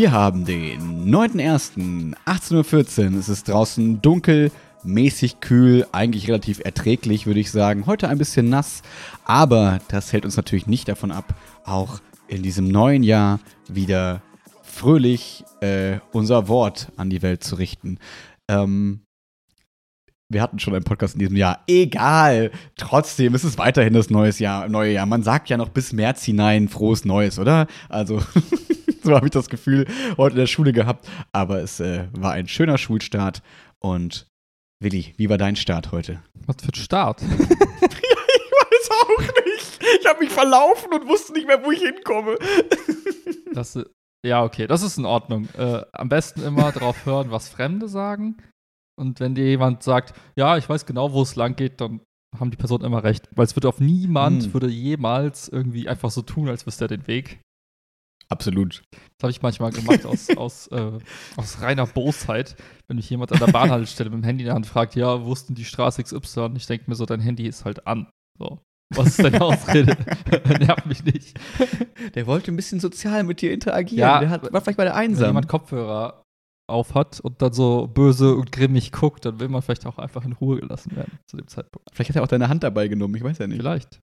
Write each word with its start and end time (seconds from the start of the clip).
Wir 0.00 0.12
haben 0.12 0.46
den 0.46 1.12
9.01.18.14 1.14 3.12
Uhr. 3.12 3.18
Es 3.18 3.28
ist 3.28 3.50
draußen 3.50 4.00
dunkel, 4.00 4.50
mäßig 4.82 5.40
kühl, 5.40 5.86
eigentlich 5.92 6.26
relativ 6.26 6.60
erträglich, 6.64 7.26
würde 7.26 7.40
ich 7.40 7.50
sagen. 7.50 7.84
Heute 7.84 8.08
ein 8.08 8.16
bisschen 8.16 8.48
nass, 8.48 8.80
aber 9.26 9.78
das 9.88 10.14
hält 10.14 10.24
uns 10.24 10.38
natürlich 10.38 10.66
nicht 10.66 10.88
davon 10.88 11.12
ab, 11.12 11.34
auch 11.66 12.00
in 12.28 12.42
diesem 12.42 12.68
neuen 12.68 13.02
Jahr 13.02 13.40
wieder 13.68 14.22
fröhlich 14.62 15.44
äh, 15.60 15.98
unser 16.12 16.48
Wort 16.48 16.90
an 16.96 17.10
die 17.10 17.20
Welt 17.20 17.44
zu 17.44 17.56
richten. 17.56 17.98
Ähm, 18.48 19.02
wir 20.30 20.40
hatten 20.40 20.60
schon 20.60 20.74
einen 20.74 20.84
Podcast 20.84 21.12
in 21.12 21.20
diesem 21.20 21.36
Jahr. 21.36 21.62
Egal. 21.66 22.52
Trotzdem 22.76 23.34
ist 23.34 23.44
es 23.44 23.58
weiterhin 23.58 23.92
das 23.92 24.08
neues 24.08 24.38
Jahr, 24.38 24.66
neue 24.66 24.94
Jahr. 24.94 25.04
Man 25.04 25.22
sagt 25.22 25.50
ja 25.50 25.58
noch 25.58 25.68
bis 25.68 25.92
März 25.92 26.24
hinein 26.24 26.68
frohes 26.68 27.04
Neues, 27.04 27.38
oder? 27.38 27.66
Also, 27.90 28.22
so 29.04 29.14
habe 29.14 29.26
ich 29.26 29.32
das 29.32 29.48
Gefühl 29.48 29.86
heute 30.16 30.34
in 30.34 30.40
der 30.40 30.46
Schule 30.46 30.72
gehabt. 30.72 31.08
Aber 31.32 31.60
es 31.60 31.80
äh, 31.80 32.08
war 32.12 32.32
ein 32.32 32.48
schöner 32.48 32.78
Schulstart. 32.78 33.42
Und 33.78 34.26
Willi, 34.82 35.14
wie 35.16 35.28
war 35.28 35.38
dein 35.38 35.56
Start 35.56 35.92
heute? 35.92 36.22
Was 36.46 36.56
für 36.62 36.68
ein 36.68 36.74
Start? 36.74 37.20
ja, 37.22 37.28
ich 37.28 38.52
weiß 38.52 38.90
auch 38.90 39.20
nicht. 39.20 39.78
Ich 40.00 40.06
habe 40.06 40.20
mich 40.20 40.30
verlaufen 40.30 40.92
und 40.92 41.06
wusste 41.08 41.32
nicht 41.32 41.46
mehr, 41.46 41.62
wo 41.64 41.70
ich 41.70 41.80
hinkomme. 41.80 42.36
Das, 43.52 43.76
ja, 44.24 44.44
okay, 44.44 44.68
das 44.68 44.82
ist 44.82 44.96
in 44.96 45.04
Ordnung. 45.04 45.48
Äh, 45.58 45.82
am 45.92 46.08
besten 46.08 46.42
immer 46.44 46.70
drauf 46.70 47.04
hören, 47.04 47.32
was 47.32 47.48
Fremde 47.48 47.88
sagen. 47.88 48.36
Und 48.96 49.18
wenn 49.18 49.34
dir 49.34 49.44
jemand 49.44 49.82
sagt, 49.82 50.14
ja, 50.36 50.56
ich 50.56 50.68
weiß 50.68 50.86
genau, 50.86 51.12
wo 51.12 51.22
es 51.22 51.34
lang 51.34 51.56
geht, 51.56 51.80
dann 51.80 52.00
haben 52.38 52.52
die 52.52 52.56
Personen 52.56 52.84
immer 52.84 53.02
recht. 53.02 53.28
Weil 53.34 53.46
es 53.46 53.56
würde 53.56 53.68
auf 53.68 53.80
niemand 53.80 54.44
Hm. 54.44 54.54
würde 54.54 54.68
jemals 54.68 55.48
irgendwie 55.48 55.88
einfach 55.88 56.12
so 56.12 56.22
tun, 56.22 56.48
als 56.48 56.64
wüsste 56.64 56.84
er 56.84 56.88
den 56.88 57.08
Weg. 57.08 57.40
Absolut. 58.30 58.82
Das 58.92 59.24
habe 59.24 59.30
ich 59.32 59.42
manchmal 59.42 59.72
gemacht 59.72 60.06
aus, 60.06 60.28
aus, 60.36 60.66
äh, 60.68 60.98
aus 61.36 61.60
reiner 61.60 61.86
Bosheit, 61.86 62.56
wenn 62.88 62.96
mich 62.96 63.10
jemand 63.10 63.32
an 63.32 63.40
der 63.40 63.48
Bahnhaltestelle 63.52 64.08
mit 64.10 64.20
dem 64.20 64.24
Handy 64.24 64.44
in 64.44 64.46
der 64.46 64.54
Hand 64.54 64.66
fragt, 64.66 64.94
ja, 64.94 65.24
wo 65.24 65.32
ist 65.32 65.48
denn 65.48 65.56
die 65.56 65.64
Straße 65.64 66.02
XY? 66.02 66.52
Ich 66.56 66.66
denke 66.66 66.84
mir 66.88 66.94
so, 66.94 67.06
dein 67.06 67.20
Handy 67.20 67.46
ist 67.46 67.64
halt 67.64 67.86
an. 67.86 68.08
So. 68.38 68.58
Was 68.94 69.08
ist 69.08 69.22
deine 69.24 69.40
Ausrede? 69.40 69.96
Nervt 70.60 70.86
mich 70.86 71.04
nicht. 71.04 71.38
Der 72.14 72.26
wollte 72.26 72.52
ein 72.52 72.56
bisschen 72.56 72.80
sozial 72.80 73.24
mit 73.24 73.40
dir 73.40 73.52
interagieren. 73.52 74.00
Ja, 74.00 74.20
der 74.20 74.30
hat, 74.30 74.52
war 74.52 74.60
vielleicht 74.60 74.78
mal 74.78 74.84
der 74.84 74.94
Wenn 74.94 75.00
einsam. 75.10 75.28
jemand 75.28 75.48
Kopfhörer 75.48 76.22
auf 76.68 76.94
hat 76.94 77.18
und 77.20 77.42
dann 77.42 77.52
so 77.52 77.88
böse 77.88 78.36
und 78.36 78.52
grimmig 78.52 78.92
guckt, 78.92 79.24
dann 79.24 79.40
will 79.40 79.48
man 79.48 79.60
vielleicht 79.60 79.86
auch 79.86 79.98
einfach 79.98 80.24
in 80.24 80.32
Ruhe 80.32 80.60
gelassen 80.60 80.94
werden 80.94 81.18
zu 81.26 81.36
dem 81.36 81.48
Zeitpunkt. 81.48 81.88
Vielleicht 81.92 82.10
hat 82.10 82.16
er 82.16 82.22
auch 82.22 82.28
deine 82.28 82.48
Hand 82.48 82.62
dabei 82.62 82.86
genommen, 82.86 83.14
ich 83.16 83.24
weiß 83.24 83.38
ja 83.38 83.48
nicht. 83.48 83.58
Vielleicht. 83.58 83.98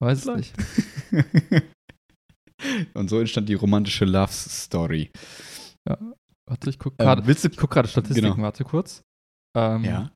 Weiß 0.00 0.26
es 0.26 0.36
nicht. 0.36 0.52
Und 2.94 3.08
so 3.10 3.18
entstand 3.20 3.48
die 3.48 3.54
romantische 3.54 4.04
Love 4.04 4.32
Story. 4.32 5.10
Warte, 6.48 6.70
ich 6.70 6.78
guck 6.78 6.94
Ähm, 6.98 7.04
gerade 7.06 7.26
willst 7.26 7.44
du. 7.44 7.48
ich 7.48 7.56
guck 7.56 7.70
gerade 7.70 7.88
Statistiken, 7.88 8.32
Genau. 8.32 8.42
warte 8.42 8.64
kurz. 8.64 9.02
Ähm, 9.56 9.84
Ja. 9.84 10.10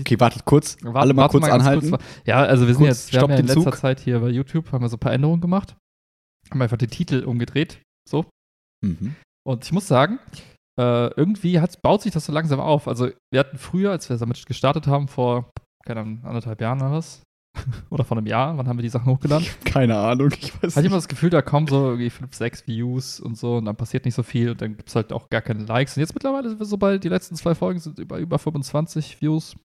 Okay, 0.00 0.18
wartet 0.18 0.44
kurz. 0.44 0.76
Warte- 0.82 0.98
Alle 0.98 1.14
mal 1.14 1.28
kurz 1.28 1.46
ganz 1.46 1.62
anhalten. 1.62 1.90
kurz. 1.90 2.02
ja, 2.26 2.38
also 2.42 2.66
wir 2.66 2.74
sind 2.74 2.84
Kurz, 2.86 3.04
jetzt, 3.06 3.12
wir 3.12 3.20
haben 3.20 3.30
ja 3.30 3.36
in 3.38 3.46
letzter 3.46 3.62
Zug. 3.62 3.76
Zeit 3.76 4.00
hier 4.00 4.18
bei 4.18 4.28
YouTube 4.28 4.72
haben 4.72 4.82
wir 4.82 4.88
so 4.88 4.96
ein 4.96 5.00
paar 5.00 5.12
Änderungen 5.12 5.40
gemacht. 5.40 5.76
Haben 6.50 6.62
einfach 6.62 6.76
den 6.78 6.90
Titel 6.90 7.22
umgedreht. 7.24 7.80
So. 8.08 8.24
Mhm. 8.84 9.14
Und 9.46 9.64
ich 9.64 9.70
muss 9.72 9.86
sagen, 9.86 10.18
äh, 10.80 11.08
irgendwie 11.14 11.60
baut 11.82 12.02
sich 12.02 12.12
das 12.12 12.26
so 12.26 12.32
langsam 12.32 12.58
auf. 12.60 12.88
Also 12.88 13.10
wir 13.32 13.38
hatten 13.40 13.58
früher, 13.58 13.92
als 13.92 14.08
wir 14.08 14.16
damit 14.16 14.44
gestartet 14.46 14.86
haben, 14.88 15.06
vor, 15.06 15.50
keine 15.84 16.00
Ahnung, 16.00 16.24
anderthalb 16.24 16.60
Jahren 16.60 16.80
oder 16.80 16.92
was? 16.92 17.22
oder 17.90 18.04
vor 18.04 18.16
einem 18.16 18.26
Jahr, 18.26 18.56
wann 18.56 18.68
haben 18.68 18.78
wir 18.78 18.82
die 18.82 18.88
Sachen 18.88 19.06
hochgeladen? 19.12 19.46
Keine 19.64 19.96
Ahnung, 19.98 20.30
ich 20.40 20.54
weiß 20.62 20.76
Hatte 20.76 20.80
ich 20.80 20.86
immer 20.86 20.96
das 20.96 21.08
Gefühl, 21.08 21.30
da 21.30 21.42
kommen 21.42 21.66
so 21.66 21.86
irgendwie 21.90 22.10
fünf, 22.10 22.34
sechs 22.34 22.66
Views 22.66 23.20
und 23.20 23.36
so 23.36 23.56
und 23.56 23.64
dann 23.64 23.76
passiert 23.76 24.04
nicht 24.04 24.14
so 24.14 24.22
viel 24.22 24.50
und 24.50 24.60
dann 24.62 24.76
gibt 24.76 24.88
es 24.88 24.94
halt 24.96 25.12
auch 25.12 25.28
gar 25.28 25.40
keine 25.42 25.64
Likes. 25.64 25.96
Und 25.96 26.00
jetzt 26.00 26.14
mittlerweile 26.14 26.48
sind 26.48 26.58
wir 26.60 26.66
so 26.66 26.76
bei, 26.76 26.98
die 26.98 27.08
letzten 27.08 27.36
zwei 27.36 27.54
Folgen 27.54 27.80
sind 27.80 27.98
über, 27.98 28.18
über 28.18 28.38
25 28.38 29.20
Views 29.20 29.56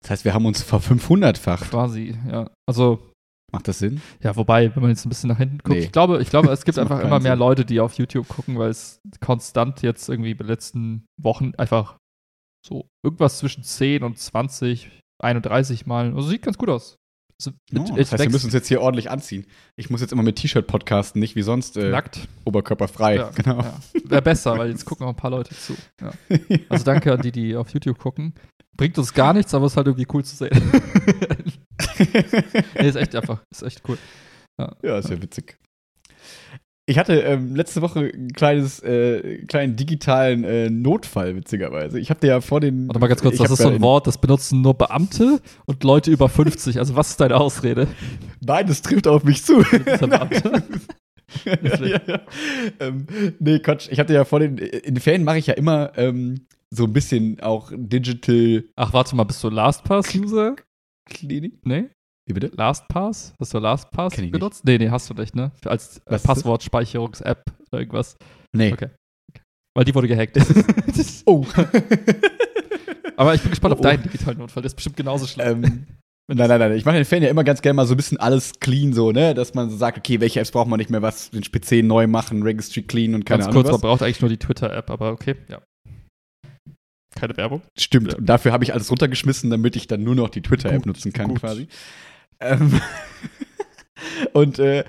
Das 0.00 0.10
heißt, 0.10 0.24
wir 0.24 0.34
haben 0.34 0.46
uns 0.46 0.62
ver 0.62 0.80
500-facht. 0.80 1.70
quasi, 1.70 2.16
ja. 2.28 2.50
Also, 2.66 3.00
Macht 3.52 3.66
das 3.66 3.78
Sinn? 3.78 4.02
ja, 4.22 4.36
wobei, 4.36 4.74
wenn 4.74 4.82
man 4.82 4.90
jetzt 4.90 5.06
ein 5.06 5.08
bisschen 5.08 5.28
nach 5.28 5.38
hinten 5.38 5.58
guckt, 5.58 5.70
Nee. 5.70 5.78
ich 5.84 5.92
glaube, 5.92 6.20
ich 6.20 6.28
glaube, 6.28 6.50
es 6.50 6.64
gibt 6.64 6.78
einfach 6.78 7.00
immer 7.00 7.18
mehr 7.20 7.32
Sinn. 7.32 7.38
Leute, 7.38 7.64
die 7.64 7.80
auf 7.80 7.94
YouTube 7.94 8.28
gucken, 8.28 8.58
weil 8.58 8.70
es 8.70 8.98
konstant 9.20 9.80
jetzt 9.82 10.08
irgendwie 10.08 10.32
in 10.32 10.36
den 10.36 10.46
letzten 10.46 11.06
Wochen 11.20 11.52
einfach 11.56 11.96
so 12.66 12.86
irgendwas 13.02 13.38
zwischen 13.38 13.62
10 13.64 14.02
und 14.02 14.18
20, 14.18 14.90
31 15.18 15.86
Mal, 15.86 16.14
also 16.14 16.28
sieht 16.28 16.42
ganz 16.42 16.58
gut 16.58 16.68
aus. 16.68 16.96
Es, 17.40 17.48
Oh, 17.48 17.52
es 17.96 18.10
das 18.10 18.12
heißt, 18.12 18.22
wir 18.24 18.30
müssen 18.30 18.46
uns 18.46 18.54
jetzt 18.54 18.66
hier 18.66 18.80
ordentlich 18.80 19.10
anziehen. 19.10 19.46
Ich 19.76 19.90
muss 19.90 20.00
jetzt 20.00 20.12
immer 20.12 20.24
mit 20.24 20.36
T-Shirt 20.36 20.66
podcasten, 20.66 21.20
nicht 21.20 21.36
wie 21.36 21.42
sonst 21.42 21.76
äh, 21.76 21.90
nackt. 21.90 22.26
oberkörperfrei. 22.44 23.14
Ja, 23.16 23.30
genau. 23.30 23.60
ja. 23.60 23.78
Wäre 24.04 24.22
besser, 24.22 24.58
weil 24.58 24.70
jetzt 24.70 24.84
gucken 24.84 25.06
auch 25.06 25.10
ein 25.10 25.16
paar 25.16 25.30
Leute 25.30 25.54
zu. 25.54 25.74
Ja. 26.00 26.10
Also 26.68 26.84
danke 26.84 27.12
an 27.12 27.22
die, 27.22 27.30
die 27.30 27.54
auf 27.54 27.70
YouTube 27.70 27.98
gucken. 27.98 28.34
Bringt 28.76 28.98
uns 28.98 29.14
gar 29.14 29.32
nichts, 29.34 29.54
aber 29.54 29.66
ist 29.66 29.76
halt 29.76 29.86
irgendwie 29.86 30.06
cool 30.12 30.24
zu 30.24 30.34
sehen. 30.36 30.50
nee, 32.74 32.88
ist 32.88 32.96
echt 32.96 33.14
einfach, 33.14 33.42
ist 33.50 33.62
echt 33.62 33.82
cool. 33.88 33.98
Ja, 34.82 34.98
ist 34.98 35.10
ja 35.10 35.22
witzig. 35.22 35.56
Ich 36.88 36.96
hatte 36.96 37.20
ähm, 37.20 37.54
letzte 37.54 37.82
Woche 37.82 38.10
ein 38.14 38.32
kleines, 38.32 38.80
äh, 38.82 39.44
kleinen 39.46 39.76
digitalen 39.76 40.42
äh, 40.44 40.70
Notfall, 40.70 41.36
witzigerweise. 41.36 42.00
Ich 42.00 42.08
habe 42.08 42.20
dir 42.20 42.28
ja 42.28 42.40
vor 42.40 42.60
den. 42.60 42.88
Warte 42.88 42.98
mal 42.98 43.08
ganz 43.08 43.20
kurz, 43.20 43.36
das 43.36 43.50
ist 43.50 43.58
so 43.58 43.68
ein 43.68 43.74
in- 43.76 43.82
Wort, 43.82 44.06
das 44.06 44.16
benutzen 44.16 44.62
nur 44.62 44.72
Beamte 44.72 45.40
und 45.66 45.84
Leute 45.84 46.10
über 46.10 46.30
50. 46.30 46.78
Also 46.78 46.96
was 46.96 47.10
ist 47.10 47.20
deine 47.20 47.36
Ausrede? 47.36 47.88
Nein, 48.40 48.66
das 48.66 48.80
trifft 48.80 49.06
auf 49.06 49.22
mich 49.22 49.44
zu. 49.44 49.60
Ja, 49.60 50.28
ja, 51.84 52.00
ja. 52.06 52.20
Ähm, 52.80 53.06
nee, 53.38 53.58
Quatsch. 53.58 53.88
Ich 53.90 53.98
hatte 53.98 54.14
ja 54.14 54.24
vor 54.24 54.40
den. 54.40 54.56
In 54.56 54.94
den 54.94 55.00
Ferien 55.02 55.24
mache 55.24 55.36
ich 55.38 55.46
ja 55.46 55.54
immer 55.54 55.92
ähm, 55.98 56.46
so 56.70 56.84
ein 56.84 56.92
bisschen 56.94 57.38
auch 57.40 57.70
Digital 57.74 58.64
Ach, 58.76 58.94
warte 58.94 59.14
mal, 59.14 59.24
bist 59.24 59.44
du 59.44 59.50
LastPass-User? 59.50 60.56
Klinik. 61.04 61.58
Nee? 61.66 61.90
Wie 62.28 62.34
bitte? 62.34 62.50
LastPass? 62.54 63.32
Hast 63.40 63.54
du 63.54 63.58
LastPass 63.58 64.12
ich 64.14 64.20
nicht. 64.20 64.32
benutzt? 64.32 64.64
Nee, 64.64 64.76
nee, 64.78 64.90
hast 64.90 65.08
du 65.08 65.14
nicht, 65.14 65.34
ne? 65.34 65.50
Als 65.64 65.98
äh? 66.06 66.18
Passwortspeicherungs-App 66.18 67.42
oder 67.72 67.80
irgendwas. 67.80 68.16
Nee. 68.54 68.72
Okay. 68.72 68.88
Weil 69.74 69.84
die 69.84 69.94
wurde 69.94 70.08
gehackt. 70.08 70.36
Oh. 71.26 71.44
Aber 73.16 73.34
ich 73.34 73.40
bin 73.42 73.50
gespannt 73.50 73.72
Oh, 73.72 73.74
auf 73.74 73.80
oh. 73.80 73.82
deinen 73.82 74.02
digitalen 74.02 74.38
Notfall. 74.38 74.62
Der 74.62 74.68
ist 74.68 74.74
bestimmt 74.74 74.96
genauso 74.96 75.26
schlimm. 75.26 75.64
ähm, 75.64 75.86
Nein, 76.30 76.48
nein, 76.48 76.58
nein. 76.60 76.72
Ich 76.72 76.84
mache 76.84 76.96
den 76.96 77.04
Ferien 77.06 77.24
ja 77.24 77.30
immer 77.30 77.44
ganz 77.44 77.62
gerne 77.62 77.74
mal 77.74 77.86
so 77.86 77.94
ein 77.94 77.96
bisschen 77.96 78.18
alles 78.18 78.60
clean, 78.60 78.92
so, 78.92 79.12
ne? 79.12 79.34
Dass 79.34 79.54
man 79.54 79.70
so 79.70 79.76
sagt, 79.78 79.96
okay, 79.96 80.20
welche 80.20 80.40
Apps 80.40 80.50
braucht 80.50 80.68
man 80.68 80.78
nicht 80.78 80.90
mehr, 80.90 81.00
was 81.00 81.30
den 81.30 81.40
PC 81.42 81.82
neu 81.84 82.06
machen, 82.06 82.42
Registry 82.42 82.82
clean 82.82 83.14
und 83.14 83.24
keine 83.24 83.38
Ganz 83.44 83.48
Ahnung 83.48 83.62
kurz, 83.62 83.66
man 83.68 83.74
was. 83.76 83.80
braucht 83.80 84.02
eigentlich 84.02 84.20
nur 84.20 84.28
die 84.28 84.36
Twitter-App, 84.36 84.90
aber 84.90 85.12
okay, 85.12 85.36
ja. 85.48 85.62
Keine 87.14 87.36
Werbung. 87.38 87.62
Stimmt. 87.78 88.12
Ja. 88.12 88.18
Und 88.18 88.26
dafür 88.26 88.52
habe 88.52 88.62
ich 88.64 88.74
alles 88.74 88.90
runtergeschmissen, 88.90 89.48
damit 89.50 89.74
ich 89.76 89.86
dann 89.86 90.02
nur 90.04 90.14
noch 90.14 90.28
die 90.28 90.42
Twitter-App 90.42 90.84
nutzen 90.84 91.12
kann, 91.14 91.28
gut. 91.28 91.40
quasi. 91.40 91.66
Ähm 92.40 92.80
und 94.32 94.58
äh, 94.58 94.84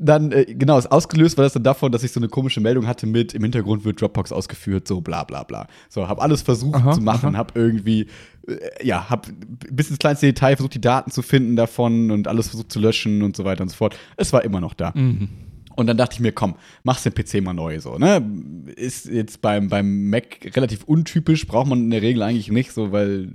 dann, 0.00 0.32
äh, 0.32 0.46
genau, 0.46 0.78
ist 0.78 0.90
ausgelöst 0.90 1.36
war 1.36 1.44
das 1.44 1.52
dann 1.52 1.62
davon, 1.62 1.92
dass 1.92 2.02
ich 2.02 2.12
so 2.12 2.20
eine 2.20 2.28
komische 2.28 2.60
Meldung 2.60 2.86
hatte 2.86 3.06
mit, 3.06 3.34
im 3.34 3.42
Hintergrund 3.42 3.84
wird 3.84 4.00
Dropbox 4.00 4.32
ausgeführt, 4.32 4.88
so 4.88 5.00
bla 5.00 5.24
bla 5.24 5.42
bla. 5.42 5.66
So, 5.88 6.08
habe 6.08 6.22
alles 6.22 6.42
versucht 6.42 6.76
Aha, 6.76 6.92
zu 6.92 7.02
machen, 7.02 7.34
aha. 7.34 7.38
habe 7.38 7.58
irgendwie, 7.58 8.06
äh, 8.48 8.56
ja, 8.82 9.10
habe 9.10 9.28
bis 9.70 9.90
ins 9.90 9.98
kleinste 9.98 10.26
Detail 10.26 10.56
versucht, 10.56 10.74
die 10.74 10.80
Daten 10.80 11.10
zu 11.10 11.22
finden 11.22 11.54
davon 11.54 12.10
und 12.10 12.28
alles 12.28 12.48
versucht 12.48 12.72
zu 12.72 12.80
löschen 12.80 13.22
und 13.22 13.36
so 13.36 13.44
weiter 13.44 13.62
und 13.62 13.68
so 13.68 13.76
fort. 13.76 13.96
Es 14.16 14.32
war 14.32 14.42
immer 14.42 14.60
noch 14.60 14.74
da. 14.74 14.92
Mhm. 14.94 15.28
Und 15.76 15.86
dann 15.86 15.96
dachte 15.96 16.14
ich 16.14 16.20
mir, 16.20 16.32
komm, 16.32 16.56
mach's 16.82 17.04
den 17.04 17.14
PC 17.14 17.42
mal 17.42 17.54
neu 17.54 17.80
so, 17.80 17.96
ne? 17.96 18.22
Ist 18.76 19.06
jetzt 19.06 19.40
beim, 19.40 19.68
beim 19.68 20.10
Mac 20.10 20.40
relativ 20.56 20.84
untypisch, 20.84 21.46
braucht 21.46 21.68
man 21.68 21.84
in 21.84 21.90
der 21.90 22.02
Regel 22.02 22.22
eigentlich 22.22 22.50
nicht 22.50 22.72
so, 22.72 22.92
weil 22.92 23.30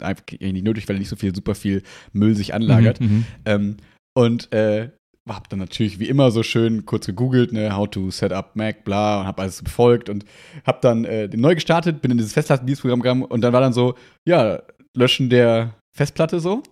einfach 0.00 0.24
nicht 0.40 0.64
nötig, 0.64 0.88
weil 0.88 0.98
nicht 0.98 1.08
so 1.08 1.16
viel, 1.16 1.34
super 1.34 1.54
viel 1.54 1.82
Müll 2.12 2.34
sich 2.34 2.54
anlagert. 2.54 3.00
Mhm, 3.00 3.06
mhm. 3.06 3.24
Ähm, 3.44 3.76
und 4.16 4.52
äh, 4.52 4.90
hab 5.28 5.48
dann 5.48 5.58
natürlich 5.58 5.98
wie 5.98 6.08
immer 6.08 6.30
so 6.30 6.42
schön 6.42 6.84
kurz 6.84 7.06
gegoogelt, 7.06 7.52
ne, 7.52 7.74
how 7.76 7.88
to 7.88 8.10
set 8.10 8.32
up 8.32 8.56
Mac, 8.56 8.84
bla, 8.84 9.20
und 9.20 9.26
hab 9.26 9.40
alles 9.40 9.62
befolgt 9.62 10.08
und 10.08 10.24
hab 10.66 10.82
dann 10.82 11.04
äh, 11.04 11.28
neu 11.34 11.54
gestartet, 11.54 12.02
bin 12.02 12.10
in 12.10 12.18
dieses 12.18 12.34
Festplattendienstprogramm 12.34 13.00
gegangen 13.00 13.22
und 13.22 13.40
dann 13.40 13.52
war 13.52 13.60
dann 13.60 13.72
so, 13.72 13.94
ja, 14.26 14.62
Löschen 14.96 15.30
der 15.30 15.74
Festplatte 15.96 16.40
so. 16.40 16.62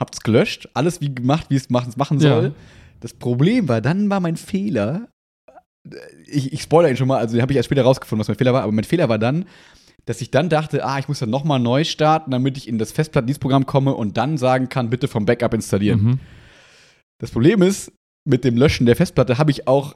Hab's 0.00 0.20
gelöscht, 0.20 0.68
alles 0.74 1.00
wie 1.00 1.12
gemacht, 1.12 1.46
wie 1.48 1.56
es 1.56 1.70
machen, 1.70 1.92
machen 1.96 2.20
Ja. 2.20 2.52
Das 3.00 3.14
Problem 3.14 3.68
war, 3.68 3.80
dann 3.80 4.10
war 4.10 4.20
mein 4.20 4.36
Fehler, 4.36 5.08
ich, 6.26 6.52
ich 6.52 6.62
spoilere 6.62 6.90
ihn 6.90 6.96
schon 6.96 7.08
mal, 7.08 7.18
also 7.18 7.40
habe 7.40 7.52
ich 7.52 7.56
erst 7.56 7.66
später 7.66 7.82
rausgefunden, 7.82 8.20
was 8.20 8.28
mein 8.28 8.36
Fehler 8.36 8.52
war, 8.52 8.62
aber 8.62 8.72
mein 8.72 8.84
Fehler 8.84 9.08
war 9.08 9.18
dann, 9.18 9.44
dass 10.04 10.20
ich 10.20 10.30
dann 10.30 10.48
dachte, 10.48 10.84
ah, 10.84 10.98
ich 10.98 11.08
muss 11.08 11.18
dann 11.18 11.30
nochmal 11.30 11.60
neu 11.60 11.84
starten, 11.84 12.30
damit 12.30 12.56
ich 12.56 12.66
in 12.66 12.78
das 12.78 12.92
Festplattendienstprogramm 12.92 13.66
komme 13.66 13.94
und 13.94 14.16
dann 14.16 14.38
sagen 14.38 14.68
kann, 14.68 14.90
bitte 14.90 15.06
vom 15.06 15.26
Backup 15.26 15.54
installieren. 15.54 16.02
Mhm. 16.02 16.20
Das 17.20 17.30
Problem 17.30 17.62
ist, 17.62 17.92
mit 18.26 18.44
dem 18.44 18.56
Löschen 18.56 18.86
der 18.86 18.96
Festplatte 18.96 19.38
habe 19.38 19.50
ich 19.50 19.68
auch 19.68 19.94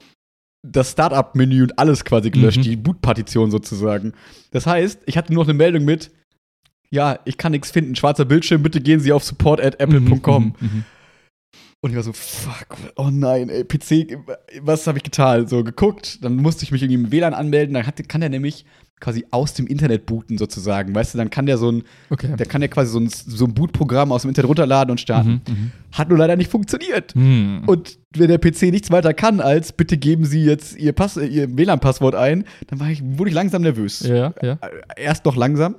das 0.65 0.93
Startup-Menü 0.93 1.63
und 1.65 1.79
alles 1.79 2.05
quasi 2.05 2.31
gelöscht, 2.31 2.59
Mhm. 2.59 2.63
die 2.63 2.77
Boot-Partition 2.77 3.51
sozusagen. 3.51 4.13
Das 4.53 4.67
heißt, 4.67 5.01
ich 5.07 5.17
hatte 5.17 5.33
nur 5.33 5.43
noch 5.45 5.49
eine 5.49 5.59
Meldung 5.59 5.85
mit, 5.85 6.11
ja, 6.91 7.19
ich 7.25 7.37
kann 7.37 7.53
nichts 7.53 7.71
finden, 7.71 7.97
schwarzer 7.97 8.25
Bildschirm, 8.25 8.63
bitte 8.63 8.81
gehen 8.81 9.01
Sie 9.01 9.13
auf 9.13 9.25
support 9.25 9.61
at 9.61 9.81
apple.com. 9.81 10.55
Mhm, 10.61 10.67
mhm. 10.67 10.85
Und 11.85 11.91
ich 11.91 11.97
war 11.97 12.05
so, 12.05 12.13
fuck, 12.13 12.77
oh 12.97 13.11
nein, 13.11 13.49
ey, 13.49 13.65
PC, 13.65 14.17
was 14.63 14.87
habe 14.87 14.99
ich 14.99 15.05
getan? 15.05 15.49
So 15.49 15.65
geguckt, 15.65 16.23
dann 16.25 16.37
musste 16.37 16.63
ich 16.65 16.71
mich 16.71 16.81
irgendwie 16.83 17.03
im 17.07 17.11
WLAN 17.13 17.35
anmelden, 17.35 17.75
dann 17.75 17.85
hat, 17.87 18.09
kann 18.09 18.21
der 18.21 18.31
nämlich 18.31 18.65
quasi 19.01 19.27
aus 19.33 19.55
dem 19.55 19.67
Internet 19.67 20.07
booten 20.07 20.39
sozusagen. 20.39 20.95
Weißt 20.95 21.13
du, 21.13 21.19
dann 21.19 21.29
kann 21.29 21.47
der 21.47 21.59
so 21.59 21.73
ein, 21.73 21.83
Okay. 22.09 22.37
der 22.37 22.47
kann 22.47 22.63
ja 22.63 22.69
quasi 22.69 22.93
so 22.93 23.01
ein, 23.01 23.09
so 23.09 23.45
ein 23.47 23.53
Bootprogramm 23.55 24.13
aus 24.13 24.23
dem 24.23 24.29
Internet 24.29 24.49
runterladen 24.49 24.93
und 24.93 25.01
starten. 25.01 25.43
Mhm, 25.49 25.73
Hat 25.91 26.09
nur 26.09 26.19
leider 26.19 26.37
nicht 26.37 26.53
funktioniert. 26.53 27.17
mhm. 27.17 27.65
Und 27.67 27.99
wenn 28.17 28.29
der 28.29 28.39
PC 28.39 28.71
nichts 28.71 28.93
weiter 28.93 29.13
kann 29.13 29.41
als, 29.41 29.73
bitte 29.73 29.97
geben 29.99 30.25
Sie 30.25 30.45
jetzt 30.45 30.77
Ihr, 30.79 30.93
Pass, 30.93 31.17
äh, 31.17 31.27
Ihr 31.27 31.57
WLAN-Passwort 31.57 32.15
ein, 32.15 32.45
dann 32.69 32.79
war 32.79 32.91
ich, 32.91 33.03
wurde 33.03 33.31
ich 33.31 33.35
langsam 33.35 33.63
nervös. 33.63 34.01
ja, 34.07 34.33
ja. 34.41 34.53
Äh, 34.63 35.03
Erst 35.03 35.25
noch 35.25 35.35
langsam. 35.35 35.75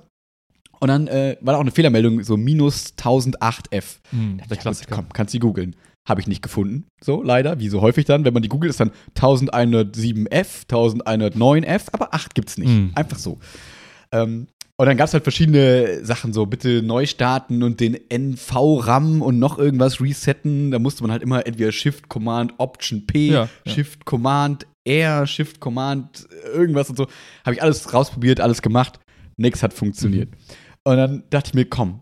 Und 0.81 0.89
dann 0.89 1.07
äh, 1.07 1.38
war 1.39 1.53
da 1.53 1.57
auch 1.59 1.61
eine 1.61 1.71
Fehlermeldung, 1.71 2.23
so 2.23 2.35
minus 2.35 2.94
1008F. 2.97 3.99
Mhm. 4.11 4.39
Ja, 4.41 4.47
Der 4.47 4.57
Klassiker. 4.57 4.95
Komm, 4.97 5.06
kannst 5.13 5.33
du 5.33 5.39
googeln. 5.39 5.77
Habe 6.07 6.19
ich 6.19 6.27
nicht 6.27 6.41
gefunden. 6.41 6.88
So, 7.01 7.23
leider. 7.23 7.59
Wie 7.59 7.69
so 7.69 7.81
häufig 7.81 8.05
dann. 8.05 8.25
Wenn 8.25 8.33
man 8.33 8.44
die 8.44 8.50
googelt, 8.50 8.69
ist 8.69 8.79
dann 8.79 8.91
1107F, 9.17 10.67
1109F, 10.67 11.83
aber 11.94 12.13
8 12.13 12.35
gibt's 12.35 12.57
nicht. 12.57 12.69
Mhm. 12.69 12.91
Einfach 12.95 13.17
so. 13.17 13.39
Ähm, 14.11 14.47
und 14.75 14.88
dann 14.88 14.97
gab 14.97 15.07
es 15.07 15.13
halt 15.13 15.23
verschiedene 15.23 16.03
Sachen, 16.03 16.33
so 16.33 16.45
bitte 16.45 16.81
neu 16.81 17.05
starten 17.05 17.61
und 17.63 17.79
den 17.79 17.95
NV-RAM 18.09 19.21
und 19.21 19.38
noch 19.39 19.59
irgendwas 19.59 20.01
resetten. 20.01 20.71
Da 20.71 20.79
musste 20.79 21.03
man 21.03 21.11
halt 21.11 21.21
immer 21.21 21.45
entweder 21.45 21.71
Shift 21.71 22.09
Command 22.09 22.53
Option 22.57 23.06
P, 23.06 23.29
Ja, 23.29 23.49
ja. 23.65 23.71
Shift 23.71 24.06
Command 24.06 24.65
R, 24.83 25.27
Shift 25.27 25.59
Command 25.59 26.27
irgendwas 26.53 26.89
und 26.89 26.97
so. 26.97 27.07
Habe 27.45 27.56
ich 27.56 27.61
alles 27.61 27.94
rausprobiert, 27.94 28.41
alles 28.41 28.61
gemacht. 28.61 28.99
Nix 29.38 29.63
hat 29.63 29.73
funktioniert. 29.73 30.31
Mhm. 30.31 30.35
Und 30.85 30.97
dann 30.97 31.23
dachte 31.29 31.49
ich 31.49 31.53
mir, 31.53 31.65
komm, 31.65 32.01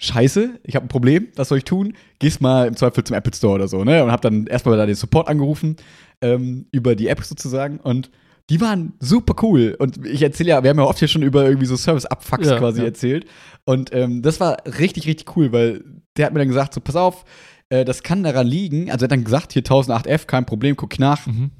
scheiße, 0.00 0.58
ich 0.64 0.74
habe 0.74 0.86
ein 0.86 0.88
Problem, 0.88 1.28
was 1.36 1.48
soll 1.48 1.58
ich 1.58 1.64
tun? 1.64 1.92
Gehst 2.18 2.40
mal 2.40 2.66
im 2.66 2.74
Zweifel 2.76 3.04
zum 3.04 3.14
Apple 3.16 3.34
Store 3.34 3.54
oder 3.54 3.68
so, 3.68 3.84
ne? 3.84 4.02
Und 4.02 4.10
habe 4.10 4.22
dann 4.22 4.46
erstmal 4.46 4.76
da 4.76 4.86
den 4.86 4.94
Support 4.96 5.28
angerufen, 5.28 5.76
ähm, 6.22 6.66
über 6.72 6.96
die 6.96 7.06
App 7.08 7.22
sozusagen. 7.22 7.78
Und 7.78 8.10
die 8.48 8.60
waren 8.60 8.94
super 8.98 9.34
cool. 9.42 9.76
Und 9.78 10.04
ich 10.06 10.22
erzähle 10.22 10.50
ja, 10.50 10.62
wir 10.62 10.70
haben 10.70 10.78
ja 10.78 10.84
oft 10.84 10.98
hier 10.98 11.06
schon 11.08 11.22
über 11.22 11.44
irgendwie 11.44 11.66
so 11.66 11.76
Service-Abfucks 11.76 12.48
Ja, 12.48 12.58
quasi 12.58 12.80
ja. 12.80 12.86
erzählt. 12.86 13.26
Und 13.64 13.94
ähm, 13.94 14.22
das 14.22 14.40
war 14.40 14.56
richtig, 14.78 15.06
richtig 15.06 15.36
cool, 15.36 15.52
weil 15.52 15.84
der 16.16 16.26
hat 16.26 16.32
mir 16.32 16.40
dann 16.40 16.48
gesagt, 16.48 16.74
so, 16.74 16.80
pass 16.80 16.96
auf, 16.96 17.24
äh, 17.68 17.84
das 17.84 18.02
kann 18.02 18.22
daran 18.24 18.46
liegen, 18.46 18.90
also 18.90 19.04
er 19.04 19.06
hat 19.06 19.12
dann 19.12 19.22
gesagt, 19.24 19.52
hier 19.52 19.62
1008F, 19.62 20.26
kein 20.26 20.46
Problem, 20.46 20.76
guck 20.76 20.98
nach. 20.98 21.26
Mhm. 21.26 21.50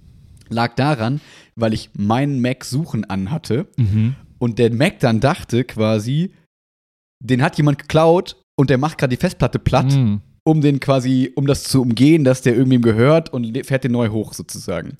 Lag 0.49 0.75
daran, 0.75 1.21
weil 1.55 1.75
ich 1.75 1.91
meinen 1.97 2.41
Mac 2.41 2.65
suchen 2.65 3.05
anhatte 3.05 3.69
Mhm. 3.77 4.17
und 4.39 4.59
der 4.59 4.73
Mac 4.75 4.99
dann 4.99 5.21
dachte 5.21 5.63
quasi, 5.63 6.33
den 7.23 7.43
hat 7.43 7.57
jemand 7.57 7.79
geklaut 7.79 8.37
und 8.59 8.71
der 8.71 8.79
macht 8.79 8.99
gerade 8.99 9.15
die 9.17 9.21
Festplatte 9.21 9.59
platt, 9.59 9.93
Mhm. 9.93 10.21
um 10.45 10.61
den 10.61 10.81
quasi, 10.81 11.33
um 11.35 11.47
das 11.47 11.65
zu 11.65 11.83
umgehen, 11.83 12.25
dass 12.25 12.43
der 12.43 12.55
irgendwem 12.55 12.83
gehört 12.83 13.33
und 13.33 13.57
fährt 13.67 13.85
den 13.85 13.93
neu 13.93 14.09
hoch 14.09 14.33
sozusagen. 14.35 14.99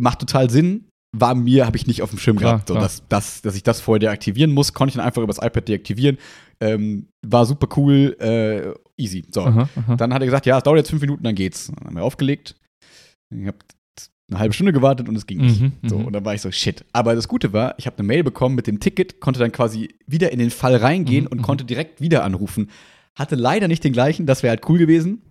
Macht 0.00 0.20
total 0.20 0.50
Sinn. 0.50 0.86
War 1.14 1.34
mir, 1.34 1.66
habe 1.66 1.76
ich 1.76 1.86
nicht 1.86 2.00
auf 2.00 2.08
dem 2.08 2.18
Schirm 2.18 2.38
Klar, 2.38 2.54
gehabt, 2.54 2.68
so, 2.68 2.74
dass, 2.74 3.06
dass, 3.08 3.42
dass 3.42 3.54
ich 3.54 3.62
das 3.62 3.82
vorher 3.82 3.98
deaktivieren 3.98 4.50
muss. 4.50 4.72
Konnte 4.72 4.90
ich 4.92 4.96
dann 4.96 5.04
einfach 5.04 5.20
übers 5.22 5.36
iPad 5.42 5.68
deaktivieren. 5.68 6.16
Ähm, 6.58 7.06
war 7.26 7.44
super 7.44 7.68
cool, 7.76 8.16
äh, 8.18 8.72
easy. 8.96 9.22
So. 9.30 9.42
Aha, 9.42 9.68
aha. 9.76 9.96
Dann 9.96 10.14
hat 10.14 10.22
er 10.22 10.26
gesagt, 10.26 10.46
ja, 10.46 10.56
es 10.56 10.62
dauert 10.64 10.78
jetzt 10.78 10.88
fünf 10.88 11.02
Minuten, 11.02 11.22
dann 11.22 11.34
geht's. 11.34 11.66
Dann 11.66 11.86
haben 11.86 11.96
wir 11.96 12.02
aufgelegt. 12.04 12.56
Ich 13.34 13.46
habe 13.46 13.58
eine 14.32 14.40
halbe 14.40 14.54
Stunde 14.54 14.72
gewartet 14.72 15.08
und 15.08 15.16
es 15.16 15.26
ging 15.26 15.40
nicht. 15.40 15.60
Mhm, 15.60 15.72
So, 15.86 15.98
mhm. 15.98 16.06
und 16.06 16.12
dann 16.12 16.24
war 16.24 16.34
ich 16.34 16.40
so, 16.40 16.50
shit. 16.50 16.84
Aber 16.92 17.14
das 17.14 17.28
Gute 17.28 17.52
war, 17.52 17.74
ich 17.78 17.86
habe 17.86 17.98
eine 17.98 18.06
Mail 18.06 18.24
bekommen 18.24 18.54
mit 18.54 18.66
dem 18.66 18.80
Ticket, 18.80 19.20
konnte 19.20 19.40
dann 19.40 19.52
quasi 19.52 19.94
wieder 20.06 20.32
in 20.32 20.38
den 20.38 20.50
Fall 20.50 20.76
reingehen 20.76 21.24
Mhm, 21.24 21.30
und 21.30 21.38
mhm. 21.38 21.42
konnte 21.42 21.64
direkt 21.64 22.00
wieder 22.00 22.24
anrufen. 22.24 22.70
Hatte 23.14 23.34
leider 23.36 23.68
nicht 23.68 23.84
den 23.84 23.92
gleichen, 23.92 24.26
das 24.26 24.42
wäre 24.42 24.50
halt 24.50 24.68
cool 24.68 24.78
gewesen. 24.78 25.22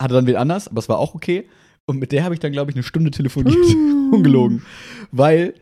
Hatte 0.00 0.14
dann 0.14 0.26
wen 0.26 0.36
anders, 0.36 0.68
aber 0.68 0.78
es 0.78 0.88
war 0.88 0.98
auch 0.98 1.14
okay. 1.14 1.46
Und 1.86 1.98
mit 1.98 2.12
der 2.12 2.24
habe 2.24 2.34
ich 2.34 2.40
dann, 2.40 2.52
glaube 2.52 2.70
ich, 2.70 2.76
eine 2.76 2.82
Stunde 2.82 3.10
telefoniert. 3.10 3.56
Ungelogen. 4.12 4.62
Weil 5.12 5.54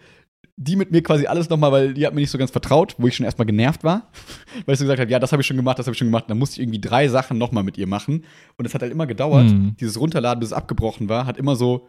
die 0.56 0.76
mit 0.76 0.90
mir 0.93 1.02
quasi 1.02 1.26
alles 1.26 1.49
nochmal, 1.49 1.73
weil 1.73 1.94
die 1.94 2.06
hat 2.06 2.14
mir 2.14 2.20
nicht 2.20 2.31
so 2.31 2.38
ganz 2.38 2.50
vertraut, 2.50 2.94
wo 2.99 3.08
ich 3.08 3.17
schon 3.17 3.25
erstmal 3.25 3.46
genervt 3.46 3.84
war. 3.84 4.11
Weil 4.67 4.76
sie 4.76 4.84
gesagt 4.84 5.00
hat, 5.00 5.11
ja, 5.11 5.19
das 5.19 5.32
habe 5.32 5.40
ich 5.40 5.46
schon 5.46 5.56
gemacht, 5.56 5.79
das 5.79 5.87
habe 5.87 5.94
ich 5.94 5.99
schon 5.99 6.08
gemacht. 6.08 6.26
Dann 6.29 6.38
musste 6.38 6.56
ich 6.56 6.62
irgendwie 6.62 6.81
drei 6.81 7.08
Sachen 7.08 7.38
nochmal 7.38 7.64
mit 7.64 7.79
ihr 7.79 7.87
machen. 7.87 8.25
Und 8.58 8.67
es 8.67 8.75
hat 8.75 8.82
halt 8.82 8.93
immer 8.93 9.06
gedauert. 9.06 9.46
Mhm. 9.50 9.76
Dieses 9.81 9.99
Runterladen, 9.99 10.40
bis 10.40 10.50
es 10.50 10.52
abgebrochen 10.52 11.08
war, 11.08 11.25
hat 11.26 11.38
immer 11.38 11.56
so 11.56 11.88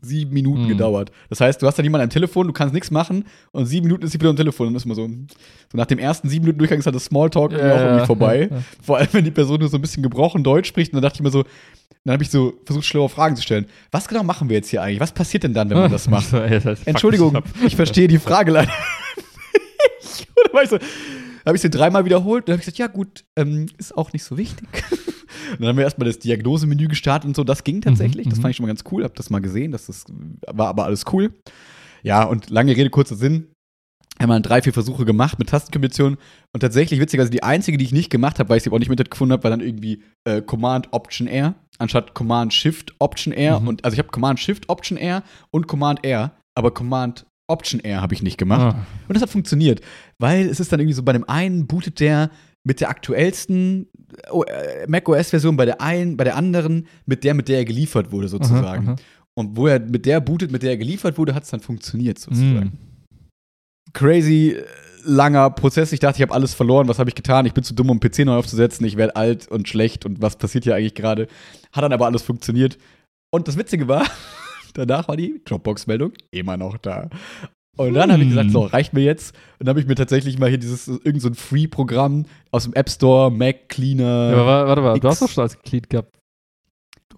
sieben 0.00 0.32
Minuten 0.34 0.64
Mhm. 0.64 0.68
gedauert. 0.68 1.10
Das 1.30 1.40
heißt, 1.40 1.60
du 1.62 1.66
hast 1.66 1.76
dann 1.78 1.84
jemanden 1.84 2.04
am 2.04 2.10
Telefon, 2.10 2.46
du 2.46 2.52
kannst 2.52 2.74
nichts 2.74 2.90
machen 2.90 3.24
und 3.52 3.66
sieben 3.66 3.86
Minuten 3.86 4.04
ist 4.04 4.12
sie 4.12 4.20
wieder 4.20 4.30
am 4.30 4.36
Telefon. 4.36 4.68
Und 4.68 4.74
das 4.74 4.82
ist 4.82 4.86
immer 4.86 4.94
so, 4.94 5.08
so 5.08 5.76
nach 5.78 5.86
dem 5.86 5.98
ersten 5.98 6.28
sieben 6.28 6.44
Minuten 6.44 6.58
Durchgang 6.58 6.78
ist 6.78 6.86
halt 6.86 6.94
das 6.96 7.04
Smalltalk 7.06 7.52
irgendwie 7.52 7.70
auch 7.72 7.80
irgendwie 7.80 8.06
vorbei. 8.06 8.48
Ja, 8.50 8.56
ja. 8.56 8.62
Vor 8.82 8.98
allem, 8.98 9.08
wenn 9.12 9.24
die 9.24 9.30
Person 9.30 9.58
nur 9.60 9.68
so 9.68 9.78
ein 9.78 9.80
bisschen 9.80 10.02
gebrochen 10.02 10.44
Deutsch 10.44 10.68
spricht. 10.68 10.92
Und 10.92 10.96
dann 10.96 11.02
dachte 11.02 11.16
ich 11.16 11.22
mir 11.22 11.30
so, 11.30 11.44
dann 12.04 12.12
habe 12.12 12.22
ich 12.22 12.30
so 12.30 12.54
versucht, 12.64 12.84
schlaue 12.84 13.08
Fragen 13.08 13.34
zu 13.36 13.42
stellen. 13.42 13.66
Was 13.90 14.06
genau 14.06 14.22
machen 14.22 14.48
wir 14.48 14.56
jetzt 14.56 14.68
hier 14.68 14.82
eigentlich? 14.82 15.00
Was 15.00 15.12
passiert 15.12 15.42
denn 15.42 15.54
dann, 15.54 15.70
wenn 15.70 15.78
man 15.78 15.90
das 15.90 16.08
macht? 16.10 16.32
Entschuldigung, 16.84 17.42
ich 17.66 17.74
verstehe 17.74 18.06
die 18.06 18.18
Frage 18.18 18.52
leider 18.52 18.70
nicht. 18.70 20.28
Und 20.36 20.44
dann 20.46 20.52
war 20.52 20.62
ich 20.62 20.70
so, 20.70 20.78
habe 21.44 21.56
ich 21.56 21.62
sie 21.62 21.70
dreimal 21.70 22.04
wiederholt 22.04 22.42
und 22.42 22.48
dann 22.48 22.54
habe 22.54 22.60
ich 22.60 22.66
gesagt, 22.66 22.78
ja 22.78 22.86
gut, 22.88 23.24
ähm, 23.36 23.66
ist 23.78 23.96
auch 23.96 24.12
nicht 24.12 24.24
so 24.24 24.36
wichtig. 24.36 24.66
Und 25.52 25.60
dann 25.60 25.68
haben 25.68 25.76
wir 25.76 25.84
erstmal 25.84 26.06
das 26.06 26.18
Diagnosemenü 26.18 26.88
gestartet 26.88 27.28
und 27.28 27.36
so, 27.36 27.44
das 27.44 27.64
ging 27.64 27.80
tatsächlich. 27.80 28.26
Mhm, 28.26 28.30
das 28.30 28.38
mhm. 28.38 28.42
fand 28.42 28.50
ich 28.50 28.56
schon 28.56 28.66
mal 28.66 28.72
ganz 28.74 28.84
cool, 28.90 29.04
habe 29.04 29.14
das 29.16 29.30
mal 29.30 29.40
gesehen, 29.40 29.72
das 29.72 29.88
ist, 29.88 30.12
war 30.52 30.68
aber 30.68 30.84
alles 30.84 31.04
cool. 31.12 31.32
Ja, 32.02 32.24
und 32.24 32.50
lange 32.50 32.76
Rede, 32.76 32.90
kurzer 32.90 33.16
Sinn. 33.16 33.48
Haben 34.18 34.30
wir 34.30 34.40
drei, 34.40 34.62
vier 34.62 34.72
Versuche 34.72 35.04
gemacht 35.04 35.38
mit 35.38 35.50
Tastenkombinationen 35.50 36.18
und 36.54 36.60
tatsächlich 36.60 37.00
witzigerweise 37.00 37.30
die 37.30 37.42
einzige, 37.42 37.76
die 37.76 37.84
ich 37.84 37.92
nicht 37.92 38.08
gemacht 38.08 38.38
habe, 38.38 38.48
weil 38.48 38.56
ich 38.56 38.62
sie 38.62 38.70
auch 38.70 38.78
nicht 38.78 38.88
mit 38.88 39.10
gefunden 39.10 39.32
habe, 39.32 39.44
war 39.44 39.50
dann 39.50 39.60
irgendwie 39.60 40.02
äh, 40.24 40.40
Command 40.40 40.88
Option 40.92 41.26
R 41.26 41.54
anstatt 41.78 42.14
Command 42.14 42.54
Shift 42.54 42.94
Option 42.98 43.34
R 43.34 43.60
Mhm. 43.60 43.68
und 43.68 43.84
also 43.84 43.94
ich 43.94 43.98
habe 43.98 44.08
Command 44.08 44.40
Shift 44.40 44.68
Option 44.68 44.96
R 44.96 45.22
und 45.50 45.66
Command 45.66 46.04
R, 46.04 46.32
aber 46.54 46.72
Command 46.72 47.26
Option 47.48 47.80
R 47.80 48.00
habe 48.00 48.14
ich 48.14 48.22
nicht 48.22 48.38
gemacht. 48.38 48.74
Ah. 48.74 48.86
Und 49.06 49.14
das 49.14 49.22
hat 49.22 49.30
funktioniert, 49.30 49.80
weil 50.18 50.46
es 50.48 50.60
ist 50.60 50.72
dann 50.72 50.80
irgendwie 50.80 50.94
so, 50.94 51.02
bei 51.02 51.12
dem 51.12 51.28
einen 51.28 51.66
bootet 51.66 52.00
der 52.00 52.30
mit 52.64 52.80
der 52.80 52.88
aktuellsten 52.88 53.88
macOS-Version, 54.86 55.56
bei 55.56 55.64
der 55.64 55.80
einen, 55.80 56.16
bei 56.16 56.24
der 56.24 56.36
anderen 56.36 56.86
mit 57.06 57.24
der, 57.24 57.34
mit 57.34 57.48
der 57.48 57.58
er 57.58 57.64
geliefert 57.64 58.12
wurde, 58.12 58.28
sozusagen. 58.28 58.88
Aha. 58.88 58.96
Und 59.34 59.56
wo 59.56 59.66
er 59.66 59.80
mit 59.80 60.06
der 60.06 60.20
bootet, 60.20 60.50
mit 60.50 60.62
der 60.62 60.70
er 60.70 60.76
geliefert 60.76 61.18
wurde, 61.18 61.34
hat 61.34 61.44
es 61.44 61.50
dann 61.50 61.60
funktioniert, 61.60 62.18
sozusagen. 62.18 62.54
Mhm. 62.54 62.72
Crazy 63.92 64.56
äh, 64.56 64.64
langer 65.04 65.50
Prozess. 65.50 65.92
Ich 65.92 66.00
dachte, 66.00 66.16
ich 66.18 66.22
habe 66.22 66.34
alles 66.34 66.54
verloren. 66.54 66.88
Was 66.88 66.98
habe 66.98 67.10
ich 67.10 67.14
getan? 67.14 67.46
Ich 67.46 67.54
bin 67.54 67.64
zu 67.64 67.74
dumm, 67.74 67.90
um 67.90 68.00
PC 68.00 68.20
neu 68.20 68.36
aufzusetzen. 68.36 68.86
Ich 68.86 68.96
werde 68.96 69.16
alt 69.16 69.48
und 69.48 69.68
schlecht. 69.68 70.06
Und 70.06 70.22
was 70.22 70.36
passiert 70.36 70.64
hier 70.64 70.74
eigentlich 70.74 70.94
gerade? 70.94 71.28
Hat 71.72 71.84
dann 71.84 71.92
aber 71.92 72.06
alles 72.06 72.22
funktioniert. 72.22 72.78
Und 73.30 73.48
das 73.48 73.58
Witzige 73.58 73.88
war, 73.88 74.06
danach 74.74 75.08
war 75.08 75.16
die 75.16 75.42
Dropbox-Meldung 75.44 76.12
immer 76.30 76.56
noch 76.56 76.78
da. 76.78 77.10
Und 77.76 77.94
dann 77.94 78.10
habe 78.12 78.22
ich 78.22 78.28
gesagt, 78.30 78.46
Hm. 78.46 78.52
so, 78.52 78.60
reicht 78.62 78.92
mir 78.94 79.02
jetzt. 79.02 79.34
Und 79.58 79.66
dann 79.66 79.70
habe 79.70 79.80
ich 79.80 79.86
mir 79.86 79.94
tatsächlich 79.94 80.38
mal 80.38 80.48
hier 80.48 80.58
dieses, 80.58 80.88
irgend 80.88 81.20
so 81.22 81.28
ein 81.28 81.34
Free-Programm 81.34 82.24
aus 82.50 82.64
dem 82.64 82.72
App 82.74 82.88
Store, 82.90 83.30
Mac 83.30 83.68
Cleaner. 83.68 84.30
Ja, 84.32 84.46
warte 84.66 84.82
mal, 84.82 84.92
du 84.92 84.96
X. 84.98 85.06
hast 85.06 85.22
doch 85.22 85.28
schon 85.28 85.42
als 85.42 85.58
Glied 85.62 85.90
gehabt. 85.90 86.16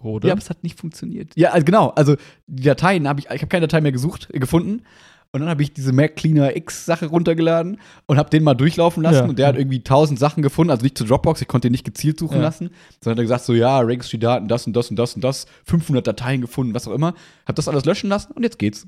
Oder? 0.00 0.28
Ja, 0.28 0.32
aber 0.34 0.40
es 0.42 0.50
hat 0.50 0.62
nicht 0.62 0.78
funktioniert. 0.78 1.32
Ja, 1.36 1.50
also 1.50 1.64
genau. 1.64 1.88
Also 1.90 2.16
die 2.46 2.62
Dateien 2.62 3.08
habe 3.08 3.20
ich, 3.20 3.26
ich 3.26 3.40
habe 3.40 3.46
keine 3.48 3.66
Datei 3.66 3.80
mehr 3.80 3.92
gesucht, 3.92 4.28
äh, 4.32 4.38
gefunden. 4.38 4.82
Und 5.30 5.40
dann 5.40 5.50
habe 5.50 5.62
ich 5.62 5.74
diese 5.74 5.92
Mac 5.92 6.16
Cleaner 6.16 6.56
X 6.56 6.86
Sache 6.86 7.06
runtergeladen 7.06 7.78
und 8.06 8.16
habe 8.16 8.30
den 8.30 8.42
mal 8.44 8.54
durchlaufen 8.54 9.02
lassen. 9.02 9.24
Ja. 9.24 9.28
Und 9.28 9.38
der 9.38 9.48
hat 9.48 9.56
irgendwie 9.56 9.82
tausend 9.82 10.18
Sachen 10.18 10.42
gefunden, 10.42 10.70
also 10.70 10.82
nicht 10.84 10.96
zur 10.96 11.06
Dropbox, 11.06 11.42
ich 11.42 11.48
konnte 11.48 11.68
den 11.68 11.72
nicht 11.72 11.84
gezielt 11.84 12.18
suchen 12.18 12.36
Ja. 12.38 12.42
lassen, 12.44 12.70
sondern 13.02 13.16
hat 13.16 13.18
er 13.18 13.24
gesagt 13.24 13.44
so, 13.44 13.52
ja, 13.52 13.78
Registry-Daten, 13.80 14.48
das 14.48 14.66
und 14.66 14.74
das 14.74 14.88
und 14.88 14.96
das 14.96 15.14
und 15.14 15.22
das, 15.22 15.46
500 15.64 16.06
Dateien 16.06 16.40
gefunden, 16.40 16.72
was 16.74 16.88
auch 16.88 16.92
immer. 16.94 17.12
Hab 17.44 17.56
das 17.56 17.68
alles 17.68 17.84
löschen 17.84 18.08
lassen 18.08 18.32
und 18.32 18.42
jetzt 18.42 18.58
geht's. 18.58 18.86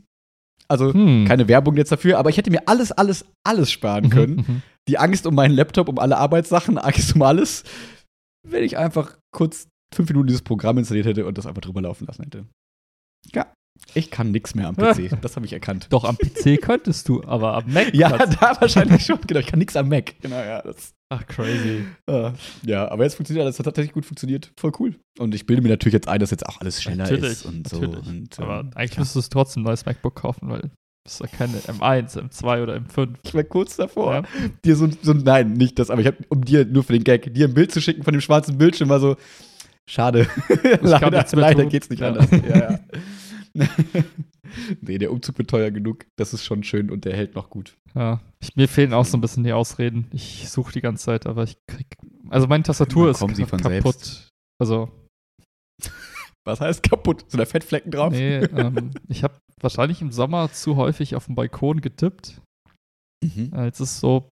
Also 0.71 0.93
Hm. 0.95 1.25
keine 1.27 1.49
Werbung 1.49 1.77
jetzt 1.77 1.91
dafür, 1.93 2.19
aber 2.19 2.31
ich 2.31 2.37
hätte 2.37 2.51
mir 2.51 2.63
alles, 2.69 2.93
alles, 2.93 3.25
alles 3.45 3.71
sparen 3.73 4.05
Mhm, 4.05 4.11
können. 4.11 4.37
mhm. 4.37 4.63
Die 4.89 4.99
Angst 4.99 5.27
um 5.27 5.35
meinen 5.35 5.53
Laptop, 5.55 5.89
um 5.89 5.99
alle 5.99 6.17
Arbeitssachen, 6.17 6.79
Angst 6.79 7.15
um 7.17 7.23
alles, 7.23 7.65
wenn 8.47 8.63
ich 8.65 8.77
einfach 8.79 9.17
kurz 9.35 9.67
fünf 9.95 10.09
Minuten 10.09 10.29
dieses 10.29 10.43
Programm 10.43 10.79
installiert 10.79 11.07
hätte 11.07 11.27
und 11.27 11.37
das 11.37 11.47
einfach 11.47 11.61
drüber 11.63 11.83
laufen 11.83 12.07
lassen 12.07 12.23
hätte. 12.25 12.47
Ja, 13.35 13.53
ich 13.95 14.11
kann 14.11 14.31
nichts 14.31 14.55
mehr 14.55 14.69
am 14.69 14.77
PC. 14.77 15.11
Das 15.23 15.37
habe 15.37 15.45
ich 15.47 15.53
erkannt. 15.53 15.89
Doch, 15.91 16.05
am 16.05 16.17
PC 16.17 16.61
könntest 16.63 17.09
du, 17.09 17.23
aber 17.25 17.55
am 17.55 17.73
Mac 17.73 17.93
Ja, 17.95 18.17
da 18.17 18.61
wahrscheinlich 18.61 19.05
schon. 19.05 19.19
Genau, 19.27 19.41
ich 19.41 19.47
kann 19.47 19.59
nichts 19.59 19.77
am 19.77 19.89
Mac. 19.89 20.15
Genau, 20.23 20.37
ja. 20.37 20.63
Das, 20.63 20.93
Ach, 21.13 21.27
crazy. 21.27 21.85
äh, 22.07 22.31
ja, 22.65 22.89
aber 22.89 23.03
jetzt 23.05 23.17
funktioniert 23.17 23.43
alles. 23.45 23.57
Das 23.57 23.61
hat 23.61 23.65
tatsächlich 23.75 23.93
gut 23.93 24.07
funktioniert. 24.07 24.53
Voll 24.59 24.71
cool. 24.79 24.95
Und 25.19 25.35
ich 25.35 25.45
bilde 25.45 25.61
mir 25.61 25.69
natürlich 25.71 25.95
jetzt 25.95 26.07
ein, 26.09 26.21
dass 26.21 26.31
jetzt 26.31 26.47
auch 26.47 26.61
alles 26.61 26.81
schneller 26.83 27.03
Natürlich, 27.05 27.25
ist 27.33 27.45
und 27.47 27.69
so. 27.69 27.81
natürlich. 27.81 28.07
Und, 28.07 28.39
aber 28.39 28.61
ähm, 28.61 28.71
eigentlich 28.77 28.95
ja. 28.95 29.01
müsstest 29.01 29.27
du 29.27 29.39
trotzdem 29.39 29.63
ein 29.63 29.67
neues 29.67 29.85
MacBook 29.85 30.15
kaufen, 30.15 30.49
weil 30.49 30.71
das 31.05 31.15
ist 31.15 31.21
ja 31.21 31.27
keine 31.27 31.59
M1, 31.59 32.17
M2 32.17 32.63
oder 32.63 32.77
M5. 32.77 33.15
ich 33.25 33.35
war 33.35 33.43
kurz 33.43 33.77
davor, 33.77 34.13
Ja. 34.15 34.23
dir 34.65 34.77
so, 34.77 34.89
so, 35.03 35.13
nein, 35.13 35.55
nicht 35.55 35.79
das, 35.79 35.91
aber 35.91 36.01
ich 36.01 36.07
habe, 36.07 36.19
um 36.29 36.45
dir 36.45 36.65
nur 36.65 36.85
für 36.85 36.93
den 36.93 37.03
Gag, 37.05 37.33
dir 37.35 37.49
ein 37.49 37.55
Bild 37.55 37.73
zu 37.73 37.81
schicken 37.81 38.05
von 38.05 38.13
dem 38.13 38.21
schwarzen 38.21 38.57
Bildschirm, 38.59 38.89
war 38.91 39.01
so, 39.01 39.17
schade. 39.89 40.29
leider 40.83 41.27
leider 41.33 41.63
tun. 41.63 41.69
geht's 41.71 41.91
nicht 41.91 42.01
Ja. 42.01 42.09
anders. 42.09 42.31
Ja, 42.31 42.59
ja. 42.73 42.81
nee, 44.81 44.99
der 44.99 45.13
Umzug 45.13 45.39
wird 45.39 45.51
teuer 45.51 45.71
genug. 45.71 46.07
Das 46.17 46.33
ist 46.33 46.45
schon 46.45 46.63
schön 46.63 46.91
und 46.91 47.05
der 47.05 47.17
hält 47.17 47.35
noch 47.35 47.51
gut. 47.51 47.77
Ja, 47.95 48.21
ich, 48.41 48.55
mir 48.57 48.69
fehlen 48.69 48.93
auch 48.95 49.05
so 49.05 49.17
ein 49.17 49.21
bisschen 49.21 49.45
die 49.45 49.53
Ausreden. 49.53 50.07
Ich 50.13 50.49
suche 50.49 50.73
die 50.73 50.81
ganze 50.81 51.05
Zeit, 51.05 51.27
aber 51.27 51.45
ich 51.45 51.57
krieg. 51.67 51.97
Also 52.29 52.47
meine 52.47 52.63
Tastatur 52.63 53.11
ist 53.11 53.21
kaputt. 53.21 53.63
selbst. 53.63 54.29
Also 54.61 54.91
Was 56.45 56.61
heißt 56.61 56.83
kaputt? 56.83 57.31
Sind 57.31 57.39
da 57.39 57.45
Fettflecken 57.47 57.91
drauf? 57.91 58.13
Nee, 58.13 58.39
ähm, 58.39 58.91
ich 59.09 59.23
habe 59.25 59.35
wahrscheinlich 59.61 60.01
im 60.01 60.11
Sommer 60.13 60.51
zu 60.53 60.77
häufig 60.77 61.15
auf 61.15 61.27
dem 61.27 61.35
Balkon 61.35 61.81
getippt. 61.81 62.41
Mhm. 63.23 63.53
Äh, 63.55 63.67
Jetzt 63.67 63.81
ist 63.81 63.91
es 63.93 64.01
so, 64.01 64.31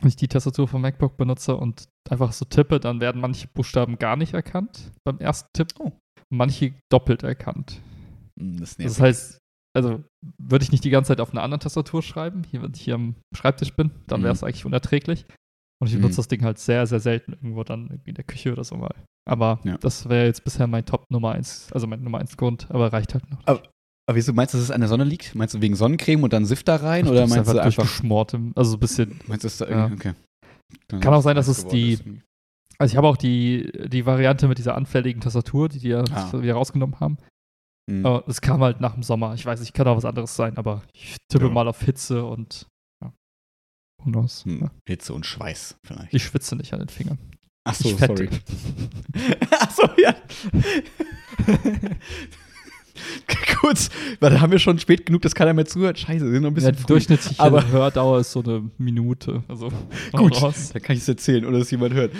wenn 0.00 0.08
ich 0.08 0.16
die 0.16 0.28
Tastatur 0.28 0.68
vom 0.68 0.82
MacBook 0.82 1.16
benutze 1.16 1.56
und 1.56 1.88
einfach 2.10 2.32
so 2.32 2.44
tippe, 2.44 2.80
dann 2.80 3.00
werden 3.00 3.20
manche 3.20 3.48
Buchstaben 3.48 3.98
gar 3.98 4.16
nicht 4.16 4.34
erkannt 4.34 4.92
beim 5.04 5.18
ersten 5.18 5.48
Tipp. 5.54 5.68
Oh. 5.78 5.92
Manche 6.30 6.74
doppelt 6.92 7.22
erkannt. 7.22 7.80
Hm, 8.38 8.58
Das, 8.60 8.76
Das 8.76 9.00
heißt, 9.00 9.38
also 9.76 10.02
würde 10.40 10.62
ich 10.64 10.72
nicht 10.72 10.84
die 10.84 10.90
ganze 10.90 11.08
Zeit 11.08 11.20
auf 11.20 11.30
einer 11.32 11.42
anderen 11.42 11.60
Tastatur 11.60 12.02
schreiben, 12.02 12.42
hier, 12.50 12.62
wenn 12.62 12.72
ich 12.74 12.80
hier 12.82 12.94
am 12.94 13.14
Schreibtisch 13.34 13.72
bin, 13.74 13.90
dann 14.06 14.20
Mhm. 14.20 14.24
wäre 14.24 14.32
es 14.34 14.42
eigentlich 14.42 14.64
unerträglich. 14.66 15.26
Und 15.80 15.86
ich 15.88 15.94
Mhm. 15.94 16.00
benutze 16.00 16.16
das 16.16 16.28
Ding 16.28 16.42
halt 16.42 16.58
sehr, 16.58 16.86
sehr 16.86 17.00
selten 17.00 17.32
irgendwo 17.34 17.62
dann 17.64 17.86
irgendwie 17.88 18.10
in 18.10 18.14
der 18.16 18.24
Küche 18.24 18.52
oder 18.52 18.64
so 18.64 18.76
mal. 18.76 18.94
Aber 19.28 19.60
Ja. 19.64 19.76
das 19.78 20.08
wäre 20.08 20.26
jetzt 20.26 20.42
bisher 20.42 20.66
mein 20.66 20.84
Top 20.84 21.04
Nummer 21.10 21.32
1, 21.32 21.72
also 21.72 21.86
mein 21.86 22.02
Nummer 22.02 22.18
1 22.18 22.36
Grund, 22.36 22.68
aber 22.70 22.92
reicht 22.92 23.14
halt 23.14 23.30
noch. 23.30 23.46
Aber 23.46 23.62
wieso 24.16 24.32
meinst 24.32 24.54
du, 24.54 24.58
dass 24.58 24.64
es 24.64 24.70
an 24.70 24.80
der 24.80 24.88
Sonne 24.88 25.04
liegt? 25.04 25.34
Meinst 25.34 25.54
du 25.54 25.60
wegen 25.60 25.76
Sonnencreme 25.76 26.22
und 26.24 26.32
dann 26.32 26.46
Sift 26.46 26.66
da 26.66 26.76
rein? 26.76 27.06
Oder 27.06 27.20
Das 27.20 27.30
ist 27.30 27.36
meinst 27.36 27.52
du 27.52 27.58
einfach. 27.60 27.74
durchgeschmort, 27.74 28.34
im- 28.34 28.52
also 28.56 28.70
so 28.72 28.76
ein 28.78 28.80
bisschen. 28.80 29.20
Meinst 29.26 29.44
du, 29.44 29.46
dass 29.48 29.58
da 29.58 29.68
Ja. 29.68 29.84
irgendwie. 29.86 30.08
Okay. 30.08 31.00
Kann 31.00 31.14
auch 31.14 31.20
sein, 31.22 31.36
dass 31.36 31.46
es 31.46 31.66
die- 31.66 31.92
ist. 31.92 32.04
Also 32.78 32.92
ich 32.92 32.96
habe 32.96 33.06
auch 33.06 33.16
die, 33.18 33.70
die 33.88 34.06
Variante 34.06 34.48
mit 34.48 34.58
dieser 34.58 34.76
anfälligen 34.76 35.20
Tastatur, 35.20 35.68
die 35.68 35.78
die 35.78 35.88
ja 35.88 36.04
Ah. 36.10 36.32
wieder 36.40 36.54
rausgenommen 36.54 36.98
haben. 37.00 37.18
Hm. 37.88 38.04
Aber 38.06 38.24
es 38.28 38.40
kam 38.40 38.60
halt 38.62 38.80
nach 38.80 38.94
dem 38.94 39.02
Sommer. 39.02 39.34
Ich 39.34 39.44
weiß 39.46 39.60
nicht, 39.60 39.72
kann 39.74 39.88
auch 39.88 39.96
was 39.96 40.04
anderes 40.04 40.36
sein, 40.36 40.56
aber 40.58 40.82
ich 40.92 41.16
tippe 41.28 41.46
Ja. 41.46 41.50
mal 41.50 41.66
auf 41.68 41.80
Hitze 41.82 42.24
und 42.24 42.66
ja. 43.02 43.12
Who 44.02 44.10
knows? 44.10 44.44
Hm. 44.44 44.60
Ja. 44.60 44.70
Hitze 44.86 45.14
und 45.14 45.24
Schweiß 45.26 45.76
vielleicht. 45.84 46.12
Ich 46.12 46.22
schwitze 46.24 46.54
nicht 46.56 46.72
an 46.74 46.80
den 46.80 46.88
Fingern. 46.88 47.18
Ach 47.64 47.74
so, 47.74 47.88
ich 47.88 47.96
fette. 47.96 48.28
sorry. 48.28 49.36
Ach 49.58 49.70
so, 49.70 49.82
ja. 49.98 50.14
Kurz, 53.60 53.90
weil 54.20 54.30
da 54.30 54.40
haben 54.40 54.50
wir 54.52 54.58
schon 54.58 54.78
spät 54.78 55.06
genug, 55.06 55.22
dass 55.22 55.34
keiner 55.34 55.52
mehr 55.52 55.66
zuhört. 55.66 55.98
Scheiße, 55.98 56.24
wir 56.24 56.32
sind 56.32 56.42
noch 56.42 56.50
ein 56.50 56.54
Ja, 56.54 56.54
bisschen 56.54 56.72
die 56.76 56.78
früh. 56.82 56.86
durchschnittliche 56.88 57.40
aber- 57.40 57.68
Hördauer 57.68 58.20
ist 58.20 58.32
so 58.32 58.42
eine 58.42 58.70
Minute. 58.78 59.42
Also 59.48 59.68
Gut, 60.12 60.40
raus. 60.42 60.70
dann 60.72 60.82
kann 60.82 60.96
ich 60.96 61.02
es 61.02 61.08
erzählen, 61.08 61.44
ohne 61.44 61.58
dass 61.58 61.70
jemand 61.70 61.94
hört. 61.94 62.12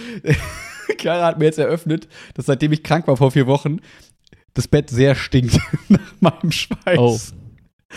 Clara 0.99 1.27
hat 1.27 1.39
mir 1.39 1.45
jetzt 1.47 1.59
eröffnet, 1.59 2.09
dass 2.35 2.47
seitdem 2.47 2.73
ich 2.73 2.83
krank 2.83 3.07
war 3.07 3.17
vor 3.17 3.31
vier 3.31 3.47
Wochen, 3.47 3.79
das 4.59 4.69
Bett 4.69 4.91
sehr 4.91 5.15
stinkt 5.15 5.59
nach 5.89 6.01
meinem 6.21 6.51
Schweiß. 6.53 6.99
Oh. 6.99 7.19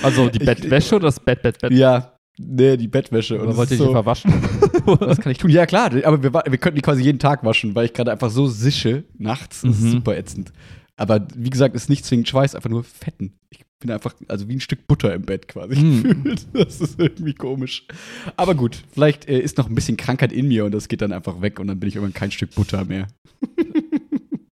Also 0.04 0.30
die 0.30 0.40
Ich- 0.40 0.46
Bettwäsche 0.46 0.96
oder 0.96 1.06
das 1.08 1.20
Bett, 1.20 1.42
Bett, 1.42 1.60
Bett? 1.60 1.74
Ja, 1.74 2.14
nee, 2.40 2.78
die 2.78 2.88
Bettwäsche. 2.88 3.40
Oder 3.42 3.50
es 3.52 3.58
wollt 3.58 3.70
ihr 3.72 3.74
ist 3.74 3.82
die 3.82 3.86
so, 3.86 3.92
verwaschen? 3.92 4.32
was 4.86 5.18
kann 5.20 5.32
ich 5.32 5.38
tun? 5.38 5.50
Ja, 5.52 5.66
klar, 5.66 5.92
aber 6.06 6.24
wir, 6.24 6.32
wir 6.34 6.58
könnten 6.58 6.76
die 6.78 6.82
quasi 6.82 7.02
jeden 7.04 7.20
Tag 7.20 7.44
waschen, 7.44 7.76
weil 7.76 7.86
ich 7.86 7.94
gerade 7.94 8.12
einfach 8.12 8.30
so 8.30 8.48
sische 8.48 9.04
nachts. 9.18 9.62
Das 9.62 9.76
ist 9.78 9.82
Mhm. 9.84 9.92
super 9.92 10.18
ätzend. 10.18 10.54
Aber 10.98 11.28
wie 11.36 11.50
gesagt, 11.50 11.76
ist 11.76 11.90
nicht 11.90 12.06
zwingend 12.06 12.30
Schweiß, 12.30 12.54
einfach 12.56 12.70
nur 12.70 12.84
Fetten. 12.84 13.34
Ich 13.50 13.62
bin 13.80 13.90
einfach, 13.90 14.14
also 14.28 14.48
wie 14.48 14.54
ein 14.56 14.60
Stück 14.62 14.86
Butter 14.88 15.14
im 15.16 15.24
Bett 15.24 15.48
quasi 15.48 15.76
Mhm. 15.82 16.04
gefühlt. 16.04 16.48
Das 16.54 16.80
ist 16.80 17.00
irgendwie 17.00 17.34
komisch. 17.34 17.88
Aber 18.38 18.54
gut, 18.56 18.84
vielleicht 18.94 19.28
äh, 19.28 19.40
ist 19.40 19.58
noch 19.58 19.68
ein 19.68 19.74
bisschen 19.76 19.98
Krankheit 19.98 20.32
in 20.32 20.48
mir 20.48 20.64
und 20.66 20.72
das 20.74 20.88
geht 20.88 21.02
dann 21.02 21.12
einfach 21.12 21.42
weg 21.42 21.60
und 21.60 21.68
dann 21.68 21.80
bin 21.80 21.90
ich 21.90 21.96
irgendwann 21.96 22.14
kein 22.14 22.32
Stück 22.32 22.54
Butter 22.54 22.86
mehr. 22.86 23.08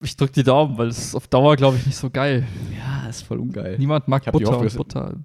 Ich 0.05 0.17
drück 0.17 0.33
die 0.33 0.43
Daumen, 0.43 0.77
weil 0.79 0.89
es 0.89 0.99
ist 0.99 1.15
auf 1.15 1.29
Dauer, 1.29 1.57
glaube 1.57 1.77
ich, 1.77 1.87
nicht 1.87 1.97
so 1.97 2.11
geil. 2.11 2.47
Ja, 2.77 3.09
ist 3.09 3.23
voll 3.23 3.39
ungeil. 3.39 3.79
Niemand 3.79 4.09
mag 4.09 4.25
Butter 4.31 4.47
Hoffnung, 4.47 4.67
und 4.67 4.77
Butter. 4.77 5.25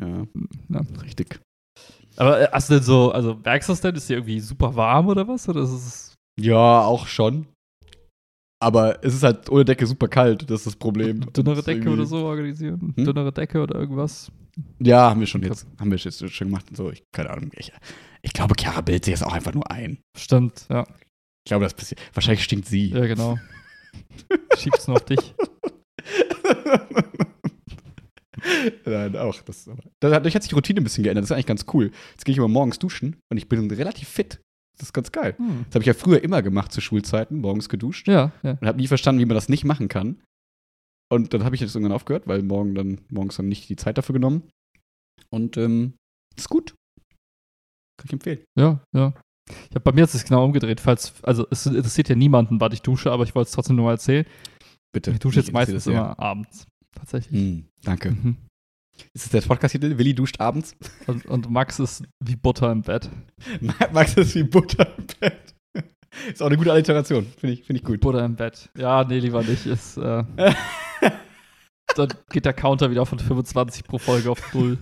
Ja, 0.00 0.26
Ja. 0.68 0.80
richtig. 1.02 1.40
Aber 2.16 2.40
äh, 2.40 2.48
hast 2.52 2.70
du 2.70 2.74
denn 2.74 2.82
so, 2.82 3.12
also 3.12 3.38
merkst 3.44 3.68
du 3.68 3.72
das 3.72 3.80
denn? 3.80 3.94
Ist 3.94 4.08
die 4.08 4.14
irgendwie 4.14 4.40
super 4.40 4.74
warm 4.74 5.08
oder 5.08 5.26
was? 5.28 5.48
Oder 5.48 5.62
ist 5.62 5.70
es 5.70 6.14
Ja, 6.40 6.80
auch 6.82 7.06
schon. 7.06 7.46
Aber 8.58 9.04
es 9.04 9.14
ist 9.14 9.22
halt 9.22 9.50
ohne 9.50 9.64
Decke 9.66 9.86
super 9.86 10.08
kalt, 10.08 10.48
das 10.50 10.60
ist 10.60 10.66
das 10.66 10.76
Problem. 10.76 11.20
dünnere 11.36 11.62
Decke 11.62 11.90
oder 11.90 12.06
so 12.06 12.24
organisieren? 12.24 12.94
Hm? 12.96 13.04
Dünnere 13.04 13.32
Decke 13.32 13.60
oder 13.62 13.74
irgendwas? 13.74 14.32
Ja, 14.78 15.10
haben 15.10 15.20
wir 15.20 15.26
schon 15.26 15.42
jetzt, 15.42 15.66
haben 15.78 15.90
wir 15.90 15.98
jetzt 15.98 16.30
schon 16.32 16.48
gemacht 16.48 16.64
und 16.70 16.76
so. 16.76 16.90
Ich, 16.90 17.02
keine 17.12 17.28
Ahnung. 17.28 17.50
Ich, 17.54 17.70
ich 18.22 18.32
glaube, 18.32 18.54
Chiara 18.58 18.80
bildet 18.80 19.04
sich 19.04 19.12
jetzt 19.12 19.22
auch 19.24 19.34
einfach 19.34 19.52
nur 19.52 19.70
ein. 19.70 19.98
Stimmt, 20.16 20.66
ja. 20.70 20.84
Ich 21.44 21.50
glaube, 21.50 21.64
das 21.64 21.74
passiert. 21.74 22.00
Wahrscheinlich 22.14 22.42
stinkt 22.42 22.66
sie. 22.66 22.88
Ja, 22.88 23.06
genau. 23.06 23.38
Schieb's 24.56 24.86
nur 24.86 24.96
auf 24.96 25.04
dich. 25.04 25.34
Nein, 28.84 29.16
auch. 29.16 29.40
Das, 29.42 29.68
dadurch 30.00 30.34
hat 30.34 30.42
sich 30.42 30.50
die 30.50 30.54
Routine 30.54 30.80
ein 30.80 30.84
bisschen 30.84 31.04
geändert. 31.04 31.22
Das 31.22 31.30
ist 31.30 31.34
eigentlich 31.34 31.46
ganz 31.46 31.66
cool. 31.72 31.90
Jetzt 32.12 32.24
gehe 32.24 32.32
ich 32.32 32.38
immer 32.38 32.48
morgens 32.48 32.78
duschen 32.78 33.16
und 33.30 33.38
ich 33.38 33.48
bin 33.48 33.70
relativ 33.70 34.08
fit. 34.08 34.40
Das 34.78 34.88
ist 34.88 34.92
ganz 34.92 35.10
geil. 35.10 35.34
Hm. 35.38 35.64
Das 35.66 35.76
habe 35.76 35.82
ich 35.82 35.86
ja 35.86 35.94
früher 35.94 36.22
immer 36.22 36.42
gemacht 36.42 36.72
zu 36.72 36.80
Schulzeiten, 36.80 37.40
morgens 37.40 37.68
geduscht. 37.68 38.08
Ja, 38.08 38.32
ja. 38.42 38.58
Und 38.60 38.66
habe 38.66 38.78
nie 38.78 38.88
verstanden, 38.88 39.20
wie 39.20 39.26
man 39.26 39.34
das 39.34 39.48
nicht 39.48 39.64
machen 39.64 39.88
kann. 39.88 40.22
Und 41.10 41.32
dann 41.32 41.44
habe 41.44 41.54
ich 41.54 41.60
jetzt 41.60 41.74
irgendwann 41.74 41.94
aufgehört, 41.94 42.26
weil 42.26 42.42
morgen 42.42 42.74
dann, 42.74 43.00
morgens 43.08 43.36
dann 43.36 43.48
nicht 43.48 43.68
die 43.68 43.76
Zeit 43.76 43.96
dafür 43.96 44.12
genommen. 44.12 44.42
Und 45.30 45.56
ähm, 45.56 45.94
ist 46.36 46.48
gut. 46.48 46.74
Kann 47.98 48.06
ich 48.06 48.12
empfehlen. 48.12 48.44
Ja, 48.58 48.82
ja. 48.94 49.14
Ich 49.48 49.76
hab, 49.76 49.84
bei 49.84 49.92
mir 49.92 50.02
hat 50.02 50.12
es 50.12 50.24
genau 50.24 50.44
umgedreht, 50.44 50.80
falls, 50.80 51.14
also 51.22 51.46
es 51.50 51.66
interessiert 51.66 52.08
ja 52.08 52.16
niemanden, 52.16 52.60
wann 52.60 52.72
ich 52.72 52.82
dusche, 52.82 53.12
aber 53.12 53.24
ich 53.24 53.34
wollte 53.34 53.48
es 53.48 53.52
trotzdem 53.52 53.76
nur 53.76 53.86
mal 53.86 53.92
erzählen. 53.92 54.26
Bitte. 54.92 55.12
Ich 55.12 55.18
dusche 55.18 55.40
jetzt 55.40 55.52
meistens 55.52 55.86
immer 55.86 56.18
abends. 56.18 56.66
Tatsächlich. 56.94 57.40
Hm, 57.40 57.66
danke. 57.84 58.10
Mhm. 58.10 58.36
Ist 59.12 59.26
das 59.26 59.30
der 59.30 59.40
Podcast-Titel? 59.42 59.98
Willi 59.98 60.14
duscht 60.14 60.40
abends? 60.40 60.74
Und, 61.06 61.26
und 61.26 61.50
Max 61.50 61.78
ist 61.78 62.04
wie 62.24 62.36
Butter 62.36 62.72
im 62.72 62.80
Bett. 62.82 63.10
Max 63.92 64.14
ist 64.14 64.34
wie 64.34 64.44
Butter 64.44 64.96
im 64.96 65.06
Bett. 65.20 65.54
Ist 66.32 66.42
auch 66.42 66.46
eine 66.46 66.56
gute 66.56 66.72
Alliteration. 66.72 67.26
Finde 67.38 67.52
ich, 67.54 67.64
find 67.64 67.78
ich 67.78 67.84
gut. 67.84 68.00
Butter 68.00 68.24
im 68.24 68.36
Bett. 68.36 68.70
Ja, 68.76 69.04
nee, 69.04 69.18
lieber 69.18 69.42
nicht. 69.42 69.66
Ist, 69.66 69.98
äh, 69.98 70.24
dann 71.94 72.08
geht 72.30 72.46
der 72.46 72.54
Counter 72.54 72.90
wieder 72.90 73.04
von 73.04 73.18
25 73.18 73.84
pro 73.84 73.98
Folge 73.98 74.30
auf 74.30 74.54
null. 74.54 74.78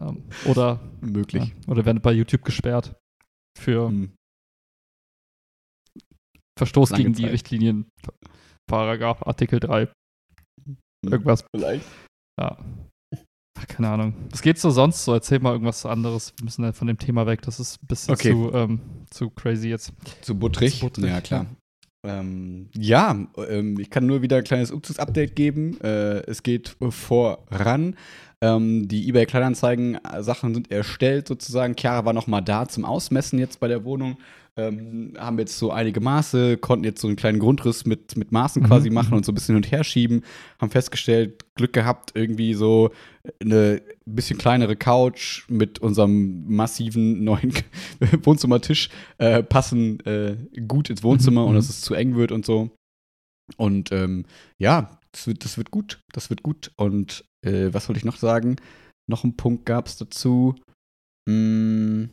ähm, 0.00 0.24
oder, 0.46 0.80
ja, 1.00 1.08
Möglich. 1.08 1.54
oder 1.68 1.84
werden 1.86 2.00
bei 2.02 2.12
YouTube 2.12 2.44
gesperrt. 2.44 2.96
Für 3.58 3.88
Hm. 3.88 4.12
Verstoß 6.58 6.90
Lange 6.90 7.04
gegen 7.04 7.14
die 7.14 7.22
Zeit. 7.22 7.32
Richtlinien. 7.32 7.90
Paragraph 8.68 9.26
Artikel 9.26 9.60
3. 9.60 9.88
Hm. 10.64 10.76
Irgendwas. 11.06 11.44
Vielleicht. 11.54 11.86
Ja. 12.40 12.58
Ach, 13.60 13.66
keine 13.66 13.88
Ahnung. 13.90 14.14
Was 14.30 14.42
geht 14.42 14.58
so 14.58 14.70
sonst 14.70 15.04
so? 15.04 15.12
Erzähl 15.12 15.40
mal 15.40 15.52
irgendwas 15.52 15.84
anderes. 15.86 16.32
Wir 16.38 16.44
müssen 16.44 16.64
halt 16.64 16.76
von 16.76 16.86
dem 16.86 16.98
Thema 16.98 17.26
weg. 17.26 17.42
Das 17.42 17.58
ist 17.58 17.82
ein 17.82 17.86
bisschen 17.86 18.14
Okay. 18.14 18.30
zu, 18.32 18.52
ähm, 18.54 18.80
zu 19.10 19.30
crazy 19.30 19.68
jetzt. 19.68 19.92
Zu 20.20 20.36
buttrig? 20.38 20.74
Zu 20.74 20.80
buttrig, 20.86 21.06
Ja, 21.06 21.20
klar. 21.20 21.46
Ähm, 22.04 22.68
ja, 22.74 23.16
ähm, 23.48 23.78
ich 23.80 23.90
kann 23.90 24.06
nur 24.06 24.22
wieder 24.22 24.36
ein 24.36 24.44
kleines 24.44 24.70
Umzugsupdate 24.70 25.34
geben. 25.34 25.80
Äh, 25.80 26.20
es 26.26 26.42
geht 26.42 26.76
voran. 26.90 27.96
Ähm, 28.40 28.86
die 28.86 29.08
eBay 29.08 29.26
Kleinanzeigen-Sachen 29.26 30.54
sind 30.54 30.70
erstellt 30.70 31.26
sozusagen. 31.26 31.74
Chiara 31.76 32.04
war 32.04 32.12
noch 32.12 32.28
mal 32.28 32.40
da 32.40 32.68
zum 32.68 32.84
Ausmessen 32.84 33.38
jetzt 33.38 33.58
bei 33.58 33.66
der 33.66 33.84
Wohnung. 33.84 34.16
Ähm, 34.58 35.14
haben 35.16 35.38
jetzt 35.38 35.56
so 35.56 35.70
einige 35.70 36.00
Maße, 36.00 36.56
konnten 36.56 36.84
jetzt 36.84 37.00
so 37.00 37.06
einen 37.06 37.16
kleinen 37.16 37.38
Grundriss 37.38 37.86
mit, 37.86 38.16
mit 38.16 38.32
Maßen 38.32 38.62
Mhm, 38.62 38.66
quasi 38.66 38.90
machen 38.90 39.10
mhm. 39.10 39.18
und 39.18 39.24
so 39.24 39.30
ein 39.30 39.36
bisschen 39.36 39.54
hin 39.54 39.64
und 39.64 39.70
her 39.70 39.84
schieben. 39.84 40.24
Haben 40.60 40.70
festgestellt, 40.70 41.44
Glück 41.54 41.72
gehabt, 41.72 42.10
irgendwie 42.14 42.54
so 42.54 42.90
eine 43.40 43.80
bisschen 44.04 44.36
kleinere 44.36 44.74
Couch 44.74 45.48
mit 45.48 45.78
unserem 45.78 46.44
massiven 46.48 47.22
neuen 47.22 47.52
Wohnzimmertisch 48.22 48.88
äh, 49.18 49.44
passen 49.44 50.00
äh, 50.00 50.36
gut 50.66 50.90
ins 50.90 51.04
Wohnzimmer 51.04 51.42
Mhm, 51.42 51.46
und 51.46 51.52
mhm. 51.52 51.58
dass 51.58 51.68
es 51.68 51.80
zu 51.80 51.94
eng 51.94 52.16
wird 52.16 52.32
und 52.32 52.44
so. 52.44 52.70
Und 53.56 53.92
ähm, 53.92 54.26
ja, 54.58 54.98
das 55.12 55.26
wird, 55.28 55.44
das 55.44 55.56
wird 55.56 55.70
gut. 55.70 56.00
Das 56.12 56.30
wird 56.30 56.42
gut. 56.42 56.72
Und 56.76 57.24
äh, 57.46 57.72
was 57.72 57.88
wollte 57.88 57.98
ich 57.98 58.04
noch 58.04 58.16
sagen? 58.16 58.56
Noch 59.08 59.24
einen 59.24 59.36
Punkt 59.36 59.66
gab 59.66 59.86
es 59.86 59.96
dazu. 59.96 60.56
Hm, 61.28 62.10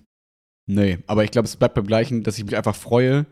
nee, 0.67 0.99
aber 1.07 1.23
ich 1.23 1.31
glaube, 1.31 1.47
es 1.47 1.55
bleibt 1.55 1.75
beim 1.75 1.87
gleichen, 1.87 2.23
dass 2.23 2.37
ich 2.37 2.45
mich 2.45 2.55
einfach 2.55 2.75
freue, 2.75 3.25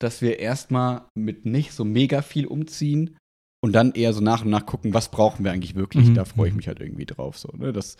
dass 0.00 0.22
wir 0.22 0.38
erstmal 0.38 1.08
mit 1.14 1.44
nicht 1.44 1.72
so 1.72 1.84
mega 1.84 2.22
viel 2.22 2.46
umziehen 2.46 3.16
und 3.60 3.72
dann 3.72 3.92
eher 3.92 4.12
so 4.12 4.20
nach 4.20 4.44
und 4.44 4.50
nach 4.50 4.66
gucken, 4.66 4.94
was 4.94 5.10
brauchen 5.10 5.44
wir 5.44 5.52
eigentlich 5.52 5.74
wirklich. 5.74 6.08
Mhm, 6.08 6.14
Da 6.14 6.24
freue 6.24 6.48
ich 6.48 6.52
mhm. 6.52 6.58
mich 6.58 6.68
halt 6.68 6.80
irgendwie 6.80 7.06
drauf. 7.06 7.38
So, 7.38 7.48
ne? 7.56 7.72
das, 7.72 7.96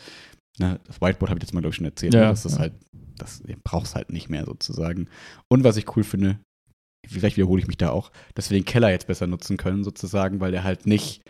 ne, 0.58 0.80
das 0.86 1.00
Whiteboard 1.00 1.30
habe 1.30 1.38
ich 1.38 1.44
jetzt 1.44 1.52
mal, 1.52 1.60
glaube 1.60 1.72
ich, 1.72 1.76
schon 1.76 1.86
erzählt. 1.86 2.14
Ja, 2.14 2.20
ne? 2.20 2.26
Das 2.28 2.44
ist 2.44 2.54
ja. 2.54 2.58
halt, 2.60 2.74
das 3.16 3.42
brauchst 3.64 3.94
halt 3.96 4.12
nicht 4.12 4.28
mehr 4.28 4.44
sozusagen. 4.44 5.08
Und 5.48 5.64
was 5.64 5.76
ich 5.76 5.96
cool 5.96 6.04
finde, 6.04 6.38
vielleicht 7.06 7.36
wiederhole 7.36 7.60
ich 7.60 7.66
mich 7.66 7.76
da 7.78 7.90
auch, 7.90 8.12
dass 8.34 8.50
wir 8.50 8.58
den 8.58 8.64
Keller 8.64 8.90
jetzt 8.90 9.08
besser 9.08 9.26
nutzen 9.26 9.56
können, 9.56 9.82
sozusagen, 9.82 10.40
weil 10.40 10.52
der 10.52 10.62
halt 10.62 10.86
nicht 10.86 11.22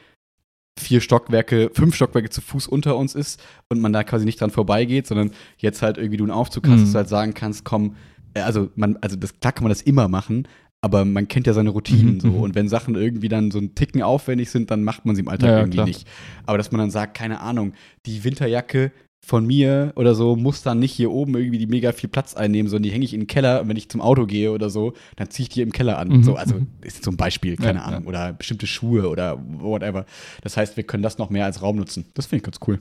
vier 0.81 1.01
Stockwerke, 1.01 1.71
fünf 1.75 1.95
Stockwerke 1.95 2.31
zu 2.31 2.41
Fuß 2.41 2.67
unter 2.67 2.97
uns 2.97 3.15
ist 3.15 3.41
und 3.69 3.81
man 3.81 3.93
da 3.93 4.05
quasi 4.05 4.25
nicht 4.25 4.41
dran 4.41 4.51
vorbeigeht, 4.51 5.07
sondern 5.07 5.31
jetzt 5.59 5.83
halt 5.83 5.99
irgendwie 5.99 6.17
du 6.17 6.25
einen 6.25 6.31
Aufzug 6.33 6.67
hast, 6.69 6.77
Mhm. 6.79 6.81
dass 6.83 6.93
du 6.93 6.97
halt 6.99 7.09
sagen 7.09 7.35
kannst, 7.35 7.65
komm, 7.65 7.97
äh, 8.35 8.41
also 8.41 8.71
man, 8.77 8.97
also 9.01 9.17
das, 9.17 9.39
klar 9.41 9.53
kann 9.53 9.65
man 9.65 9.71
das 9.71 9.83
immer 9.83 10.09
machen, 10.09 10.47
aber 10.81 11.05
man 11.05 11.27
kennt 11.27 11.47
ja 11.49 11.53
seine 11.55 11.71
Routinen 11.71 12.15
Mhm, 12.15 12.21
so. 12.21 12.29
mhm. 12.29 12.41
Und 12.41 12.55
wenn 12.55 12.69
Sachen 12.69 12.95
irgendwie 12.95 13.29
dann 13.29 13.51
so 13.51 13.59
ein 13.59 13.75
Ticken 13.75 14.03
aufwendig 14.03 14.51
sind, 14.51 14.71
dann 14.71 14.85
macht 14.85 15.05
man 15.07 15.17
sie 15.17 15.23
im 15.23 15.29
Alltag 15.29 15.49
ja, 15.51 15.59
irgendwie 15.59 15.77
klar. 15.79 15.87
nicht. 15.87 16.07
Aber 16.47 16.57
dass 16.57 16.71
man 16.71 16.79
dann 16.79 16.91
sagt, 16.91 17.17
keine 17.17 17.41
Ahnung, 17.41 17.73
die 18.07 18.23
Winterjacke 18.23 18.93
von 19.27 19.47
mir 19.47 19.93
oder 19.97 20.15
so 20.15 20.37
muss 20.37 20.63
dann 20.63 20.79
nicht 20.79 20.93
hier 20.93 21.11
oben 21.11 21.35
irgendwie 21.37 21.59
die 21.59 21.67
mega 21.67 21.93
viel 21.93 22.09
Platz 22.09 22.35
einnehmen, 22.35 22.71
sondern 22.71 22.85
die 22.85 22.93
hänge 22.93 23.05
ich 23.05 23.13
in 23.13 23.21
den 23.23 23.27
Keller 23.27 23.61
und 23.61 23.69
wenn 23.69 23.77
ich 23.77 23.89
zum 23.91 24.01
Auto 24.01 24.25
gehe 24.27 24.53
oder 24.53 24.71
so, 24.71 24.95
dann 25.17 25.29
ziehe 25.31 25.45
ich 25.45 25.49
die 25.51 25.61
im 25.61 25.73
Keller 25.73 25.99
an. 25.99 26.09
Mhm. 26.09 26.23
So, 26.25 26.37
also 26.37 26.61
ist 26.83 27.05
so 27.05 27.11
ein 27.11 27.17
Beispiel, 27.17 27.57
keine 27.57 27.81
Ja, 27.81 27.85
Ahnung. 27.85 28.03
ja. 28.05 28.09
Oder 28.09 28.33
bestimmte 28.33 28.67
Schuhe 28.67 29.09
oder 29.09 29.39
whatever. 29.61 30.07
Das 30.43 30.57
heißt, 30.57 30.77
wir 30.77 30.85
können 30.85 31.03
das 31.03 31.19
noch 31.19 31.31
mehr 31.31 31.45
als 31.45 31.61
Raum 31.61 31.77
nutzen. 31.77 32.07
Das 32.15 32.27
finde 32.27 32.39
ich 32.39 32.43
ganz 32.45 32.59
cool. 32.67 32.81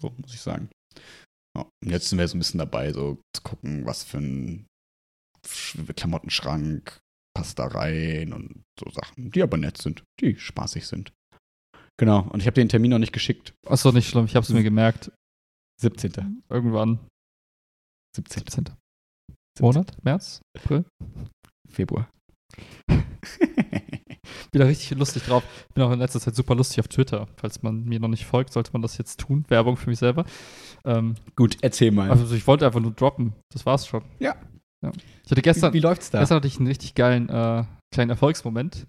So, 0.00 0.12
muss 0.20 0.32
ich 0.34 0.40
sagen. 0.40 0.68
Ja, 1.56 1.66
und 1.84 1.90
jetzt 1.90 2.08
sind 2.08 2.18
wir 2.18 2.26
so 2.26 2.36
ein 2.36 2.40
bisschen 2.40 2.58
dabei, 2.58 2.92
so 2.92 3.18
zu 3.36 3.42
gucken, 3.42 3.84
was 3.86 4.04
für 4.04 4.18
ein 4.18 4.66
Sch- 5.46 5.92
Klamottenschrank 5.92 6.98
passt 7.36 7.58
da 7.58 7.66
rein 7.66 8.32
und 8.32 8.62
so 8.80 8.90
Sachen, 8.90 9.30
die 9.30 9.42
aber 9.42 9.56
nett 9.56 9.76
sind, 9.78 10.02
die 10.20 10.36
spaßig 10.36 10.86
sind. 10.86 11.12
Genau, 11.96 12.26
und 12.30 12.40
ich 12.40 12.46
habe 12.46 12.54
den 12.54 12.68
Termin 12.68 12.90
noch 12.90 12.98
nicht 12.98 13.12
geschickt. 13.12 13.54
Achso, 13.66 13.92
nicht 13.92 14.08
schlimm, 14.08 14.24
ich 14.24 14.34
hab's 14.36 14.48
mir 14.48 14.62
gemerkt. 14.62 15.12
17. 15.80 16.42
Irgendwann. 16.48 16.98
17. 18.16 18.44
17. 18.48 18.64
Monat? 19.60 19.96
März? 20.02 20.40
April? 20.56 20.84
Februar. 21.68 22.08
Bin 22.88 24.60
da 24.60 24.66
richtig 24.66 24.96
lustig 24.98 25.24
drauf. 25.24 25.42
Bin 25.74 25.82
auch 25.84 25.92
in 25.92 25.98
letzter 25.98 26.20
Zeit 26.20 26.34
super 26.34 26.54
lustig 26.54 26.80
auf 26.80 26.88
Twitter. 26.88 27.28
Falls 27.36 27.62
man 27.62 27.84
mir 27.84 28.00
noch 28.00 28.08
nicht 28.08 28.24
folgt, 28.24 28.52
sollte 28.52 28.72
man 28.72 28.82
das 28.82 28.98
jetzt 28.98 29.20
tun. 29.20 29.44
Werbung 29.48 29.76
für 29.76 29.90
mich 29.90 29.98
selber. 29.98 30.24
Ähm, 30.84 31.14
Gut, 31.36 31.58
erzähl 31.60 31.90
mal. 31.90 32.10
also 32.10 32.34
ich 32.34 32.46
wollte 32.46 32.66
einfach 32.66 32.80
nur 32.80 32.92
droppen. 32.92 33.32
Das 33.52 33.66
war's 33.66 33.86
schon. 33.86 34.04
Ja. 34.18 34.36
ja. 34.82 34.92
Ich 35.24 35.30
hatte 35.30 35.42
gestern, 35.42 35.72
wie, 35.72 35.78
wie 35.78 35.82
läuft's 35.82 36.10
da? 36.10 36.20
gestern 36.20 36.36
hatte 36.36 36.48
ich 36.48 36.58
einen 36.58 36.68
richtig 36.68 36.94
geilen 36.94 37.28
äh, 37.28 37.64
kleinen 37.92 38.10
Erfolgsmoment. 38.10 38.86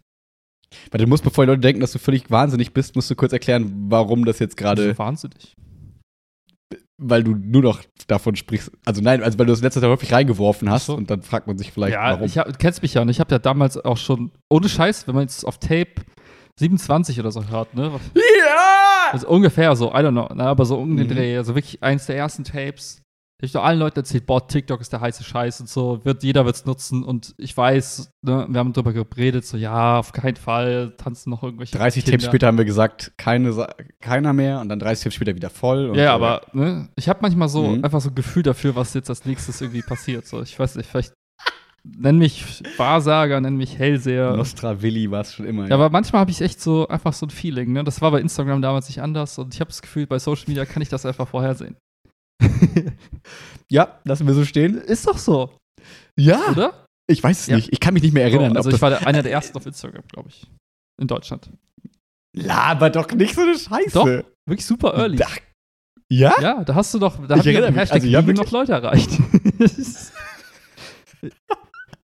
Weil 0.91 0.99
du 1.01 1.07
musst, 1.07 1.23
bevor 1.23 1.45
die 1.45 1.49
Leute 1.51 1.61
denken, 1.61 1.81
dass 1.81 1.91
du 1.91 1.99
völlig 1.99 2.29
wahnsinnig 2.31 2.73
bist, 2.73 2.95
musst 2.95 3.09
du 3.09 3.15
kurz 3.15 3.33
erklären, 3.33 3.71
warum 3.89 4.25
das 4.25 4.39
jetzt 4.39 4.57
gerade, 4.57 4.81
Also 4.83 4.97
wahnsinnig. 4.97 5.55
weil 6.97 7.23
du 7.23 7.31
nur 7.35 7.61
noch 7.61 7.81
davon 8.07 8.35
sprichst. 8.35 8.71
Also 8.85 9.01
nein, 9.01 9.21
also 9.23 9.37
weil 9.39 9.45
du 9.45 9.51
das 9.53 9.61
letzte 9.61 9.79
Jahr 9.81 9.91
häufig 9.91 10.11
reingeworfen 10.13 10.69
hast 10.69 10.85
so. 10.87 10.95
und 10.95 11.09
dann 11.09 11.21
fragt 11.21 11.47
man 11.47 11.57
sich 11.57 11.71
vielleicht, 11.71 11.93
ja, 11.93 12.11
warum. 12.11 12.25
ich 12.25 12.37
hab, 12.37 12.47
du 12.47 12.53
kennst 12.57 12.81
mich 12.81 12.93
ja 12.93 13.01
und 13.01 13.09
ich 13.09 13.19
habe 13.19 13.31
ja 13.33 13.39
damals 13.39 13.77
auch 13.83 13.97
schon, 13.97 14.31
ohne 14.49 14.69
Scheiß, 14.69 15.07
wenn 15.07 15.15
man 15.15 15.23
jetzt 15.23 15.43
auf 15.45 15.57
Tape 15.59 15.91
27 16.59 17.19
oder 17.19 17.31
so 17.31 17.47
hört, 17.49 17.73
ne? 17.75 17.91
ja! 18.15 19.11
Also 19.11 19.27
ungefähr 19.27 19.75
so, 19.75 19.89
I 19.91 19.97
don't 19.97 20.11
know, 20.11 20.33
ne, 20.33 20.43
aber 20.43 20.65
so 20.65 20.77
um 20.77 20.95
den 20.95 21.07
Mhm. 21.07 21.11
Dreh. 21.11 21.37
Also 21.37 21.53
wirklich 21.55 21.83
eins 21.83 22.05
der 22.05 22.15
ersten 22.17 22.43
Tapes. 22.43 23.01
Ich 23.41 23.51
doch 23.51 23.63
allen 23.65 23.79
Leuten 23.79 23.99
erzählt, 23.99 24.25
boah, 24.25 24.47
TikTok 24.47 24.79
ist 24.79 24.93
der 24.93 25.01
heiße 25.01 25.23
Scheiß 25.23 25.59
und 25.59 25.67
so, 25.69 26.03
wird, 26.05 26.23
jeder 26.23 26.45
wird's 26.45 26.65
nutzen 26.65 27.03
und 27.03 27.35
ich 27.37 27.55
weiß, 27.55 28.11
ne, 28.21 28.45
wir 28.49 28.59
haben 28.59 28.71
drüber 28.71 28.93
geredet, 28.93 29.45
so, 29.45 29.57
ja, 29.57 29.99
auf 29.99 30.13
keinen 30.13 30.37
Fall, 30.37 30.93
tanzen 30.97 31.31
noch 31.31 31.43
irgendwelche 31.43 31.77
30 31.77 32.05
Kinder. 32.05 32.17
Tapes 32.17 32.25
später 32.27 32.47
haben 32.47 32.57
wir 32.57 32.63
gesagt, 32.65 33.11
keine, 33.17 33.67
keiner 33.99 34.31
mehr 34.31 34.61
und 34.61 34.69
dann 34.69 34.79
30 34.79 35.03
Tapes 35.03 35.15
später 35.15 35.35
wieder 35.35 35.49
voll. 35.49 35.91
Ja, 35.97 36.17
so. 36.17 36.23
aber 36.23 36.41
ne, 36.53 36.87
ich 36.95 37.09
habe 37.09 37.19
manchmal 37.21 37.49
so 37.49 37.67
Mhm. 37.67 37.83
einfach 37.83 37.99
so 37.99 38.09
ein 38.09 38.15
Gefühl 38.15 38.43
dafür, 38.43 38.75
was 38.75 38.93
jetzt 38.93 39.09
als 39.09 39.25
nächstes 39.25 39.59
irgendwie 39.59 39.81
passiert. 39.81 40.25
So, 40.25 40.41
ich 40.41 40.57
weiß 40.57 40.75
nicht, 40.77 40.89
vielleicht 40.89 41.13
nenn 41.83 42.17
mich 42.17 42.63
Wahrsager, 42.77 43.39
nenn 43.41 43.57
mich 43.57 43.77
Hellseher. 43.77 44.35
Nostra 44.35 44.81
Willi 44.81 45.11
war 45.11 45.21
es 45.21 45.33
schon 45.33 45.45
immer. 45.45 45.67
Ja, 45.67 45.75
aber 45.75 45.89
manchmal 45.89 46.21
habe 46.21 46.31
ich 46.31 46.41
echt 46.41 46.61
so 46.61 46.87
einfach 46.87 47.13
so 47.13 47.25
ein 47.25 47.29
Feeling. 47.29 47.73
Ne? 47.73 47.83
Das 47.83 48.01
war 48.01 48.11
bei 48.11 48.21
Instagram 48.21 48.61
damals 48.61 48.87
nicht 48.87 49.01
anders 49.01 49.37
und 49.37 49.53
ich 49.53 49.59
habe 49.59 49.69
das 49.69 49.81
Gefühl, 49.81 50.07
bei 50.07 50.19
Social 50.19 50.45
Media 50.47 50.65
kann 50.65 50.81
ich 50.81 50.89
das 50.89 51.05
einfach 51.05 51.27
vorhersehen. 51.27 51.75
ja, 53.69 53.99
lassen 54.03 54.27
wir 54.27 54.33
so 54.33 54.45
stehen. 54.45 54.77
Ist 54.77 55.07
doch 55.07 55.17
so, 55.17 55.55
Ja, 56.19 56.49
oder? 56.51 56.85
ich 57.07 57.23
weiß 57.23 57.41
es 57.41 57.47
Ja. 57.47 57.55
nicht. 57.57 57.71
Ich 57.71 57.79
kann 57.79 57.93
mich 57.93 58.03
nicht 58.03 58.13
mehr 58.13 58.23
erinnern. 58.23 58.51
So, 58.53 58.57
also 58.57 58.69
ich 58.71 58.81
war 58.81 58.89
der, 58.89 59.07
einer 59.07 59.23
der 59.23 59.31
ersten 59.31 59.57
auf 59.57 59.65
Instagram, 59.65 60.03
glaube 60.11 60.29
ich. 60.29 60.47
In 61.01 61.07
Deutschland. 61.07 61.49
Laber 62.35 62.89
doch 62.89 63.09
nicht 63.11 63.35
so 63.35 63.41
eine 63.41 63.57
Scheiße. 63.57 63.91
Doch. 63.93 64.05
Wirklich 64.05 64.65
super 64.65 64.93
early. 64.95 65.19
Ach, 65.23 65.37
ja? 66.11 66.35
Ja, 66.41 66.63
da 66.63 66.75
hast 66.75 66.93
du 66.93 66.99
doch, 66.99 67.15
da 67.27 67.35
Ich 67.37 67.39
hat 67.39 67.45
mich, 67.45 67.75
Hashtag 67.75 67.95
also 67.95 68.07
ja, 68.07 68.21
noch 68.21 68.51
Leute 68.51 68.73
erreicht. 68.73 69.09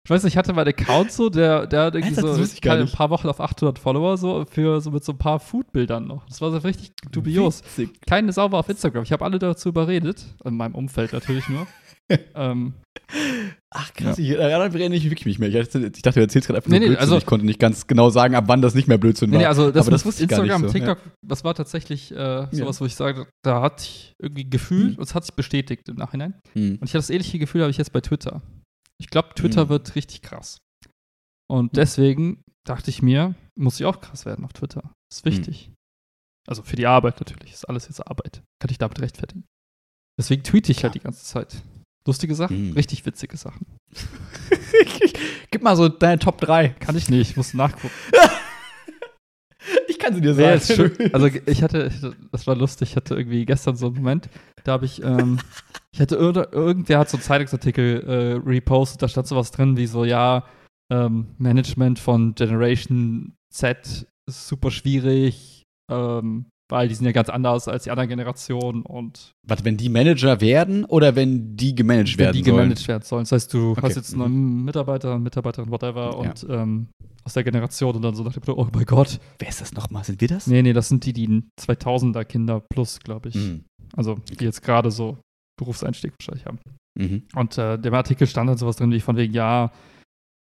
ich 0.04 0.10
weiß 0.10 0.24
nicht, 0.24 0.34
ich 0.34 0.36
hatte 0.36 0.52
meinen 0.52 0.68
Account 0.68 1.12
so, 1.12 1.30
der, 1.30 1.66
der 1.66 1.84
hat 1.84 1.94
irgendwie? 1.94 2.14
Das 2.14 2.36
so 2.36 2.42
ich 2.42 2.68
ein 2.68 2.90
paar 2.90 3.10
Wochen 3.10 3.28
auf 3.28 3.40
800 3.40 3.78
Follower, 3.78 4.16
so, 4.16 4.44
für 4.50 4.80
so 4.80 4.90
mit 4.90 5.04
so 5.04 5.12
ein 5.12 5.18
paar 5.18 5.38
Foodbildern 5.38 6.06
noch. 6.06 6.26
Das 6.26 6.40
war 6.40 6.50
so 6.50 6.58
richtig 6.58 6.92
dubios. 7.10 7.62
Witzig. 7.62 8.00
Keine 8.06 8.32
Sau 8.32 8.50
war 8.50 8.60
auf 8.60 8.68
Instagram. 8.68 9.04
Ich 9.04 9.12
habe 9.12 9.24
alle 9.24 9.38
dazu 9.38 9.68
überredet. 9.68 10.24
In 10.44 10.56
meinem 10.56 10.74
Umfeld 10.74 11.12
natürlich 11.12 11.48
nur. 11.48 11.66
ähm, 12.34 12.74
Ach 13.70 13.92
krass, 13.94 14.18
ich 14.18 14.30
daran 14.36 14.74
erinnere 14.74 14.96
ich 14.96 15.04
wirklich 15.04 15.26
nicht 15.26 15.38
mehr. 15.38 15.48
Ich 15.48 15.54
dachte, 15.54 15.90
ich 15.94 16.02
dachte 16.02 16.18
du 16.18 16.24
erzählst 16.24 16.46
gerade 16.48 16.58
einfach 16.58 16.68
nur 16.70 16.78
Nee, 16.78 16.80
nee, 16.80 16.88
Blödsinn. 16.88 17.02
also- 17.02 17.18
ich 17.18 17.26
konnte 17.26 17.46
nicht 17.46 17.58
ganz 17.60 17.86
genau 17.86 18.10
sagen, 18.10 18.34
ab 18.34 18.44
wann 18.48 18.60
das 18.60 18.74
nicht 18.74 18.88
mehr 18.88 18.98
Blödsinn 18.98 19.30
nee, 19.30 19.36
war. 19.36 19.40
nee, 19.42 19.46
also 19.46 19.70
das, 19.70 19.86
das 19.86 20.04
wusste 20.04 20.24
Instagram, 20.24 20.66
so, 20.66 20.72
TikTok, 20.72 20.98
das 21.22 21.44
war 21.44 21.54
tatsächlich 21.54 22.10
äh, 22.12 22.46
sowas, 22.50 22.80
wo 22.80 22.86
ich 22.86 22.96
sage, 22.96 23.26
da 23.42 23.62
hatte 23.62 23.84
ich 23.84 24.14
irgendwie 24.18 24.48
Gefühl 24.48 24.88
Hm. 24.90 24.94
und 24.96 25.02
es 25.04 25.14
hat 25.14 25.24
sich 25.24 25.34
bestätigt 25.34 25.88
im 25.88 25.96
Nachhinein. 25.96 26.34
Hm. 26.54 26.78
Und 26.80 26.84
ich 26.84 26.90
hatte 26.90 26.98
das 26.98 27.10
ähnliche 27.10 27.38
Gefühl 27.38 27.60
habe 27.62 27.70
ich 27.70 27.78
jetzt 27.78 27.92
bei 27.92 28.00
Twitter. 28.00 28.42
Ich 29.02 29.10
glaube, 29.10 29.34
Twitter 29.34 29.64
Mhm. 29.64 29.68
wird 29.70 29.94
richtig 29.96 30.22
krass. 30.22 30.58
Und 31.50 31.76
deswegen 31.76 32.42
dachte 32.64 32.88
ich 32.88 33.02
mir, 33.02 33.34
muss 33.58 33.80
ich 33.80 33.84
auch 33.86 34.00
krass 34.00 34.24
werden 34.26 34.44
auf 34.44 34.52
Twitter. 34.52 34.94
Ist 35.12 35.24
wichtig. 35.24 35.72
Also 36.48 36.62
für 36.62 36.76
die 36.76 36.86
Arbeit 36.86 37.18
natürlich. 37.18 37.52
Ist 37.52 37.68
alles 37.68 37.88
jetzt 37.88 38.00
Arbeit. 38.06 38.42
Kann 38.60 38.70
ich 38.70 38.78
damit 38.78 39.00
rechtfertigen. 39.00 39.44
Deswegen 40.18 40.44
tweete 40.44 40.70
ich 40.70 40.84
halt 40.84 40.94
die 40.94 41.00
ganze 41.00 41.24
Zeit. 41.24 41.62
Lustige 42.06 42.34
Sachen, 42.36 42.68
Mhm. 42.68 42.72
richtig 42.74 43.04
witzige 43.04 43.36
Sachen. 43.36 43.66
Gib 45.50 45.62
mal 45.62 45.76
so 45.76 45.88
deine 45.88 46.18
Top 46.20 46.40
3. 46.40 46.68
Kann 46.70 46.96
ich 46.96 47.08
nicht, 47.10 47.30
ich 47.30 47.36
muss 47.36 47.54
nachgucken. 47.54 47.92
Ich 49.88 49.98
kann 49.98 50.14
sie 50.14 50.20
dir 50.20 50.34
Nee, 50.34 50.42
sagen. 50.42 50.56
ist 50.56 50.74
schön. 50.74 50.92
Also 51.12 51.28
ich 51.46 51.62
hatte, 51.62 51.90
das 52.32 52.46
war 52.46 52.56
lustig, 52.56 52.90
ich 52.90 52.96
hatte 52.96 53.14
irgendwie 53.14 53.44
gestern 53.46 53.76
so 53.76 53.86
einen 53.86 53.96
Moment, 53.96 54.28
da 54.64 54.72
habe 54.72 54.84
ich, 54.86 55.02
ähm, 55.02 55.38
ich 55.92 56.00
hatte 56.00 56.16
ir 56.16 56.52
irgendwer 56.52 56.98
hat 56.98 57.08
so 57.10 57.16
einen 57.16 57.22
Zeitungsartikel 57.24 58.02
äh, 58.02 58.32
repostet, 58.48 59.02
da 59.02 59.08
stand 59.08 59.26
sowas 59.26 59.50
drin 59.50 59.76
wie 59.76 59.86
so, 59.86 60.04
ja, 60.04 60.44
ähm, 60.90 61.28
Management 61.38 61.98
von 61.98 62.34
Generation 62.34 63.34
Z 63.52 64.06
ist 64.26 64.48
super 64.48 64.70
schwierig, 64.70 65.62
ähm, 65.90 66.46
weil 66.72 66.88
die 66.88 66.94
sind 66.96 67.06
ja 67.06 67.12
ganz 67.12 67.28
anders 67.28 67.68
als 67.68 67.84
die 67.84 67.90
anderen 67.90 68.08
Generationen 68.08 68.82
und 68.82 69.32
Warte, 69.46 69.64
wenn 69.64 69.76
die 69.76 69.88
Manager 69.88 70.40
werden 70.40 70.84
oder 70.84 71.14
wenn 71.14 71.56
die 71.56 71.74
gemanagt 71.74 72.18
wenn 72.18 72.26
werden 72.26 72.32
die 72.36 72.42
sollen? 72.42 72.56
gemanagt 72.56 72.88
werden 72.88 73.02
sollen. 73.04 73.22
Das 73.22 73.32
heißt, 73.32 73.54
du 73.54 73.70
Okay. 73.72 73.82
hast 73.82 73.94
jetzt 73.96 74.12
einen 74.14 74.20
neuen 74.22 74.64
Mitarbeiter, 74.64 75.18
Mitarbeiterin, 75.18 75.70
whatever, 75.70 76.10
Ja. 76.24 76.30
und 76.30 76.46
ähm, 76.48 76.88
aus 77.24 77.34
der 77.34 77.44
Generation 77.44 77.94
und 77.94 78.02
dann 78.02 78.14
so 78.16 78.24
nach 78.24 78.32
dem 78.32 78.42
oh 78.56 78.66
mein 78.74 78.84
Gott. 78.84 79.20
Wer 79.38 79.48
ist 79.48 79.60
das 79.60 79.72
nochmal? 79.74 80.02
Sind 80.02 80.20
wir 80.20 80.28
das? 80.28 80.48
Nee, 80.48 80.62
nee, 80.62 80.72
das 80.72 80.88
sind 80.88 81.04
die, 81.06 81.12
die 81.12 81.44
2000er 81.60 82.24
Kinder 82.24 82.60
plus, 82.60 82.98
glaube 82.98 83.28
ich. 83.28 83.36
Hm. 83.36 83.64
Also, 83.94 84.16
die 84.40 84.44
jetzt 84.44 84.62
gerade 84.62 84.90
so 84.90 85.18
Berufseinstieg 85.58 86.12
wahrscheinlich 86.18 86.46
haben. 86.46 86.58
Mhm. 86.98 87.22
Und 87.36 87.58
äh, 87.58 87.78
dem 87.78 87.94
Artikel 87.94 88.26
stand 88.26 88.48
dann 88.50 88.56
sowas 88.58 88.76
drin, 88.76 88.90
wie 88.90 89.00
von 89.00 89.16
wegen, 89.16 89.34
ja, 89.34 89.70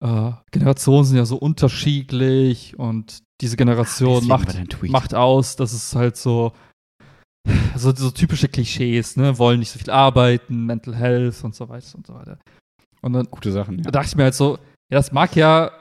äh, 0.04 0.32
Generationen 0.52 1.06
sind 1.06 1.18
ja 1.18 1.26
so 1.26 1.38
unterschiedlich 1.38 2.78
und 2.80 3.20
diese 3.44 3.58
Generation 3.58 4.28
Deswegen 4.28 4.70
macht, 4.90 4.90
macht 4.90 5.16
aus, 5.16 5.56
dass 5.56 5.74
es 5.74 5.96
halt 5.96 6.18
so, 6.18 6.54
so, 7.76 7.94
so 7.94 8.10
typische 8.12 8.48
Klischees, 8.48 9.18
ne, 9.18 9.38
wollen 9.38 9.60
nicht 9.60 9.72
so 9.72 9.80
viel 9.80 9.92
arbeiten, 9.92 10.66
Mental 10.66 10.96
Health 10.96 11.44
und 11.44 11.54
so 11.54 11.70
weiter 11.70 11.96
und 11.96 12.08
so 12.08 12.14
weiter. 12.14 12.40
Und 13.02 13.14
dann 13.14 13.26
Gute 13.30 13.52
Sachen. 13.52 13.78
da 13.78 13.84
Ja. 13.86 13.92
dachte 13.92 14.08
ich 14.08 14.16
mir 14.16 14.24
halt 14.24 14.34
so, 14.34 14.58
ja, 14.92 14.98
das 14.98 15.12
mag 15.12 15.36
ja 15.36 15.72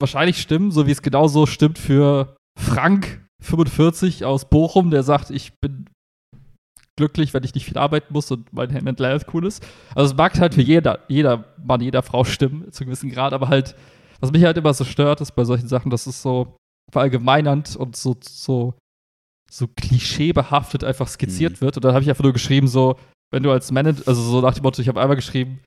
wahrscheinlich 0.00 0.40
stimmen, 0.40 0.70
so 0.70 0.86
wie 0.86 0.90
es 0.90 1.02
genauso 1.02 1.46
stimmt 1.46 1.78
für 1.78 2.36
Frank 2.58 3.26
45 3.42 4.24
aus 4.24 4.48
Bochum, 4.48 4.90
der 4.90 5.02
sagt, 5.02 5.30
ich 5.30 5.52
bin 5.60 5.86
glücklich, 6.96 7.32
wenn 7.32 7.44
ich 7.44 7.54
nicht 7.54 7.64
viel 7.64 7.78
arbeiten 7.78 8.12
muss 8.12 8.30
und 8.30 8.52
mein 8.52 8.70
Mental 8.84 9.06
Health 9.06 9.26
cool 9.32 9.46
ist. 9.46 9.66
Also 9.94 10.12
es 10.12 10.16
mag 10.16 10.38
halt 10.38 10.54
für 10.54 10.60
jeder, 10.60 11.00
jeder 11.08 11.46
Mann, 11.64 11.80
jeder 11.80 12.02
Frau 12.02 12.24
stimmen, 12.24 12.70
zu 12.70 12.82
einem 12.82 12.88
gewissen 12.90 13.10
Grad, 13.10 13.32
aber 13.32 13.48
halt, 13.48 13.74
was 14.20 14.32
mich 14.32 14.44
halt 14.44 14.58
immer 14.58 14.74
so 14.74 14.84
stört, 14.84 15.22
ist 15.22 15.32
bei 15.32 15.44
solchen 15.44 15.68
Sachen, 15.68 15.90
dass 15.90 16.06
es 16.06 16.20
so 16.20 16.56
verallgemeinernd 16.90 17.76
und 17.76 17.96
so, 17.96 18.16
so, 18.22 18.74
so 19.50 19.68
klischeebehaftet 19.68 20.84
einfach 20.84 21.08
skizziert 21.08 21.54
Mhm. 21.54 21.60
wird. 21.60 21.76
Und 21.76 21.84
dann 21.84 21.92
habe 21.94 22.02
ich 22.02 22.08
einfach 22.08 22.24
nur 22.24 22.32
geschrieben, 22.32 22.68
so, 22.68 22.98
wenn 23.32 23.42
du 23.42 23.50
als 23.50 23.70
Manager, 23.70 24.06
also 24.06 24.22
so 24.22 24.40
nach 24.40 24.54
dem 24.54 24.62
Motto, 24.62 24.82
ich 24.82 24.88
habe 24.88 25.00
einmal 25.00 25.16
geschrieben, 25.16 25.60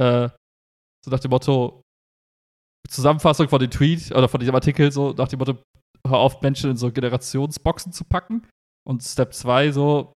äh, 0.00 0.28
so 1.04 1.10
nach 1.10 1.20
dem 1.20 1.30
Motto, 1.30 1.82
Zusammenfassung 2.88 3.48
von 3.48 3.60
dem 3.60 3.70
Tweet 3.70 4.10
oder 4.12 4.28
von 4.28 4.40
diesem 4.40 4.54
Artikel, 4.54 4.92
so 4.92 5.12
nach 5.12 5.28
dem 5.28 5.38
Motto, 5.38 5.56
hör 6.06 6.18
auf, 6.18 6.42
Menschen 6.42 6.70
in 6.70 6.76
so 6.76 6.92
Generationsboxen 6.92 7.92
zu 7.92 8.04
packen. 8.04 8.46
Und 8.86 9.02
Step 9.02 9.32
2 9.32 9.72
so, 9.72 10.12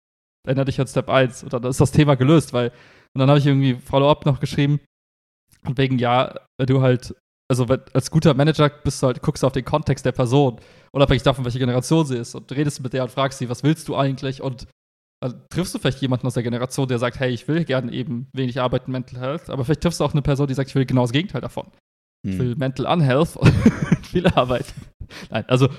erinnere 0.47 0.65
dich 0.65 0.79
an 0.79 0.87
Step 0.87 1.09
1. 1.09 1.43
Und 1.43 1.53
dann 1.53 1.63
ist 1.63 1.79
das 1.79 1.91
Thema 1.91 2.15
gelöst, 2.15 2.53
weil, 2.53 2.69
und 3.13 3.19
dann 3.19 3.29
habe 3.29 3.39
ich 3.39 3.45
irgendwie 3.45 3.75
Follow-up 3.75 4.25
noch 4.25 4.39
geschrieben, 4.39 4.79
und 5.65 5.77
wegen, 5.77 5.97
ja, 5.99 6.39
wenn 6.59 6.67
du 6.67 6.81
halt, 6.81 7.15
also 7.49 7.69
wenn, 7.69 7.81
als 7.93 8.09
guter 8.11 8.33
Manager 8.33 8.69
bist 8.69 9.01
du 9.01 9.07
halt, 9.07 9.21
guckst 9.21 9.43
du 9.43 9.47
auf 9.47 9.53
den 9.53 9.65
Kontext 9.65 10.05
der 10.05 10.11
Person, 10.11 10.59
unabhängig 10.91 11.23
davon, 11.23 11.45
welche 11.45 11.59
Generation 11.59 12.05
sie 12.05 12.17
ist, 12.17 12.35
und 12.35 12.51
redest 12.51 12.81
mit 12.81 12.93
der 12.93 13.03
und 13.03 13.11
fragst 13.11 13.39
sie, 13.39 13.49
was 13.49 13.63
willst 13.63 13.87
du 13.87 13.95
eigentlich? 13.95 14.41
Und 14.41 14.67
dann 15.23 15.43
triffst 15.49 15.73
du 15.73 15.79
vielleicht 15.79 16.01
jemanden 16.01 16.27
aus 16.27 16.33
der 16.33 16.43
Generation, 16.43 16.87
der 16.87 16.99
sagt, 16.99 17.19
hey, 17.19 17.31
ich 17.31 17.47
will 17.47 17.63
gerne 17.65 17.91
eben 17.91 18.27
wenig 18.33 18.59
arbeiten, 18.59 18.91
Mental 18.91 19.19
Health, 19.19 19.49
aber 19.49 19.63
vielleicht 19.65 19.81
triffst 19.81 19.99
du 19.99 20.03
auch 20.03 20.13
eine 20.13 20.21
Person, 20.21 20.47
die 20.47 20.53
sagt, 20.53 20.69
ich 20.69 20.75
will 20.75 20.85
genau 20.85 21.03
das 21.03 21.11
Gegenteil 21.11 21.41
davon. 21.41 21.67
Ich 22.23 22.31
Hm. 22.33 22.39
will 22.39 22.55
Mental 22.55 22.85
Unhealth 22.87 23.35
und 23.37 23.53
viel 24.03 24.27
Arbeit. 24.27 24.65
Nein, 25.29 25.45
also 25.47 25.69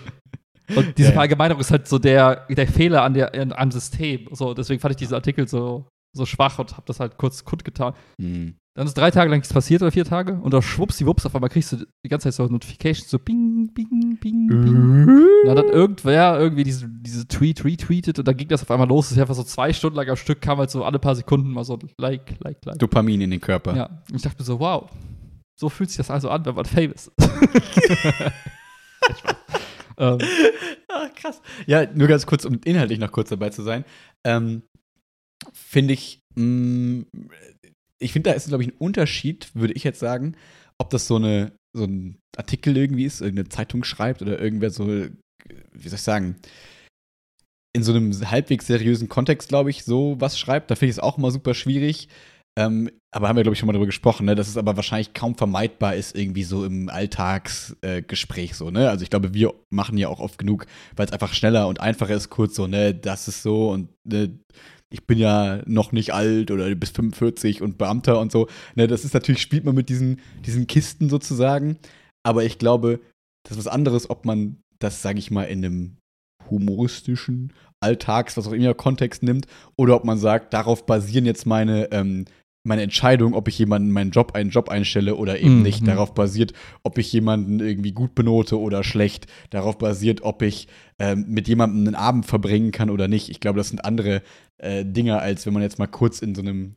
Und 0.75 0.99
diese 0.99 1.09
ja, 1.09 1.13
Verallgemeinerung 1.13 1.61
ist 1.61 1.71
halt 1.71 1.87
so 1.89 1.99
der, 1.99 2.47
der 2.49 2.67
Fehler 2.67 3.03
an 3.03 3.15
der, 3.15 3.35
an, 3.35 3.53
am 3.53 3.71
System. 3.71 4.29
So, 4.33 4.55
deswegen 4.55 4.81
fand 4.81 4.93
ich 4.93 4.97
diesen 4.97 5.15
Artikel 5.15 5.47
so, 5.47 5.87
so 6.17 6.27
schwach 6.27 6.59
und 6.59 6.73
habe 6.73 6.87
das 6.87 6.99
halt 7.01 7.19
kurz 7.19 7.45
kundgetan. 7.45 7.95
Mhm. 8.19 8.57
Dann 8.77 8.87
ist 8.87 8.93
drei 8.93 9.11
Tage 9.11 9.31
lang 9.31 9.39
nichts 9.39 9.55
passiert 9.55 9.81
oder 9.81 9.91
vier 9.91 10.05
Tage 10.05 10.35
und 10.35 10.53
da 10.53 10.61
schwuppsdiwupps, 10.61 11.25
auf 11.25 11.35
einmal 11.35 11.49
kriegst 11.49 11.73
du 11.73 11.79
die 12.05 12.09
ganze 12.11 12.25
Zeit 12.25 12.35
so 12.35 12.47
Notifications, 12.47 13.09
so 13.09 13.19
bing, 13.19 13.73
bing, 13.73 14.19
bing, 14.21 14.49
bing. 14.49 15.07
Mhm. 15.07 15.29
dann 15.47 15.57
hat 15.57 15.71
irgendwer 15.71 16.39
irgendwie 16.39 16.63
diese, 16.63 16.87
diese 16.87 17.27
Tweet 17.27 17.65
retweetet 17.65 18.19
und 18.19 18.29
dann 18.29 18.37
ging 18.37 18.49
das 18.49 18.61
auf 18.61 18.71
einmal 18.71 18.87
los. 18.87 19.07
Das 19.07 19.17
ist 19.17 19.21
einfach 19.23 19.35
so 19.35 19.45
zwei 19.45 19.73
Stunden 19.73 19.97
lang 19.97 20.07
am 20.11 20.17
Stück, 20.17 20.43
kam 20.43 20.59
halt 20.59 20.71
so 20.71 20.85
alle 20.85 20.99
paar 20.99 21.17
Sekunden 21.17 21.53
mal 21.53 21.65
so 21.65 21.79
Like, 21.97 22.35
Like, 22.45 22.63
Like. 22.67 22.79
Dopamin 22.79 23.23
in 23.23 23.31
den 23.31 23.41
Körper. 23.41 23.75
Ja. 23.75 23.87
Und 24.11 24.17
ich 24.17 24.23
dachte 24.23 24.37
mir 24.41 24.45
so, 24.45 24.61
wow, 24.61 24.91
so 25.59 25.71
fühlt 25.71 25.89
sich 25.89 25.97
das 25.97 26.11
also 26.11 26.29
an, 26.29 26.45
wenn 26.45 26.55
man 26.55 26.67
famous 26.67 27.11
ist. 27.17 27.31
ähm. 29.97 30.19
Ach, 30.89 31.15
krass. 31.15 31.41
Ja, 31.67 31.87
nur 31.95 32.09
ganz 32.09 32.27
kurz, 32.27 32.45
um 32.45 32.61
inhaltlich 32.63 32.99
noch 32.99 33.11
kurz 33.11 33.31
dabei 33.31 33.49
zu 33.49 33.63
sein. 33.63 33.87
Ähm, 34.23 34.65
Finde 35.55 35.95
ich, 35.95 36.21
mh, 36.35 36.45
mm, 36.45 37.07
ich 37.99 38.13
finde, 38.13 38.31
da 38.31 38.37
ist, 38.37 38.49
glaube 38.49 38.63
ich, 38.63 38.71
ein 38.71 38.77
Unterschied, 38.79 39.55
würde 39.55 39.75
ich 39.75 39.85
jetzt 39.85 40.01
sagen, 40.01 40.37
ob 40.79 40.91
das 40.91 41.07
so, 41.07 41.17
eine, 41.17 41.53
so 41.77 41.85
ein 41.85 42.19
Artikel 42.37 42.77
irgendwie 42.77 43.05
ist, 43.05 43.21
irgendeine 43.21 43.49
Zeitung 43.49 43.85
schreibt 43.85 44.23
oder 44.23 44.41
irgendwer 44.41 44.71
so, 44.71 44.87
wie 44.87 45.89
soll 45.89 45.97
ich 45.97 46.03
sagen, 46.03 46.37
in 47.75 47.83
so 47.83 47.93
einem 47.93 48.13
halbwegs 48.31 48.67
seriösen 48.67 49.09
Kontext, 49.09 49.49
glaube 49.49 49.71
ich, 49.71 49.85
so 49.85 50.17
was 50.19 50.39
schreibt. 50.39 50.71
Da 50.71 50.77
finde 50.77 50.91
ich 50.91 50.97
es 50.97 51.03
auch 51.03 51.19
immer 51.19 51.31
super 51.31 51.55
schwierig. 51.55 52.09
Ähm, 52.59 52.91
aber 53.15 53.29
haben 53.29 53.37
wir, 53.37 53.43
glaube 53.43 53.53
ich, 53.53 53.59
schon 53.59 53.67
mal 53.67 53.75
darüber 53.75 53.87
gesprochen, 53.87 54.25
ne? 54.25 54.35
dass 54.35 54.49
es 54.49 54.57
aber 54.57 54.77
wahrscheinlich 54.77 55.13
kaum 55.13 55.35
vermeidbar 55.35 55.95
ist, 55.95 56.17
irgendwie 56.17 56.43
so 56.43 56.65
im 56.65 56.89
Alltagsgespräch 56.89 58.51
äh, 58.51 58.55
so, 58.55 58.71
ne? 58.71 58.89
Also 58.89 59.03
ich 59.03 59.11
glaube, 59.11 59.35
wir 59.35 59.53
machen 59.71 59.99
ja 59.99 60.09
auch 60.09 60.21
oft 60.21 60.39
genug, 60.39 60.67
weil 60.97 61.05
es 61.05 61.13
einfach 61.13 61.35
schneller 61.35 61.69
und 61.69 61.81
einfacher 61.81 62.15
ist, 62.15 62.31
kurz 62.31 62.55
so, 62.55 62.67
ne, 62.67 62.95
das 62.95 63.29
ist 63.29 63.43
so 63.43 63.71
und 63.71 63.91
ne, 64.05 64.39
ich 64.97 65.07
bin 65.07 65.19
ja 65.19 65.61
noch 65.67 65.93
nicht 65.93 66.15
alt 66.15 66.51
oder 66.51 66.75
bis 66.75 66.91
45 66.91 67.61
und 67.61 67.77
Beamter 67.77 68.19
und 68.19 68.33
so. 68.33 68.49
Ne, 68.77 68.87
das 68.87 69.05
ist 69.05 69.13
natürlich, 69.13 69.43
spielt 69.43 69.65
man 69.65 69.75
mit 69.75 69.91
diesen, 69.91 70.21
diesen 70.47 70.67
Kisten 70.67 71.11
sozusagen. 71.11 71.77
Aber 72.23 72.45
ich 72.45 72.59
glaube, 72.59 73.01
das 73.45 73.59
ist 73.59 73.67
was 73.67 73.73
anderes, 73.73 74.09
ob 74.09 74.25
man 74.25 74.57
das, 74.79 75.03
sage 75.03 75.19
ich 75.19 75.31
mal, 75.31 75.45
in 75.45 75.65
einem 75.65 75.97
humoristischen 76.49 77.53
Alltags, 77.81 78.39
was 78.39 78.49
auch 78.49 78.53
immer 78.53 78.73
Kontext 78.73 79.23
nimmt, 79.23 79.47
oder 79.77 79.97
ob 79.97 80.05
man 80.05 80.17
sagt, 80.17 80.55
darauf 80.55 80.87
basieren 80.87 81.27
jetzt 81.27 81.45
meine 81.45 81.93
ähm, 81.93 82.25
meine 82.67 82.83
Entscheidung, 82.83 83.35
ob 83.35 83.49
ich 83.49 83.59
jemanden 83.59 83.93
meinen 83.93 84.11
Job 84.11 84.35
einen 84.35 84.51
Job 84.51 84.69
einstelle 84.69 85.15
oder 85.15 85.39
eben 85.39 85.59
mhm. 85.59 85.63
nicht, 85.63 85.87
darauf 85.87 86.15
basiert, 86.15 86.53
ob 86.83 86.99
ich 86.99 87.13
jemanden 87.13 87.61
irgendwie 87.61 87.93
gut 87.93 88.15
benote 88.15 88.59
oder 88.59 88.83
schlecht, 88.83 89.27
darauf 89.51 89.79
basiert, 89.79 90.23
ob 90.23 90.43
ich 90.43 90.67
ähm, 90.99 91.27
mit 91.29 91.47
jemandem 91.47 91.87
einen 91.87 91.95
Abend 91.95 92.27
verbringen 92.27 92.73
kann 92.73 92.91
oder 92.91 93.07
nicht. 93.07 93.31
Ich 93.31 93.39
glaube, 93.39 93.59
das 93.59 93.69
sind 93.69 93.85
andere 93.85 94.21
äh, 94.63 94.85
Dinge, 94.85 95.19
als 95.19 95.47
wenn 95.47 95.53
man 95.53 95.63
jetzt 95.63 95.79
mal 95.79 95.87
kurz 95.87 96.21
in 96.21 96.35
so 96.35 96.43
einem 96.43 96.77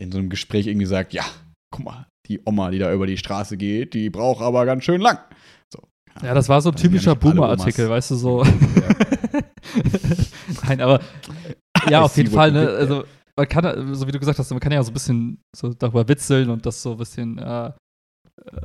in 0.00 0.10
so 0.10 0.18
einem 0.18 0.30
Gespräch 0.30 0.66
irgendwie 0.66 0.86
sagt, 0.86 1.12
ja, 1.12 1.24
guck 1.70 1.84
mal, 1.84 2.06
die 2.26 2.40
Oma, 2.46 2.70
die 2.70 2.78
da 2.78 2.92
über 2.92 3.06
die 3.06 3.18
Straße 3.18 3.56
geht, 3.56 3.94
die 3.94 4.08
braucht 4.08 4.42
aber 4.42 4.64
ganz 4.64 4.84
schön 4.84 5.00
lang. 5.00 5.18
So, 5.72 5.82
ja, 6.16 6.28
ja, 6.28 6.34
das 6.34 6.48
war 6.48 6.62
so 6.62 6.70
ein 6.70 6.76
typischer 6.76 7.14
Boomer-Artikel, 7.14 7.88
weißt 7.88 8.12
du, 8.12 8.14
so. 8.14 8.42
Ja. 8.42 8.52
Nein, 10.64 10.80
aber 10.80 11.00
ja, 11.88 12.00
auf 12.00 12.16
jeden 12.16 12.30
Fall, 12.30 12.50
ne, 12.52 12.66
also 12.66 13.04
man 13.36 13.48
kann, 13.48 13.94
so 13.94 14.06
wie 14.06 14.12
du 14.12 14.18
gesagt 14.18 14.38
hast, 14.38 14.50
man 14.50 14.60
kann 14.60 14.72
ja 14.72 14.82
so 14.82 14.90
ein 14.90 14.94
bisschen 14.94 15.42
so 15.54 15.72
darüber 15.72 16.08
witzeln 16.08 16.50
und 16.50 16.64
das 16.66 16.82
so 16.82 16.92
ein 16.92 16.98
bisschen 16.98 17.38
äh, 17.38 17.72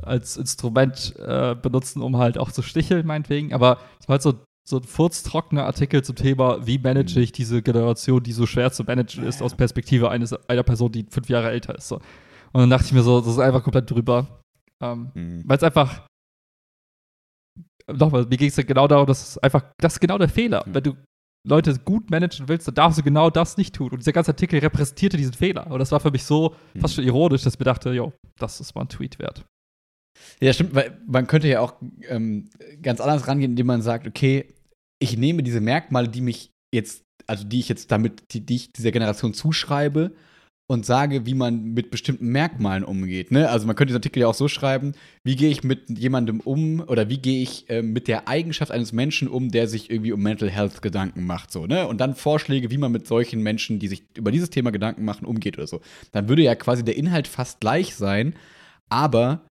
als 0.02 0.36
Instrument 0.36 1.14
äh, 1.18 1.54
benutzen, 1.54 2.02
um 2.02 2.16
halt 2.16 2.38
auch 2.38 2.52
zu 2.52 2.62
sticheln, 2.62 3.06
meinetwegen. 3.06 3.52
Aber 3.52 3.78
es 4.00 4.08
war 4.08 4.14
halt 4.14 4.22
so, 4.22 4.34
so 4.68 4.78
ein 4.78 4.84
furztrockener 4.84 5.64
Artikel 5.64 6.02
zum 6.02 6.16
Thema, 6.16 6.66
wie 6.66 6.78
manage 6.78 7.20
ich 7.20 7.30
diese 7.30 7.62
Generation, 7.62 8.22
die 8.22 8.32
so 8.32 8.46
schwer 8.46 8.72
zu 8.72 8.82
managen 8.82 9.24
ist, 9.24 9.40
aus 9.40 9.54
Perspektive 9.54 10.10
eines, 10.10 10.32
einer 10.48 10.64
Person, 10.64 10.90
die 10.90 11.06
fünf 11.08 11.28
Jahre 11.28 11.50
älter 11.50 11.76
ist. 11.76 11.88
So. 11.88 11.96
Und 12.52 12.60
dann 12.60 12.70
dachte 12.70 12.86
ich 12.86 12.92
mir 12.92 13.02
so, 13.02 13.20
das 13.20 13.28
ist 13.28 13.38
einfach 13.38 13.62
komplett 13.62 13.90
drüber. 13.90 14.40
Ähm, 14.82 15.10
mhm. 15.14 15.42
Weil 15.46 15.56
es 15.56 15.62
einfach 15.62 16.06
nochmal, 17.92 18.26
mir 18.26 18.36
ging 18.36 18.48
es 18.48 18.56
ja 18.56 18.64
genau 18.64 18.88
darum, 18.88 19.06
dass 19.06 19.30
es 19.30 19.38
einfach, 19.38 19.62
das 19.78 19.94
ist 19.94 20.00
genau 20.00 20.18
der 20.18 20.28
Fehler. 20.28 20.64
Mhm. 20.66 20.74
Wenn 20.74 20.82
du 20.82 20.96
Leute 21.46 21.78
gut 21.78 22.10
managen 22.10 22.48
willst, 22.48 22.66
dann 22.66 22.74
darfst 22.74 22.98
du 22.98 23.04
genau 23.04 23.30
das 23.30 23.56
nicht 23.56 23.74
tun. 23.74 23.90
Und 23.90 23.98
dieser 23.98 24.12
ganze 24.12 24.32
Artikel 24.32 24.58
repräsentierte 24.58 25.16
diesen 25.16 25.32
Fehler. 25.32 25.70
Und 25.70 25.78
das 25.78 25.92
war 25.92 26.00
für 26.00 26.10
mich 26.10 26.24
so 26.24 26.56
hm. 26.72 26.80
fast 26.80 26.94
schon 26.94 27.04
ironisch, 27.04 27.44
dass 27.44 27.54
ich 27.54 27.60
mir 27.60 27.64
dachte, 27.64 27.92
jo, 27.92 28.12
das 28.36 28.60
ist 28.60 28.74
mal 28.74 28.82
ein 28.82 28.88
Tweet 28.88 29.20
wert. 29.20 29.44
Ja, 30.40 30.52
stimmt, 30.52 30.74
weil 30.74 31.00
man 31.06 31.26
könnte 31.28 31.46
ja 31.46 31.60
auch 31.60 31.74
ähm, 32.08 32.48
ganz 32.82 33.00
anders 33.00 33.28
rangehen, 33.28 33.52
indem 33.52 33.66
man 33.66 33.82
sagt, 33.82 34.08
okay, 34.08 34.55
ich 34.98 35.16
nehme 35.16 35.42
diese 35.42 35.60
Merkmale, 35.60 36.08
die 36.08 36.20
mich 36.20 36.50
jetzt, 36.74 37.02
also 37.26 37.44
die 37.44 37.60
ich 37.60 37.68
jetzt 37.68 37.90
damit, 37.90 38.22
die, 38.32 38.44
die 38.44 38.56
ich 38.56 38.72
dieser 38.72 38.92
Generation 38.92 39.34
zuschreibe, 39.34 40.12
und 40.68 40.84
sage, 40.84 41.26
wie 41.26 41.34
man 41.34 41.74
mit 41.74 41.90
bestimmten 41.90 42.28
Merkmalen 42.28 42.82
umgeht. 42.82 43.30
Ne? 43.30 43.48
Also 43.48 43.66
man 43.66 43.76
könnte 43.76 43.90
diesen 43.90 43.98
Artikel 43.98 44.20
ja 44.20 44.26
auch 44.26 44.34
so 44.34 44.48
schreiben, 44.48 44.92
wie 45.22 45.36
gehe 45.36 45.50
ich 45.50 45.62
mit 45.62 45.88
jemandem 45.96 46.40
um 46.40 46.80
oder 46.80 47.08
wie 47.08 47.18
gehe 47.18 47.42
ich 47.42 47.70
äh, 47.70 47.82
mit 47.82 48.08
der 48.08 48.26
Eigenschaft 48.26 48.72
eines 48.72 48.92
Menschen 48.92 49.28
um, 49.28 49.50
der 49.50 49.68
sich 49.68 49.90
irgendwie 49.90 50.12
um 50.12 50.20
Mental 50.20 50.50
Health 50.50 50.82
Gedanken 50.82 51.24
macht. 51.24 51.52
So, 51.52 51.66
ne? 51.66 51.86
Und 51.86 52.00
dann 52.00 52.16
Vorschläge, 52.16 52.70
wie 52.70 52.78
man 52.78 52.90
mit 52.90 53.06
solchen 53.06 53.42
Menschen, 53.42 53.78
die 53.78 53.88
sich 53.88 54.02
über 54.16 54.32
dieses 54.32 54.50
Thema 54.50 54.72
Gedanken 54.72 55.04
machen, 55.04 55.24
umgeht 55.24 55.56
oder 55.56 55.68
so. 55.68 55.80
Dann 56.10 56.28
würde 56.28 56.42
ja 56.42 56.56
quasi 56.56 56.84
der 56.84 56.96
Inhalt 56.96 57.28
fast 57.28 57.60
gleich 57.60 57.94
sein, 57.94 58.34
aber 58.88 59.46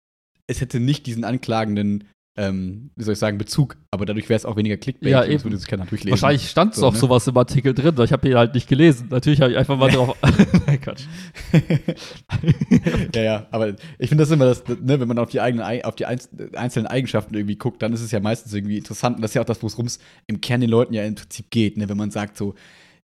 es 0.48 0.62
hätte 0.62 0.80
nicht 0.80 1.06
diesen 1.06 1.24
anklagenden 1.24 2.06
ähm, 2.36 2.90
wie 2.96 3.04
soll 3.04 3.14
ich 3.14 3.20
sagen, 3.20 3.38
Bezug, 3.38 3.78
aber 3.92 4.06
dadurch 4.06 4.28
wäre 4.28 4.38
es 4.38 4.46
auch 4.46 4.56
weniger 4.56 4.78
Clickbait. 4.78 5.12
Ja, 5.12 5.24
eben. 5.24 5.44
Würde 5.44 5.58
sich 5.58 5.68
keiner 5.68 5.86
durchlesen. 5.86 6.12
Wahrscheinlich 6.12 6.50
stand 6.50 6.74
es 6.74 6.80
so, 6.80 6.88
auch 6.88 6.94
ne? 6.94 6.98
sowas 6.98 7.28
im 7.28 7.38
Artikel 7.38 7.76
drin, 7.76 7.96
ich 8.04 8.12
habe 8.12 8.28
ihn 8.28 8.36
halt 8.36 8.56
nicht 8.56 8.68
gelesen. 8.68 9.08
Natürlich 9.12 9.40
habe 9.42 9.52
ich 9.52 9.58
einfach 9.58 9.78
mal 9.78 9.92
drauf. 9.92 10.18
Nein, 10.66 10.82
Quatsch. 10.82 11.04
ja, 13.16 13.22
ja, 13.22 13.48
aber 13.52 13.76
ich 14.00 14.10
finde 14.10 14.24
das 14.24 14.32
immer, 14.32 14.46
das, 14.46 14.64
ne, 14.68 15.00
wenn 15.00 15.08
man 15.08 15.20
auf 15.20 15.30
die 15.30 15.42
eigenen, 15.42 15.84
auf 15.84 15.96
die 15.96 16.06
einzelnen 16.06 16.88
Eigenschaften 16.88 17.36
irgendwie 17.36 17.58
guckt, 17.58 17.82
dann 17.84 17.94
ist 17.94 18.02
es 18.02 18.10
ja 18.10 18.20
meistens 18.20 18.52
irgendwie 18.54 18.78
interessant. 18.78 19.18
Und 19.18 19.22
das 19.22 19.32
ist 19.32 19.36
ja 19.36 19.42
auch 19.42 19.46
das, 19.46 19.62
worum 19.62 19.86
es 19.86 20.00
im 20.26 20.42
Kern 20.42 20.62
den 20.62 20.72
Leuten 20.72 20.94
ja 20.94 21.04
im 21.04 21.14
Prinzip 21.14 21.52
geht, 21.52 21.78
ne? 21.78 21.88
wenn 21.88 21.98
man 21.98 22.10
sagt 22.10 22.38
so, 22.38 22.56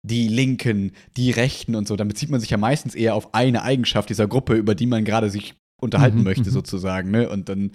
die 0.02 0.28
Linken, 0.28 0.92
die 1.16 1.30
Rechten 1.30 1.74
und 1.74 1.86
so, 1.86 1.94
dann 1.94 2.08
bezieht 2.08 2.30
man 2.30 2.40
sich 2.40 2.50
ja 2.50 2.56
meistens 2.56 2.94
eher 2.94 3.14
auf 3.14 3.34
eine 3.34 3.62
Eigenschaft 3.62 4.08
dieser 4.08 4.26
Gruppe, 4.26 4.54
über 4.54 4.74
die 4.74 4.86
man 4.86 5.04
gerade 5.04 5.30
sich 5.30 5.54
unterhalten 5.80 6.18
mhm, 6.18 6.24
möchte, 6.24 6.50
mhm. 6.50 6.54
sozusagen. 6.54 7.10
Ne? 7.10 7.28
Und 7.28 7.48
dann 7.48 7.72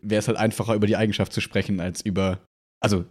wäre 0.00 0.20
es 0.20 0.28
halt 0.28 0.38
einfacher, 0.38 0.74
über 0.74 0.86
die 0.86 0.96
Eigenschaft 0.96 1.32
zu 1.32 1.40
sprechen, 1.40 1.80
als 1.80 2.02
über, 2.02 2.40
also 2.80 3.04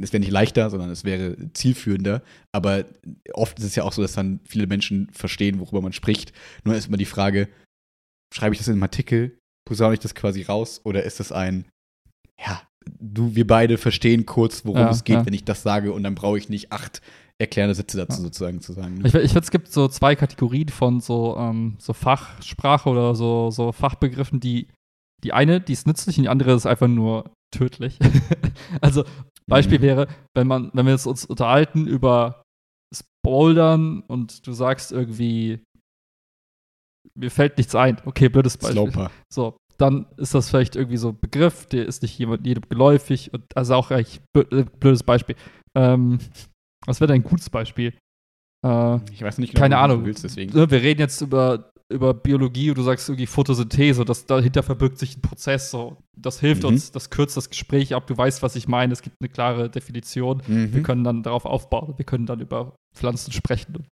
es 0.00 0.12
wäre 0.12 0.20
nicht 0.20 0.32
leichter, 0.32 0.70
sondern 0.70 0.90
es 0.90 1.04
wäre 1.04 1.36
zielführender. 1.52 2.22
Aber 2.52 2.84
oft 3.32 3.58
ist 3.58 3.64
es 3.64 3.74
ja 3.74 3.84
auch 3.84 3.92
so, 3.92 4.02
dass 4.02 4.12
dann 4.12 4.40
viele 4.44 4.66
Menschen 4.66 5.08
verstehen, 5.12 5.60
worüber 5.60 5.82
man 5.82 5.92
spricht. 5.92 6.32
Nur 6.64 6.74
ist 6.74 6.88
immer 6.88 6.96
die 6.96 7.04
Frage, 7.04 7.48
schreibe 8.34 8.54
ich 8.54 8.58
das 8.58 8.68
in 8.68 8.74
einem 8.74 8.82
Artikel, 8.82 9.38
posaune 9.66 9.94
ich 9.94 10.00
das 10.00 10.14
quasi 10.14 10.42
raus 10.42 10.80
oder 10.84 11.02
ist 11.04 11.20
das 11.20 11.32
ein, 11.32 11.66
ja, 12.38 12.62
du, 12.98 13.34
wir 13.34 13.46
beide 13.46 13.78
verstehen 13.78 14.26
kurz, 14.26 14.64
worum 14.64 14.80
ja, 14.80 14.90
es 14.90 15.04
geht, 15.04 15.16
ja. 15.16 15.26
wenn 15.26 15.34
ich 15.34 15.44
das 15.44 15.62
sage 15.62 15.92
und 15.92 16.02
dann 16.02 16.14
brauche 16.14 16.38
ich 16.38 16.48
nicht 16.48 16.72
acht 16.72 17.02
erklärende 17.40 17.74
Sätze 17.74 17.96
dazu 17.96 18.18
ja. 18.18 18.24
sozusagen 18.24 18.60
zu 18.60 18.72
sagen. 18.72 18.98
Ne? 18.98 19.08
Ich, 19.08 19.14
ich 19.14 19.32
finde, 19.32 19.40
es 19.40 19.50
gibt 19.50 19.72
so 19.72 19.88
zwei 19.88 20.14
Kategorien 20.14 20.68
von 20.68 21.00
so, 21.00 21.36
ähm, 21.38 21.76
so 21.78 21.92
Fachsprache 21.92 22.88
oder 22.88 23.14
so, 23.14 23.50
so 23.50 23.72
Fachbegriffen, 23.72 24.40
die 24.40 24.68
die 25.22 25.32
eine, 25.32 25.60
die 25.60 25.72
ist 25.72 25.86
nützlich 25.86 26.18
und 26.18 26.24
die 26.24 26.28
andere 26.28 26.52
ist 26.52 26.66
einfach 26.66 26.88
nur 26.88 27.32
tödlich. 27.50 27.98
also 28.80 29.04
Beispiel 29.46 29.78
mhm. 29.78 29.82
wäre, 29.82 30.08
wenn 30.34 30.46
man, 30.46 30.70
wenn 30.72 30.86
wir 30.86 30.92
jetzt 30.92 31.06
uns 31.06 31.24
unterhalten 31.24 31.86
über 31.86 32.42
das 32.90 33.04
Bouldern 33.22 34.00
und 34.00 34.46
du 34.46 34.52
sagst 34.52 34.92
irgendwie, 34.92 35.62
mir 37.14 37.30
fällt 37.30 37.58
nichts 37.58 37.74
ein. 37.74 38.00
Okay, 38.04 38.28
blödes 38.28 38.56
Beispiel. 38.56 38.90
Sloper. 38.90 39.10
So, 39.32 39.56
dann 39.78 40.06
ist 40.16 40.34
das 40.34 40.48
vielleicht 40.48 40.76
irgendwie 40.76 40.96
so 40.96 41.10
ein 41.10 41.20
Begriff, 41.20 41.66
der 41.66 41.86
ist 41.86 42.02
nicht 42.02 42.18
jemand, 42.18 42.46
jedem 42.46 42.68
geläufig 42.68 43.32
und 43.32 43.44
also 43.56 43.74
auch 43.74 43.90
echt 43.90 44.22
blödes 44.32 45.02
Beispiel. 45.02 45.36
Ähm, 45.74 46.18
was 46.86 47.00
wäre 47.00 47.08
denn 47.08 47.22
ein 47.22 47.28
gutes 47.28 47.50
Beispiel? 47.50 47.94
Äh, 48.64 48.96
ich 49.12 49.22
weiß 49.22 49.38
nicht 49.38 49.50
genau, 49.50 49.62
keine 49.62 49.78
Ahnung. 49.78 50.04
Willst, 50.04 50.24
deswegen. 50.24 50.56
Ne, 50.56 50.70
wir 50.70 50.82
reden 50.82 51.00
jetzt 51.00 51.20
über, 51.20 51.72
über 51.88 52.14
Biologie 52.14 52.70
und 52.70 52.78
du 52.78 52.82
sagst 52.82 53.08
irgendwie 53.08 53.26
Photosynthese, 53.26 54.04
das, 54.04 54.26
dahinter 54.26 54.62
verbirgt 54.62 54.98
sich 54.98 55.16
ein 55.16 55.22
Prozess. 55.22 55.70
So. 55.70 55.96
Das 56.16 56.40
hilft 56.40 56.62
mhm. 56.62 56.70
uns, 56.70 56.92
das 56.92 57.10
kürzt 57.10 57.36
das 57.36 57.50
Gespräch 57.50 57.94
ab. 57.94 58.06
Du 58.06 58.16
weißt, 58.16 58.42
was 58.42 58.56
ich 58.56 58.68
meine. 58.68 58.92
Es 58.92 59.02
gibt 59.02 59.16
eine 59.20 59.28
klare 59.28 59.70
Definition. 59.70 60.42
Mhm. 60.46 60.74
Wir 60.74 60.82
können 60.82 61.04
dann 61.04 61.22
darauf 61.22 61.44
aufbauen. 61.44 61.94
Wir 61.96 62.04
können 62.04 62.26
dann 62.26 62.40
über 62.40 62.76
Pflanzen 62.94 63.32
sprechen. 63.32 63.76
Und 63.76 63.88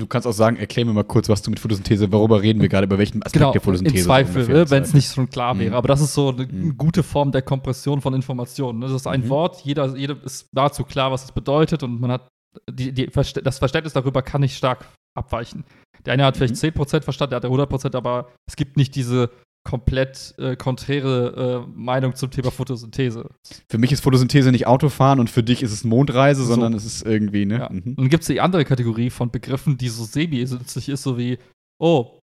du 0.00 0.06
kannst 0.06 0.26
auch 0.26 0.32
sagen, 0.32 0.56
erklär 0.56 0.86
mir 0.86 0.92
mal 0.92 1.04
kurz, 1.04 1.28
was 1.28 1.42
du 1.42 1.50
mit 1.50 1.60
Photosynthese, 1.60 2.10
worüber 2.12 2.42
reden 2.42 2.60
wir 2.60 2.68
gerade, 2.68 2.86
über 2.86 2.98
welchen 2.98 3.22
Aspekt 3.22 3.34
genau, 3.34 3.52
der 3.52 3.60
Photosynthese? 3.60 3.98
Im 3.98 4.04
Zweifel, 4.04 4.48
ne, 4.48 4.70
wenn 4.70 4.82
es 4.82 4.94
nicht 4.94 5.12
schon 5.12 5.28
klar 5.28 5.58
wäre. 5.58 5.70
Mhm. 5.70 5.76
Aber 5.76 5.88
das 5.88 6.00
ist 6.00 6.14
so 6.14 6.30
eine 6.30 6.46
mhm. 6.46 6.76
gute 6.76 7.02
Form 7.02 7.32
der 7.32 7.42
Kompression 7.42 8.00
von 8.00 8.14
Informationen. 8.14 8.80
Das 8.80 8.92
ist 8.92 9.06
ein 9.06 9.22
mhm. 9.22 9.28
Wort, 9.28 9.60
jeder, 9.64 9.96
jeder 9.96 10.16
ist 10.24 10.52
nahezu 10.54 10.84
klar, 10.84 11.12
was 11.12 11.24
es 11.24 11.32
bedeutet 11.32 11.82
und 11.82 12.00
man 12.00 12.12
hat 12.12 12.28
die, 12.70 12.92
die, 12.92 13.06
das 13.06 13.58
Verständnis 13.58 13.92
darüber 13.94 14.22
kann 14.22 14.42
nicht 14.42 14.56
stark 14.56 14.86
abweichen. 15.14 15.64
Der 16.04 16.14
eine 16.14 16.24
hat 16.24 16.36
vielleicht 16.36 16.62
mhm. 16.62 16.80
10% 16.80 17.02
verstanden, 17.02 17.30
der 17.30 17.36
hat 17.36 17.44
100%, 17.44 17.96
aber 17.96 18.30
es 18.46 18.56
gibt 18.56 18.76
nicht 18.76 18.94
diese 18.94 19.30
komplett 19.64 20.34
äh, 20.38 20.56
konträre 20.56 21.64
äh, 21.66 21.70
Meinung 21.72 22.14
zum 22.16 22.30
Thema 22.30 22.50
Photosynthese. 22.50 23.30
Für 23.70 23.78
mich 23.78 23.92
ist 23.92 24.00
Photosynthese 24.02 24.50
nicht 24.50 24.66
Autofahren 24.66 25.20
und 25.20 25.30
für 25.30 25.42
dich 25.42 25.62
ist 25.62 25.72
es 25.72 25.84
Mondreise, 25.84 26.42
So. 26.42 26.48
sondern 26.54 26.74
es 26.74 26.84
ist 26.84 27.02
irgendwie, 27.06 27.46
ne? 27.46 27.58
Ja. 27.58 27.68
Mhm. 27.70 27.82
Und 27.90 27.98
dann 28.00 28.08
gibt 28.08 28.22
es 28.22 28.26
die 28.26 28.40
andere 28.40 28.64
Kategorie 28.64 29.10
von 29.10 29.30
Begriffen, 29.30 29.78
die 29.78 29.88
so 29.88 30.04
semi-nützlich 30.04 30.88
ist, 30.88 31.02
so 31.04 31.16
wie, 31.16 31.38
oh, 31.80 32.18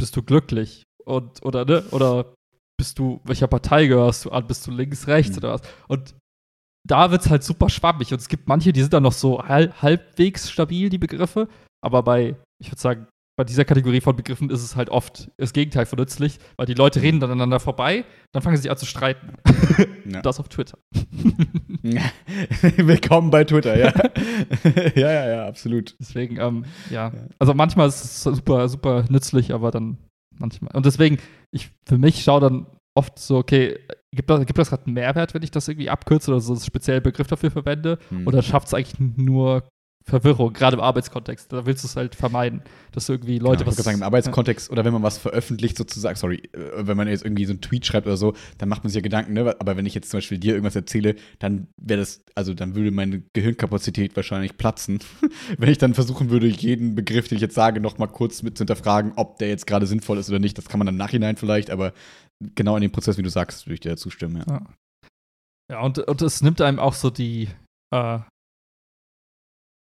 bist 0.00 0.16
du 0.16 0.22
glücklich? 0.22 0.84
Und, 1.04 1.44
oder, 1.44 1.64
ne? 1.64 1.82
Oder 1.90 2.32
bist 2.78 2.98
du, 2.98 3.20
welcher 3.24 3.46
Partei 3.48 3.86
gehörst 3.86 4.24
du 4.24 4.30
an? 4.30 4.46
Bist 4.46 4.66
du 4.66 4.70
links, 4.70 5.06
rechts 5.08 5.32
Mhm. 5.32 5.38
oder 5.38 5.52
was? 5.54 5.62
Und 5.88 6.14
da 6.88 7.10
wird 7.10 7.22
es 7.22 7.30
halt 7.30 7.42
super 7.44 7.68
schwammig. 7.68 8.12
Und 8.12 8.20
es 8.20 8.28
gibt 8.28 8.48
manche, 8.48 8.72
die 8.72 8.80
sind 8.80 8.92
dann 8.94 9.02
noch 9.02 9.12
so 9.12 9.42
hal 9.42 9.72
halbwegs 9.82 10.50
stabil, 10.50 10.88
die 10.88 10.98
Begriffe. 10.98 11.48
Aber 11.84 12.02
bei, 12.02 12.36
ich 12.62 12.70
würde 12.70 12.80
sagen, 12.80 13.06
bei 13.38 13.44
dieser 13.44 13.64
Kategorie 13.64 14.00
von 14.00 14.16
Begriffen 14.16 14.50
ist 14.50 14.64
es 14.64 14.74
halt 14.74 14.90
oft 14.90 15.30
das 15.36 15.52
Gegenteil 15.52 15.86
von 15.86 15.96
nützlich, 15.96 16.40
weil 16.56 16.66
die 16.66 16.74
Leute 16.74 17.02
reden 17.02 17.20
dann 17.20 17.30
aneinander 17.30 17.60
vorbei, 17.60 18.04
dann 18.32 18.42
fangen 18.42 18.56
sie 18.56 18.62
sich 18.62 18.70
an 18.70 18.76
zu 18.76 18.84
streiten. 18.84 19.34
Ja. 20.08 20.22
Das 20.22 20.40
auf 20.40 20.48
Twitter. 20.48 20.78
Willkommen 21.82 23.30
bei 23.30 23.44
Twitter, 23.44 23.78
ja. 23.78 23.92
ja, 24.94 25.12
ja, 25.12 25.28
ja, 25.28 25.46
absolut. 25.46 25.94
Deswegen, 26.00 26.40
ähm, 26.40 26.64
ja. 26.88 27.12
Also 27.38 27.52
manchmal 27.52 27.88
ist 27.88 28.02
es 28.02 28.22
super, 28.22 28.70
super 28.70 29.04
nützlich, 29.10 29.52
aber 29.52 29.70
dann 29.70 29.98
manchmal. 30.38 30.74
Und 30.74 30.86
deswegen, 30.86 31.18
ich 31.50 31.68
für 31.86 31.98
mich 31.98 32.24
schaue 32.24 32.40
dann 32.40 32.66
oft 32.96 33.18
so, 33.18 33.36
okay, 33.36 33.78
gibt 34.12 34.30
das, 34.30 34.46
gibt 34.46 34.58
das 34.58 34.70
gerade 34.70 34.86
einen 34.86 34.94
Mehrwert, 34.94 35.34
wenn 35.34 35.42
ich 35.42 35.50
das 35.50 35.68
irgendwie 35.68 35.90
abkürze 35.90 36.30
oder 36.30 36.40
so 36.40 36.54
einen 36.54 36.62
speziellen 36.62 37.02
Begriff 37.02 37.26
dafür 37.26 37.50
verwende? 37.50 37.98
Hm. 38.08 38.26
Oder 38.26 38.40
schafft 38.40 38.68
es 38.68 38.74
eigentlich 38.74 38.98
nur 38.98 39.68
Verwirrung, 40.08 40.52
gerade 40.52 40.76
im 40.76 40.82
Arbeitskontext? 40.82 41.52
Da 41.52 41.66
willst 41.66 41.84
du 41.84 41.88
es 41.88 41.96
halt 41.96 42.14
vermeiden, 42.14 42.62
dass 42.92 43.06
du 43.06 43.12
irgendwie 43.12 43.38
Leute 43.38 43.56
ja, 43.56 43.60
ich 43.62 43.66
was. 43.66 43.76
würde 43.76 43.84
sagen, 43.84 43.98
im 43.98 44.02
Arbeitskontext 44.02 44.70
oder 44.70 44.84
wenn 44.84 44.92
man 44.92 45.02
was 45.02 45.18
veröffentlicht 45.18 45.76
sozusagen, 45.76 46.16
sorry, 46.16 46.42
äh, 46.52 46.86
wenn 46.86 46.96
man 46.96 47.08
jetzt 47.08 47.24
irgendwie 47.24 47.44
so 47.44 47.52
einen 47.52 47.60
Tweet 47.60 47.86
schreibt 47.86 48.06
oder 48.06 48.16
so, 48.16 48.34
dann 48.56 48.68
macht 48.68 48.84
man 48.84 48.90
sich 48.90 48.96
ja 48.96 49.02
Gedanken, 49.02 49.34
ne? 49.34 49.54
Aber 49.58 49.76
wenn 49.76 49.86
ich 49.86 49.94
jetzt 49.94 50.10
zum 50.10 50.18
Beispiel 50.18 50.38
dir 50.38 50.54
irgendwas 50.54 50.76
erzähle, 50.76 51.16
dann 51.38 51.68
wäre 51.76 52.00
das, 52.00 52.24
also 52.34 52.54
dann 52.54 52.74
würde 52.74 52.90
meine 52.90 53.22
Gehirnkapazität 53.34 54.16
wahrscheinlich 54.16 54.56
platzen, 54.56 55.00
wenn 55.58 55.68
ich 55.68 55.78
dann 55.78 55.94
versuchen 55.94 56.30
würde, 56.30 56.46
jeden 56.46 56.94
Begriff, 56.94 57.28
den 57.28 57.36
ich 57.36 57.42
jetzt 57.42 57.54
sage, 57.54 57.80
noch 57.80 57.98
mal 57.98 58.06
kurz 58.06 58.42
mit 58.42 58.56
zu 58.56 58.62
hinterfragen, 58.62 59.12
ob 59.16 59.38
der 59.38 59.48
jetzt 59.48 59.66
gerade 59.66 59.86
sinnvoll 59.86 60.18
ist 60.18 60.30
oder 60.30 60.38
nicht. 60.38 60.56
Das 60.56 60.68
kann 60.68 60.78
man 60.78 60.86
dann 60.86 60.96
Nachhinein 60.96 61.36
vielleicht, 61.36 61.70
aber 61.70 61.92
genau 62.54 62.76
in 62.76 62.82
dem 62.82 62.92
Prozess, 62.92 63.18
wie 63.18 63.22
du 63.22 63.30
sagst, 63.30 63.66
würde 63.66 63.74
ich 63.74 63.80
dir 63.80 63.96
zustimmen, 63.96 64.42
ja. 64.46 64.54
Ja, 64.54 64.66
ja 65.72 65.80
und, 65.80 65.98
und 65.98 66.22
es 66.22 66.42
nimmt 66.42 66.60
einem 66.60 66.78
auch 66.78 66.94
so 66.94 67.10
die, 67.10 67.48
äh, 67.94 68.18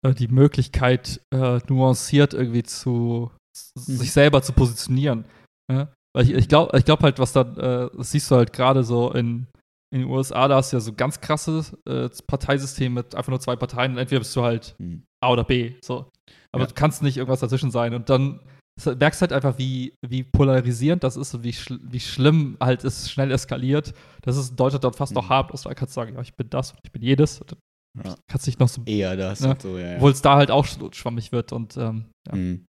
äh, 0.05 0.13
die 0.13 0.27
Möglichkeit, 0.27 1.21
äh, 1.33 1.59
nuanciert 1.67 2.33
irgendwie 2.33 2.63
zu 2.63 3.31
Mhm. 3.75 3.81
sich 3.97 4.11
selber 4.13 4.41
zu 4.41 4.53
positionieren. 4.53 5.25
Ne? 5.69 5.89
Weil 6.15 6.23
ich, 6.25 6.31
ich 6.33 6.47
glaube 6.47 6.77
ich 6.77 6.85
glaub 6.85 7.01
halt, 7.03 7.19
was 7.19 7.33
dann, 7.33 7.57
äh, 7.57 7.89
das 7.95 8.11
siehst 8.11 8.31
du 8.31 8.35
halt 8.35 8.53
gerade 8.53 8.83
so 8.83 9.11
in, 9.11 9.47
in 9.93 10.01
den 10.01 10.09
USA, 10.09 10.47
da 10.47 10.55
hast 10.55 10.71
du 10.71 10.77
ja 10.77 10.81
so 10.81 10.93
ganz 10.93 11.19
krasses 11.19 11.73
äh, 11.87 12.09
Parteisystem 12.27 12.93
mit 12.93 13.13
einfach 13.13 13.29
nur 13.29 13.41
zwei 13.41 13.57
Parteien 13.57 13.91
und 13.93 13.97
entweder 13.97 14.19
bist 14.19 14.35
du 14.35 14.41
halt 14.43 14.75
Hm. 14.79 15.03
A 15.23 15.31
oder 15.31 15.43
B. 15.43 15.73
So. 15.83 16.09
Aber 16.53 16.63
Ja. 16.63 16.67
du 16.67 16.73
kannst 16.75 17.01
nicht 17.03 17.17
irgendwas 17.17 17.41
dazwischen 17.41 17.71
sein. 17.71 17.93
Und 17.93 18.09
dann 18.09 18.39
merkst 18.85 19.19
du 19.21 19.23
halt 19.23 19.33
einfach, 19.33 19.57
wie, 19.57 19.93
wie 20.07 20.23
polarisierend 20.23 21.03
das 21.03 21.17
ist 21.17 21.33
und 21.35 21.43
wie, 21.43 21.51
schl 21.53 21.79
wie 21.83 21.99
schlimm 21.99 22.55
halt 22.61 22.83
es 22.85 23.11
schnell 23.11 23.31
eskaliert. 23.31 23.93
Das 24.21 24.37
ist 24.37 24.51
in 24.51 24.55
Deutschland 24.55 24.83
dann 24.85 24.93
fast 24.93 25.13
noch 25.13 25.25
Mhm. 25.25 25.29
harmlos. 25.29 25.63
Da 25.63 25.73
kannst 25.73 25.93
du 25.95 25.99
sagen, 26.01 26.15
ja, 26.15 26.21
ich 26.21 26.33
bin 26.35 26.49
das 26.49 26.71
und 26.71 26.79
ich 26.85 26.91
bin 26.91 27.01
jedes. 27.01 27.41
Und 27.41 27.51
dann 27.51 27.59
Ja. 28.03 28.15
kannst 28.27 28.47
dich 28.47 28.57
noch 28.59 28.69
so, 28.69 28.81
Eher 28.85 29.15
das 29.17 29.41
und 29.41 29.61
so, 29.61 29.77
ja. 29.77 29.91
ja. 29.91 29.95
obwohl 29.97 30.11
es 30.11 30.21
da 30.21 30.35
halt 30.37 30.49
auch 30.51 30.65
sch- 30.65 30.93
schwammig 30.93 31.31
wird. 31.31 31.51
Und 31.51 31.75
ähm, 31.77 32.05
ja. 32.27 32.35
Mhm. 32.35 32.65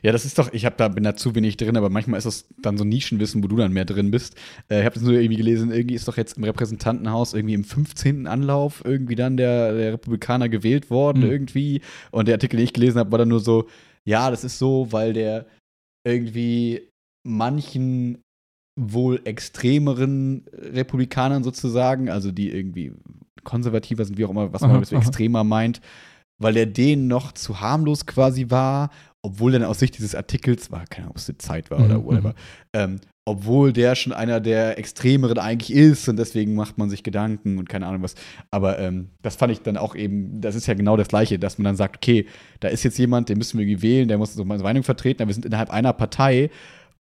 Ja, 0.00 0.12
das 0.12 0.24
ist 0.24 0.38
doch, 0.38 0.52
ich 0.52 0.64
hab 0.64 0.76
da, 0.76 0.86
bin 0.86 1.02
da 1.02 1.16
zu 1.16 1.34
wenig 1.34 1.56
drin, 1.56 1.76
aber 1.76 1.90
manchmal 1.90 2.18
ist 2.18 2.24
das 2.24 2.48
dann 2.62 2.78
so 2.78 2.84
Nischenwissen, 2.84 3.42
wo 3.42 3.48
du 3.48 3.56
dann 3.56 3.72
mehr 3.72 3.84
drin 3.84 4.12
bist. 4.12 4.36
Äh, 4.70 4.78
ich 4.78 4.84
habe 4.84 4.94
das 4.94 5.02
nur 5.02 5.14
irgendwie 5.14 5.36
gelesen, 5.38 5.72
irgendwie 5.72 5.96
ist 5.96 6.06
doch 6.06 6.16
jetzt 6.16 6.36
im 6.38 6.44
Repräsentantenhaus 6.44 7.34
irgendwie 7.34 7.54
im 7.54 7.64
15. 7.64 8.28
Anlauf 8.28 8.82
irgendwie 8.84 9.16
dann 9.16 9.36
der, 9.36 9.74
der 9.74 9.92
Republikaner 9.94 10.48
gewählt 10.48 10.88
worden 10.88 11.24
Mhm. 11.24 11.30
irgendwie. 11.30 11.80
Und 12.12 12.28
der 12.28 12.36
Artikel, 12.36 12.56
den 12.58 12.64
ich 12.64 12.72
gelesen 12.74 12.98
habe, 13.00 13.10
war 13.10 13.18
dann 13.18 13.28
nur 13.28 13.40
so, 13.40 13.68
ja, 14.04 14.30
das 14.30 14.44
ist 14.44 14.58
so, 14.58 14.92
weil 14.92 15.12
der 15.12 15.46
irgendwie 16.06 16.88
manchen 17.26 18.22
wohl 18.78 19.20
extremeren 19.24 20.46
Republikanern 20.52 21.42
sozusagen, 21.42 22.08
also 22.08 22.30
die 22.30 22.50
irgendwie 22.50 22.92
konservativer 23.46 24.04
sind, 24.04 24.18
wie 24.18 24.26
auch 24.26 24.30
immer, 24.30 24.52
was 24.52 24.60
man 24.60 24.72
Aha, 24.72 24.80
mit 24.80 24.92
aha. 24.92 24.98
extremer 24.98 25.44
meint, 25.44 25.80
weil 26.38 26.52
der 26.52 26.66
denen 26.66 27.06
noch 27.08 27.32
zu 27.32 27.60
harmlos 27.60 28.04
quasi 28.04 28.50
war, 28.50 28.90
obwohl 29.22 29.52
dann 29.52 29.64
aus 29.64 29.78
Sicht 29.78 29.96
dieses 29.96 30.14
Artikels, 30.14 30.70
war 30.70 30.84
keine 30.84 31.06
Ahnung, 31.06 31.12
ob 31.12 31.16
es 31.16 31.26
die 31.26 31.38
Zeit 31.38 31.70
war 31.70 31.82
oder 31.82 31.98
Mhm, 31.98 32.04
whatever, 32.04 32.34
ähm, 32.74 33.00
obwohl 33.24 33.72
der 33.72 33.96
schon 33.96 34.12
einer 34.12 34.38
der 34.40 34.78
extremeren 34.78 35.38
eigentlich 35.38 35.76
ist 35.76 36.08
und 36.08 36.16
deswegen 36.16 36.54
macht 36.54 36.78
man 36.78 36.90
sich 36.90 37.02
Gedanken 37.02 37.58
und 37.58 37.68
keine 37.68 37.86
Ahnung 37.86 38.02
was. 38.02 38.14
Aber 38.52 38.78
ähm, 38.78 39.10
das 39.22 39.34
fand 39.34 39.52
ich 39.52 39.62
dann 39.62 39.76
auch 39.76 39.96
eben, 39.96 40.40
das 40.40 40.54
ist 40.54 40.66
ja 40.66 40.74
genau 40.74 40.96
das 40.96 41.08
Gleiche, 41.08 41.38
dass 41.38 41.58
man 41.58 41.64
dann 41.64 41.76
sagt, 41.76 41.96
okay, 41.96 42.26
da 42.60 42.68
ist 42.68 42.84
jetzt 42.84 42.98
jemand, 42.98 43.28
den 43.28 43.38
müssen 43.38 43.58
wir 43.58 43.66
irgendwie 43.66 43.82
wählen, 43.82 44.06
der 44.06 44.18
muss 44.18 44.34
so 44.34 44.44
meine 44.44 44.62
Meinung 44.62 44.84
vertreten, 44.84 45.22
aber 45.22 45.30
wir 45.30 45.34
sind 45.34 45.46
innerhalb 45.46 45.70
einer 45.70 45.92
Partei 45.92 46.50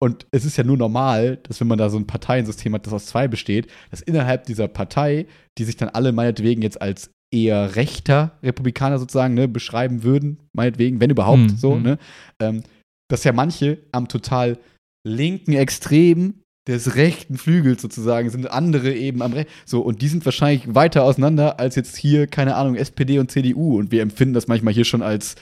und 0.01 0.25
es 0.31 0.45
ist 0.45 0.57
ja 0.57 0.63
nur 0.63 0.77
normal, 0.77 1.37
dass 1.43 1.59
wenn 1.59 1.67
man 1.67 1.77
da 1.77 1.89
so 1.89 1.97
ein 1.97 2.07
Parteiensystem 2.07 2.73
hat, 2.73 2.85
das 2.85 2.93
aus 2.93 3.07
zwei 3.07 3.27
besteht, 3.27 3.67
dass 3.91 4.01
innerhalb 4.01 4.45
dieser 4.45 4.67
Partei, 4.67 5.25
die 5.57 5.65
sich 5.65 5.75
dann 5.75 5.89
alle 5.89 6.13
meinetwegen 6.13 6.61
jetzt 6.61 6.81
als 6.81 7.11
eher 7.31 7.75
rechter 7.75 8.37
Republikaner 8.41 8.97
sozusagen 8.97 9.33
ne, 9.33 9.47
beschreiben 9.47 10.03
würden, 10.03 10.39
meinetwegen, 10.53 10.99
wenn 10.99 11.09
überhaupt 11.09 11.39
Mhm, 11.39 11.57
so, 11.57 11.75
mhm. 11.75 11.83
ne, 11.83 11.97
ähm, 12.41 12.63
dass 13.09 13.23
ja 13.23 13.33
manche 13.33 13.79
am 13.91 14.07
total 14.07 14.57
linken 15.05 15.53
Extrem 15.53 16.35
des 16.67 16.95
rechten 16.95 17.37
Flügels 17.37 17.81
sozusagen 17.81 18.29
sind 18.29 18.49
andere 18.49 18.93
eben 18.93 19.21
am 19.21 19.33
rechten. 19.33 19.51
So, 19.65 19.81
und 19.81 20.01
die 20.01 20.07
sind 20.07 20.23
wahrscheinlich 20.25 20.75
weiter 20.75 21.03
auseinander 21.03 21.59
als 21.59 21.75
jetzt 21.75 21.97
hier, 21.97 22.27
keine 22.27 22.55
Ahnung, 22.55 22.75
SPD 22.75 23.17
und 23.17 23.31
CDU. 23.31 23.79
Und 23.79 23.91
wir 23.91 24.01
empfinden 24.01 24.35
das 24.35 24.47
manchmal 24.47 24.73
hier 24.73 24.85
schon 24.85 25.01
als 25.01 25.35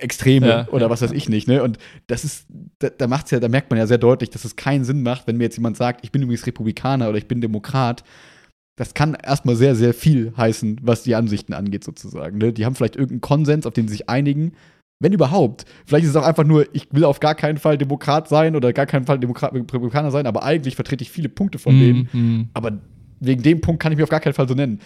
Extreme 0.00 0.46
Ja, 0.46 0.68
oder 0.68 0.86
ja, 0.86 0.90
was 0.90 1.00
weiß 1.00 1.12
ich 1.12 1.28
nicht, 1.28 1.48
ne? 1.48 1.62
Und 1.62 1.78
das 2.06 2.24
ist, 2.24 2.46
da, 2.78 2.90
da 2.90 3.06
macht's 3.06 3.30
ja, 3.30 3.40
da 3.40 3.48
merkt 3.48 3.70
man 3.70 3.78
ja 3.78 3.86
sehr 3.86 3.98
deutlich, 3.98 4.28
dass 4.30 4.44
es 4.44 4.56
keinen 4.56 4.84
Sinn 4.84 5.02
macht, 5.02 5.26
wenn 5.26 5.38
mir 5.38 5.44
jetzt 5.44 5.56
jemand 5.56 5.76
sagt, 5.76 6.04
ich 6.04 6.12
bin 6.12 6.22
übrigens 6.22 6.46
Republikaner 6.46 7.08
oder 7.08 7.18
ich 7.18 7.26
bin 7.26 7.40
Demokrat. 7.40 8.04
Das 8.76 8.94
kann 8.94 9.14
erstmal 9.14 9.56
sehr, 9.56 9.74
sehr 9.74 9.94
viel 9.94 10.32
heißen, 10.36 10.80
was 10.82 11.02
die 11.02 11.14
Ansichten 11.14 11.52
angeht, 11.54 11.84
sozusagen. 11.84 12.38
Ne? 12.38 12.52
Die 12.52 12.64
haben 12.64 12.74
vielleicht 12.74 12.96
irgendeinen 12.96 13.20
Konsens, 13.22 13.66
auf 13.66 13.74
den 13.74 13.88
sie 13.88 13.92
sich 13.92 14.08
einigen, 14.08 14.52
wenn 15.00 15.12
überhaupt. 15.12 15.64
Vielleicht 15.86 16.04
ist 16.04 16.10
es 16.10 16.16
auch 16.16 16.26
einfach 16.26 16.44
nur, 16.44 16.66
ich 16.74 16.88
will 16.90 17.04
auf 17.04 17.20
gar 17.20 17.34
keinen 17.34 17.58
Fall 17.58 17.76
Demokrat 17.78 18.28
sein 18.28 18.56
oder 18.56 18.72
gar 18.72 18.86
keinen 18.86 19.04
Fall 19.04 19.18
Demokrat, 19.18 19.52
Republikaner 19.54 20.10
sein, 20.10 20.26
aber 20.26 20.42
eigentlich 20.42 20.74
vertrete 20.74 21.02
ich 21.02 21.10
viele 21.10 21.28
Punkte 21.28 21.58
von 21.58 21.78
denen. 21.78 22.08
Mhm. 22.12 22.48
Aber 22.54 22.78
wegen 23.20 23.42
dem 23.42 23.60
Punkt 23.60 23.82
kann 23.82 23.92
ich 23.92 23.96
mich 23.96 24.04
auf 24.04 24.10
gar 24.10 24.20
keinen 24.20 24.34
Fall 24.34 24.48
so 24.48 24.54
nennen. 24.54 24.80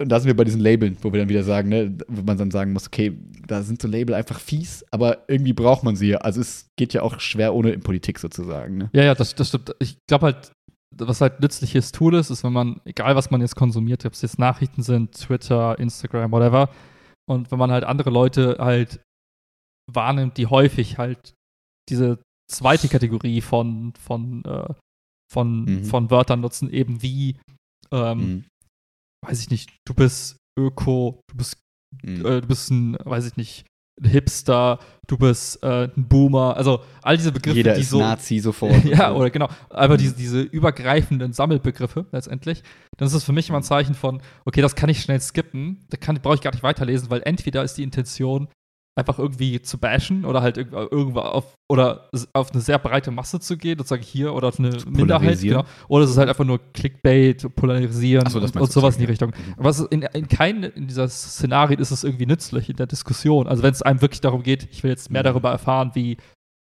Und 0.00 0.08
da 0.08 0.18
sind 0.18 0.28
wir 0.28 0.36
bei 0.36 0.44
diesen 0.44 0.60
Labeln, 0.60 0.96
wo 1.02 1.12
wir 1.12 1.20
dann 1.20 1.28
wieder 1.28 1.42
sagen, 1.42 1.68
ne, 1.68 1.96
wo 2.08 2.22
man 2.22 2.38
dann 2.38 2.50
sagen 2.50 2.72
muss, 2.72 2.86
okay, 2.86 3.18
da 3.46 3.62
sind 3.62 3.82
so 3.82 3.88
Label 3.88 4.14
einfach 4.14 4.40
fies, 4.40 4.84
aber 4.90 5.28
irgendwie 5.28 5.52
braucht 5.52 5.84
man 5.84 5.94
sie 5.96 6.08
ja. 6.08 6.18
Also 6.18 6.40
es 6.40 6.68
geht 6.78 6.94
ja 6.94 7.02
auch 7.02 7.20
schwer 7.20 7.54
ohne 7.54 7.70
in 7.72 7.80
Politik 7.80 8.18
sozusagen. 8.18 8.78
Ne? 8.78 8.90
Ja, 8.94 9.04
ja, 9.04 9.14
das, 9.14 9.34
das 9.34 9.48
stimmt. 9.48 9.74
Ich 9.78 9.98
glaube 10.08 10.26
halt, 10.26 10.52
was 10.96 11.20
halt 11.20 11.40
nützliches 11.40 11.92
Tool 11.92 12.14
ist, 12.14 12.30
ist, 12.30 12.42
wenn 12.44 12.52
man, 12.52 12.80
egal 12.84 13.14
was 13.14 13.30
man 13.30 13.40
jetzt 13.42 13.56
konsumiert, 13.56 14.04
ob 14.06 14.14
es 14.14 14.22
jetzt 14.22 14.38
Nachrichten 14.38 14.82
sind, 14.82 15.12
Twitter, 15.12 15.78
Instagram, 15.78 16.32
whatever, 16.32 16.70
und 17.28 17.50
wenn 17.50 17.58
man 17.58 17.70
halt 17.70 17.84
andere 17.84 18.10
Leute 18.10 18.56
halt 18.58 19.00
wahrnimmt, 19.92 20.36
die 20.38 20.46
häufig 20.46 20.98
halt 20.98 21.34
diese 21.88 22.18
zweite 22.50 22.88
Kategorie 22.88 23.40
von, 23.40 23.92
von, 23.98 24.44
äh, 24.44 24.72
von, 25.32 25.64
Mhm. 25.64 25.84
von 25.84 26.10
Wörtern 26.10 26.40
nutzen, 26.40 26.70
eben 26.70 27.02
wie, 27.02 27.36
ähm, 27.92 28.18
Mhm. 28.18 28.44
Weiß 29.26 29.40
ich 29.40 29.50
nicht, 29.50 29.70
du 29.86 29.94
bist 29.94 30.36
Öko, 30.58 31.20
du 31.30 31.36
bist 31.36 31.56
Mhm. 32.04 32.24
äh, 32.24 32.40
du 32.40 32.46
bist 32.46 32.70
ein, 32.70 32.96
weiß 33.04 33.26
ich 33.26 33.36
nicht, 33.36 33.64
ein 34.00 34.08
Hipster, 34.08 34.78
du 35.08 35.18
bist 35.18 35.60
äh, 35.64 35.88
ein 35.94 36.08
Boomer, 36.08 36.56
also 36.56 36.84
all 37.02 37.16
diese 37.16 37.32
Begriffe, 37.32 37.56
Jeder 37.56 37.74
die 37.74 37.80
ist 37.80 37.90
so. 37.90 37.98
Nazi 37.98 38.38
sofort. 38.38 38.84
ja, 38.84 39.12
oder 39.12 39.28
genau, 39.30 39.48
einfach 39.70 39.96
Mhm. 39.96 40.00
diese, 40.00 40.14
diese 40.14 40.40
übergreifenden 40.40 41.32
Sammelbegriffe 41.32 42.06
letztendlich, 42.12 42.62
dann 42.96 43.06
ist 43.08 43.14
es 43.14 43.24
für 43.24 43.32
mich 43.32 43.48
immer 43.48 43.58
ein 43.58 43.64
Zeichen 43.64 43.94
von, 43.94 44.22
okay, 44.44 44.62
das 44.62 44.76
kann 44.76 44.88
ich 44.88 45.02
schnell 45.02 45.20
skippen, 45.20 45.84
da 45.90 45.96
kann, 45.96 46.20
brauche 46.22 46.36
ich 46.36 46.40
gar 46.42 46.52
nicht 46.52 46.62
weiterlesen, 46.62 47.10
weil 47.10 47.22
entweder 47.24 47.64
ist 47.64 47.74
die 47.76 47.82
Intention, 47.82 48.48
einfach 49.00 49.18
irgendwie 49.18 49.60
zu 49.60 49.78
bashen 49.78 50.24
oder 50.24 50.40
halt 50.42 50.56
irgendwo, 50.56 50.78
irgendwo 50.90 51.20
auf 51.20 51.54
oder 51.68 52.08
auf 52.32 52.52
eine 52.52 52.60
sehr 52.60 52.78
breite 52.78 53.10
Masse 53.10 53.40
zu 53.40 53.56
gehen 53.56 53.80
und 53.80 53.88
sagen 53.88 54.02
hier 54.02 54.32
oder 54.34 54.48
auf 54.48 54.58
eine 54.60 54.70
Minderheit, 54.88 55.40
genau. 55.40 55.64
Oder 55.88 56.04
es 56.04 56.10
ist 56.10 56.18
halt 56.18 56.28
einfach 56.28 56.44
nur 56.44 56.60
Clickbait, 56.72 57.54
polarisieren 57.56 58.28
so, 58.30 58.38
und, 58.40 58.56
und 58.56 58.72
sowas 58.72 58.94
in 58.96 59.00
die. 59.00 59.06
Richtung. 59.06 59.30
Mhm. 59.30 59.54
Aber 59.56 59.74
in, 59.90 60.02
in 60.02 60.28
keinem 60.28 60.70
in 60.74 60.86
dieser 60.86 61.08
Szenarien 61.08 61.80
ist 61.80 61.90
es 61.90 62.04
irgendwie 62.04 62.26
nützlich 62.26 62.70
in 62.70 62.76
der 62.76 62.86
Diskussion. 62.86 63.48
Also 63.48 63.62
wenn 63.62 63.72
es 63.72 63.82
einem 63.82 64.00
wirklich 64.02 64.20
darum 64.20 64.42
geht, 64.42 64.68
ich 64.70 64.82
will 64.82 64.90
jetzt 64.90 65.10
mehr 65.10 65.22
Mhm. 65.22 65.26
darüber 65.26 65.50
erfahren, 65.50 65.90
wie, 65.94 66.16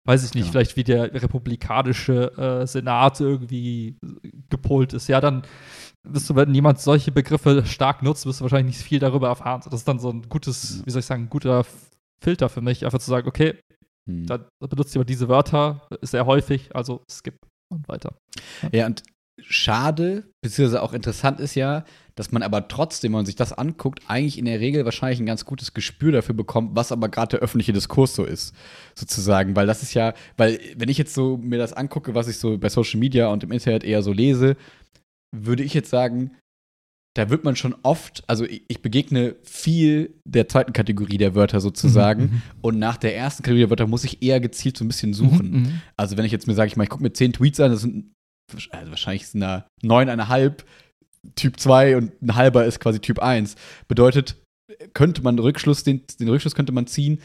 weiß 0.06 0.24
ich 0.24 0.34
nicht, 0.34 0.44
Genau. 0.44 0.52
vielleicht 0.52 0.76
wie 0.76 0.84
der 0.84 1.12
republikanische 1.14 2.32
äh, 2.62 2.66
Senat 2.66 3.20
irgendwie 3.20 3.96
gepolt 4.50 4.92
ist, 4.92 5.08
ja, 5.08 5.20
dann 5.20 5.42
wirst 6.04 6.28
du, 6.28 6.34
wenn 6.34 6.52
jemand 6.54 6.80
solche 6.80 7.12
Begriffe 7.12 7.64
stark 7.64 8.02
nutzt, 8.02 8.26
wirst 8.26 8.40
du 8.40 8.42
wahrscheinlich 8.44 8.76
nicht 8.76 8.84
viel 8.86 8.98
darüber 8.98 9.28
erfahren. 9.28 9.60
Das 9.64 9.72
ist 9.72 9.86
dann 9.88 10.00
so 10.00 10.10
ein 10.10 10.22
gutes, 10.28 10.78
Ja. 10.80 10.86
wie 10.86 10.90
soll 10.90 11.00
ich 11.00 11.06
sagen, 11.06 11.22
ein 11.24 11.30
guter 11.30 11.64
Filter 12.22 12.48
für 12.48 12.60
mich, 12.60 12.84
einfach 12.84 12.98
zu 12.98 13.10
sagen, 13.10 13.28
okay, 13.28 13.54
hm. 14.08 14.26
da 14.26 14.48
benutzt 14.60 14.94
jemand 14.94 15.10
diese 15.10 15.28
Wörter 15.28 15.86
sehr 16.00 16.26
häufig, 16.26 16.74
also 16.74 17.02
skip 17.10 17.36
und 17.72 17.88
weiter. 17.88 18.14
Ja, 18.62 18.68
ja 18.72 18.86
und 18.86 19.02
schade, 19.40 20.24
beziehungsweise 20.42 20.82
auch 20.82 20.92
interessant 20.92 21.40
ist 21.40 21.54
ja, 21.54 21.84
dass 22.14 22.32
man 22.32 22.42
aber 22.42 22.68
trotzdem, 22.68 23.12
wenn 23.12 23.20
man 23.20 23.26
sich 23.26 23.36
das 23.36 23.52
anguckt, 23.52 24.00
eigentlich 24.06 24.38
in 24.38 24.44
der 24.44 24.60
Regel 24.60 24.84
wahrscheinlich 24.84 25.20
ein 25.20 25.26
ganz 25.26 25.44
gutes 25.44 25.72
Gespür 25.72 26.12
dafür 26.12 26.34
bekommt, 26.34 26.76
was 26.76 26.92
aber 26.92 27.08
gerade 27.08 27.36
der 27.36 27.40
öffentliche 27.40 27.72
Diskurs 27.72 28.14
so 28.14 28.24
ist, 28.24 28.54
sozusagen. 28.94 29.56
Weil 29.56 29.66
das 29.66 29.82
ist 29.82 29.94
ja, 29.94 30.12
weil 30.36 30.60
wenn 30.76 30.90
ich 30.90 30.98
jetzt 30.98 31.14
so 31.14 31.38
mir 31.38 31.58
das 31.58 31.72
angucke, 31.72 32.14
was 32.14 32.28
ich 32.28 32.36
so 32.36 32.58
bei 32.58 32.68
Social 32.68 33.00
Media 33.00 33.28
und 33.28 33.44
im 33.44 33.52
Internet 33.52 33.84
eher 33.84 34.02
so 34.02 34.12
lese, 34.12 34.56
würde 35.34 35.62
ich 35.62 35.72
jetzt 35.72 35.90
sagen, 35.90 36.32
da 37.14 37.28
wird 37.28 37.44
man 37.44 37.56
schon 37.56 37.74
oft, 37.82 38.24
also 38.26 38.44
ich, 38.44 38.80
begegne 38.80 39.36
viel 39.42 40.14
der 40.24 40.48
zweiten 40.48 40.72
Kategorie 40.72 41.18
der 41.18 41.34
Wörter 41.34 41.60
sozusagen. 41.60 42.22
Mhm, 42.22 42.30
mhm, 42.30 42.42
und 42.62 42.78
nach 42.78 42.96
der 42.96 43.16
ersten 43.16 43.42
Kategorie 43.42 43.64
der 43.64 43.70
Wörter 43.70 43.86
muss 43.86 44.04
ich 44.04 44.22
eher 44.22 44.40
gezielt 44.40 44.76
so 44.78 44.84
ein 44.84 44.88
bisschen 44.88 45.12
suchen. 45.12 45.50
Mhm, 45.50 45.58
mhm. 45.58 45.80
also 45.96 46.16
wenn 46.16 46.24
ich 46.24 46.32
jetzt 46.32 46.46
mir 46.46 46.54
sage, 46.54 46.68
ich 46.68 46.76
mal, 46.76 46.84
ich 46.84 46.90
gucke 46.90 47.02
mir 47.02 47.12
zehn 47.12 47.32
Tweets 47.32 47.60
an, 47.60 47.70
das 47.70 47.82
sind 47.82 48.12
also 48.70 48.90
wahrscheinlich 48.90 49.28
sind 49.28 49.40
da 49.40 49.66
neuneinhalb 49.82 50.64
Typ 51.36 51.58
2 51.60 51.96
und 51.96 52.22
ein 52.22 52.34
halber 52.34 52.64
ist 52.64 52.80
quasi 52.80 52.98
Typ 52.98 53.20
1. 53.20 53.54
Bedeutet, 53.88 54.42
könnte 54.94 55.22
man 55.22 55.38
Rückschluss, 55.38 55.84
den, 55.84 56.02
den 56.18 56.28
Rückschluss 56.28 56.54
könnte 56.54 56.72
man 56.72 56.86
ziehen, 56.86 57.20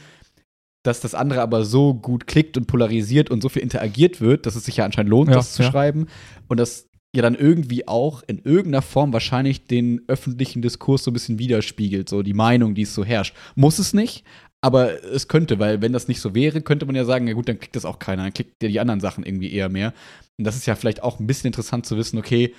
dass 0.85 1.01
das 1.01 1.15
andere 1.15 1.41
aber 1.41 1.65
so 1.65 1.93
gut 1.93 2.27
klickt 2.27 2.57
und 2.57 2.67
polarisiert 2.67 3.29
und 3.29 3.41
so 3.41 3.49
viel 3.49 3.61
interagiert 3.61 4.21
wird, 4.21 4.45
dass 4.45 4.55
es 4.55 4.65
sich 4.65 4.77
ja 4.77 4.85
anscheinend 4.85 5.09
lohnt, 5.09 5.29
ja, 5.29 5.35
das 5.35 5.53
zu 5.53 5.63
ja. 5.63 5.71
schreiben. 5.71 6.07
Und 6.47 6.57
das 6.57 6.87
ja 7.17 7.23
dann 7.23 7.35
irgendwie 7.35 7.87
auch 7.87 8.23
in 8.27 8.39
irgendeiner 8.39 8.83
Form 8.83 9.11
wahrscheinlich 9.11 9.65
den 9.65 10.01
öffentlichen 10.07 10.61
Diskurs 10.61 11.03
so 11.03 11.11
ein 11.11 11.13
bisschen 11.13 11.39
widerspiegelt, 11.39 12.07
so 12.07 12.21
die 12.21 12.35
Meinung, 12.35 12.75
die 12.75 12.83
es 12.83 12.93
so 12.93 13.03
herrscht. 13.03 13.35
Muss 13.55 13.79
es 13.79 13.93
nicht, 13.93 14.23
aber 14.61 15.03
es 15.03 15.27
könnte, 15.27 15.57
weil 15.57 15.81
wenn 15.81 15.93
das 15.93 16.07
nicht 16.07 16.21
so 16.21 16.35
wäre, 16.35 16.61
könnte 16.61 16.85
man 16.85 16.95
ja 16.95 17.05
sagen, 17.05 17.27
ja 17.27 17.33
gut, 17.33 17.49
dann 17.49 17.59
klickt 17.59 17.75
das 17.75 17.85
auch 17.85 17.97
keiner, 17.97 18.23
dann 18.23 18.33
klickt 18.33 18.61
ja 18.61 18.69
die 18.69 18.79
anderen 18.79 18.99
Sachen 18.99 19.25
irgendwie 19.25 19.51
eher 19.51 19.67
mehr. 19.67 19.93
Und 20.37 20.45
das 20.45 20.55
ist 20.55 20.67
ja 20.67 20.75
vielleicht 20.75 21.01
auch 21.01 21.19
ein 21.19 21.27
bisschen 21.27 21.47
interessant 21.47 21.87
zu 21.87 21.97
wissen, 21.97 22.19
okay, 22.19 22.53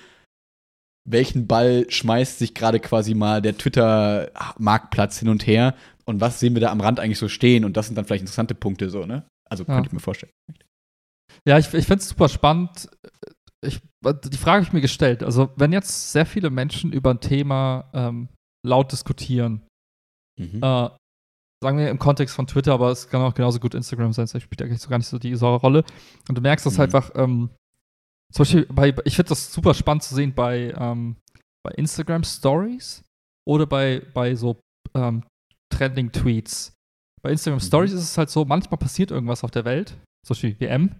welchen 1.09 1.47
Ball 1.47 1.85
schmeißt 1.89 2.37
sich 2.37 2.53
gerade 2.53 2.81
quasi 2.81 3.13
mal 3.13 3.41
der 3.41 3.57
Twitter-Marktplatz 3.57 5.19
hin 5.19 5.29
und 5.29 5.47
her 5.47 5.73
und 6.03 6.19
was 6.19 6.41
sehen 6.41 6.53
wir 6.53 6.61
da 6.61 6.71
am 6.71 6.81
Rand 6.81 6.99
eigentlich 6.99 7.17
so 7.17 7.29
stehen 7.29 7.63
und 7.63 7.77
das 7.77 7.87
sind 7.87 7.95
dann 7.95 8.05
vielleicht 8.05 8.23
interessante 8.23 8.55
Punkte 8.55 8.89
so, 8.89 9.05
ne? 9.05 9.23
Also 9.49 9.63
ja. 9.63 9.73
könnte 9.73 9.87
ich 9.87 9.93
mir 9.93 10.01
vorstellen. 10.01 10.33
Ja, 11.47 11.57
ich, 11.57 11.73
ich 11.73 11.85
finde 11.85 12.01
es 12.01 12.09
super 12.09 12.27
spannend. 12.27 12.89
Ich, 13.65 13.79
die 14.05 14.37
Frage 14.37 14.57
habe 14.57 14.65
ich 14.65 14.73
mir 14.73 14.81
gestellt. 14.81 15.23
Also, 15.23 15.49
wenn 15.55 15.73
jetzt 15.73 16.11
sehr 16.11 16.25
viele 16.25 16.49
Menschen 16.49 16.93
über 16.93 17.11
ein 17.11 17.19
Thema 17.19 17.89
ähm, 17.93 18.29
laut 18.65 18.91
diskutieren, 18.91 19.65
mhm. 20.39 20.61
äh, 20.63 20.89
sagen 21.61 21.77
wir 21.77 21.89
im 21.89 21.99
Kontext 21.99 22.35
von 22.35 22.47
Twitter, 22.47 22.73
aber 22.73 22.91
es 22.91 23.09
kann 23.09 23.21
auch 23.21 23.33
genauso 23.33 23.59
gut 23.59 23.73
Instagram 23.73 24.13
sein, 24.13 24.27
das 24.31 24.41
spielt 24.41 24.61
eigentlich 24.61 24.81
so 24.81 24.89
gar 24.89 24.97
nicht 24.97 25.07
so 25.07 25.19
die 25.19 25.33
Rolle. 25.33 25.83
Und 26.27 26.37
du 26.37 26.41
merkst 26.41 26.65
das 26.65 26.75
mhm. 26.75 26.83
einfach, 26.83 27.11
ähm, 27.15 27.49
zum 28.31 28.43
Beispiel 28.43 28.65
bei, 28.67 28.95
ich 29.03 29.15
finde 29.15 29.29
das 29.29 29.51
super 29.51 29.73
spannend 29.73 30.03
zu 30.03 30.15
sehen 30.15 30.33
bei, 30.33 30.73
ähm, 30.77 31.17
bei 31.63 31.71
Instagram 31.71 32.23
Stories 32.23 33.03
oder 33.47 33.65
bei, 33.65 34.01
bei 34.13 34.35
so 34.35 34.59
ähm, 34.95 35.23
Trending 35.73 36.11
Tweets. 36.11 36.73
Bei 37.21 37.31
Instagram 37.31 37.59
mhm. 37.59 37.63
Stories 37.63 37.91
ist 37.91 38.03
es 38.03 38.17
halt 38.17 38.29
so, 38.29 38.45
manchmal 38.45 38.77
passiert 38.77 39.11
irgendwas 39.11 39.43
auf 39.43 39.51
der 39.51 39.65
Welt, 39.65 39.97
zum 40.25 40.35
Beispiel 40.35 40.59
WM, 40.59 40.95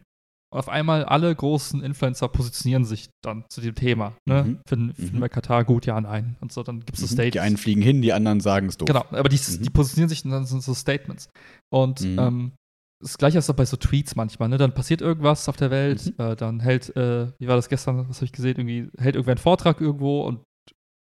auf 0.51 0.67
einmal 0.67 1.05
alle 1.05 1.33
großen 1.35 1.83
Influencer 1.83 2.27
positionieren 2.27 2.83
sich 2.83 3.09
dann 3.23 3.45
zu 3.49 3.61
dem 3.61 3.75
Thema. 3.75 4.13
Ne? 4.27 4.43
Mhm. 4.43 4.59
Finden, 4.67 4.93
finden 4.93 5.17
mhm. 5.17 5.21
wir 5.21 5.29
Katar 5.29 5.63
gut, 5.63 5.85
ja, 5.85 5.99
nein. 6.01 6.37
Und 6.41 6.51
so, 6.51 6.63
dann 6.63 6.79
gibt 6.79 6.93
es 6.93 7.01
so 7.01 7.05
mhm. 7.05 7.11
Statements. 7.11 7.33
Die 7.33 7.39
einen 7.39 7.57
fliegen 7.57 7.81
hin, 7.81 8.01
die 8.01 8.13
anderen 8.13 8.39
sagen 8.39 8.67
es 8.67 8.77
doof. 8.77 8.87
Genau, 8.87 9.05
aber 9.11 9.29
die, 9.29 9.37
mhm. 9.37 9.61
die 9.61 9.69
positionieren 9.69 10.09
sich 10.09 10.25
und 10.25 10.31
dann 10.31 10.45
sind 10.45 10.63
so 10.63 10.73
Statements. 10.73 11.29
Und 11.71 12.01
mhm. 12.01 12.19
ähm, 12.19 12.51
das 13.01 13.17
gleiche 13.17 13.37
ist 13.37 13.49
auch 13.49 13.55
bei 13.55 13.65
so 13.65 13.77
Tweets 13.77 14.15
manchmal, 14.15 14.49
ne? 14.49 14.57
Dann 14.57 14.73
passiert 14.73 15.01
irgendwas 15.01 15.47
auf 15.47 15.55
der 15.55 15.71
Welt, 15.71 16.17
mhm. 16.17 16.25
äh, 16.25 16.35
dann 16.35 16.59
hält, 16.59 16.95
äh, 16.97 17.31
wie 17.39 17.47
war 17.47 17.55
das 17.55 17.69
gestern, 17.69 18.09
was 18.09 18.17
habe 18.17 18.25
ich 18.25 18.33
gesehen, 18.33 18.57
irgendwie 18.57 18.89
hält 18.97 19.15
irgendwer 19.15 19.33
einen 19.33 19.37
Vortrag 19.37 19.79
irgendwo 19.79 20.23
und 20.23 20.41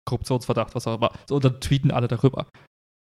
Korruptionsverdacht, 0.06 0.76
was 0.76 0.86
auch 0.86 0.98
immer. 0.98 1.12
So, 1.28 1.36
und 1.36 1.46
dann 1.46 1.62
tweeten 1.62 1.92
alle 1.92 2.08
darüber. 2.08 2.48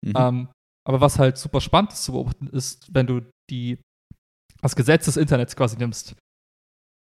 Mhm. 0.06 0.14
Ähm, 0.16 0.48
aber 0.88 1.02
was 1.02 1.18
halt 1.18 1.38
super 1.38 1.62
spannend 1.62 1.94
ist 1.94 2.04
zu 2.04 2.12
beobachten, 2.12 2.48
ist, 2.48 2.94
wenn 2.94 3.08
du 3.08 3.22
die, 3.50 3.80
das 4.62 4.76
Gesetz 4.76 5.06
des 5.06 5.18
Internets 5.18 5.56
quasi 5.56 5.78
nimmst, 5.78 6.16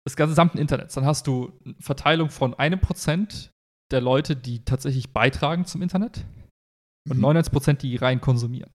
des 0.08 0.16
gesamten 0.16 0.58
Internets, 0.58 0.96
dann 0.96 1.06
hast 1.06 1.28
du 1.28 1.54
eine 1.66 1.76
Verteilung 1.80 2.30
von 2.30 2.54
einem 2.54 2.80
Prozent 2.80 3.52
der 3.92 4.02
Leute, 4.02 4.36
die 4.36 4.63
tatsächlich 4.66 5.13
beitragen 5.13 5.66
zum 5.66 5.82
Internet 5.82 6.26
und 7.10 7.18
mhm. 7.18 7.22
99 7.22 7.52
Prozent, 7.54 7.82
die 7.84 7.96
rein 7.96 8.22
konsumieren. 8.22 8.72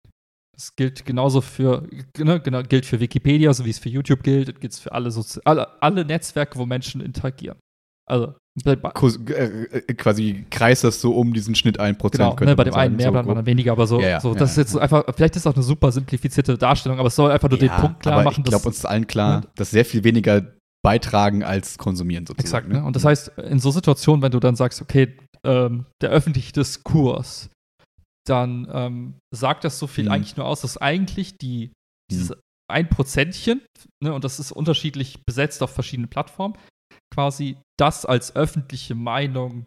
Das 0.54 0.76
gilt 0.76 1.04
genauso 1.04 1.40
für, 1.40 1.88
ne, 2.16 2.40
genau, 2.40 2.62
gilt 2.62 2.86
für 2.86 3.00
Wikipedia, 3.00 3.52
so 3.52 3.64
wie 3.64 3.70
es 3.70 3.78
für 3.78 3.88
YouTube 3.88 4.22
gilt, 4.22 4.48
das 4.48 4.60
gilt 4.60 4.74
für 4.74 4.92
alle, 4.92 5.10
Sozi 5.10 5.40
alle, 5.44 5.82
alle 5.82 6.04
Netzwerke, 6.04 6.58
wo 6.58 6.66
Menschen 6.66 7.00
interagieren. 7.00 7.58
Also 8.06 8.34
äh, 8.64 8.72
äh, 8.72 9.94
quasi 9.94 10.46
kreist 10.50 10.84
das 10.84 11.00
so 11.00 11.14
um 11.14 11.32
diesen 11.32 11.54
Schnitt 11.54 11.80
1%. 11.80 12.10
Genau, 12.10 12.36
ne, 12.38 12.54
bei 12.54 12.64
dem 12.64 12.74
einen 12.74 12.96
mehr, 12.96 13.06
so 13.06 13.12
bei 13.12 13.22
dem 13.22 13.28
anderen 13.30 13.46
weniger, 13.46 13.72
aber 13.72 13.86
so, 13.86 14.00
ja, 14.00 14.08
ja, 14.08 14.20
so 14.20 14.34
das 14.34 14.54
ja, 14.54 14.62
ist 14.62 14.72
jetzt 14.72 14.80
einfach, 14.80 15.04
vielleicht 15.14 15.34
ist 15.34 15.46
das 15.46 15.52
auch 15.52 15.56
eine 15.56 15.64
super 15.64 15.90
simplifizierte 15.90 16.56
Darstellung, 16.56 16.98
aber 16.98 17.08
es 17.08 17.16
soll 17.16 17.32
einfach 17.32 17.48
nur 17.48 17.58
den 17.58 17.70
Punkt 17.70 18.00
klar 18.00 18.22
machen. 18.22 18.44
Ich 18.44 18.50
glaube, 18.50 18.66
uns 18.66 18.78
ist 18.78 18.84
allen 18.84 19.06
klar, 19.06 19.40
ne? 19.40 19.48
dass 19.56 19.70
sehr 19.70 19.84
viel 19.84 20.04
weniger 20.04 20.54
beitragen 20.84 21.42
als 21.42 21.78
konsumieren 21.78 22.26
sozusagen. 22.26 22.66
Exakt, 22.66 22.68
ne? 22.68 22.84
Und 22.84 22.94
das 22.94 23.04
heißt, 23.04 23.38
in 23.38 23.58
so 23.58 23.70
Situationen, 23.70 24.22
wenn 24.22 24.32
du 24.32 24.40
dann 24.40 24.54
sagst, 24.54 24.82
okay, 24.82 25.16
ähm, 25.44 25.86
der 26.02 26.10
öffentliche 26.10 26.52
Diskurs 26.52 27.50
dann 28.26 28.66
ähm, 28.72 29.14
sagt 29.34 29.64
das 29.64 29.78
so 29.78 29.86
viel 29.86 30.06
mhm. 30.06 30.12
eigentlich 30.12 30.36
nur 30.36 30.46
aus, 30.46 30.62
dass 30.62 30.78
eigentlich 30.78 31.36
die, 31.38 31.72
dieses 32.10 32.30
mhm. 32.30 32.36
ein 32.70 32.88
Prozentchen, 32.88 33.62
ne, 34.02 34.14
und 34.14 34.24
das 34.24 34.40
ist 34.40 34.52
unterschiedlich 34.52 35.24
besetzt 35.26 35.62
auf 35.62 35.70
verschiedenen 35.70 36.08
Plattformen, 36.08 36.56
quasi 37.12 37.58
das 37.78 38.06
als 38.06 38.34
öffentliche 38.34 38.94
Meinung 38.94 39.66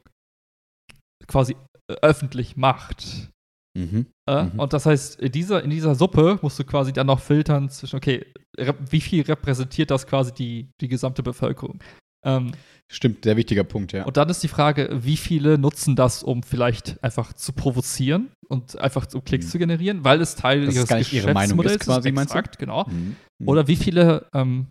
quasi 1.27 1.55
äh, 1.89 1.95
öffentlich 2.01 2.57
macht. 2.57 3.29
Mhm. 3.77 4.07
Äh, 4.27 4.45
mhm. 4.45 4.59
Und 4.59 4.73
das 4.73 4.87
heißt, 4.87 5.19
in 5.19 5.31
dieser, 5.31 5.63
in 5.63 5.69
dieser 5.69 5.93
Suppe 5.93 6.39
musst 6.41 6.57
du 6.57 6.63
quasi 6.63 6.91
dann 6.93 7.07
noch 7.07 7.19
filtern 7.19 7.69
zwischen, 7.69 7.97
okay, 7.97 8.25
wie 8.89 9.01
viel 9.01 9.23
repräsentiert 9.23 9.91
das 9.91 10.07
quasi 10.07 10.33
die, 10.33 10.69
die 10.81 10.87
gesamte 10.87 11.23
Bevölkerung? 11.23 11.79
Ähm, 12.25 12.51
Stimmt, 12.89 13.25
sehr 13.25 13.35
wichtiger 13.35 13.63
Punkt, 13.65 13.91
ja. 13.91 14.05
Und 14.05 14.15
dann 14.15 14.29
ist 14.29 14.41
die 14.43 14.47
Frage, 14.47 14.89
wie 15.01 15.17
viele 15.17 15.57
nutzen 15.57 15.95
das, 15.95 16.23
um 16.23 16.41
vielleicht 16.41 17.03
einfach 17.03 17.33
zu 17.33 17.51
provozieren 17.51 18.29
und 18.47 18.77
einfach 18.79 19.09
so 19.09 19.19
Klicks 19.19 19.47
mhm. 19.47 19.49
zu 19.49 19.57
generieren, 19.59 20.03
weil 20.05 20.21
es 20.21 20.35
Teil 20.35 20.65
das 20.65 20.75
ihres 20.75 20.91
ist 20.91 21.13
ihre 21.13 21.33
Meinung 21.33 21.61
ist 21.63 21.79
quasi, 21.79 22.11
meinst 22.11 22.33
du? 22.33 22.41
genau. 22.57 22.85
Mhm. 22.85 23.17
Mhm. 23.39 23.47
Oder 23.47 23.67
wie 23.67 23.75
viele 23.75 24.27
ähm, 24.33 24.67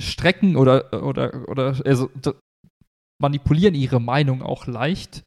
Strecken 0.00 0.56
oder, 0.56 1.04
oder, 1.04 1.48
oder 1.48 1.76
also, 1.84 2.10
manipulieren 3.20 3.74
ihre 3.74 4.00
Meinung 4.00 4.42
auch 4.42 4.66
leicht, 4.66 5.22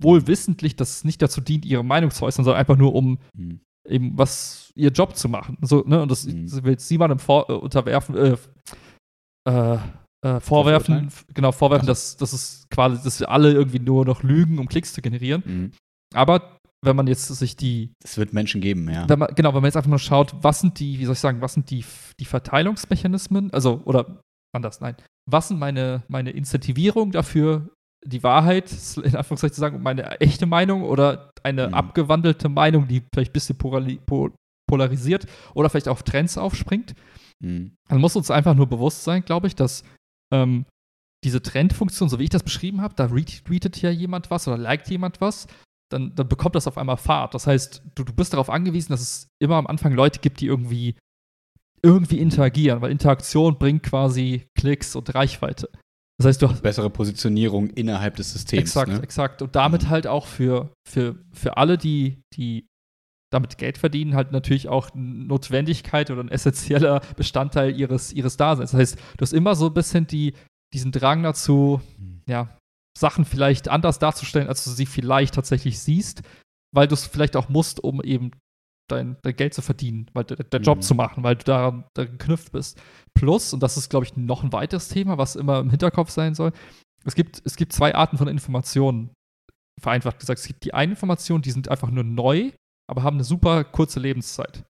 wohl 0.00 0.26
wissentlich, 0.26 0.76
dass 0.76 0.96
es 0.96 1.04
nicht 1.04 1.20
dazu 1.22 1.40
dient, 1.40 1.66
ihre 1.66 1.84
Meinung 1.84 2.10
zu 2.10 2.24
äußern, 2.24 2.44
sondern 2.44 2.58
einfach 2.58 2.76
nur 2.76 2.94
um 2.94 3.18
mhm. 3.34 3.60
Eben 3.86 4.16
was, 4.16 4.72
ihr 4.74 4.90
Job 4.90 5.16
zu 5.16 5.28
machen. 5.28 5.58
So, 5.62 5.82
ne? 5.86 6.02
Und 6.02 6.10
das 6.10 6.26
mhm. 6.26 6.64
will 6.64 6.78
sie 6.78 6.98
mal 6.98 7.16
vor, 7.18 7.48
äh, 7.48 7.52
unterwerfen, 7.52 8.16
äh, 8.16 8.36
äh, 9.48 9.78
äh, 10.24 10.40
vorwerfen, 10.40 11.10
genau, 11.32 11.52
vorwerfen, 11.52 11.86
dass, 11.86 12.16
dass 12.16 12.32
es 12.32 12.66
quasi, 12.70 13.02
dass 13.02 13.20
wir 13.20 13.30
alle 13.30 13.52
irgendwie 13.52 13.78
nur 13.78 14.04
noch 14.04 14.22
lügen, 14.22 14.58
um 14.58 14.68
Klicks 14.68 14.92
zu 14.92 15.00
generieren. 15.00 15.42
Mhm. 15.44 15.72
Aber 16.14 16.58
wenn 16.84 16.96
man 16.96 17.06
jetzt 17.06 17.26
sich 17.26 17.56
die. 17.56 17.92
Es 18.04 18.18
wird 18.18 18.32
Menschen 18.32 18.60
geben, 18.60 18.88
ja. 18.90 19.08
Wenn 19.08 19.18
man, 19.18 19.34
genau, 19.34 19.50
wenn 19.50 19.62
man 19.62 19.64
jetzt 19.64 19.76
einfach 19.76 19.90
nur 19.90 19.98
schaut, 19.98 20.34
was 20.42 20.60
sind 20.60 20.78
die, 20.78 20.98
wie 20.98 21.04
soll 21.04 21.14
ich 21.14 21.20
sagen, 21.20 21.40
was 21.40 21.54
sind 21.54 21.70
die, 21.70 21.84
die 22.20 22.24
Verteilungsmechanismen, 22.24 23.52
also, 23.52 23.82
oder 23.84 24.20
anders, 24.54 24.80
nein, 24.80 24.96
was 25.28 25.48
sind 25.48 25.58
meine, 25.58 26.02
meine 26.08 26.30
Incentivierung 26.30 27.10
dafür, 27.10 27.68
die 28.04 28.22
Wahrheit, 28.22 28.70
in 28.96 29.16
Anführungszeichen 29.16 29.54
zu 29.54 29.60
sagen, 29.60 29.82
meine 29.82 30.20
echte 30.20 30.46
Meinung 30.46 30.82
oder 30.82 31.32
eine 31.42 31.68
mhm. 31.68 31.74
abgewandelte 31.74 32.48
Meinung, 32.48 32.88
die 32.88 33.02
vielleicht 33.12 33.30
ein 33.30 33.32
bisschen 33.32 33.58
polarisiert 34.68 35.26
oder 35.54 35.68
vielleicht 35.68 35.88
auf 35.88 36.02
Trends 36.02 36.38
aufspringt. 36.38 36.94
Mhm. 37.40 37.76
Dann 37.88 38.00
muss 38.00 38.16
uns 38.16 38.30
einfach 38.30 38.54
nur 38.54 38.66
bewusst 38.66 39.04
sein, 39.04 39.24
glaube 39.24 39.46
ich, 39.46 39.54
dass 39.54 39.84
ähm, 40.32 40.66
diese 41.24 41.42
Trendfunktion, 41.42 42.08
so 42.08 42.18
wie 42.18 42.24
ich 42.24 42.30
das 42.30 42.42
beschrieben 42.42 42.80
habe, 42.80 42.94
da 42.94 43.06
retweetet 43.06 43.80
ja 43.82 43.90
jemand 43.90 44.30
was 44.30 44.46
oder 44.46 44.56
liked 44.56 44.88
jemand 44.88 45.20
was, 45.20 45.48
dann, 45.90 46.14
dann 46.14 46.28
bekommt 46.28 46.54
das 46.54 46.66
auf 46.66 46.78
einmal 46.78 46.96
Fahrt. 46.96 47.34
Das 47.34 47.46
heißt, 47.46 47.82
du, 47.94 48.04
du 48.04 48.12
bist 48.12 48.32
darauf 48.32 48.50
angewiesen, 48.50 48.92
dass 48.92 49.00
es 49.00 49.28
immer 49.42 49.56
am 49.56 49.66
Anfang 49.66 49.92
Leute 49.94 50.20
gibt, 50.20 50.40
die 50.40 50.46
irgendwie 50.46 50.96
irgendwie 51.82 52.18
interagieren, 52.18 52.80
weil 52.80 52.90
Interaktion 52.90 53.58
bringt 53.58 53.84
quasi 53.84 54.48
Klicks 54.58 54.96
und 54.96 55.14
Reichweite. 55.14 55.70
Das 56.18 56.26
heißt, 56.26 56.42
du 56.42 56.48
hast 56.48 56.62
bessere 56.62 56.90
Positionierung 56.90 57.70
innerhalb 57.70 58.16
des 58.16 58.32
Systems. 58.32 58.60
Exakt, 58.60 58.90
ne? 58.90 59.00
exakt. 59.02 59.40
Und 59.40 59.54
damit 59.54 59.84
mhm. 59.84 59.88
halt 59.90 60.06
auch 60.06 60.26
für, 60.26 60.72
für, 60.86 61.16
für 61.32 61.56
alle, 61.56 61.78
die, 61.78 62.20
die 62.34 62.66
damit 63.30 63.56
Geld 63.58 63.78
verdienen, 63.78 64.14
halt 64.14 64.32
natürlich 64.32 64.68
auch 64.68 64.90
Notwendigkeit 64.94 66.10
oder 66.10 66.22
ein 66.22 66.30
essentieller 66.30 67.00
Bestandteil 67.16 67.78
ihres, 67.78 68.12
ihres 68.12 68.36
Daseins. 68.36 68.72
Das 68.72 68.80
heißt, 68.80 68.98
du 69.16 69.22
hast 69.22 69.32
immer 69.32 69.54
so 69.54 69.66
ein 69.66 69.74
bisschen 69.74 70.06
die, 70.06 70.34
diesen 70.74 70.90
Drang 70.90 71.22
dazu, 71.22 71.80
mhm. 71.98 72.22
ja, 72.28 72.56
Sachen 72.98 73.24
vielleicht 73.24 73.68
anders 73.68 74.00
darzustellen, 74.00 74.48
als 74.48 74.64
du 74.64 74.70
sie 74.70 74.86
vielleicht 74.86 75.34
tatsächlich 75.34 75.78
siehst, 75.78 76.22
weil 76.74 76.88
du 76.88 76.94
es 76.94 77.06
vielleicht 77.06 77.36
auch 77.36 77.48
musst, 77.48 77.82
um 77.84 78.02
eben 78.02 78.32
dein, 78.88 79.16
dein 79.22 79.36
Geld 79.36 79.54
zu 79.54 79.62
verdienen, 79.62 80.10
weil 80.14 80.24
der, 80.24 80.60
Job 80.60 80.78
Mhm. 80.78 80.82
zu 80.82 80.94
machen, 80.94 81.22
weil 81.22 81.36
du 81.36 81.44
daran, 81.44 81.84
da 81.94 82.04
geknüpft 82.04 82.52
bist. 82.52 82.80
Plus, 83.14 83.52
und 83.52 83.62
das 83.62 83.76
ist, 83.76 83.88
glaube 83.90 84.04
ich, 84.06 84.16
noch 84.16 84.42
ein 84.42 84.52
weiteres 84.52 84.88
Thema, 84.88 85.18
was 85.18 85.36
immer 85.36 85.60
im 85.60 85.70
Hinterkopf 85.70 86.10
sein 86.10 86.34
soll, 86.34 86.52
es 87.04 87.14
gibt, 87.14 87.40
es 87.44 87.56
gibt 87.56 87.72
zwei 87.72 87.94
Arten 87.94 88.18
von 88.18 88.28
Informationen, 88.28 89.10
vereinfacht 89.80 90.18
gesagt. 90.18 90.40
Es 90.40 90.46
gibt 90.46 90.64
die 90.64 90.74
einen 90.74 90.92
Informationen, 90.92 91.42
die 91.42 91.52
sind 91.52 91.68
einfach 91.68 91.90
nur 91.90 92.02
neu, 92.04 92.50
aber 92.90 93.02
haben 93.04 93.16
eine 93.16 93.24
super 93.24 93.62
kurze 93.64 94.00
Lebenszeit. 94.00 94.64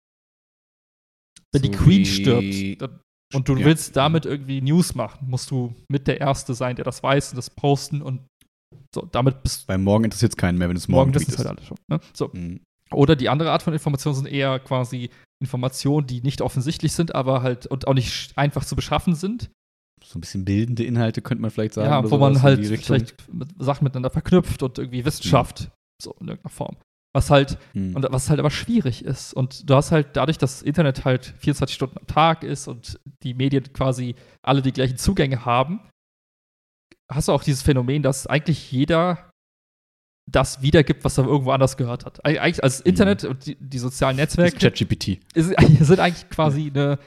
Wenn 1.53 1.62
die 1.62 1.73
So 1.73 1.85
Queen 1.85 2.01
wie- 2.01 2.05
stirbt 2.07 2.83
dann, 2.83 3.01
und 3.35 3.49
du 3.49 3.57
Ja. 3.57 3.64
willst 3.67 3.97
damit 3.97 4.27
irgendwie 4.27 4.61
News 4.61 4.95
machen, 4.95 5.29
musst 5.31 5.51
du 5.51 5.75
mit 5.91 6.07
der 6.07 6.21
Erste 6.21 6.55
sein, 6.55 6.77
der 6.77 6.85
das 6.85 7.03
weiß 7.03 7.31
und 7.31 7.37
das 7.37 7.51
posten 7.51 8.03
und 8.03 8.21
so, 8.95 9.03
damit 9.12 9.43
bist 9.43 9.69
Weil 9.69 9.79
morgen 9.79 10.05
interessiert 10.05 10.33
es 10.33 10.37
keinen 10.37 10.59
mehr, 10.59 10.69
wenn 10.69 10.77
es 10.77 10.89
morgen, 10.89 11.11
morgen, 11.11 11.12
das 11.12 11.23
ist 11.23 11.29
tweetest. 11.29 11.47
halt 11.49 11.59
alles 11.59 11.67
schon. 11.69 11.77
Ne? 11.89 12.01
So. 12.12 12.31
Mhm. 12.33 12.61
Oder 12.93 13.16
die 13.16 13.28
andere 13.28 13.51
Art 13.51 13.62
von 13.62 13.72
Informationen 13.72 14.14
sind 14.16 14.26
eher 14.28 14.59
quasi 14.61 15.11
Informationen, 15.41 16.07
die 16.07 16.20
nicht 16.22 16.41
offensichtlich 16.41 16.93
sind, 16.93 17.14
aber 17.14 17.43
halt 17.43 17.66
und 17.66 17.87
auch 17.89 17.95
nicht 17.95 18.37
einfach 18.39 18.64
zu 18.64 18.76
beschaffen 18.76 19.14
sind. 19.14 19.51
So 20.05 20.18
ein 20.18 20.20
bisschen 20.20 20.45
bildende 20.45 20.84
Inhalte 20.84 21.20
könnte 21.22 21.43
man 21.43 21.51
vielleicht 21.51 21.74
sagen. 21.74 21.89
ja, 21.91 22.11
wo 22.11 22.16
man 22.18 22.43
halt 22.43 22.64
vielleicht 22.64 23.14
Sachen 23.59 23.84
miteinander 23.84 24.11
verknüpft 24.11 24.62
und 24.62 24.78
irgendwie 24.78 25.05
Wissenschaft, 25.05 25.70
so 26.01 26.12
in 26.20 26.28
irgendeiner 26.28 26.51
Form. 26.55 26.76
Was 27.14 27.30
halt, 27.30 27.59
Mhm. 27.72 27.97
und 27.97 28.07
was 28.11 28.28
halt 28.28 28.39
aber 28.39 28.51
schwierig 28.51 29.03
ist. 29.05 29.32
Und 29.32 29.68
du 29.68 29.74
hast 29.74 29.91
halt 29.91 30.09
dadurch, 30.16 30.37
dass 30.39 30.59
das 30.59 30.62
Internet 30.62 31.05
halt 31.07 31.34
24 31.39 31.74
Stunden 31.74 31.99
am 31.99 32.07
Tag 32.07 32.45
ist 32.45 32.68
und 32.68 33.01
die 33.22 33.32
Medien 33.34 33.72
quasi 33.72 34.14
alle 34.43 34.61
die 34.62 34.72
gleichen 34.72 34.99
Zugänge 34.99 35.45
haben, 35.47 35.80
hast 37.11 37.28
du 37.28 37.32
auch 37.32 37.43
dieses 37.43 37.62
Phänomen, 37.62 38.03
dass 38.03 38.26
eigentlich 38.26 38.70
jeder 38.70 39.30
das 40.31 40.61
wiedergibt, 40.62 41.05
was 41.05 41.18
er 41.18 41.24
irgendwo 41.27 41.53
anders 41.53 41.77
gehört 41.77 42.05
hat. 42.05 42.24
Eig- 42.24 42.39
Eigentlich 42.39 42.62
als 42.64 42.81
Internet 42.81 43.24
und 43.24 43.47
die, 43.47 43.57
die 43.61 43.79
sozialen 43.79 44.16
Netzwerke 44.16 44.57
ChatGPT. 44.59 45.20
sind 45.35 46.01
eigentlich 46.01 46.29
quasi 46.31 46.70
eine, 46.74 46.99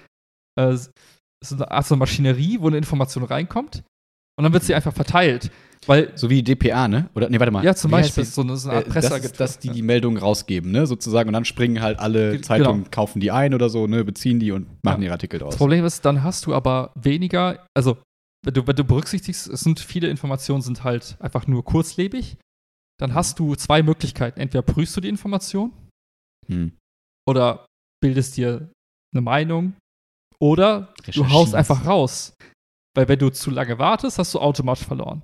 äh, 0.59 0.73
ist 0.73 0.91
eine 1.51 1.69
Art 1.71 1.85
so 1.85 1.95
Maschinerie, 1.95 2.57
wo 2.59 2.67
eine 2.67 2.77
Information 2.77 3.23
reinkommt 3.23 3.83
und 4.37 4.43
dann 4.43 4.53
wird 4.53 4.63
sie 4.63 4.73
einfach 4.75 4.93
verteilt. 4.93 5.51
Weil, 5.85 6.11
So 6.15 6.29
wie 6.29 6.43
DPA, 6.43 6.89
ne? 6.89 7.09
Oder, 7.15 7.29
nee, 7.29 7.39
warte 7.39 7.51
mal. 7.51 7.63
ja, 7.63 7.73
zum 7.73 7.91
Wie 7.91 7.95
Beispiel 7.95 8.23
das? 8.25 8.35
so 8.35 8.41
eine, 8.41 8.57
so 8.57 8.69
eine 8.69 8.79
Art 8.79 8.87
Äh, 8.87 9.01
das 9.01 9.11
ist, 9.25 9.39
dass 9.39 9.59
die 9.59 9.69
die 9.69 9.81
Meldungen 9.81 10.17
rausgeben, 10.17 10.71
ne, 10.71 10.85
sozusagen. 10.85 11.29
Und 11.29 11.33
dann 11.33 11.45
springen 11.45 11.81
halt 11.81 11.99
alle 11.99 12.31
Ge- 12.33 12.41
Zeitungen, 12.41 12.79
genau. 12.83 12.89
kaufen 12.91 13.21
die 13.21 13.31
ein 13.31 13.53
oder 13.53 13.69
so, 13.69 13.87
ne, 13.87 14.03
beziehen 14.03 14.39
die 14.41 14.51
und 14.51 14.67
machen 14.83 15.01
Ja. 15.01 15.05
ihre 15.07 15.13
Artikel 15.13 15.39
draus. 15.39 15.51
Das 15.51 15.57
Problem 15.57 15.85
ist, 15.85 16.03
dann 16.03 16.21
hast 16.23 16.45
du 16.45 16.53
aber 16.53 16.91
weniger, 16.95 17.65
also 17.73 17.97
wenn 18.45 18.53
du, 18.53 18.67
wenn 18.67 18.75
du 18.75 18.83
berücksichtigst, 18.83 19.47
es 19.47 19.61
sind 19.61 19.79
viele 19.79 20.09
Informationen 20.09 20.61
sind 20.61 20.83
halt 20.83 21.15
einfach 21.21 21.47
nur 21.47 21.63
kurzlebig, 21.63 22.35
dann 22.99 23.13
hast 23.13 23.39
du 23.39 23.55
zwei 23.55 23.81
Möglichkeiten. 23.83 24.39
Entweder 24.39 24.61
prüfst 24.61 24.95
du 24.97 25.01
die 25.01 25.09
Information 25.09 25.71
Hm. 26.47 26.71
oder 27.27 27.65
bildest 28.01 28.37
dir 28.37 28.71
eine 29.13 29.21
Meinung 29.21 29.73
oder 30.39 30.93
du 31.13 31.29
haust 31.29 31.53
einfach 31.55 31.85
raus. 31.85 32.33
Weil 32.95 33.07
wenn 33.07 33.19
du 33.19 33.29
zu 33.29 33.51
lange 33.51 33.77
wartest, 33.79 34.17
hast 34.17 34.33
du 34.33 34.39
automatisch 34.39 34.85
verloren. 34.85 35.21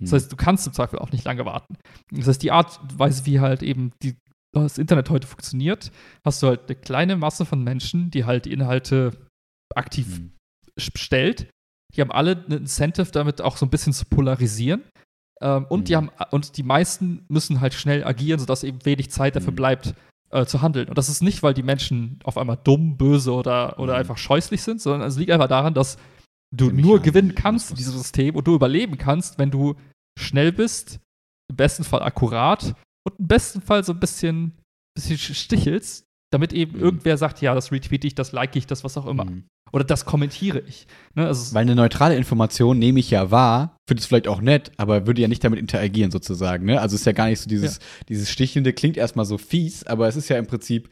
Das 0.00 0.10
Hm. 0.10 0.16
heißt, 0.16 0.32
du 0.32 0.36
kannst 0.36 0.66
im 0.66 0.72
Zweifel 0.72 0.98
auch 0.98 1.12
nicht 1.12 1.24
lange 1.24 1.44
warten. 1.44 1.76
Das 2.10 2.26
heißt, 2.28 2.42
die 2.42 2.50
Art 2.52 2.80
und 2.80 2.98
Weise, 2.98 3.26
wie 3.26 3.40
halt 3.40 3.62
eben 3.62 3.92
die, 4.02 4.16
das 4.54 4.78
Internet 4.78 5.10
heute 5.10 5.26
funktioniert, 5.26 5.90
hast 6.24 6.42
du 6.42 6.46
halt 6.48 6.62
eine 6.66 6.76
kleine 6.76 7.16
Masse 7.16 7.44
von 7.44 7.62
Menschen, 7.64 8.10
die 8.10 8.24
halt 8.24 8.44
die 8.44 8.52
Inhalte 8.52 9.26
aktiv 9.74 10.06
Hm. 10.16 10.32
stellt. 10.78 11.48
Die 11.94 12.00
haben 12.00 12.10
alle 12.12 12.32
ein 12.48 12.52
Incentive, 12.52 13.10
damit 13.12 13.40
auch 13.40 13.56
so 13.56 13.66
ein 13.66 13.70
bisschen 13.70 13.92
zu 13.92 14.04
polarisieren. 14.06 14.82
Ähm, 15.40 15.66
und, 15.68 15.88
die 15.88 15.92
Mhm. 15.92 15.96
haben, 15.96 16.10
und 16.30 16.56
die 16.56 16.62
meisten 16.62 17.24
müssen 17.28 17.60
halt 17.60 17.74
schnell 17.74 18.04
agieren, 18.04 18.38
sodass 18.40 18.62
eben 18.64 18.84
wenig 18.84 19.10
Zeit 19.10 19.34
dafür 19.36 19.52
Mhm. 19.52 19.56
bleibt, 19.56 19.94
äh, 20.30 20.46
zu 20.46 20.62
handeln. 20.62 20.88
Und 20.88 20.96
das 20.98 21.08
ist 21.08 21.22
nicht, 21.22 21.42
weil 21.42 21.54
die 21.54 21.62
Menschen 21.62 22.18
auf 22.24 22.38
einmal 22.38 22.58
dumm, 22.62 22.96
böse 22.96 23.32
oder, 23.32 23.78
oder 23.78 23.94
Mhm. 23.94 23.98
einfach 24.00 24.18
scheußlich 24.18 24.62
sind, 24.62 24.80
sondern 24.80 25.08
es 25.08 25.16
liegt 25.16 25.30
einfach 25.30 25.48
daran, 25.48 25.74
dass 25.74 25.96
du 26.54 26.70
nur 26.70 27.00
gewinnen 27.00 27.34
kannst 27.34 27.70
in 27.70 27.76
diesem 27.76 27.94
System 27.94 28.36
und 28.36 28.46
du 28.46 28.54
überleben 28.54 28.96
kannst, 28.96 29.38
wenn 29.38 29.50
du 29.50 29.74
schnell 30.18 30.52
bist, 30.52 31.00
im 31.50 31.56
besten 31.56 31.82
Fall 31.84 32.02
akkurat 32.02 32.74
und 33.06 33.18
im 33.18 33.26
besten 33.26 33.60
Fall 33.60 33.82
so 33.84 33.92
ein 33.92 34.00
bisschen, 34.00 34.52
bisschen 34.96 35.18
stichelst, 35.18 36.04
damit 36.32 36.52
eben 36.52 36.76
Mhm. 36.76 36.82
irgendwer 36.84 37.16
sagt, 37.18 37.40
ja, 37.40 37.54
das 37.54 37.72
retweete 37.72 38.06
ich, 38.06 38.14
das 38.14 38.30
like 38.32 38.54
ich, 38.56 38.66
das 38.68 38.84
was 38.84 38.96
auch 38.96 39.06
immer. 39.06 39.26
Hm. 39.26 39.44
Oder 39.72 39.84
das 39.84 40.04
kommentiere 40.04 40.60
ich. 40.60 40.86
Ne? 41.14 41.26
Also, 41.26 41.54
Weil 41.54 41.62
eine 41.62 41.74
neutrale 41.74 42.16
Information 42.16 42.78
nehme 42.78 43.00
ich 43.00 43.10
ja 43.10 43.30
wahr, 43.32 43.76
finde 43.88 44.00
es 44.00 44.06
vielleicht 44.06 44.28
auch 44.28 44.40
nett, 44.40 44.70
aber 44.76 45.06
würde 45.06 45.20
ja 45.22 45.28
nicht 45.28 45.42
damit 45.42 45.58
interagieren 45.58 46.10
sozusagen. 46.12 46.64
Ne? 46.66 46.80
Also 46.80 46.94
ist 46.94 47.06
ja 47.06 47.12
gar 47.12 47.26
nicht 47.26 47.40
so 47.40 47.48
dieses, 47.48 47.80
dieses 48.08 48.30
Stichelnde, 48.30 48.72
klingt 48.72 48.96
erstmal 48.96 49.24
so 49.24 49.36
fies, 49.36 49.84
aber 49.84 50.06
es 50.06 50.14
ist 50.16 50.28
ja 50.28 50.38
im 50.38 50.46
Prinzip, 50.46 50.90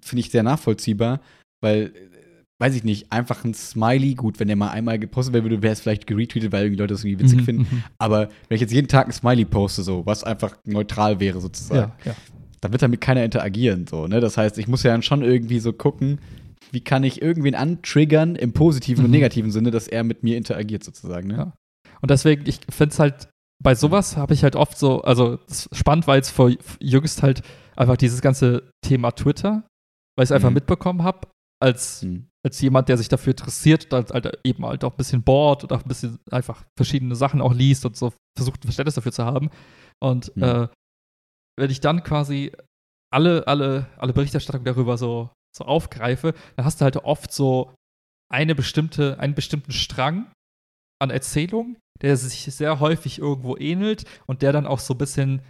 finde 0.00 0.20
ich, 0.20 0.30
sehr 0.30 0.42
nachvollziehbar, 0.42 1.20
weil, 1.62 1.92
äh, 1.94 2.16
weiß 2.58 2.74
ich 2.74 2.84
nicht, 2.84 3.12
einfach 3.12 3.44
ein 3.44 3.52
Smiley, 3.52 4.14
gut, 4.14 4.40
wenn 4.40 4.48
der 4.48 4.56
mal 4.56 4.70
einmal 4.70 4.98
gepostet 4.98 5.34
werden 5.34 5.44
würde, 5.44 5.60
wäre 5.62 5.74
es 5.74 5.80
vielleicht 5.80 6.06
geretweetet, 6.06 6.52
weil 6.52 6.64
irgendwie 6.64 6.80
Leute 6.80 6.94
das 6.94 7.04
irgendwie 7.04 7.22
witzig 7.24 7.40
Mhm, 7.40 7.44
finden. 7.44 7.62
mhm. 7.70 7.82
Aber 7.98 8.30
wenn 8.48 8.54
ich 8.54 8.62
jetzt 8.62 8.72
jeden 8.72 8.88
Tag 8.88 9.08
ein 9.08 9.12
Smiley 9.12 9.44
poste, 9.44 9.82
so, 9.82 10.06
was 10.06 10.24
einfach 10.24 10.56
neutral 10.64 11.20
wäre 11.20 11.40
sozusagen, 11.42 11.92
Ja, 12.06 12.10
ja. 12.12 12.16
dann 12.62 12.72
wird 12.72 12.80
damit 12.80 13.02
keiner 13.02 13.24
interagieren. 13.24 13.86
So, 13.86 14.06
ne? 14.06 14.20
Das 14.20 14.38
heißt, 14.38 14.56
ich 14.56 14.68
muss 14.68 14.84
ja 14.84 14.92
dann 14.92 15.02
schon 15.02 15.20
irgendwie 15.20 15.58
so 15.58 15.74
gucken, 15.74 16.18
wie 16.72 16.80
kann 16.80 17.04
ich 17.04 17.22
irgendwen 17.22 17.54
antriggern 17.54 18.36
im 18.36 18.52
positiven 18.52 19.04
und 19.04 19.10
Mhm. 19.10 19.16
negativen 19.16 19.50
Sinne, 19.50 19.70
dass 19.70 19.88
er 19.88 20.04
mit 20.04 20.22
mir 20.22 20.36
interagiert 20.36 20.82
sozusagen. 20.84 21.28
Ne? 21.28 21.36
Ja. 21.36 21.52
Und 22.00 22.10
deswegen, 22.10 22.46
ich 22.48 22.60
finde 22.70 22.92
es 22.92 22.98
halt, 22.98 23.28
bei 23.62 23.74
sowas 23.74 24.16
habe 24.16 24.34
ich 24.34 24.42
halt 24.42 24.56
oft 24.56 24.76
so, 24.78 25.00
also 25.02 25.36
das 25.48 25.68
spannend 25.72 26.06
war 26.06 26.16
jetzt 26.16 26.30
vor 26.30 26.50
jüngst 26.80 27.22
halt 27.22 27.42
einfach 27.76 27.96
dieses 27.96 28.20
ganze 28.20 28.70
Thema 28.84 29.12
Twitter, 29.12 29.66
weil 30.16 30.24
ich 30.24 30.28
es 30.28 30.32
einfach 30.32 30.50
Mhm. 30.50 30.54
mitbekommen 30.54 31.02
habe, 31.02 31.28
als, 31.62 32.02
Hm. 32.02 32.28
als 32.44 32.60
jemand, 32.60 32.88
der 32.90 32.98
sich 32.98 33.08
dafür 33.08 33.30
interessiert, 33.32 33.90
halt, 33.92 34.10
halt 34.10 34.38
eben 34.44 34.66
halt 34.66 34.84
auch 34.84 34.92
ein 34.92 34.96
bisschen 34.98 35.22
bohrt 35.22 35.62
und 35.64 35.72
auch 35.72 35.82
ein 35.82 35.88
bisschen 35.88 36.18
einfach 36.30 36.64
verschiedene 36.76 37.16
Sachen 37.16 37.40
auch 37.40 37.54
liest 37.54 37.86
und 37.86 37.96
so 37.96 38.12
versucht, 38.36 38.60
ein 38.60 38.68
Verständnis 38.68 38.94
dafür 38.96 39.12
zu 39.12 39.24
haben. 39.24 39.48
Und 40.02 40.36
Mhm. 40.36 40.42
äh, 40.42 40.68
wenn 41.58 41.70
ich 41.70 41.80
dann 41.80 42.02
quasi 42.02 42.52
alle, 43.10 43.46
alle, 43.46 43.86
alle 43.96 44.12
Berichterstattung 44.12 44.64
darüber 44.64 44.98
so, 44.98 45.30
so 45.56 45.64
aufgreife, 45.64 46.34
dann 46.56 46.64
hast 46.64 46.80
du 46.80 46.84
halt 46.84 46.96
oft 46.96 47.32
so 47.32 47.74
eine 48.32 48.54
bestimmte, 48.54 49.18
einen 49.18 49.34
bestimmten 49.34 49.72
Strang 49.72 50.30
an 51.00 51.10
Erzählung, 51.10 51.76
der 52.02 52.16
sich 52.16 52.42
sehr 52.54 52.80
häufig 52.80 53.18
irgendwo 53.18 53.56
ähnelt 53.56 54.04
und 54.26 54.42
der 54.42 54.52
dann 54.52 54.66
auch 54.66 54.80
so 54.80 54.94
ein 54.94 54.98
bisschen 54.98 55.42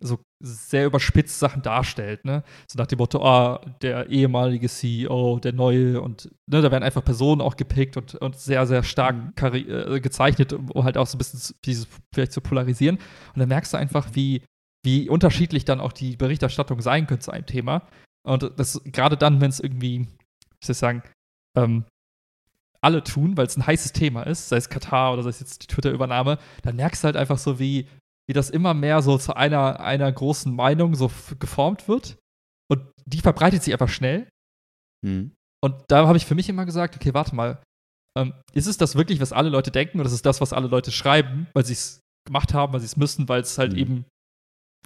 so 0.00 0.18
sehr 0.42 0.86
überspitzt 0.86 1.38
Sachen 1.38 1.62
darstellt, 1.62 2.24
ne? 2.24 2.42
So 2.70 2.78
nach 2.78 2.86
dem 2.86 2.98
Motto, 2.98 3.24
ah, 3.24 3.60
der 3.80 4.10
ehemalige 4.10 4.68
CEO, 4.68 5.38
der 5.38 5.52
neue 5.52 6.00
und 6.00 6.30
ne, 6.50 6.60
da 6.60 6.70
werden 6.70 6.84
einfach 6.84 7.04
Personen 7.04 7.40
auch 7.40 7.56
gepickt 7.56 7.96
und, 7.96 8.14
und 8.16 8.36
sehr, 8.36 8.66
sehr 8.66 8.82
stark 8.82 9.14
Mhm. 9.40 9.54
äh, 9.54 10.00
gezeichnet, 10.00 10.52
um 10.52 10.84
halt 10.84 10.98
auch 10.98 11.06
so 11.06 11.16
ein 11.16 11.18
bisschen 11.18 11.56
dieses 11.64 11.88
vielleicht 12.14 12.32
zu 12.32 12.40
polarisieren. 12.40 12.96
Und 12.96 13.38
dann 13.38 13.48
merkst 13.48 13.72
du 13.72 13.78
einfach, 13.78 14.08
wie, 14.12 14.42
wie 14.84 15.08
unterschiedlich 15.08 15.64
dann 15.64 15.80
auch 15.80 15.92
die 15.92 16.16
Berichterstattung 16.16 16.80
sein 16.82 17.06
könnte 17.06 17.24
zu 17.24 17.30
einem 17.30 17.46
Thema. 17.46 17.86
Und 18.26 18.58
das 18.58 18.80
gerade 18.84 19.16
dann, 19.16 19.40
wenn 19.40 19.50
es 19.50 19.60
irgendwie, 19.60 20.08
ich 20.60 20.66
soll 20.66 20.72
ich 20.72 20.78
sagen, 20.78 21.02
ähm, 21.56 21.84
alle 22.80 23.02
tun, 23.02 23.36
weil 23.36 23.46
es 23.46 23.56
ein 23.56 23.66
heißes 23.66 23.92
Thema 23.92 24.24
ist, 24.24 24.48
sei 24.48 24.56
es 24.56 24.68
Katar 24.68 25.12
oder 25.12 25.22
sei 25.22 25.30
es 25.30 25.40
jetzt 25.40 25.62
die 25.62 25.66
Twitter-Übernahme, 25.66 26.38
dann 26.62 26.76
merkst 26.76 27.02
du 27.02 27.06
halt 27.06 27.16
einfach 27.16 27.38
so, 27.38 27.58
wie, 27.58 27.88
wie 28.28 28.34
das 28.34 28.50
immer 28.50 28.74
mehr 28.74 29.00
so 29.02 29.16
zu 29.16 29.36
einer, 29.36 29.80
einer 29.80 30.10
großen 30.12 30.54
Meinung 30.54 30.94
so 30.94 31.10
geformt 31.38 31.88
wird. 31.88 32.18
Und 32.70 32.82
die 33.06 33.20
verbreitet 33.20 33.62
sich 33.62 33.72
einfach 33.72 33.88
schnell. 33.88 34.28
Hm. 35.04 35.32
Und 35.62 35.74
da 35.88 36.06
habe 36.06 36.18
ich 36.18 36.26
für 36.26 36.34
mich 36.34 36.48
immer 36.48 36.66
gesagt, 36.66 36.96
okay, 36.96 37.14
warte 37.14 37.34
mal, 37.34 37.62
ähm, 38.18 38.34
ist 38.52 38.66
es 38.66 38.76
das 38.76 38.96
wirklich, 38.96 39.20
was 39.20 39.32
alle 39.32 39.48
Leute 39.48 39.70
denken, 39.70 39.98
oder 39.98 40.06
ist 40.06 40.14
es 40.14 40.22
das, 40.22 40.40
was 40.40 40.52
alle 40.52 40.68
Leute 40.68 40.92
schreiben, 40.92 41.46
weil 41.54 41.64
sie 41.64 41.72
es 41.72 42.00
gemacht 42.26 42.52
haben, 42.54 42.72
weil 42.72 42.80
sie 42.80 42.86
es 42.86 42.96
müssen, 42.96 43.28
weil 43.28 43.40
es 43.40 43.58
halt 43.58 43.72
Mhm. 43.72 43.78
eben 43.78 44.04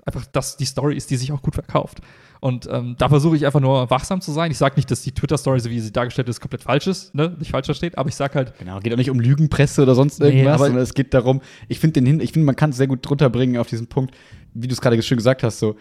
einfach 0.07 0.25
das 0.27 0.57
die 0.57 0.65
Story 0.65 0.97
ist, 0.97 1.11
die 1.11 1.17
sich 1.17 1.33
auch 1.33 1.43
gut 1.43 1.55
verkauft. 1.55 2.01
Und 2.41 2.69
ähm, 2.71 2.95
da 2.99 3.09
versuche 3.09 3.37
ich 3.37 3.45
einfach 3.47 3.61
nur 3.61 3.91
wachsam 3.91 4.21
zu 4.21 4.33
sein. 4.33 4.51
Ich 4.51 4.59
sage 4.59 4.77
nicht, 4.77 4.91
dass 4.91 5.03
die 5.03 5.13
Twitter-Story, 5.13 5.61
so 5.61 5.71
wie 5.71 5.81
sie 5.81 5.93
dargestellt 5.93 6.29
ist, 6.29 6.41
komplett 6.41 6.63
falsch 6.63 6.87
ist, 6.87 7.15
ne? 7.15 7.35
nicht 7.39 7.51
falsch 7.51 7.67
versteht, 7.67 7.99
aber 7.99 8.09
ich 8.09 8.15
sage 8.15 8.35
halt, 8.35 8.59
Genau, 8.59 8.79
geht 8.81 8.93
auch 8.93 8.97
nicht 8.97 9.11
um 9.11 9.21
Lügenpresse 9.21 9.83
oder 9.83 9.95
sonst 9.95 10.21
Nee, 10.21 10.29
irgendwas, 10.29 10.55
aber- 10.55 10.67
sondern 10.67 10.83
es 10.83 10.95
geht 10.95 11.15
darum, 11.15 11.41
ich 11.69 11.79
finde 11.81 11.95
den 11.95 12.07
hin, 12.07 12.21
ich 12.21 12.33
finde, 12.33 12.47
man 12.47 12.57
kann 12.57 12.71
es 12.71 12.77
sehr 12.77 12.87
gut 12.87 13.01
drunter 13.03 13.31
bringen 13.31 13.57
auf 13.59 13.67
diesen 13.69 13.87
Punkt, 13.89 14.15
wie 14.55 14.69
du 14.69 14.73
es 14.73 14.81
gerade 14.81 15.01
schön 15.03 15.17
gesagt 15.19 15.43
hast, 15.43 15.59
so, 15.59 15.77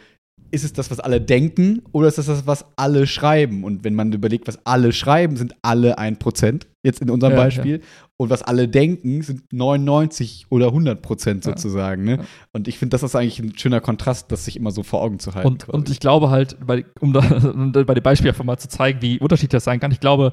ist 0.51 0.63
es 0.63 0.73
das, 0.73 0.89
was 0.91 0.99
alle 0.99 1.19
denken, 1.21 1.81
oder 1.91 2.07
ist 2.07 2.17
es 2.17 2.27
das, 2.27 2.47
was 2.47 2.65
alle 2.75 3.07
schreiben? 3.07 3.63
Und 3.63 3.83
wenn 3.83 3.95
man 3.95 4.11
überlegt, 4.13 4.47
was 4.47 4.59
alle 4.65 4.91
schreiben, 4.91 5.37
sind 5.37 5.55
alle 5.61 5.97
1%, 5.99 6.65
jetzt 6.83 7.01
in 7.01 7.09
unserem 7.09 7.33
Ja, 7.33 7.39
Beispiel. 7.39 7.81
Und 8.17 8.29
was 8.29 8.41
alle 8.43 8.67
denken, 8.67 9.21
sind 9.21 9.43
99 9.53 10.47
oder 10.49 10.67
100 10.67 11.01
Prozent 11.01 11.45
Ja. 11.45 11.51
sozusagen. 11.51 12.03
Ne? 12.03 12.17
Ja. 12.17 12.23
Und 12.53 12.67
ich 12.67 12.77
finde, 12.79 12.95
das 12.95 13.03
ist 13.03 13.15
eigentlich 13.15 13.39
ein 13.39 13.57
schöner 13.57 13.81
Kontrast, 13.81 14.31
das 14.31 14.45
sich 14.45 14.55
immer 14.55 14.71
so 14.71 14.83
vor 14.83 15.01
Augen 15.01 15.19
zu 15.19 15.35
halten. 15.35 15.47
Und, 15.47 15.69
und 15.69 15.89
ich 15.89 15.99
glaube 15.99 16.29
halt, 16.29 16.57
bei, 16.65 16.85
um 16.99 17.13
da, 17.13 17.19
um 17.53 17.71
bei 17.71 17.93
dem 17.93 18.03
Beispiel 18.03 18.29
einfach 18.29 18.43
mal 18.43 18.57
zu 18.57 18.69
zeigen, 18.69 19.01
wie 19.01 19.19
unterschiedlich 19.19 19.51
das 19.51 19.65
sein 19.65 19.79
kann, 19.79 19.91
ich 19.91 19.99
glaube, 19.99 20.31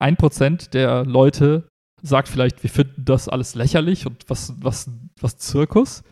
ein 0.00 0.16
Prozent 0.16 0.74
der 0.74 1.04
Leute 1.04 1.68
sagt 2.02 2.28
vielleicht, 2.28 2.62
wir 2.62 2.70
finden 2.70 3.04
das 3.04 3.28
alles 3.28 3.54
lächerlich 3.54 4.06
und 4.06 4.24
was, 4.28 4.54
was, 4.60 4.90
was 5.20 5.36
Zirkus. 5.38 6.02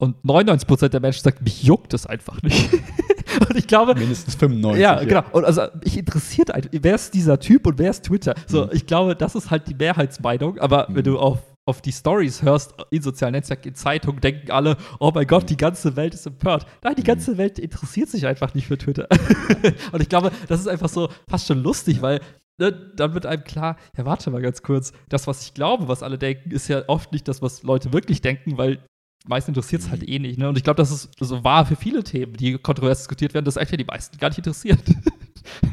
Und 0.00 0.16
99% 0.24 0.88
der 0.88 1.00
Menschen 1.00 1.22
sagt, 1.22 1.42
mich 1.42 1.62
juckt 1.62 1.94
es 1.94 2.06
einfach 2.06 2.42
nicht. 2.42 2.70
Und 3.48 3.56
ich 3.56 3.66
glaube, 3.68 3.94
Mindestens 3.94 4.34
95. 4.34 4.82
ja, 4.82 5.02
genau. 5.04 5.22
Und 5.32 5.44
also 5.44 5.62
ich 5.84 5.96
interessiert 5.96 6.50
ein, 6.50 6.68
wer 6.72 6.94
ist 6.96 7.14
dieser 7.14 7.38
Typ 7.38 7.66
und 7.66 7.78
wer 7.78 7.90
ist 7.90 8.04
Twitter? 8.06 8.34
So, 8.48 8.64
Mhm. 8.64 8.70
ich 8.72 8.86
glaube, 8.86 9.14
das 9.14 9.34
ist 9.36 9.50
halt 9.50 9.68
die 9.68 9.74
Mehrheitsmeinung. 9.74 10.58
Aber 10.58 10.88
Mhm. 10.88 10.94
wenn 10.96 11.04
du 11.04 11.18
auf, 11.18 11.38
auf 11.64 11.80
die 11.80 11.92
Stories 11.92 12.42
hörst 12.42 12.74
in 12.90 13.02
sozialen 13.02 13.32
Netzwerken, 13.34 13.68
in 13.68 13.74
Zeitungen, 13.76 14.20
denken 14.20 14.50
alle, 14.50 14.76
oh 14.98 15.12
mein 15.14 15.26
Gott, 15.28 15.48
die 15.48 15.56
ganze 15.56 15.94
Welt 15.94 16.14
ist 16.14 16.26
empört. 16.26 16.66
Nein, 16.82 16.94
die 16.96 17.02
Mhm. 17.02 17.06
ganze 17.06 17.38
Welt 17.38 17.58
interessiert 17.60 18.08
sich 18.08 18.26
einfach 18.26 18.52
nicht 18.54 18.66
für 18.66 18.78
Twitter. 18.78 19.06
und 19.92 20.02
ich 20.02 20.08
glaube, 20.08 20.32
das 20.48 20.58
ist 20.60 20.66
einfach 20.66 20.88
so 20.88 21.08
fast 21.28 21.46
schon 21.46 21.62
lustig, 21.62 22.02
weil 22.02 22.20
ne, 22.58 22.72
dann 22.96 23.14
wird 23.14 23.26
einem 23.26 23.44
klar, 23.44 23.76
ja, 23.96 24.04
warte 24.04 24.30
mal 24.30 24.42
ganz 24.42 24.62
kurz, 24.62 24.92
das, 25.08 25.26
was 25.26 25.42
ich 25.44 25.54
glaube, 25.54 25.86
was 25.88 26.02
alle 26.02 26.18
denken, 26.18 26.50
ist 26.50 26.68
ja 26.68 26.82
oft 26.88 27.12
nicht 27.12 27.26
das, 27.28 27.40
was 27.42 27.62
Leute 27.62 27.92
wirklich 27.92 28.20
denken, 28.22 28.58
weil 28.58 28.80
meist 29.26 29.48
interessiert 29.48 29.82
es 29.82 29.90
halt 29.90 30.08
eh 30.08 30.18
nicht. 30.18 30.38
Ne? 30.38 30.48
Und 30.48 30.56
ich 30.56 30.64
glaube, 30.64 30.76
das 30.78 30.90
ist 30.90 31.10
so 31.20 31.44
wahr 31.44 31.66
für 31.66 31.76
viele 31.76 32.02
Themen, 32.02 32.34
die 32.34 32.58
kontrovers 32.58 32.98
diskutiert 32.98 33.34
werden, 33.34 33.44
dass 33.44 33.56
einfach 33.58 33.76
die 33.76 33.84
meisten 33.84 34.18
gar 34.18 34.28
nicht 34.28 34.38
interessiert. 34.38 34.80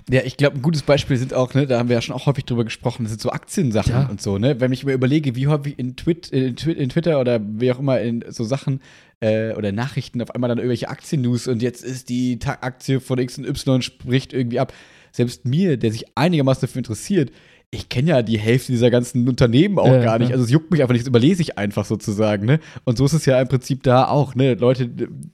Ja, 0.09 0.21
ich 0.23 0.37
glaube, 0.37 0.55
ein 0.55 0.61
gutes 0.61 0.81
Beispiel 0.81 1.17
sind 1.17 1.33
auch, 1.33 1.53
ne, 1.53 1.67
da 1.67 1.77
haben 1.77 1.89
wir 1.89 1.95
ja 1.95 2.01
schon 2.01 2.15
auch 2.15 2.25
häufig 2.25 2.45
drüber 2.45 2.63
gesprochen, 2.63 3.03
das 3.03 3.11
sind 3.11 3.21
so 3.21 3.31
Aktiensachen 3.31 3.91
Ja. 3.91 4.07
und 4.07 4.21
so, 4.21 4.37
ne? 4.37 4.61
Wenn 4.61 4.71
ich 4.71 4.85
mir 4.85 4.93
überlege, 4.93 5.35
wie 5.35 5.47
häufig 5.47 5.77
in, 5.77 5.97
Twit, 5.97 6.29
in, 6.29 6.55
in 6.55 6.89
Twitter 6.89 7.19
oder 7.19 7.41
wie 7.43 7.69
auch 7.73 7.79
immer 7.79 7.99
in 7.99 8.23
so 8.29 8.45
Sachen 8.45 8.79
äh, 9.19 9.51
oder 9.53 9.73
Nachrichten 9.73 10.21
auf 10.21 10.31
einmal 10.33 10.47
dann 10.47 10.57
irgendwelche 10.57 10.87
Aktien-News 10.87 11.47
und 11.47 11.61
jetzt 11.61 11.83
ist 11.83 12.07
die 12.07 12.39
Aktie 12.45 13.01
von 13.01 13.19
X 13.19 13.37
und 13.37 13.45
Y 13.45 13.81
spricht 13.81 14.31
irgendwie 14.31 14.59
ab. 14.61 14.73
Selbst 15.11 15.45
mir, 15.45 15.75
der 15.77 15.91
sich 15.91 16.05
einigermaßen 16.17 16.61
dafür 16.61 16.79
interessiert, 16.79 17.31
ich 17.69 17.89
kenne 17.89 18.11
ja 18.11 18.21
die 18.21 18.39
Hälfte 18.39 18.71
dieser 18.71 18.89
ganzen 18.89 19.27
Unternehmen 19.27 19.77
auch 19.77 19.87
Ja, 19.87 20.01
gar 20.01 20.19
nicht. 20.19 20.29
ja. 20.29 20.35
Also 20.35 20.45
es 20.45 20.51
juckt 20.51 20.71
mich 20.71 20.81
einfach 20.81 20.93
nicht, 20.93 21.01
das 21.03 21.09
überlese 21.09 21.41
ich 21.41 21.57
einfach 21.57 21.83
sozusagen, 21.83 22.45
ne? 22.45 22.59
Und 22.85 22.97
so 22.97 23.03
ist 23.03 23.11
es 23.11 23.25
ja 23.25 23.41
im 23.41 23.49
Prinzip 23.49 23.83
da 23.83 24.07
auch, 24.07 24.35
ne? 24.35 24.53
Leute, 24.53 24.89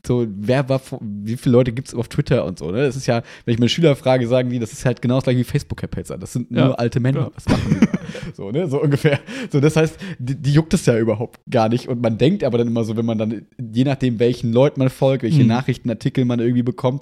so, 0.05 0.25
wer 0.35 0.67
war, 0.67 0.79
vor- 0.79 0.99
wie 1.01 1.37
viele 1.37 1.53
Leute 1.53 1.71
gibt 1.71 1.89
es 1.89 1.93
auf 1.93 2.07
Twitter 2.07 2.43
und 2.45 2.57
so, 2.57 2.71
ne? 2.71 2.85
Das 2.87 2.95
ist 2.95 3.05
ja, 3.05 3.21
wenn 3.45 3.53
ich 3.53 3.59
meine 3.59 3.69
Schüler 3.69 3.95
frage, 3.95 4.27
sagen 4.27 4.49
die, 4.49 4.57
das 4.57 4.73
ist 4.73 4.83
halt 4.83 4.99
genau 5.03 5.15
das 5.15 5.25
gleiche 5.25 5.39
wie 5.39 5.43
Facebook-Hetzer. 5.43 6.17
Das 6.17 6.33
sind 6.33 6.49
Ja. 6.49 6.65
nur 6.65 6.79
alte 6.79 6.99
Männer. 6.99 7.29
Was 7.35 7.45
machen 7.47 7.77
die? 7.79 7.87
so, 8.35 8.49
ne? 8.49 8.67
So 8.67 8.81
ungefähr. 8.81 9.19
So, 9.51 9.59
das 9.59 9.75
heißt, 9.75 9.95
die, 10.17 10.33
die 10.35 10.53
juckt 10.53 10.73
es 10.73 10.87
ja 10.87 10.97
überhaupt 10.97 11.39
gar 11.51 11.69
nicht. 11.69 11.87
Und 11.87 12.01
man 12.01 12.17
denkt 12.17 12.43
aber 12.43 12.57
dann 12.57 12.67
immer 12.67 12.83
so, 12.83 12.97
wenn 12.97 13.05
man 13.05 13.19
dann, 13.19 13.45
je 13.61 13.83
nachdem, 13.83 14.17
welchen 14.17 14.51
Leuten 14.53 14.79
man 14.79 14.89
folgt, 14.89 15.21
welche 15.21 15.41
Mhm. 15.43 15.49
Nachrichtenartikel 15.49 16.25
man 16.25 16.39
irgendwie 16.39 16.63
bekommt, 16.63 17.01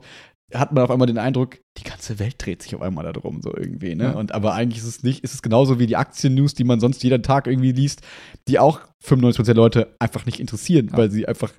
hat 0.54 0.72
man 0.74 0.84
auf 0.84 0.92
einmal 0.92 1.08
den 1.08 1.18
Eindruck, 1.18 1.58
die 1.78 1.84
ganze 1.84 2.20
Welt 2.20 2.36
dreht 2.38 2.62
sich 2.62 2.76
auf 2.76 2.82
einmal 2.82 3.12
darum, 3.12 3.42
so 3.42 3.56
irgendwie, 3.56 3.96
ne? 3.96 4.04
Ja. 4.06 4.12
Und 4.12 4.34
aber 4.34 4.54
eigentlich 4.54 4.80
ist 4.82 4.88
es 4.88 5.04
nicht, 5.04 5.24
ist 5.24 5.34
es 5.34 5.42
genauso 5.42 5.80
wie 5.80 5.88
die 5.88 5.96
Aktien-News, 5.98 6.54
die 6.54 6.64
man 6.64 6.80
sonst 6.80 7.04
jeden 7.04 7.24
Tag 7.24 7.48
irgendwie 7.48 7.72
liest, 7.72 8.02
die 8.48 8.60
auch 8.60 8.80
95% 9.04 9.44
der 9.46 9.56
Leute 9.56 9.96
einfach 10.00 10.26
nicht 10.26 10.40
interessieren, 10.40 10.90
Ja. 10.92 10.98
weil 10.98 11.12
sie 11.12 11.28
einfach 11.28 11.52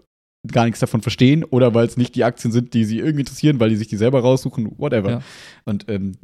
gar 0.50 0.64
nichts 0.64 0.80
davon 0.80 1.02
verstehen 1.02 1.44
oder 1.44 1.72
weil 1.72 1.86
es 1.86 1.96
nicht 1.96 2.16
die 2.16 2.24
Aktien 2.24 2.50
sind, 2.50 2.74
die 2.74 2.84
sie 2.84 2.98
irgendwie 2.98 3.20
interessieren, 3.20 3.60
weil 3.60 3.70
die 3.70 3.76
sich 3.76 3.86
die 3.86 3.96
selber 3.96 4.20
raussuchen, 4.20 4.72
whatever. 4.76 5.10
Ja. 5.10 5.22
Und 5.64 5.88
ähm, 5.88 6.16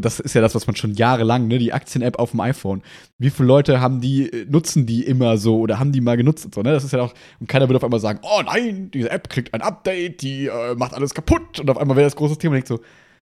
das 0.00 0.18
ist 0.18 0.34
ja 0.34 0.40
das, 0.40 0.56
was 0.56 0.66
man 0.66 0.74
schon 0.74 0.94
jahrelang, 0.94 1.46
ne, 1.46 1.58
die 1.58 1.72
Aktien-App 1.72 2.18
auf 2.18 2.32
dem 2.32 2.40
iPhone. 2.40 2.82
Wie 3.18 3.30
viele 3.30 3.46
Leute 3.46 3.80
haben 3.80 4.00
die, 4.00 4.28
äh, 4.28 4.46
nutzen 4.46 4.86
die 4.86 5.04
immer 5.04 5.38
so 5.38 5.60
oder 5.60 5.78
haben 5.78 5.92
die 5.92 6.00
mal 6.00 6.16
genutzt 6.16 6.44
und 6.44 6.54
so, 6.54 6.62
ne? 6.62 6.72
Das 6.72 6.82
ist 6.82 6.92
ja 6.92 7.02
auch, 7.02 7.14
und 7.38 7.46
keiner 7.46 7.68
wird 7.68 7.76
auf 7.76 7.84
einmal 7.84 8.00
sagen, 8.00 8.18
oh 8.22 8.42
nein, 8.44 8.90
diese 8.90 9.10
App 9.10 9.28
kriegt 9.28 9.54
ein 9.54 9.62
Update, 9.62 10.22
die 10.22 10.46
äh, 10.46 10.74
macht 10.74 10.94
alles 10.94 11.14
kaputt 11.14 11.60
und 11.60 11.70
auf 11.70 11.78
einmal 11.78 11.96
wäre 11.96 12.06
das 12.06 12.16
großes 12.16 12.38
Thema 12.38 12.52
und 12.52 12.66
denkt 12.66 12.68
so, 12.68 12.80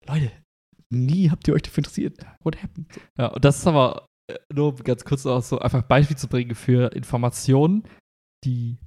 Leute, 0.07 0.31
nie 0.89 1.29
habt 1.29 1.47
ihr 1.47 1.53
euch 1.53 1.63
dafür 1.63 1.79
interessiert. 1.79 2.17
What 2.43 2.63
happened? 2.63 2.87
Ja, 3.17 3.27
und 3.27 3.43
das 3.43 3.57
ist 3.57 3.67
aber 3.67 4.07
äh, 4.27 4.35
nur 4.53 4.75
ganz 4.75 5.03
kurz 5.03 5.25
auch 5.25 5.43
so 5.43 5.59
einfach 5.59 5.81
Beispiel 5.81 6.15
zu 6.15 6.29
bringen 6.29 6.55
für 6.55 6.93
Informationen, 6.93 7.83
die, 8.45 8.77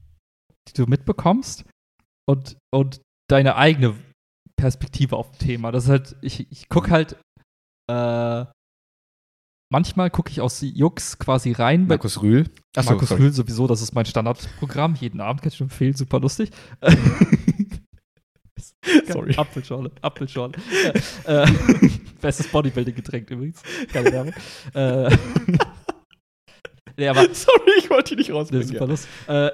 die 0.69 0.73
du 0.73 0.87
mitbekommst 0.87 1.65
und, 2.29 2.57
und 2.73 3.01
deine 3.29 3.57
eigene 3.57 3.95
Perspektive 4.57 5.17
auf 5.17 5.33
ein 5.33 5.39
Thema. 5.39 5.73
Das 5.73 5.85
ist 5.85 5.91
halt, 5.91 6.17
ich, 6.23 6.51
ich 6.51 6.69
gucke 6.69 6.91
halt, 6.91 7.17
äh, 7.91 8.45
manchmal 9.73 10.11
gucke 10.11 10.31
ich 10.31 10.41
aus 10.41 10.61
Jux 10.63 11.19
quasi 11.19 11.53
rein 11.53 11.87
Markus 11.87 12.23
Rühl. 12.23 12.49
Achso, 12.77 12.91
Markus 12.91 13.09
sorry. 13.11 13.23
Rühl 13.23 13.33
sowieso, 13.33 13.67
das 13.67 13.83
ist 13.83 13.95
mein 13.95 14.07
Standardprogramm. 14.07 14.95
Jeden 14.95 15.21
Abend 15.21 15.43
kann 15.43 15.53
ich 15.53 15.61
empfehlen, 15.61 15.95
super 15.95 16.21
lustig. 16.21 16.51
Sorry. 19.07 19.35
Apfelschorle, 19.37 19.91
Apfelschorle. 20.01 20.53
äh, 21.25 21.47
bestes 22.21 22.49
Bodybuilding-Getränk 22.49 23.31
übrigens. 23.31 23.63
Keine 23.93 24.13
Werbung. 24.13 24.33
Äh, 24.75 25.17
nee, 26.97 27.09
aber 27.09 27.21
Sorry, 27.33 27.71
ich 27.79 27.91
wollte 27.91 28.11
die 28.15 28.17
nicht 28.17 28.29
Nee, 28.31 28.35
rausbringen. 28.37 28.67
super 28.67 28.87
lustig. 28.87 29.11
Äh, 29.29 29.47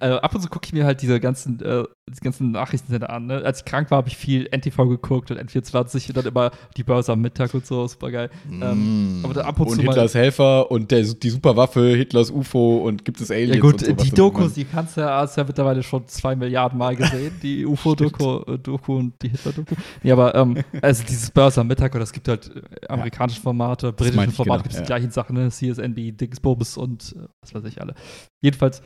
äh, 0.00 0.06
ab 0.20 0.34
und 0.34 0.40
zu 0.40 0.48
gucke 0.48 0.66
ich 0.66 0.72
mir 0.72 0.84
halt 0.84 1.02
diese 1.02 1.20
ganzen, 1.20 1.60
äh, 1.62 1.84
die 2.08 2.20
ganzen 2.20 2.50
Nachrichtensender 2.52 3.10
an. 3.10 3.26
Ne? 3.26 3.42
Als 3.44 3.60
ich 3.60 3.64
krank 3.64 3.90
war, 3.90 3.98
habe 3.98 4.08
ich 4.08 4.16
viel 4.16 4.48
NTV 4.50 4.88
geguckt 4.88 5.30
und 5.30 5.38
N24 5.40 6.08
und 6.08 6.16
dann 6.16 6.26
immer 6.26 6.50
die 6.76 6.82
Börse 6.84 7.12
am 7.12 7.20
Mittag 7.20 7.54
und 7.54 7.64
so, 7.66 7.86
super 7.86 8.10
geil. 8.10 8.30
Ähm, 8.50 9.20
aber 9.24 9.34
da 9.34 9.42
ab 9.42 9.58
und 9.60 9.68
und 9.68 9.76
zu 9.76 9.82
mal- 9.82 9.92
Hitlers 9.92 10.14
Helfer 10.14 10.70
und 10.70 10.90
der, 10.90 11.02
die 11.02 11.30
Superwaffe, 11.30 11.94
Hitlers 11.96 12.30
UFO 12.30 12.78
und 12.78 13.04
gibt 13.04 13.20
es 13.20 13.30
Aliens 13.30 13.54
Ja 13.56 13.60
gut, 13.60 13.74
und 13.74 13.84
sowas. 13.86 14.04
die 14.04 14.10
Dokus, 14.10 14.52
die 14.54 14.64
kannst 14.64 14.96
du 14.96 15.00
ja, 15.02 15.20
hast 15.20 15.36
ja 15.36 15.44
mittlerweile 15.44 15.82
schon 15.82 16.06
zwei 16.08 16.34
Milliarden 16.36 16.78
Mal 16.78 16.96
gesehen, 16.96 17.32
die 17.42 17.64
UFO-Doku 17.66 18.42
äh, 18.52 18.58
Doku 18.58 18.96
und 18.98 19.14
die 19.22 19.28
Hitler-Doku. 19.30 19.74
Nee, 20.02 20.12
aber 20.12 20.34
ähm, 20.34 20.58
also 20.80 21.02
dieses 21.08 21.30
Börse 21.30 21.60
am 21.60 21.66
Mittag, 21.68 21.94
oder 21.94 22.04
es 22.04 22.12
gibt 22.12 22.28
halt 22.28 22.50
äh, 22.54 22.86
amerikanische 22.88 23.40
Formate, 23.40 23.92
britische 23.92 24.30
Formate, 24.32 24.42
genau, 24.44 24.56
gibt 24.58 24.68
es 24.72 24.74
ja. 24.74 24.80
die 24.82 24.86
gleichen 24.86 25.10
Sachen, 25.10 25.36
ne? 25.36 25.50
CSNB, 25.50 26.16
Dingsbums 26.32 26.76
und 26.76 27.14
äh, 27.16 27.28
was 27.42 27.54
weiß 27.54 27.64
ich 27.64 27.80
alle. 27.80 27.94
Jedenfalls, 28.42 28.82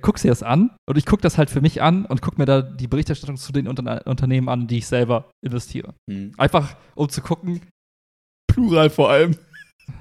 guckst 0.00 0.24
du 0.24 0.28
dir 0.28 0.32
das 0.32 0.42
an 0.42 0.76
und 0.88 0.96
ich 0.96 1.06
gucke 1.06 1.22
das 1.22 1.36
halt 1.36 1.50
für 1.50 1.60
mich 1.60 1.82
an 1.82 2.06
und 2.06 2.22
gucke 2.22 2.38
mir 2.38 2.46
da 2.46 2.62
die 2.62 2.86
Berichterstattung 2.86 3.36
zu 3.36 3.52
den 3.52 3.66
Unter 3.66 4.06
Unternehmen 4.06 4.48
an, 4.48 4.66
die 4.66 4.78
ich 4.78 4.86
selber 4.86 5.30
investiere. 5.44 5.94
Hm. 6.08 6.32
Einfach, 6.38 6.76
um 6.94 7.08
zu 7.08 7.22
gucken, 7.22 7.60
Plural 8.50 8.90
vor 8.90 9.10
allem. 9.10 9.36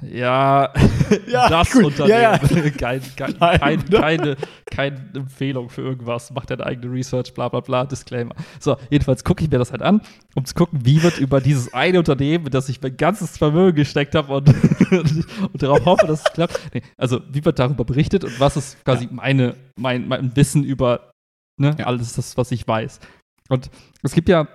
Ja, 0.02 0.74
Ja, 1.28 1.50
das 1.50 1.72
gut. 1.72 1.86
Unternehmen. 1.86 2.10
Ja, 2.22 2.32
ja. 2.34 2.70
Kein, 2.78 3.02
kein, 3.16 3.36
Nein, 3.40 3.60
kein, 3.60 3.80
oder? 3.88 4.00
keine, 4.02 4.38
keine 4.70 5.12
Empfehlung 5.16 5.70
für 5.70 5.82
irgendwas. 5.82 6.32
Macht 6.32 6.50
deine 6.52 6.66
eigene 6.66 6.92
Research, 6.94 7.34
bla 7.34 7.50
bla 7.50 7.60
bla, 7.60 7.86
Disclaimer. 7.86 8.36
So, 8.60 8.78
jedenfalls 8.90 9.24
gucke 9.24 9.44
ich 9.44 9.50
mir 9.50 9.58
das 9.60 9.72
halt 9.72 9.82
an, 9.82 10.02
um 10.36 10.46
zu 10.46 10.54
gucken, 10.54 10.80
wie 10.84 11.02
wird 11.04 11.18
über 11.20 11.42
dieses 11.42 11.74
eine 11.74 12.00
Unternehmen, 12.00 12.46
in 12.46 12.52
das 12.52 12.70
ich 12.70 12.82
mein 12.82 12.96
ganzes 12.98 13.38
Vermögen 13.38 13.76
gesteckt 13.78 14.16
habe 14.16 14.34
und, 14.34 14.50
und 14.92 15.62
darauf 15.64 15.86
hoffe, 15.86 16.08
dass 16.08 16.20
es 16.26 16.34
klappt. 16.34 16.60
Nee, 16.74 16.82
also, 16.98 17.22
wie 17.32 17.44
wird 17.44 17.60
darüber 17.60 17.86
berichtet 17.86 18.24
und 18.24 18.40
was 18.40 18.58
ist 18.58 18.84
quasi 18.86 19.08
meine, 19.12 19.56
mein, 19.76 20.08
mein 20.08 20.36
Wissen 20.36 20.64
über 20.64 21.12
ne, 21.60 21.76
Ja. 21.78 21.86
alles 21.86 22.14
das, 22.14 22.38
was 22.38 22.52
ich 22.52 22.68
weiß. 22.68 23.00
Und 23.50 23.70
es 24.04 24.14
gibt 24.14 24.30
ja 24.30 24.48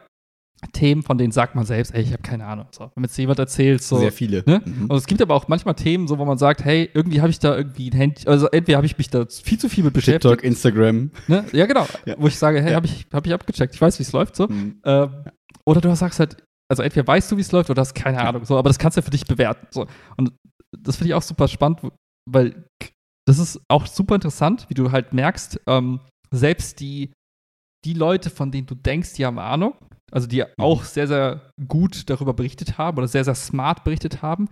Themen, 0.73 1.03
von 1.03 1.19
denen 1.19 1.33
sagt 1.33 1.55
man 1.55 1.65
selbst, 1.65 1.95
ey, 1.95 2.03
ich 2.03 2.13
habe 2.13 2.23
keine 2.23 2.47
Ahnung. 2.47 2.67
So, 2.71 2.91
wenn 2.95 3.05
jetzt 3.05 3.17
jemand 3.17 3.39
erzählt, 3.39 3.83
so, 3.83 3.99
Sehr 3.99 4.13
viele. 4.13 4.43
Ne? 4.47 4.63
Mhm. 4.65 4.87
und 4.91 4.97
es 4.97 5.07
gibt 5.07 5.21
aber 5.23 5.35
auch 5.35 5.49
manchmal 5.49 5.75
Themen, 5.75 6.09
so, 6.09 6.19
wo 6.19 6.25
man 6.25 6.39
sagt, 6.39 6.65
hey, 6.65 6.91
irgendwie 6.95 7.21
habe 7.21 7.31
ich 7.31 7.39
da 7.39 7.57
irgendwie 7.57 7.91
ein 7.91 7.97
Handy, 7.97 8.27
also 8.27 8.49
entweder 8.49 8.77
habe 8.79 8.87
ich 8.87 8.97
mich 8.99 9.09
da 9.11 9.27
viel 9.27 9.59
zu 9.59 9.69
viel 9.69 9.85
mit 9.85 9.95
beschäftigt. 9.95 10.23
TikTok, 10.23 10.45
Instagram. 10.45 11.11
Ne? 11.29 11.45
Ja, 11.53 11.67
genau. 11.67 11.87
Ja. 12.07 12.17
Wo 12.19 12.27
ich 12.27 12.37
sage, 12.39 12.61
hey, 12.63 12.71
Ja. 12.71 12.77
habe 12.77 12.87
ich, 12.87 13.07
hab 13.13 13.27
ich 13.27 13.33
abgecheckt, 13.33 13.75
ich 13.75 13.81
weiß, 13.81 13.99
wie 13.99 14.03
es 14.03 14.13
läuft, 14.13 14.37
so. 14.37 14.49
Mhm. 14.49 14.81
Ähm, 14.85 15.25
oder 15.67 15.81
du 15.81 15.95
sagst 15.95 16.19
halt, 16.21 16.37
also 16.71 16.83
entweder 16.83 17.07
weißt 17.07 17.31
du, 17.31 17.37
wie 17.37 17.41
es 17.43 17.53
läuft, 17.53 17.71
oder 17.71 17.81
hast 17.81 17.95
keine. 17.95 18.21
Ahnung, 18.21 18.45
so, 18.45 18.57
aber 18.59 18.69
das 18.69 18.79
kannst 18.79 18.97
du 18.97 19.01
ja 19.01 19.05
für 19.05 19.11
dich 19.11 19.25
bewerten. 19.25 19.67
So. 19.71 19.87
Und 20.17 20.33
das 20.77 20.97
finde 20.97 21.09
ich 21.11 21.15
auch 21.15 21.23
super 21.23 21.49
spannend, 21.49 21.81
weil 22.31 22.65
das 23.27 23.39
ist 23.39 23.61
auch 23.69 23.87
super 23.87 24.17
interessant, 24.17 24.67
wie 24.69 24.75
du 24.75 24.93
halt 24.93 25.13
merkst, 25.13 25.61
ähm, 25.67 26.01
selbst 26.31 26.81
die, 26.81 27.13
die 27.85 27.95
Leute, 27.95 28.29
von 28.31 28.51
denen 28.51 28.67
du 28.67 28.75
denkst, 28.75 29.15
die 29.15 29.25
haben 29.25 29.39
Ahnung, 29.39 29.75
also 30.15 30.27
die 30.29 30.45
auch 30.59 30.85
sehr, 30.85 31.09
sehr 31.09 31.51
gut 31.67 32.09
darüber 32.09 32.33
berichtet 32.35 32.79
haben 32.79 32.99
oder 32.99 33.09
sehr, 33.09 33.25
sehr 33.25 33.35
smart 33.35 33.85
berichtet 33.85 34.23
haben, 34.23 34.49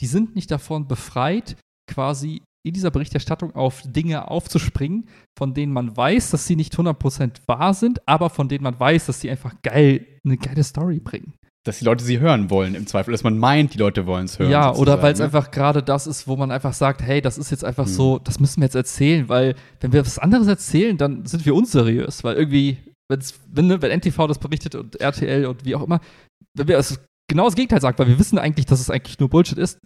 die 0.00 0.06
sind 0.06 0.34
nicht 0.34 0.50
davon 0.50 0.88
befreit, 0.88 1.56
quasi 1.90 2.42
in 2.66 2.72
dieser 2.72 2.90
Berichterstattung 2.90 3.54
auf 3.54 3.82
Dinge 3.86 4.30
aufzuspringen, 4.30 5.06
von 5.38 5.54
denen 5.54 5.72
man 5.72 5.96
weiß, 5.96 6.30
dass 6.30 6.46
sie 6.46 6.56
nicht 6.56 6.74
100% 6.74 7.42
wahr 7.46 7.74
sind, 7.74 8.00
aber 8.06 8.30
von 8.30 8.48
denen 8.48 8.64
man 8.64 8.80
weiß, 8.80 9.06
dass 9.06 9.20
sie 9.20 9.30
einfach 9.30 9.54
geil, 9.62 10.06
eine 10.24 10.36
geile 10.38 10.64
Story 10.64 10.98
bringen. 10.98 11.34
Dass 11.66 11.78
die 11.78 11.84
Leute 11.84 12.02
sie 12.04 12.18
hören 12.20 12.50
wollen, 12.50 12.74
im 12.74 12.86
Zweifel. 12.86 13.12
Dass 13.12 13.22
man 13.22 13.38
meint, 13.38 13.72
die 13.74 13.78
Leute 13.78 14.06
wollen 14.06 14.24
es 14.24 14.38
hören. 14.38 14.50
ja, 14.50 14.74
oder 14.74 15.02
weil 15.02 15.12
es 15.12 15.18
ne? 15.18 15.26
einfach 15.26 15.50
gerade 15.50 15.82
das 15.82 16.06
ist, 16.06 16.26
wo 16.26 16.36
man 16.36 16.50
einfach 16.50 16.72
sagt, 16.72 17.02
hey, 17.02 17.20
das 17.22 17.38
ist 17.38 17.50
jetzt 17.50 17.64
einfach 17.64 17.86
Mhm. 17.86 17.90
so, 17.90 18.18
das 18.18 18.40
müssen 18.40 18.60
wir 18.60 18.66
jetzt 18.66 18.74
erzählen, 18.74 19.28
weil 19.28 19.54
wenn 19.80 19.92
wir 19.92 20.00
was 20.04 20.18
anderes 20.18 20.46
erzählen, 20.46 20.96
dann 20.96 21.24
sind 21.26 21.46
wir 21.46 21.54
unseriös, 21.54 22.24
weil 22.24 22.36
irgendwie, 22.36 22.78
wenn's, 23.10 23.38
wenn, 23.48 23.66
ne, 23.66 23.82
wenn 23.82 23.90
NTV 23.90 24.26
das 24.26 24.38
berichtet 24.38 24.74
und 24.74 25.00
RTL 25.00 25.46
und 25.46 25.64
wie 25.64 25.74
auch 25.74 25.82
immer, 25.82 26.00
wenn 26.56 26.68
wir 26.68 26.78
es 26.78 27.00
genau 27.28 27.44
das 27.44 27.54
Gegenteil 27.54 27.80
sagen, 27.80 27.98
weil 27.98 28.08
wir 28.08 28.18
wissen 28.18 28.38
eigentlich, 28.38 28.66
dass 28.66 28.80
es 28.80 28.90
eigentlich 28.90 29.18
nur 29.18 29.28
Bullshit 29.28 29.58
ist, 29.58 29.78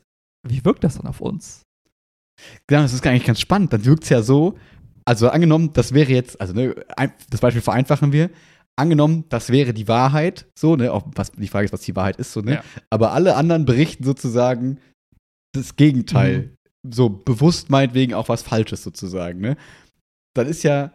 wie 0.46 0.64
wirkt 0.64 0.84
das 0.84 0.96
dann 0.96 1.06
auf 1.06 1.20
uns? 1.20 1.62
Genau, 2.66 2.82
das 2.82 2.92
ist 2.92 3.06
eigentlich 3.06 3.24
ganz 3.24 3.40
spannend. 3.40 3.72
Dann 3.72 3.84
wirkt 3.84 4.04
es 4.04 4.10
ja 4.10 4.22
so, 4.22 4.56
also 5.04 5.28
angenommen, 5.28 5.72
das 5.72 5.92
wäre 5.92 6.12
jetzt, 6.12 6.40
also 6.40 6.54
ne, 6.54 6.74
ein, 6.96 7.12
das 7.30 7.40
Beispiel 7.40 7.62
vereinfachen 7.62 8.12
wir. 8.12 8.30
Angenommen, 8.76 9.24
das 9.28 9.50
wäre 9.50 9.74
die 9.74 9.88
Wahrheit, 9.88 10.46
so, 10.56 10.76
ne, 10.76 10.92
auch 10.92 11.04
was, 11.16 11.32
die 11.32 11.48
Frage 11.48 11.64
ist, 11.64 11.72
was 11.72 11.80
die 11.80 11.96
Wahrheit 11.96 12.16
ist, 12.16 12.32
so, 12.32 12.42
ne? 12.42 12.54
Ja. 12.54 12.64
Aber 12.90 13.10
alle 13.10 13.34
anderen 13.34 13.64
berichten 13.64 14.04
sozusagen 14.04 14.78
das 15.52 15.74
Gegenteil. 15.74 16.54
So 16.88 17.08
bewusst 17.08 17.70
meinetwegen 17.70 18.14
auch 18.14 18.28
was 18.28 18.42
Falsches 18.42 18.84
sozusagen, 18.84 19.40
ne? 19.40 19.56
Dann 20.36 20.46
ist 20.46 20.62
ja 20.62 20.92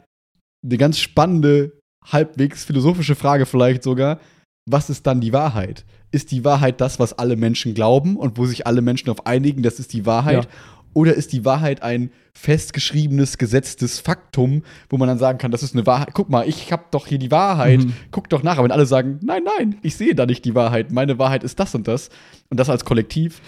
eine 0.64 0.78
ganz 0.78 0.98
spannende 0.98 1.78
halbwegs 2.12 2.64
philosophische 2.66 3.16
Frage 3.16 3.46
vielleicht 3.46 3.84
sogar, 3.84 4.20
was 4.66 4.90
ist 4.90 5.06
dann 5.08 5.22
die 5.22 5.34
Wahrheit? 5.34 5.86
Ist 6.12 6.32
die 6.32 6.46
Wahrheit 6.46 6.80
das, 6.80 7.00
was 7.00 7.14
alle 7.14 7.36
Menschen 7.36 7.74
glauben 7.74 8.18
und 8.18 8.38
wo 8.38 8.46
sich 8.46 8.68
alle 8.68 8.82
Menschen 8.82 9.10
auf 9.10 9.26
einigen, 9.26 9.64
das 9.64 9.80
ist 9.80 9.94
die 9.94 10.06
Wahrheit? 10.06 10.46
Ja. 10.46 10.50
Oder 10.96 11.16
ist 11.16 11.34
die 11.34 11.44
Wahrheit 11.44 11.82
ein 11.82 12.12
festgeschriebenes, 12.34 13.40
gesetztes 13.40 14.00
Faktum, 14.00 14.62
wo 14.90 14.98
man 14.98 15.08
dann 15.08 15.18
sagen 15.18 15.40
kann, 15.40 15.50
das 15.50 15.64
ist 15.64 15.74
eine 15.74 15.88
Wahrheit. 15.88 16.10
Guck 16.14 16.30
mal, 16.30 16.48
ich 16.48 16.72
habe 16.72 16.84
doch 16.92 17.08
hier 17.08 17.18
die 17.18 17.32
Wahrheit. 17.32 17.80
Mhm. 17.80 17.94
Guck 18.12 18.30
doch 18.30 18.44
nach. 18.44 18.58
Aber 18.58 18.66
wenn 18.66 18.72
alle 18.72 18.86
sagen, 18.86 19.20
nein, 19.24 19.42
nein, 19.58 19.78
ich 19.82 19.96
sehe 19.96 20.14
da 20.14 20.28
nicht 20.28 20.46
die 20.46 20.54
Wahrheit. 20.54 20.92
Meine 20.92 21.18
Wahrheit 21.18 21.44
ist 21.44 21.60
das 21.60 21.74
und 21.74 21.88
das. 21.88 22.10
Und 22.52 22.60
das 22.60 22.70
als 22.70 22.86
Kollektiv, 22.86 23.42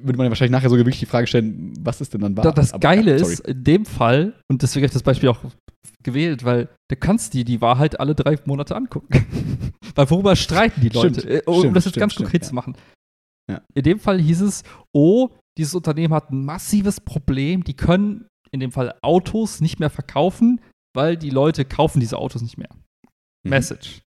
würde 0.00 0.16
man 0.16 0.26
ja 0.26 0.30
wahrscheinlich 0.30 0.52
nachher 0.52 0.68
sogar 0.68 0.84
wirklich 0.84 1.00
die 1.00 1.06
Frage 1.06 1.26
stellen, 1.26 1.74
was 1.80 2.00
ist 2.00 2.14
denn 2.14 2.20
dann 2.20 2.36
wahr? 2.36 2.44
Da, 2.44 2.52
das 2.52 2.72
Aber, 2.72 2.80
Geile 2.80 3.16
ja, 3.18 3.26
ist, 3.26 3.40
in 3.40 3.64
dem 3.64 3.84
Fall, 3.84 4.34
und 4.48 4.62
deswegen 4.62 4.82
habe 4.82 4.86
ich 4.86 4.92
das 4.92 5.02
Beispiel 5.02 5.28
auch 5.28 5.40
gewählt, 6.02 6.44
weil 6.44 6.68
du 6.90 6.96
kannst 6.96 7.34
dir 7.34 7.44
die 7.44 7.60
Wahrheit 7.60 7.98
alle 8.00 8.14
drei 8.14 8.38
Monate 8.44 8.74
angucken. 8.76 9.08
weil 9.94 10.10
worüber 10.10 10.36
streiten 10.36 10.80
die 10.80 10.88
Leute? 10.88 11.20
Stimmt, 11.20 11.34
Äh, 11.34 11.42
um 11.46 11.58
stimmt, 11.60 11.76
das 11.76 11.84
jetzt 11.84 11.92
stimmt, 11.92 12.00
ganz 12.00 12.14
konkret 12.14 12.42
ja. 12.42 12.48
zu 12.48 12.54
machen. 12.54 12.76
Ja. 13.50 13.62
In 13.74 13.82
dem 13.82 14.00
Fall 14.00 14.20
hieß 14.20 14.40
es, 14.42 14.62
oh, 14.92 15.30
dieses 15.58 15.74
Unternehmen 15.74 16.12
hat 16.14 16.30
ein 16.30 16.44
massives 16.44 17.00
Problem, 17.00 17.64
die 17.64 17.74
können 17.74 18.26
in 18.50 18.60
dem 18.60 18.72
Fall 18.72 18.94
Autos 19.02 19.60
nicht 19.60 19.80
mehr 19.80 19.90
verkaufen, 19.90 20.60
weil 20.94 21.16
die 21.16 21.30
Leute 21.30 21.64
kaufen 21.64 22.00
diese 22.00 22.18
Autos 22.18 22.42
nicht 22.42 22.58
mehr. 22.58 22.70
Mhm. 23.44 23.50
Message. 23.50 24.02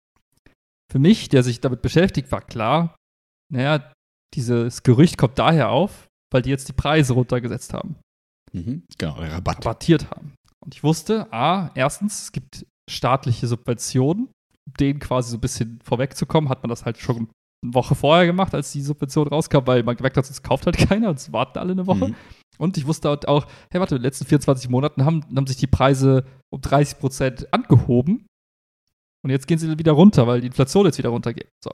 Für 0.90 0.98
mich, 0.98 1.28
der 1.28 1.42
sich 1.42 1.60
damit 1.60 1.82
beschäftigt, 1.82 2.30
war 2.32 2.42
klar, 2.42 2.96
naja, 3.52 3.92
dieses 4.34 4.82
Gerücht 4.82 5.18
kommt 5.18 5.38
daher 5.38 5.70
auf, 5.70 6.06
weil 6.32 6.42
die 6.42 6.50
jetzt 6.50 6.68
die 6.68 6.72
Preise 6.72 7.12
runtergesetzt 7.14 7.72
haben 7.72 7.96
Mhm. 8.52 8.84
Genau, 8.96 9.14
Rabatt. 9.14 9.58
rabattiert 9.58 10.10
haben. 10.10 10.34
Und 10.66 10.74
ich 10.74 10.82
wusste, 10.82 11.32
A, 11.32 11.70
erstens, 11.76 12.24
es 12.24 12.32
gibt 12.32 12.66
staatliche 12.90 13.46
Subventionen, 13.46 14.28
um 14.66 14.74
denen 14.80 14.98
quasi 14.98 15.30
so 15.30 15.36
ein 15.36 15.40
bisschen 15.40 15.78
vorwegzukommen, 15.84 16.50
hat 16.50 16.64
man 16.64 16.70
das 16.70 16.84
halt 16.84 16.98
schon 16.98 17.28
eine 17.62 17.74
Woche 17.74 17.94
vorher 17.94 18.26
gemacht, 18.26 18.52
als 18.52 18.72
die 18.72 18.82
Subvention 18.82 19.28
rauskam, 19.28 19.60
weil 19.66 19.84
man 19.84 19.96
gemerkt 19.96 20.16
hat, 20.16 20.28
es 20.28 20.42
kauft 20.42 20.66
halt 20.66 20.76
keiner, 20.88 21.10
es 21.10 21.32
warten 21.32 21.60
alle 21.60 21.70
eine 21.70 21.86
Woche. 21.86 22.08
Mhm. 22.08 22.16
Und 22.58 22.76
ich 22.78 22.86
wusste 22.86 23.08
halt 23.08 23.28
auch, 23.28 23.46
hey, 23.70 23.80
warte, 23.80 23.94
in 23.94 24.00
den 24.00 24.06
letzten 24.06 24.26
24 24.26 24.68
Monaten 24.68 25.04
haben, 25.04 25.24
haben 25.36 25.46
sich 25.46 25.56
die 25.56 25.68
Preise 25.68 26.26
um 26.52 26.60
30 26.60 26.98
Prozent 26.98 27.52
angehoben. 27.54 28.26
Und 29.22 29.30
jetzt 29.30 29.46
gehen 29.46 29.58
sie 29.58 29.78
wieder 29.78 29.92
runter, 29.92 30.26
weil 30.26 30.40
die 30.40 30.48
Inflation 30.48 30.86
jetzt 30.86 30.98
wieder 30.98 31.10
runtergeht. 31.10 31.48
So. 31.62 31.70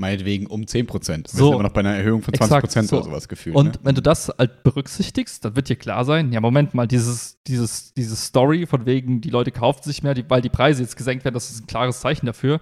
Meinetwegen 0.00 0.46
um 0.46 0.66
10 0.66 0.86
Prozent. 0.86 1.32
Wir 1.32 1.38
So. 1.38 1.44
sind 1.46 1.54
immer 1.54 1.62
noch 1.64 1.72
bei 1.72 1.80
einer 1.80 1.94
Erhöhung 1.94 2.22
von 2.22 2.34
20 2.34 2.58
Prozent 2.60 2.84
Exakt, 2.84 2.92
oder 2.94 3.02
so. 3.04 3.10
sowas 3.10 3.28
gefühlt. 3.28 3.54
Und 3.54 3.66
ne? 3.74 3.80
wenn 3.82 3.94
du 3.94 4.02
das 4.02 4.32
halt 4.38 4.62
berücksichtigst, 4.64 5.44
dann 5.44 5.54
wird 5.56 5.68
dir 5.68 5.76
klar 5.76 6.04
sein, 6.04 6.32
ja, 6.32 6.40
Moment 6.40 6.74
mal, 6.74 6.86
dieses, 6.88 7.38
dieses, 7.46 7.92
diese 7.94 8.16
Story 8.16 8.66
von 8.66 8.86
wegen, 8.86 9.20
die 9.20 9.30
Leute 9.30 9.52
kaufen 9.52 9.82
sich 9.84 10.02
mehr, 10.02 10.14
die, 10.14 10.24
weil 10.28 10.40
die 10.42 10.48
Preise 10.48 10.82
jetzt 10.82 10.96
gesenkt 10.96 11.24
werden, 11.24 11.34
das 11.34 11.50
ist 11.50 11.62
ein 11.62 11.66
klares 11.66 12.00
Zeichen 12.00 12.26
dafür, 12.26 12.60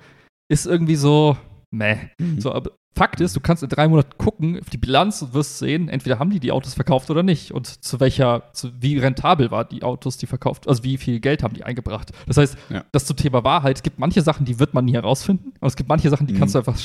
ist 0.50 0.66
irgendwie 0.66 0.96
so, 0.96 1.36
meh. 1.70 1.96
Mhm. 2.18 2.40
So, 2.40 2.52
aber 2.52 2.72
Fakt 2.96 3.20
ist, 3.20 3.36
du 3.36 3.40
kannst 3.40 3.62
in 3.62 3.68
drei 3.68 3.86
Monaten 3.86 4.18
gucken 4.18 4.58
auf 4.58 4.70
die 4.70 4.76
Bilanz 4.78 5.22
und 5.22 5.32
wirst 5.32 5.58
sehen, 5.58 5.88
entweder 5.88 6.18
haben 6.18 6.30
die 6.30 6.40
die 6.40 6.50
Autos 6.50 6.74
verkauft 6.74 7.10
oder 7.10 7.22
nicht 7.22 7.52
und 7.52 7.66
zu 7.84 8.00
welcher, 8.00 8.50
zu, 8.54 8.72
wie 8.80 8.98
rentabel 8.98 9.52
war 9.52 9.64
die 9.64 9.84
Autos, 9.84 10.16
die 10.16 10.26
verkauft, 10.26 10.66
also 10.66 10.82
wie 10.82 10.96
viel 10.96 11.20
Geld 11.20 11.44
haben 11.44 11.54
die 11.54 11.62
eingebracht. 11.62 12.10
Das 12.26 12.38
heißt, 12.38 12.56
Ja. 12.70 12.84
das 12.90 13.04
zum 13.06 13.16
Thema 13.16 13.44
Wahrheit, 13.44 13.76
es 13.76 13.82
gibt 13.84 14.00
manche 14.00 14.22
Sachen, 14.22 14.46
die 14.46 14.58
wird 14.58 14.74
man 14.74 14.84
nie 14.84 14.94
herausfinden, 14.94 15.52
und 15.60 15.68
es 15.68 15.76
gibt 15.76 15.88
manche 15.88 16.10
Sachen, 16.10 16.26
die 16.26 16.34
Mhm. 16.34 16.38
kannst 16.40 16.56
du 16.56 16.58
einfach 16.58 16.76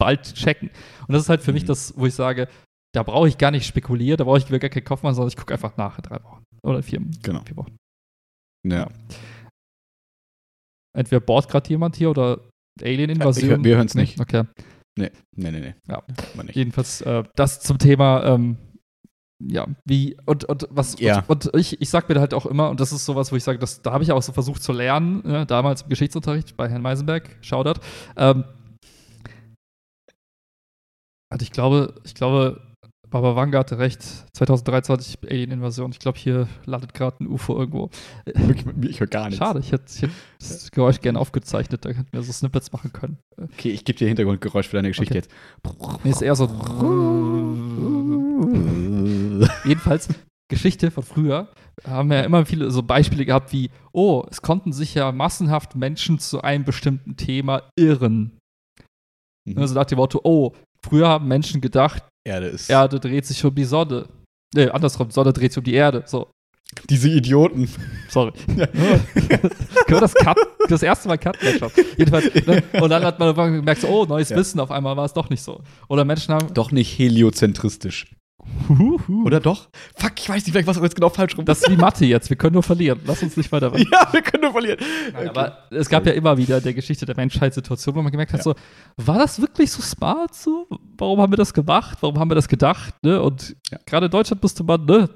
bald 0.00 0.34
checken. 0.34 0.70
Und 1.06 1.12
das 1.12 1.22
ist 1.22 1.28
halt 1.28 1.42
für 1.42 1.52
mich 1.52 1.62
Mhm. 1.64 1.68
das, 1.68 1.94
wo 1.96 2.06
ich 2.06 2.14
sage, 2.14 2.48
da 2.94 3.02
brauche 3.02 3.28
ich 3.28 3.38
gar 3.38 3.50
nicht 3.50 3.66
spekulieren, 3.66 4.16
da 4.18 4.24
brauche 4.24 4.38
ich 4.38 4.46
gar 4.48 4.58
keinen 4.70 4.84
Kaufmann, 4.84 5.14
sondern 5.14 5.28
ich 5.28 5.36
gucke 5.36 5.52
einfach 5.54 5.76
nach 5.76 5.98
in 5.98 6.02
drei 6.02 6.22
Wochen 6.22 6.44
oder 6.62 6.82
vier, 6.82 7.00
Genau. 7.22 7.42
vier 7.44 7.56
Wochen. 7.56 7.76
Ja. 8.66 8.88
Entweder 10.96 11.20
bohrt 11.20 11.48
gerade 11.48 11.68
jemand 11.68 11.96
hier 11.96 12.10
oder 12.10 12.40
Alien-Invasion. 12.82 13.44
Ich 13.44 13.50
hör- 13.56 13.64
wir 13.64 13.76
hören's 13.76 13.94
nicht. 13.94 14.20
Okay. 14.20 14.44
Nee, 14.96 15.10
nee, 15.36 15.50
nee, 15.50 15.60
nee. 15.60 15.74
Ja. 15.88 16.02
Jedenfalls 16.52 17.00
äh, 17.00 17.24
das 17.34 17.60
zum 17.60 17.78
Thema, 17.78 18.24
ähm, 18.24 18.56
ja, 19.44 19.66
wie, 19.84 20.16
und, 20.26 20.44
und 20.44 20.68
was, 20.70 20.98
Ja. 21.00 21.24
und, 21.26 21.48
und 21.48 21.60
ich, 21.60 21.80
ich 21.80 21.90
sag 21.90 22.08
mir 22.08 22.20
halt 22.20 22.32
auch 22.32 22.46
immer, 22.46 22.70
und 22.70 22.78
das 22.78 22.92
ist 22.92 23.04
sowas, 23.04 23.32
wo 23.32 23.36
ich 23.36 23.42
sage, 23.42 23.58
das, 23.58 23.82
da 23.82 23.92
habe 23.92 24.04
ich 24.04 24.12
auch 24.12 24.22
so 24.22 24.32
versucht 24.32 24.62
zu 24.62 24.72
lernen, 24.72 25.22
ne, 25.26 25.46
damals 25.46 25.82
im 25.82 25.88
Geschichtsunterricht 25.88 26.56
bei 26.56 26.68
Herrn 26.68 26.82
Meisenberg, 26.82 27.36
Shoutout. 27.40 27.80
Ähm, 28.16 28.44
und 31.34 31.42
ich 31.42 31.50
glaube, 31.50 31.94
ich 32.04 32.14
glaube, 32.14 32.60
Baba 33.10 33.36
Wanga 33.36 33.60
hatte 33.60 33.78
recht, 33.78 34.02
2023 34.36 35.18
Alien-Invasion. 35.28 35.92
Ich 35.92 35.98
glaube, 35.98 36.18
hier 36.18 36.48
landet 36.64 36.94
gerade 36.94 37.16
ein 37.20 37.28
UFO 37.28 37.56
irgendwo. 37.56 37.90
Ich 38.82 38.98
höre 38.98 39.06
gar 39.06 39.26
nichts. 39.26 39.38
Schade, 39.38 39.60
ich 39.60 39.70
hätte, 39.72 39.84
ich 39.88 40.02
hätte 40.02 40.12
das 40.38 40.70
Geräusch 40.70 41.00
gerne 41.00 41.18
aufgezeichnet, 41.18 41.84
da 41.84 41.90
hätten 41.90 42.08
wir 42.12 42.22
so 42.22 42.32
Snippets 42.32 42.72
machen 42.72 42.92
können. 42.92 43.18
Okay, 43.36 43.70
ich 43.70 43.84
gebe 43.84 43.98
dir 43.98 44.08
Hintergrundgeräusch 44.08 44.68
für 44.68 44.76
deine 44.76 44.88
Geschichte 44.88 45.22
Okay. 45.64 45.98
Nee, 46.02 46.10
ist 46.10 46.22
eher 46.22 46.34
so. 46.34 46.46
jetzt. 49.40 49.64
Jedenfalls, 49.64 50.08
Geschichte 50.48 50.90
von 50.90 51.02
früher, 51.02 51.48
haben 51.86 52.10
wir 52.10 52.18
ja 52.18 52.24
immer 52.24 52.44
viele 52.46 52.70
so 52.70 52.82
Beispiele 52.82 53.24
gehabt 53.24 53.52
wie, 53.52 53.70
oh, 53.92 54.24
es 54.30 54.42
konnten 54.42 54.72
sich 54.72 54.94
ja 54.94 55.12
massenhaft 55.12 55.74
Menschen 55.76 56.18
zu 56.18 56.42
einem 56.42 56.64
bestimmten 56.64 57.16
Thema 57.16 57.62
irren. 57.76 58.38
Mhm. 59.46 59.58
Also 59.58 59.74
nach 59.74 59.84
dem 59.84 59.98
Motto, 59.98 60.20
oh, 60.24 60.52
früher 60.84 61.08
haben 61.08 61.26
Menschen 61.28 61.60
gedacht, 61.60 62.02
Erde 62.26 62.46
ist. 62.46 62.70
Erde 62.70 63.00
dreht 63.00 63.26
sich 63.26 63.44
um 63.44 63.54
die 63.54 63.64
Sonne. 63.64 64.06
Nee, 64.54 64.68
andersrum, 64.68 65.10
Sonne 65.10 65.32
dreht 65.32 65.52
sich 65.52 65.58
um 65.58 65.64
die 65.64 65.74
Erde. 65.74 66.04
So, 66.06 66.30
Diese 66.88 67.08
Idioten. 67.08 67.68
sorry. 68.08 68.32
Können 68.46 68.70
wir 69.88 70.00
das 70.00 70.14
cut? 70.14 70.36
Das 70.68 70.82
erste 70.82 71.08
Mal 71.08 71.18
schon. 71.22 71.70
Jedenfalls, 71.98 72.32
ne? 72.46 72.62
Und 72.80 72.90
dann 72.90 73.04
hat 73.04 73.18
man 73.18 73.34
gemerkt, 73.34 73.80
so, 73.82 73.88
oh, 73.88 74.04
neues 74.06 74.30
Ja. 74.30 74.36
Wissen, 74.36 74.60
auf 74.60 74.70
einmal 74.70 74.96
war 74.96 75.04
es 75.04 75.12
doch 75.12 75.28
nicht 75.28 75.42
so. 75.42 75.60
Oder 75.88 76.04
Menschen 76.04 76.34
haben. 76.34 76.54
Doch 76.54 76.70
nicht 76.70 76.98
heliozentristisch. 76.98 78.14
Oder 79.24 79.40
doch? 79.40 79.68
Fuck, 79.96 80.12
ich 80.18 80.28
weiß 80.28 80.44
nicht, 80.44 80.52
vielleicht 80.52 80.66
war 80.66 80.74
es 80.74 80.80
jetzt 80.82 80.94
genau 80.94 81.08
falsch 81.10 81.36
rum. 81.36 81.44
Das 81.44 81.62
ist 81.62 81.70
wie 81.70 81.76
Mathe 81.76 82.04
jetzt, 82.06 82.30
wir 82.30 82.36
können 82.36 82.54
nur 82.54 82.62
verlieren. 82.62 83.00
Lass 83.04 83.22
uns 83.22 83.36
nicht 83.36 83.50
weiter 83.52 83.72
weiter. 83.72 83.84
ja, 83.92 84.08
wir 84.12 84.22
können 84.22 84.42
nur 84.42 84.52
verlieren. 84.52 84.78
Nein, 85.12 85.28
Okay. 85.28 85.28
aber 85.28 85.58
es 85.70 85.88
gab 85.88 86.06
ja 86.06 86.12
immer 86.12 86.36
wieder 86.36 86.58
in 86.58 86.62
der 86.64 86.74
Geschichte 86.74 87.04
der 87.06 87.16
Menschheit 87.16 87.52
Situationen, 87.54 87.98
wo 87.98 88.02
man 88.02 88.10
gemerkt 88.12 88.32
hat, 88.32 88.40
Ja. 88.40 88.44
so, 88.44 88.54
war 88.96 89.18
das 89.18 89.40
wirklich 89.40 89.70
so 89.70 89.82
smart 89.82 90.34
so? 90.34 90.66
Warum 90.96 91.20
haben 91.20 91.32
wir 91.32 91.36
das 91.36 91.52
gemacht? 91.52 91.98
Warum 92.00 92.18
haben 92.18 92.30
wir 92.30 92.34
das 92.36 92.48
gedacht? 92.48 92.94
Ne? 93.02 93.20
Und 93.20 93.56
Ja. 93.70 93.78
gerade 93.86 94.06
in 94.06 94.12
Deutschland 94.12 94.42
musste 94.42 94.64
man, 94.64 94.84
ne, 94.86 95.08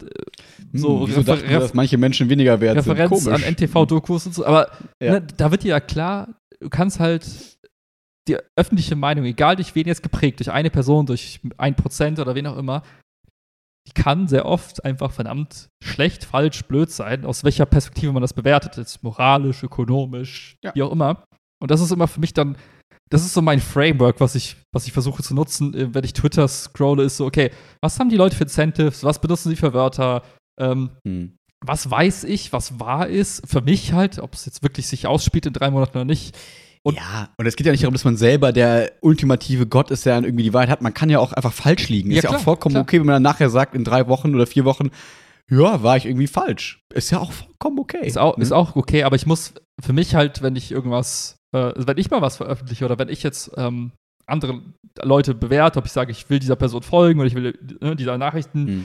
so 0.72 1.00
hm, 1.00 1.08
wieso 1.08 1.22
dachten 1.22 1.48
wir, 1.48 1.60
dass 1.60 1.74
manche 1.74 1.96
Menschen 1.96 2.28
weniger 2.28 2.60
wert 2.60 2.76
Referenz 2.76 3.24
sind? 3.24 3.32
an 3.32 3.40
Komisch. 3.40 3.56
NTV-Dokus 3.62 4.26
und 4.26 4.34
so, 4.34 4.44
aber 4.44 4.68
Ja. 5.02 5.12
ne, 5.12 5.22
da 5.36 5.50
wird 5.50 5.62
dir 5.64 5.68
ja 5.68 5.80
klar, 5.80 6.28
du 6.60 6.68
kannst 6.68 7.00
halt 7.00 7.24
die 8.28 8.36
öffentliche 8.56 8.94
Meinung, 8.94 9.24
egal 9.24 9.56
durch 9.56 9.74
wen 9.74 9.86
jetzt 9.86 10.02
geprägt, 10.02 10.38
durch 10.40 10.50
eine 10.52 10.68
Person, 10.68 11.06
durch 11.06 11.40
ein 11.56 11.74
Prozent 11.74 12.18
oder 12.18 12.34
wen 12.34 12.46
auch 12.46 12.58
immer, 12.58 12.82
die 13.88 13.92
kann 14.02 14.28
sehr 14.28 14.44
oft 14.44 14.84
einfach 14.84 15.10
verdammt 15.10 15.68
schlecht, 15.82 16.24
falsch, 16.24 16.62
blöd 16.64 16.90
sein, 16.90 17.24
aus 17.24 17.42
welcher 17.42 17.64
Perspektive 17.66 18.12
man 18.12 18.20
das 18.22 18.34
bewertet, 18.34 18.76
jetzt 18.76 19.02
moralisch, 19.02 19.62
ökonomisch, 19.62 20.56
Ja. 20.62 20.74
wie 20.74 20.82
auch 20.82 20.92
immer. 20.92 21.24
Und 21.60 21.70
das 21.70 21.80
ist 21.80 21.90
immer 21.90 22.06
für 22.06 22.20
mich 22.20 22.34
dann, 22.34 22.56
das 23.10 23.24
ist 23.24 23.32
so 23.32 23.40
mein 23.40 23.60
Framework, 23.60 24.20
was 24.20 24.34
ich, 24.34 24.56
was 24.72 24.86
ich 24.86 24.92
versuche 24.92 25.22
zu 25.22 25.34
nutzen, 25.34 25.74
äh, 25.74 25.94
wenn 25.94 26.04
ich 26.04 26.12
Twitter 26.12 26.46
scrolle, 26.46 27.02
ist 27.04 27.16
so, 27.16 27.24
okay, 27.26 27.50
was 27.80 27.98
haben 27.98 28.10
die 28.10 28.16
Leute 28.16 28.36
für 28.36 28.44
Incentives, 28.44 29.02
was 29.02 29.20
benutzen 29.20 29.48
sie 29.48 29.56
für 29.56 29.72
Wörter, 29.72 30.22
ähm, 30.60 30.90
Hm. 31.06 31.36
was 31.64 31.90
weiß 31.90 32.24
ich, 32.24 32.52
was 32.52 32.78
wahr 32.78 33.08
ist, 33.08 33.42
für 33.48 33.62
mich 33.62 33.92
halt, 33.94 34.18
ob 34.18 34.34
es 34.34 34.44
jetzt 34.44 34.62
wirklich 34.62 34.86
sich 34.86 35.06
ausspielt 35.06 35.46
in 35.46 35.52
drei 35.54 35.70
Monaten 35.70 35.96
oder 35.98 36.04
nicht. 36.04 36.36
Und- 36.82 36.96
ja, 36.96 37.28
und 37.36 37.46
es 37.46 37.56
geht 37.56 37.66
ja 37.66 37.72
nicht 37.72 37.82
darum, 37.82 37.94
dass 37.94 38.04
man 38.04 38.16
selber 38.16 38.52
der 38.52 38.92
ultimative 39.00 39.66
Gott 39.66 39.90
ist, 39.90 40.06
der 40.06 40.14
dann 40.14 40.24
irgendwie 40.24 40.44
die 40.44 40.54
Wahrheit 40.54 40.70
hat. 40.70 40.82
Man 40.82 40.94
kann 40.94 41.10
ja 41.10 41.18
auch 41.18 41.32
einfach 41.32 41.52
falsch 41.52 41.88
liegen. 41.88 42.10
Ja, 42.10 42.18
ist 42.18 42.24
ja 42.24 42.28
klar, 42.30 42.40
auch 42.40 42.44
vollkommen 42.44 42.74
klar. 42.74 42.82
okay, 42.82 42.98
wenn 43.00 43.06
man 43.06 43.14
dann 43.14 43.22
nachher 43.22 43.50
sagt, 43.50 43.74
in 43.74 43.84
drei 43.84 44.06
Wochen 44.08 44.34
oder 44.34 44.46
vier 44.46 44.64
Wochen, 44.64 44.90
ja, 45.50 45.82
war 45.82 45.96
ich 45.96 46.06
irgendwie 46.06 46.26
falsch. 46.26 46.80
Ist 46.94 47.10
ja 47.10 47.18
auch 47.20 47.32
vollkommen 47.32 47.78
okay. 47.78 48.06
Ist 48.06 48.18
auch, 48.18 48.36
ne? 48.36 48.42
ist 48.42 48.52
auch 48.52 48.76
okay, 48.76 49.02
aber 49.04 49.16
ich 49.16 49.26
muss 49.26 49.54
für 49.82 49.92
mich 49.92 50.14
halt, 50.14 50.42
wenn 50.42 50.56
ich 50.56 50.70
irgendwas, 50.70 51.36
äh, 51.54 51.58
also 51.58 51.86
wenn 51.86 51.98
ich 51.98 52.10
mal 52.10 52.20
was 52.22 52.36
veröffentliche 52.36 52.84
oder 52.84 52.98
wenn 52.98 53.08
ich 53.08 53.22
jetzt 53.22 53.50
ähm, 53.56 53.92
andere 54.26 54.60
Leute 55.02 55.34
bewerte, 55.34 55.78
ob 55.78 55.86
ich 55.86 55.92
sage, 55.92 56.12
ich 56.12 56.28
will 56.28 56.38
dieser 56.38 56.56
Person 56.56 56.82
folgen 56.82 57.18
oder 57.20 57.26
ich 57.28 57.34
will 57.34 57.58
äh, 57.80 57.96
dieser 57.96 58.18
Nachrichten, 58.18 58.66
Hm. 58.66 58.84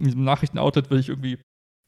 diesem 0.00 0.22
Nachrichtenoutlet 0.24 0.90
will 0.90 0.98
ich 1.00 1.08
irgendwie 1.08 1.38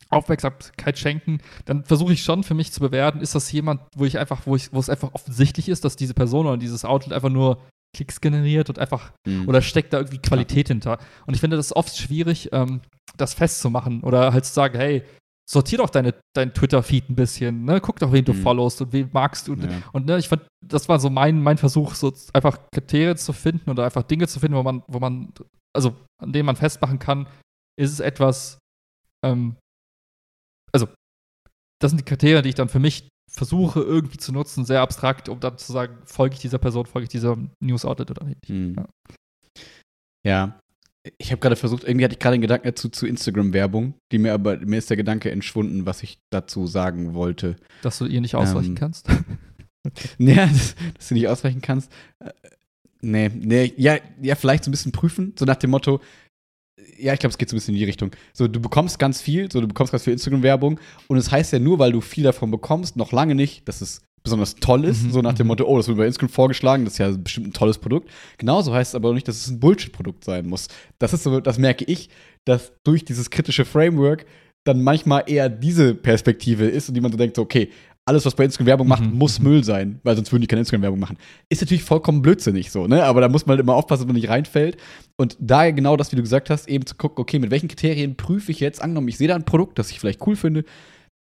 Aufmerksamkeit 0.09 0.99
schenken, 0.99 1.39
dann 1.65 1.85
versuche 1.85 2.13
ich 2.13 2.23
schon 2.23 2.43
für 2.45 2.55
mich 2.55 2.73
zu 2.73 2.81
bewerten, 2.81 3.21
ist 3.21 3.35
das 3.35 3.51
jemand, 3.53 3.81
wo 3.97 4.05
ich 4.05 4.19
einfach, 4.19 4.47
wo 4.47 4.55
ich, 4.57 4.73
wo 4.73 4.79
es 4.79 4.89
einfach 4.89 5.11
offensichtlich 5.15 5.69
ist, 5.69 5.85
dass 5.85 5.97
diese 5.97 6.15
Person 6.15 6.47
oder 6.47 6.57
dieses 6.57 6.85
Outlet 6.85 7.13
einfach 7.13 7.29
nur 7.31 7.59
Klicks 7.97 8.21
generiert 8.21 8.69
und 8.69 8.79
einfach 8.79 9.13
Hm. 9.27 9.49
oder 9.49 9.63
steckt 9.63 9.93
da 9.93 9.99
irgendwie 9.99 10.19
Qualität 10.19 10.69
hinter? 10.69 10.99
Und 11.27 11.35
ich 11.35 11.41
finde 11.41 11.57
das 11.57 11.75
oft 11.75 11.97
schwierig, 11.97 12.51
ähm, 12.53 12.83
das 13.17 13.35
festzumachen 13.35 14.03
oder 14.03 14.33
halt 14.33 14.45
zu 14.45 14.53
sagen, 14.53 14.79
hey, 14.79 15.03
sortier 15.49 15.79
doch 15.79 15.91
deine, 15.91 16.15
dein 16.35 16.53
Twitter-Feed 16.53 17.09
ein 17.09 17.15
bisschen, 17.15 17.65
ne? 17.65 17.81
Guck 17.81 17.99
doch, 18.01 18.13
wen 18.13 18.25
du 18.25 18.33
Mhm. 18.33 18.43
followst 18.43 18.83
und 18.83 18.93
wen 18.93 19.09
magst 19.13 19.47
du. 19.49 19.53
Und, 19.53 19.65
Ja. 19.65 19.71
und 19.93 20.07
ne, 20.07 20.19
ich 20.19 20.29
fand, 20.29 20.43
das 20.65 20.89
war 20.89 20.99
so 20.99 21.09
mein, 21.09 21.41
mein 21.41 21.57
Versuch, 21.57 21.95
so 21.95 22.13
einfach 22.33 22.59
Kriterien 22.73 23.17
zu 23.17 23.33
finden 23.33 23.71
oder 23.71 23.85
einfach 23.85 24.03
Dinge 24.03 24.27
zu 24.29 24.41
finden, 24.41 24.57
wo 24.57 24.63
man, 24.65 24.83
wo 24.89 24.99
man, 24.99 25.33
also 25.73 25.95
an 26.21 26.33
denen 26.33 26.47
man 26.47 26.57
festmachen 26.57 26.99
kann, 26.99 27.29
ist 27.79 27.93
es 27.93 28.01
etwas, 28.01 28.59
ähm, 29.25 29.57
das 31.79 31.91
sind 31.91 31.99
die 31.99 32.05
Kriterien, 32.05 32.43
die 32.43 32.51
ich 32.51 32.55
dann 32.55 32.69
für 32.69 32.79
mich 32.79 33.09
versuche 33.29 33.81
irgendwie 33.81 34.17
zu 34.17 34.33
nutzen, 34.33 34.65
sehr 34.65 34.81
abstrakt, 34.81 35.29
um 35.29 35.41
dann 35.41 35.59
zu 35.59 35.73
sagen, 35.73 35.99
folge 36.05 36.35
ich 36.35 36.41
dieser 36.41 36.59
Person, 36.59 36.87
folge 36.87 37.05
ich 37.05 37.11
dieser 37.11 37.37
News-Outlet 37.61 38.11
oder 38.11 38.25
nicht. 38.25 38.49
Hm. 38.49 38.77
Ja. 38.77 38.87
ja. 40.25 40.61
Ich 41.19 41.31
habe 41.31 41.41
gerade 41.41 41.55
versucht, 41.55 41.85
irgendwie 41.85 42.05
hatte 42.05 42.15
ich 42.15 42.19
gerade 42.19 42.35
einen 42.35 42.43
Gedanken 42.43 42.67
dazu 42.67 42.89
zu 42.89 43.07
Instagram-Werbung, 43.07 43.95
die 44.11 44.19
mir 44.19 44.33
aber, 44.33 44.57
mir 44.59 44.79
ist 44.79 44.91
der 44.91 44.97
Gedanke 44.97 45.31
entschwunden, 45.31 45.87
was 45.87 46.03
ich 46.03 46.19
dazu 46.31 46.67
sagen 46.67 47.15
wollte. 47.15 47.57
Dass 47.83 47.99
du 47.99 48.07
ihr 48.07 48.21
nicht 48.21 48.35
ausweichen 48.35 48.71
ähm, 48.71 48.75
kannst? 48.75 49.09
ja, 50.19 50.47
dass, 50.47 50.75
dass, 50.97 51.09
du 51.09 51.15
nicht 51.15 51.29
ausweichen 51.29 51.61
kannst. 51.61 51.93
Äh, 52.19 52.33
nee, 53.03 53.31
nee, 53.33 53.73
ja, 53.77 53.99
ja, 54.21 54.35
vielleicht 54.35 54.65
so 54.65 54.71
ein 54.71 54.73
bisschen 54.73 54.91
prüfen, 54.91 55.35
so 55.39 55.45
nach 55.45 55.57
dem 55.57 55.71
Motto, 55.71 56.01
ja, 56.99 57.13
ich 57.13 57.21
glaube, 57.21 57.31
es 57.31 57.39
geht 57.39 57.49
so 57.49 57.57
ein 57.57 57.59
bisschen 57.59 57.75
in 57.75 57.79
die 57.79 57.85
Richtung. 57.85 58.11
So, 58.33 58.49
du 58.49 58.61
bekommst 58.61 58.99
ganz 58.99 59.21
viel, 59.21 59.51
so, 59.51 59.61
du 59.61 59.69
bekommst 59.69 59.93
ganz 59.93 60.05
viel 60.05 60.13
Instagram-Werbung 60.13 60.79
und 61.09 61.17
es 61.17 61.27
das 61.27 61.33
heißt 61.33 61.53
ja 61.53 61.59
nur, 61.59 61.79
weil 61.79 61.93
du 61.93 62.01
viel 62.01 62.25
davon 62.25 62.51
bekommst, 62.51 62.97
noch 62.97 63.13
lange 63.13 63.35
nicht, 63.35 63.67
dass 63.67 63.81
es 63.81 64.03
besonders 64.23 64.57
toll 64.57 64.85
ist, 64.85 65.05
mhm. 65.05 65.11
so 65.13 65.23
nach 65.23 65.35
dem 65.35 65.47
mhm. 65.47 65.49
Motto, 65.49 65.65
oh, 65.65 65.77
das 65.77 65.89
wird 65.89 65.99
bei 65.99 66.07
Instagram 66.07 66.29
vorgeschlagen, 66.29 66.85
das 66.85 66.95
ist 66.95 66.99
ja 66.99 67.11
bestimmt 67.11 67.49
ein 67.49 67.53
tolles 67.53 67.79
Produkt. 67.79 68.11
Genauso 68.39 68.75
heißt 68.75 68.91
es 68.91 68.95
aber 68.95 69.11
auch 69.11 69.15
nicht, 69.15 69.29
dass 69.29 69.37
es 69.37 69.49
ein 69.49 69.61
Bullshit-Produkt 69.61 70.25
sein 70.25 70.47
muss. 70.47 70.69
Das 70.99 71.13
ist 71.13 71.23
so, 71.23 71.41
das 71.41 71.59
merke 71.59 71.85
ich, 71.85 72.11
dass 72.45 72.73
durch 72.85 73.05
dieses 73.05 73.31
kritische 73.31 73.65
Framework 73.65 74.27
dann 74.65 74.83
manchmal 74.83 75.25
eher 75.27 75.49
diese 75.49 75.95
Perspektive 75.95 76.67
ist 76.67 76.89
und 76.89 76.95
die 76.95 77.01
man 77.01 77.13
so 77.13 77.19
denkt, 77.19 77.37
so, 77.37 77.43
okay, 77.43 77.71
alles, 78.09 78.25
was 78.25 78.37
bei 78.37 78.45
Instagram 78.45 78.67
Werbung 78.67 78.89
macht, 78.89 79.05
mhm. 79.05 79.19
muss 79.19 79.41
Müll 79.41 79.65
sein, 79.65 79.99
weil 80.05 80.15
sonst 80.15 80.31
würden 80.33 80.43
die 80.43 80.47
keine 80.47 80.61
Instagram 80.61 80.83
Werbung 80.83 81.01
machen. 81.01 81.19
Ist 81.49 81.61
natürlich 81.61 81.83
vollkommen 81.83 82.23
blödsinnig 82.23 82.71
so, 82.71 82.87
ne? 82.87 83.03
Aber 83.05 83.21
da 83.21 83.29
muss 83.29 83.47
man 83.47 83.57
halt 83.57 83.61
immer 83.61 83.75
aufpassen, 83.75 84.03
dass 84.03 84.07
man 84.07 84.17
nicht 84.17 84.29
reinfällt. 84.29 84.77
Und 85.17 85.37
daher 85.41 85.73
genau 85.73 85.97
das, 85.97 86.13
wie 86.13 86.17
du 86.17 86.23
gesagt 86.23 86.49
hast, 86.49 86.69
eben 86.69 86.87
zu 86.87 86.95
gucken, 86.95 87.21
okay, 87.21 87.41
mit 87.41 87.51
welchen 87.51 87.69
Kriterien 87.69 88.17
prüfe 88.17 88.53
ich 88.53 88.61
jetzt, 88.61 88.81
angenommen, 88.81 89.09
ich 89.09 89.19
sehe 89.19 89.29
da 89.29 89.35
ein 89.35 89.45
Produkt, 89.45 89.79
das 89.79 89.91
ich 89.91 89.99
vielleicht 89.99 90.25
cool 90.27 90.37
finde, 90.37 90.65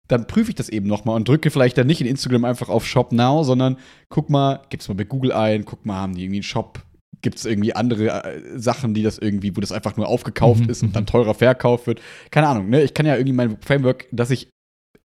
dann 0.08 0.26
prüfe 0.26 0.50
ich 0.50 0.54
das 0.54 0.70
eben 0.70 0.86
nochmal 0.86 1.16
und 1.16 1.28
drücke 1.28 1.50
vielleicht 1.50 1.76
dann 1.76 1.86
nicht 1.86 2.00
in 2.00 2.06
Instagram 2.06 2.44
einfach 2.44 2.70
auf 2.70 2.86
Shop 2.86 3.12
Now, 3.12 3.44
sondern 3.44 3.76
guck 4.08 4.30
mal, 4.30 4.62
gib's 4.70 4.88
mal 4.88 4.94
bei 4.94 5.04
Google 5.04 5.32
ein, 5.32 5.64
guck 5.64 5.84
mal, 5.84 5.96
haben 5.96 6.14
die 6.14 6.22
irgendwie 6.22 6.38
einen 6.38 6.42
Shop, 6.42 6.80
gibt 7.20 7.38
es 7.38 7.44
irgendwie 7.44 7.74
andere 7.74 8.24
äh, 8.24 8.58
Sachen, 8.58 8.94
die 8.94 9.02
das 9.02 9.18
irgendwie, 9.18 9.54
wo 9.56 9.60
das 9.60 9.72
einfach 9.72 9.96
nur 9.96 10.08
aufgekauft 10.08 10.64
mhm. 10.64 10.70
ist 10.70 10.82
und 10.82 10.96
dann 10.96 11.06
teurer 11.06 11.34
verkauft 11.34 11.86
wird. 11.86 12.00
Keine 12.30 12.48
Ahnung, 12.48 12.70
ne? 12.70 12.82
Ich 12.82 12.94
kann 12.94 13.06
ja 13.06 13.16
irgendwie 13.16 13.34
mein 13.34 13.58
Framework, 13.60 14.06
das 14.10 14.30
ich 14.30 14.48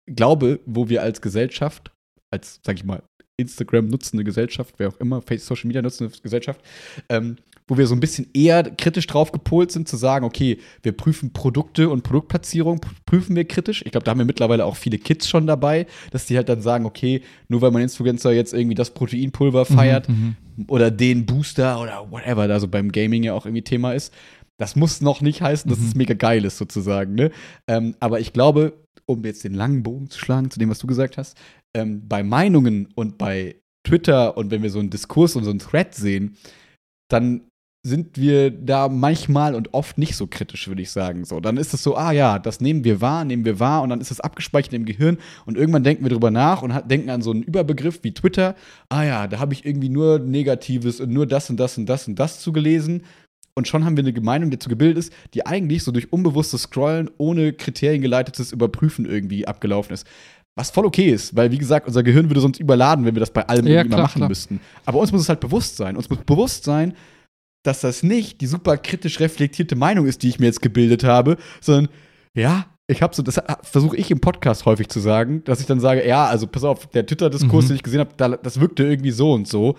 glaube, 0.06 0.60
wo 0.66 0.88
wir 0.88 1.02
als 1.02 1.20
Gesellschaft, 1.20 1.92
als, 2.30 2.60
sag 2.64 2.76
ich 2.76 2.84
mal, 2.84 3.02
Instagram 3.36 3.88
nutzende 3.88 4.24
Gesellschaft, 4.24 4.74
wer 4.78 4.88
auch 4.88 5.00
immer, 5.00 5.22
Social 5.38 5.66
Media 5.66 5.82
nutzende 5.82 6.12
Gesellschaft, 6.22 6.60
ähm, 7.08 7.36
wo 7.66 7.78
wir 7.78 7.86
so 7.86 7.94
ein 7.94 8.00
bisschen 8.00 8.26
eher 8.34 8.62
kritisch 8.62 9.06
drauf 9.06 9.32
gepolt 9.32 9.72
sind, 9.72 9.88
zu 9.88 9.96
sagen, 9.96 10.26
okay, 10.26 10.58
wir 10.82 10.92
prüfen 10.92 11.32
Produkte 11.32 11.88
und 11.88 12.02
Produktplatzierung, 12.02 12.80
prüfen 13.06 13.34
wir 13.34 13.46
kritisch. 13.46 13.82
Ich 13.86 13.92
glaube, 13.92 14.04
da 14.04 14.10
haben 14.10 14.18
wir 14.18 14.26
mittlerweile 14.26 14.66
auch 14.66 14.76
viele 14.76 14.98
Kids 14.98 15.28
schon 15.28 15.46
dabei, 15.46 15.86
dass 16.10 16.26
die 16.26 16.36
halt 16.36 16.48
dann 16.48 16.60
sagen, 16.60 16.84
okay, 16.84 17.22
nur 17.48 17.62
weil 17.62 17.70
mein 17.70 17.84
Influencer 17.84 18.32
jetzt 18.32 18.52
irgendwie 18.52 18.74
das 18.74 18.90
Proteinpulver 18.90 19.66
mhm, 19.68 19.74
feiert 19.74 20.08
mhm, 20.08 20.36
oder 20.68 20.90
den 20.90 21.24
Booster 21.24 21.80
oder 21.80 22.06
whatever, 22.10 22.46
da 22.48 22.60
so 22.60 22.68
beim 22.68 22.92
Gaming 22.92 23.22
ja 23.22 23.32
auch 23.32 23.46
irgendwie 23.46 23.62
Thema 23.62 23.94
ist, 23.94 24.12
das 24.58 24.76
muss 24.76 25.00
noch 25.00 25.22
nicht 25.22 25.40
heißen, 25.40 25.68
dass 25.68 25.80
mhm. 25.80 25.86
es 25.86 25.94
mega 25.94 26.14
geil 26.14 26.44
ist, 26.44 26.58
sozusagen. 26.58 27.14
Ne? 27.14 27.30
Ähm, 27.66 27.96
aber 27.98 28.20
ich 28.20 28.32
glaube, 28.32 28.74
um 29.06 29.24
jetzt 29.24 29.44
den 29.44 29.54
langen 29.54 29.82
Bogen 29.82 30.10
zu 30.10 30.18
schlagen 30.18 30.50
zu 30.50 30.58
dem, 30.58 30.70
was 30.70 30.78
du 30.78 30.86
gesagt 30.86 31.18
hast, 31.18 31.36
ähm, 31.74 32.08
bei 32.08 32.22
Meinungen 32.22 32.88
und 32.94 33.18
bei 33.18 33.56
Twitter 33.86 34.36
und 34.36 34.50
wenn 34.50 34.62
wir 34.62 34.70
so 34.70 34.78
einen 34.78 34.90
Diskurs 34.90 35.36
und 35.36 35.44
so 35.44 35.50
einen 35.50 35.58
Thread 35.58 35.94
sehen, 35.94 36.36
dann 37.08 37.42
sind 37.86 38.16
wir 38.16 38.50
da 38.50 38.88
manchmal 38.88 39.54
und 39.54 39.74
oft 39.74 39.98
nicht 39.98 40.16
so 40.16 40.26
kritisch, 40.26 40.68
würde 40.68 40.80
ich 40.80 40.90
sagen. 40.90 41.26
So, 41.26 41.38
dann 41.38 41.58
ist 41.58 41.74
es 41.74 41.82
so, 41.82 41.96
ah 41.96 42.12
ja, 42.12 42.38
das 42.38 42.62
nehmen 42.62 42.82
wir 42.82 43.02
wahr, 43.02 43.26
nehmen 43.26 43.44
wir 43.44 43.60
wahr 43.60 43.82
und 43.82 43.90
dann 43.90 44.00
ist 44.00 44.10
es 44.10 44.20
abgespeichert 44.20 44.72
im 44.72 44.86
Gehirn 44.86 45.18
und 45.44 45.58
irgendwann 45.58 45.84
denken 45.84 46.02
wir 46.02 46.10
drüber 46.10 46.30
nach 46.30 46.62
und 46.62 46.72
denken 46.90 47.10
an 47.10 47.20
so 47.20 47.30
einen 47.30 47.42
Überbegriff 47.42 48.00
wie 48.02 48.14
Twitter. 48.14 48.56
Ah 48.88 49.04
ja, 49.04 49.26
da 49.26 49.38
habe 49.38 49.52
ich 49.52 49.66
irgendwie 49.66 49.90
nur 49.90 50.18
Negatives 50.18 50.98
und 50.98 51.12
nur 51.12 51.26
das 51.26 51.50
und 51.50 51.60
das 51.60 51.76
und 51.76 51.84
das 51.84 52.08
und 52.08 52.18
das 52.18 52.40
zugelesen 52.40 53.02
und 53.56 53.68
schon 53.68 53.84
haben 53.84 53.96
wir 53.96 54.04
eine 54.04 54.20
Meinung, 54.20 54.50
die 54.50 54.56
dazu 54.56 54.68
gebildet 54.68 54.98
ist, 54.98 55.12
die 55.32 55.46
eigentlich 55.46 55.84
so 55.84 55.92
durch 55.92 56.12
unbewusstes 56.12 56.62
Scrollen 56.62 57.10
ohne 57.18 57.52
Kriterien 57.52 58.02
geleitetes 58.02 58.52
Überprüfen 58.52 59.06
irgendwie 59.06 59.46
abgelaufen 59.46 59.94
ist. 59.94 60.06
Was 60.56 60.70
voll 60.70 60.86
okay 60.86 61.10
ist, 61.10 61.34
weil 61.36 61.50
wie 61.50 61.58
gesagt, 61.58 61.86
unser 61.86 62.02
Gehirn 62.02 62.30
würde 62.30 62.40
sonst 62.40 62.60
überladen, 62.60 63.04
wenn 63.04 63.14
wir 63.14 63.20
das 63.20 63.32
bei 63.32 63.46
allem 63.46 63.66
ja, 63.66 63.82
immer 63.82 63.98
machen 63.98 64.20
klar. 64.20 64.28
müssten. 64.28 64.60
Aber 64.84 65.00
uns 65.00 65.10
muss 65.10 65.22
es 65.22 65.28
halt 65.28 65.40
bewusst 65.40 65.76
sein. 65.76 65.96
Uns 65.96 66.08
muss 66.08 66.18
bewusst 66.20 66.64
sein, 66.64 66.94
dass 67.64 67.80
das 67.80 68.02
nicht 68.02 68.40
die 68.40 68.46
super 68.46 68.76
kritisch 68.76 69.18
reflektierte 69.20 69.74
Meinung 69.74 70.06
ist, 70.06 70.22
die 70.22 70.28
ich 70.28 70.38
mir 70.38 70.46
jetzt 70.46 70.62
gebildet 70.62 71.02
habe, 71.02 71.38
sondern 71.60 71.88
ja, 72.36 72.66
ich 72.86 73.02
habe 73.02 73.14
so, 73.14 73.22
das 73.22 73.40
versuche 73.62 73.96
ich 73.96 74.10
im 74.10 74.20
Podcast 74.20 74.66
häufig 74.66 74.88
zu 74.88 75.00
sagen, 75.00 75.42
dass 75.44 75.60
ich 75.60 75.66
dann 75.66 75.80
sage, 75.80 76.06
ja, 76.06 76.26
also 76.26 76.46
pass 76.46 76.64
auf, 76.64 76.86
der 76.88 77.06
Twitter-Diskurs, 77.06 77.64
mhm. 77.64 77.68
den 77.68 77.76
ich 77.76 77.82
gesehen 77.82 78.00
habe, 78.00 78.38
das 78.42 78.60
wirkte 78.60 78.84
irgendwie 78.84 79.10
so 79.10 79.32
und 79.32 79.48
so. 79.48 79.76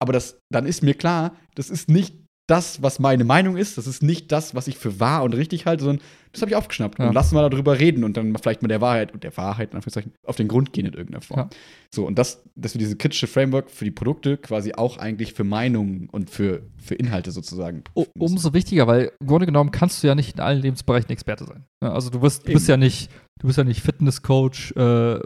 Aber 0.00 0.12
das, 0.12 0.40
dann 0.50 0.66
ist 0.66 0.82
mir 0.82 0.94
klar, 0.94 1.36
das 1.54 1.70
ist 1.70 1.88
nicht 1.88 2.19
das, 2.50 2.82
was 2.82 2.98
meine 2.98 3.24
Meinung 3.24 3.56
ist. 3.56 3.78
Das 3.78 3.86
ist 3.86 4.02
nicht 4.02 4.32
das, 4.32 4.54
was 4.54 4.66
ich 4.66 4.76
für 4.76 4.98
wahr 4.98 5.22
und 5.22 5.34
richtig 5.34 5.66
halte, 5.66 5.84
sondern 5.84 6.04
das 6.32 6.42
habe 6.42 6.50
ich 6.50 6.56
aufgeschnappt. 6.56 6.98
Ja. 6.98 7.08
Und 7.08 7.14
lassen 7.14 7.34
wir 7.34 7.48
darüber 7.48 7.78
reden 7.78 8.02
und 8.04 8.16
dann 8.16 8.36
vielleicht 8.36 8.62
mal 8.62 8.68
der 8.68 8.80
Wahrheit 8.80 9.12
und 9.12 9.24
der 9.24 9.36
Wahrheit 9.36 9.70
in 9.70 9.76
Anführungszeichen 9.76 10.12
auf 10.26 10.36
den 10.36 10.48
Grund 10.48 10.72
gehen 10.72 10.86
in 10.86 10.94
irgendeiner 10.94 11.22
Form. 11.22 11.40
Ja. 11.40 11.50
So, 11.94 12.06
und 12.06 12.18
das, 12.18 12.42
dass 12.56 12.74
wir 12.74 12.78
diese 12.78 12.96
kritische 12.96 13.26
Framework 13.26 13.70
für 13.70 13.84
die 13.84 13.90
Produkte 13.90 14.36
quasi 14.36 14.72
auch 14.72 14.98
eigentlich 14.98 15.32
für 15.32 15.44
Meinungen 15.44 16.08
und 16.10 16.30
für, 16.30 16.62
für 16.76 16.94
Inhalte 16.94 17.30
sozusagen. 17.30 17.84
umso 18.18 18.52
wichtiger, 18.52 18.86
weil 18.86 19.12
im 19.20 19.26
Grunde 19.26 19.46
genommen 19.46 19.70
kannst 19.70 20.02
du 20.02 20.08
ja 20.08 20.14
nicht 20.14 20.34
in 20.34 20.40
allen 20.40 20.60
Lebensbereichen 20.60 21.10
Experte 21.10 21.44
sein. 21.44 21.64
Also 21.80 22.10
du 22.10 22.20
bist, 22.20 22.46
du 22.46 22.52
bist 22.52 22.68
ja 22.68 22.76
nicht, 22.76 23.10
du 23.40 23.46
bist 23.46 23.58
ja 23.58 23.64
nicht 23.64 23.80
Fitnesscoach, 23.80 24.72
äh, 24.76 25.18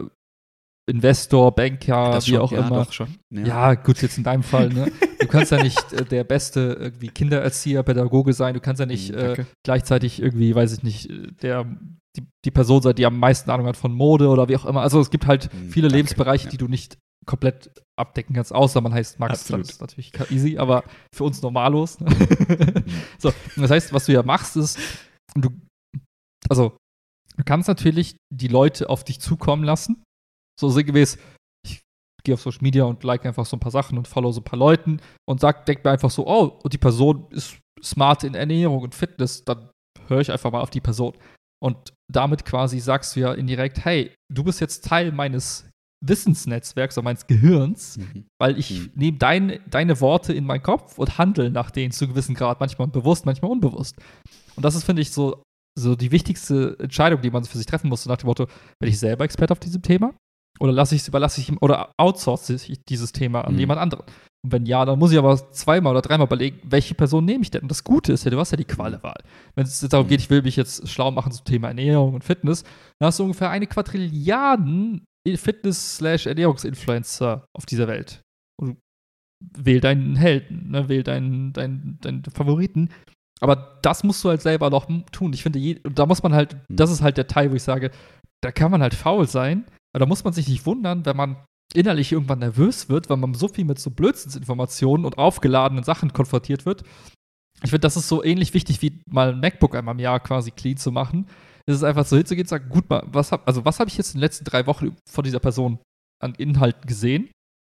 Investor, 0.87 1.53
Banker, 1.53 2.17
wie 2.17 2.31
schon, 2.31 2.39
auch 2.39 2.51
ja, 2.51 2.67
immer. 2.67 2.87
Ja. 3.31 3.43
ja. 3.43 3.73
gut, 3.73 4.01
jetzt 4.01 4.17
in 4.17 4.23
deinem 4.23 4.43
Fall. 4.43 4.69
Ne? 4.69 4.91
Du 5.19 5.27
kannst 5.27 5.51
ja 5.51 5.61
nicht 5.61 5.93
äh, 5.93 6.05
der 6.05 6.23
beste 6.23 6.77
irgendwie 6.79 7.07
Kindererzieher, 7.07 7.81
Pädagoge 7.81 8.33
sein. 8.33 8.53
Du 8.53 8.59
kannst 8.59 8.79
ja 8.79 8.85
nicht 8.85 9.09
hm, 9.09 9.17
äh, 9.17 9.45
gleichzeitig 9.63 10.21
irgendwie, 10.21 10.53
weiß 10.53 10.73
ich 10.73 10.83
nicht, 10.83 11.09
der 11.41 11.65
die, 12.15 12.23
die, 12.45 12.51
Person 12.51 12.81
sein, 12.81 12.95
die 12.95 13.05
am 13.05 13.19
meisten 13.19 13.49
Ahnung 13.49 13.65
hat 13.65 13.77
von 13.77 13.93
Mode 13.93 14.29
oder 14.29 14.47
wie 14.47 14.55
auch 14.55 14.65
immer. 14.65 14.81
Also 14.81 14.99
es 15.01 15.09
gibt 15.09 15.25
halt 15.25 15.51
mhm, 15.51 15.69
viele 15.69 15.87
danke. 15.87 15.97
Lebensbereiche, 15.97 16.45
ja. 16.45 16.51
die 16.51 16.57
du 16.57 16.67
nicht 16.67 16.97
komplett 17.25 17.71
abdecken 17.97 18.35
kannst, 18.35 18.53
außer 18.53 18.79
man 18.81 18.93
heißt 18.93 19.19
Max. 19.19 19.47
Das 19.47 19.69
ist 19.69 19.81
natürlich 19.81 20.11
easy, 20.29 20.57
aber 20.59 20.83
für 21.13 21.23
uns 21.23 21.41
normallos. 21.41 21.99
Ne? 21.99 22.11
Mhm. 22.11 22.83
so, 23.17 23.33
das 23.55 23.71
heißt, 23.71 23.93
was 23.93 24.05
du 24.05 24.13
ja 24.13 24.21
machst, 24.21 24.55
ist, 24.55 24.77
du, 25.33 25.49
also 26.47 26.77
du 27.35 27.43
kannst 27.43 27.67
natürlich 27.67 28.17
die 28.31 28.47
Leute 28.47 28.89
auf 28.89 29.03
dich 29.03 29.19
zukommen 29.19 29.63
lassen 29.63 30.04
so 30.59 30.69
sinngemäß, 30.69 31.17
ich 31.65 31.81
gehe 32.23 32.33
auf 32.33 32.41
Social 32.41 32.61
Media 32.61 32.83
und 32.83 33.03
like 33.03 33.25
einfach 33.25 33.45
so 33.45 33.55
ein 33.55 33.59
paar 33.59 33.71
Sachen 33.71 33.97
und 33.97 34.07
follow 34.07 34.31
so 34.31 34.41
ein 34.41 34.45
paar 34.45 34.59
Leuten 34.59 34.99
und 35.27 35.39
sag, 35.39 35.65
denk 35.65 35.83
mir 35.83 35.91
einfach 35.91 36.11
so, 36.11 36.27
oh, 36.27 36.59
und 36.63 36.73
die 36.73 36.77
Person 36.77 37.27
ist 37.31 37.57
smart 37.83 38.23
in 38.23 38.35
Ernährung 38.35 38.81
und 38.81 38.95
Fitness, 38.95 39.43
dann 39.43 39.69
höre 40.07 40.21
ich 40.21 40.31
einfach 40.31 40.51
mal 40.51 40.61
auf 40.61 40.69
die 40.69 40.81
Person. 40.81 41.13
Und 41.63 41.93
damit 42.11 42.45
quasi 42.45 42.79
sagst 42.79 43.15
du 43.15 43.21
ja 43.21 43.33
indirekt, 43.33 43.83
hey, 43.83 44.13
du 44.31 44.43
bist 44.43 44.61
jetzt 44.61 44.85
Teil 44.85 45.11
meines 45.11 45.69
Wissensnetzwerks 46.07 46.97
oder 46.97 47.05
meines 47.05 47.25
Gehirns, 47.25 47.97
mhm. 47.97 48.25
weil 48.39 48.59
ich 48.59 48.71
mhm. 48.71 48.91
nehme 48.95 49.17
dein, 49.17 49.59
deine 49.69 49.99
Worte 50.01 50.33
in 50.33 50.45
meinen 50.45 50.63
Kopf 50.63 50.97
und 50.99 51.17
handle 51.17 51.49
nach 51.49 51.71
denen 51.71 51.91
zu 51.91 52.07
gewissen 52.07 52.35
Grad, 52.35 52.59
manchmal 52.59 52.87
bewusst, 52.87 53.25
manchmal 53.25 53.51
unbewusst. 53.51 53.95
Und 54.55 54.63
das 54.63 54.75
ist, 54.75 54.83
finde 54.83 55.01
ich, 55.01 55.11
so, 55.11 55.41
so 55.77 55.95
die 55.95 56.11
wichtigste 56.11 56.77
Entscheidung, 56.79 57.21
die 57.21 57.31
man 57.31 57.43
für 57.45 57.57
sich 57.57 57.65
treffen 57.65 57.89
muss, 57.89 58.03
so 58.03 58.09
nach 58.09 58.17
dem 58.17 58.27
Motto, 58.27 58.45
bin 58.79 58.89
ich 58.89 58.99
selber 58.99 59.25
Experte 59.25 59.53
auf 59.53 59.59
diesem 59.59 59.81
Thema? 59.81 60.13
Oder 60.59 60.71
lasse 60.71 60.95
ich 60.95 61.01
es, 61.01 61.07
überlasse 61.07 61.41
ich 61.41 61.49
ihm, 61.49 61.57
oder 61.61 61.91
outsource 61.97 62.49
ich 62.49 62.79
dieses 62.87 63.11
Thema 63.11 63.41
an 63.41 63.53
mhm. 63.53 63.59
jemand 63.59 63.81
anderen? 63.81 64.05
Und 64.43 64.51
wenn 64.51 64.65
ja, 64.65 64.85
dann 64.85 64.97
muss 64.99 65.11
ich 65.11 65.17
aber 65.17 65.35
zweimal 65.51 65.91
oder 65.91 66.01
dreimal 66.01 66.27
überlegen, 66.27 66.59
welche 66.63 66.93
Person 66.93 67.25
nehme 67.25 67.41
ich 67.41 67.51
denn? 67.51 67.63
Und 67.63 67.71
das 67.71 67.83
Gute 67.83 68.13
ist 68.13 68.23
ja, 68.25 68.31
du 68.31 68.39
hast 68.39 68.51
ja 68.51 68.57
die 68.57 68.65
Qualewahl. 68.65 69.21
Wenn 69.55 69.65
es 69.65 69.81
jetzt 69.81 69.91
darum 69.91 70.07
geht, 70.07 70.21
ich 70.21 70.29
will 70.29 70.43
mich 70.43 70.55
jetzt 70.55 70.87
schlau 70.87 71.11
machen 71.11 71.31
zum 71.31 71.45
Thema 71.45 71.69
Ernährung 71.69 72.13
und 72.13 72.23
Fitness, 72.23 72.63
dann 72.99 73.07
hast 73.07 73.19
du 73.19 73.23
ungefähr 73.23 73.49
eine 73.49 73.67
Quadrilliarden 73.67 75.03
Fitness-Ernährungsinfluencer 75.27 77.47
auf 77.53 77.65
dieser 77.65 77.87
Welt. 77.87 78.21
Und 78.61 78.77
wähl 79.57 79.81
deinen 79.81 80.15
Helden, 80.15 80.71
ne? 80.71 80.89
wähl 80.89 81.03
deinen, 81.03 81.53
deinen, 81.53 81.99
deinen 82.01 82.23
Favoriten. 82.23 82.89
Aber 83.41 83.79
das 83.81 84.03
musst 84.03 84.23
du 84.23 84.29
halt 84.29 84.41
selber 84.41 84.69
noch 84.69 84.87
tun. 85.11 85.33
Ich 85.33 85.43
finde, 85.43 85.75
da 85.81 86.05
muss 86.05 86.23
man 86.23 86.33
halt, 86.33 86.53
mhm. 86.53 86.75
das 86.75 86.91
ist 86.91 87.01
halt 87.01 87.17
der 87.17 87.27
Teil, 87.27 87.51
wo 87.51 87.55
ich 87.55 87.63
sage, 87.63 87.91
da 88.41 88.51
kann 88.51 88.71
man 88.71 88.81
halt 88.81 88.93
faul 88.93 89.27
sein, 89.27 89.65
aber 89.95 90.01
da 90.01 90.09
muss 90.09 90.25
man 90.25 90.33
sich 90.33 90.49
nicht 90.49 90.65
wundern, 90.65 91.05
wenn 91.05 91.15
man 91.15 91.37
innerlich 91.73 92.11
irgendwann 92.11 92.39
nervös 92.39 92.89
wird, 92.89 93.09
weil 93.09 93.15
man 93.15 93.33
so 93.33 93.47
viel 93.47 93.63
mit 93.63 93.79
so 93.79 93.91
Blödsinnsinformationen 93.91 95.05
und 95.05 95.17
aufgeladenen 95.17 95.85
Sachen 95.85 96.11
konfrontiert 96.11 96.65
wird. 96.65 96.83
Ich 97.63 97.69
finde, 97.69 97.79
das 97.79 97.95
ist 97.95 98.09
so 98.09 98.21
ähnlich 98.21 98.53
wichtig, 98.53 98.81
wie 98.81 98.99
mal 99.09 99.31
ein 99.31 99.39
MacBook 99.39 99.73
einmal 99.73 99.95
im 99.95 99.99
Jahr 99.99 100.19
quasi 100.19 100.51
clean 100.51 100.75
zu 100.75 100.91
machen. 100.91 101.27
Es 101.65 101.77
ist 101.77 101.83
einfach 101.83 102.05
so 102.05 102.17
hinzugehen 102.17 102.43
und 102.43 102.49
sagen, 102.49 102.67
gut, 102.67 102.83
was 102.89 103.31
hab, 103.31 103.47
also 103.47 103.63
was 103.63 103.79
habe 103.79 103.89
ich 103.89 103.95
jetzt 103.95 104.09
in 104.09 104.17
den 104.17 104.25
letzten 104.25 104.43
drei 104.43 104.67
Wochen 104.67 104.97
von 105.09 105.23
dieser 105.23 105.39
Person 105.39 105.79
an 106.21 106.35
Inhalten 106.35 106.85
gesehen? 106.85 107.31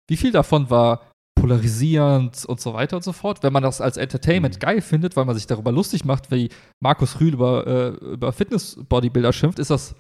Wie 0.10 0.16
viel 0.16 0.32
davon 0.32 0.70
war 0.70 1.12
polarisierend 1.38 2.46
und 2.46 2.62
so 2.62 2.74
weiter 2.74 2.96
und 2.96 3.04
so 3.04 3.12
fort. 3.12 3.44
Wenn 3.44 3.52
man 3.52 3.62
das 3.62 3.82
als 3.82 3.98
Entertainment 3.98 4.56
mhm. 4.56 4.60
geil 4.60 4.82
findet, 4.82 5.18
weil 5.18 5.26
man 5.26 5.36
sich 5.36 5.48
darüber 5.48 5.74
lustig 5.74 6.06
macht, 6.06 6.32
wie 6.32 6.48
Markus 6.82 7.20
Rühl 7.20 7.34
über, 7.34 7.68
äh, 7.68 7.90
über 8.14 8.32
Fitness-Bodybuilder 8.32 9.34
schimpft, 9.34 9.60
ist 9.60 9.70
das 9.70 9.96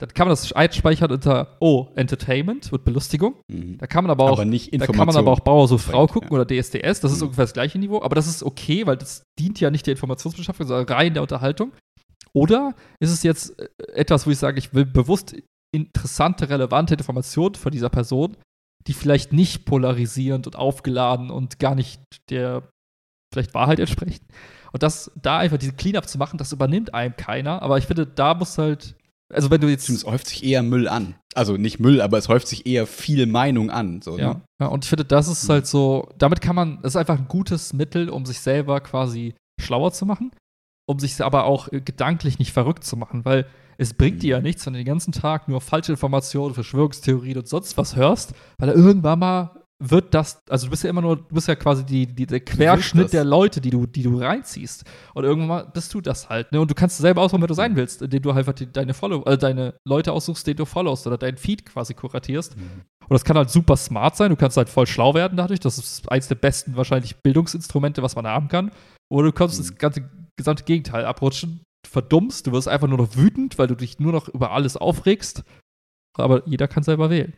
dann 0.00 0.08
kann 0.14 0.26
man 0.26 0.32
das 0.32 0.50
einspeichern 0.54 1.12
unter, 1.12 1.58
oh, 1.60 1.88
Entertainment 1.94 2.72
wird 2.72 2.84
Belustigung. 2.84 3.34
Mhm. 3.48 3.76
Da 3.76 3.86
kann 3.86 4.04
man 4.04 4.10
aber 4.10 4.24
auch, 4.24 4.32
aber 4.32 4.46
nicht 4.46 4.72
da 4.72 4.86
kann 4.86 5.06
man 5.06 5.14
aber 5.14 5.30
auch 5.30 5.40
Bauer 5.40 5.68
so 5.68 5.76
Frau 5.76 6.06
Direkt, 6.06 6.12
gucken 6.14 6.28
ja. 6.32 6.40
oder 6.40 6.46
DSDS. 6.46 7.00
Das 7.00 7.12
ist 7.12 7.18
Mhm. 7.18 7.26
ungefähr 7.26 7.44
das 7.44 7.52
gleiche 7.52 7.78
Niveau. 7.78 8.00
Aber 8.00 8.14
das 8.14 8.26
ist 8.26 8.42
okay, 8.42 8.86
weil 8.86 8.96
das 8.96 9.24
dient 9.38 9.60
ja 9.60 9.70
nicht 9.70 9.86
der 9.86 9.92
Informationsbeschaffung, 9.92 10.66
sondern 10.66 10.96
rein 10.96 11.12
der 11.12 11.22
Unterhaltung. 11.22 11.72
Oder 12.32 12.74
ist 12.98 13.10
es 13.10 13.22
jetzt 13.22 13.60
äh, 13.60 13.68
etwas, 13.92 14.26
wo 14.26 14.30
ich 14.30 14.38
sage, 14.38 14.58
ich 14.58 14.72
will 14.72 14.86
bewusst 14.86 15.36
interessante, 15.74 16.48
relevante 16.48 16.94
Informationen 16.94 17.56
von 17.56 17.70
dieser 17.70 17.90
Person, 17.90 18.38
die 18.86 18.94
vielleicht 18.94 19.34
nicht 19.34 19.66
polarisierend 19.66 20.46
und 20.46 20.56
aufgeladen 20.56 21.30
und 21.30 21.58
gar 21.58 21.74
nicht 21.74 22.00
der 22.30 22.70
vielleicht 23.32 23.52
Wahrheit 23.52 23.78
entsprechen. 23.78 24.24
Und 24.72 24.82
das, 24.82 25.12
da 25.20 25.38
einfach 25.38 25.58
diese 25.58 25.74
Cleanup 25.74 26.08
zu 26.08 26.16
machen, 26.16 26.38
das 26.38 26.52
übernimmt 26.52 26.94
einem 26.94 27.16
keiner. 27.16 27.60
Aber 27.60 27.76
ich 27.76 27.86
finde, 27.86 28.06
da 28.06 28.34
muss 28.34 28.56
halt, 28.56 28.96
also 29.32 29.50
wenn 29.50 29.60
du 29.60 29.68
jetzt 29.68 29.88
Es 29.88 30.04
häuft 30.04 30.26
sich 30.28 30.44
eher 30.44 30.62
Müll 30.62 30.88
an. 30.88 31.14
Also 31.34 31.56
nicht 31.56 31.78
Müll, 31.80 32.00
aber 32.00 32.18
es 32.18 32.28
häuft 32.28 32.48
sich 32.48 32.66
eher 32.66 32.86
viel 32.86 33.26
Meinung 33.26 33.70
an. 33.70 34.02
So, 34.02 34.18
Ja, 34.18 34.34
ne? 34.34 34.40
ja, 34.60 34.66
und 34.66 34.84
ich 34.84 34.88
finde, 34.90 35.04
das 35.04 35.28
ist 35.28 35.44
Mhm. 35.48 35.52
halt 35.52 35.66
so, 35.66 36.08
damit 36.18 36.40
kann 36.40 36.56
man, 36.56 36.78
das 36.82 36.92
ist 36.92 36.96
einfach 36.96 37.18
ein 37.18 37.28
gutes 37.28 37.72
Mittel, 37.72 38.08
um 38.10 38.26
sich 38.26 38.40
selber 38.40 38.80
quasi 38.80 39.34
schlauer 39.60 39.92
zu 39.92 40.06
machen, 40.06 40.32
um 40.86 40.98
sich 40.98 41.20
aber 41.22 41.44
auch 41.44 41.70
äh, 41.72 41.80
gedanklich 41.80 42.38
nicht 42.38 42.52
verrückt 42.52 42.84
zu 42.84 42.96
machen, 42.96 43.24
weil 43.24 43.46
es 43.78 43.94
bringt 43.94 44.22
dir 44.22 44.30
ja 44.30 44.36
Mhm. 44.38 44.42
nichts, 44.44 44.66
wenn 44.66 44.72
du 44.74 44.78
den 44.80 44.86
ganzen 44.86 45.12
Tag 45.12 45.48
nur 45.48 45.60
falsche 45.60 45.92
Informationen, 45.92 46.54
Verschwörungstheorien 46.54 47.38
und 47.38 47.48
sonst 47.48 47.76
was 47.78 47.96
hörst, 47.96 48.34
weil 48.58 48.68
da 48.68 48.74
irgendwann 48.74 49.18
mal 49.20 49.59
wird 49.82 50.12
das, 50.12 50.42
also 50.48 50.66
du 50.66 50.70
bist 50.70 50.84
ja 50.84 50.90
immer 50.90 51.00
nur, 51.00 51.16
du 51.16 51.34
bist 51.34 51.48
ja 51.48 51.54
quasi 51.54 51.84
die, 51.84 52.06
die, 52.06 52.26
der 52.26 52.40
Querschnitt 52.40 53.12
der 53.14 53.24
Leute, 53.24 53.60
die 53.62 53.70
du, 53.70 53.86
die 53.86 54.02
du 54.02 54.18
reinziehst. 54.18 54.84
Und 55.14 55.24
irgendwann 55.24 55.48
mal 55.48 55.70
bist 55.72 55.94
du 55.94 56.00
das 56.02 56.28
halt, 56.28 56.52
ne? 56.52 56.60
Und 56.60 56.70
du 56.70 56.74
kannst 56.74 56.98
selber 56.98 57.22
aussuchen, 57.22 57.40
wer 57.40 57.48
du 57.48 57.54
sein 57.54 57.74
willst, 57.76 58.02
indem 58.02 58.20
du 58.20 58.34
halt 58.34 58.40
einfach 58.46 58.52
die, 58.52 58.70
deine 58.70 58.92
Follow, 58.92 59.24
äh, 59.24 59.38
deine 59.38 59.74
Leute 59.86 60.12
aussuchst, 60.12 60.46
denen 60.46 60.58
du 60.58 60.66
followst 60.66 61.06
oder 61.06 61.16
deinen 61.16 61.38
Feed 61.38 61.64
quasi 61.64 61.94
kuratierst. 61.94 62.56
Mhm. 62.56 62.82
Und 63.02 63.14
das 63.14 63.24
kann 63.24 63.36
halt 63.36 63.50
super 63.50 63.76
smart 63.76 64.16
sein. 64.16 64.30
Du 64.30 64.36
kannst 64.36 64.56
halt 64.58 64.68
voll 64.68 64.86
schlau 64.86 65.14
werden 65.14 65.36
dadurch. 65.36 65.60
Das 65.60 65.78
ist 65.78 66.10
eins 66.12 66.28
der 66.28 66.34
besten 66.36 66.76
wahrscheinlich 66.76 67.16
Bildungsinstrumente, 67.16 68.02
was 68.02 68.14
man 68.14 68.26
haben 68.26 68.48
kann. 68.48 68.70
Oder 69.10 69.28
du 69.28 69.32
kannst 69.32 69.58
Mhm. 69.58 69.62
das 69.62 69.78
ganze 69.78 70.08
gesamte 70.38 70.64
Gegenteil 70.64 71.04
abrutschen. 71.06 71.62
Du 71.84 71.90
verdummst, 71.90 72.46
du 72.46 72.52
wirst 72.52 72.68
einfach 72.68 72.86
nur 72.86 72.98
noch 72.98 73.16
wütend, 73.16 73.58
weil 73.58 73.66
du 73.66 73.74
dich 73.74 73.98
nur 73.98 74.12
noch 74.12 74.28
über 74.28 74.52
alles 74.52 74.76
aufregst. 74.76 75.42
Aber 76.18 76.46
jeder 76.46 76.68
kann 76.68 76.82
selber 76.82 77.08
wählen. 77.08 77.32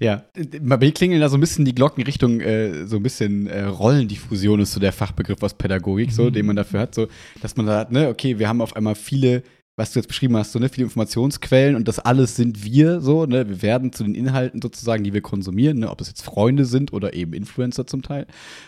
Ja, 0.00 0.24
mir 0.60 0.92
klingeln 0.92 1.20
da 1.20 1.28
so 1.28 1.36
ein 1.36 1.40
bisschen 1.40 1.64
die 1.64 1.74
Glocken 1.74 2.02
Richtung 2.04 2.40
äh, 2.40 2.86
so 2.86 2.96
ein 2.96 3.02
bisschen 3.02 3.46
äh, 3.46 3.64
Rollendiffusion 3.64 4.60
ist 4.60 4.72
so 4.72 4.80
der 4.80 4.92
Fachbegriff 4.92 5.42
aus 5.42 5.54
Pädagogik, 5.54 6.12
so, 6.12 6.24
Mhm. 6.24 6.32
den 6.32 6.46
man 6.46 6.56
dafür 6.56 6.80
hat, 6.80 6.94
so, 6.94 7.08
dass 7.42 7.56
man 7.56 7.66
da 7.66 7.80
hat, 7.80 7.92
ne, 7.92 8.08
okay, 8.08 8.38
wir 8.38 8.48
haben 8.48 8.60
auf 8.60 8.76
einmal 8.76 8.94
viele, 8.94 9.42
was 9.76 9.92
du 9.92 9.98
jetzt 9.98 10.08
beschrieben 10.08 10.36
hast, 10.36 10.52
so, 10.52 10.58
ne, 10.58 10.68
viele 10.68 10.86
Informationsquellen 10.86 11.76
und 11.76 11.86
das 11.86 11.98
alles 11.98 12.36
sind 12.36 12.64
wir, 12.64 13.00
so, 13.00 13.26
ne, 13.26 13.48
wir 13.48 13.62
werden 13.62 13.92
zu 13.92 14.04
den 14.04 14.14
Inhalten 14.14 14.62
sozusagen, 14.62 15.04
die 15.04 15.12
wir 15.12 15.20
konsumieren, 15.20 15.80
ne, 15.80 15.90
ob 15.90 16.00
es 16.00 16.08
jetzt 16.08 16.22
Freunde 16.22 16.64
sind 16.64 16.92
oder 16.92 17.14
eben 17.14 17.32
Influencer 17.34 17.86
zum 17.86 18.02
Teil. 18.02 18.26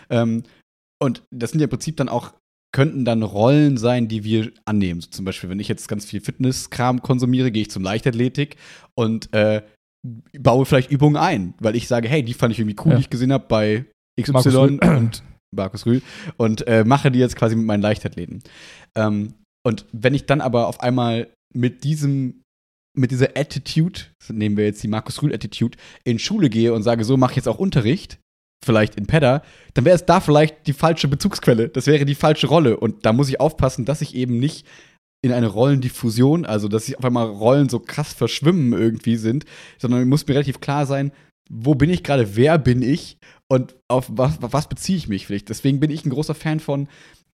Ähm, 0.09 0.43
und 1.01 1.23
das 1.31 1.51
sind 1.51 1.59
ja 1.61 1.65
im 1.65 1.69
Prinzip 1.71 1.97
dann 1.97 2.09
auch 2.09 2.33
könnten 2.73 3.03
dann 3.03 3.21
Rollen 3.21 3.75
sein, 3.75 4.07
die 4.07 4.23
wir 4.23 4.51
annehmen. 4.63 5.01
So 5.01 5.09
zum 5.09 5.25
Beispiel, 5.25 5.49
wenn 5.49 5.59
ich 5.59 5.67
jetzt 5.67 5.89
ganz 5.89 6.05
viel 6.05 6.21
Fitnesskram 6.21 7.01
konsumiere, 7.01 7.51
gehe 7.51 7.63
ich 7.63 7.69
zum 7.71 7.83
Leichtathletik 7.83 8.55
und 8.95 9.33
äh, 9.33 9.61
baue 10.39 10.65
vielleicht 10.65 10.91
Übungen 10.91 11.17
ein, 11.17 11.53
weil 11.59 11.75
ich 11.75 11.87
sage, 11.87 12.07
hey, 12.07 12.23
die 12.23 12.33
fand 12.33 12.53
ich 12.53 12.59
irgendwie 12.59 12.77
cool, 12.83 12.91
Ja. 12.91 12.95
die 12.97 13.01
ich 13.01 13.09
gesehen 13.09 13.31
habe 13.31 13.45
bei 13.47 13.85
XY 14.19 14.31
Markus 14.33 14.55
und 14.55 15.23
Markus 15.55 15.85
Rühl 15.85 16.01
und 16.37 16.65
äh, 16.67 16.83
mache 16.85 17.11
die 17.11 17.19
jetzt 17.19 17.35
quasi 17.35 17.55
mit 17.55 17.65
meinen 17.65 17.81
Leichtathleten. 17.81 18.41
Ähm, 18.95 19.35
und 19.63 19.85
wenn 19.91 20.13
ich 20.13 20.25
dann 20.25 20.41
aber 20.41 20.67
auf 20.67 20.79
einmal 20.81 21.27
mit 21.53 21.83
diesem 21.83 22.41
mit 22.97 23.11
dieser 23.11 23.37
Attitude, 23.37 24.01
nehmen 24.29 24.57
wir 24.57 24.65
jetzt 24.65 24.83
die 24.83 24.89
Markus 24.89 25.21
Rühl 25.21 25.33
Attitude, 25.33 25.77
in 26.03 26.19
Schule 26.19 26.49
gehe 26.49 26.73
und 26.73 26.83
sage, 26.83 27.05
so 27.05 27.15
mache 27.15 27.31
ich 27.31 27.35
jetzt 27.37 27.47
auch 27.47 27.57
Unterricht, 27.57 28.19
vielleicht 28.65 28.95
in 28.95 29.07
Pedda, 29.07 29.43
dann 29.73 29.85
wäre 29.85 29.95
es 29.95 30.05
da 30.05 30.19
vielleicht 30.19 30.67
die 30.67 30.73
falsche 30.73 31.07
Bezugsquelle. 31.07 31.69
Das 31.69 31.87
wäre 31.87 32.03
die 32.05 32.15
falsche 32.15 32.47
Rolle. 32.47 32.77
Und 32.77 33.05
da 33.05 33.13
muss 33.13 33.29
ich 33.29 33.39
aufpassen, 33.39 33.85
dass 33.85 34.01
ich 34.01 34.13
eben 34.13 34.39
nicht 34.39 34.67
in 35.23 35.31
eine 35.31 35.47
Rollendiffusion, 35.47 36.45
also 36.45 36.67
dass 36.67 36.87
sich 36.87 36.97
auf 36.97 37.05
einmal 37.05 37.27
Rollen 37.27 37.69
so 37.69 37.79
krass 37.79 38.13
verschwimmen 38.13 38.73
irgendwie 38.73 39.17
sind, 39.17 39.45
sondern 39.77 40.09
muss 40.09 40.27
mir 40.27 40.33
relativ 40.33 40.59
klar 40.59 40.85
sein, 40.85 41.11
wo 41.49 41.75
bin 41.75 41.89
ich 41.89 42.03
gerade, 42.03 42.35
wer 42.35 42.57
bin 42.57 42.81
ich 42.81 43.17
und 43.49 43.75
auf 43.87 44.07
was, 44.09 44.37
was 44.41 44.67
beziehe 44.67 44.97
ich 44.97 45.07
mich 45.07 45.27
vielleicht. 45.27 45.49
Deswegen 45.49 45.79
bin 45.79 45.91
ich 45.91 46.05
ein 46.05 46.09
großer 46.09 46.33
Fan 46.33 46.59
von 46.59 46.87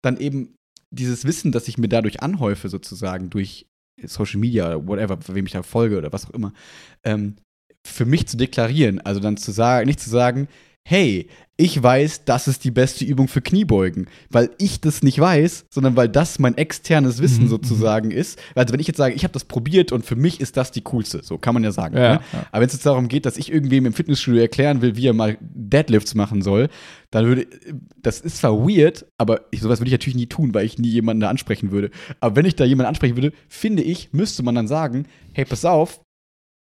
dann 0.03 0.19
eben 0.19 0.55
dieses 0.91 1.25
Wissen, 1.25 1.53
das 1.53 1.69
ich 1.69 1.79
mir 1.79 1.89
dadurch 1.89 2.23
anhäufe, 2.23 2.69
sozusagen, 2.69 3.31
durch 3.31 3.67
Social 4.03 4.41
Media 4.41 4.69
oder 4.69 4.89
whatever, 4.89 5.19
wem 5.29 5.47
ich 5.47 5.53
da 5.53 5.63
folge 5.63 5.99
oder 5.99 6.13
was 6.13 6.27
auch 6.27 6.35
immer, 6.35 6.53
ähm, 7.05 7.37
für 7.87 8.05
mich 8.05 8.27
zu 8.27 8.37
deklarieren. 8.37 9.01
Also 9.01 9.21
dann 9.21 9.37
zu 9.37 9.53
sagen, 9.53 9.87
nicht 9.87 10.01
zu 10.01 10.11
sagen, 10.11 10.49
hey, 10.89 11.29
ich 11.57 11.83
weiß, 11.83 12.27
das 12.27 12.47
ist 12.49 12.63
die 12.65 12.71
beste 12.71 13.05
Übung 13.05 13.27
für 13.29 13.41
Kniebeugen, 13.41 14.09
weil 14.31 14.51
ich 14.59 14.81
das 14.81 15.03
nicht 15.03 15.19
weiß, 15.19 15.67
sondern 15.69 15.97
weil 15.97 16.09
das 16.09 16.39
mein 16.39 16.57
externes 16.57 17.21
Wissen 17.21 17.45
Mhm, 17.45 17.49
sozusagen 17.49 18.11
ist. 18.13 18.39
Also 18.55 18.73
wenn 18.73 18.79
ich 18.79 18.87
jetzt 18.87 18.99
sage, 18.99 19.15
ich 19.15 19.25
habe 19.25 19.33
das 19.33 19.45
probiert 19.45 19.91
und 19.91 20.05
für 20.05 20.15
mich 20.15 20.41
ist 20.41 20.57
das 20.57 20.71
die 20.71 20.83
coolste, 20.83 21.25
so 21.25 21.39
kann 21.39 21.55
man 21.55 21.65
ja 21.65 21.73
sagen. 21.73 21.97
Ja, 21.97 22.15
ne? 22.15 22.21
ja. 22.33 22.47
Aber 22.53 22.61
wenn 22.61 22.69
es 22.69 22.75
jetzt 22.75 22.87
darum 22.87 23.09
geht, 23.09 23.27
dass 23.27 23.37
ich 23.37 23.51
irgendwem 23.51 23.87
im 23.87 23.95
Fitnessstudio 23.95 24.41
erklären 24.41 24.81
will, 24.81 24.97
wie 24.97 25.09
er 25.09 25.13
mal 25.13 25.39
Deadlifts 25.41 26.15
machen 26.15 26.43
soll, 26.43 26.69
dann 27.11 27.27
würde, 27.27 27.47
das 28.01 28.21
ist 28.21 28.37
zwar 28.37 28.53
weird, 28.53 29.07
aber 29.19 29.41
ich, 29.51 29.63
sowas 29.63 29.81
würde 29.81 29.89
ich 29.89 29.95
natürlich 29.95 30.17
nie 30.17 30.27
tun, 30.27 30.55
weil 30.55 30.67
ich 30.67 30.79
nie 30.79 30.91
jemanden 30.91 31.23
da 31.23 31.31
ansprechen 31.31 31.73
würde. 31.73 31.91
Aber 32.21 32.37
wenn 32.37 32.47
ich 32.47 32.55
da 32.55 32.65
jemanden 32.65 32.89
ansprechen 32.89 33.17
würde, 33.17 33.33
finde 33.49 33.83
ich, 33.83 34.13
müsste 34.13 34.45
man 34.45 34.55
dann 34.55 34.69
sagen, 34.69 35.07
hey, 35.33 35.45
pass 35.45 35.65
auf, 35.65 36.01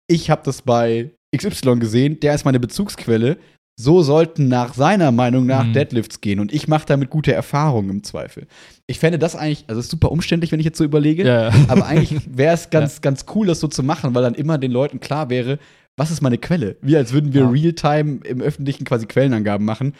ich 0.07 0.31
habe 0.31 0.41
das 0.45 0.63
bei 0.63 1.11
XY 1.35 1.77
gesehen, 1.79 2.19
der 2.19 2.33
ist 2.35 2.45
meine 2.45 2.59
Bezugsquelle. 2.59 3.37
So 3.77 4.01
sollten 4.03 4.47
nach 4.47 4.73
seiner 4.73 5.11
Meinung 5.11 5.45
nach 5.45 5.65
Mhm. 5.65 5.73
Deadlifts 5.73 6.21
gehen 6.21 6.39
und 6.39 6.53
ich 6.53 6.67
mache 6.69 6.85
damit 6.85 7.09
gute 7.09 7.33
Erfahrungen 7.33 7.89
im 7.89 8.03
Zweifel. 8.03 8.47
Ich 8.87 8.99
fände 8.99 9.19
das 9.19 9.35
eigentlich, 9.35 9.65
also 9.67 9.81
ist 9.81 9.91
super 9.91 10.11
umständlich, 10.11 10.51
wenn 10.53 10.59
ich 10.61 10.65
jetzt 10.65 10.77
so 10.77 10.85
überlege, 10.85 11.25
Ja, 11.27 11.49
ja. 11.49 11.55
aber 11.67 11.85
eigentlich 11.85 12.21
wäre 12.37 12.53
es 12.53 12.69
ganz, 12.69 13.01
ganz 13.01 13.25
cool, 13.35 13.47
das 13.47 13.59
so 13.59 13.67
zu 13.67 13.83
machen, 13.83 14.15
weil 14.15 14.23
dann 14.23 14.33
immer 14.33 14.57
den 14.57 14.71
Leuten 14.71 15.01
klar 15.01 15.29
wäre, 15.29 15.59
was 15.97 16.09
ist 16.09 16.21
meine 16.21 16.37
Quelle? 16.37 16.77
Wie 16.81 16.95
als 16.95 17.11
würden 17.11 17.33
wir 17.33 17.41
Ja. 17.41 17.49
real-time 17.49 18.19
im 18.25 18.39
Öffentlichen 18.41 18.85
quasi 18.85 19.07
Quellenangaben 19.07 19.65
machen. 19.65 19.93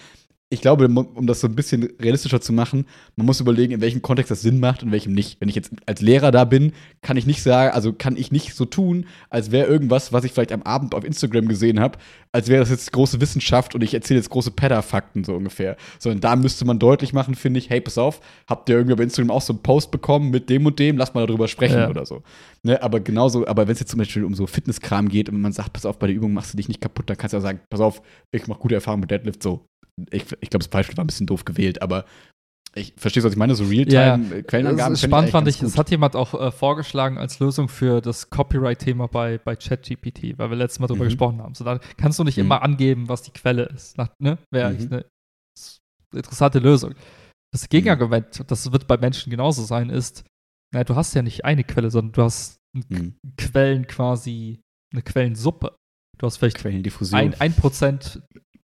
Ich 0.56 0.62
glaube, 0.62 0.86
um 0.88 1.28
das 1.28 1.42
so 1.42 1.48
ein 1.48 1.56
bisschen 1.56 1.84
realistischer 2.02 2.40
zu 2.40 2.54
machen, 2.54 2.86
man 3.18 3.26
muss 3.26 3.42
überlegen, 3.42 3.74
in 3.74 3.82
welchem 3.82 4.02
Kontext 4.02 4.32
das 4.32 4.42
Sinn 4.42 4.60
macht 4.62 4.82
und 4.82 4.88
in 4.88 4.92
welchem 4.94 5.14
nicht. 5.14 5.42
Wenn 5.42 5.50
ich 5.50 5.56
jetzt 5.56 5.72
als 5.86 6.02
Lehrer 6.02 6.32
da 6.32 6.46
bin, 6.46 6.72
kann 7.02 7.18
ich 7.18 7.26
nicht 7.26 7.44
sagen, 7.44 7.74
also 7.74 7.92
kann 7.92 8.16
ich 8.16 8.32
nicht 8.32 8.56
so 8.56 8.64
tun, 8.64 9.06
als 9.30 9.52
wäre 9.52 9.68
irgendwas, 9.68 10.14
was 10.14 10.24
ich 10.24 10.32
vielleicht 10.32 10.54
am 10.54 10.64
Abend 10.64 10.96
auf 10.96 11.04
Instagram 11.04 11.50
gesehen 11.50 11.82
habe, 11.82 11.98
als 12.32 12.48
wäre 12.48 12.62
das 12.62 12.70
jetzt 12.70 12.92
große 12.94 13.20
Wissenschaft 13.20 13.76
und 13.76 13.84
ich 13.84 13.94
erzähle 13.94 14.20
jetzt 14.20 14.30
große 14.30 14.52
Pedda-Fakten 14.52 15.24
so 15.26 15.36
ungefähr. 15.36 15.76
Sondern 16.00 16.22
da 16.22 16.36
müsste 16.38 16.64
man 16.64 16.80
deutlich 16.80 17.12
machen, 17.12 17.36
finde 17.36 17.60
ich, 17.60 17.70
hey, 17.70 17.82
pass 17.82 17.98
auf, 17.98 18.22
habt 18.48 18.70
ihr 18.70 18.78
irgendwie 18.78 18.96
bei 18.96 19.04
Instagram 19.04 19.32
auch 19.32 19.42
so 19.42 19.52
einen 19.54 19.62
Post 19.62 19.92
bekommen 19.92 20.32
mit 20.32 20.50
dem 20.50 20.66
und 20.66 20.80
dem, 20.80 20.98
lass 20.98 21.14
mal 21.14 21.28
darüber 21.28 21.48
sprechen 21.50 21.78
Ja. 21.80 21.90
oder 21.90 22.06
so. 22.06 22.24
Ne, 22.64 22.82
aber 22.82 23.00
genauso, 23.00 23.46
aber 23.46 23.68
wenn 23.68 23.74
es 23.74 23.80
jetzt 23.80 23.92
zum 23.92 24.00
Beispiel 24.00 24.24
um 24.24 24.34
so 24.34 24.48
Fitnesskram 24.48 25.10
geht 25.10 25.30
und 25.30 25.40
man 25.40 25.52
sagt, 25.52 25.74
pass 25.74 25.86
auf, 25.86 26.00
bei 26.00 26.08
der 26.08 26.16
Übung 26.16 26.34
machst 26.34 26.54
du 26.54 26.58
dich 26.58 26.68
nicht 26.68 26.82
kaputt, 26.82 27.10
dann 27.10 27.18
kannst 27.18 27.34
du 27.34 27.38
ja 27.38 27.42
sagen, 27.42 27.60
pass 27.70 27.80
auf, 27.80 28.02
ich 28.32 28.48
mache 28.48 28.60
gute 28.60 28.76
Erfahrungen 28.76 29.02
mit 29.02 29.12
Deadlift, 29.12 29.44
so. 29.44 29.68
Ich, 30.12 30.24
ich 30.42 30.50
glaube, 30.50 30.60
das 30.60 30.68
Beispiel 30.68 30.98
war 30.98 31.04
ein 31.04 31.08
bisschen 31.08 31.28
doof 31.28 31.46
gewählt, 31.46 31.82
aber 31.82 32.06
ich 32.78 32.94
verstehe, 32.98 33.24
was 33.24 33.32
ich 33.32 33.38
meine, 33.38 33.56
so 33.56 33.64
Ja, 33.64 33.70
Real-Time-Quellenangaben. 33.70 34.94
Das 34.94 35.02
ist 35.02 35.08
spannend 35.08 35.32
fand 35.32 35.48
ich, 35.48 35.62
es 35.62 35.78
hat 35.78 35.90
jemand 35.92 36.16
auch 36.18 36.34
äh, 36.34 36.52
vorgeschlagen 36.52 37.18
als 37.18 37.40
Lösung 37.40 37.70
für 37.70 38.02
das 38.02 38.30
Copyright-Thema 38.30 39.08
bei, 39.08 39.38
bei 39.38 39.56
ChatGPT, 39.56 40.38
weil 40.38 40.50
wir 40.50 40.58
letztes 40.58 40.80
Mal 40.80 40.88
drüber 40.88 41.06
Mhm. 41.06 41.10
gesprochen 41.10 41.42
haben. 41.42 41.56
So, 41.56 41.64
dann 41.64 41.80
kannst 41.96 42.20
du 42.20 42.26
nicht 42.26 42.36
Mhm. 42.36 42.42
immer 42.44 42.62
angeben, 42.64 43.08
was 43.08 43.22
die 43.24 43.32
Quelle 43.32 43.64
ist. 43.64 43.98
Nach, 43.98 44.10
ne? 44.20 44.38
Wäre 44.52 44.70
Mhm. 44.70 44.76
eigentlich 44.76 44.92
eine 44.92 45.06
interessante 46.14 46.60
Lösung. 46.60 46.96
Das 47.54 47.70
Gegenargument, 47.70 48.44
das 48.52 48.70
wird 48.74 48.88
bei 48.88 48.98
Menschen 48.98 49.30
genauso 49.30 49.64
sein, 49.64 49.90
ist, 49.90 50.26
naja, 50.74 50.84
du 50.84 50.96
hast 50.98 51.14
ja 51.14 51.22
nicht 51.22 51.46
eine 51.46 51.64
Quelle, 51.64 51.90
sondern 51.92 52.12
du 52.12 52.22
hast 52.24 52.58
Mhm. 52.90 53.16
Quellen 53.38 53.88
quasi, 53.88 54.60
eine 54.92 55.02
Quellensuppe. 55.02 55.74
Du 56.18 56.26
hast 56.26 56.36
vielleicht 56.36 56.58
Quellendiffusion. 56.58 57.18
ein, 57.18 57.34
ein 57.40 57.54
Prozent 57.54 58.22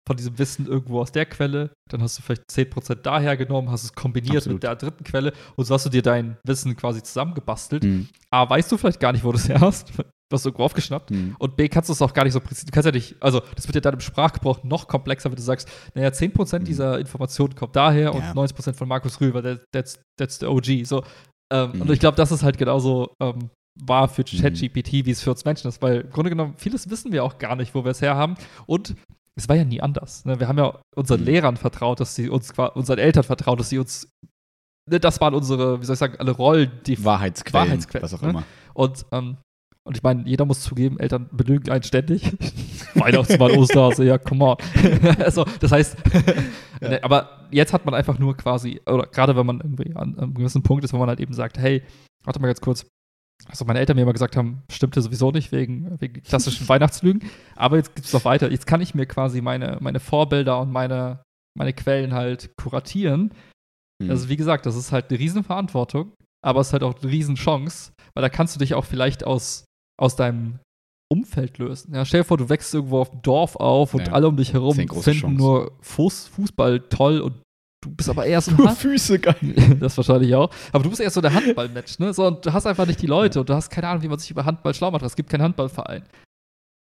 von 0.10 0.18
diesem 0.18 0.40
Wissen 0.40 0.66
irgendwo 0.66 1.02
aus 1.02 1.12
der 1.12 1.28
Quelle, 1.28 1.70
dann 1.92 2.02
hast 2.02 2.18
du 2.18 2.24
vielleicht 2.24 2.50
10% 2.50 2.96
daher 2.96 3.38
genommen, 3.38 3.70
hast 3.70 3.84
es 3.84 3.94
kombiniert 3.94 4.38
Absolut. 4.38 4.56
mit 4.56 4.64
der 4.64 4.76
dritten 4.76 5.04
Quelle 5.04 5.34
und 5.56 5.66
so 5.66 5.76
hast 5.76 5.86
du 5.86 5.90
dir 5.92 6.02
dein 6.02 6.36
Wissen 6.44 6.76
quasi 6.76 7.04
zusammengebastelt. 7.04 7.84
Mhm. 7.84 8.08
A, 8.32 8.50
weißt 8.50 8.72
du 8.72 8.78
vielleicht 8.78 9.00
gar 9.00 9.12
nicht, 9.12 9.24
wo 9.24 9.32
du 9.32 9.38
es 9.38 9.48
her 9.48 9.62
hast, 9.62 9.90
du 10.00 10.04
hast 10.34 10.46
irgendwo 10.48 10.64
aufgeschnappt. 10.64 11.12
Mhm. 11.12 11.36
Und 11.38 11.56
B, 11.56 11.70
kannst 11.70 11.90
du 11.90 11.94
es 11.94 12.02
auch 12.02 12.12
gar 12.12 12.24
nicht 12.24 12.34
so 12.34 12.40
präzise. 12.40 12.66
Du 12.66 12.72
kannst 12.72 12.88
ja 12.88 12.92
nicht, 12.92 13.16
also 13.20 13.40
das 13.56 13.68
wird 13.68 13.76
ja 13.76 13.82
dann 13.82 13.94
im 13.94 14.00
Sprachgebrauch 14.00 14.64
noch 14.64 14.88
komplexer, 14.88 15.30
wenn 15.30 15.36
du 15.36 15.44
sagst, 15.44 15.70
naja, 15.94 16.10
10% 16.12 16.60
Mhm. 16.62 16.66
dieser 16.66 16.98
Informationen 17.00 17.54
kommt 17.54 17.76
daher 17.76 18.06
Ja. 18.06 18.10
und 18.10 18.24
90% 18.36 18.74
von 18.78 18.88
Markus 18.88 19.22
Rühl, 19.22 19.36
weil 19.36 19.44
der, 19.44 19.60
that's, 19.72 20.00
that's 20.18 20.40
the 20.40 20.48
OG. 20.48 20.86
So, 20.86 21.04
ähm, 21.54 21.72
Mhm. 21.74 21.82
Und 21.82 21.92
ich 21.92 22.00
glaube, 22.00 22.18
das 22.18 22.32
ist 22.32 22.42
halt 22.42 22.58
genauso 22.58 23.14
ähm, 23.22 23.52
wahr 23.80 24.10
für 24.10 24.24
Mhm. 24.24 24.42
ChatGPT, 24.42 25.06
wie 25.06 25.12
es 25.12 25.22
für 25.22 25.30
uns 25.30 25.46
Menschen 25.46 25.68
ist, 25.68 25.82
weil 25.84 26.02
im 26.02 26.10
Grunde 26.10 26.32
genommen, 26.32 26.56
vieles 26.58 26.90
wissen 26.90 27.12
wir 27.12 27.24
auch 27.24 27.38
gar 27.38 27.56
nicht, 27.56 27.74
wo 27.76 27.84
wir 27.84 27.92
es 27.92 28.02
her 28.02 28.16
haben. 28.16 28.34
Und 28.66 28.96
es 29.40 29.50
war 29.50 29.56
ja 29.56 29.64
nie 29.64 29.82
anders. 29.82 30.26
Ne? 30.26 30.40
Wir 30.40 30.48
haben 30.48 30.58
ja 30.58 30.80
unseren 30.96 31.22
Mhm. 31.22 31.26
Lehrern 31.26 31.58
vertraut, 31.58 32.00
dass 32.00 32.14
sie 32.16 32.30
uns, 32.30 32.52
unseren 32.74 33.00
Eltern 33.00 33.24
vertraut, 33.24 33.60
dass 33.60 33.70
sie 33.70 33.80
uns, 33.80 34.08
ne, 34.90 35.00
das 35.00 35.20
waren 35.22 35.34
unsere, 35.34 35.82
wie 35.82 35.86
soll 35.86 35.94
ich 35.94 36.00
sagen, 36.00 36.16
alle 36.20 36.32
Rollen, 36.32 36.72
die 36.86 37.04
Wahrheitsquellen, 37.04 37.70
Wahrheitsquellen, 37.70 38.04
was 38.04 38.14
auch 38.14 38.22
ne? 38.22 38.30
immer. 38.30 38.44
und, 38.74 39.06
ähm, 39.12 39.38
Und 39.86 39.98
ich 39.98 40.04
meine, 40.04 40.24
jeder 40.28 40.46
muss 40.46 40.62
zugeben, 40.62 41.00
Eltern 41.00 41.30
belügen 41.32 41.72
einen 41.72 41.84
ständig. 41.84 42.32
Weihnachtsmann, 42.96 43.52
Osterhase, 43.52 44.04
ja, 44.04 44.18
come 44.18 44.46
on. 44.46 44.58
also, 45.20 45.46
das 45.62 45.72
heißt, 45.72 45.98
ja. 46.82 46.90
Ne, 46.90 47.04
aber 47.04 47.48
jetzt 47.50 47.74
hat 47.74 47.86
man 47.86 47.94
einfach 47.96 48.20
nur 48.20 48.36
quasi, 48.38 48.82
oder 48.86 49.08
gerade 49.08 49.36
wenn 49.36 49.46
man 49.46 49.62
irgendwie 49.62 49.96
an 49.96 50.18
einem 50.20 50.34
gewissen 50.34 50.64
Punkt 50.64 50.84
ist, 50.84 50.94
wo 50.94 50.98
man 50.98 51.08
halt 51.10 51.20
eben 51.22 51.34
sagt, 51.34 51.58
hey, 51.58 51.82
warte 52.24 52.40
mal 52.40 52.48
ganz 52.48 52.62
kurz, 52.62 52.86
also 53.48 53.66
meine 53.66 53.80
Eltern 53.80 53.96
mir 53.96 54.04
immer 54.04 54.14
gesagt 54.14 54.36
haben, 54.36 54.64
stimmte 54.70 55.02
sowieso 55.02 55.32
nicht 55.32 55.52
wegen, 55.52 56.00
wegen 56.00 56.22
klassischen 56.24 56.68
Weihnachtslügen. 56.70 57.30
Aber 57.56 57.78
jetzt 57.78 57.96
gibt 57.96 58.08
es 58.08 58.14
noch 58.14 58.26
weiter. 58.26 58.52
Jetzt 58.52 58.68
kann 58.68 58.82
ich 58.82 58.96
mir 58.96 59.06
quasi 59.06 59.42
meine, 59.42 59.78
meine 59.80 60.00
Vorbilder 60.00 60.60
und 60.60 60.72
meine, 60.72 61.24
meine 61.58 61.74
Quellen 61.74 62.14
halt 62.14 62.56
kuratieren. 62.58 63.34
Mhm. 64.02 64.12
Also 64.12 64.30
wie 64.30 64.38
gesagt, 64.38 64.66
das 64.66 64.76
ist 64.76 64.92
halt 64.92 65.10
eine 65.10 65.20
Riesenverantwortung, 65.20 66.14
aber 66.46 66.62
es 66.62 66.68
ist 66.68 66.74
halt 66.74 66.84
auch 66.84 67.02
eine 67.02 67.12
Riesenchance, 67.12 67.92
weil 68.14 68.22
da 68.22 68.30
kannst 68.30 68.56
du 68.56 68.60
dich 68.60 68.74
auch 68.74 68.86
vielleicht 68.86 69.26
aus, 69.26 69.66
aus 70.00 70.16
deinem 70.16 70.60
Umfeld 71.12 71.58
lösen. 71.58 71.96
Ja, 71.96 72.06
stell 72.06 72.22
dir 72.22 72.26
vor, 72.26 72.38
du 72.38 72.50
wächst 72.50 72.74
irgendwo 72.74 73.00
auf 73.00 73.10
dem 73.10 73.22
Dorf 73.24 73.56
auf 73.56 73.96
und 73.96 74.08
ja, 74.08 74.14
alle 74.14 74.28
um 74.28 74.38
dich 74.38 74.54
herum 74.54 74.76
finden 74.76 75.02
Chance. 75.02 75.28
nur 75.28 75.72
Fuß, 75.82 76.28
Fußball 76.28 76.82
toll 76.82 77.20
und 77.20 77.42
Du 77.82 77.92
bist 77.92 78.10
aber 78.10 78.26
eher 78.26 78.42
so 78.42 78.52
ein 78.58 78.68
Hand 78.70 78.78
Füße 78.78 79.20
geil. 79.20 79.36
das 79.80 79.96
wahrscheinlich 79.98 80.36
auch. 80.36 80.50
Aber 80.72 80.84
du 80.84 80.90
bist 80.90 81.02
eher 81.02 81.10
so 81.10 81.22
der 81.22 81.34
Handballmatch, 81.34 82.00
ne? 82.00 82.14
So, 82.14 82.28
und 82.28 82.46
du 82.46 82.54
hast 82.54 82.66
einfach 82.66 82.86
nicht 82.86 83.02
die 83.02 83.08
Leute 83.08 83.40
und 83.40 83.50
du 83.50 83.54
hast 83.54 83.70
keine 83.70 83.88
Ahnung, 83.88 84.04
wie 84.04 84.08
man 84.08 84.20
sich 84.20 84.32
über 84.32 84.46
Handball 84.46 84.74
schlau 84.74 84.92
macht. 84.92 85.04
Es 85.04 85.16
gibt 85.16 85.30
keinen 85.30 85.44
Handballverein 85.44 86.04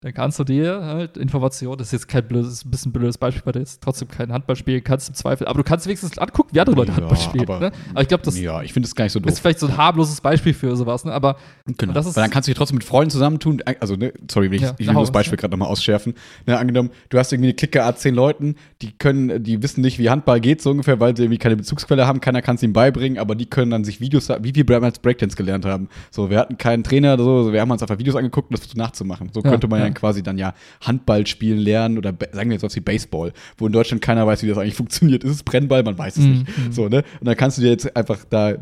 dann 0.01 0.13
kannst 0.13 0.37
du 0.37 0.43
dir 0.43 0.83
halt 0.83 1.17
Informationen, 1.17 1.79
das 1.79 1.87
ist 1.87 1.93
jetzt 1.93 2.07
kein 2.07 2.27
blödes, 2.27 2.63
ein 2.63 2.69
bisschen 2.69 2.91
blödes 2.91 3.17
Beispiel, 3.17 3.43
weil 3.45 3.53
du 3.53 3.59
jetzt 3.59 3.81
trotzdem 3.81 4.07
kein 4.07 4.31
Handball 4.31 4.55
spielen 4.55 4.83
kannst 4.83 5.09
im 5.09 5.15
Zweifel, 5.15 5.47
aber 5.47 5.57
du 5.57 5.63
kannst 5.63 5.87
wenigstens 5.87 6.19
angucken, 6.19 6.49
wie 6.53 6.59
andere 6.59 6.75
Leute 6.75 6.91
ja, 6.91 6.97
Handball 6.97 7.17
spielen. 7.17 7.49
Aber, 7.49 7.59
ne? 7.59 7.71
aber 7.89 8.01
ich 8.03 8.07
glaube, 8.07 8.23
das 8.23 8.39
ja, 8.39 8.61
ich 8.61 8.73
finde 8.73 8.87
das 8.87 8.93
gar 8.93 9.05
nicht 9.05 9.13
so 9.13 9.19
doof. 9.19 9.31
ist 9.31 9.39
vielleicht 9.39 9.57
so 9.57 9.65
ein 9.65 9.75
harmloses 9.75 10.21
Beispiel 10.21 10.53
für 10.53 10.75
sowas, 10.75 11.03
ne? 11.03 11.13
aber 11.13 11.37
genau. 11.65 11.93
das 11.93 12.05
ist 12.05 12.15
weil 12.15 12.25
dann 12.25 12.29
kannst 12.29 12.47
du 12.47 12.51
dich 12.51 12.57
trotzdem 12.59 12.75
mit 12.75 12.83
Freunden 12.83 13.09
zusammentun, 13.09 13.63
also 13.79 13.95
ne, 13.95 14.13
sorry, 14.29 14.55
ich, 14.55 14.61
ja, 14.61 14.75
ich 14.77 14.87
will 14.87 14.93
das 14.93 15.11
Beispiel 15.11 15.35
ja. 15.35 15.41
gerade 15.41 15.53
nochmal 15.53 15.69
ausschärfen. 15.69 16.13
Ne, 16.45 16.59
angenommen, 16.59 16.91
du 17.09 17.17
hast 17.17 17.33
irgendwie 17.33 17.47
eine 17.47 17.55
Clique 17.55 17.83
A 17.83 17.95
zehn 17.95 18.13
Leuten, 18.13 18.55
die 18.83 18.91
können, 18.91 19.43
die 19.43 19.63
wissen 19.63 19.81
nicht, 19.81 19.97
wie 19.97 20.11
Handball 20.11 20.39
geht, 20.39 20.61
so 20.61 20.69
ungefähr, 20.69 20.99
weil 20.99 21.17
sie 21.17 21.23
irgendwie 21.23 21.39
keine 21.39 21.55
Bezugsquelle 21.55 22.05
haben, 22.05 22.21
keiner 22.21 22.43
kann 22.43 22.57
es 22.57 22.61
ihnen 22.61 22.73
beibringen, 22.73 23.17
aber 23.17 23.33
die 23.33 23.47
können 23.47 23.71
dann 23.71 23.83
sich 23.83 23.99
Videos, 23.99 24.29
wie 24.29 24.53
wir 24.53 24.63
damals 24.63 24.99
Breakdance 24.99 25.35
gelernt 25.35 25.65
haben. 25.65 25.89
So, 26.11 26.29
wir 26.29 26.37
hatten 26.37 26.59
keinen 26.59 26.83
Trainer 26.83 27.15
oder 27.15 27.23
so, 27.23 27.51
wir 27.51 27.61
haben 27.61 27.71
uns 27.71 27.81
einfach 27.81 27.97
Videos 27.97 28.15
angeguckt, 28.15 28.51
um 28.51 28.55
das 28.55 28.75
nachzumachen. 28.75 29.31
So 29.33 29.41
könnte 29.41 29.67
man 29.67 29.79
ja 29.79 29.86
quasi 29.93 30.23
dann 30.23 30.37
ja 30.37 30.53
Handball 30.81 31.25
spielen 31.27 31.59
lernen 31.59 31.97
oder 31.97 32.13
sagen 32.31 32.49
wir 32.49 32.55
jetzt 32.55 32.63
was 32.63 32.75
wie 32.75 32.81
Baseball, 32.81 33.33
wo 33.57 33.67
in 33.67 33.73
Deutschland 33.73 34.01
keiner 34.01 34.25
weiß, 34.25 34.43
wie 34.43 34.47
das 34.47 34.57
eigentlich 34.57 34.75
funktioniert. 34.75 35.23
Ist 35.23 35.31
es 35.31 35.43
Brennball? 35.43 35.83
Man 35.83 35.97
weiß 35.97 36.17
es 36.17 36.25
mm, 36.25 36.29
nicht. 36.29 36.47
Mm. 36.57 36.71
So, 36.71 36.89
ne? 36.89 37.03
Und 37.19 37.27
dann 37.27 37.35
kannst 37.35 37.57
du 37.57 37.61
dir 37.61 37.69
jetzt 37.69 37.95
einfach 37.95 38.23
da 38.29 38.55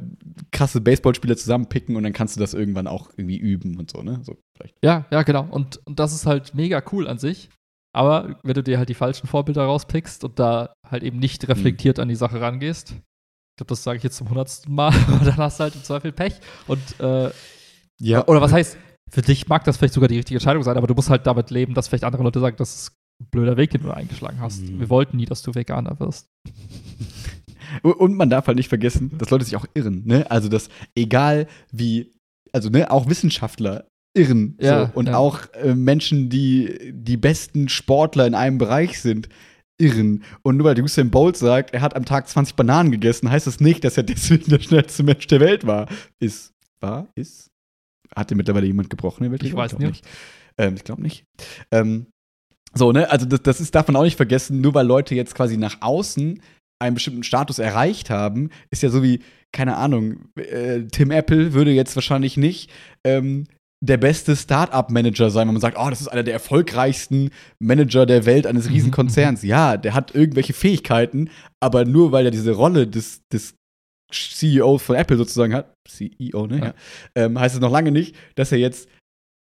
krasse 0.51 0.81
Baseballspieler 0.81 1.37
zusammenpicken 1.37 1.95
und 1.95 2.03
dann 2.03 2.13
kannst 2.13 2.35
du 2.35 2.39
das 2.39 2.53
irgendwann 2.53 2.87
auch 2.87 3.09
irgendwie 3.15 3.37
üben 3.37 3.77
und 3.77 3.91
so, 3.91 4.01
ne? 4.01 4.19
So, 4.23 4.37
vielleicht. 4.55 4.75
Ja, 4.83 5.05
ja, 5.11 5.23
genau. 5.23 5.47
Und, 5.49 5.85
und 5.85 5.99
das 5.99 6.13
ist 6.13 6.25
halt 6.25 6.55
mega 6.55 6.81
cool 6.91 7.07
an 7.07 7.17
sich. 7.17 7.49
Aber 7.93 8.37
wenn 8.43 8.53
du 8.53 8.63
dir 8.63 8.77
halt 8.77 8.89
die 8.89 8.93
falschen 8.93 9.27
Vorbilder 9.27 9.63
rauspickst 9.63 10.25
und 10.25 10.37
da 10.37 10.73
halt 10.85 11.03
eben 11.03 11.19
nicht 11.19 11.47
reflektiert 11.47 11.97
mm. 11.97 12.01
an 12.01 12.09
die 12.09 12.15
Sache 12.15 12.41
rangehst, 12.41 12.91
ich 12.91 13.57
glaube, 13.57 13.69
das 13.69 13.83
sage 13.83 13.97
ich 13.97 14.03
jetzt 14.03 14.17
zum 14.17 14.27
hundertsten 14.27 14.75
Mal, 14.75 14.91
dann 15.23 15.37
hast 15.37 15.59
du 15.59 15.63
halt 15.63 15.75
im 15.75 15.83
Zweifel 15.83 16.11
Pech. 16.11 16.35
Und 16.67 16.99
äh, 16.99 17.29
ja. 17.99 18.27
Oder 18.27 18.41
was 18.41 18.51
heißt, 18.51 18.77
für 19.09 19.21
dich 19.21 19.47
mag 19.47 19.63
das 19.63 19.77
vielleicht 19.77 19.93
sogar 19.93 20.07
die 20.07 20.17
richtige 20.17 20.37
Entscheidung 20.37 20.63
sein, 20.63 20.77
aber 20.77 20.87
du 20.87 20.93
musst 20.93 21.09
halt 21.09 21.25
damit 21.27 21.51
leben, 21.51 21.73
dass 21.73 21.87
vielleicht 21.87 22.03
andere 22.03 22.23
Leute 22.23 22.39
sagen, 22.39 22.57
das 22.57 22.75
ist 22.75 22.91
ein 23.21 23.27
blöder 23.31 23.57
Weg, 23.57 23.71
den 23.71 23.83
du 23.83 23.91
eingeschlagen 23.91 24.39
hast. 24.39 24.61
Mhm. 24.61 24.79
Wir 24.79 24.89
wollten 24.89 25.17
nie, 25.17 25.25
dass 25.25 25.41
du 25.41 25.53
Veganer 25.55 25.99
wirst. 25.99 26.29
Und 27.81 28.15
man 28.15 28.29
darf 28.29 28.47
halt 28.47 28.57
nicht 28.57 28.69
vergessen, 28.69 29.17
dass 29.17 29.29
Leute 29.29 29.45
sich 29.45 29.55
auch 29.55 29.65
irren. 29.73 30.03
Ne? 30.05 30.29
Also, 30.29 30.49
dass 30.49 30.69
egal 30.95 31.47
wie, 31.71 32.11
also 32.51 32.69
ne, 32.69 32.91
auch 32.91 33.09
Wissenschaftler 33.09 33.87
irren. 34.15 34.57
Ja, 34.59 34.87
so. 34.87 34.91
Und 34.93 35.07
ja. 35.07 35.17
auch 35.17 35.41
äh, 35.53 35.75
Menschen, 35.75 36.29
die 36.29 36.93
die 36.93 37.17
besten 37.17 37.69
Sportler 37.69 38.27
in 38.27 38.35
einem 38.35 38.57
Bereich 38.57 39.01
sind, 39.01 39.29
irren. 39.77 40.23
Und 40.41 40.57
nur 40.57 40.67
weil 40.67 40.81
Usain 40.81 41.11
Bolt 41.11 41.37
sagt, 41.37 41.73
er 41.73 41.81
hat 41.81 41.95
am 41.95 42.05
Tag 42.05 42.27
20 42.27 42.55
Bananen 42.55 42.91
gegessen, 42.91 43.29
heißt 43.29 43.47
das 43.47 43.59
nicht, 43.59 43.83
dass 43.83 43.97
er 43.97 44.03
deswegen 44.03 44.49
der 44.49 44.59
schnellste 44.59 45.03
Mensch 45.03 45.27
der 45.27 45.39
Welt 45.39 45.67
war. 45.67 45.87
Ist, 46.19 46.53
war, 46.79 47.07
ist, 47.15 47.51
hat 48.15 48.31
dir 48.31 48.35
mittlerweile 48.35 48.67
jemand 48.67 48.89
gebrochen? 48.89 49.33
Ich 49.41 49.55
weiß 49.55 49.73
ich 49.73 49.79
nicht. 49.79 49.89
nicht. 49.89 50.05
Ähm, 50.57 50.75
ich 50.75 50.83
glaube 50.83 51.01
nicht. 51.01 51.25
Ähm, 51.71 52.07
so, 52.73 52.91
ne, 52.91 53.09
also 53.09 53.25
das, 53.25 53.41
das 53.41 53.61
ist, 53.61 53.73
darf 53.73 53.87
man 53.87 53.95
auch 53.95 54.03
nicht 54.03 54.17
vergessen, 54.17 54.61
nur 54.61 54.73
weil 54.73 54.85
Leute 54.85 55.15
jetzt 55.15 55.35
quasi 55.35 55.57
nach 55.57 55.81
außen 55.81 56.41
einen 56.79 56.95
bestimmten 56.95 57.23
Status 57.23 57.59
erreicht 57.59 58.09
haben, 58.09 58.49
ist 58.69 58.83
ja 58.83 58.89
so 58.89 59.01
wie, 59.01 59.21
keine 59.53 59.77
Ahnung, 59.77 60.25
äh, 60.35 60.83
Tim 60.91 61.11
Apple 61.11 61.53
würde 61.53 61.71
jetzt 61.71 61.95
wahrscheinlich 61.95 62.35
nicht 62.35 62.69
ähm, 63.05 63.45
der 63.81 63.97
beste 63.97 64.35
Startup-Manager 64.35 65.29
sein, 65.29 65.47
wenn 65.47 65.53
man 65.53 65.61
sagt, 65.61 65.77
oh, 65.79 65.89
das 65.89 66.01
ist 66.01 66.07
einer 66.07 66.23
der 66.23 66.33
erfolgreichsten 66.33 67.29
Manager 67.59 68.05
der 68.05 68.25
Welt 68.25 68.47
eines 68.47 68.67
mhm, 68.67 68.73
Riesenkonzerns. 68.73 69.43
Ja, 69.43 69.77
der 69.77 69.93
hat 69.93 70.13
irgendwelche 70.13 70.53
Fähigkeiten, 70.53 71.29
aber 71.61 71.85
nur 71.85 72.11
weil 72.11 72.25
er 72.25 72.31
diese 72.31 72.51
Rolle 72.51 72.87
des, 72.87 73.21
des 73.31 73.55
CEO 74.11 74.77
von 74.77 74.95
Apple 74.95 75.17
sozusagen 75.17 75.53
hat, 75.53 75.73
CEO, 75.87 76.47
ne? 76.47 76.59
Ja. 76.59 76.73
Ähm, 77.15 77.39
heißt 77.39 77.55
es 77.55 77.61
noch 77.61 77.71
lange 77.71 77.91
nicht, 77.91 78.15
dass 78.35 78.51
er 78.51 78.59
jetzt, 78.59 78.89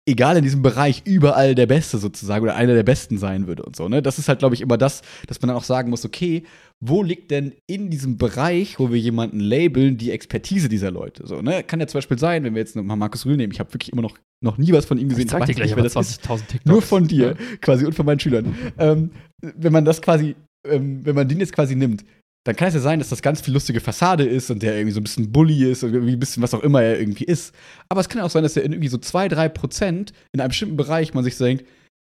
egal 0.09 0.37
in 0.37 0.43
diesem 0.45 0.63
Bereich, 0.63 1.03
überall 1.05 1.55
der 1.55 1.67
Beste 1.67 1.99
sozusagen 1.99 2.43
oder 2.45 2.55
einer 2.55 2.75
der 2.75 2.83
Besten 2.83 3.19
sein 3.19 3.47
würde 3.47 3.63
und 3.63 3.77
so, 3.77 3.89
ne? 3.89 4.03
Das 4.03 4.19
ist 4.19 4.29
halt, 4.29 4.39
glaube 4.39 4.55
ich, 4.55 4.61
immer 4.61 4.79
das, 4.79 5.03
dass 5.27 5.41
man 5.41 5.49
dann 5.49 5.57
auch 5.57 5.65
sagen 5.65 5.91
muss, 5.91 6.05
okay, 6.05 6.45
wo 6.81 7.03
liegt 7.03 7.31
denn 7.31 7.53
in 7.69 7.91
diesem 7.91 8.19
Bereich, 8.19 8.79
wo 8.79 8.91
wir 8.91 8.99
jemanden 8.99 9.41
labeln, 9.41 9.99
die 9.99 10.11
Expertise 10.11 10.69
dieser 10.69 10.91
Leute? 10.91 11.27
So, 11.27 11.41
ne? 11.41 11.63
Kann 11.63 11.81
ja 11.81 11.87
zum 11.87 11.99
Beispiel 11.99 12.19
sein, 12.19 12.45
wenn 12.45 12.55
wir 12.55 12.61
jetzt 12.61 12.75
mal 12.77 12.97
Markus 12.97 13.25
Rühl 13.27 13.37
nehmen, 13.37 13.53
ich 13.53 13.61
habe 13.61 13.73
wirklich 13.73 13.93
immer 13.93 14.03
noch, 14.03 14.19
noch 14.43 14.59
nie 14.59 14.73
was 14.73 14.87
von 14.87 14.99
ihm 14.99 15.09
gesehen. 15.09 15.27
Ich 15.27 15.31
zeig 15.31 15.47
dir 15.47 15.55
gleich 15.55 15.77
nicht, 15.77 15.97
das 15.97 16.11
ist. 16.11 16.29
Nur 16.65 16.83
von 16.83 17.07
dir, 17.07 17.37
ja. 17.39 17.57
quasi, 17.61 17.85
und 17.87 17.95
von 17.95 18.07
meinen 18.07 18.19
Schülern. 18.19 18.55
ähm, 18.79 19.11
wenn 19.41 19.73
man 19.73 19.85
das 19.85 20.03
quasi, 20.03 20.35
ähm, 20.67 21.05
wenn 21.05 21.15
man 21.15 21.29
den 21.29 21.39
jetzt 21.39 21.53
quasi 21.53 21.77
nimmt, 21.77 22.05
dann 22.45 22.57
kann 22.57 22.69
es 22.69 22.75
ja 22.75 22.81
sein, 22.81 22.99
dass 22.99 23.11
das 23.11 23.23
ganz 23.23 23.41
viel 23.41 23.55
lustige 23.55 23.81
Fassade 23.81 24.25
ist 24.25 24.51
und 24.51 24.63
der 24.63 24.75
irgendwie 24.77 24.93
so 24.93 25.01
ein 25.01 25.05
bisschen 25.05 25.31
Bully 25.31 25.71
ist 25.71 25.85
und 25.85 25.95
irgendwie 25.95 26.15
ein 26.15 26.21
bisschen 26.21 26.43
was 26.43 26.55
auch 26.55 26.63
immer 26.63 26.83
er 26.83 26.99
irgendwie 26.99 27.25
ist. 27.25 27.55
Aber 27.89 28.01
es 28.01 28.09
kann 28.09 28.23
auch 28.23 28.31
sein, 28.31 28.43
dass 28.43 28.57
er 28.57 28.65
in 28.65 28.73
irgendwie 28.73 28.89
so 28.89 28.99
zwei, 28.99 29.29
drei 29.29 29.49
Prozent 29.49 30.13
in 30.33 30.41
einem 30.41 30.49
bestimmten 30.49 30.77
Bereich 30.77 31.15
man 31.15 31.23
sich 31.23 31.37
denkt, 31.37 31.65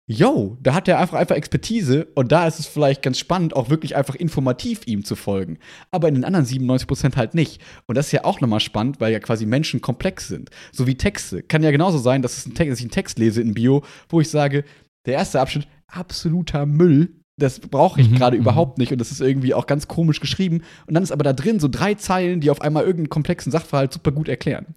yo, 0.09 0.57
da 0.62 0.74
hat 0.74 0.89
er 0.89 0.99
einfach 0.99 1.18
einfach 1.18 1.35
Expertise 1.35 2.07
und 2.14 2.31
da 2.31 2.47
ist 2.47 2.61
es 2.61 2.66
vielleicht 2.66 3.03
ganz 3.03 3.18
spannend, 3.18 3.55
auch 3.55 3.70
wirklich 3.70 3.97
einfach 3.97 4.14
informativ 4.14 4.83
ihm 4.87 5.05
zu 5.05 5.16
folgen. 5.16 5.59
Aber 5.91 6.09
in 6.09 6.14
den 6.14 6.24
anderen 6.24 6.47
97 6.47 6.87
Prozent 6.87 7.16
halt 7.16 7.35
nicht. 7.35 7.61
Und 7.87 7.97
das 7.97 8.07
ist 8.07 8.12
ja 8.12 8.24
auch 8.24 8.41
nochmal 8.41 8.61
spannend, 8.61 9.01
weil 9.01 9.12
ja 9.12 9.20
quasi 9.20 9.47
Menschen 9.47 9.81
komplex 9.81 10.29
sind. 10.29 10.51
So 10.72 10.87
wie 10.87 10.97
Texte. 10.97 11.43
Kann 11.43 11.62
ja 11.62 11.72
genauso 11.72 11.99
sein, 11.99 12.22
dass 12.22 12.47
ich 12.47 12.47
einen 12.47 12.91
Text 12.91 13.18
lese 13.18 13.43
in 13.43 13.55
Bio, 13.55 13.83
wo 14.09 14.20
ich 14.20 14.31
sage, 14.31 14.64
der 15.07 15.14
erste 15.14 15.41
Abschnitt, 15.41 15.66
absoluter 15.89 16.66
Müll, 16.66 17.11
das 17.39 17.61
brauche 17.61 18.01
ich 18.01 18.09
mhm, 18.09 18.16
gerade 18.16 18.37
mhm. 18.37 18.43
überhaupt 18.43 18.78
nicht 18.78 18.93
und 18.93 18.99
das 18.99 19.11
ist 19.11 19.20
irgendwie 19.20 19.53
auch 19.53 19.66
ganz 19.66 19.89
komisch 19.89 20.20
geschrieben. 20.20 20.62
Und 20.87 20.95
dann 20.95 21.03
ist 21.03 21.12
aber 21.12 21.24
da 21.24 21.32
drin 21.32 21.61
so 21.61 21.68
drei 21.68 21.95
Zeilen, 21.95 22.41
die 22.41 22.51
auf 22.51 22.62
einmal 22.62 22.84
irgendeinen 22.84 23.11
komplexen 23.11 23.53
Sachverhalt 23.53 23.93
super 23.93 24.12
gut 24.12 24.28
erklären. 24.28 24.74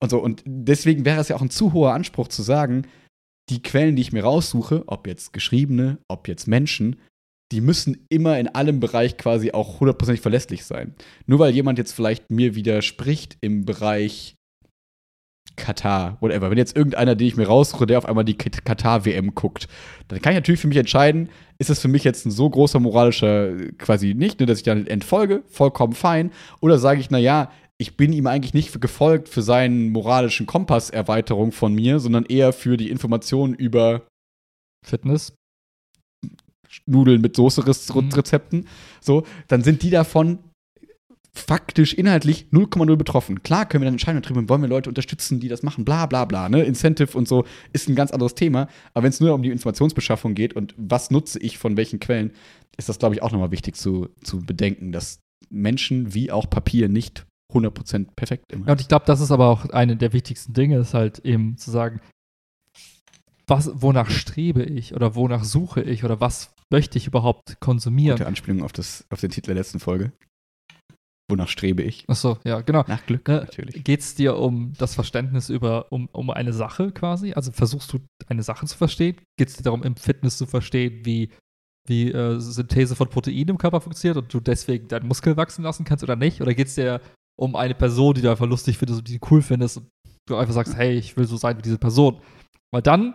Und 0.00 0.10
so, 0.10 0.18
und 0.18 0.42
deswegen 0.44 1.04
wäre 1.04 1.20
es 1.20 1.28
ja 1.28 1.36
auch 1.36 1.42
ein 1.42 1.50
zu 1.50 1.72
hoher 1.72 1.92
Anspruch 1.92 2.28
zu 2.28 2.42
sagen, 2.42 2.86
die 3.48 3.62
Quellen, 3.62 3.96
die 3.96 4.02
ich 4.02 4.12
mir 4.12 4.24
raussuche, 4.24 4.84
ob 4.86 5.06
jetzt 5.06 5.32
geschriebene, 5.32 5.98
ob 6.08 6.28
jetzt 6.28 6.46
Menschen, 6.46 6.96
die 7.52 7.60
müssen 7.60 8.06
immer 8.08 8.38
in 8.38 8.48
allem 8.48 8.80
Bereich 8.80 9.16
quasi 9.16 9.52
auch 9.52 9.80
hundertprozentig 9.80 10.20
verlässlich 10.20 10.64
sein. 10.64 10.94
Nur 11.26 11.40
weil 11.40 11.52
jemand 11.52 11.78
jetzt 11.78 11.92
vielleicht 11.92 12.30
mir 12.30 12.54
widerspricht 12.54 13.36
im 13.40 13.64
Bereich 13.64 14.36
Katar, 15.60 16.16
whatever. 16.20 16.50
Wenn 16.50 16.58
jetzt 16.58 16.76
irgendeiner, 16.76 17.14
den 17.14 17.26
ich 17.26 17.36
mir 17.36 17.46
raussuche, 17.46 17.86
der 17.86 17.98
auf 17.98 18.06
einmal 18.06 18.24
die 18.24 18.36
Katar-WM 18.36 19.34
guckt, 19.34 19.68
dann 20.08 20.20
kann 20.20 20.32
ich 20.32 20.38
natürlich 20.38 20.60
für 20.60 20.68
mich 20.68 20.76
entscheiden, 20.76 21.28
ist 21.58 21.70
das 21.70 21.80
für 21.80 21.88
mich 21.88 22.04
jetzt 22.04 22.26
ein 22.26 22.30
so 22.30 22.48
großer 22.48 22.80
moralischer 22.80 23.52
quasi 23.78 24.14
nicht, 24.14 24.40
ne, 24.40 24.46
dass 24.46 24.58
ich 24.58 24.64
dann 24.64 24.86
entfolge, 24.86 25.42
vollkommen 25.48 25.92
fein, 25.92 26.32
oder 26.60 26.78
sage 26.78 27.00
ich, 27.00 27.10
naja, 27.10 27.50
ich 27.78 27.96
bin 27.96 28.12
ihm 28.12 28.26
eigentlich 28.26 28.54
nicht 28.54 28.80
gefolgt 28.80 29.28
für 29.28 29.42
seinen 29.42 29.90
moralischen 29.90 30.46
Kompass-Erweiterung 30.46 31.52
von 31.52 31.74
mir, 31.74 31.98
sondern 31.98 32.26
eher 32.26 32.52
für 32.52 32.76
die 32.76 32.90
Informationen 32.90 33.54
über 33.54 34.02
Fitness. 34.84 35.32
Nudeln 36.86 37.20
mit 37.20 37.36
Soße-Rezepten. 37.36 38.60
Mhm. 38.60 38.66
So, 39.00 39.24
dann 39.48 39.62
sind 39.62 39.82
die 39.82 39.90
davon 39.90 40.38
faktisch 41.32 41.94
inhaltlich 41.94 42.46
0,0 42.52 42.96
betroffen. 42.96 43.42
Klar 43.42 43.66
können 43.66 43.82
wir 43.82 43.86
dann 43.86 43.94
Entscheidungen 43.94 44.22
treffen, 44.22 44.48
wollen 44.48 44.62
wir 44.62 44.68
Leute 44.68 44.90
unterstützen, 44.90 45.40
die 45.40 45.48
das 45.48 45.62
machen, 45.62 45.84
bla 45.84 46.06
bla 46.06 46.24
bla. 46.24 46.48
Ne? 46.48 46.62
Incentive 46.62 47.16
und 47.16 47.28
so 47.28 47.44
ist 47.72 47.88
ein 47.88 47.94
ganz 47.94 48.10
anderes 48.10 48.34
Thema. 48.34 48.68
Aber 48.94 49.04
wenn 49.04 49.10
es 49.10 49.20
nur 49.20 49.34
um 49.34 49.42
die 49.42 49.50
Informationsbeschaffung 49.50 50.34
geht 50.34 50.54
und 50.54 50.74
was 50.76 51.10
nutze 51.10 51.38
ich 51.38 51.58
von 51.58 51.76
welchen 51.76 52.00
Quellen, 52.00 52.32
ist 52.76 52.88
das, 52.88 52.98
glaube 52.98 53.14
ich, 53.14 53.22
auch 53.22 53.32
nochmal 53.32 53.50
wichtig 53.50 53.76
zu, 53.76 54.08
zu 54.22 54.40
bedenken, 54.40 54.92
dass 54.92 55.20
Menschen 55.50 56.14
wie 56.14 56.30
auch 56.30 56.48
Papier 56.50 56.88
nicht 56.88 57.26
100% 57.52 58.08
perfekt 58.14 58.52
immer. 58.52 58.66
Ja, 58.66 58.72
und 58.72 58.80
ich 58.80 58.88
glaube, 58.88 59.04
das 59.06 59.20
ist 59.20 59.30
aber 59.30 59.48
auch 59.48 59.68
eine 59.70 59.96
der 59.96 60.12
wichtigsten 60.12 60.52
Dinge, 60.52 60.78
ist 60.78 60.94
halt 60.94 61.20
eben 61.20 61.56
zu 61.56 61.70
sagen, 61.70 62.00
was, 63.46 63.70
wonach 63.74 64.10
strebe 64.10 64.62
ich 64.62 64.94
oder 64.94 65.16
wonach 65.16 65.42
suche 65.42 65.82
ich 65.82 66.04
oder 66.04 66.20
was 66.20 66.52
möchte 66.70 66.98
ich 66.98 67.08
überhaupt 67.08 67.58
konsumieren? 67.60 68.16
Gute 68.16 68.28
Anspielung 68.28 68.62
auf, 68.62 68.72
das, 68.72 69.04
auf 69.10 69.20
den 69.20 69.30
Titel 69.30 69.48
der 69.48 69.56
letzten 69.56 69.80
Folge. 69.80 70.12
Wonach 71.30 71.48
strebe 71.48 71.82
ich? 71.82 72.04
Achso, 72.08 72.38
ja, 72.44 72.60
genau. 72.60 72.84
Nach 72.86 73.04
Glück, 73.06 73.26
Ne, 73.28 73.36
natürlich. 73.36 73.82
Geht 73.84 74.00
es 74.00 74.14
dir 74.14 74.36
um 74.36 74.72
das 74.78 74.94
Verständnis 74.94 75.48
über, 75.48 75.90
um, 75.90 76.08
um 76.12 76.30
eine 76.30 76.52
Sache 76.52 76.90
quasi? 76.92 77.32
Also 77.32 77.52
versuchst 77.52 77.92
du 77.92 77.98
eine 78.28 78.42
Sache 78.42 78.66
zu 78.66 78.76
verstehen? 78.76 79.16
Geht 79.38 79.48
es 79.48 79.56
dir 79.56 79.62
darum, 79.62 79.82
im 79.82 79.96
Fitness 79.96 80.36
zu 80.36 80.46
verstehen, 80.46 81.04
wie, 81.04 81.30
wie 81.86 82.10
äh, 82.10 82.38
Synthese 82.40 82.96
von 82.96 83.08
Proteinen 83.08 83.50
im 83.50 83.58
Körper 83.58 83.80
funktioniert 83.80 84.16
und 84.16 84.32
du 84.32 84.40
deswegen 84.40 84.88
deinen 84.88 85.06
Muskel 85.08 85.36
wachsen 85.36 85.62
lassen 85.62 85.84
kannst 85.84 86.04
oder 86.04 86.16
nicht? 86.16 86.40
Oder 86.42 86.54
geht 86.54 86.68
es 86.68 86.74
dir 86.74 87.00
um 87.38 87.56
eine 87.56 87.74
Person, 87.74 88.14
die 88.14 88.22
du 88.22 88.30
einfach 88.30 88.46
lustig 88.46 88.76
findest 88.76 89.00
und 89.00 89.08
die 89.08 89.18
du 89.18 89.26
cool 89.30 89.42
findest 89.42 89.78
und 89.78 89.88
du 90.28 90.36
einfach 90.36 90.54
sagst, 90.54 90.76
hey, 90.76 90.92
ich 90.96 91.16
will 91.16 91.26
so 91.26 91.36
sein 91.36 91.56
wie 91.56 91.62
diese 91.62 91.78
Person? 91.78 92.20
Weil 92.72 92.82
dann 92.82 93.14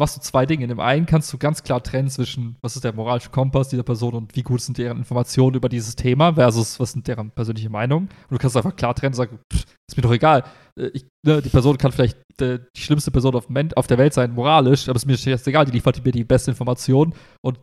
machst 0.00 0.16
du 0.16 0.20
zwei 0.20 0.46
Dinge. 0.46 0.64
In 0.64 0.68
dem 0.70 0.80
einen 0.80 1.06
kannst 1.06 1.32
du 1.32 1.38
ganz 1.38 1.62
klar 1.62 1.82
trennen 1.82 2.08
zwischen, 2.08 2.56
was 2.62 2.74
ist 2.74 2.84
der 2.84 2.92
moralische 2.92 3.30
Kompass 3.30 3.68
dieser 3.68 3.84
Person 3.84 4.14
und 4.14 4.34
wie 4.34 4.42
gut 4.42 4.60
sind 4.60 4.78
deren 4.78 4.98
Informationen 4.98 5.54
über 5.54 5.68
dieses 5.68 5.94
Thema 5.94 6.34
versus 6.34 6.80
was 6.80 6.92
sind 6.92 7.06
deren 7.06 7.30
persönliche 7.30 7.70
Meinungen. 7.70 8.08
Und 8.08 8.30
du 8.32 8.38
kannst 8.38 8.56
einfach 8.56 8.74
klar 8.74 8.94
trennen 8.94 9.12
und 9.12 9.16
sagen, 9.16 9.38
pff, 9.52 9.64
ist 9.88 9.96
mir 9.96 10.02
doch 10.02 10.12
egal. 10.12 10.44
Äh, 10.78 10.88
Ich, 10.94 11.06
ne, 11.24 11.40
die 11.40 11.48
Person 11.50 11.78
kann 11.78 11.92
vielleicht 11.92 12.18
äh, 12.40 12.58
die 12.76 12.80
schlimmste 12.80 13.10
Person 13.12 13.34
auf, 13.36 13.46
auf 13.76 13.86
der 13.86 13.98
Welt 13.98 14.14
sein, 14.14 14.32
moralisch, 14.32 14.88
aber 14.88 14.96
es 14.96 15.04
ist 15.04 15.06
mir 15.06 15.32
jetzt 15.32 15.46
egal, 15.46 15.64
die 15.66 15.72
liefert 15.72 16.04
mir 16.04 16.12
die 16.12 16.24
beste 16.24 16.50
Information 16.50 17.14
und 17.44 17.60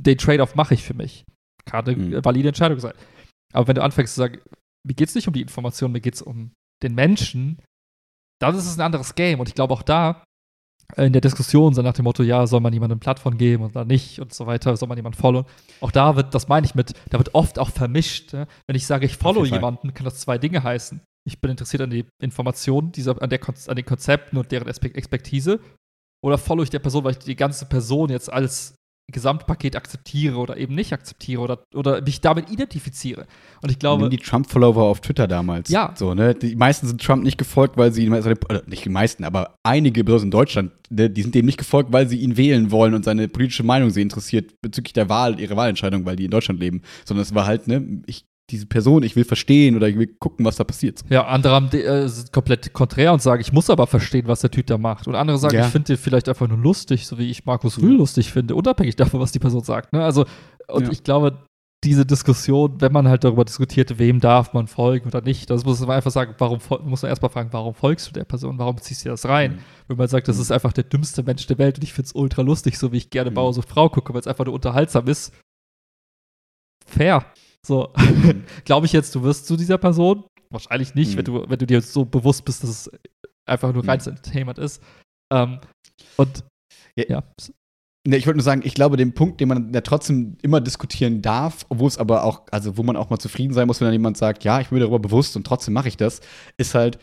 den 0.00 0.18
Trade-off 0.18 0.54
mache 0.54 0.74
ich 0.74 0.82
für 0.82 0.94
mich. 0.94 1.24
Kann 1.66 1.86
eine 1.86 1.96
Mhm. 1.96 2.24
valide 2.24 2.48
Entscheidung 2.48 2.80
sein. 2.80 2.94
Aber 3.52 3.68
wenn 3.68 3.74
du 3.76 3.82
anfängst 3.82 4.14
zu 4.14 4.20
sagen, 4.20 4.40
mir 4.86 4.94
geht 4.94 5.08
es 5.08 5.14
nicht 5.14 5.28
um 5.28 5.34
die 5.34 5.42
Information, 5.42 5.92
mir 5.92 6.00
geht 6.00 6.14
es 6.14 6.22
um 6.22 6.52
den 6.82 6.94
Menschen, 6.94 7.60
dann 8.40 8.56
ist 8.56 8.66
es 8.66 8.76
ein 8.76 8.80
anderes 8.80 9.14
Game. 9.14 9.38
Und 9.38 9.48
ich 9.48 9.54
glaube 9.54 9.74
auch 9.74 9.82
da, 9.82 10.24
in 10.96 11.12
der 11.12 11.20
Diskussion, 11.20 11.74
so 11.74 11.82
nach 11.82 11.94
dem 11.94 12.04
Motto, 12.04 12.22
ja, 12.22 12.46
soll 12.46 12.60
man 12.60 12.72
jemandem 12.72 12.96
eine 12.96 13.00
Plattform 13.00 13.38
geben 13.38 13.64
oder 13.64 13.84
nicht 13.84 14.20
und 14.20 14.32
so 14.32 14.46
weiter, 14.46 14.76
soll 14.76 14.88
man 14.88 14.98
jemanden 14.98 15.18
followen. 15.18 15.46
Auch 15.80 15.90
da 15.90 16.16
wird, 16.16 16.34
das 16.34 16.48
meine 16.48 16.66
ich 16.66 16.74
mit, 16.74 16.92
da 17.10 17.18
wird 17.18 17.34
oft 17.34 17.58
auch 17.58 17.70
vermischt. 17.70 18.32
Ne? 18.32 18.46
Wenn 18.66 18.76
ich 18.76 18.86
sage, 18.86 19.06
ich 19.06 19.16
follow 19.16 19.44
jemanden, 19.44 19.94
kann 19.94 20.04
das 20.04 20.20
zwei 20.20 20.38
Dinge 20.38 20.62
heißen. 20.62 21.00
Ich 21.24 21.40
bin 21.40 21.50
interessiert 21.50 21.82
an 21.82 21.90
die 21.90 22.04
Informationen, 22.20 22.92
dieser, 22.92 23.20
an, 23.22 23.30
der, 23.30 23.40
an 23.66 23.76
den 23.76 23.84
Konzepten 23.84 24.36
und 24.36 24.50
deren 24.50 24.68
Expertise. 24.68 25.60
Oder 26.24 26.38
follow 26.38 26.62
ich 26.62 26.70
der 26.70 26.78
Person, 26.78 27.04
weil 27.04 27.12
ich 27.12 27.18
die 27.18 27.36
ganze 27.36 27.66
Person 27.66 28.10
jetzt 28.10 28.32
als 28.32 28.74
Gesamtpaket 29.10 29.76
akzeptiere 29.76 30.36
oder 30.36 30.56
eben 30.56 30.74
nicht 30.74 30.92
akzeptiere 30.92 31.42
oder, 31.42 31.64
oder 31.74 32.00
mich 32.02 32.20
damit 32.20 32.50
identifiziere. 32.50 33.26
Und 33.60 33.70
ich 33.70 33.78
glaube, 33.78 34.02
Nimm 34.02 34.10
die 34.10 34.16
Trump-Follower 34.16 34.82
auf 34.82 35.00
Twitter 35.00 35.26
damals. 35.26 35.70
Ja. 35.70 35.92
So, 35.96 36.14
ne? 36.14 36.34
Die 36.34 36.56
meisten 36.56 36.86
sind 36.86 37.02
Trump 37.02 37.22
nicht 37.22 37.36
gefolgt, 37.36 37.76
weil 37.76 37.92
sie 37.92 38.06
ihn, 38.06 38.14
also, 38.14 38.30
oder 38.30 38.62
nicht 38.66 38.84
die 38.84 38.88
meisten, 38.88 39.24
aber 39.24 39.56
einige, 39.62 40.04
besonders 40.04 40.24
in 40.24 40.30
Deutschland, 40.30 40.72
ne, 40.90 41.10
die 41.10 41.22
sind 41.22 41.34
dem 41.34 41.46
nicht 41.46 41.58
gefolgt, 41.58 41.92
weil 41.92 42.08
sie 42.08 42.18
ihn 42.18 42.36
wählen 42.36 42.70
wollen 42.70 42.94
und 42.94 43.04
seine 43.04 43.28
politische 43.28 43.64
Meinung 43.64 43.90
sie 43.90 44.02
interessiert 44.02 44.60
bezüglich 44.62 44.92
der 44.92 45.08
Wahl, 45.08 45.38
ihre 45.38 45.56
Wahlentscheidung, 45.56 46.04
weil 46.06 46.16
die 46.16 46.24
in 46.24 46.30
Deutschland 46.30 46.60
leben. 46.60 46.82
Sondern 47.04 47.22
es 47.22 47.34
war 47.34 47.46
halt, 47.46 47.68
ne, 47.68 48.02
ich, 48.06 48.24
diese 48.50 48.66
Person, 48.66 49.02
ich 49.02 49.16
will 49.16 49.24
verstehen 49.24 49.76
oder 49.76 49.88
ich 49.88 49.96
will 49.98 50.08
gucken, 50.18 50.44
was 50.44 50.56
da 50.56 50.64
passiert. 50.64 51.00
Ja, 51.08 51.26
andere 51.26 51.54
haben, 51.54 51.68
äh, 51.70 52.08
sind 52.08 52.32
komplett 52.32 52.72
konträr 52.72 53.12
und 53.12 53.22
sagen, 53.22 53.40
ich 53.40 53.52
muss 53.52 53.70
aber 53.70 53.86
verstehen, 53.86 54.26
was 54.26 54.40
der 54.40 54.50
Typ 54.50 54.66
da 54.66 54.76
macht. 54.78 55.06
Und 55.08 55.14
andere 55.14 55.38
sagen, 55.38 55.54
Ja. 55.56 55.64
ich 55.66 55.72
finde 55.72 55.86
den 55.86 55.96
vielleicht 55.96 56.28
einfach 56.28 56.48
nur 56.48 56.58
lustig, 56.58 57.06
so 57.06 57.18
wie 57.18 57.30
ich 57.30 57.44
Markus 57.46 57.80
Rühl 57.80 57.96
lustig 57.96 58.30
finde, 58.30 58.54
unabhängig 58.54 58.96
davon, 58.96 59.20
was 59.20 59.32
die 59.32 59.38
Person 59.38 59.62
sagt. 59.64 59.92
Ne? 59.92 60.04
Also, 60.04 60.26
und 60.68 60.84
Ja. 60.84 60.90
ich 60.92 61.02
glaube, 61.02 61.38
diese 61.84 62.04
Diskussion, 62.06 62.80
wenn 62.80 62.92
man 62.92 63.08
halt 63.08 63.24
darüber 63.24 63.44
diskutiert, 63.44 63.98
wem 63.98 64.20
darf 64.20 64.52
man 64.52 64.66
folgen 64.68 65.08
oder 65.08 65.20
nicht, 65.20 65.48
das 65.50 65.64
muss 65.64 65.80
man 65.80 65.90
einfach 65.90 66.12
sagen, 66.12 66.34
warum 66.38 66.58
muss 66.84 67.02
man 67.02 67.08
erstmal 67.08 67.30
fragen, 67.30 67.48
warum 67.52 67.74
folgst 67.74 68.06
du 68.08 68.12
der 68.12 68.24
Person, 68.24 68.58
warum 68.58 68.76
ziehst 68.78 69.04
du 69.04 69.08
das 69.08 69.26
rein? 69.26 69.52
Mhm. 69.54 69.58
Wenn 69.88 69.96
man 69.96 70.08
sagt, 70.08 70.28
das 70.28 70.36
Mhm. 70.36 70.42
ist 70.42 70.52
einfach 70.52 70.72
der 70.72 70.84
dümmste 70.84 71.22
Mensch 71.24 71.46
der 71.46 71.58
Welt 71.58 71.78
und 71.78 71.84
ich 71.84 71.92
finde 71.92 72.06
es 72.06 72.14
ultra 72.14 72.42
lustig, 72.42 72.78
so 72.78 72.92
wie 72.92 72.98
ich 72.98 73.10
gerne 73.10 73.30
Mhm. 73.30 73.34
Bauer 73.34 73.54
sucht 73.54 73.68
Frau 73.70 73.88
gucke, 73.88 74.12
weil 74.14 74.20
es 74.20 74.26
einfach 74.28 74.44
nur 74.44 74.54
unterhaltsam 74.54 75.08
ist. 75.08 75.32
Fair. 76.86 77.24
So, 77.66 77.92
glaube 78.64 78.86
ich 78.86 78.92
jetzt, 78.92 79.14
du 79.14 79.22
wirst 79.22 79.46
zu 79.46 79.56
dieser 79.56 79.78
Person? 79.78 80.24
Wahrscheinlich 80.50 80.94
nicht, 80.94 81.12
Mhm. 81.12 81.16
wenn, 81.18 81.24
du, 81.24 81.44
wenn 81.48 81.58
du 81.58 81.66
dir 81.66 81.80
so 81.80 82.04
bewusst 82.04 82.44
bist, 82.44 82.62
dass 82.62 82.70
es 82.70 82.90
einfach 83.46 83.72
nur 83.72 83.82
Mhm. 83.82 83.88
reines 83.90 84.06
Entertainment 84.06 84.58
ist. 84.58 84.82
Ähm, 85.32 85.60
und 86.16 86.44
Ja. 86.96 87.04
ja. 87.08 87.22
Ne, 88.06 88.16
ich 88.16 88.26
wollte 88.26 88.38
nur 88.38 88.44
sagen, 88.44 88.62
ich 88.64 88.74
glaube, 88.74 88.96
den 88.96 89.14
Punkt, 89.14 89.40
den 89.40 89.46
man 89.48 89.72
ja 89.72 89.80
trotzdem 89.80 90.36
immer 90.42 90.60
diskutieren 90.60 91.22
darf, 91.22 91.64
obwohl 91.68 91.86
es 91.86 91.98
aber 91.98 92.24
auch, 92.24 92.42
also 92.50 92.76
wo 92.76 92.82
man 92.82 92.96
auch 92.96 93.10
mal 93.10 93.18
zufrieden 93.18 93.54
sein 93.54 93.68
muss, 93.68 93.80
wenn 93.80 93.86
dann 93.86 93.92
jemand 93.92 94.16
sagt, 94.16 94.42
ja, 94.42 94.60
ich 94.60 94.68
bin 94.68 94.76
mir 94.78 94.80
darüber 94.80 94.98
bewusst 94.98 95.36
und 95.36 95.46
trotzdem 95.46 95.72
mache 95.72 95.86
ich 95.86 95.96
das, 95.96 96.20
ist 96.56 96.74
halt, 96.74 96.98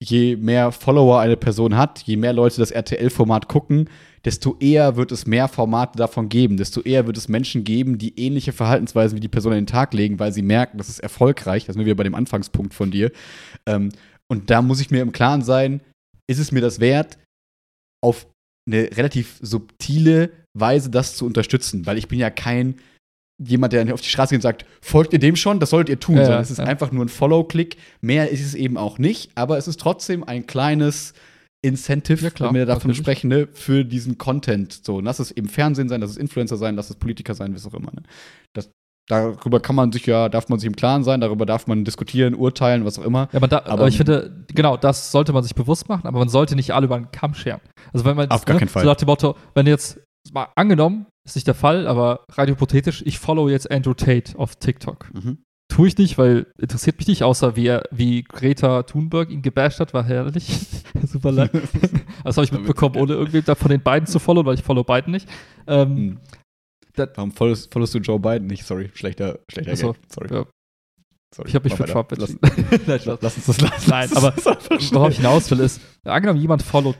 je 0.00 0.36
mehr 0.36 0.70
Follower 0.70 1.18
eine 1.18 1.36
Person 1.36 1.76
hat, 1.76 2.00
je 2.02 2.16
mehr 2.16 2.32
Leute 2.32 2.58
das 2.58 2.70
RTL-Format 2.70 3.48
gucken, 3.48 3.90
desto 4.26 4.56
eher 4.58 4.96
wird 4.96 5.12
es 5.12 5.24
mehr 5.24 5.46
Formate 5.46 5.96
davon 5.96 6.28
geben, 6.28 6.56
desto 6.56 6.82
eher 6.82 7.06
wird 7.06 7.16
es 7.16 7.28
Menschen 7.28 7.62
geben, 7.62 7.96
die 7.96 8.18
ähnliche 8.18 8.52
Verhaltensweisen 8.52 9.16
wie 9.16 9.20
die 9.20 9.28
Person 9.28 9.52
an 9.52 9.60
den 9.60 9.66
Tag 9.68 9.94
legen, 9.94 10.18
weil 10.18 10.32
sie 10.32 10.42
merken, 10.42 10.78
das 10.78 10.88
ist 10.88 10.98
erfolgreich, 10.98 11.64
das 11.64 11.74
sind 11.74 11.80
wir 11.80 11.86
wieder 11.86 11.94
bei 11.94 12.02
dem 12.02 12.16
Anfangspunkt 12.16 12.74
von 12.74 12.90
dir. 12.90 13.12
Ähm, 13.66 13.90
und 14.28 14.50
da 14.50 14.62
muss 14.62 14.80
ich 14.80 14.90
mir 14.90 15.00
im 15.00 15.12
Klaren 15.12 15.42
sein, 15.42 15.80
ist 16.28 16.40
es 16.40 16.50
mir 16.50 16.60
das 16.60 16.80
wert, 16.80 17.18
auf 18.04 18.26
eine 18.68 18.90
relativ 18.96 19.38
subtile 19.40 20.30
Weise 20.58 20.90
das 20.90 21.16
zu 21.16 21.24
unterstützen, 21.24 21.86
weil 21.86 21.96
ich 21.96 22.08
bin 22.08 22.18
ja 22.18 22.30
kein 22.30 22.80
jemand, 23.38 23.74
der 23.74 23.94
auf 23.94 24.00
die 24.00 24.08
Straße 24.08 24.30
geht 24.30 24.38
und 24.38 24.42
sagt, 24.42 24.66
folgt 24.80 25.12
ihr 25.12 25.20
dem 25.20 25.36
schon, 25.36 25.60
das 25.60 25.70
solltet 25.70 25.90
ihr 25.90 26.00
tun, 26.00 26.16
Ja, 26.16 26.24
sondern 26.24 26.42
es 26.42 26.50
ist 26.50 26.58
ja. 26.58 26.64
einfach 26.64 26.90
nur 26.90 27.04
ein 27.04 27.08
Follow-Click. 27.10 27.76
Mehr 28.00 28.30
ist 28.30 28.44
es 28.44 28.54
eben 28.54 28.76
auch 28.76 28.98
nicht, 28.98 29.30
aber 29.36 29.56
es 29.56 29.68
ist 29.68 29.78
trotzdem 29.78 30.24
ein 30.24 30.46
kleines 30.48 31.12
Incentive, 31.62 32.22
Ja, 32.22 32.30
klar, 32.30 32.50
wenn 32.50 32.56
wir 32.56 32.66
davon 32.66 32.88
natürlich. 32.90 32.98
sprechen, 32.98 33.28
ne, 33.28 33.48
für 33.52 33.84
diesen 33.84 34.18
Content. 34.18 34.72
So, 34.84 35.00
lass 35.00 35.18
es 35.18 35.30
eben 35.32 35.48
Fernsehen 35.48 35.88
sein, 35.88 36.00
lass 36.00 36.10
es 36.10 36.16
Influencer 36.16 36.56
sein, 36.56 36.76
lass 36.76 36.90
es 36.90 36.96
Politiker 36.96 37.34
sein, 37.34 37.54
was 37.54 37.66
auch 37.66 37.74
immer. 37.74 37.90
Ne? 37.92 38.02
Das, 38.54 38.70
darüber 39.08 39.60
kann 39.60 39.74
man 39.74 39.90
sich 39.92 40.06
ja, 40.06 40.28
darf 40.28 40.48
man 40.48 40.58
sich 40.58 40.66
im 40.66 40.76
Klaren 40.76 41.02
sein, 41.02 41.20
darüber 41.20 41.46
darf 41.46 41.66
man 41.66 41.84
diskutieren, 41.84 42.34
urteilen, 42.34 42.84
was 42.84 42.98
auch 42.98 43.04
immer. 43.04 43.28
Ja, 43.32 43.40
man 43.40 43.50
da, 43.50 43.58
aber, 43.60 43.70
Aber- 43.70 43.88
ich 43.88 43.96
finde, 43.96 44.44
genau, 44.54 44.76
das 44.76 45.10
sollte 45.10 45.32
man 45.32 45.42
sich 45.42 45.54
bewusst 45.54 45.88
machen, 45.88 46.06
aber 46.06 46.18
man 46.18 46.28
sollte 46.28 46.54
nicht 46.56 46.72
alle 46.72 46.86
über 46.86 46.96
einen 46.96 47.10
Kamm 47.10 47.34
scheren. 47.34 47.60
Also 47.92 48.04
wenn 48.04 48.16
man 48.16 48.30
Auf 48.30 48.44
gar 48.44 48.54
ne, 48.54 48.60
keinen 48.60 48.68
Fall. 48.68 48.82
so 48.82 48.88
nach 48.88 48.96
dem 48.96 49.06
Motto, 49.06 49.36
wenn 49.54 49.66
jetzt 49.66 49.98
mal 50.32 50.48
angenommen, 50.56 51.06
ist 51.26 51.34
nicht 51.36 51.46
der 51.46 51.54
Fall, 51.54 51.86
aber 51.88 52.24
rein 52.32 52.48
hypothetisch, 52.48 53.02
ich 53.06 53.18
follow 53.18 53.48
jetzt 53.48 53.70
Andrew 53.70 53.94
Tate 53.94 54.38
auf 54.38 54.56
TikTok. 54.56 55.10
Mhm. 55.14 55.38
Tue 55.68 55.88
ich 55.88 55.98
nicht, 55.98 56.16
weil 56.16 56.46
interessiert 56.58 56.96
mich 56.98 57.08
nicht, 57.08 57.22
außer 57.22 57.56
wie, 57.56 57.66
er, 57.66 57.82
wie 57.90 58.22
Greta 58.22 58.84
Thunberg 58.84 59.30
ihn 59.30 59.42
gebasht 59.42 59.80
hat, 59.80 59.92
war 59.94 60.04
herrlich. 60.04 60.48
Super 61.06 61.32
leid. 61.32 61.50
Das 62.24 62.36
habe 62.36 62.44
ich 62.44 62.50
mitbekommen, 62.52 62.96
ohne 62.96 63.12
irgendwie 63.12 63.42
da 63.42 63.54
von 63.54 63.70
den 63.70 63.82
beiden 63.82 64.06
zu 64.08 64.18
followen, 64.18 64.46
weil 64.46 64.54
ich 64.54 64.62
follow 64.64 64.82
beiden 64.84 65.12
nicht. 65.12 65.28
Ähm, 65.66 65.96
Hm. 65.96 66.18
Warum 67.14 67.30
followst, 67.30 67.70
followst 67.72 67.94
du 67.94 67.98
Joe 67.98 68.18
Biden 68.18 68.46
nicht? 68.46 68.64
Sorry, 68.64 68.90
schlechter, 68.94 69.38
schlechter 69.52 69.72
Ach 69.72 69.76
so, 69.76 69.92
Gag. 69.92 70.02
Sorry. 70.12 70.34
ja. 70.34 70.46
Sorry. 71.34 71.48
Ich 71.48 71.54
habe 71.54 71.64
mich 71.64 71.74
für 71.74 71.82
weiter. 71.82 71.92
Trump 71.92 72.12
Lass, 72.16 72.30
entschieden. 72.30 72.98
Spaß. 73.00 73.18
lass 73.20 73.36
uns 73.36 73.46
das 73.46 73.60
lassen. 73.60 73.90
Nein, 73.90 74.10
aber 74.16 74.34
worauf 74.92 75.10
ich 75.10 75.16
hinaus 75.18 75.50
will, 75.50 75.60
ist, 75.60 75.80
angenommen, 76.04 76.40
jemand 76.40 76.62
followt 76.62 76.96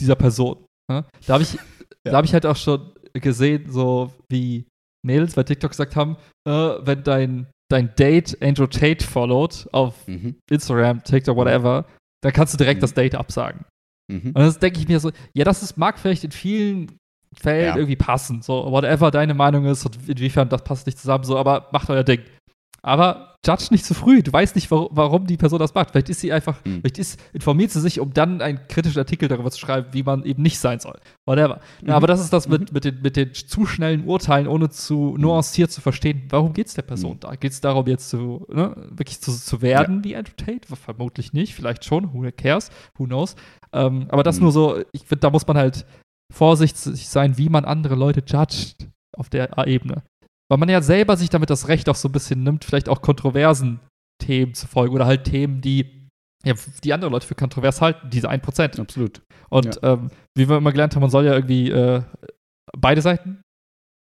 dieser 0.00 0.16
Person. 0.16 0.64
Ne? 0.90 1.04
Da 1.26 1.32
habe 1.34 1.42
ich, 1.44 1.54
Ja. 1.54 1.60
da 2.04 2.16
hab 2.18 2.24
ich 2.26 2.34
halt 2.34 2.44
auch 2.44 2.56
schon 2.56 2.92
gesehen, 3.14 3.70
so 3.72 4.12
wie 4.28 4.66
Mädels 5.04 5.34
bei 5.34 5.44
TikTok 5.44 5.70
gesagt 5.70 5.96
haben, 5.96 6.16
äh, 6.46 6.50
wenn 6.52 7.02
dein, 7.02 7.46
dein 7.70 7.94
Date 7.96 8.36
Andrew 8.42 8.66
Tate 8.66 9.04
followt 9.04 9.68
auf 9.72 10.06
Mhm. 10.08 10.36
Instagram, 10.50 11.02
TikTok, 11.04 11.36
whatever, 11.36 11.84
dann 12.22 12.32
kannst 12.32 12.54
du 12.54 12.58
direkt 12.58 12.78
Mhm. 12.78 12.82
das 12.82 12.94
Date 12.94 13.14
absagen. 13.14 13.64
Mhm. 14.10 14.28
Und 14.28 14.36
das 14.36 14.58
denke 14.58 14.80
ich 14.80 14.88
mir 14.88 15.00
so, 15.00 15.10
ja, 15.34 15.44
das 15.44 15.62
ist, 15.62 15.76
mag 15.76 15.98
vielleicht 15.98 16.24
in 16.24 16.30
vielen 16.30 16.98
Fällen 17.38 17.66
Ja. 17.66 17.76
irgendwie 17.76 17.96
passen, 17.96 18.40
so, 18.42 18.70
whatever 18.72 19.10
deine 19.10 19.34
Meinung 19.34 19.66
ist 19.66 19.84
und 19.84 19.98
inwiefern 20.08 20.48
das 20.48 20.64
passt 20.64 20.86
nicht 20.86 20.98
zusammen, 20.98 21.24
so, 21.24 21.36
aber 21.38 21.68
macht 21.72 21.90
euer 21.90 22.04
Ding. 22.04 22.22
Aber 22.82 23.34
judge 23.46 23.66
nicht 23.70 23.84
zu 23.84 23.94
früh. 23.94 24.22
Du 24.22 24.32
weißt 24.32 24.54
nicht, 24.54 24.70
warum, 24.70 25.26
die 25.26 25.36
Person 25.36 25.58
das 25.58 25.74
macht. 25.74 25.90
Vielleicht 25.90 26.08
ist 26.10 26.20
sie 26.20 26.32
einfach, 26.32 26.64
Mhm. 26.64 26.80
vielleicht 26.80 26.98
ist, 26.98 27.20
informiert 27.32 27.70
sie 27.70 27.80
sich, 27.80 27.98
um 28.00 28.12
dann 28.12 28.40
einen 28.40 28.60
kritischen 28.68 28.98
Artikel 28.98 29.28
darüber 29.28 29.50
zu 29.50 29.58
schreiben, 29.58 29.88
wie 29.92 30.02
man 30.02 30.24
eben 30.24 30.42
nicht 30.42 30.58
sein 30.58 30.78
soll. 30.80 30.98
Whatever. 31.26 31.60
Mhm. 31.82 31.88
Ja, 31.88 31.96
aber 31.96 32.06
das 32.06 32.20
ist 32.20 32.32
das 32.32 32.48
mit, 32.48 32.72
mit, 32.72 32.84
den, 32.84 33.00
mit 33.02 33.16
den 33.16 33.34
zu 33.34 33.66
schnellen 33.66 34.04
Urteilen, 34.04 34.46
ohne 34.46 34.68
zu 34.70 35.16
nuanciert 35.18 35.70
zu 35.70 35.80
verstehen, 35.80 36.22
warum 36.30 36.52
geht 36.52 36.66
es 36.68 36.74
der 36.74 36.82
Person 36.82 37.14
Mhm. 37.14 37.20
da? 37.20 37.34
Geht 37.34 37.52
es 37.52 37.60
darum, 37.60 37.86
jetzt 37.86 38.10
zu, 38.10 38.46
ne, 38.48 38.74
wirklich 38.90 39.20
zu, 39.20 39.32
zu 39.32 39.60
werden 39.62 40.04
wie 40.04 40.16
Andrew 40.16 40.32
Tate? 40.36 40.60
Vermutlich 40.76 41.32
nicht, 41.32 41.54
vielleicht 41.54 41.84
schon, 41.84 42.12
who 42.12 42.28
cares, 42.36 42.70
who 42.96 43.04
knows. 43.06 43.34
Ähm, 43.72 44.06
aber 44.10 44.22
das 44.22 44.36
Mhm. 44.36 44.42
nur 44.44 44.52
so, 44.52 44.78
ich 44.92 45.02
finde, 45.04 45.20
da 45.20 45.30
muss 45.30 45.46
man 45.46 45.56
halt 45.56 45.84
vorsichtig 46.32 47.08
sein, 47.08 47.38
wie 47.38 47.48
man 47.48 47.64
andere 47.64 47.94
Leute 47.94 48.20
judgt 48.26 48.88
auf 49.16 49.28
der 49.30 49.56
Ebene. 49.66 50.02
Weil 50.50 50.58
man 50.58 50.68
ja 50.68 50.80
selber 50.80 51.16
sich 51.16 51.28
damit 51.30 51.50
das 51.50 51.68
Recht 51.68 51.88
auch 51.88 51.94
so 51.94 52.08
ein 52.08 52.12
bisschen 52.12 52.42
nimmt, 52.42 52.64
vielleicht 52.64 52.88
auch 52.88 53.02
kontroversen 53.02 53.80
Themen 54.22 54.54
zu 54.54 54.66
folgen 54.66 54.94
oder 54.94 55.06
halt 55.06 55.24
Themen, 55.24 55.60
die, 55.60 56.08
ja, 56.44 56.54
die 56.82 56.92
andere 56.92 57.10
Leute 57.10 57.26
für 57.26 57.34
kontrovers 57.34 57.80
halten, 57.80 58.08
diese 58.10 58.30
1%. 58.30 58.80
Absolut. 58.80 59.22
Und 59.50 59.78
ähm, 59.82 60.10
wie 60.36 60.48
wir 60.48 60.56
immer 60.56 60.72
gelernt 60.72 60.94
haben, 60.94 61.02
man 61.02 61.10
soll 61.10 61.26
ja 61.26 61.34
irgendwie 61.34 61.70
äh, 61.70 62.02
beide 62.76 63.00
Seiten 63.02 63.40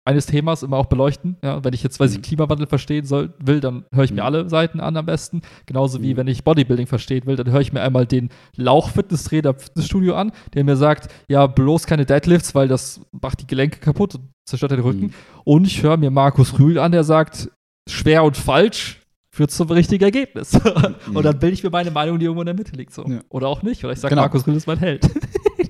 eines 0.08 0.26
Themas 0.26 0.64
immer 0.64 0.78
auch 0.78 0.86
beleuchten. 0.86 1.36
Ja, 1.44 1.62
wenn 1.66 1.74
ich 1.74 1.84
jetzt, 1.84 2.00
weiß 2.00 2.12
ich, 2.14 2.20
Mhm. 2.20 2.22
Klimawandel 2.22 2.66
verstehen 2.68 3.04
soll, 3.06 3.34
will, 3.40 3.60
dann 3.60 3.86
höre 3.94 4.06
ich 4.06 4.12
mir 4.12 4.22
Mhm. 4.22 4.26
alle 4.26 4.50
Seiten 4.50 4.80
an 4.80 4.96
am 4.96 5.06
besten. 5.06 5.42
Genauso 5.66 6.02
wie 6.02 6.14
Mhm. 6.14 6.18
wenn 6.18 6.28
ich 6.28 6.46
Bodybuilding 6.46 6.88
verstehen 6.88 7.26
will, 7.26 7.36
dann 7.36 7.52
höre 7.52 7.60
ich 7.60 7.74
mir 7.74 7.82
einmal 7.82 8.06
den 8.06 8.30
Lauch-Fitnesstrainer 8.56 9.54
Fitnessstudio 9.56 10.16
an, 10.16 10.32
der 10.54 10.64
mir 10.64 10.78
sagt, 10.78 11.14
ja, 11.28 11.46
bloß 11.46 11.86
keine 11.88 12.06
Deadlifts, 12.06 12.56
weil 12.56 12.70
das 12.70 13.02
macht 13.12 13.42
die 13.42 13.48
Gelenke 13.48 13.80
kaputt 13.80 14.16
und 14.16 14.30
zerstört 14.48 14.72
den 14.72 14.80
Rücken. 14.80 15.02
Mhm. 15.02 15.14
Und 15.44 15.68
ich 15.68 15.84
höre 15.84 15.98
mir 15.98 16.10
Markus 16.10 16.58
Rühl 16.58 16.80
an, 16.80 16.92
der 16.92 17.04
sagt, 17.04 17.52
schwer 17.88 18.24
und 18.24 18.38
falsch, 18.38 19.02
führt 19.30 19.52
zum 19.52 19.70
richtigen 19.70 20.04
Ergebnis. 20.04 20.60
und 21.14 21.24
dann 21.24 21.38
bilde 21.38 21.54
ich 21.54 21.64
mir 21.64 21.70
meine 21.70 21.92
Meinung, 21.92 22.18
die 22.18 22.26
irgendwo 22.26 22.42
in 22.42 22.48
der 22.48 22.56
Mitte 22.56 22.76
liegt. 22.76 22.94
So. 22.94 23.06
Ja. 23.06 23.20
Oder 23.30 23.48
auch 23.48 23.62
nicht. 23.62 23.84
Oder 23.84 23.94
ich 23.94 24.00
sage, 24.00 24.14
Genau. 24.14 24.24
Markus 24.24 24.48
Rüll 24.48 24.56
ist 24.56 24.66
mein 24.66 24.80
Held. 24.80 25.08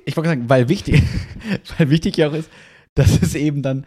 Ich 0.04 0.16
wollte 0.16 0.30
sagen, 0.30 0.48
weil 0.48 0.70
wichtig, 0.70 1.02
weil 1.78 1.90
wichtig 1.90 2.16
ja 2.16 2.28
auch 2.28 2.32
ist, 2.32 2.48
dass 2.94 3.20
es 3.20 3.34
eben 3.34 3.62
dann, 3.62 3.84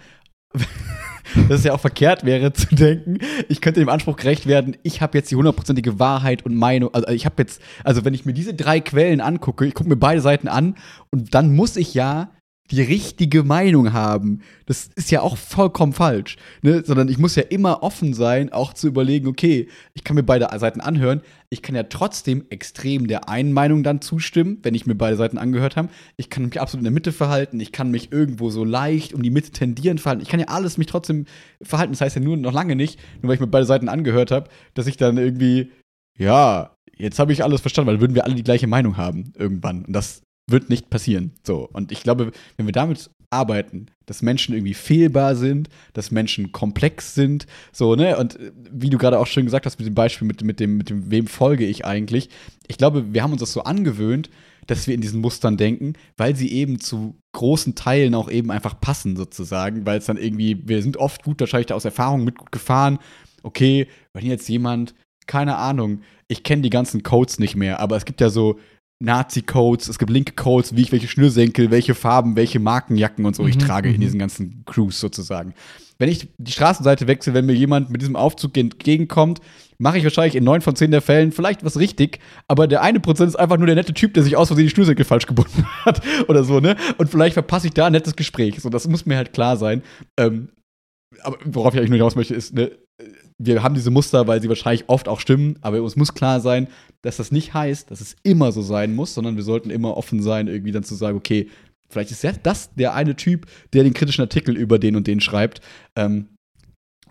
dass 0.53 1.59
es 1.59 1.63
ja 1.63 1.73
auch 1.73 1.79
verkehrt 1.79 2.23
wäre 2.25 2.53
zu 2.53 2.75
denken, 2.75 3.17
ich 3.49 3.59
könnte 3.59 3.79
dem 3.79 3.89
Anspruch 3.89 4.17
gerecht 4.17 4.45
werden, 4.45 4.77
ich 4.83 5.01
habe 5.01 5.17
jetzt 5.17 5.31
die 5.31 5.35
hundertprozentige 5.35 5.97
Wahrheit 5.99 6.45
und 6.45 6.55
Meinung, 6.55 6.93
also 6.93 7.07
ich 7.07 7.25
habe 7.25 7.35
jetzt, 7.39 7.59
also 7.83 8.05
wenn 8.05 8.13
ich 8.13 8.25
mir 8.25 8.33
diese 8.33 8.53
drei 8.53 8.81
Quellen 8.81 9.19
angucke, 9.19 9.65
ich 9.65 9.73
gucke 9.73 9.89
mir 9.89 9.95
beide 9.95 10.21
Seiten 10.21 10.47
an 10.47 10.75
und 11.09 11.33
dann 11.33 11.55
muss 11.55 11.75
ich 11.75 11.95
ja 11.95 12.29
die 12.71 12.81
richtige 12.81 13.43
Meinung 13.43 13.91
haben. 13.91 14.41
Das 14.65 14.89
ist 14.95 15.11
ja 15.11 15.21
auch 15.21 15.35
vollkommen 15.35 15.91
falsch, 15.91 16.37
ne? 16.61 16.83
sondern 16.85 17.09
ich 17.09 17.17
muss 17.17 17.35
ja 17.35 17.43
immer 17.43 17.83
offen 17.83 18.13
sein, 18.13 18.51
auch 18.53 18.73
zu 18.73 18.87
überlegen, 18.87 19.27
okay, 19.27 19.67
ich 19.93 20.03
kann 20.03 20.15
mir 20.15 20.23
beide 20.23 20.47
Seiten 20.57 20.79
anhören, 20.79 21.21
ich 21.49 21.61
kann 21.61 21.75
ja 21.75 21.83
trotzdem 21.83 22.45
extrem 22.49 23.07
der 23.07 23.27
einen 23.27 23.51
Meinung 23.51 23.83
dann 23.83 24.01
zustimmen, 24.01 24.59
wenn 24.63 24.73
ich 24.73 24.85
mir 24.85 24.95
beide 24.95 25.17
Seiten 25.17 25.37
angehört 25.37 25.75
habe. 25.75 25.89
Ich 26.15 26.29
kann 26.29 26.45
mich 26.45 26.61
absolut 26.61 26.81
in 26.81 26.85
der 26.85 26.93
Mitte 26.93 27.11
verhalten, 27.11 27.59
ich 27.59 27.73
kann 27.73 27.91
mich 27.91 28.11
irgendwo 28.11 28.49
so 28.49 28.63
leicht 28.63 29.13
um 29.13 29.21
die 29.21 29.31
Mitte 29.31 29.51
tendieren 29.51 29.97
verhalten. 29.97 30.23
Ich 30.23 30.29
kann 30.29 30.39
ja 30.39 30.47
alles 30.47 30.77
mich 30.77 30.87
trotzdem 30.87 31.25
verhalten. 31.61 31.91
Das 31.91 32.01
heißt 32.01 32.15
ja 32.15 32.21
nur 32.21 32.37
noch 32.37 32.53
lange 32.53 32.77
nicht, 32.77 32.99
nur 33.21 33.29
weil 33.29 33.35
ich 33.35 33.41
mir 33.41 33.47
beide 33.47 33.65
Seiten 33.65 33.89
angehört 33.89 34.31
habe, 34.31 34.49
dass 34.73 34.87
ich 34.87 34.95
dann 34.95 35.17
irgendwie, 35.17 35.71
ja, 36.17 36.75
jetzt 36.95 37.19
habe 37.19 37.33
ich 37.33 37.43
alles 37.43 37.59
verstanden, 37.59 37.89
weil 37.89 38.01
würden 38.01 38.15
wir 38.15 38.23
alle 38.23 38.35
die 38.35 38.43
gleiche 38.43 38.67
Meinung 38.67 38.95
haben 38.95 39.33
irgendwann. 39.37 39.83
Und 39.83 39.93
das 39.93 40.21
wird 40.51 40.69
nicht 40.69 40.89
passieren. 40.89 41.31
So. 41.43 41.69
Und 41.71 41.91
ich 41.91 42.03
glaube, 42.03 42.31
wenn 42.57 42.65
wir 42.65 42.73
damit 42.73 43.09
arbeiten, 43.31 43.87
dass 44.05 44.21
Menschen 44.21 44.53
irgendwie 44.53 44.73
fehlbar 44.73 45.35
sind, 45.35 45.69
dass 45.93 46.11
Menschen 46.11 46.51
komplex 46.51 47.15
sind, 47.15 47.47
so, 47.71 47.95
ne? 47.95 48.17
Und 48.17 48.39
äh, 48.39 48.51
wie 48.71 48.89
du 48.89 48.97
gerade 48.97 49.17
auch 49.17 49.27
schön 49.27 49.45
gesagt 49.45 49.65
hast 49.65 49.79
mit 49.79 49.87
dem 49.87 49.95
Beispiel, 49.95 50.27
mit, 50.27 50.43
mit, 50.43 50.59
dem, 50.59 50.77
mit 50.77 50.89
dem, 50.89 51.09
wem 51.09 51.27
folge 51.27 51.65
ich 51.65 51.85
eigentlich, 51.85 52.29
ich 52.67 52.77
glaube, 52.77 53.13
wir 53.13 53.23
haben 53.23 53.31
uns 53.31 53.39
das 53.39 53.53
so 53.53 53.63
angewöhnt, 53.63 54.29
dass 54.67 54.85
wir 54.85 54.93
in 54.93 55.01
diesen 55.01 55.21
Mustern 55.21 55.57
denken, 55.57 55.93
weil 56.17 56.35
sie 56.35 56.51
eben 56.51 56.79
zu 56.79 57.15
großen 57.31 57.73
Teilen 57.73 58.13
auch 58.13 58.29
eben 58.29 58.51
einfach 58.51 58.79
passen, 58.79 59.15
sozusagen, 59.15 59.85
weil 59.85 59.97
es 59.97 60.05
dann 60.05 60.17
irgendwie, 60.17 60.67
wir 60.67 60.81
sind 60.83 60.97
oft 60.97 61.23
gut 61.23 61.39
wahrscheinlich 61.39 61.67
da 61.67 61.75
aus 61.75 61.85
Erfahrung 61.85 62.23
mit 62.23 62.37
gut 62.37 62.51
gefahren. 62.51 62.99
Okay, 63.43 63.87
wenn 64.13 64.25
jetzt 64.25 64.47
jemand, 64.49 64.93
keine 65.25 65.55
Ahnung, 65.55 66.01
ich 66.27 66.43
kenne 66.43 66.61
die 66.61 66.69
ganzen 66.69 67.01
Codes 67.03 67.39
nicht 67.39 67.55
mehr, 67.55 67.79
aber 67.79 67.95
es 67.95 68.05
gibt 68.05 68.21
ja 68.21 68.29
so 68.29 68.59
Nazi-Codes, 69.01 69.87
es 69.87 69.99
gibt 69.99 70.11
linke 70.11 70.33
Codes, 70.33 70.75
wie 70.75 70.81
ich 70.81 70.91
welche 70.91 71.07
Schnürsenkel, 71.07 71.71
welche 71.71 71.95
Farben, 71.95 72.35
welche 72.35 72.59
Markenjacken 72.59 73.25
und 73.25 73.35
so 73.35 73.45
ich 73.47 73.55
Mhm, 73.55 73.59
trage 73.59 73.89
in 73.89 73.97
mhm. 73.97 74.01
diesen 74.01 74.19
ganzen 74.19 74.63
Crews 74.65 74.99
sozusagen. 74.99 75.53
Wenn 75.97 76.09
ich 76.09 76.29
die 76.37 76.51
Straßenseite 76.51 77.07
wechsle, 77.07 77.33
wenn 77.33 77.45
mir 77.45 77.53
jemand 77.53 77.89
mit 77.89 78.01
diesem 78.01 78.15
Aufzug 78.15 78.57
entgegenkommt, 78.57 79.39
mache 79.77 79.97
ich 79.97 80.03
wahrscheinlich 80.03 80.35
in 80.35 80.43
neun 80.43 80.61
von 80.61 80.75
zehn 80.75 80.91
der 80.91 81.01
Fällen 81.01 81.31
vielleicht 81.31 81.63
was 81.63 81.77
richtig, 81.77 82.19
aber 82.47 82.67
der 82.67 82.81
eine 82.81 82.99
Prozent 82.99 83.29
ist 83.29 83.35
einfach 83.35 83.57
nur 83.57 83.67
der 83.67 83.75
nette 83.75 83.93
Typ, 83.93 84.13
der 84.13 84.23
sich 84.23 84.37
aus 84.37 84.47
Versehen 84.47 84.65
die 84.65 84.71
Schnürsenkel 84.71 85.05
falsch 85.05 85.27
gebunden 85.27 85.65
hat 85.85 86.01
oder 86.27 86.43
so, 86.43 86.59
ne? 86.59 86.75
Und 86.97 87.09
vielleicht 87.09 87.33
verpasse 87.33 87.67
ich 87.67 87.73
da 87.73 87.87
ein 87.87 87.91
nettes 87.91 88.15
Gespräch. 88.15 88.59
So, 88.59 88.69
das 88.69 88.87
muss 88.87 89.05
mir 89.05 89.17
halt 89.17 89.33
klar 89.33 89.57
sein. 89.57 89.81
Ähm, 90.17 90.49
aber 91.23 91.37
worauf 91.45 91.73
ich 91.73 91.79
eigentlich 91.79 91.89
nur 91.89 91.97
hinaus 91.97 92.15
möchte, 92.15 92.35
ist, 92.35 92.53
ne, 92.53 92.71
wir 93.45 93.63
haben 93.63 93.75
diese 93.75 93.91
Muster, 93.91 94.27
weil 94.27 94.41
sie 94.41 94.49
wahrscheinlich 94.49 94.87
oft 94.87 95.07
auch 95.07 95.19
stimmen, 95.19 95.57
aber 95.61 95.81
uns 95.81 95.95
muss 95.95 96.13
klar 96.13 96.39
sein, 96.39 96.67
dass 97.01 97.17
das 97.17 97.31
nicht 97.31 97.53
heißt, 97.53 97.89
dass 97.89 98.01
es 98.01 98.15
immer 98.23 98.51
so 98.51 98.61
sein 98.61 98.93
muss, 98.93 99.13
sondern 99.13 99.35
wir 99.35 99.43
sollten 99.43 99.69
immer 99.69 99.97
offen 99.97 100.21
sein, 100.21 100.47
irgendwie 100.47 100.71
dann 100.71 100.83
zu 100.83 100.95
sagen, 100.95 101.17
okay, 101.17 101.49
vielleicht 101.89 102.11
ist 102.11 102.23
ja 102.23 102.31
das 102.31 102.73
der 102.75 102.93
eine 102.93 103.15
Typ, 103.15 103.47
der 103.73 103.83
den 103.83 103.93
kritischen 103.93 104.21
Artikel 104.21 104.55
über 104.55 104.79
den 104.79 104.95
und 104.95 105.07
den 105.07 105.21
schreibt. 105.21 105.61
Ähm, 105.95 106.29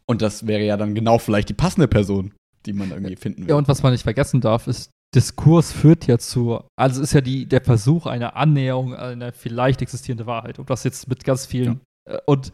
und 0.06 0.22
das 0.22 0.46
wäre 0.46 0.64
ja 0.64 0.76
dann 0.76 0.94
genau 0.94 1.18
vielleicht 1.18 1.48
die 1.48 1.54
passende 1.54 1.88
Person, 1.88 2.32
die 2.66 2.72
man 2.72 2.90
irgendwie 2.90 3.16
finden 3.16 3.42
will. 3.42 3.50
Ja, 3.50 3.56
und 3.56 3.68
was 3.68 3.82
man 3.82 3.92
nicht 3.92 4.02
vergessen 4.02 4.40
darf, 4.40 4.66
ist, 4.66 4.90
Diskurs 5.14 5.72
führt 5.72 6.06
ja 6.06 6.18
zu, 6.18 6.60
also 6.76 7.02
ist 7.02 7.12
ja 7.12 7.20
die, 7.20 7.46
der 7.46 7.60
Versuch 7.60 8.06
einer 8.06 8.36
Annäherung 8.36 8.94
an 8.94 9.22
eine 9.22 9.32
vielleicht 9.32 9.82
existierende 9.82 10.26
Wahrheit. 10.26 10.58
Und 10.58 10.70
das 10.70 10.84
jetzt 10.84 11.08
mit 11.08 11.24
ganz 11.24 11.46
vielen. 11.46 11.80
äh, 12.08 12.18
Und, 12.26 12.52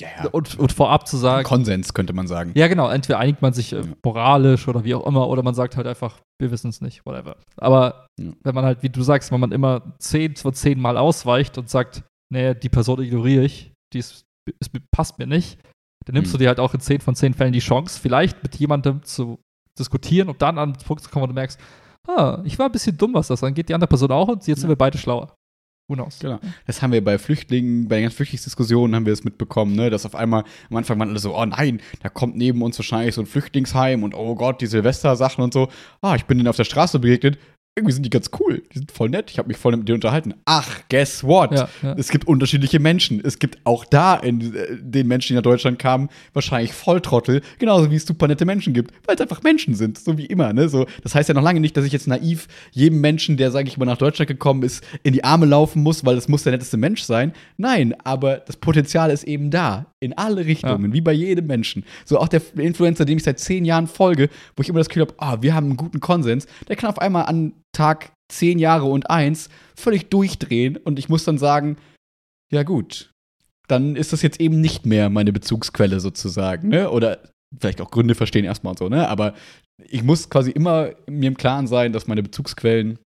ja, 0.00 0.08
ja. 0.18 0.28
und, 0.30 0.58
und 0.58 0.72
vorab 0.72 1.06
zu 1.06 1.16
sagen, 1.16 1.44
Konsens 1.44 1.94
könnte 1.94 2.12
man 2.12 2.26
sagen. 2.26 2.52
ja 2.56 2.66
genau, 2.68 2.88
entweder 2.88 3.18
einigt 3.18 3.42
man 3.42 3.52
sich 3.52 3.72
äh, 3.72 3.82
moralisch 4.04 4.66
oder 4.68 4.84
wie 4.84 4.94
auch 4.94 5.06
immer, 5.06 5.28
oder 5.28 5.42
man 5.42 5.54
sagt 5.54 5.76
halt 5.76 5.86
einfach, 5.86 6.20
wir 6.40 6.50
wissen 6.50 6.68
es 6.70 6.80
nicht, 6.80 7.06
whatever. 7.06 7.36
Aber 7.56 8.06
wenn 8.18 8.54
man 8.54 8.64
halt, 8.64 8.82
wie 8.82 8.88
du 8.88 9.02
sagst, 9.02 9.30
wenn 9.30 9.40
man 9.40 9.52
immer 9.52 9.94
zehn 9.98 10.34
von 10.36 10.52
zehn 10.52 10.80
Mal 10.80 10.96
ausweicht 10.96 11.58
und 11.58 11.70
sagt, 11.70 12.02
nee, 12.32 12.54
die 12.54 12.68
Person 12.68 13.00
ignoriere 13.02 13.44
ich, 13.44 13.72
die 13.92 13.98
ist, 13.98 14.24
ist, 14.60 14.70
passt 14.90 15.18
mir 15.18 15.26
nicht, 15.26 15.60
dann 16.06 16.14
nimmst 16.14 16.30
Mhm. 16.32 16.32
du 16.32 16.38
dir 16.38 16.48
halt 16.48 16.60
auch 16.60 16.74
in 16.74 16.80
zehn 16.80 17.00
von 17.00 17.14
zehn 17.14 17.32
Fällen 17.34 17.52
die 17.52 17.60
Chance, 17.60 18.00
vielleicht 18.00 18.42
mit 18.42 18.56
jemandem 18.56 19.02
zu 19.04 19.38
diskutieren 19.78 20.28
und 20.28 20.42
dann 20.42 20.58
an 20.58 20.72
den 20.72 20.84
Punkt 20.84 21.02
zu 21.02 21.10
kommen, 21.10 21.22
wo 21.22 21.26
du 21.28 21.34
merkst, 21.34 21.58
ah, 22.08 22.40
ich 22.44 22.58
war 22.58 22.66
ein 22.66 22.72
bisschen 22.72 22.96
dumm, 22.96 23.14
was 23.14 23.28
das 23.28 23.42
angeht, 23.44 23.68
die 23.68 23.74
andere 23.74 23.88
Person 23.88 24.10
auch 24.10 24.28
und 24.28 24.46
jetzt 24.46 24.60
sind 24.60 24.68
wir 24.68 24.76
beide 24.76 24.98
schlauer. 24.98 25.34
Who? 25.86 25.96
Genau. 26.20 26.40
Das 26.66 26.80
haben 26.80 26.92
wir 26.92 27.04
bei 27.04 27.18
Flüchtlingen, 27.18 27.88
bei 27.88 27.96
den 27.96 28.04
ganzen 28.04 28.16
Flüchtlingsdiskussionen 28.16 28.96
haben 28.96 29.04
wir 29.04 29.12
es 29.12 29.22
mitbekommen, 29.22 29.76
ne, 29.76 29.90
dass 29.90 30.06
auf 30.06 30.14
einmal 30.14 30.44
am 30.70 30.76
Anfang 30.76 30.98
waren 30.98 31.10
alle 31.10 31.18
so, 31.18 31.36
oh 31.36 31.44
nein, 31.44 31.80
da 32.02 32.08
kommt 32.08 32.36
neben 32.36 32.62
uns 32.62 32.78
wahrscheinlich 32.78 33.14
so 33.14 33.20
ein 33.20 33.26
Flüchtlingsheim 33.26 34.02
und 34.02 34.14
oh 34.14 34.34
Gott, 34.34 34.62
die 34.62 34.66
Silvester-Sachen 34.66 35.44
und 35.44 35.52
so. 35.52 35.68
Ah, 36.00 36.14
ich 36.14 36.24
bin 36.24 36.38
denen 36.38 36.48
auf 36.48 36.56
der 36.56 36.64
Straße 36.64 36.98
begegnet. 36.98 37.38
Irgendwie 37.76 37.92
sind 37.92 38.04
die 38.04 38.10
ganz 38.10 38.30
cool. 38.38 38.62
Die 38.72 38.78
sind 38.78 38.92
voll 38.92 39.10
nett. 39.10 39.32
Ich 39.32 39.38
habe 39.38 39.48
mich 39.48 39.56
voll 39.56 39.76
mit 39.76 39.88
denen 39.88 39.96
unterhalten. 39.96 40.34
Ach, 40.44 40.82
guess 40.88 41.24
what? 41.24 41.50
Ja, 41.52 41.68
ja. 41.82 41.94
Es 41.98 42.08
gibt 42.08 42.28
unterschiedliche 42.28 42.78
Menschen. 42.78 43.20
Es 43.24 43.40
gibt 43.40 43.58
auch 43.64 43.84
da 43.84 44.14
in 44.14 44.54
äh, 44.54 44.76
den 44.80 45.08
Menschen, 45.08 45.32
die 45.32 45.34
nach 45.34 45.42
Deutschland 45.42 45.80
kamen, 45.80 46.08
wahrscheinlich 46.34 46.72
Volltrottel, 46.72 47.42
genauso 47.58 47.90
wie 47.90 47.96
es 47.96 48.06
super 48.06 48.28
nette 48.28 48.44
Menschen 48.44 48.74
gibt, 48.74 48.94
weil 49.06 49.16
es 49.16 49.20
einfach 49.20 49.42
Menschen 49.42 49.74
sind, 49.74 49.98
so 49.98 50.16
wie 50.16 50.26
immer. 50.26 50.52
Ne? 50.52 50.68
So, 50.68 50.86
das 51.02 51.16
heißt 51.16 51.28
ja 51.28 51.34
noch 51.34 51.42
lange 51.42 51.58
nicht, 51.58 51.76
dass 51.76 51.84
ich 51.84 51.92
jetzt 51.92 52.06
naiv 52.06 52.46
jedem 52.70 53.00
Menschen, 53.00 53.36
der, 53.36 53.50
sage 53.50 53.66
ich 53.66 53.76
mal, 53.76 53.86
nach 53.86 53.98
Deutschland 53.98 54.28
gekommen 54.28 54.62
ist, 54.62 54.84
in 55.02 55.12
die 55.12 55.24
Arme 55.24 55.46
laufen 55.46 55.82
muss, 55.82 56.04
weil 56.04 56.16
es 56.16 56.28
muss 56.28 56.44
der 56.44 56.52
netteste 56.52 56.76
Mensch 56.76 57.02
sein. 57.02 57.32
Nein, 57.56 57.92
aber 58.04 58.36
das 58.36 58.56
Potenzial 58.56 59.10
ist 59.10 59.24
eben 59.24 59.50
da, 59.50 59.86
in 60.04 60.12
alle 60.12 60.44
Richtungen, 60.44 60.92
wie 60.92 61.00
bei 61.00 61.12
jedem 61.12 61.46
Menschen. 61.46 61.84
So 62.04 62.18
auch 62.18 62.28
der 62.28 62.42
Influencer, 62.56 63.04
dem 63.04 63.16
ich 63.16 63.24
seit 63.24 63.38
zehn 63.38 63.64
Jahren 63.64 63.86
folge, 63.86 64.28
wo 64.56 64.62
ich 64.62 64.68
immer 64.68 64.78
das 64.78 64.88
Gefühl 64.88 65.02
habe, 65.02 65.14
ah, 65.18 65.42
wir 65.42 65.54
haben 65.54 65.66
einen 65.66 65.76
guten 65.76 66.00
Konsens, 66.00 66.46
der 66.68 66.76
kann 66.76 66.90
auf 66.90 66.98
einmal 66.98 67.26
an 67.26 67.54
Tag 67.72 68.12
zehn 68.30 68.58
Jahre 68.58 68.86
und 68.86 69.10
eins 69.10 69.48
völlig 69.76 70.10
durchdrehen 70.10 70.76
und 70.76 70.98
ich 70.98 71.08
muss 71.08 71.24
dann 71.24 71.38
sagen, 71.38 71.76
ja 72.52 72.62
gut, 72.62 73.10
dann 73.68 73.96
ist 73.96 74.12
das 74.12 74.22
jetzt 74.22 74.40
eben 74.40 74.60
nicht 74.60 74.86
mehr 74.86 75.10
meine 75.10 75.32
Bezugsquelle 75.32 76.00
sozusagen, 76.00 76.68
ne? 76.68 76.90
Oder 76.90 77.20
vielleicht 77.58 77.80
auch 77.80 77.90
Gründe 77.90 78.14
verstehen 78.14 78.44
erstmal 78.44 78.72
und 78.72 78.78
so, 78.78 78.88
ne? 78.88 79.08
Aber 79.08 79.34
ich 79.88 80.02
muss 80.02 80.28
quasi 80.30 80.50
immer 80.50 80.90
mir 81.08 81.28
im 81.28 81.36
Klaren 81.36 81.66
sein, 81.66 81.92
dass 81.92 82.06
meine 82.06 82.22
Bezugsquellen 82.22 82.98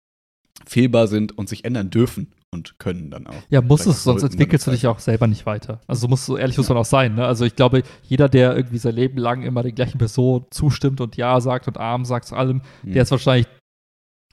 fehlbar 0.65 1.07
sind 1.07 1.37
und 1.37 1.49
sich 1.49 1.65
ändern 1.65 1.91
dürfen 1.91 2.33
und 2.57 2.79
können 2.79 3.11
dann 3.11 3.27
auch. 3.27 3.35
Ja, 3.49 3.61
muss 3.63 3.87
es, 3.87 4.03
sonst 4.03 4.23
entwickelst 4.25 4.67
du 4.67 4.71
dich 4.73 4.87
auch 4.87 4.99
selber 4.99 5.27
nicht 5.27 5.47
weiter. 5.47 5.81
Also 5.87 6.03
so 6.03 6.09
muss 6.09 6.27
so 6.27 6.37
ehrlich 6.37 6.57
muss 6.59 6.69
man 6.69 6.79
auch 6.79 6.85
sein. 6.85 7.15
Ne? 7.15 7.25
Also 7.27 7.45
ich 7.45 7.55
glaube, 7.55 7.83
jeder, 8.03 8.29
der 8.29 8.57
irgendwie 8.57 8.79
sein 8.79 8.95
Leben 8.95 9.19
lang 9.19 9.43
immer 9.43 9.63
der 9.63 9.73
gleichen 9.73 9.99
Person 9.99 10.47
zustimmt 10.51 11.01
und 11.01 11.17
Ja 11.17 11.41
sagt 11.41 11.69
und 11.69 11.79
Arm 11.79 12.05
sagt 12.05 12.27
zu 12.27 12.35
allem, 12.35 12.63
Mhm. 12.83 12.93
der 12.93 13.03
ist 13.03 13.11
wahrscheinlich 13.11 13.47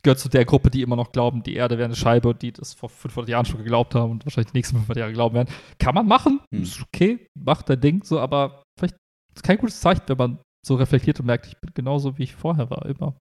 gehört 0.04 0.20
zu 0.20 0.28
der 0.28 0.44
Gruppe, 0.44 0.70
die 0.70 0.82
immer 0.82 0.98
noch 0.98 1.12
glauben, 1.14 1.44
die 1.44 1.54
Erde 1.56 1.78
wäre 1.78 1.86
eine 1.86 1.96
Scheibe 1.96 2.28
und 2.30 2.42
die 2.42 2.52
das 2.52 2.74
vor 2.74 2.90
500 2.90 3.30
Jahren 3.30 3.46
schon 3.46 3.60
geglaubt 3.60 3.96
haben 3.96 4.12
und 4.12 4.26
wahrscheinlich 4.26 4.52
die 4.52 4.58
nächsten 4.58 4.76
500 4.76 4.98
Jahre 5.00 5.14
glauben 5.14 5.36
werden. 5.36 5.48
Kann 5.80 5.96
man 5.96 6.08
machen, 6.08 6.42
Mhm. 6.52 6.64
ist 6.64 6.82
okay, 6.82 7.26
macht 7.40 7.70
dein 7.70 7.80
Ding 7.80 8.04
so, 8.04 8.20
aber 8.20 8.64
vielleicht 8.78 8.96
ist 9.36 9.44
kein 9.44 9.58
gutes 9.58 9.80
Zeichen, 9.80 10.02
wenn 10.08 10.18
man 10.18 10.40
so 10.66 10.76
reflektiert 10.76 11.20
und 11.22 11.26
merkt, 11.26 11.48
ich 11.48 11.58
bin 11.60 11.72
genauso, 11.74 12.18
wie 12.18 12.24
ich 12.24 12.36
vorher 12.36 12.70
war, 12.70 12.86
immer. 12.86 13.16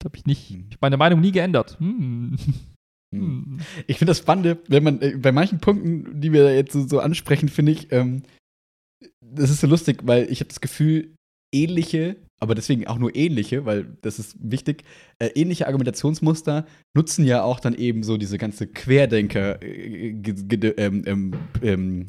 Da 0.00 0.06
habe 0.06 0.16
ich 0.16 0.24
nicht, 0.26 0.50
Mhm. 0.52 0.66
ich 0.70 0.80
meine 0.80 0.96
Meinung 0.96 1.20
nie 1.20 1.32
geändert. 1.32 1.76
Hm. 1.80 2.36
Mhm. 3.20 3.58
Hm. 3.58 3.58
Ich 3.86 3.98
finde 3.98 4.10
das 4.10 4.18
Spannende, 4.18 4.58
wenn 4.68 4.82
man 4.82 5.00
äh, 5.00 5.16
bei 5.16 5.32
manchen 5.32 5.58
Punkten, 5.58 6.20
die 6.20 6.32
wir 6.32 6.54
jetzt 6.54 6.72
so, 6.72 6.86
so 6.86 7.00
ansprechen, 7.00 7.48
finde 7.48 7.72
ich, 7.72 7.92
ähm, 7.92 8.22
das 9.20 9.50
ist 9.50 9.60
so 9.60 9.66
lustig, 9.66 10.00
weil 10.04 10.30
ich 10.30 10.40
habe 10.40 10.48
das 10.48 10.60
Gefühl, 10.60 11.14
ähnliche, 11.52 12.16
aber 12.38 12.54
deswegen 12.54 12.86
auch 12.86 12.98
nur 12.98 13.14
ähnliche, 13.14 13.64
weil 13.64 13.96
das 14.02 14.18
ist 14.18 14.36
wichtig, 14.40 14.84
äh, 15.18 15.28
ähnliche 15.34 15.66
Argumentationsmuster 15.66 16.66
nutzen 16.94 17.24
ja 17.24 17.42
auch 17.42 17.60
dann 17.60 17.74
eben 17.74 18.02
so 18.02 18.16
diese 18.16 18.38
ganze 18.38 18.66
Querdenker 18.66 19.62
äh, 19.62 20.10
ähm, 20.76 21.02
ähm, 21.06 21.32
ähm, 21.62 22.06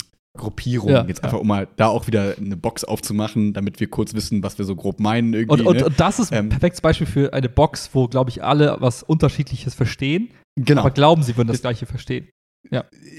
Ja, 0.93 1.05
jetzt 1.07 1.19
ja. 1.19 1.23
einfach 1.23 1.39
um 1.39 1.47
mal 1.47 1.67
da 1.77 1.87
auch 1.87 2.07
wieder 2.07 2.35
eine 2.37 2.57
Box 2.57 2.83
aufzumachen, 2.83 3.53
damit 3.53 3.79
wir 3.79 3.87
kurz 3.89 4.13
wissen, 4.13 4.43
was 4.43 4.57
wir 4.57 4.65
so 4.65 4.75
grob 4.75 4.99
meinen 4.99 5.33
irgendwie. 5.33 5.61
Und, 5.61 5.67
und, 5.67 5.77
ne? 5.77 5.85
und 5.85 5.99
das 5.99 6.19
ist 6.19 6.31
ein 6.31 6.45
Ähm, 6.45 6.49
perfektes 6.49 6.81
Beispiel 6.81 7.07
für 7.07 7.33
eine 7.33 7.49
Box, 7.49 7.89
wo, 7.93 8.07
glaube 8.07 8.29
ich, 8.29 8.43
alle 8.43 8.77
was 8.79 9.03
Unterschiedliches 9.03 9.73
verstehen, 9.73 10.29
genau. 10.57 10.81
aber 10.81 10.91
glauben, 10.91 11.23
sie 11.23 11.37
würden 11.37 11.47
das 11.47 11.57
Das- 11.57 11.61
Gleiche 11.61 11.85
verstehen. 11.85 12.27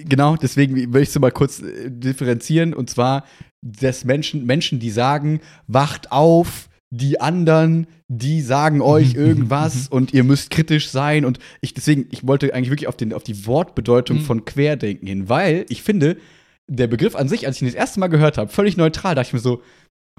Genau, 0.04 0.36
deswegen 0.36 0.92
will 0.92 1.02
ich 1.02 1.10
so 1.10 1.20
mal 1.20 1.30
kurz 1.30 1.60
äh, 1.62 1.90
differenzieren. 1.90 2.74
Und 2.74 2.90
zwar, 2.90 3.24
dass 3.62 4.04
Menschen, 4.04 4.44
Menschen, 4.44 4.78
die 4.78 4.90
sagen, 4.90 5.40
wacht 5.66 6.12
auf, 6.12 6.68
die 6.90 7.18
anderen, 7.20 7.86
die 8.08 8.40
sagen 8.42 8.80
euch 8.82 9.14
Mhm, 9.14 9.20
irgendwas 9.20 9.88
und 9.88 10.12
ihr 10.12 10.24
müsst 10.24 10.50
kritisch 10.50 10.88
sein. 10.90 11.24
Und 11.24 11.38
ich 11.62 11.72
deswegen, 11.72 12.06
ich 12.10 12.26
wollte 12.26 12.52
eigentlich 12.52 12.70
wirklich 12.70 12.88
auf, 12.88 12.96
den, 12.96 13.14
auf 13.14 13.24
die 13.24 13.46
Wortbedeutung 13.46 14.18
Mhm. 14.18 14.22
von 14.22 14.44
Querdenken 14.44 15.06
hin, 15.06 15.28
weil 15.30 15.64
ich 15.70 15.82
finde, 15.82 16.18
der 16.66 16.86
Begriff 16.86 17.16
an 17.16 17.28
sich, 17.28 17.46
als 17.46 17.56
ich 17.56 17.62
ihn 17.62 17.68
das 17.68 17.74
erste 17.74 18.00
Mal 18.00 18.08
gehört 18.08 18.36
habe, 18.36 18.50
völlig 18.50 18.76
neutral, 18.76 19.14
dachte 19.14 19.28
ich 19.28 19.32
mir 19.34 19.38
so, 19.40 19.62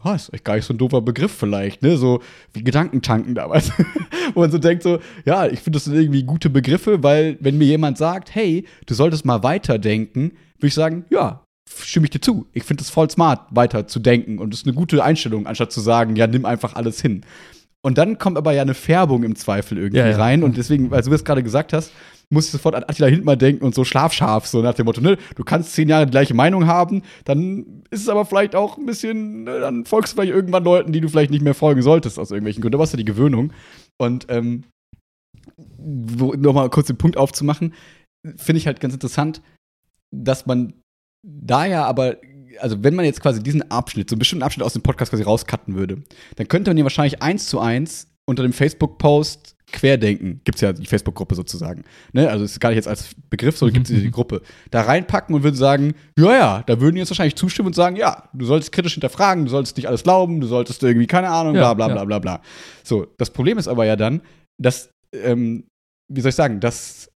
oh, 0.04 0.14
ist 0.14 0.34
echt 0.34 0.46
gar 0.46 0.56
nicht 0.56 0.66
so 0.66 0.74
ein 0.74 0.78
doofer 0.78 1.02
Begriff 1.02 1.32
vielleicht, 1.32 1.82
ne? 1.82 1.98
So 1.98 2.22
wie 2.54 2.64
Gedankentanken 2.64 3.36
damals. 3.36 3.72
Wo 4.34 4.42
man 4.42 4.52
so 4.52 4.58
denkt, 4.58 4.84
so, 4.84 5.00
ja, 5.26 5.48
ich 5.48 5.60
finde 5.60 5.78
das 5.78 5.86
sind 5.86 5.96
irgendwie 5.96 6.24
gute 6.24 6.50
Begriffe, 6.50 7.04
weil 7.04 7.38
wenn 7.40 7.58
mir 7.58 7.66
jemand 7.66 7.98
sagt, 7.98 8.34
hey, 8.36 8.66
du 8.86 8.94
solltest 8.94 9.26
mal 9.26 9.44
weiterdenken, 9.44 10.34
würde 10.58 10.68
ich 10.68 10.74
sagen, 10.74 11.06
ja, 11.10 11.44
stimme 11.70 12.06
ich 12.06 12.12
dir 12.12 12.22
zu. 12.22 12.48
Ich 12.54 12.64
finde 12.64 12.84
es 12.84 12.90
voll 12.90 13.10
smart, 13.10 13.48
weiter 13.52 13.88
zu 13.88 14.00
denken 14.00 14.40
und 14.40 14.54
das 14.54 14.62
ist 14.62 14.68
eine 14.68 14.76
gute 14.76 15.04
Einstellung, 15.04 15.48
anstatt 15.48 15.72
zu 15.72 15.82
sagen, 15.82 16.16
ja, 16.16 16.28
nimm 16.28 16.46
einfach 16.46 16.76
alles 16.76 17.02
hin. 17.02 17.22
Und 17.82 17.98
dann 17.98 18.18
kommt 18.18 18.38
aber 18.38 18.52
ja 18.52 18.62
eine 18.62 18.74
Färbung 18.74 19.24
im 19.24 19.36
Zweifel 19.36 19.78
irgendwie 19.78 20.00
Ja, 20.00 20.10
ja. 20.10 20.18
rein 20.18 20.44
und 20.44 20.58
deswegen, 20.58 20.94
als 20.94 21.08
du 21.08 21.14
es 21.14 21.24
gerade 21.24 21.44
gesagt 21.44 21.72
hast, 21.72 21.92
muss 22.32 22.46
ich 22.46 22.52
sofort 22.52 22.76
an 22.76 22.84
Attila 22.84 23.08
Hindmann 23.08 23.40
denken 23.40 23.66
und 23.66 23.74
so 23.74 23.84
schlafscharf, 23.84 24.46
so 24.46 24.62
nach 24.62 24.76
dem 24.76 24.86
Motto, 24.86 25.02
ne, 25.02 25.18
du 25.36 25.44
kannst 25.44 25.74
zehn 25.74 25.90
Jahre 25.90 26.06
die 26.06 26.12
gleiche 26.12 26.36
Meinung 26.36 26.68
haben, 26.68 27.02
dann 27.26 27.84
ist 27.90 28.02
es 28.02 28.10
aber 28.10 28.26
vielleicht 28.26 28.56
auch 28.56 28.78
ein 28.78 28.86
bisschen, 28.86 29.46
ne, 29.46 29.60
dann 29.60 29.86
folgst 29.86 30.14
du 30.14 30.16
vielleicht 30.16 30.36
irgendwann 30.36 30.64
Leuten, 30.64 30.92
die 30.92 31.02
du 31.02 31.10
vielleicht 31.10 31.32
nicht 31.32 31.44
mehr 31.44 31.56
folgen 31.56 31.82
solltest, 31.82 32.20
aus 32.20 32.32
irgendwelchen 32.32 32.62
Gründen. 32.62 32.74
Da 32.74 32.80
war 32.80 32.88
ja 32.88 32.98
die 32.98 33.06
Gewöhnung. 33.06 33.52
Und 33.98 34.28
ähm, 34.30 34.64
nochmal 35.78 36.70
kurz 36.70 36.88
den 36.88 36.98
Punkt 36.98 37.18
aufzumachen, 37.18 37.74
finde 38.36 38.60
ich 38.60 38.68
halt 38.68 38.80
ganz 38.80 38.94
interessant, 38.94 39.42
dass 40.16 40.46
man 40.46 40.74
da 41.26 41.66
ja 41.66 41.86
aber, 41.86 42.18
also 42.60 42.84
wenn 42.84 42.96
man 42.96 43.06
jetzt 43.06 43.22
quasi 43.22 43.42
diesen 43.42 43.70
Abschnitt, 43.72 44.10
so 44.10 44.14
einen 44.14 44.20
bestimmten 44.20 44.44
Abschnitt 44.44 44.66
aus 44.66 44.74
dem 44.74 44.84
Podcast 44.84 45.12
quasi 45.12 45.24
rauscutten 45.24 45.76
würde, 45.76 46.04
dann 46.36 46.48
könnte 46.48 46.70
man 46.70 46.78
ja 46.78 46.84
wahrscheinlich 46.84 47.22
eins 47.22 47.48
zu 47.48 47.60
eins 47.60 48.08
unter 48.28 48.44
dem 48.44 48.54
Facebook-Post 48.54 49.56
Querdenken, 49.72 50.42
gibt 50.44 50.56
es 50.56 50.62
ja 50.62 50.74
die 50.74 50.86
Facebook-Gruppe 50.86 51.36
sozusagen. 51.36 51.84
Ne? 52.14 52.30
Also 52.30 52.46
es 52.46 52.54
ist 52.54 52.60
gar 52.60 52.70
nicht 52.70 52.78
jetzt 52.78 52.88
als 52.88 53.10
Begriff, 53.30 53.58
sondern 53.58 53.74
gibt 53.74 53.90
es 53.90 54.02
die 54.02 54.12
Gruppe. 54.12 54.42
Da 54.72 54.82
reinpacken 54.82 55.36
und 55.36 55.44
würden 55.44 55.56
sagen, 55.56 55.94
ja, 56.18 56.36
ja, 56.36 56.64
da 56.66 56.82
würden 56.82 56.96
die 56.96 57.00
jetzt 57.00 57.10
wahrscheinlich 57.10 57.36
zustimmen 57.36 57.68
und 57.68 57.76
sagen, 57.76 57.96
ja, 57.96 58.30
du 58.34 58.46
solltest 58.46 58.72
kritisch 58.72 58.94
hinterfragen, 58.94 59.46
du 59.46 59.52
solltest 59.52 59.78
nicht 59.78 59.88
alles 59.88 60.04
glauben, 60.04 60.42
du 60.42 60.48
solltest 60.48 60.82
irgendwie, 60.84 61.08
keine 61.08 61.30
Ahnung, 61.30 61.54
bla 61.54 61.74
bla 61.74 61.88
bla 61.88 62.06
bla 62.06 62.20
bla. 62.20 62.42
So, 62.84 63.08
das 63.18 63.30
Problem 63.30 63.58
ist 63.58 63.68
aber 63.68 63.86
ja 63.86 63.96
dann, 63.96 64.22
dass, 64.60 64.90
ähm, 65.14 65.66
wie 66.12 66.22
soll 66.22 66.30
ich 66.30 66.36
sagen, 66.36 66.60
dass 66.60 67.12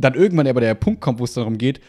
dann 0.00 0.14
irgendwann 0.14 0.46
aber 0.46 0.60
der 0.60 0.74
Punkt 0.74 1.00
kommt, 1.00 1.18
wo 1.18 1.24
es 1.24 1.34
darum 1.34 1.58
geht, 1.58 1.80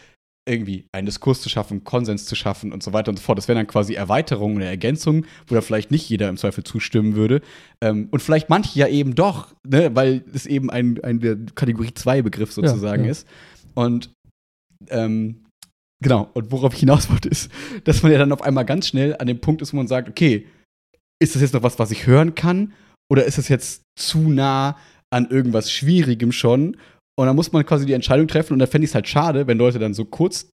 irgendwie 0.48 0.86
einen 0.92 1.06
Diskurs 1.06 1.40
zu 1.40 1.48
schaffen, 1.48 1.84
Konsens 1.84 2.24
zu 2.26 2.34
schaffen 2.34 2.72
und 2.72 2.82
so 2.82 2.92
weiter 2.92 3.10
und 3.10 3.18
so 3.18 3.22
fort. 3.22 3.38
Das 3.38 3.46
wären 3.48 3.58
dann 3.58 3.66
quasi 3.66 3.94
Erweiterungen 3.94 4.56
oder 4.56 4.66
Ergänzungen, 4.66 5.26
wo 5.46 5.54
da 5.54 5.60
vielleicht 5.60 5.90
nicht 5.90 6.08
jeder 6.08 6.28
im 6.28 6.36
Zweifel 6.36 6.64
zustimmen 6.64 7.14
würde. 7.14 7.42
Ähm, 7.80 8.08
und 8.10 8.20
vielleicht 8.20 8.48
manche 8.48 8.78
ja 8.78 8.88
eben 8.88 9.14
doch, 9.14 9.54
ne, 9.66 9.94
weil 9.94 10.24
es 10.32 10.46
eben 10.46 10.70
ein, 10.70 11.02
ein 11.02 11.46
Kategorie 11.54 11.94
2 11.94 12.22
Begriff 12.22 12.52
sozusagen 12.52 13.04
ja. 13.04 13.10
ist. 13.12 13.28
Und 13.74 14.10
ähm, 14.88 15.44
genau, 16.02 16.28
und 16.34 16.50
worauf 16.50 16.74
ich 16.74 16.80
hinaus 16.80 17.08
wollte, 17.10 17.28
ist, 17.28 17.50
dass 17.84 18.02
man 18.02 18.10
ja 18.10 18.18
dann 18.18 18.32
auf 18.32 18.42
einmal 18.42 18.64
ganz 18.64 18.88
schnell 18.88 19.16
an 19.18 19.28
dem 19.28 19.40
Punkt 19.40 19.62
ist, 19.62 19.72
wo 19.72 19.76
man 19.76 19.88
sagt, 19.88 20.08
okay, 20.08 20.46
ist 21.20 21.36
das 21.36 21.42
jetzt 21.42 21.54
noch 21.54 21.62
was, 21.62 21.78
was 21.78 21.92
ich 21.92 22.06
hören 22.06 22.34
kann? 22.34 22.72
Oder 23.10 23.24
ist 23.26 23.38
es 23.38 23.48
jetzt 23.48 23.82
zu 23.96 24.18
nah 24.30 24.76
an 25.10 25.30
irgendwas 25.30 25.70
Schwierigem 25.70 26.32
schon? 26.32 26.76
Und 27.18 27.26
dann 27.26 27.36
muss 27.36 27.52
man 27.52 27.64
quasi 27.66 27.86
die 27.86 27.92
Entscheidung 27.92 28.26
treffen 28.26 28.54
und 28.54 28.58
da 28.58 28.66
fände 28.66 28.84
ich 28.84 28.90
es 28.90 28.94
halt 28.94 29.08
schade, 29.08 29.46
wenn 29.46 29.58
Leute 29.58 29.78
dann 29.78 29.94
so 29.94 30.04
kurz, 30.04 30.50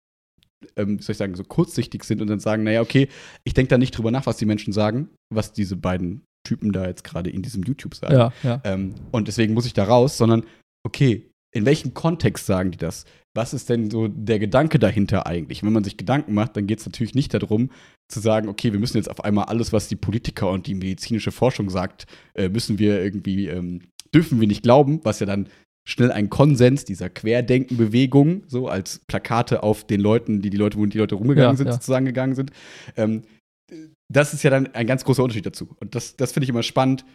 ähm, 0.75 0.99
wie 0.99 1.03
soll 1.03 1.13
ich 1.13 1.17
sagen, 1.17 1.35
so 1.35 1.43
kurzsichtig 1.43 2.03
sind 2.03 2.21
und 2.21 2.27
dann 2.27 2.39
sagen, 2.39 2.63
naja, 2.63 2.81
okay, 2.81 3.07
ich 3.45 3.53
denke 3.53 3.69
da 3.69 3.77
nicht 3.77 3.97
drüber 3.97 4.11
nach, 4.11 4.25
was 4.25 4.37
die 4.37 4.45
Menschen 4.45 4.73
sagen, 4.73 5.09
was 5.33 5.53
diese 5.53 5.77
beiden 5.77 6.23
Typen 6.45 6.71
da 6.71 6.85
jetzt 6.85 7.03
gerade 7.03 7.29
in 7.29 7.41
diesem 7.41 7.63
YouTube 7.63 7.95
sagen. 7.95 8.13
Ja, 8.13 8.33
ja. 8.43 8.61
Ähm, 8.63 8.95
und 9.11 9.27
deswegen 9.27 9.53
muss 9.53 9.65
ich 9.65 9.73
da 9.73 9.85
raus, 9.85 10.17
sondern, 10.17 10.45
okay, 10.85 11.29
in 11.51 11.65
welchem 11.65 11.93
Kontext 11.93 12.45
sagen 12.45 12.71
die 12.71 12.77
das? 12.77 13.05
Was 13.35 13.53
ist 13.53 13.69
denn 13.69 13.89
so 13.89 14.07
der 14.07 14.39
Gedanke 14.39 14.79
dahinter 14.79 15.27
eigentlich? 15.27 15.63
Wenn 15.63 15.73
man 15.73 15.83
sich 15.83 15.97
Gedanken 15.97 16.33
macht, 16.33 16.57
dann 16.57 16.67
geht 16.67 16.79
es 16.79 16.85
natürlich 16.85 17.15
nicht 17.15 17.33
darum, 17.33 17.71
zu 18.11 18.19
sagen, 18.19 18.49
okay, 18.49 18.71
wir 18.71 18.79
müssen 18.79 18.97
jetzt 18.97 19.09
auf 19.09 19.23
einmal 19.23 19.45
alles, 19.45 19.71
was 19.71 19.87
die 19.87 19.95
Politiker 19.95 20.49
und 20.49 20.67
die 20.67 20.75
medizinische 20.75 21.31
Forschung 21.31 21.69
sagt, 21.69 22.05
äh, 22.33 22.49
müssen 22.49 22.79
wir 22.79 23.01
irgendwie, 23.01 23.47
ähm, 23.47 23.81
dürfen 24.13 24.39
wir 24.39 24.47
nicht 24.47 24.63
glauben, 24.63 24.99
was 25.03 25.19
ja 25.19 25.25
dann 25.25 25.47
schnell 25.87 26.11
ein 26.11 26.29
Konsens 26.29 26.85
dieser 26.85 27.09
Querdenkenbewegung, 27.09 28.43
so 28.47 28.67
als 28.67 28.99
Plakate 29.07 29.63
auf 29.63 29.85
den 29.85 30.01
Leuten, 30.01 30.41
die 30.41 30.49
die 30.49 30.57
Leute, 30.57 30.77
wo 30.77 30.85
die 30.85 30.97
Leute 30.97 31.15
rumgegangen 31.15 31.51
Ja, 31.51 31.57
sind, 31.57 31.67
ja. 31.67 31.73
sozusagen 31.73 32.05
gegangen 32.05 32.35
sind. 32.35 32.51
Ähm, 32.95 33.23
das 34.11 34.33
ist 34.33 34.43
ja 34.43 34.49
dann 34.49 34.73
ein 34.73 34.87
ganz 34.87 35.03
großer 35.03 35.23
Unterschied 35.23 35.45
dazu. 35.45 35.75
Und 35.79 35.95
das, 35.95 36.15
das 36.15 36.31
finde 36.31 36.45
ich 36.45 36.49
immer 36.49 36.63
spannend. 36.63 37.05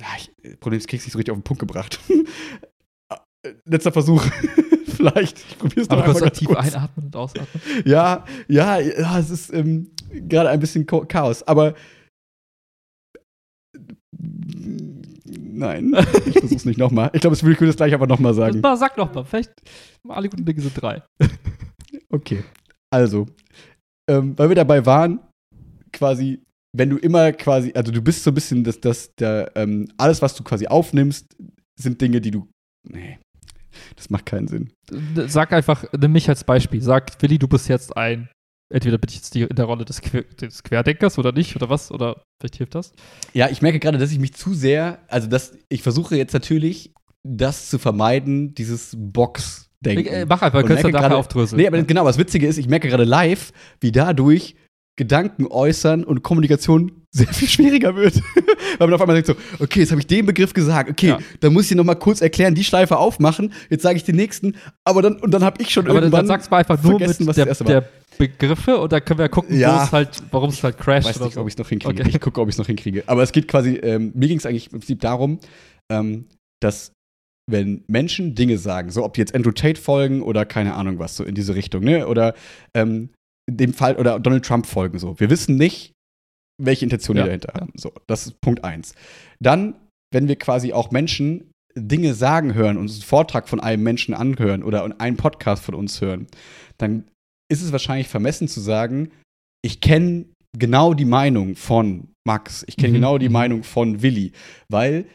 Ja, 0.00 0.06
ich, 0.16 0.58
Problem 0.60 0.78
ist, 0.78 0.84
ich 0.84 0.88
krieg's 0.88 1.04
nicht 1.04 1.12
so 1.12 1.18
richtig 1.18 1.32
auf 1.32 1.38
den 1.38 1.44
Punkt 1.44 1.60
gebracht. 1.60 2.00
Äh, 3.42 3.54
Letzter 3.64 3.90
Versuch. 3.90 4.22
Vielleicht. 4.86 5.38
Ich 5.38 5.58
probiere 5.58 5.80
es 5.80 5.88
noch 5.88 5.96
Aber 5.96 6.04
einmal 6.04 6.20
kurz 6.20 6.24
ganz 6.24 6.38
tief 6.38 6.48
kurz. 6.48 6.74
einatmen 6.74 7.06
und 7.06 7.16
ausatmen. 7.16 7.46
Ja, 7.86 8.26
ja, 8.48 8.78
ja, 8.78 9.18
es 9.18 9.30
ist 9.30 9.50
ähm, 9.54 9.90
gerade 10.28 10.50
ein 10.50 10.60
bisschen 10.60 10.86
Chaos, 10.86 11.42
aber 11.44 11.74
nein, 15.60 15.94
ich 16.26 16.38
versuch's 16.38 16.64
nicht 16.64 16.78
nochmal. 16.78 17.10
Ich 17.12 17.20
glaube, 17.20 17.36
ich 17.36 17.42
würde 17.42 17.66
das 17.66 17.76
gleich 17.76 17.94
aber 17.94 18.06
nochmal 18.06 18.34
sagen. 18.34 18.60
Na, 18.62 18.76
sag 18.76 18.96
doch 18.96 19.14
mal, 19.14 19.24
vielleicht 19.24 19.52
alle 20.08 20.28
guten 20.28 20.44
Dinge 20.44 20.60
sind 20.60 20.80
drei. 20.80 21.02
Okay, 22.12 22.42
also, 22.92 23.26
ähm, 24.08 24.36
weil 24.36 24.48
wir 24.48 24.56
dabei 24.56 24.84
waren, 24.84 25.20
quasi, 25.92 26.42
wenn 26.76 26.90
du 26.90 26.96
immer 26.96 27.32
quasi, 27.32 27.72
also 27.74 27.92
du 27.92 28.02
bist 28.02 28.24
so 28.24 28.30
ein 28.30 28.34
bisschen, 28.34 28.64
dass 28.64 28.80
das, 28.80 29.14
der, 29.14 29.52
ähm, 29.54 29.88
alles, 29.96 30.20
was 30.22 30.34
du 30.34 30.42
quasi 30.42 30.66
aufnimmst, 30.66 31.36
sind 31.80 32.00
Dinge, 32.00 32.20
die 32.20 32.32
du, 32.32 32.48
nee, 32.88 33.18
das 33.94 34.10
macht 34.10 34.26
keinen 34.26 34.48
Sinn. 34.48 34.72
Sag 35.26 35.52
einfach, 35.52 35.84
nimm 35.96 36.12
mich 36.12 36.28
als 36.28 36.42
Beispiel. 36.44 36.82
Sag, 36.82 37.20
Willi, 37.22 37.38
du 37.38 37.48
bist 37.48 37.68
jetzt 37.68 37.96
ein, 37.96 38.28
entweder 38.70 38.98
bin 38.98 39.08
ich 39.10 39.16
jetzt 39.16 39.34
die, 39.34 39.42
in 39.42 39.56
der 39.56 39.64
Rolle 39.66 39.84
des, 39.84 40.00
Que 40.00 40.24
des 40.40 40.62
Querdenkers 40.62 41.18
oder 41.18 41.32
nicht, 41.32 41.54
oder 41.56 41.68
was, 41.68 41.90
oder 41.90 42.22
vielleicht 42.40 42.56
hilft 42.56 42.74
das. 42.74 42.92
Ja, 43.34 43.48
ich 43.50 43.60
merke 43.62 43.78
gerade, 43.80 43.98
dass 43.98 44.12
ich 44.12 44.18
mich 44.18 44.34
zu 44.34 44.54
sehr, 44.54 45.00
also 45.08 45.28
dass 45.28 45.52
ich 45.68 45.82
versuche 45.82 46.16
jetzt 46.16 46.32
natürlich, 46.32 46.94
das 47.22 47.68
zu 47.68 47.78
vermeiden, 47.78 48.54
dieses 48.54 48.96
Box-Denken. 48.98 50.06
Ich, 50.06 50.10
äh, 50.12 50.26
mach 50.26 50.40
einfach, 50.42 50.64
kannst 50.64 50.84
du 50.84 50.88
nachher 50.88 51.08
gerade- 51.08 51.16
aufdröseln. 51.16 51.60
Nee, 51.60 51.66
aber 51.66 51.82
genau, 51.82 52.04
was 52.04 52.16
Witzige 52.16 52.46
ist, 52.46 52.56
ich 52.56 52.68
merke 52.68 52.88
gerade 52.88 53.04
live, 53.04 53.52
wie 53.80 53.92
dadurch 53.92 54.54
Gedanken 55.00 55.46
äußern 55.46 56.04
und 56.04 56.22
Kommunikation 56.22 56.92
sehr 57.10 57.26
viel 57.32 57.48
schwieriger 57.48 57.96
wird. 57.96 58.14
Weil 58.78 58.86
man 58.86 58.92
auf 58.94 59.00
einmal 59.00 59.20
denkt 59.20 59.26
so, 59.28 59.64
okay, 59.64 59.80
jetzt 59.80 59.90
habe 59.92 60.00
ich 60.02 60.06
den 60.06 60.26
Begriff 60.26 60.52
gesagt, 60.52 60.90
okay, 60.90 61.08
Ja. 61.08 61.18
dann 61.40 61.54
muss 61.54 61.70
ich 61.70 61.76
noch 61.76 61.84
mal 61.84 61.94
kurz 61.94 62.20
erklären, 62.20 62.54
die 62.54 62.62
Schleife 62.62 62.98
aufmachen, 62.98 63.52
jetzt 63.70 63.82
sage 63.82 63.96
ich 63.96 64.04
den 64.04 64.16
nächsten, 64.16 64.56
aber 64.84 65.00
dann, 65.00 65.16
und 65.16 65.30
dann 65.32 65.42
habe 65.42 65.60
ich 65.62 65.70
schon 65.70 65.86
aber 65.86 65.94
dann, 65.94 66.04
irgendwann 66.04 66.20
dann 66.20 66.26
sagst 66.26 66.52
du 66.52 66.56
einfach 66.56 66.82
nur 66.82 66.98
vergessen, 66.98 67.22
mit 67.22 67.28
was 67.30 67.36
der, 67.36 67.46
erste 67.46 67.64
war. 67.64 67.72
der 67.80 67.88
Begriffe 68.18 68.78
und 68.78 68.92
dann 68.92 69.02
können 69.02 69.18
wir 69.18 69.28
gucken, 69.30 69.58
Ja. 69.58 69.90
halt, 69.90 70.22
warum 70.30 70.50
es 70.50 70.62
halt 70.62 70.76
crasht 70.76 71.08
weiß 71.08 71.20
nicht, 71.20 71.32
so. 71.32 71.40
ob 71.40 71.48
ich 71.48 71.54
es 71.54 71.58
noch 71.58 71.68
hinkriege. 71.70 72.02
Okay. 72.02 72.10
Ich 72.14 72.20
gucke, 72.20 72.38
ob 72.42 72.48
ich 72.48 72.54
es 72.54 72.58
noch 72.58 72.66
hinkriege. 72.66 73.02
Aber 73.06 73.22
es 73.22 73.32
geht 73.32 73.48
quasi, 73.48 73.76
ähm, 73.76 74.12
mir 74.14 74.28
ging 74.28 74.36
es 74.36 74.44
eigentlich 74.44 74.66
im 74.66 74.78
Prinzip 74.80 75.00
darum, 75.00 75.38
ähm, 75.90 76.26
dass 76.60 76.92
wenn 77.50 77.82
Menschen 77.88 78.34
Dinge 78.36 78.58
sagen, 78.58 78.90
so 78.90 79.02
ob 79.04 79.14
die 79.14 79.20
jetzt 79.20 79.34
Andrew 79.34 79.50
Tate 79.52 79.80
folgen 79.80 80.22
oder 80.22 80.44
keine 80.44 80.74
Ahnung 80.74 80.98
was, 81.00 81.16
so 81.16 81.24
in 81.24 81.34
diese 81.34 81.54
Richtung, 81.56 81.82
ne? 81.82 82.06
Oder 82.06 82.34
ähm, 82.74 83.08
in 83.50 83.56
dem 83.56 83.74
Fall, 83.74 83.96
oder 83.96 84.18
Donald 84.20 84.44
Trump 84.44 84.66
folgen, 84.66 84.98
so. 84.98 85.18
Wir 85.18 85.30
wissen 85.30 85.56
nicht, 85.56 85.92
welche 86.62 86.84
Intention 86.84 87.16
die 87.16 87.20
Ja, 87.20 87.26
dahinter 87.26 87.52
ja. 87.54 87.60
haben. 87.62 87.72
So, 87.76 87.92
das 88.06 88.26
ist 88.26 88.40
Punkt 88.40 88.64
eins. 88.64 88.94
Dann, 89.40 89.74
wenn 90.12 90.28
wir 90.28 90.36
quasi 90.36 90.72
auch 90.72 90.90
Menschen 90.90 91.50
Dinge 91.76 92.14
sagen 92.14 92.54
hören, 92.54 92.76
uns 92.76 92.94
einen 92.94 93.02
Vortrag 93.02 93.48
von 93.48 93.60
einem 93.60 93.82
Menschen 93.82 94.14
anhören 94.14 94.62
oder 94.62 95.00
einen 95.00 95.16
Podcast 95.16 95.64
von 95.64 95.74
uns 95.74 96.00
hören, 96.00 96.26
dann 96.78 97.04
ist 97.50 97.62
es 97.62 97.72
wahrscheinlich 97.72 98.08
vermessen 98.08 98.48
zu 98.48 98.60
sagen, 98.60 99.10
ich 99.62 99.80
kenne 99.80 100.26
genau 100.56 100.94
die 100.94 101.04
Meinung 101.04 101.56
von 101.56 102.08
Max, 102.26 102.64
ich 102.66 102.76
kenne 102.76 102.90
Mhm, 102.90 102.94
genau 102.94 103.18
die 103.18 103.28
mhm. 103.28 103.32
Meinung 103.32 103.62
von 103.62 104.02
Willi, 104.02 104.32
weil, 104.68 105.06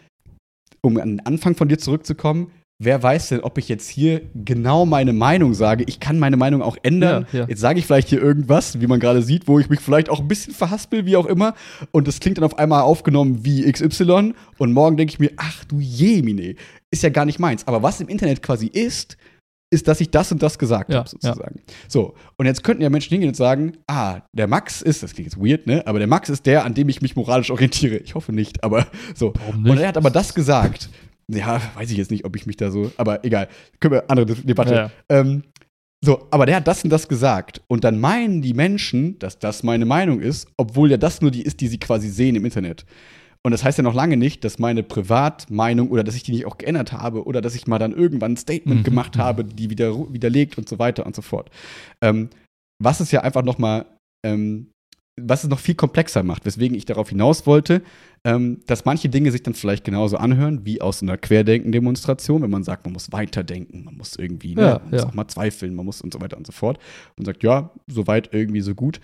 um 0.81 0.97
an 0.97 1.17
den 1.17 1.25
Anfang 1.25 1.55
von 1.55 1.67
dir 1.67 1.77
zurückzukommen, 1.77 2.51
wer 2.79 3.01
weiß 3.01 3.29
denn, 3.29 3.41
ob 3.41 3.57
ich 3.57 3.69
jetzt 3.69 3.87
hier 3.89 4.21
genau 4.33 4.85
meine 4.85 5.13
Meinung 5.13 5.53
sage? 5.53 5.83
Ich 5.87 5.99
kann 5.99 6.19
meine 6.19 6.37
Meinung 6.37 6.61
auch 6.61 6.77
ändern. 6.83 7.25
Ja, 7.31 7.39
ja. 7.39 7.45
Jetzt 7.47 7.61
sage 7.61 7.79
ich 7.79 7.85
vielleicht 7.85 8.09
hier 8.09 8.21
irgendwas, 8.21 8.81
wie 8.81 8.87
man 8.87 8.99
gerade 8.99 9.21
sieht, 9.21 9.47
wo 9.47 9.59
ich 9.59 9.69
mich 9.69 9.79
vielleicht 9.79 10.09
auch 10.09 10.19
ein 10.19 10.27
bisschen 10.27 10.53
verhaspel, 10.53 11.05
wie 11.05 11.15
auch 11.15 11.25
immer. 11.25 11.53
Und 11.91 12.07
das 12.07 12.19
klingt 12.19 12.37
dann 12.37 12.43
auf 12.43 12.57
einmal 12.57 12.81
aufgenommen 12.81 13.45
wie 13.45 13.71
XY. 13.71 14.33
Und 14.57 14.73
morgen 14.73 14.97
denke 14.97 15.11
ich 15.11 15.19
mir, 15.19 15.31
ach 15.37 15.63
du 15.65 15.79
Jemine, 15.79 16.55
ist 16.91 17.03
ja 17.03 17.09
gar 17.09 17.25
nicht 17.25 17.39
meins. 17.39 17.67
Aber 17.67 17.83
was 17.83 18.01
im 18.01 18.07
Internet 18.07 18.41
quasi 18.41 18.67
ist, 18.67 19.17
ist, 19.71 19.87
dass 19.87 19.99
ich 19.99 20.11
das 20.11 20.31
und 20.31 20.43
das 20.43 20.59
gesagt 20.59 20.91
Ja, 20.91 20.99
habe, 20.99 21.09
sozusagen. 21.09 21.61
So, 21.87 22.13
und 22.37 22.45
jetzt 22.45 22.63
könnten 22.63 22.83
ja 22.83 22.89
Menschen 22.89 23.09
hingehen 23.09 23.29
und 23.29 23.35
sagen, 23.35 23.73
ah, 23.87 24.21
der 24.31 24.47
Max 24.47 24.81
ist, 24.81 25.01
das 25.03 25.13
klingt 25.13 25.31
jetzt 25.31 25.43
weird, 25.43 25.65
ne? 25.65 25.85
Aber 25.87 25.99
der 25.99 26.07
Max 26.07 26.29
ist 26.29 26.45
der, 26.45 26.65
an 26.65 26.73
dem 26.73 26.87
ich 26.87 27.01
mich 27.01 27.15
moralisch 27.15 27.49
orientiere. 27.51 27.97
Ich 27.97 28.15
hoffe 28.15 28.31
nicht, 28.31 28.63
aber 28.63 28.85
so. 29.15 29.33
Nicht? 29.57 29.69
Und 29.71 29.77
er 29.79 29.87
hat 29.89 29.97
aber 29.97 30.11
das 30.11 30.33
gesagt. 30.33 30.89
Ja, 31.31 31.61
weiß 31.75 31.91
ich 31.91 31.97
jetzt 31.97 32.11
nicht, 32.11 32.25
ob 32.25 32.35
ich 32.35 32.45
mich 32.45 32.57
da 32.57 32.71
so, 32.71 32.91
aber 32.97 33.25
egal. 33.25 33.47
Können 33.79 33.93
wir 33.93 34.09
andere 34.09 34.27
Debatte. 34.27 34.73
Ja, 34.73 34.81
ja. 34.81 34.91
Ähm, 35.09 35.43
so, 36.03 36.27
aber 36.29 36.45
der 36.45 36.57
hat 36.57 36.67
das 36.67 36.83
und 36.83 36.91
das 36.91 37.07
gesagt. 37.07 37.61
Und 37.67 37.83
dann 37.83 37.99
meinen 37.99 38.41
die 38.41 38.53
Menschen, 38.53 39.17
dass 39.17 39.39
das 39.39 39.63
meine 39.63 39.85
Meinung 39.85 40.19
ist, 40.21 40.47
obwohl 40.57 40.91
ja 40.91 40.97
das 40.97 41.21
nur 41.21 41.31
die 41.31 41.41
ist, 41.41 41.61
die 41.61 41.67
sie 41.67 41.79
quasi 41.79 42.09
sehen 42.09 42.35
im 42.35 42.45
Internet. 42.45 42.85
Und 43.43 43.51
das 43.51 43.63
heißt 43.63 43.77
ja 43.77 43.83
noch 43.83 43.93
lange 43.93 44.17
nicht, 44.17 44.43
dass 44.43 44.59
meine 44.59 44.83
Privatmeinung 44.83 45.89
oder 45.89 46.03
dass 46.03 46.15
ich 46.15 46.23
die 46.23 46.31
nicht 46.31 46.45
auch 46.45 46.57
geändert 46.57 46.91
habe 46.91 47.25
oder 47.25 47.41
dass 47.41 47.55
ich 47.55 47.67
mal 47.67 47.79
dann 47.79 47.93
irgendwann 47.93 48.33
ein 48.33 48.37
Statement 48.37 48.79
Mhm, 48.81 48.83
gemacht 48.83 49.15
mhm. 49.17 49.21
habe, 49.21 49.43
die 49.45 49.69
wieder, 49.69 50.11
widerlegt 50.11 50.57
und 50.57 50.67
so 50.67 50.79
weiter 50.79 51.05
und 51.05 51.15
so 51.15 51.21
fort. 51.21 51.49
Ähm, 52.01 52.29
was 52.83 52.99
es 52.99 53.11
ja 53.11 53.21
einfach 53.21 53.43
noch 53.43 53.57
mal 53.57 53.85
ähm, 54.25 54.71
was 55.19 55.43
es 55.43 55.49
noch 55.49 55.59
viel 55.59 55.75
komplexer 55.75 56.23
macht, 56.23 56.45
weswegen 56.45 56.75
ich 56.75 56.85
darauf 56.85 57.09
hinaus 57.09 57.47
wollte, 57.47 57.81
ähm, 58.25 58.61
dass 58.67 58.85
manche 58.85 59.07
Dinge 59.07 59.31
sich 59.31 59.43
dann 59.43 59.53
vielleicht 59.53 59.85
genauso 59.85 60.17
anhören 60.17 60.65
wie 60.65 60.81
aus 60.81 61.01
einer 61.01 61.17
Querdenken-Demonstration, 61.17 62.41
wenn 62.41 62.49
man 62.49 62.63
sagt, 62.63 62.85
man 62.85 62.93
muss 62.93 63.11
weiterdenken, 63.11 63.85
man 63.85 63.95
muss 63.95 64.15
irgendwie, 64.17 64.55
ne, 64.55 64.61
Ja, 64.61 64.79
man 64.79 64.89
muss 64.89 65.01
ja. 65.01 65.07
auch 65.07 65.13
mal 65.13 65.27
zweifeln, 65.27 65.73
man 65.73 65.85
muss 65.85 66.01
und 66.01 66.11
so 66.11 66.19
weiter 66.19 66.37
und 66.37 66.45
so 66.45 66.51
fort. 66.51 66.79
Und 67.17 67.25
sagt, 67.25 67.43
ja, 67.43 67.71
soweit 67.87 68.33
irgendwie 68.33 68.61
so 68.61 68.75
gut. 68.75 68.99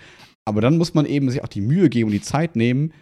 Aber 0.46 0.60
dann 0.60 0.78
muss 0.78 0.94
man 0.94 1.06
eben 1.06 1.30
sich 1.30 1.44
auch 1.44 1.48
die 1.48 1.62
Mühe 1.62 1.90
geben 1.90 2.08
und 2.08 2.14
die 2.14 2.22
Zeit 2.22 2.56
nehmen, 2.56 2.94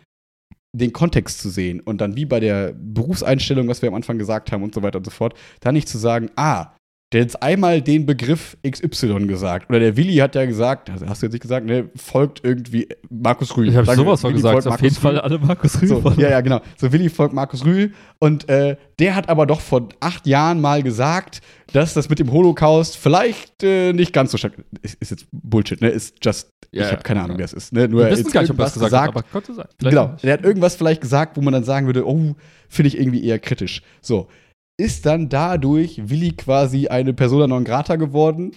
den 0.72 0.94
Kontext 0.94 1.40
zu 1.40 1.50
sehen 1.50 1.80
und 1.80 2.00
dann 2.00 2.16
wie 2.16 2.26
bei 2.26 2.40
der 2.40 2.74
Berufseinstellung, 2.74 3.68
was 3.68 3.82
wir 3.82 3.90
am 3.90 3.96
Anfang 3.96 4.20
gesagt 4.20 4.52
haben 4.52 4.62
und 4.62 4.76
so 4.76 4.84
weiter 4.84 5.00
und 5.00 5.06
so 5.06 5.10
fort, 5.10 5.36
dann 5.62 5.74
nicht 5.74 5.90
zu 5.90 5.98
sagen, 5.98 6.30
ah, 6.36 6.74
der 7.12 7.22
hat 7.22 7.26
jetzt 7.30 7.42
einmal 7.42 7.82
den 7.82 8.06
Begriff 8.06 8.56
XY 8.70 9.26
gesagt. 9.26 9.70
Oder 9.70 9.80
der 9.80 9.98
Willi 9.98 10.16
hat 10.18 10.36
ja 10.36 10.46
gesagt, 10.46 10.92
also 10.92 11.08
hast 11.08 11.22
du 11.22 11.26
jetzt 11.26 11.34
nicht 11.34 11.42
gesagt, 11.42 11.66
ne, 11.66 11.90
folgt 11.96 12.44
irgendwie 12.44 12.88
Markus 13.10 13.58
Rühl. 13.58 13.70
Ich 13.70 13.76
habe 13.76 13.96
sowas 13.96 14.22
von 14.22 14.30
Willi 14.30 14.42
gesagt. 14.44 14.58
Auf 14.60 14.66
Markus 14.66 14.82
jeden 14.84 14.96
Fall 14.96 15.14
Rühl. 15.14 15.22
alle 15.22 15.40
Markus 15.40 15.82
Rühl. 15.82 15.88
So, 15.88 16.14
ja, 16.18 16.30
ja, 16.30 16.42
genau. 16.42 16.62
So, 16.78 16.92
Willi 16.92 17.10
folgt 17.10 17.34
Markus 17.34 17.66
Rühl 17.66 17.94
und 18.20 18.48
äh, 18.48 18.78
der 19.00 19.16
hat 19.16 19.28
aber 19.28 19.48
doch 19.48 19.60
vor 19.62 19.90
acht 20.00 20.28
Jahren 20.28 20.62
mal 20.62 20.84
gesagt, 20.84 21.42
dass 21.74 21.96
das 21.96 22.10
mit 22.10 22.20
dem 22.20 22.32
Holocaust 22.32 22.96
vielleicht 22.98 23.64
äh, 23.64 23.92
nicht 23.94 24.14
ganz 24.14 24.32
so 24.32 24.38
stark 24.38 24.54
ist. 24.84 24.96
Ist 25.02 25.10
jetzt 25.12 25.26
Bullshit, 25.32 25.82
ne? 25.82 25.90
Ist 25.90 26.18
just, 26.24 26.52
Ja, 26.72 26.86
ich 26.86 26.92
habe 26.92 27.02
keine 27.02 27.22
Ahnung, 27.22 27.38
ja. 27.38 27.40
wer 27.40 27.46
es 27.46 27.54
ist. 27.54 27.74
Ne? 27.74 27.88
Nur 27.88 28.06
Wir 28.06 28.12
wissen 28.12 28.32
gar 28.32 28.42
nicht, 28.42 28.52
ob 28.52 28.60
er 28.60 28.66
es 28.68 28.76
irgendwas 28.76 28.92
gesagt 28.92 29.04
hat, 29.04 29.10
aber 29.10 29.24
könnte 29.24 29.54
sein. 29.56 29.66
Vielleicht 29.80 29.96
Genau, 29.98 30.12
nicht. 30.12 30.24
der 30.24 30.34
hat 30.34 30.44
irgendwas 30.44 30.76
vielleicht 30.76 31.02
gesagt, 31.02 31.38
wo 31.38 31.42
man 31.42 31.54
dann 31.54 31.64
sagen 31.64 31.88
würde, 31.88 32.08
oh, 32.08 32.36
finde 32.68 32.88
ich 32.90 33.00
irgendwie 33.00 33.24
eher 33.24 33.40
kritisch. 33.40 33.82
So, 34.02 34.28
ist 34.80 35.06
dann 35.06 35.30
dadurch 35.30 36.10
Willi 36.10 36.32
quasi 36.32 36.88
eine 36.88 37.14
Persona 37.14 37.48
non 37.48 37.64
grata 37.66 37.96
geworden? 37.98 38.52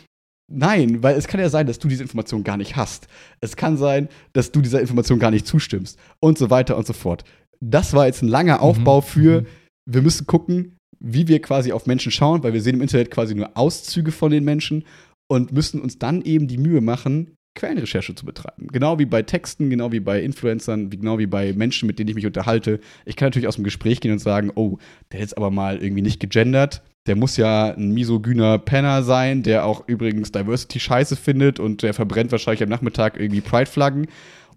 Nein, 0.51 1.03
weil 1.03 1.17
es 1.17 1.27
kann 1.29 1.41
ja 1.41 1.49
sein, 1.49 1.67
dass 1.67 1.79
du 1.79 1.89
diese 1.89 2.03
Information 2.03 2.45
gar 2.45 2.57
nicht 2.57 2.77
hast. 2.77 3.09
Es 3.41 3.57
kann 3.57 3.77
sein, 3.77 4.09
dass 4.33 4.53
du 4.53 4.61
dieser 4.61 4.81
Information 4.81 5.19
gar 5.19 5.31
nicht 5.31 5.47
zustimmst 5.47 5.99
und 6.21 6.39
so 6.39 6.51
weiter 6.51 6.77
und 6.77 6.87
so 6.87 6.93
fort. 6.93 7.25
Das 7.61 7.95
war 7.95 8.07
jetzt 8.07 8.23
ein 8.23 8.29
langer 8.29 8.61
Aufbau 8.61 8.99
Mhm. 9.01 9.05
für, 9.05 9.41
Mhm. 9.43 9.47
wir 9.91 10.03
müssen 10.03 10.27
gucken, 10.27 10.77
wie 11.01 11.27
wir 11.27 11.41
quasi 11.41 11.73
auf 11.73 11.87
Menschen 11.87 12.13
schauen, 12.13 12.43
weil 12.43 12.53
wir 12.53 12.61
sehen 12.63 12.75
im 12.77 12.83
Internet 12.83 13.11
quasi 13.11 13.35
nur 13.35 13.57
Auszüge 13.57 14.13
von 14.13 14.31
den 14.31 14.45
Menschen 14.45 14.85
und 15.29 15.53
müssen 15.53 15.81
uns 15.81 15.99
dann 15.99 16.23
eben 16.23 16.47
die 16.49 16.59
Mühe 16.59 16.81
machen, 16.81 17.35
Quellenrecherche 17.55 18.15
zu 18.15 18.25
betreiben. 18.25 18.69
Genau 18.69 18.99
wie 18.99 19.05
bei 19.05 19.23
Texten, 19.23 19.69
genau 19.71 19.93
wie 19.93 20.01
bei 20.01 20.23
Influencern, 20.23 20.91
genau 20.91 21.19
wie 21.19 21.27
bei 21.27 21.53
Menschen, 21.53 21.87
mit 21.87 21.99
denen 21.99 22.09
ich 22.09 22.15
mich 22.15 22.27
unterhalte. 22.27 22.81
Ich 23.05 23.17
kann 23.17 23.27
natürlich 23.27 23.49
aus 23.49 23.57
dem 23.57 23.65
Gespräch 23.65 24.01
gehen 24.01 24.13
und 24.13 24.21
sagen, 24.21 24.51
oh, 24.55 24.79
der 25.13 25.21
jetzt 25.21 25.37
aber 25.37 25.51
mal 25.51 25.83
irgendwie 25.83 26.03
nicht 26.03 26.21
gegendert. 26.21 26.83
Der 27.07 27.17
muss 27.17 27.37
ja 27.37 27.75
ein 27.75 27.93
misogyner 27.93 28.59
Penner 28.59 29.03
sein, 29.03 29.43
der 29.43 29.67
auch 29.67 29.87
übrigens 29.89 30.33
Diversity 30.33 30.81
scheiße 30.81 31.17
findet 31.17 31.59
und 31.59 31.83
der 31.83 31.95
verbrennt 31.95 32.33
wahrscheinlich 32.33 32.63
am 32.63 32.69
Nachmittag 32.69 33.19
irgendwie 33.19 33.41
Pride-Flaggen. 33.41 34.07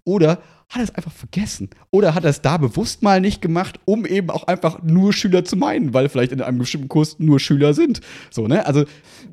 Oder 0.03 0.39
hat 0.69 0.77
er 0.77 0.83
es 0.83 0.95
einfach 0.95 1.11
vergessen? 1.11 1.69
Oder 1.91 2.13
hat 2.15 2.23
er 2.23 2.29
es 2.29 2.41
da 2.41 2.57
bewusst 2.57 3.01
mal 3.01 3.19
nicht 3.19 3.41
gemacht, 3.41 3.79
um 3.85 4.05
eben 4.05 4.29
auch 4.29 4.45
einfach 4.45 4.83
nur 4.83 5.13
Schüler 5.13 5.43
zu 5.43 5.55
meinen, 5.57 5.93
weil 5.93 6.07
vielleicht 6.09 6.31
in 6.31 6.41
einem 6.41 6.59
bestimmten 6.59 6.87
Kurs 6.87 7.19
nur 7.19 7.39
Schüler 7.39 7.73
sind. 7.73 8.01
So, 8.29 8.47
ne? 8.47 8.65
Also, 8.65 8.85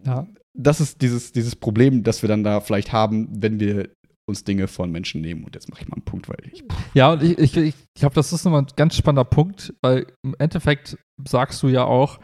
Ja. 0.04 0.26
Das 0.54 0.80
ist 0.80 1.00
dieses, 1.00 1.32
dieses 1.32 1.56
Problem, 1.56 2.02
das 2.02 2.22
wir 2.22 2.28
dann 2.28 2.44
da 2.44 2.60
vielleicht 2.60 2.92
haben, 2.92 3.28
wenn 3.42 3.60
wir 3.60 3.90
uns 4.26 4.44
Dinge 4.44 4.68
von 4.68 4.90
Menschen 4.90 5.20
nehmen. 5.20 5.44
Und 5.44 5.54
jetzt 5.54 5.68
mache 5.70 5.82
ich 5.82 5.88
mal 5.88 5.96
einen 5.96 6.04
Punkt, 6.04 6.28
weil 6.28 6.38
ich. 6.50 6.62
Ja, 6.94 7.12
und 7.12 7.22
ich, 7.22 7.38
ich, 7.38 7.56
ich 7.56 7.74
glaube, 7.94 8.14
das 8.14 8.32
ist 8.32 8.44
nochmal 8.44 8.62
ein 8.62 8.68
ganz 8.76 8.96
spannender 8.96 9.24
Punkt, 9.24 9.74
weil 9.82 10.06
im 10.22 10.34
Endeffekt 10.38 10.96
sagst 11.26 11.62
du 11.62 11.68
ja 11.68 11.84
auch, 11.84 12.20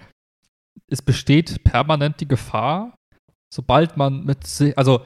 es 0.91 1.03
besteht 1.03 1.65
permanent 1.65 2.21
die 2.21 2.29
Gefahr, 2.29 2.95
sobald 3.53 3.97
man 3.97 4.25
mit 4.25 4.39
also 4.77 5.05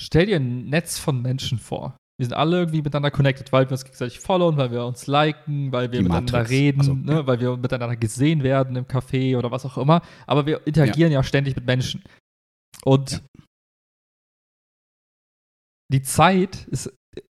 stell 0.00 0.26
dir 0.26 0.36
ein 0.36 0.66
Netz 0.66 0.98
von 0.98 1.20
Menschen 1.20 1.58
vor. 1.58 1.96
Wir 2.20 2.26
sind 2.26 2.34
alle 2.34 2.58
irgendwie 2.58 2.82
miteinander 2.82 3.10
connected, 3.10 3.50
weil 3.50 3.64
wir 3.64 3.70
uns 3.72 3.82
gegenseitig 3.82 4.20
followen, 4.20 4.58
weil 4.58 4.70
wir 4.70 4.84
uns 4.84 5.06
liken, 5.06 5.72
weil 5.72 5.90
wir 5.90 6.00
Die 6.00 6.02
miteinander 6.02 6.32
Matrix. 6.40 6.50
reden, 6.50 6.80
Also, 6.80 6.92
ne, 6.92 7.26
weil 7.26 7.40
wir 7.40 7.56
miteinander 7.56 7.96
gesehen 7.96 8.42
werden 8.42 8.76
im 8.76 8.84
Café 8.84 9.38
oder 9.38 9.50
was 9.50 9.64
auch 9.64 9.78
immer. 9.78 10.02
Aber 10.26 10.44
wir 10.44 10.66
interagieren 10.66 11.10
ja, 11.12 11.22
ständig 11.22 11.56
mit 11.56 11.64
Menschen. 11.64 12.04
Und 12.84 13.12
Ja. 13.12 13.20
die 15.90 16.02
Zeit 16.02 16.66
ist 16.66 16.88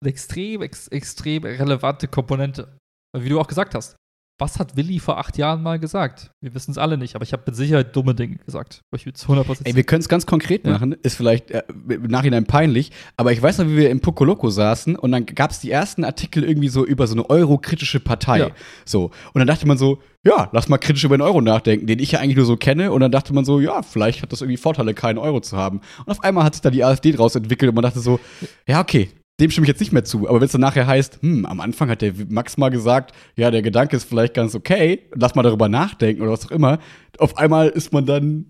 eine 0.02 0.10
extrem, 0.10 0.62
ex, 0.62 0.90
extrem 0.90 1.46
relevante 1.46 2.10
Komponente. 2.10 2.78
Wie 3.18 3.30
du 3.30 3.40
auch 3.40 3.48
gesagt 3.48 3.76
hast, 3.76 3.96
was 4.40 4.58
hat 4.60 4.76
Willi 4.76 5.00
vor 5.00 5.20
acht 5.20 5.38
Jahren 5.38 5.62
mal 5.62 5.80
gesagt? 5.80 6.32
Wir 6.42 6.54
wissen 6.56 6.72
es 6.72 6.78
alle 6.78 6.98
nicht, 6.98 7.16
aber 7.16 7.24
ich 7.24 7.34
habe 7.34 7.44
mit 7.46 7.56
Sicherheit 7.56 7.96
dumme 7.96 8.16
Dinge 8.16 8.38
gesagt. 8.38 8.82
Ich 8.96 9.06
will 9.06 9.14
zu 9.14 9.32
100% 9.32 9.62
Ey, 9.64 9.76
wir 9.76 9.84
können 9.84 10.02
es 10.02 10.10
ganz 10.10 10.26
konkret 10.26 10.66
Ja. 10.66 10.74
machen, 10.74 10.94
ist 11.04 11.16
vielleicht 11.16 11.52
äh, 11.52 11.64
im 11.88 12.04
Nachhinein 12.08 12.46
peinlich, 12.46 12.92
aber 13.16 13.32
ich 13.32 13.42
weiß 13.42 13.60
noch, 13.60 13.68
wie 13.68 13.78
wir 13.78 13.90
im 13.92 14.00
Pokoloko 14.00 14.50
saßen 14.50 14.96
und 14.96 15.12
dann 15.12 15.26
gab 15.26 15.52
es 15.52 15.60
die 15.60 15.70
ersten 15.72 16.04
Artikel 16.04 16.44
irgendwie 16.44 16.70
so 16.70 16.86
über 16.86 17.06
so 17.08 17.14
eine 17.14 17.30
eurokritische 17.30 18.00
Partei. 18.00 18.40
Ja. 18.40 18.50
So. 18.86 19.06
Und 19.34 19.40
dann 19.40 19.48
dachte 19.48 19.68
man 19.68 19.78
so, 19.78 20.00
ja, 20.26 20.50
lass 20.52 20.68
mal 20.68 20.78
kritisch 20.78 21.04
über 21.04 21.18
den 21.18 21.22
Euro 21.22 21.42
nachdenken, 21.42 21.86
den 21.86 22.00
ich 22.00 22.14
ja 22.14 22.20
eigentlich 22.20 22.38
nur 22.38 22.46
so 22.46 22.58
kenne. 22.58 22.92
Und 22.92 23.02
dann 23.02 23.12
dachte 23.12 23.34
man 23.34 23.46
so, 23.46 23.60
ja, 23.60 23.82
vielleicht 23.84 24.22
hat 24.24 24.32
das 24.32 24.42
irgendwie 24.42 24.58
Vorteile, 24.58 24.94
keinen 24.94 25.18
Euro 25.20 25.42
zu 25.42 25.58
haben. 25.58 25.82
Und 26.06 26.12
auf 26.12 26.24
einmal 26.24 26.44
hat 26.44 26.56
sich 26.56 26.62
da 26.62 26.70
die 26.72 26.84
AfD 26.84 27.12
draus 27.12 27.36
entwickelt 27.36 27.70
und 27.70 27.76
man 27.76 27.84
dachte 27.84 28.00
so, 28.00 28.20
ja, 28.68 28.80
okay. 28.82 29.10
Dem 29.40 29.50
stimme 29.50 29.66
ich 29.66 29.70
jetzt 29.70 29.80
nicht 29.80 29.92
mehr 29.92 30.04
zu. 30.04 30.30
Aber 30.30 30.40
wenn 30.40 30.46
es 30.46 30.52
dann 30.52 30.62
nachher 30.62 30.86
heißt, 30.86 31.22
hm, 31.22 31.46
am 31.46 31.60
Anfang 31.60 31.90
hat 31.90 32.02
der 32.02 32.14
Max 32.30 32.58
mal 32.58 32.70
gesagt, 32.70 33.16
ja, 33.36 33.50
der 33.50 33.64
Gedanke 33.64 33.96
ist 33.96 34.04
vielleicht 34.04 34.36
ganz 34.36 34.54
okay, 34.54 35.10
lass 35.16 35.34
mal 35.34 35.42
darüber 35.42 35.70
nachdenken 35.70 36.22
oder 36.22 36.32
was 36.32 36.46
auch 36.46 36.52
immer. 36.52 36.78
Auf 37.18 37.38
einmal 37.38 37.70
ist 37.70 37.92
man 37.92 38.06
dann 38.06 38.46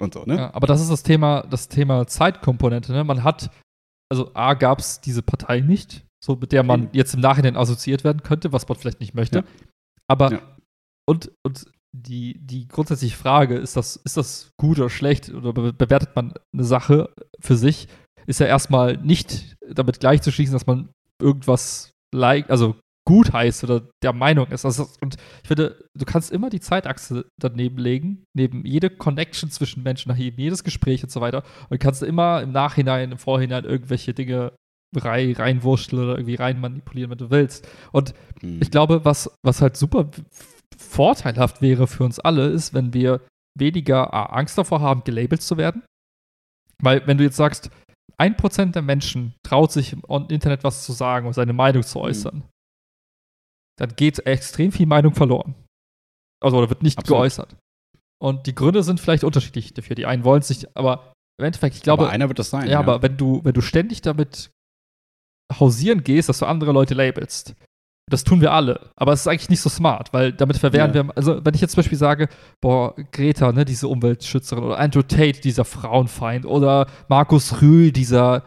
und 0.00 0.14
so, 0.14 0.24
ne? 0.24 0.36
Ja, 0.36 0.54
aber 0.54 0.66
das 0.66 0.80
ist 0.80 0.90
das 0.90 1.02
Thema, 1.02 1.42
das 1.48 1.68
Thema 1.68 2.06
Zeitkomponente. 2.06 2.92
Ne? 2.92 3.04
Man 3.04 3.24
hat, 3.24 3.50
also 4.10 4.30
A 4.34 4.54
gab 4.54 4.78
es 4.80 5.00
diese 5.00 5.22
Partei 5.22 5.60
nicht, 5.60 6.06
so 6.24 6.36
mit 6.36 6.52
der 6.52 6.62
man 6.62 6.84
Eben. 6.84 6.90
jetzt 6.92 7.14
im 7.14 7.20
Nachhinein 7.20 7.56
assoziiert 7.56 8.04
werden 8.04 8.22
könnte, 8.22 8.52
was 8.52 8.68
man 8.68 8.78
vielleicht 8.78 9.00
nicht 9.00 9.14
möchte. 9.14 9.38
Ja. 9.40 9.44
Aber 10.08 10.32
Ja. 10.32 10.40
und, 11.08 11.32
und 11.44 11.66
die, 11.92 12.38
die 12.38 12.68
grundsätzliche 12.68 13.16
Frage, 13.16 13.56
ist 13.56 13.76
das, 13.76 13.96
ist 13.96 14.16
das 14.16 14.50
gut 14.56 14.78
oder 14.78 14.90
schlecht 14.90 15.30
oder 15.30 15.52
be 15.52 15.72
bewertet 15.72 16.14
man 16.14 16.32
eine 16.52 16.64
Sache 16.64 17.12
für 17.40 17.56
sich, 17.56 17.88
ist 18.26 18.40
ja 18.40 18.46
erstmal 18.46 18.96
nicht 18.98 19.56
damit 19.68 20.00
gleichzuschließen, 20.00 20.52
dass 20.52 20.66
man 20.66 20.90
irgendwas 21.20 21.90
like, 22.14 22.50
also 22.50 22.76
gut 23.06 23.32
heißt 23.32 23.64
oder 23.64 23.88
der 24.02 24.12
Meinung 24.12 24.46
ist. 24.48 24.64
Also, 24.64 24.86
und 25.00 25.16
ich 25.42 25.48
finde, 25.48 25.84
du 25.98 26.04
kannst 26.04 26.30
immer 26.30 26.50
die 26.50 26.60
Zeitachse 26.60 27.26
daneben 27.40 27.78
legen, 27.78 28.24
neben 28.36 28.64
jede 28.64 28.90
Connection 28.90 29.50
zwischen 29.50 29.82
Menschen, 29.82 30.10
nach 30.10 30.16
jedem, 30.16 30.38
jedes 30.38 30.64
Gespräch 30.64 31.02
und 31.02 31.10
so 31.10 31.20
weiter. 31.20 31.42
Und 31.68 31.80
kannst 31.80 32.02
immer 32.02 32.42
im 32.42 32.52
Nachhinein, 32.52 33.10
im 33.10 33.18
Vorhinein 33.18 33.64
irgendwelche 33.64 34.14
Dinge 34.14 34.52
rein, 34.96 35.32
reinwurschteln 35.32 36.02
oder 36.02 36.14
irgendwie 36.16 36.34
rein 36.36 36.60
manipulieren, 36.60 37.10
wenn 37.10 37.18
du 37.18 37.30
willst. 37.30 37.66
Und 37.92 38.14
Hm. 38.40 38.60
ich 38.60 38.70
glaube, 38.70 39.04
was, 39.04 39.30
was 39.42 39.60
halt 39.62 39.76
super 39.76 40.10
vorteilhaft 40.76 41.62
wäre 41.62 41.86
für 41.86 42.04
uns 42.04 42.18
alle, 42.18 42.48
ist, 42.48 42.74
wenn 42.74 42.92
wir 42.94 43.20
weniger 43.58 44.32
Angst 44.34 44.56
davor 44.58 44.80
haben, 44.80 45.04
gelabelt 45.04 45.42
zu 45.42 45.56
werden. 45.56 45.82
Weil, 46.82 47.06
wenn 47.06 47.18
du 47.18 47.24
jetzt 47.24 47.36
sagst, 47.36 47.70
ein 48.20 48.36
Prozent 48.36 48.74
der 48.74 48.82
Menschen 48.82 49.34
traut 49.42 49.72
sich 49.72 49.94
im 49.94 50.02
Internet 50.28 50.62
was 50.62 50.84
zu 50.84 50.92
sagen 50.92 51.26
und 51.26 51.32
seine 51.32 51.54
Meinung 51.54 51.82
zu 51.82 51.98
äußern, 51.98 52.42
dann 53.78 53.96
geht 53.96 54.26
extrem 54.26 54.72
viel 54.72 54.86
Meinung 54.86 55.14
verloren. 55.14 55.54
Also, 56.42 56.58
oder 56.58 56.68
wird 56.68 56.82
nicht 56.82 56.98
Absolut. 56.98 57.20
geäußert. 57.20 57.56
Und 58.22 58.46
die 58.46 58.54
Gründe 58.54 58.82
sind 58.82 59.00
vielleicht 59.00 59.24
unterschiedlich 59.24 59.72
dafür. 59.72 59.96
Die 59.96 60.04
einen 60.04 60.24
wollen 60.24 60.40
es 60.42 60.50
nicht, 60.50 60.76
aber 60.76 61.14
im 61.38 61.46
Endeffekt, 61.46 61.76
ich 61.76 61.82
glaube, 61.82 62.04
aber 62.04 62.12
einer 62.12 62.28
wird 62.28 62.38
das 62.38 62.50
sein. 62.50 62.68
ja, 62.68 62.78
aber 62.78 63.00
wenn 63.00 63.16
du, 63.16 63.42
wenn 63.42 63.54
du 63.54 63.62
ständig 63.62 64.02
damit 64.02 64.50
hausieren 65.58 66.04
gehst, 66.04 66.28
dass 66.28 66.40
du 66.40 66.46
andere 66.46 66.72
Leute 66.72 66.92
labelst, 66.92 67.54
das 68.10 68.24
tun 68.24 68.40
wir 68.40 68.52
alle. 68.52 68.90
Aber 68.96 69.12
es 69.12 69.20
ist 69.20 69.26
eigentlich 69.28 69.48
nicht 69.48 69.60
so 69.62 69.70
smart, 69.70 70.12
weil 70.12 70.32
damit 70.32 70.58
verwehren 70.58 70.92
Ja. 70.94 71.06
wir, 71.06 71.16
also 71.16 71.44
wenn 71.44 71.54
ich 71.54 71.60
jetzt 71.62 71.72
zum 71.72 71.78
Beispiel 71.80 71.98
sage, 71.98 72.28
boah, 72.60 72.94
Greta, 73.12 73.52
ne, 73.52 73.64
diese 73.64 73.88
Umweltschützerin, 73.88 74.64
oder 74.64 74.78
Andrew 74.78 75.02
Tate, 75.02 75.40
dieser 75.40 75.64
Frauenfeind, 75.64 76.44
oder 76.46 76.86
Markus 77.08 77.62
Rühl, 77.62 77.92
dieser 77.92 78.42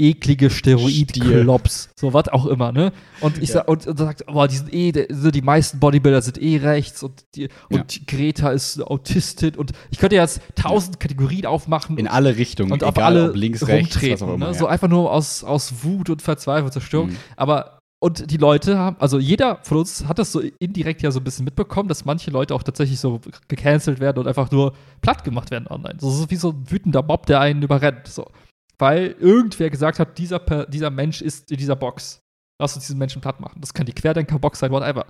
eklige 0.00 0.50
Steroidklops, 0.50 1.90
so 1.98 2.12
was 2.12 2.28
auch 2.28 2.46
immer, 2.46 2.72
ne? 2.72 2.92
Und 3.20 3.38
ich 3.38 3.50
Ja. 3.50 3.56
sag, 3.56 3.68
und, 3.68 3.86
und 3.86 3.98
sagt, 3.98 4.26
boah, 4.26 4.48
die 4.48 4.56
sind 4.56 4.72
eh, 4.74 4.90
die 4.92 5.42
meisten 5.42 5.78
Bodybuilder 5.78 6.22
sind 6.22 6.40
eh 6.40 6.56
rechts 6.56 7.02
und, 7.02 7.24
die, 7.36 7.48
und 7.70 8.06
Greta 8.06 8.50
ist 8.50 8.82
Autistin 8.82 9.54
und 9.56 9.72
ich 9.90 9.98
könnte 9.98 10.16
jetzt 10.16 10.40
tausend 10.56 10.98
Kategorien 10.98 11.46
aufmachen 11.46 11.98
in 11.98 12.08
alle 12.08 12.36
Richtungen, 12.36 12.72
und 12.72 12.82
auf 12.84 12.96
egal 12.96 13.16
alle 13.16 13.30
ob 13.30 13.36
links, 13.36 13.66
rechts, 13.66 13.96
was 14.10 14.22
auch 14.22 14.28
immer. 14.34 14.38
ne? 14.38 14.52
ja. 14.52 14.54
So 14.54 14.66
einfach 14.66 14.88
nur 14.88 15.12
aus, 15.12 15.44
aus 15.44 15.84
Wut 15.84 16.10
und 16.10 16.22
Verzweiflung 16.22 16.72
Zerstörung. 16.72 17.10
Mhm. 17.10 17.16
Aber 17.36 17.78
und 18.02 18.32
die 18.32 18.36
Leute 18.36 18.76
haben, 18.76 18.96
also 18.98 19.20
jeder 19.20 19.58
von 19.62 19.78
uns 19.78 20.08
hat 20.08 20.18
das 20.18 20.32
so 20.32 20.40
indirekt 20.40 21.02
ja 21.02 21.12
so 21.12 21.20
ein 21.20 21.24
bisschen 21.24 21.44
mitbekommen, 21.44 21.88
dass 21.88 22.04
manche 22.04 22.32
Leute 22.32 22.52
auch 22.52 22.64
tatsächlich 22.64 22.98
so 22.98 23.20
gecancelt 23.46 24.00
werden 24.00 24.18
und 24.18 24.26
einfach 24.26 24.50
nur 24.50 24.74
platt 25.02 25.22
gemacht 25.22 25.52
werden 25.52 25.68
online. 25.68 26.00
So, 26.00 26.10
so 26.10 26.28
wie 26.28 26.34
so 26.34 26.50
ein 26.50 26.68
wütender 26.68 27.04
Mob, 27.04 27.26
der 27.26 27.38
einen 27.38 27.62
überrennt. 27.62 28.08
So. 28.08 28.28
Weil 28.76 29.14
irgendwer 29.20 29.70
gesagt 29.70 30.00
hat, 30.00 30.18
dieser, 30.18 30.40
dieser 30.66 30.90
Mensch 30.90 31.22
ist 31.22 31.52
in 31.52 31.58
dieser 31.58 31.76
Box. 31.76 32.20
Lass 32.60 32.74
uns 32.74 32.86
diesen 32.86 32.98
Menschen 32.98 33.22
platt 33.22 33.38
machen. 33.38 33.60
Das 33.60 33.72
kann 33.72 33.86
die 33.86 33.92
Querdenker-Box 33.92 34.58
sein, 34.58 34.72
whatever. 34.72 35.06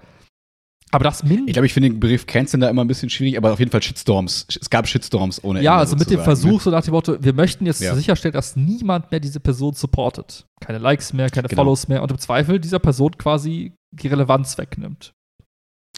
Aber 0.94 1.04
das 1.04 1.22
mindert. 1.22 1.48
Ich 1.48 1.54
glaube, 1.54 1.66
ich 1.66 1.72
finde 1.72 1.88
den 1.88 2.00
Begriff 2.00 2.26
Canceln 2.26 2.60
da 2.60 2.68
immer 2.68 2.84
ein 2.84 2.86
bisschen 2.86 3.08
schwierig, 3.08 3.38
aber 3.38 3.52
auf 3.52 3.58
jeden 3.58 3.70
Fall 3.70 3.82
Shitstorms. 3.82 4.46
Es 4.60 4.68
gab 4.68 4.86
Shitstorms 4.86 5.42
ohne 5.42 5.62
Ja, 5.62 5.72
Ende 5.72 5.80
also 5.80 5.96
mit 5.96 6.10
dem 6.10 6.20
Versuch, 6.20 6.52
ne? 6.52 6.60
so 6.60 6.70
nach 6.70 6.84
dem 6.84 6.92
Motto, 6.92 7.16
wir 7.18 7.32
möchten 7.32 7.64
jetzt 7.64 7.80
ja. 7.80 7.94
sicherstellen, 7.94 8.34
dass 8.34 8.56
niemand 8.56 9.10
mehr 9.10 9.18
diese 9.18 9.40
Person 9.40 9.72
supportet. 9.72 10.46
Keine 10.60 10.78
Likes 10.78 11.14
mehr, 11.14 11.30
keine 11.30 11.48
genau. 11.48 11.62
Follows 11.62 11.88
mehr 11.88 12.02
und 12.02 12.10
im 12.10 12.18
Zweifel 12.18 12.60
dieser 12.60 12.78
Person 12.78 13.16
quasi 13.16 13.72
die 13.90 14.08
Relevanz 14.08 14.58
wegnimmt. 14.58 15.12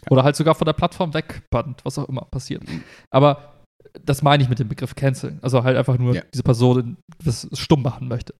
Ja. 0.05 0.11
Oder 0.11 0.23
halt 0.23 0.37
sogar 0.37 0.55
von 0.55 0.65
der 0.65 0.73
Plattform 0.73 1.13
wegbannt, 1.13 1.83
was 1.83 1.99
auch 1.99 2.07
immer 2.07 2.25
passiert. 2.31 2.63
Aber 3.11 3.53
das 4.03 4.21
meine 4.21 4.43
ich 4.43 4.49
mit 4.49 4.59
dem 4.59 4.69
Begriff 4.69 4.95
Canceln. 4.95 5.39
Also 5.41 5.63
halt 5.63 5.75
einfach 5.75 5.97
nur 5.97 6.15
ja. 6.15 6.21
diese 6.33 6.43
Person 6.43 6.97
das 7.23 7.49
stumm 7.53 7.81
machen 7.81 8.07
möchte. 8.07 8.33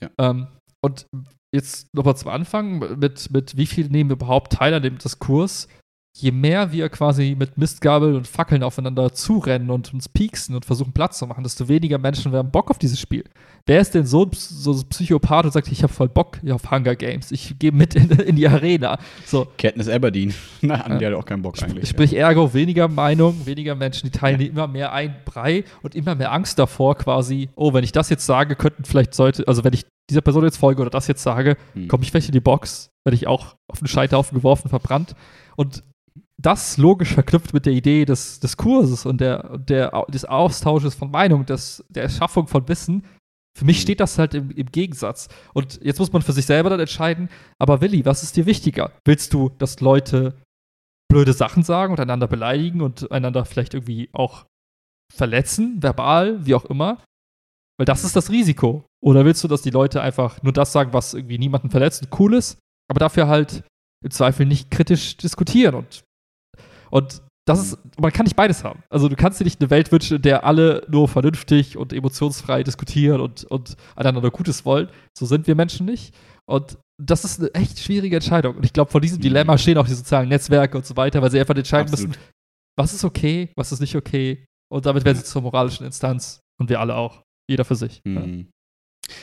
Ja. 0.00 0.10
Ähm, 0.18 0.46
und 0.84 1.06
jetzt 1.52 1.94
nochmal 1.94 2.16
zum 2.16 2.30
Anfang, 2.30 2.98
mit, 2.98 3.30
mit 3.30 3.56
wie 3.56 3.66
viel 3.66 3.88
nehmen 3.88 4.10
wir 4.10 4.16
überhaupt 4.16 4.54
teil 4.54 4.74
an 4.74 4.82
dem 4.82 4.98
Diskurs? 4.98 5.68
Je 6.14 6.30
mehr 6.30 6.72
wir 6.72 6.90
quasi 6.90 7.34
mit 7.38 7.56
Mistgabeln 7.56 8.16
und 8.16 8.28
Fackeln 8.28 8.62
aufeinander 8.62 9.14
zurennen 9.14 9.70
und 9.70 9.94
uns 9.94 10.10
pieksen 10.10 10.54
und 10.54 10.66
versuchen 10.66 10.92
Platz 10.92 11.16
zu 11.16 11.26
machen, 11.26 11.42
desto 11.42 11.68
weniger 11.68 11.96
Menschen 11.96 12.32
werden 12.32 12.50
Bock 12.50 12.70
auf 12.70 12.78
dieses 12.78 13.00
Spiel. 13.00 13.24
Wer 13.64 13.80
ist 13.80 13.94
denn 13.94 14.04
so, 14.04 14.28
so 14.30 14.72
ein 14.72 14.88
Psychopath 14.90 15.46
und 15.46 15.52
sagt, 15.52 15.72
ich 15.72 15.82
habe 15.82 15.92
voll 15.92 16.10
Bock 16.10 16.38
auf 16.50 16.70
Hunger 16.70 16.96
Games, 16.96 17.32
ich 17.32 17.58
gehe 17.58 17.72
mit 17.72 17.94
in, 17.94 18.10
in, 18.10 18.36
die 18.36 18.46
Arena. 18.46 18.98
So. 19.24 19.46
Katniss 19.56 19.88
Aberdeen. 19.88 20.34
Na, 20.60 20.86
ja. 20.86 20.98
die 20.98 21.06
hat 21.06 21.14
auch 21.14 21.24
keinen 21.24 21.40
Bock 21.40 21.62
eigentlich. 21.62 21.88
Sprich, 21.88 22.10
ja. 22.10 22.28
ergo, 22.28 22.52
weniger 22.52 22.88
Meinung, 22.88 23.46
weniger 23.46 23.74
Menschen, 23.74 24.10
die 24.10 24.18
teilen 24.18 24.40
ja. 24.42 24.48
immer 24.48 24.66
mehr 24.66 24.92
ein 24.92 25.16
Brei 25.24 25.64
und 25.80 25.94
immer 25.94 26.14
mehr 26.14 26.30
Angst 26.32 26.58
davor 26.58 26.94
quasi, 26.94 27.48
oh, 27.54 27.72
wenn 27.72 27.84
ich 27.84 27.92
das 27.92 28.10
jetzt 28.10 28.26
sage, 28.26 28.54
könnten 28.54 28.84
vielleicht 28.84 29.14
sollte, 29.14 29.48
also 29.48 29.64
wenn 29.64 29.72
ich 29.72 29.86
dieser 30.10 30.20
Person 30.20 30.44
jetzt 30.44 30.56
folge 30.56 30.82
oder 30.82 30.90
das 30.90 31.06
jetzt 31.06 31.22
sage, 31.22 31.56
hm. 31.74 31.88
komme 31.88 32.02
ich 32.02 32.10
vielleicht 32.10 32.28
in 32.28 32.32
die 32.32 32.40
Box, 32.40 32.90
werde 33.04 33.16
ich 33.16 33.26
auch 33.26 33.56
auf 33.68 33.78
den 33.78 33.88
Scheiterhaufen 33.88 34.36
geworfen, 34.36 34.68
verbrannt. 34.68 35.14
Und 35.56 35.84
das 36.38 36.76
logisch 36.76 37.14
verknüpft 37.14 37.54
mit 37.54 37.66
der 37.66 37.72
Idee 37.72 38.04
des, 38.04 38.40
des 38.40 38.56
Kurses 38.56 39.06
und 39.06 39.20
der, 39.20 39.58
der, 39.58 40.04
des 40.08 40.24
Austausches 40.24 40.94
von 40.94 41.10
Meinung, 41.10 41.46
des, 41.46 41.84
der 41.88 42.02
Erschaffung 42.04 42.48
von 42.48 42.68
Wissen, 42.68 43.04
für 43.56 43.64
mich 43.64 43.76
hm. 43.78 43.82
steht 43.82 44.00
das 44.00 44.18
halt 44.18 44.34
im, 44.34 44.50
im, 44.50 44.66
Gegensatz. 44.66 45.28
Und 45.52 45.80
jetzt 45.82 45.98
muss 45.98 46.12
man 46.12 46.22
für 46.22 46.32
sich 46.32 46.46
selber 46.46 46.70
dann 46.70 46.80
entscheiden, 46.80 47.28
aber 47.58 47.80
Willi, 47.80 48.04
was 48.04 48.22
ist 48.22 48.36
dir 48.36 48.46
wichtiger? 48.46 48.92
Willst 49.04 49.34
du, 49.34 49.50
dass 49.58 49.80
Leute 49.80 50.34
blöde 51.10 51.34
Sachen 51.34 51.62
sagen 51.62 51.92
und 51.92 52.00
einander 52.00 52.26
beleidigen 52.26 52.80
und 52.80 53.12
einander 53.12 53.44
vielleicht 53.44 53.74
irgendwie 53.74 54.08
auch 54.12 54.46
verletzen, 55.14 55.82
verbal, 55.82 56.46
wie 56.46 56.54
auch 56.54 56.64
immer? 56.64 56.98
Weil 57.82 57.86
das 57.86 58.04
ist 58.04 58.14
das 58.14 58.30
Risiko. 58.30 58.84
Oder 59.02 59.24
willst 59.24 59.42
du, 59.42 59.48
dass 59.48 59.60
die 59.60 59.70
Leute 59.70 60.00
einfach 60.00 60.40
nur 60.44 60.52
das 60.52 60.70
sagen, 60.70 60.92
was 60.92 61.14
irgendwie 61.14 61.36
niemanden 61.36 61.68
verletzt 61.68 62.00
und 62.04 62.20
cool 62.20 62.34
ist, 62.34 62.56
aber 62.88 63.00
dafür 63.00 63.26
halt 63.26 63.64
im 64.04 64.12
Zweifel 64.12 64.46
nicht 64.46 64.70
kritisch 64.70 65.16
diskutieren 65.16 65.74
und 65.74 66.04
und 66.92 67.22
das 67.44 67.58
ist, 67.58 67.78
man 67.98 68.12
kann 68.12 68.22
nicht 68.22 68.36
beides 68.36 68.62
haben. 68.62 68.84
Also 68.88 69.08
du 69.08 69.16
kannst 69.16 69.40
dir 69.40 69.44
nicht 69.44 69.60
eine 69.60 69.70
Welt 69.70 69.90
wünschen, 69.90 70.18
in 70.18 70.22
der 70.22 70.44
alle 70.44 70.86
nur 70.88 71.08
vernünftig 71.08 71.76
und 71.76 71.92
emotionsfrei 71.92 72.62
diskutieren 72.62 73.20
und, 73.20 73.42
und 73.46 73.76
einander 73.96 74.30
Gutes 74.30 74.64
wollen. 74.64 74.88
So 75.18 75.26
sind 75.26 75.48
wir 75.48 75.56
Menschen 75.56 75.84
nicht. 75.84 76.14
Und 76.46 76.78
das 77.02 77.24
ist 77.24 77.40
eine 77.40 77.52
echt 77.54 77.80
schwierige 77.80 78.14
Entscheidung. 78.14 78.58
Und 78.58 78.64
ich 78.64 78.72
glaube, 78.72 78.92
vor 78.92 79.00
diesem 79.00 79.18
mhm. 79.18 79.22
Dilemma 79.22 79.58
stehen 79.58 79.76
auch 79.76 79.88
die 79.88 79.94
sozialen 79.94 80.28
Netzwerke 80.28 80.76
und 80.76 80.86
so 80.86 80.96
weiter, 80.96 81.20
weil 81.20 81.32
sie 81.32 81.40
einfach 81.40 81.56
entscheiden 81.56 81.92
Absolut. 81.92 82.10
müssen, 82.10 82.22
was 82.78 82.94
ist 82.94 83.02
okay, 83.02 83.50
was 83.56 83.72
ist 83.72 83.80
nicht 83.80 83.96
okay. 83.96 84.44
Und 84.70 84.86
damit 84.86 85.04
werden 85.04 85.18
sie 85.18 85.24
zur 85.24 85.42
moralischen 85.42 85.84
Instanz. 85.84 86.38
Und 86.60 86.68
wir 86.68 86.78
alle 86.78 86.94
auch. 86.94 87.22
Jeder 87.52 87.64
für 87.64 87.76
sich. 87.76 88.00
Mhm. 88.04 88.48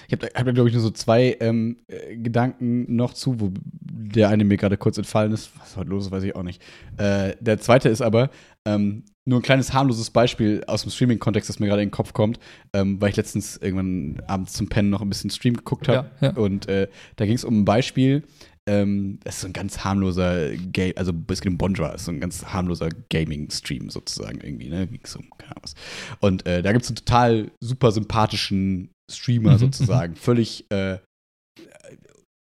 Ich 0.08 0.14
habe 0.14 0.28
hab 0.36 0.46
da, 0.46 0.52
glaube 0.52 0.70
ich, 0.70 0.76
nur 0.76 0.84
so 0.84 0.92
zwei 0.92 1.38
ähm, 1.40 1.78
äh, 1.88 2.18
Gedanken 2.18 2.96
noch 2.96 3.14
zu, 3.14 3.40
wo 3.40 3.52
der 3.82 4.30
eine 4.30 4.44
mir 4.44 4.58
gerade 4.58 4.78
kurz 4.78 4.98
entfallen 4.98 5.32
ist. 5.32 5.52
Was 5.60 5.78
heute 5.78 5.90
los 5.90 6.06
ist, 6.06 6.12
weiß 6.12 6.24
ich 6.24 6.36
auch 6.36 6.44
nicht. 6.44 6.62
Äh, 6.98 7.36
der 7.40 7.60
zweite 7.60 7.90
ist 7.90 8.02
aber 8.02 8.30
ähm, 8.66 9.04
nur 9.26 9.40
ein 9.40 9.44
kleines 9.44 9.74
harmloses 9.74 10.10
Beispiel 10.10 10.64
aus 10.68 10.82
dem 10.82 10.92
Streaming-Kontext, 10.92 11.50
das 11.50 11.60
mir 11.60 11.68
gerade 11.68 11.82
in 11.82 11.88
den 11.88 11.94
Kopf 11.94 12.14
kommt, 12.14 12.40
ähm, 12.74 13.00
weil 13.00 13.12
ich 13.12 13.16
letztens 13.16 13.58
irgendwann 13.58 14.22
abends 14.28 14.54
zum 14.54 14.68
Pennen 14.68 14.90
noch 14.90 15.02
ein 15.02 15.10
bisschen 15.10 15.30
Stream 15.30 15.56
geguckt 15.56 15.88
habe. 15.88 16.10
Ja, 16.20 16.30
ja. 16.30 16.36
Und 16.36 16.68
äh, 16.68 16.88
da 17.16 17.26
ging 17.26 17.36
es 17.36 17.46
um 17.46 17.62
ein 17.62 17.66
Beispiel. 17.66 18.24
Ähm, 18.70 19.20
das 19.24 19.36
ist 19.36 19.41
so 19.41 19.48
ein 19.48 19.54
ganz 19.54 19.84
harmloser 19.84 20.56
Game, 20.56 20.94
also 20.96 21.12
es 21.28 21.41
geht 21.41 21.52
um 21.52 21.58
Bonjour, 21.58 21.96
ist 21.96 22.06
so 22.06 22.12
ein 22.12 22.20
ganz 22.20 22.46
harmloser 22.46 22.90
Gaming-Stream 23.10 23.90
sozusagen 23.90 24.41
irgendwie, 24.41 24.70
ne? 24.70 24.86
Ging's 24.86 25.16
um, 25.16 25.28
keine 25.40 25.54
Ahnung 25.54 25.64
was. 25.64 25.74
Und 26.20 26.46
äh, 26.46 26.62
da 26.62 26.72
gibt 26.72 26.84
es 26.84 26.90
einen 26.90 26.98
total 26.98 27.52
super 27.60 27.91
sympathischen 27.91 28.91
Streamer 29.10 29.54
mhm. 29.54 29.58
sozusagen. 29.58 30.16
Völlig 30.16 30.70
äh, 30.70 31.00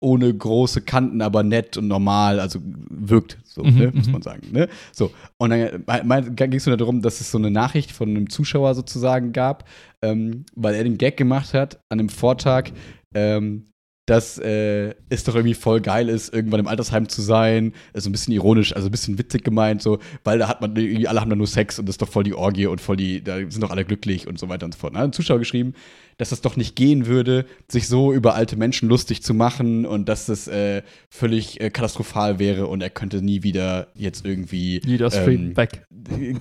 ohne 0.02 0.34
große 0.34 0.82
Kanten, 0.82 1.22
aber 1.22 1.44
nett 1.44 1.78
und 1.78 1.88
normal, 1.88 2.40
also 2.40 2.60
wirkt 2.64 3.38
so, 3.44 3.64
mhm, 3.64 3.78
ne, 3.78 3.92
muss 3.94 4.08
mhm. 4.08 4.14
man 4.14 4.22
sagen. 4.24 4.52
Ne? 4.52 4.68
So, 4.94 5.12
und 5.38 5.52
dann, 5.52 5.84
dann 5.86 6.36
ging 6.36 6.54
es 6.54 6.66
nur 6.66 6.76
darum, 6.76 7.04
dass 7.04 7.22
es 7.22 7.30
so 7.30 7.38
eine 7.38 7.52
Nachricht 7.52 7.92
von 7.92 8.10
einem 8.10 8.32
Zuschauer 8.32 8.74
sozusagen 8.74 9.32
gab, 9.32 9.70
ähm, 10.02 10.46
weil 10.56 10.74
er 10.74 10.84
den 10.84 10.98
Gag 10.98 11.18
gemacht 11.18 11.54
hat 11.54 11.80
an 11.92 12.00
dem 12.00 12.10
Vortag, 12.10 12.72
ähm, 13.14 13.68
dass 14.06 14.38
äh, 14.38 14.94
es 15.10 15.24
doch 15.24 15.36
irgendwie 15.36 15.56
voll 15.56 15.82
geil 15.82 16.10
ist, 16.10 16.34
irgendwann 16.34 16.60
im 16.60 16.68
Altersheim 16.68 17.10
zu 17.10 17.22
sein. 17.22 17.74
Also 17.94 18.10
ein 18.10 18.12
bisschen 18.12 18.34
ironisch, 18.34 18.76
also 18.76 18.88
ein 18.88 18.92
bisschen 18.92 19.18
witzig 19.18 19.44
gemeint, 19.44 19.82
so, 19.82 20.00
weil 20.24 20.38
da 20.38 20.48
hat 20.48 20.62
man 20.62 20.76
irgendwie, 20.76 21.08
alle 21.08 21.22
haben 21.22 21.30
da 21.30 21.36
nur 21.36 21.48
Sex 21.48 21.80
und 21.80 21.88
das 21.88 21.94
ist 21.94 22.02
doch 22.02 22.10
voll 22.10 22.24
die 22.24 22.36
Orgie 22.36 22.68
und 22.68 22.82
voll 22.82 22.98
die, 22.98 23.24
da 23.24 23.38
sind 23.38 23.62
doch 23.62 23.72
alle 23.72 23.84
glücklich 23.84 24.28
und 24.28 24.38
so 24.38 24.48
weiter 24.48 24.66
und 24.66 24.74
so 24.74 24.80
fort. 24.80 24.94
Da 24.94 25.00
hat 25.00 25.06
ein 25.06 25.14
Zuschauer 25.14 25.40
geschrieben, 25.40 25.74
dass 26.18 26.30
das 26.30 26.42
doch 26.42 26.56
nicht 26.56 26.76
gehen 26.76 27.08
würde, 27.08 27.46
sich 27.68 27.88
so 27.88 28.14
über 28.14 28.36
alte 28.36 28.56
Menschen 28.56 28.88
lustig 28.88 29.24
zu 29.24 29.34
machen 29.34 29.86
und 29.86 30.08
dass 30.08 30.28
das 30.28 30.48
äh, 30.48 30.84
völlig 31.10 31.60
äh, 31.60 31.72
katastrophal 31.72 32.38
wäre 32.38 32.68
und 32.68 32.82
er 32.82 32.92
könnte 32.92 33.22
nie 33.24 33.42
wieder 33.44 33.88
jetzt 33.96 34.24
irgendwie. 34.26 34.82
Jeder 34.86 35.10
Stream 35.10 35.50
ähm, 35.50 35.58
weg. 35.58 35.86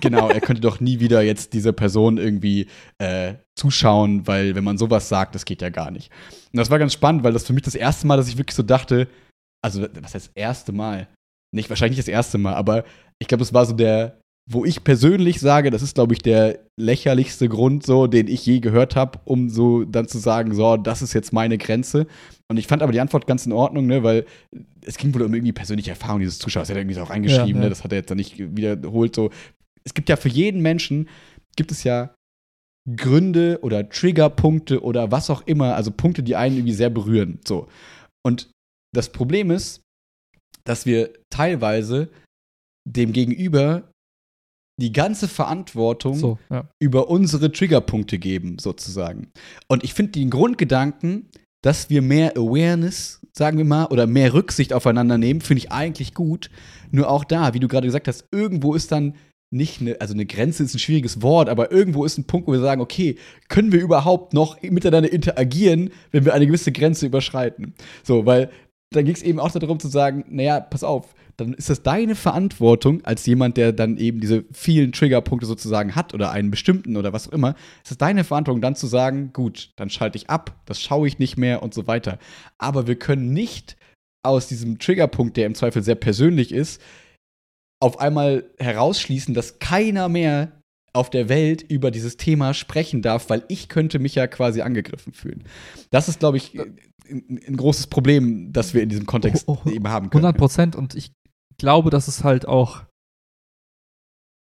Genau, 0.00 0.28
er 0.28 0.42
könnte 0.42 0.60
doch 0.60 0.80
nie 0.80 1.00
wieder 1.00 1.22
jetzt 1.22 1.54
diese 1.54 1.72
Person 1.72 2.18
irgendwie 2.18 2.66
äh, 2.98 3.34
zuschauen, 3.54 4.26
weil 4.26 4.54
wenn 4.54 4.64
man 4.64 4.76
sowas 4.76 5.08
sagt, 5.08 5.34
das 5.34 5.46
geht 5.46 5.62
ja 5.62 5.70
gar 5.70 5.90
nicht. 5.90 6.10
Und 6.54 6.58
das 6.58 6.70
war 6.70 6.78
ganz 6.78 6.92
spannend, 6.92 7.24
weil 7.24 7.32
das 7.32 7.44
für 7.44 7.52
mich 7.52 7.64
das 7.64 7.74
erste 7.74 8.06
Mal, 8.06 8.16
dass 8.16 8.28
ich 8.28 8.38
wirklich 8.38 8.54
so 8.54 8.62
dachte, 8.62 9.08
also 9.60 9.82
was 9.82 10.14
heißt 10.14 10.28
das 10.28 10.32
erste 10.36 10.70
Mal? 10.70 11.08
Nicht 11.52 11.68
wahrscheinlich 11.68 11.98
das 11.98 12.06
erste 12.06 12.38
Mal, 12.38 12.54
aber 12.54 12.84
ich 13.20 13.26
glaube, 13.26 13.40
das 13.40 13.52
war 13.52 13.66
so 13.66 13.72
der, 13.72 14.20
wo 14.48 14.64
ich 14.64 14.84
persönlich 14.84 15.40
sage, 15.40 15.70
das 15.70 15.82
ist, 15.82 15.96
glaube 15.96 16.12
ich, 16.14 16.20
der 16.20 16.60
lächerlichste 16.78 17.48
Grund, 17.48 17.84
so, 17.84 18.06
den 18.06 18.28
ich 18.28 18.46
je 18.46 18.60
gehört 18.60 18.94
habe, 18.94 19.18
um 19.24 19.50
so 19.50 19.84
dann 19.84 20.06
zu 20.06 20.18
sagen, 20.18 20.54
so, 20.54 20.76
das 20.76 21.02
ist 21.02 21.12
jetzt 21.12 21.32
meine 21.32 21.58
Grenze. 21.58 22.06
Und 22.48 22.58
ich 22.58 22.68
fand 22.68 22.82
aber 22.82 22.92
die 22.92 23.00
Antwort 23.00 23.26
ganz 23.26 23.46
in 23.46 23.52
Ordnung, 23.52 23.86
ne, 23.86 24.04
weil 24.04 24.24
es 24.82 24.96
ging 24.96 25.12
wohl 25.12 25.22
um 25.22 25.34
irgendwie 25.34 25.52
persönliche 25.52 25.90
Erfahrung 25.90 26.20
dieses 26.20 26.38
Zuschauers. 26.38 26.68
Er 26.68 26.74
hat 26.76 26.82
irgendwie 26.82 26.94
so 26.94 27.02
auch 27.02 27.10
reingeschrieben, 27.10 27.48
ja, 27.48 27.54
ja. 27.56 27.62
Ne, 27.62 27.68
das 27.68 27.82
hat 27.82 27.90
er 27.90 27.98
jetzt 27.98 28.10
dann 28.10 28.18
nicht 28.18 28.38
wiederholt. 28.38 29.16
So, 29.16 29.30
es 29.82 29.92
gibt 29.92 30.08
ja 30.08 30.14
für 30.14 30.28
jeden 30.28 30.62
Menschen 30.62 31.08
gibt 31.56 31.72
es 31.72 31.82
ja 31.82 32.14
Gründe 32.96 33.60
oder 33.62 33.88
Triggerpunkte 33.88 34.82
oder 34.82 35.10
was 35.10 35.30
auch 35.30 35.42
immer, 35.46 35.74
also 35.74 35.90
Punkte, 35.90 36.22
die 36.22 36.36
einen 36.36 36.56
irgendwie 36.56 36.74
sehr 36.74 36.90
berühren. 36.90 37.40
So. 37.46 37.68
Und 38.26 38.50
das 38.94 39.10
Problem 39.10 39.50
ist, 39.50 39.80
dass 40.64 40.86
wir 40.86 41.12
teilweise 41.30 42.10
dem 42.88 43.12
Gegenüber 43.12 43.90
die 44.80 44.92
ganze 44.92 45.28
Verantwortung 45.28 46.14
so, 46.14 46.38
ja. 46.50 46.68
über 46.82 47.08
unsere 47.08 47.52
Triggerpunkte 47.52 48.18
geben, 48.18 48.58
sozusagen. 48.58 49.30
Und 49.68 49.84
ich 49.84 49.94
finde 49.94 50.12
den 50.12 50.30
Grundgedanken, 50.30 51.30
dass 51.62 51.90
wir 51.90 52.02
mehr 52.02 52.36
Awareness, 52.36 53.20
sagen 53.32 53.56
wir 53.56 53.64
mal, 53.64 53.86
oder 53.86 54.06
mehr 54.06 54.34
Rücksicht 54.34 54.72
aufeinander 54.72 55.16
nehmen, 55.16 55.40
finde 55.40 55.58
ich 55.60 55.72
eigentlich 55.72 56.12
gut. 56.12 56.50
Nur 56.90 57.08
auch 57.08 57.24
da, 57.24 57.54
wie 57.54 57.60
du 57.60 57.68
gerade 57.68 57.86
gesagt 57.86 58.08
hast, 58.08 58.26
irgendwo 58.32 58.74
ist 58.74 58.92
dann 58.92 59.14
nicht 59.54 59.80
eine, 59.80 60.00
also 60.00 60.14
eine 60.14 60.26
Grenze 60.26 60.64
ist 60.64 60.74
ein 60.74 60.78
schwieriges 60.78 61.22
Wort, 61.22 61.48
aber 61.48 61.70
irgendwo 61.70 62.04
ist 62.04 62.18
ein 62.18 62.24
Punkt, 62.24 62.48
wo 62.48 62.52
wir 62.52 62.60
sagen, 62.60 62.80
okay, 62.80 63.16
können 63.48 63.72
wir 63.72 63.80
überhaupt 63.80 64.34
noch 64.34 64.60
miteinander 64.62 65.12
interagieren, 65.12 65.90
wenn 66.10 66.24
wir 66.24 66.34
eine 66.34 66.46
gewisse 66.46 66.72
Grenze 66.72 67.06
überschreiten? 67.06 67.74
So, 68.02 68.26
weil 68.26 68.50
da 68.90 69.02
ging 69.02 69.14
es 69.14 69.22
eben 69.22 69.40
auch 69.40 69.50
darum 69.50 69.80
zu 69.80 69.88
sagen, 69.88 70.24
naja, 70.28 70.60
pass 70.60 70.84
auf, 70.84 71.14
dann 71.36 71.54
ist 71.54 71.70
das 71.70 71.82
deine 71.82 72.14
Verantwortung 72.14 73.04
als 73.04 73.26
jemand, 73.26 73.56
der 73.56 73.72
dann 73.72 73.96
eben 73.96 74.20
diese 74.20 74.44
vielen 74.52 74.92
Triggerpunkte 74.92 75.46
sozusagen 75.46 75.94
hat 75.94 76.14
oder 76.14 76.30
einen 76.30 76.50
bestimmten 76.50 76.96
oder 76.96 77.12
was 77.12 77.28
auch 77.28 77.32
immer, 77.32 77.54
ist 77.82 77.90
es 77.92 77.98
deine 77.98 78.24
Verantwortung 78.24 78.60
dann 78.60 78.76
zu 78.76 78.86
sagen, 78.86 79.32
gut, 79.32 79.72
dann 79.76 79.90
schalte 79.90 80.16
ich 80.16 80.30
ab, 80.30 80.60
das 80.66 80.80
schaue 80.80 81.08
ich 81.08 81.18
nicht 81.18 81.36
mehr 81.36 81.62
und 81.62 81.74
so 81.74 81.86
weiter. 81.86 82.18
Aber 82.58 82.86
wir 82.86 82.96
können 82.96 83.32
nicht 83.32 83.76
aus 84.22 84.46
diesem 84.46 84.78
Triggerpunkt, 84.78 85.36
der 85.36 85.46
im 85.46 85.54
Zweifel 85.54 85.82
sehr 85.82 85.96
persönlich 85.96 86.52
ist, 86.52 86.80
auf 87.84 88.00
einmal 88.00 88.50
herausschließen, 88.58 89.34
dass 89.34 89.58
keiner 89.58 90.08
mehr 90.08 90.52
auf 90.94 91.10
der 91.10 91.28
Welt 91.28 91.60
über 91.60 91.90
dieses 91.90 92.16
Thema 92.16 92.54
sprechen 92.54 93.02
darf, 93.02 93.28
weil 93.28 93.44
ich 93.48 93.68
könnte 93.68 93.98
mich 93.98 94.14
ja 94.14 94.26
quasi 94.26 94.62
angegriffen 94.62 95.12
fühlen. 95.12 95.44
Das 95.90 96.08
ist, 96.08 96.18
glaube 96.18 96.38
ich, 96.38 96.58
ein, 96.58 96.78
ein, 97.46 97.56
großes 97.58 97.88
Problem, 97.88 98.54
das 98.54 98.72
wir 98.72 98.82
in 98.82 98.88
diesem 98.88 99.04
Kontext 99.04 99.44
oh, 99.48 99.58
oh, 99.62 99.68
eben 99.68 99.86
haben 99.88 100.08
können. 100.08 100.24
100 100.24 100.38
Prozent 100.38 100.76
und 100.76 100.94
ich 100.94 101.12
glaube, 101.58 101.90
das 101.90 102.08
ist 102.08 102.24
halt 102.24 102.48
auch 102.48 102.84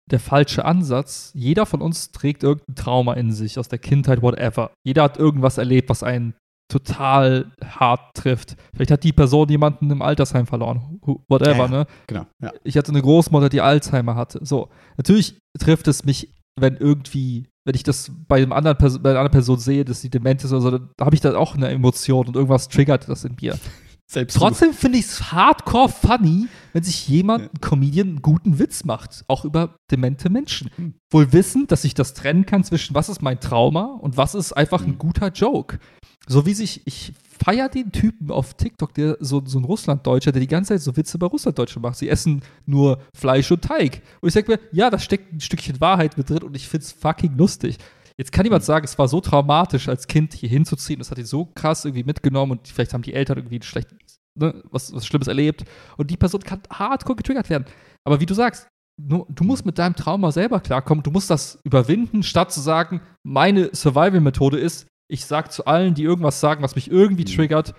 der 0.08 0.20
falsche 0.20 0.64
Ansatz. 0.64 1.32
Jeder 1.34 1.66
von 1.66 1.82
uns 1.82 2.12
trägt 2.12 2.44
irgendein 2.44 2.76
Trauma 2.76 3.14
in 3.14 3.32
sich 3.32 3.58
aus 3.58 3.66
der 3.66 3.80
Kindheit, 3.80 4.22
whatever. 4.22 4.70
Jeder 4.86 5.02
hat 5.02 5.16
irgendwas 5.16 5.58
erlebt, 5.58 5.88
was 5.88 6.04
einen 6.04 6.34
total 6.72 7.52
hart 7.64 8.14
trifft. 8.14 8.56
Vielleicht 8.74 8.90
hat 8.90 9.04
die 9.04 9.12
Person 9.12 9.48
jemanden 9.48 9.90
im 9.90 10.02
Altersheim 10.02 10.46
verloren, 10.46 11.00
whatever, 11.28 11.50
Ja, 11.52 11.64
ja. 11.64 11.68
ne? 11.68 11.86
Genau. 12.06 12.26
Ja. 12.40 12.52
Ich 12.64 12.76
hatte 12.76 12.90
eine 12.90 13.02
Großmutter, 13.02 13.48
die 13.48 13.60
Alzheimer 13.60 14.14
hatte. 14.14 14.40
So, 14.42 14.70
natürlich 14.96 15.38
trifft 15.58 15.86
es 15.88 16.04
mich, 16.04 16.34
wenn 16.58 16.76
irgendwie, 16.76 17.48
wenn 17.64 17.74
ich 17.74 17.82
das 17.82 18.10
bei, 18.26 18.36
einem 18.36 18.52
anderen 18.52 18.78
Pers 18.78 18.98
bei 19.02 19.10
einer 19.10 19.20
anderen 19.20 19.32
Person 19.32 19.58
sehe, 19.58 19.84
dass 19.84 20.00
sie 20.00 20.10
dement 20.10 20.42
ist 20.42 20.52
oder 20.52 20.60
so, 20.62 20.70
dann 20.70 20.88
habe 21.00 21.14
ich 21.14 21.20
da 21.20 21.36
auch 21.36 21.54
eine 21.54 21.68
Emotion 21.68 22.26
und 22.26 22.36
irgendwas 22.36 22.68
triggert 22.68 23.08
das 23.08 23.24
in 23.24 23.36
mir. 23.40 23.58
Selbst 24.06 24.36
Trotzdem 24.36 24.72
finde 24.72 24.98
ich 24.98 25.06
es 25.06 25.32
hardcore 25.32 25.88
funny, 25.88 26.46
wenn 26.72 26.82
sich 26.82 27.08
jemand, 27.08 27.54
ein 27.54 27.60
Comedian, 27.60 28.08
einen 28.08 28.22
guten 28.22 28.58
Witz 28.58 28.84
macht, 28.84 29.24
auch 29.28 29.44
über 29.44 29.76
demente 29.90 30.30
Menschen. 30.30 30.70
Hm. 30.76 30.94
Wohl 31.10 31.32
wissend, 31.32 31.70
dass 31.72 31.84
ich 31.84 31.94
das 31.94 32.14
trennen 32.14 32.46
kann 32.46 32.64
zwischen 32.64 32.94
was 32.94 33.08
ist 33.08 33.22
mein 33.22 33.40
Trauma 33.40 33.98
und 34.00 34.16
was 34.16 34.34
ist 34.34 34.52
einfach 34.52 34.82
ein 34.82 34.92
Hm. 34.92 34.98
guter 34.98 35.28
Joke. 35.28 35.78
So 36.26 36.46
wie 36.46 36.54
sich, 36.54 36.82
ich 36.86 37.12
feiere 37.44 37.68
den 37.68 37.90
Typen 37.90 38.30
auf 38.30 38.54
TikTok, 38.54 38.94
der 38.94 39.16
so, 39.20 39.42
so 39.44 39.58
ein 39.58 39.64
Russlanddeutscher, 39.64 40.32
der 40.32 40.40
die 40.40 40.46
ganze 40.46 40.74
Zeit 40.74 40.82
so 40.82 40.96
Witze 40.96 41.16
über 41.16 41.26
Russlanddeutsche 41.26 41.80
macht. 41.80 41.96
Sie 41.98 42.08
essen 42.08 42.42
nur 42.66 43.00
Fleisch 43.14 43.50
und 43.50 43.62
Teig. 43.62 44.02
Und 44.20 44.28
ich 44.28 44.34
denke 44.34 44.52
mir, 44.52 44.60
ja, 44.70 44.90
da 44.90 44.98
steckt 44.98 45.32
ein 45.32 45.40
Stückchen 45.40 45.80
Wahrheit 45.80 46.16
mit 46.16 46.30
drin 46.30 46.44
und 46.44 46.56
ich 46.56 46.68
finde 46.68 46.84
es 46.84 46.92
fucking 46.92 47.36
lustig. 47.36 47.78
Jetzt 48.16 48.30
kann 48.30 48.44
jemand 48.44 48.62
sagen, 48.62 48.84
es 48.84 48.98
war 48.98 49.08
so 49.08 49.20
traumatisch, 49.20 49.88
als 49.88 50.06
Kind 50.06 50.34
hier 50.34 50.48
hinzuziehen, 50.48 50.98
das 50.98 51.10
hat 51.10 51.18
ihn 51.18 51.24
so 51.24 51.46
krass 51.46 51.84
irgendwie 51.84 52.04
mitgenommen 52.04 52.52
und 52.52 52.68
vielleicht 52.68 52.94
haben 52.94 53.02
die 53.02 53.14
Eltern 53.14 53.38
irgendwie 53.38 53.60
schlecht, 53.62 53.88
ne, 54.34 54.62
was, 54.70 54.92
was 54.92 55.06
Schlimmes 55.06 55.28
erlebt 55.28 55.64
und 55.96 56.10
die 56.10 56.16
Person 56.16 56.40
kann 56.42 56.62
hardcore 56.70 57.16
getriggert 57.16 57.50
werden. 57.50 57.64
Aber 58.04 58.20
wie 58.20 58.26
du 58.26 58.34
sagst, 58.34 58.68
nur, 59.00 59.26
du 59.30 59.44
musst 59.44 59.64
mit 59.64 59.78
deinem 59.78 59.96
Trauma 59.96 60.30
selber 60.32 60.60
klarkommen, 60.60 61.02
du 61.02 61.10
musst 61.10 61.30
das 61.30 61.58
überwinden, 61.64 62.22
statt 62.22 62.52
zu 62.52 62.60
sagen, 62.60 63.00
meine 63.26 63.70
Survival-Methode 63.74 64.58
ist, 64.58 64.86
ich 65.10 65.24
sag 65.24 65.50
zu 65.52 65.64
allen, 65.66 65.94
die 65.94 66.02
irgendwas 66.02 66.40
sagen, 66.40 66.62
was 66.62 66.74
mich 66.76 66.90
irgendwie 66.90 67.22
Mhm. 67.22 67.36
triggert, 67.36 67.74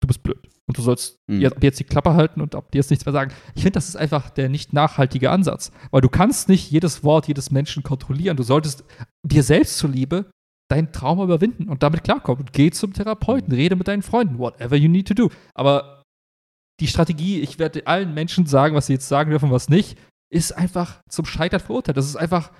du 0.00 0.06
bist 0.06 0.22
blöd. 0.22 0.38
Und 0.66 0.76
du 0.76 0.82
sollst 0.82 1.16
Mhm. 1.28 1.40
jetzt, 1.40 1.62
jetzt 1.62 1.80
die 1.80 1.84
Klappe 1.84 2.14
halten 2.14 2.40
und 2.40 2.54
ab 2.54 2.74
jetzt 2.74 2.90
nichts 2.90 3.04
mehr 3.06 3.12
sagen. 3.12 3.32
Ich 3.54 3.62
finde, 3.62 3.72
das 3.74 3.88
ist 3.88 3.96
einfach 3.96 4.30
der 4.30 4.48
nicht 4.48 4.72
nachhaltige 4.72 5.30
Ansatz. 5.30 5.72
Weil 5.90 6.02
du 6.02 6.08
kannst 6.10 6.48
nicht 6.48 6.70
jedes 6.70 7.02
Wort 7.02 7.26
jedes 7.26 7.50
Menschen 7.50 7.82
kontrollieren. 7.82 8.36
Du 8.36 8.42
solltest 8.42 8.84
dir 9.24 9.42
selbst 9.42 9.78
zuliebe 9.78 10.30
dein 10.68 10.92
Trauma 10.92 11.24
überwinden 11.24 11.68
und 11.68 11.82
damit 11.82 12.04
klarkommen. 12.04 12.46
Geh 12.52 12.70
zum 12.70 12.92
Therapeuten, 12.92 13.52
rede 13.52 13.76
mit 13.76 13.88
deinen 13.88 14.02
Freunden, 14.02 14.38
whatever 14.38 14.76
you 14.76 14.88
need 14.88 15.08
to 15.08 15.14
do. 15.14 15.30
Aber 15.54 16.02
die 16.80 16.86
Strategie, 16.86 17.40
ich 17.40 17.58
werde 17.58 17.86
allen 17.86 18.14
Menschen 18.14 18.46
sagen, 18.46 18.74
was 18.74 18.86
sie 18.86 18.94
jetzt 18.94 19.08
sagen 19.08 19.30
dürfen, 19.30 19.50
was 19.50 19.68
nicht, 19.68 19.98
ist 20.32 20.52
einfach 20.52 21.00
zum 21.08 21.24
Scheitern 21.24 21.60
verurteilt. 21.60 21.96
Das 21.96 22.06
ist 22.06 22.16
einfach 22.16 22.52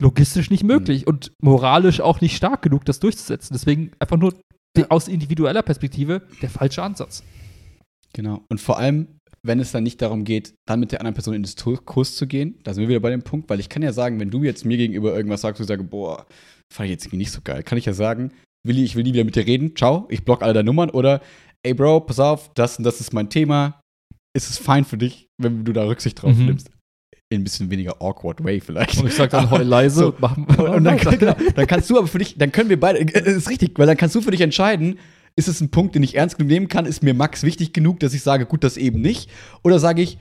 logistisch 0.00 0.50
nicht 0.50 0.64
möglich 0.64 1.06
und 1.06 1.32
moralisch 1.42 2.00
auch 2.00 2.20
nicht 2.20 2.36
stark 2.36 2.62
genug, 2.62 2.84
das 2.84 3.00
durchzusetzen. 3.00 3.54
Deswegen 3.54 3.90
einfach 3.98 4.16
nur 4.16 4.34
aus 4.88 5.08
individueller 5.08 5.62
Perspektive 5.62 6.22
der 6.40 6.50
falsche 6.50 6.82
Ansatz. 6.82 7.24
Genau. 8.12 8.44
Und 8.48 8.60
vor 8.60 8.78
allem, 8.78 9.08
wenn 9.42 9.60
es 9.60 9.72
dann 9.72 9.82
nicht 9.82 10.00
darum 10.00 10.24
geht, 10.24 10.54
dann 10.66 10.80
mit 10.80 10.92
der 10.92 11.00
anderen 11.00 11.14
Person 11.14 11.34
in 11.34 11.42
den 11.42 11.46
Diskurs 11.46 12.14
zu 12.14 12.26
gehen, 12.26 12.60
da 12.62 12.72
sind 12.72 12.82
wir 12.82 12.88
wieder 12.88 13.00
bei 13.00 13.10
dem 13.10 13.22
Punkt, 13.22 13.50
weil 13.50 13.60
ich 13.60 13.68
kann 13.68 13.82
ja 13.82 13.92
sagen, 13.92 14.20
wenn 14.20 14.30
du 14.30 14.44
jetzt 14.44 14.64
mir 14.64 14.76
gegenüber 14.76 15.14
irgendwas 15.14 15.40
sagst, 15.40 15.60
ich 15.60 15.66
sage, 15.66 15.84
boah, 15.84 16.26
fand 16.72 16.86
ich 16.86 16.92
jetzt 16.92 17.04
irgendwie 17.06 17.18
nicht 17.18 17.32
so 17.32 17.40
geil, 17.42 17.62
kann 17.62 17.78
ich 17.78 17.86
ja 17.86 17.92
sagen, 17.92 18.32
Willi, 18.66 18.84
ich 18.84 18.96
will 18.96 19.04
nie 19.04 19.12
wieder 19.14 19.24
mit 19.24 19.36
dir 19.36 19.46
reden, 19.46 19.74
ciao, 19.76 20.06
ich 20.10 20.24
block 20.24 20.42
alle 20.42 20.52
deine 20.52 20.66
Nummern 20.66 20.90
oder, 20.90 21.20
ey 21.62 21.74
Bro, 21.74 22.00
pass 22.00 22.18
auf, 22.20 22.52
das 22.54 22.76
und 22.78 22.84
das 22.84 23.00
ist 23.00 23.12
mein 23.12 23.30
Thema, 23.30 23.80
ist 24.36 24.50
es 24.50 24.58
fein 24.58 24.84
für 24.84 24.98
dich, 24.98 25.28
wenn 25.40 25.64
du 25.64 25.72
da 25.72 25.84
Rücksicht 25.84 26.20
drauf 26.22 26.36
Mhm. 26.36 26.46
nimmst? 26.46 26.70
In 27.30 27.42
ein 27.42 27.44
bisschen 27.44 27.70
weniger 27.70 28.00
awkward 28.00 28.42
way 28.42 28.58
vielleicht. 28.60 28.98
Und 28.98 29.06
ich 29.08 29.14
sage 29.14 29.30
dann 29.32 29.50
heul 29.50 29.62
leise 29.62 29.96
So. 30.00 30.06
und 30.08 30.20
machen 30.20 30.44
Und, 30.46 30.58
und 30.60 30.84
dann, 30.84 30.96
genau, 30.96 31.34
dann 31.54 31.66
kannst 31.66 31.90
du 31.90 31.98
aber 31.98 32.06
für 32.06 32.18
dich, 32.18 32.36
dann 32.38 32.52
können 32.52 32.70
wir 32.70 32.80
beide, 32.80 33.00
äh, 33.00 33.04
das 33.06 33.34
ist 33.34 33.50
richtig, 33.50 33.78
weil 33.78 33.86
dann 33.86 33.96
kannst 33.98 34.14
du 34.14 34.20
für 34.22 34.30
dich 34.30 34.40
entscheiden, 34.40 34.98
ist 35.36 35.46
es 35.46 35.60
ein 35.60 35.70
Punkt, 35.70 35.94
den 35.94 36.02
ich 36.02 36.14
ernst 36.16 36.36
genug 36.38 36.50
nehmen 36.50 36.68
kann, 36.68 36.84
ist 36.86 37.02
mir 37.02 37.14
Max 37.14 37.42
wichtig 37.42 37.72
genug, 37.72 38.00
dass 38.00 38.12
ich 38.14 38.22
sage, 38.22 38.46
gut, 38.46 38.64
das 38.64 38.76
eben 38.76 39.00
nicht, 39.00 39.30
oder 39.62 39.78
sage 39.78 40.02
ich, 40.02 40.18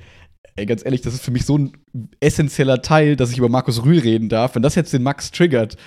ey, 0.57 0.65
ganz 0.65 0.83
ehrlich, 0.85 1.01
das 1.01 1.13
ist 1.13 1.23
für 1.23 1.31
mich 1.31 1.45
so 1.45 1.57
ein 1.57 1.71
essentieller 2.19 2.81
Teil, 2.81 3.15
dass 3.15 3.31
ich 3.31 3.37
über 3.37 3.49
Markus 3.49 3.83
Rühl 3.83 3.99
reden 3.99 4.27
darf, 4.29 4.55
wenn 4.55 4.61
das 4.61 4.75
jetzt 4.75 4.91
den 4.93 5.03
Max 5.03 5.31
triggert, 5.31 5.77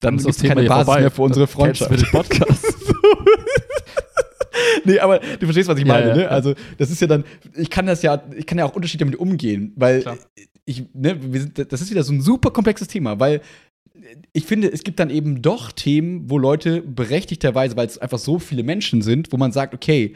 dann 0.00 0.16
ist 0.16 0.26
das 0.26 0.42
keine 0.42 0.64
Basis 0.64 0.84
vorbei. 0.84 1.00
mehr 1.00 1.10
für 1.10 1.22
unsere 1.22 1.46
Freundschaft. 1.46 1.90
wir 1.90 1.98
den 1.98 2.10
Podcast. 2.10 2.64
nee, 4.84 4.98
aber 4.98 5.18
du 5.18 5.46
verstehst, 5.46 5.68
was 5.68 5.78
ich 5.78 5.84
meine, 5.84 6.08
ja, 6.08 6.16
ne? 6.16 6.22
ja. 6.22 6.28
Also, 6.28 6.54
das 6.78 6.90
ist 6.90 7.00
ja 7.00 7.06
dann, 7.06 7.24
ich 7.54 7.70
kann 7.70 7.86
das 7.86 8.02
ja, 8.02 8.22
ich 8.36 8.46
kann 8.46 8.58
ja 8.58 8.64
auch 8.64 8.74
unterschiedlich 8.74 9.06
damit 9.06 9.20
umgehen, 9.20 9.72
weil 9.76 10.02
Klar. 10.02 10.18
ich, 10.64 10.84
ne, 10.94 11.18
sind, 11.32 11.72
das 11.72 11.80
ist 11.80 11.90
wieder 11.90 12.02
so 12.02 12.12
ein 12.12 12.22
super 12.22 12.50
komplexes 12.50 12.88
Thema, 12.88 13.20
weil 13.20 13.40
ich 14.32 14.44
finde, 14.44 14.72
es 14.72 14.82
gibt 14.82 14.98
dann 14.98 15.10
eben 15.10 15.42
doch 15.42 15.72
Themen, 15.72 16.30
wo 16.30 16.38
Leute 16.38 16.80
berechtigterweise, 16.80 17.76
weil 17.76 17.86
es 17.86 17.98
einfach 17.98 18.18
so 18.18 18.38
viele 18.38 18.62
Menschen 18.62 19.02
sind, 19.02 19.32
wo 19.32 19.36
man 19.36 19.52
sagt, 19.52 19.74
okay, 19.74 20.14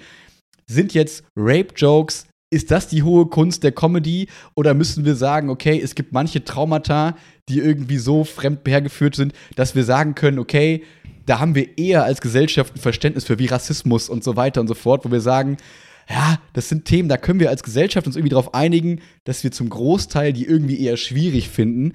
sind 0.66 0.94
jetzt 0.94 1.24
Rape-Jokes, 1.36 2.26
ist 2.50 2.70
das 2.70 2.88
die 2.88 3.02
hohe 3.02 3.26
Kunst 3.26 3.64
der 3.64 3.72
Comedy? 3.72 4.28
Oder 4.54 4.74
müssen 4.74 5.04
wir 5.04 5.16
sagen, 5.16 5.50
okay, 5.50 5.80
es 5.82 5.94
gibt 5.94 6.12
manche 6.12 6.44
Traumata, 6.44 7.16
die 7.48 7.58
irgendwie 7.58 7.98
so 7.98 8.24
fremd 8.24 8.60
hergeführt 8.66 9.14
sind, 9.16 9.32
dass 9.56 9.74
wir 9.74 9.84
sagen 9.84 10.14
können, 10.14 10.38
okay, 10.38 10.82
da 11.26 11.40
haben 11.40 11.54
wir 11.54 11.78
eher 11.78 12.04
als 12.04 12.20
Gesellschaft 12.20 12.74
ein 12.76 12.80
Verständnis 12.80 13.24
für 13.24 13.38
wie 13.38 13.46
Rassismus 13.46 14.08
und 14.08 14.24
so 14.24 14.36
weiter 14.36 14.60
und 14.60 14.68
so 14.68 14.74
fort, 14.74 15.04
wo 15.04 15.10
wir 15.10 15.20
sagen, 15.20 15.56
ja, 16.08 16.38
das 16.52 16.68
sind 16.68 16.84
Themen, 16.84 17.08
da 17.08 17.16
können 17.16 17.40
wir 17.40 17.50
als 17.50 17.62
Gesellschaft 17.62 18.06
uns 18.06 18.16
irgendwie 18.16 18.30
darauf 18.30 18.54
einigen, 18.54 19.00
dass 19.24 19.42
wir 19.42 19.52
zum 19.52 19.70
Großteil 19.70 20.32
die 20.32 20.44
irgendwie 20.44 20.80
eher 20.80 20.96
schwierig 20.96 21.48
finden. 21.48 21.94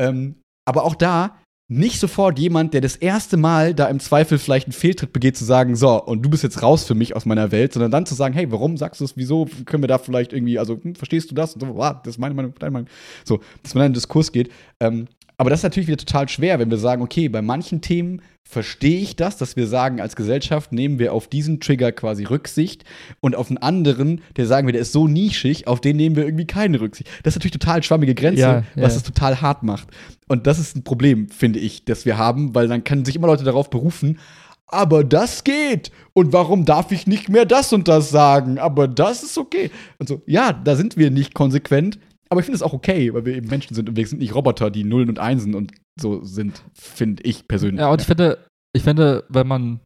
Ähm, 0.00 0.36
aber 0.66 0.84
auch 0.84 0.94
da 0.94 1.36
nicht 1.70 2.00
sofort 2.00 2.36
jemand, 2.40 2.74
der 2.74 2.80
das 2.80 2.96
erste 2.96 3.36
Mal 3.36 3.74
da 3.74 3.86
im 3.86 4.00
Zweifel 4.00 4.38
vielleicht 4.38 4.66
einen 4.66 4.72
Fehltritt 4.72 5.12
begeht, 5.12 5.36
zu 5.36 5.44
sagen, 5.44 5.76
so, 5.76 6.02
und 6.02 6.20
du 6.22 6.28
bist 6.28 6.42
jetzt 6.42 6.64
raus 6.64 6.84
für 6.84 6.96
mich 6.96 7.14
aus 7.14 7.26
meiner 7.26 7.52
Welt, 7.52 7.72
sondern 7.72 7.92
dann 7.92 8.06
zu 8.06 8.16
sagen, 8.16 8.34
hey, 8.34 8.50
warum 8.50 8.76
sagst 8.76 9.00
du 9.00 9.04
es, 9.04 9.16
wieso 9.16 9.48
können 9.66 9.84
wir 9.84 9.88
da 9.88 9.98
vielleicht 9.98 10.32
irgendwie, 10.32 10.58
also, 10.58 10.80
hm, 10.82 10.96
verstehst 10.96 11.30
du 11.30 11.34
das? 11.36 11.54
Und 11.54 11.60
so, 11.60 11.80
ah, 11.80 12.00
das 12.04 12.14
ist 12.14 12.18
meine 12.18 12.34
Meinung, 12.34 12.54
deine 12.58 12.72
Meinung. 12.72 12.88
So, 13.24 13.38
dass 13.62 13.74
man 13.74 13.82
dann 13.82 13.86
in 13.86 13.92
den 13.92 13.94
Diskurs 13.94 14.32
geht. 14.32 14.50
Ähm, 14.80 15.06
aber 15.36 15.48
das 15.48 15.60
ist 15.60 15.62
natürlich 15.62 15.86
wieder 15.86 15.96
total 15.96 16.28
schwer, 16.28 16.58
wenn 16.58 16.70
wir 16.70 16.76
sagen, 16.76 17.02
okay, 17.02 17.28
bei 17.28 17.40
manchen 17.40 17.80
Themen 17.80 18.20
verstehe 18.42 19.00
ich 19.00 19.14
das, 19.14 19.36
dass 19.36 19.54
wir 19.54 19.68
sagen, 19.68 20.00
als 20.00 20.16
Gesellschaft 20.16 20.72
nehmen 20.72 20.98
wir 20.98 21.14
auf 21.14 21.28
diesen 21.28 21.60
Trigger 21.60 21.92
quasi 21.92 22.24
Rücksicht 22.24 22.84
und 23.20 23.36
auf 23.36 23.48
einen 23.48 23.58
anderen, 23.58 24.22
der 24.36 24.46
sagen 24.46 24.66
wir, 24.66 24.72
der 24.72 24.82
ist 24.82 24.92
so 24.92 25.06
nischig, 25.06 25.68
auf 25.68 25.80
den 25.80 25.96
nehmen 25.96 26.16
wir 26.16 26.24
irgendwie 26.24 26.46
keine 26.46 26.80
Rücksicht. 26.80 27.08
Das 27.22 27.32
ist 27.32 27.38
natürlich 27.38 27.58
total 27.58 27.82
schwammige 27.84 28.14
Grenze, 28.14 28.40
Ja, 28.40 28.64
ja. 28.74 28.82
was 28.82 28.96
es 28.96 29.04
total 29.04 29.40
hart 29.40 29.62
macht. 29.62 29.88
Und 30.30 30.46
das 30.46 30.60
ist 30.60 30.76
ein 30.76 30.84
Problem, 30.84 31.28
finde 31.28 31.58
ich, 31.58 31.84
das 31.84 32.06
wir 32.06 32.16
haben, 32.16 32.54
weil 32.54 32.68
dann 32.68 32.84
können 32.84 33.04
sich 33.04 33.16
immer 33.16 33.26
Leute 33.26 33.42
darauf 33.42 33.68
berufen, 33.68 34.20
aber 34.68 35.02
das 35.02 35.42
geht. 35.42 35.90
Und 36.12 36.32
warum 36.32 36.64
darf 36.64 36.92
ich 36.92 37.08
nicht 37.08 37.28
mehr 37.28 37.44
das 37.44 37.72
und 37.72 37.88
das 37.88 38.10
sagen? 38.10 38.60
Aber 38.60 38.86
das 38.86 39.24
ist 39.24 39.36
okay. 39.36 39.72
Und 39.98 40.08
so, 40.08 40.22
ja, 40.26 40.52
da 40.52 40.76
sind 40.76 40.96
wir 40.96 41.10
nicht 41.10 41.34
konsequent. 41.34 41.98
Aber 42.28 42.38
ich 42.38 42.46
finde 42.46 42.54
es 42.54 42.62
auch 42.62 42.72
okay, 42.72 43.12
weil 43.12 43.24
wir 43.24 43.34
eben 43.34 43.48
Menschen 43.48 43.74
sind 43.74 43.88
und 43.88 43.96
wir 43.96 44.06
sind 44.06 44.20
nicht 44.20 44.32
Roboter, 44.32 44.70
die 44.70 44.84
Nullen 44.84 45.08
und 45.08 45.18
Einsen 45.18 45.56
und 45.56 45.72
so 46.00 46.22
sind, 46.22 46.62
finde 46.74 47.24
ich 47.24 47.48
persönlich. 47.48 47.80
Ja, 47.80 47.90
und 47.90 48.00
ich 48.00 48.06
finde, 48.06 48.46
ich 48.72 48.84
finde, 48.84 49.24
wenn 49.30 49.48
man 49.48 49.80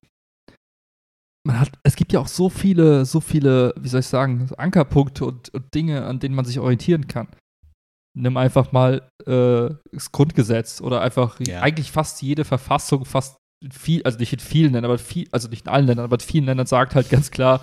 man 1.47 1.59
hat, 1.59 1.73
es 1.83 1.97
gibt 1.97 2.13
ja 2.13 2.21
auch 2.21 2.29
so 2.29 2.51
viele, 2.51 3.07
so 3.07 3.21
viele, 3.21 3.73
wie 3.79 3.89
soll 3.89 4.01
ich 4.01 4.07
sagen, 4.07 4.51
Ankerpunkte 4.59 5.25
und, 5.25 5.53
und 5.55 5.75
Dinge, 5.75 6.05
an 6.05 6.19
denen 6.19 6.35
man 6.35 6.45
sich 6.45 6.59
orientieren 6.59 7.07
kann. 7.07 7.29
Nimm 8.17 8.37
einfach 8.37 8.71
mal 8.73 9.09
äh, 9.27 9.75
das 9.93 10.13
Grundgesetz 10.13 10.81
oder 10.81 11.01
einfach 11.01 11.39
Ja. 11.41 11.61
eigentlich 11.63 11.91
fast 11.91 12.23
jede 12.23 12.45
Verfassung, 12.45 13.05
fast 13.05 13.37
in 13.63 13.73
viel, 13.73 14.03
also 14.05 14.19
nicht 14.19 14.33
in 14.33 14.39
vielen 14.39 14.73
Ländern, 14.73 14.85
aber 14.91 14.99
viel, 14.99 15.27
also 15.33 15.49
nicht 15.49 15.67
in 15.67 15.73
allen 15.73 15.87
Ländern, 15.87 16.05
aber 16.05 16.17
in 16.17 16.21
vielen 16.21 16.45
Ländern 16.45 16.67
sagt 16.67 16.95
halt 16.95 17.09
ganz 17.11 17.31
klar, 17.31 17.61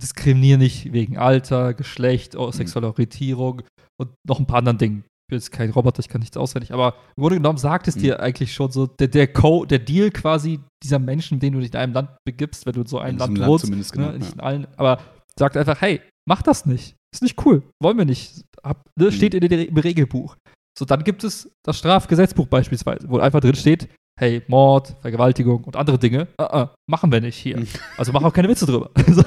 diskriminiere 0.00 0.58
nicht 0.58 0.92
wegen 0.92 1.16
Alter, 1.18 1.74
Geschlecht, 1.74 2.36
oh, 2.36 2.50
sexueller 2.52 2.88
Orientierung 2.88 3.62
und 4.00 4.10
noch 4.26 4.38
ein 4.38 4.46
paar 4.46 4.58
anderen 4.58 4.78
Dingen. 4.78 5.04
Ich 5.04 5.28
bin 5.30 5.38
jetzt 5.38 5.50
kein 5.50 5.70
Roboter, 5.70 6.00
ich 6.00 6.08
kann 6.08 6.20
nichts 6.20 6.36
auswendig, 6.36 6.72
aber 6.72 6.94
im 7.16 7.22
Grunde 7.22 7.36
genommen 7.38 7.58
sagt 7.58 7.88
es 7.88 7.96
Mhm. 7.96 8.00
dir 8.00 8.20
eigentlich 8.20 8.52
schon 8.54 8.70
so, 8.70 8.86
der, 8.86 9.08
der, 9.08 9.26
Co 9.32 9.64
der 9.64 9.80
Deal 9.80 10.10
quasi 10.10 10.60
dieser 10.84 10.98
Menschen, 11.00 11.40
den 11.40 11.54
du 11.54 11.60
dich 11.60 11.70
in 11.72 11.76
einem 11.76 11.94
Land 11.94 12.10
begibst, 12.24 12.66
wenn 12.66 12.74
du 12.74 12.82
in 12.82 12.86
so 12.86 12.98
einem 12.98 13.14
In 13.14 13.18
Land 13.18 13.30
diesem 13.30 13.40
Land 13.40 13.50
wohnst, 13.50 13.64
zumindest, 13.64 13.92
genau, 13.92 14.08
ne, 14.12 14.18
nicht 14.18 14.28
ja. 14.28 14.34
in 14.34 14.40
allen, 14.40 14.66
aber 14.76 15.00
sagt 15.38 15.56
einfach, 15.56 15.80
hey, 15.80 16.00
mach 16.28 16.42
das 16.42 16.66
nicht. 16.66 16.94
Ist 17.12 17.22
nicht 17.22 17.44
cool. 17.46 17.62
Wollen 17.82 17.96
wir 17.96 18.04
nicht. 18.04 18.44
Hab, 18.66 18.84
ne, 18.98 19.06
Mhm. 19.06 19.10
steht 19.12 19.34
in 19.34 19.40
der, 19.48 19.68
im 19.68 19.76
Regelbuch. 19.76 20.36
So, 20.78 20.84
dann 20.84 21.04
gibt 21.04 21.24
es 21.24 21.50
das 21.64 21.78
Strafgesetzbuch 21.78 22.46
beispielsweise, 22.48 23.08
wo 23.08 23.18
einfach 23.18 23.40
drin 23.40 23.54
steht, 23.54 23.88
hey, 24.18 24.42
Mord, 24.48 24.94
Vergewaltigung 25.00 25.64
und 25.64 25.76
andere 25.76 25.98
Dinge, 25.98 26.28
äh, 26.38 26.62
äh, 26.62 26.66
machen 26.90 27.10
wir 27.12 27.20
nicht 27.20 27.36
hier. 27.36 27.58
Mhm. 27.58 27.66
Also 27.96 28.12
mach 28.12 28.22
auch 28.22 28.32
keine 28.32 28.48
Witze 28.48 28.66
drüber. 28.66 28.90
so, 29.08 29.22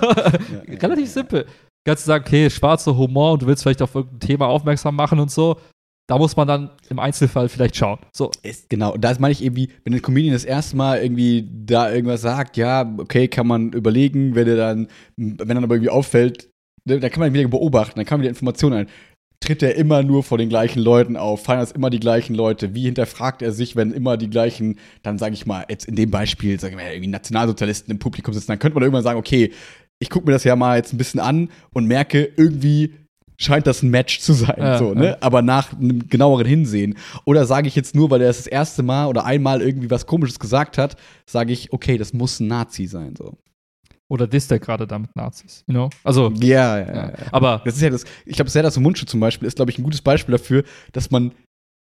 relativ 0.81 1.09
simpel. 1.09 1.45
Kannst 1.87 2.05
du 2.05 2.07
sagen, 2.07 2.23
okay, 2.27 2.49
schwarzer 2.49 2.95
Humor 2.95 3.33
und 3.33 3.41
du 3.41 3.47
willst 3.47 3.63
vielleicht 3.63 3.81
auf 3.81 3.95
irgendein 3.95 4.19
Thema 4.19 4.47
aufmerksam 4.47 4.95
machen 4.95 5.19
und 5.19 5.31
so. 5.31 5.57
Da 6.07 6.17
muss 6.17 6.35
man 6.35 6.47
dann 6.47 6.71
im 6.89 6.97
Einzelfall 6.97 7.49
vielleicht 7.49 7.75
schauen. 7.75 7.99
So, 8.15 8.31
Ist, 8.41 8.67
genau, 8.69 8.93
und 8.93 9.01
da 9.01 9.13
meine 9.19 9.31
ich 9.31 9.43
irgendwie, 9.43 9.71
wenn 9.83 9.93
ein 9.93 10.01
Comedian 10.01 10.33
das 10.33 10.43
erste 10.43 10.75
Mal 10.75 11.03
irgendwie 11.03 11.47
da 11.65 11.91
irgendwas 11.91 12.21
sagt, 12.21 12.57
ja, 12.57 12.91
okay, 12.97 13.27
kann 13.27 13.45
man 13.45 13.71
überlegen, 13.73 14.33
wenn 14.33 14.47
er 14.47 14.55
dann, 14.55 14.87
wenn 15.17 15.37
dann 15.37 15.63
aber 15.63 15.75
irgendwie 15.75 15.91
auffällt, 15.91 16.49
ne, 16.85 16.99
dann 16.99 17.11
kann 17.11 17.19
man 17.19 17.29
ihn 17.29 17.35
wieder 17.35 17.47
beobachten, 17.47 17.99
dann 17.99 18.05
kann 18.07 18.17
man 18.17 18.23
wieder 18.23 18.31
Informationen 18.31 18.75
ein. 18.75 18.87
Tritt 19.39 19.63
er 19.63 19.75
immer 19.75 20.03
nur 20.03 20.23
vor 20.23 20.37
den 20.37 20.49
gleichen 20.49 20.79
Leuten 20.79 21.17
auf? 21.17 21.43
Feiern 21.43 21.61
es 21.61 21.71
immer 21.71 21.89
die 21.89 21.99
gleichen 21.99 22.35
Leute? 22.35 22.75
Wie 22.75 22.83
hinterfragt 22.83 23.41
er 23.41 23.51
sich, 23.51 23.75
wenn 23.75 23.91
immer 23.91 24.17
die 24.17 24.29
gleichen, 24.29 24.79
dann 25.03 25.17
sage 25.17 25.33
ich 25.33 25.45
mal, 25.45 25.65
jetzt 25.69 25.85
in 25.85 25.95
dem 25.95 26.11
Beispiel, 26.11 26.59
sagen 26.59 26.77
wir 26.77 26.91
irgendwie 26.91 27.09
Nationalsozialisten 27.09 27.91
im 27.91 27.99
Publikum 27.99 28.33
sitzen, 28.33 28.47
dann 28.47 28.59
könnte 28.59 28.75
man 28.75 28.83
irgendwann 28.83 29.03
sagen, 29.03 29.19
okay, 29.19 29.51
ich 29.99 30.09
gucke 30.09 30.25
mir 30.25 30.33
das 30.33 30.43
ja 30.43 30.55
mal 30.55 30.77
jetzt 30.77 30.93
ein 30.93 30.97
bisschen 30.97 31.19
an 31.19 31.49
und 31.73 31.85
merke, 31.85 32.31
irgendwie 32.37 32.93
scheint 33.37 33.67
das 33.67 33.81
ein 33.81 33.89
Match 33.89 34.19
zu 34.19 34.33
sein, 34.33 34.57
ja, 34.57 34.77
so, 34.77 34.93
ne? 34.93 35.05
Ja. 35.05 35.17
Aber 35.21 35.41
nach 35.41 35.73
einem 35.73 36.09
genaueren 36.09 36.45
Hinsehen. 36.45 36.97
Oder 37.25 37.45
sage 37.45 37.67
ich 37.69 37.75
jetzt 37.75 37.95
nur, 37.95 38.11
weil 38.11 38.21
er 38.21 38.27
das, 38.27 38.37
das 38.37 38.47
erste 38.47 38.83
Mal 38.83 39.07
oder 39.07 39.25
einmal 39.25 39.61
irgendwie 39.61 39.89
was 39.89 40.05
Komisches 40.05 40.39
gesagt 40.39 40.77
hat, 40.77 40.97
sage 41.25 41.53
ich, 41.53 41.71
okay, 41.71 41.97
das 41.97 42.13
muss 42.13 42.39
ein 42.39 42.47
Nazi 42.47 42.85
sein, 42.85 43.15
so. 43.17 43.37
Oder 44.09 44.27
disst 44.27 44.51
er 44.51 44.59
gerade 44.59 44.87
damit 44.87 45.15
Nazis, 45.15 45.63
you 45.67 45.73
know? 45.73 45.89
Also. 46.03 46.33
Ja, 46.41 46.79
ja, 46.79 46.95
ja. 46.95 47.13
Aber. 47.31 47.61
Das 47.63 47.75
ist 47.75 47.81
ja 47.81 47.89
das, 47.89 48.05
ich 48.25 48.35
glaube, 48.35 48.49
sehr 48.49 48.63
das 48.63 48.77
Mundschutz 48.77 49.11
zum 49.11 49.19
Beispiel 49.19 49.47
ist, 49.47 49.55
glaube 49.55 49.71
ich, 49.71 49.77
ein 49.77 49.83
gutes 49.83 50.01
Beispiel 50.01 50.31
dafür, 50.33 50.63
dass 50.91 51.11
man 51.11 51.31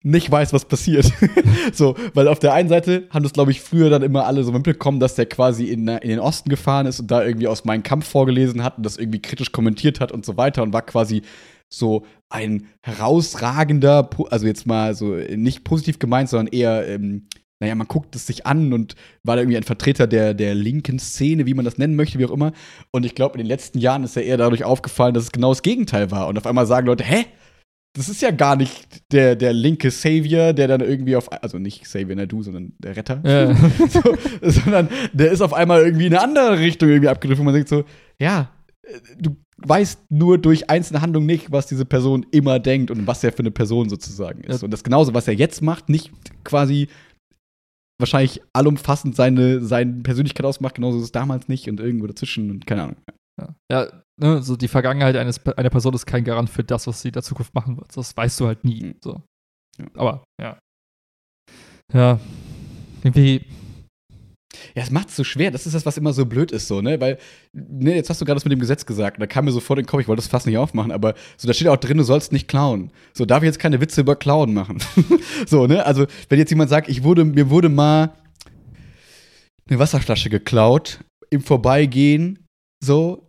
nicht 0.05 0.31
weiß, 0.31 0.53
was 0.53 0.67
passiert. 0.67 1.11
so, 1.73 1.97
weil 2.13 2.29
auf 2.29 2.39
der 2.39 2.53
einen 2.53 2.69
Seite 2.69 3.09
haben 3.11 3.23
das, 3.23 3.33
glaube 3.33 3.51
ich, 3.51 3.61
früher 3.61 3.91
dann 3.91 4.03
immer 4.03 4.27
alle 4.27 4.45
so 4.45 4.53
mitbekommen, 4.53 5.01
dass 5.01 5.15
der 5.15 5.27
quasi 5.27 5.65
in, 5.65 5.89
in 5.89 6.09
den 6.09 6.19
Osten 6.19 6.51
gefahren 6.51 6.87
ist 6.87 7.01
und 7.01 7.11
da 7.11 7.25
irgendwie 7.25 7.49
aus 7.49 7.65
meinem 7.65 7.83
Kampf 7.83 8.07
vorgelesen 8.07 8.63
hat 8.63 8.77
und 8.77 8.85
das 8.85 8.99
irgendwie 8.99 9.23
kritisch 9.23 9.53
kommentiert 9.53 10.01
hat 10.01 10.13
und 10.13 10.25
so 10.25 10.37
weiter 10.37 10.63
und 10.63 10.73
war 10.73 10.83
quasi 10.83 11.23
so 11.73 12.05
ein 12.29 12.67
herausragender, 12.83 14.09
also 14.31 14.47
jetzt 14.47 14.67
mal 14.67 14.95
so 14.95 15.15
nicht 15.15 15.65
positiv 15.65 15.99
gemeint, 15.99 16.29
sondern 16.29 16.53
eher, 16.53 16.87
ähm, 16.87 17.27
naja, 17.65 17.75
man 17.75 17.89
guckt 17.89 18.15
es 18.15 18.27
sich 18.27 18.47
an 18.47 18.75
und 18.75 18.95
war 19.23 19.37
da 19.37 19.43
irgendwie 19.43 19.57
ein 19.57 19.63
Vertreter 19.63 20.07
der, 20.07 20.35
der 20.35 20.55
linken 20.55 20.99
Szene, 20.99 21.47
wie 21.47 21.55
man 21.55 21.65
das 21.65 21.79
nennen 21.79 21.97
möchte, 21.97 22.19
wie 22.19 22.27
auch 22.27 22.31
immer. 22.31 22.53
Und 22.91 23.07
ich 23.07 23.15
glaube, 23.15 23.35
in 23.35 23.39
den 23.39 23.47
letzten 23.47 23.79
Jahren 23.79 24.05
ist 24.05 24.17
er 24.17 24.25
eher 24.25 24.37
dadurch 24.37 24.65
aufgefallen, 24.65 25.15
dass 25.15 25.25
es 25.25 25.33
genau 25.33 25.49
das 25.51 25.63
Gegenteil 25.63 26.11
war. 26.11 26.29
Und 26.29 26.37
auf 26.37 26.47
einmal 26.47 26.67
sagen 26.67 26.87
Leute, 26.87 27.05
hä? 27.05 27.25
das 27.97 28.09
ist 28.09 28.21
ja 28.23 28.33
gar 28.33 28.57
nicht 28.57 29.13
der, 29.13 29.37
der 29.37 29.53
linke 29.53 29.91
Savior, 29.93 30.53
der 30.53 30.67
dann 30.67 30.81
irgendwie 30.81 31.15
auf, 31.15 31.31
also 31.31 31.59
nicht 31.59 31.87
Savior, 31.87 32.17
ne, 32.17 32.27
du, 32.27 32.43
sondern 32.43 32.73
der 32.79 32.97
Retter. 32.97 33.23
Ja. 33.25 33.55
so, 33.89 34.17
sondern 34.43 34.89
der 35.13 35.31
ist 35.31 35.41
auf 35.41 35.55
einmal 35.55 35.85
irgendwie 35.85 36.07
in 36.07 36.13
eine 36.13 36.23
andere 36.23 36.59
Richtung 36.59 36.89
irgendwie 36.89 37.09
abgedriftet, 37.09 37.45
man 37.45 37.55
denkt 37.55 37.69
so, 37.69 37.85
ja, 38.19 38.51
du 39.17 39.37
weißt 39.59 40.11
nur 40.11 40.39
durch 40.39 40.71
einzelne 40.71 41.01
Handlungen 41.01 41.27
nicht, 41.27 41.53
was 41.53 41.67
diese 41.67 41.85
Person 41.85 42.27
immer 42.33 42.59
denkt 42.59 42.91
und 42.91 43.07
was 43.07 43.23
er 43.25 43.33
für 43.33 43.41
eine 43.41 43.51
Person 43.51 43.89
sozusagen 43.89 44.43
ist. 44.43 44.61
Ja. 44.61 44.65
Und 44.65 44.73
das 44.73 44.85
genauso, 44.85 45.15
was 45.15 45.29
er 45.29 45.35
jetzt 45.35 45.63
macht, 45.63 45.89
nicht 45.89 46.11
quasi 46.43 46.89
wahrscheinlich 47.99 48.41
allumfassend 48.53 49.15
seine, 49.15 49.61
seine 49.61 50.03
Persönlichkeit 50.03 50.47
ausmacht, 50.47 50.75
genauso 50.75 50.99
ist 50.99 51.05
es 51.05 51.13
damals 51.13 51.49
nicht 51.49 51.69
und 51.69 51.81
irgendwo 51.81 52.07
dazwischen 52.07 52.51
und 52.51 52.67
keine 52.67 52.83
Ahnung. 52.83 52.97
Ja, 53.41 53.55
ja 53.71 54.03
ne, 54.21 54.43
so 54.43 54.57
die 54.57 54.69
Vergangenheit 54.69 55.17
eines, 55.17 55.45
einer 55.47 55.71
Person 55.71 55.95
ist 55.95 56.07
kein 56.07 56.25
Garant 56.25 56.51
für 56.51 56.65
das, 56.65 56.87
was 56.87 57.03
sie 57.03 57.09
in 57.09 57.15
der 57.15 57.23
Zukunft 57.23 57.55
machen 57.55 57.77
wird. 57.77 57.97
Das 57.97 58.17
weißt 58.17 58.41
du 58.41 58.47
halt 58.47 58.65
nie. 58.65 58.85
Mhm. 58.85 58.95
So. 59.03 59.23
Ja. 59.79 59.87
Aber, 59.95 60.25
ja. 60.41 60.59
Ja. 61.93 62.21
Irgendwie. 63.03 63.45
Ja, 64.75 64.83
es 64.83 64.91
macht 64.91 65.09
es 65.09 65.17
so 65.17 65.25
schwer. 65.25 65.51
Das 65.51 65.67
ist 65.67 65.75
das, 65.75 65.87
was 65.87 65.97
immer 65.97 66.13
so 66.13 66.27
blöd 66.27 66.53
ist, 66.53 66.69
so, 66.69 66.81
ne? 66.81 67.01
Weil, 67.01 67.19
ne, 67.53 67.95
jetzt 67.95 68.11
hast 68.11 68.21
du 68.21 68.25
gerade 68.25 68.37
das 68.37 68.45
mit 68.45 68.53
dem 68.53 68.61
Gesetz 68.61 68.87
gesagt. 68.87 69.21
Da 69.21 69.27
kam 69.27 69.45
mir 69.45 69.53
sofort 69.53 69.79
in 69.79 69.85
den 69.85 69.89
Kopf, 69.89 70.01
ich 70.01 70.09
wollte 70.09 70.23
das 70.23 70.29
fast 70.29 70.47
nicht 70.47 70.59
aufmachen, 70.59 70.93
aber 70.93 71.15
so, 71.37 71.47
da 71.47 71.55
steht 71.55 71.69
auch 71.69 71.77
drin, 71.77 71.99
du 71.99 72.05
sollst 72.05 72.33
nicht 72.33 72.49
klauen. 72.49 72.93
So, 73.13 73.25
darf 73.25 73.43
ich 73.43 73.47
jetzt 73.47 73.59
keine 73.59 73.81
Witze 73.81 74.01
über 74.01 74.17
Klauen 74.17 74.55
machen? 74.55 74.79
so, 75.47 75.67
ne? 75.67 75.85
Also, 75.85 76.07
wenn 76.29 76.39
jetzt 76.39 76.51
jemand 76.51 76.71
sagt, 76.71 76.89
ich 76.89 77.03
wurde, 77.03 77.25
mir 77.25 77.51
wurde 77.51 77.69
mal 77.69 78.15
eine 79.69 79.79
Wasserflasche 79.79 80.31
geklaut 80.31 81.01
im 81.31 81.41
Vorbeigehen, 81.41 82.47
so, 82.83 83.25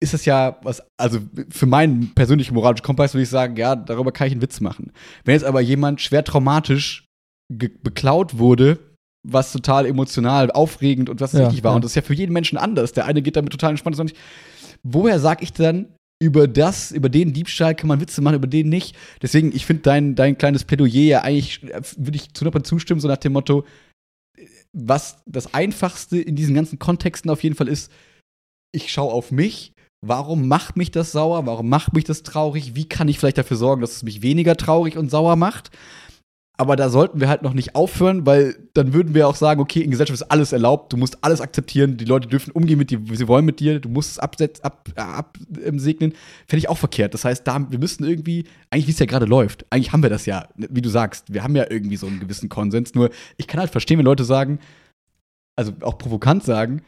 ist 0.00 0.14
es 0.14 0.24
ja 0.24 0.58
was, 0.62 0.82
also 0.98 1.20
für 1.48 1.66
meinen 1.66 2.14
persönlichen 2.14 2.54
moralischen 2.54 2.84
Kompass 2.84 3.14
würde 3.14 3.22
ich 3.22 3.28
sagen, 3.28 3.56
ja, 3.56 3.76
darüber 3.76 4.12
kann 4.12 4.26
ich 4.26 4.32
einen 4.32 4.42
Witz 4.42 4.60
machen. 4.60 4.92
Wenn 5.24 5.34
jetzt 5.34 5.44
aber 5.44 5.60
jemand 5.60 6.00
schwer 6.00 6.24
traumatisch 6.24 7.06
beklaut 7.48 8.38
wurde, 8.38 8.95
was 9.26 9.52
total 9.52 9.86
emotional, 9.86 10.50
aufregend 10.50 11.08
und 11.08 11.20
was 11.20 11.32
ja, 11.32 11.44
richtig 11.44 11.64
war, 11.64 11.72
ja. 11.72 11.76
und 11.76 11.84
das 11.84 11.92
ist 11.92 11.96
ja 11.96 12.02
für 12.02 12.14
jeden 12.14 12.32
Menschen 12.32 12.58
anders. 12.58 12.92
Der 12.92 13.06
eine 13.06 13.22
geht 13.22 13.36
damit 13.36 13.52
total 13.52 13.70
entspannt, 13.70 13.98
nicht. 13.98 14.16
Woher 14.82 15.18
sag 15.18 15.42
ich 15.42 15.52
dann, 15.52 15.86
über 16.18 16.48
das, 16.48 16.92
über 16.92 17.08
den 17.08 17.32
Diebstahl 17.32 17.74
kann 17.74 17.88
man 17.88 18.00
Witze 18.00 18.22
machen, 18.22 18.36
über 18.36 18.46
den 18.46 18.68
nicht? 18.68 18.96
Deswegen, 19.20 19.54
ich 19.54 19.66
finde 19.66 19.82
dein, 19.82 20.14
dein 20.14 20.38
kleines 20.38 20.64
Plädoyer 20.64 20.90
ja 20.90 21.22
eigentlich, 21.22 21.62
äh, 21.64 21.82
würde 21.96 22.16
ich 22.16 22.32
zu 22.32 22.44
100% 22.44 22.64
zustimmen, 22.64 23.00
so 23.00 23.08
nach 23.08 23.18
dem 23.18 23.34
Motto, 23.34 23.64
was 24.72 25.18
das 25.26 25.52
Einfachste 25.52 26.18
in 26.18 26.36
diesen 26.36 26.54
ganzen 26.54 26.78
Kontexten 26.78 27.30
auf 27.30 27.42
jeden 27.42 27.56
Fall 27.56 27.68
ist, 27.68 27.90
ich 28.72 28.90
schaue 28.92 29.12
auf 29.12 29.30
mich 29.30 29.72
Warum 30.04 30.46
macht 30.46 30.76
mich 30.76 30.90
das 30.90 31.12
sauer? 31.12 31.46
Warum 31.46 31.68
macht 31.68 31.94
mich 31.94 32.04
das 32.04 32.22
traurig? 32.22 32.74
Wie 32.74 32.88
kann 32.88 33.08
ich 33.08 33.18
vielleicht 33.18 33.38
dafür 33.38 33.56
sorgen, 33.56 33.80
dass 33.80 33.96
es 33.96 34.02
mich 34.02 34.22
weniger 34.22 34.56
traurig 34.56 34.96
und 34.96 35.10
sauer 35.10 35.36
macht? 35.36 35.70
Aber 36.58 36.74
da 36.74 36.88
sollten 36.88 37.20
wir 37.20 37.28
halt 37.28 37.42
noch 37.42 37.52
nicht 37.52 37.74
aufhören, 37.74 38.24
weil 38.24 38.56
dann 38.72 38.94
würden 38.94 39.14
wir 39.14 39.28
auch 39.28 39.34
sagen, 39.34 39.60
okay, 39.60 39.82
in 39.82 39.90
Gesellschaft 39.90 40.22
ist 40.22 40.30
alles 40.30 40.52
erlaubt, 40.52 40.90
du 40.90 40.96
musst 40.96 41.22
alles 41.22 41.42
akzeptieren, 41.42 41.98
die 41.98 42.06
Leute 42.06 42.28
dürfen 42.28 42.50
umgehen 42.50 42.78
mit 42.78 42.90
dir, 42.90 42.98
wie 43.10 43.16
sie 43.16 43.28
wollen 43.28 43.44
mit 43.44 43.60
dir, 43.60 43.78
du 43.78 43.90
musst 43.90 44.12
es 44.12 44.18
absetzen, 44.18 44.64
ab, 44.64 44.88
äh, 44.96 45.00
absegnen. 45.00 46.14
Fände 46.46 46.58
ich 46.58 46.68
auch 46.70 46.78
verkehrt. 46.78 47.12
Das 47.12 47.26
heißt, 47.26 47.46
da, 47.46 47.70
wir 47.70 47.78
müssten 47.78 48.04
irgendwie, 48.04 48.44
eigentlich 48.70 48.86
wie 48.86 48.92
es 48.92 48.98
ja 48.98 49.06
gerade 49.06 49.26
läuft, 49.26 49.66
eigentlich 49.68 49.92
haben 49.92 50.02
wir 50.02 50.10
das 50.10 50.24
ja, 50.24 50.48
wie 50.56 50.80
du 50.80 50.88
sagst, 50.88 51.32
wir 51.32 51.42
haben 51.42 51.56
ja 51.56 51.66
irgendwie 51.68 51.96
so 51.96 52.06
einen 52.06 52.20
gewissen 52.20 52.48
Konsens. 52.48 52.94
Nur 52.94 53.10
ich 53.36 53.46
kann 53.46 53.60
halt 53.60 53.70
verstehen, 53.70 53.98
wenn 53.98 54.06
Leute 54.06 54.24
sagen, 54.24 54.58
also 55.56 55.72
auch 55.82 55.98
provokant 55.98 56.42
sagen, 56.42 56.82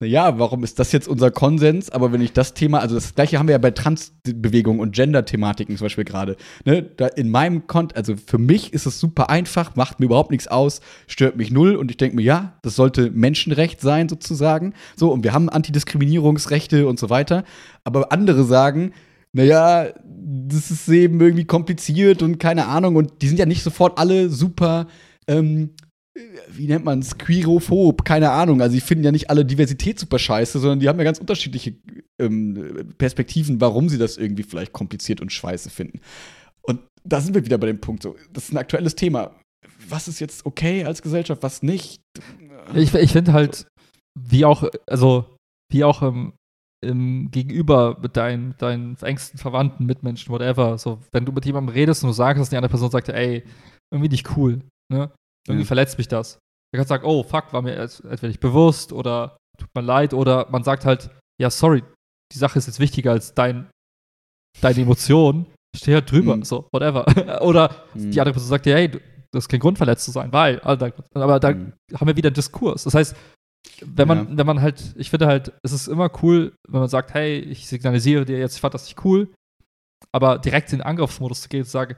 naja, 0.00 0.38
warum 0.38 0.62
ist 0.62 0.78
das 0.78 0.92
jetzt 0.92 1.08
unser 1.08 1.32
Konsens? 1.32 1.90
Aber 1.90 2.12
wenn 2.12 2.20
ich 2.20 2.32
das 2.32 2.54
Thema, 2.54 2.78
also 2.78 2.94
das 2.94 3.16
gleiche 3.16 3.38
haben 3.38 3.48
wir 3.48 3.54
ja 3.54 3.58
bei 3.58 3.72
Transbewegungen 3.72 4.80
und 4.80 4.94
Gender-Thematiken 4.94 5.76
zum 5.76 5.86
Beispiel 5.86 6.04
gerade. 6.04 6.36
Ne? 6.64 6.88
In 7.16 7.30
meinem 7.30 7.66
Kont, 7.66 7.96
also 7.96 8.14
für 8.16 8.38
mich 8.38 8.72
ist 8.72 8.86
es 8.86 9.00
super 9.00 9.28
einfach, 9.28 9.74
macht 9.74 9.98
mir 9.98 10.06
überhaupt 10.06 10.30
nichts 10.30 10.46
aus, 10.46 10.80
stört 11.08 11.36
mich 11.36 11.50
null 11.50 11.74
und 11.74 11.90
ich 11.90 11.96
denke 11.96 12.14
mir, 12.14 12.22
ja, 12.22 12.58
das 12.62 12.76
sollte 12.76 13.10
Menschenrecht 13.10 13.80
sein 13.80 14.08
sozusagen. 14.08 14.72
So, 14.94 15.10
und 15.12 15.24
wir 15.24 15.32
haben 15.32 15.48
Antidiskriminierungsrechte 15.48 16.86
und 16.86 17.00
so 17.00 17.10
weiter. 17.10 17.42
Aber 17.82 18.12
andere 18.12 18.44
sagen, 18.44 18.92
naja, 19.32 19.88
das 20.04 20.70
ist 20.70 20.88
eben 20.88 21.20
irgendwie 21.20 21.44
kompliziert 21.44 22.22
und 22.22 22.38
keine 22.38 22.66
Ahnung. 22.66 22.94
Und 22.94 23.20
die 23.20 23.26
sind 23.26 23.40
ja 23.40 23.46
nicht 23.46 23.64
sofort 23.64 23.98
alle 23.98 24.30
super 24.30 24.86
ähm, 25.26 25.70
wie 26.50 26.66
nennt 26.66 26.84
man 26.84 27.00
es, 27.00 27.18
queerophob, 27.18 28.04
keine 28.04 28.30
Ahnung. 28.30 28.60
Also, 28.60 28.74
die 28.74 28.80
finden 28.80 29.04
ja 29.04 29.12
nicht 29.12 29.30
alle 29.30 29.44
Diversität 29.44 29.98
super 29.98 30.18
scheiße, 30.18 30.58
sondern 30.58 30.80
die 30.80 30.88
haben 30.88 30.98
ja 30.98 31.04
ganz 31.04 31.18
unterschiedliche 31.18 31.74
ähm, 32.20 32.94
Perspektiven, 32.98 33.60
warum 33.60 33.88
sie 33.88 33.98
das 33.98 34.16
irgendwie 34.16 34.42
vielleicht 34.42 34.72
kompliziert 34.72 35.20
und 35.20 35.32
scheiße 35.32 35.70
finden. 35.70 36.00
Und 36.62 36.80
da 37.04 37.20
sind 37.20 37.34
wir 37.34 37.44
wieder 37.44 37.58
bei 37.58 37.66
dem 37.66 37.80
Punkt, 37.80 38.02
so, 38.02 38.16
das 38.32 38.44
ist 38.44 38.52
ein 38.52 38.58
aktuelles 38.58 38.94
Thema. 38.94 39.34
Was 39.88 40.08
ist 40.08 40.20
jetzt 40.20 40.44
okay 40.46 40.84
als 40.84 41.02
Gesellschaft, 41.02 41.42
was 41.42 41.62
nicht? 41.62 42.00
Ich, 42.74 42.94
ich 42.94 43.12
finde 43.12 43.32
halt, 43.32 43.66
wie 44.18 44.44
auch, 44.44 44.68
also, 44.86 45.24
wie 45.72 45.84
auch 45.84 46.02
im, 46.02 46.32
im 46.84 47.30
Gegenüber 47.30 47.98
mit 48.00 48.16
deinen, 48.16 48.54
deinen 48.58 48.96
engsten 49.00 49.38
Verwandten, 49.38 49.86
Mitmenschen, 49.86 50.32
whatever, 50.32 50.78
so, 50.78 51.00
wenn 51.12 51.24
du 51.24 51.32
mit 51.32 51.46
jemandem 51.46 51.74
redest 51.74 52.02
und 52.02 52.10
du 52.10 52.14
sagst, 52.14 52.40
dass 52.40 52.50
die 52.50 52.56
andere 52.56 52.70
Person 52.70 52.90
sagt, 52.90 53.08
ey, 53.08 53.44
irgendwie 53.92 54.10
nicht 54.10 54.36
cool, 54.36 54.60
ne? 54.92 55.10
Irgendwie 55.48 55.64
mhm. 55.64 55.68
verletzt 55.68 55.98
mich 55.98 56.08
das. 56.08 56.38
Er 56.72 56.78
kann 56.78 56.86
sagen, 56.86 57.04
oh, 57.06 57.22
fuck, 57.22 57.52
war 57.52 57.62
mir 57.62 57.76
entweder 57.76 58.28
nicht 58.28 58.40
bewusst 58.40 58.92
oder 58.92 59.38
tut 59.58 59.68
mir 59.74 59.82
leid 59.82 60.14
oder 60.14 60.48
man 60.50 60.64
sagt 60.64 60.84
halt, 60.84 61.10
ja, 61.40 61.50
sorry, 61.50 61.82
die 62.32 62.38
Sache 62.38 62.58
ist 62.58 62.66
jetzt 62.66 62.80
wichtiger 62.80 63.12
als 63.12 63.34
dein, 63.34 63.70
deine 64.60 64.80
Emotion. 64.80 65.46
Steh 65.76 65.94
halt 65.94 66.10
drüber, 66.10 66.36
mhm. 66.36 66.44
so, 66.44 66.68
whatever. 66.72 67.06
oder 67.42 67.74
mhm. 67.94 68.10
die 68.10 68.20
andere 68.20 68.34
Person 68.34 68.48
sagt 68.48 68.66
dir, 68.66 68.74
hey, 68.74 68.90
das 69.32 69.44
ist 69.44 69.48
kein 69.48 69.60
Grund, 69.60 69.78
verletzt 69.78 70.04
zu 70.04 70.10
sein, 70.10 70.32
weil, 70.32 70.60
aber 70.60 71.40
da 71.40 71.50
mhm. 71.52 71.72
haben 71.94 72.06
wir 72.06 72.16
wieder 72.16 72.28
einen 72.28 72.34
Diskurs. 72.34 72.84
Das 72.84 72.94
heißt, 72.94 73.14
wenn 73.82 74.08
man, 74.08 74.30
ja. 74.30 74.36
wenn 74.38 74.46
man 74.46 74.62
halt, 74.62 74.94
ich 74.96 75.10
finde 75.10 75.26
halt, 75.26 75.52
es 75.62 75.72
ist 75.72 75.88
immer 75.88 76.10
cool, 76.22 76.54
wenn 76.68 76.80
man 76.80 76.88
sagt, 76.88 77.14
hey, 77.14 77.38
ich 77.38 77.66
signalisiere 77.66 78.24
dir 78.24 78.38
jetzt, 78.38 78.54
ich 78.54 78.60
fand 78.60 78.74
das 78.74 78.84
nicht 78.84 79.04
cool, 79.04 79.28
aber 80.12 80.38
direkt 80.38 80.72
in 80.72 80.78
den 80.78 80.86
Angriffsmodus 80.86 81.42
zu 81.42 81.48
gehen 81.48 81.60
und 81.60 81.66
zu 81.66 81.72
sagen, 81.72 81.96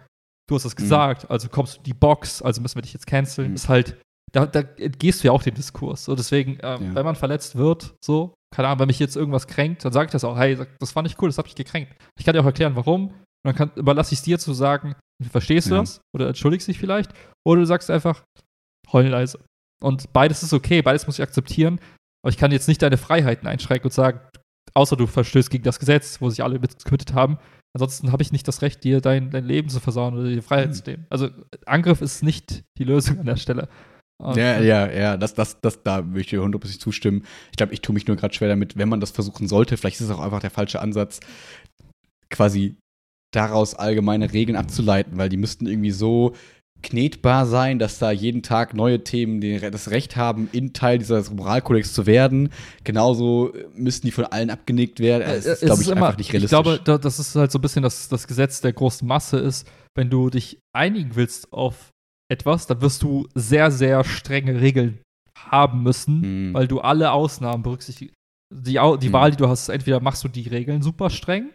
du 0.50 0.56
hast 0.56 0.64
das 0.64 0.74
mhm. 0.74 0.82
gesagt, 0.82 1.24
mhm. 1.24 1.30
also 1.30 1.48
kommst 1.48 1.74
du 1.74 1.78
in 1.78 1.84
die 1.84 1.94
Box, 1.94 2.42
also 2.42 2.60
müssen 2.60 2.74
wir 2.74 2.82
dich 2.82 2.92
jetzt 2.92 3.06
canceln, 3.06 3.50
mhm. 3.50 3.54
ist 3.54 3.68
halt, 3.68 3.96
da, 4.32 4.46
da 4.46 4.62
gehst 4.62 5.22
du 5.22 5.28
ja 5.28 5.32
auch 5.32 5.42
den 5.42 5.54
Diskurs. 5.54 6.04
So, 6.04 6.14
deswegen, 6.14 6.58
ähm, 6.62 6.88
ja. 6.88 6.94
wenn 6.94 7.04
man 7.04 7.16
verletzt 7.16 7.56
wird, 7.56 7.94
so, 8.04 8.34
keine 8.54 8.68
Ahnung, 8.68 8.80
wenn 8.80 8.86
mich 8.88 8.98
jetzt 8.98 9.16
irgendwas 9.16 9.46
kränkt, 9.46 9.84
dann 9.84 9.92
sage 9.92 10.06
ich 10.06 10.12
das 10.12 10.24
auch, 10.24 10.36
hey, 10.36 10.58
das 10.78 10.94
war 10.94 11.02
nicht 11.02 11.20
cool, 11.22 11.28
das 11.28 11.38
hat 11.38 11.46
mich 11.46 11.54
gekränkt. 11.54 11.94
Ich 12.18 12.24
kann 12.24 12.34
dir 12.34 12.40
auch 12.40 12.46
erklären, 12.46 12.76
warum. 12.76 13.08
Und 13.08 13.14
dann 13.44 13.54
kann, 13.54 13.70
überlasse 13.76 14.12
ich 14.12 14.18
es 14.18 14.24
dir 14.24 14.38
zu 14.38 14.52
sagen, 14.52 14.96
verstehst 15.30 15.70
du 15.70 15.74
ja. 15.74 15.80
das? 15.80 16.00
Oder 16.14 16.28
entschuldigst 16.28 16.68
dich 16.68 16.78
vielleicht? 16.78 17.12
Oder 17.46 17.60
du 17.60 17.66
sagst 17.66 17.90
einfach, 17.90 18.22
heulen 18.92 19.10
leise. 19.10 19.40
Und 19.82 20.12
beides 20.12 20.42
ist 20.42 20.52
okay, 20.52 20.82
beides 20.82 21.06
muss 21.06 21.18
ich 21.18 21.22
akzeptieren. 21.22 21.80
Aber 22.22 22.30
ich 22.30 22.36
kann 22.36 22.52
jetzt 22.52 22.68
nicht 22.68 22.82
deine 22.82 22.98
Freiheiten 22.98 23.48
einschränken 23.48 23.86
und 23.86 23.94
sagen, 23.94 24.20
außer 24.74 24.96
du 24.96 25.06
verstößt 25.06 25.50
gegen 25.50 25.64
das 25.64 25.78
Gesetz, 25.78 26.20
wo 26.20 26.28
sich 26.28 26.42
alle 26.42 26.58
mit 26.58 26.84
committed 26.84 27.14
haben, 27.14 27.38
Ansonsten 27.72 28.10
habe 28.10 28.22
ich 28.22 28.32
nicht 28.32 28.48
das 28.48 28.62
Recht, 28.62 28.82
dir 28.82 29.00
dein, 29.00 29.30
dein 29.30 29.44
Leben 29.44 29.68
zu 29.68 29.80
versauen 29.80 30.14
oder 30.14 30.28
dir 30.28 30.42
Freiheit 30.42 30.70
mhm. 30.70 30.74
zu 30.74 30.82
nehmen. 30.90 31.06
Also 31.08 31.28
Angriff 31.66 32.00
ist 32.00 32.22
nicht 32.22 32.64
die 32.78 32.84
Lösung 32.84 33.18
an 33.18 33.26
der 33.26 33.36
Stelle. 33.36 33.68
Und, 34.20 34.36
ja, 34.36 34.60
ja, 34.60 34.90
ja, 34.90 35.16
das, 35.16 35.34
das, 35.34 35.60
das, 35.60 35.82
da 35.82 36.02
möchte 36.02 36.20
ich 36.20 36.26
dir 36.30 36.42
hundertprozentig 36.42 36.80
zustimmen. 36.80 37.24
Ich 37.52 37.56
glaube, 37.56 37.72
ich 37.72 37.80
tue 37.80 37.94
mich 37.94 38.06
nur 38.06 38.16
gerade 38.16 38.34
schwer 38.34 38.48
damit, 38.48 38.76
wenn 38.76 38.88
man 38.88 39.00
das 39.00 39.12
versuchen 39.12 39.48
sollte, 39.48 39.76
vielleicht 39.76 40.00
ist 40.00 40.06
es 40.06 40.10
auch 40.10 40.20
einfach 40.20 40.40
der 40.40 40.50
falsche 40.50 40.80
Ansatz, 40.80 41.20
quasi 42.28 42.76
daraus 43.32 43.74
allgemeine 43.74 44.32
Regeln 44.32 44.56
abzuleiten, 44.56 45.16
weil 45.16 45.28
die 45.28 45.36
müssten 45.36 45.66
irgendwie 45.66 45.92
so 45.92 46.34
knetbar 46.82 47.46
sein, 47.46 47.78
dass 47.78 47.98
da 47.98 48.10
jeden 48.10 48.42
Tag 48.42 48.74
neue 48.74 49.04
Themen 49.04 49.40
das 49.70 49.90
Recht 49.90 50.16
haben, 50.16 50.48
in 50.52 50.72
Teil 50.72 50.98
dieses 50.98 51.30
Moralkodex 51.30 51.92
zu 51.92 52.06
werden. 52.06 52.50
Genauso 52.84 53.52
müssten 53.74 54.06
die 54.06 54.12
von 54.12 54.24
allen 54.24 54.50
abgenickt 54.50 55.00
werden. 55.00 55.24
Das 55.26 55.46
ist, 55.46 55.60
glaube 55.62 55.82
ich, 55.82 55.88
immer, 55.88 56.06
einfach 56.06 56.18
nicht 56.18 56.32
realistisch. 56.32 56.58
Ich 56.58 56.84
glaube, 56.84 56.98
das 56.98 57.18
ist 57.18 57.34
halt 57.34 57.52
so 57.52 57.58
ein 57.58 57.62
bisschen 57.62 57.82
das, 57.82 58.08
das 58.08 58.26
Gesetz 58.26 58.60
der 58.60 58.72
großen 58.72 59.06
Masse 59.06 59.38
ist, 59.38 59.66
wenn 59.96 60.10
du 60.10 60.30
dich 60.30 60.58
einigen 60.74 61.16
willst 61.16 61.52
auf 61.52 61.90
etwas, 62.30 62.66
dann 62.66 62.80
wirst 62.80 63.02
du 63.02 63.28
sehr, 63.34 63.70
sehr 63.70 64.04
strenge 64.04 64.60
Regeln 64.60 65.00
haben 65.36 65.82
müssen, 65.82 66.50
mhm. 66.50 66.54
weil 66.54 66.68
du 66.68 66.80
alle 66.80 67.12
Ausnahmen 67.12 67.62
berücksichtigst. 67.62 68.14
Die, 68.52 68.72
die 68.72 68.78
mhm. 69.08 69.12
Wahl, 69.12 69.30
die 69.30 69.36
du 69.36 69.48
hast, 69.48 69.68
entweder 69.68 70.00
machst 70.00 70.24
du 70.24 70.28
die 70.28 70.48
Regeln 70.48 70.82
super 70.82 71.10
streng 71.10 71.50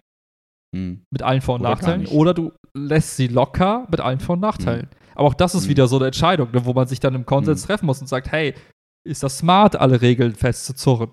mhm. 0.73 1.03
mit 1.11 1.22
allen 1.23 1.41
Vor- 1.41 1.56
und 1.56 1.61
oder 1.61 1.72
Nachteilen 1.72 2.07
oder 2.07 2.34
du 2.34 2.52
lässt 2.73 3.18
sie 3.18 3.27
locker 3.27 3.88
mit 3.89 3.99
allen 3.99 4.19
Vor- 4.19 4.35
und 4.35 4.41
Nachteilen. 4.41 4.89
Mhm. 4.91 5.05
Aber 5.16 5.28
auch 5.28 5.34
das 5.34 5.56
ist 5.56 5.66
mhm. 5.66 5.70
wieder 5.70 5.88
so 5.88 5.96
eine 5.98 6.08
Entscheidung, 6.08 6.52
ne, 6.52 6.66
wo 6.66 6.74
man 6.74 6.88
sich 6.88 7.00
dann 7.00 7.16
im 7.16 7.26
Konsens 7.26 7.64
mhm. 7.64 7.68
treffen 7.68 7.86
muss 7.86 8.02
und 8.02 8.08
sagt, 8.08 8.32
hey, 8.32 8.54
ist 9.08 9.24
das 9.24 9.40
smart, 9.40 9.76
alle 9.76 10.02
Regeln 10.02 10.36
festzuzurren? 10.36 11.12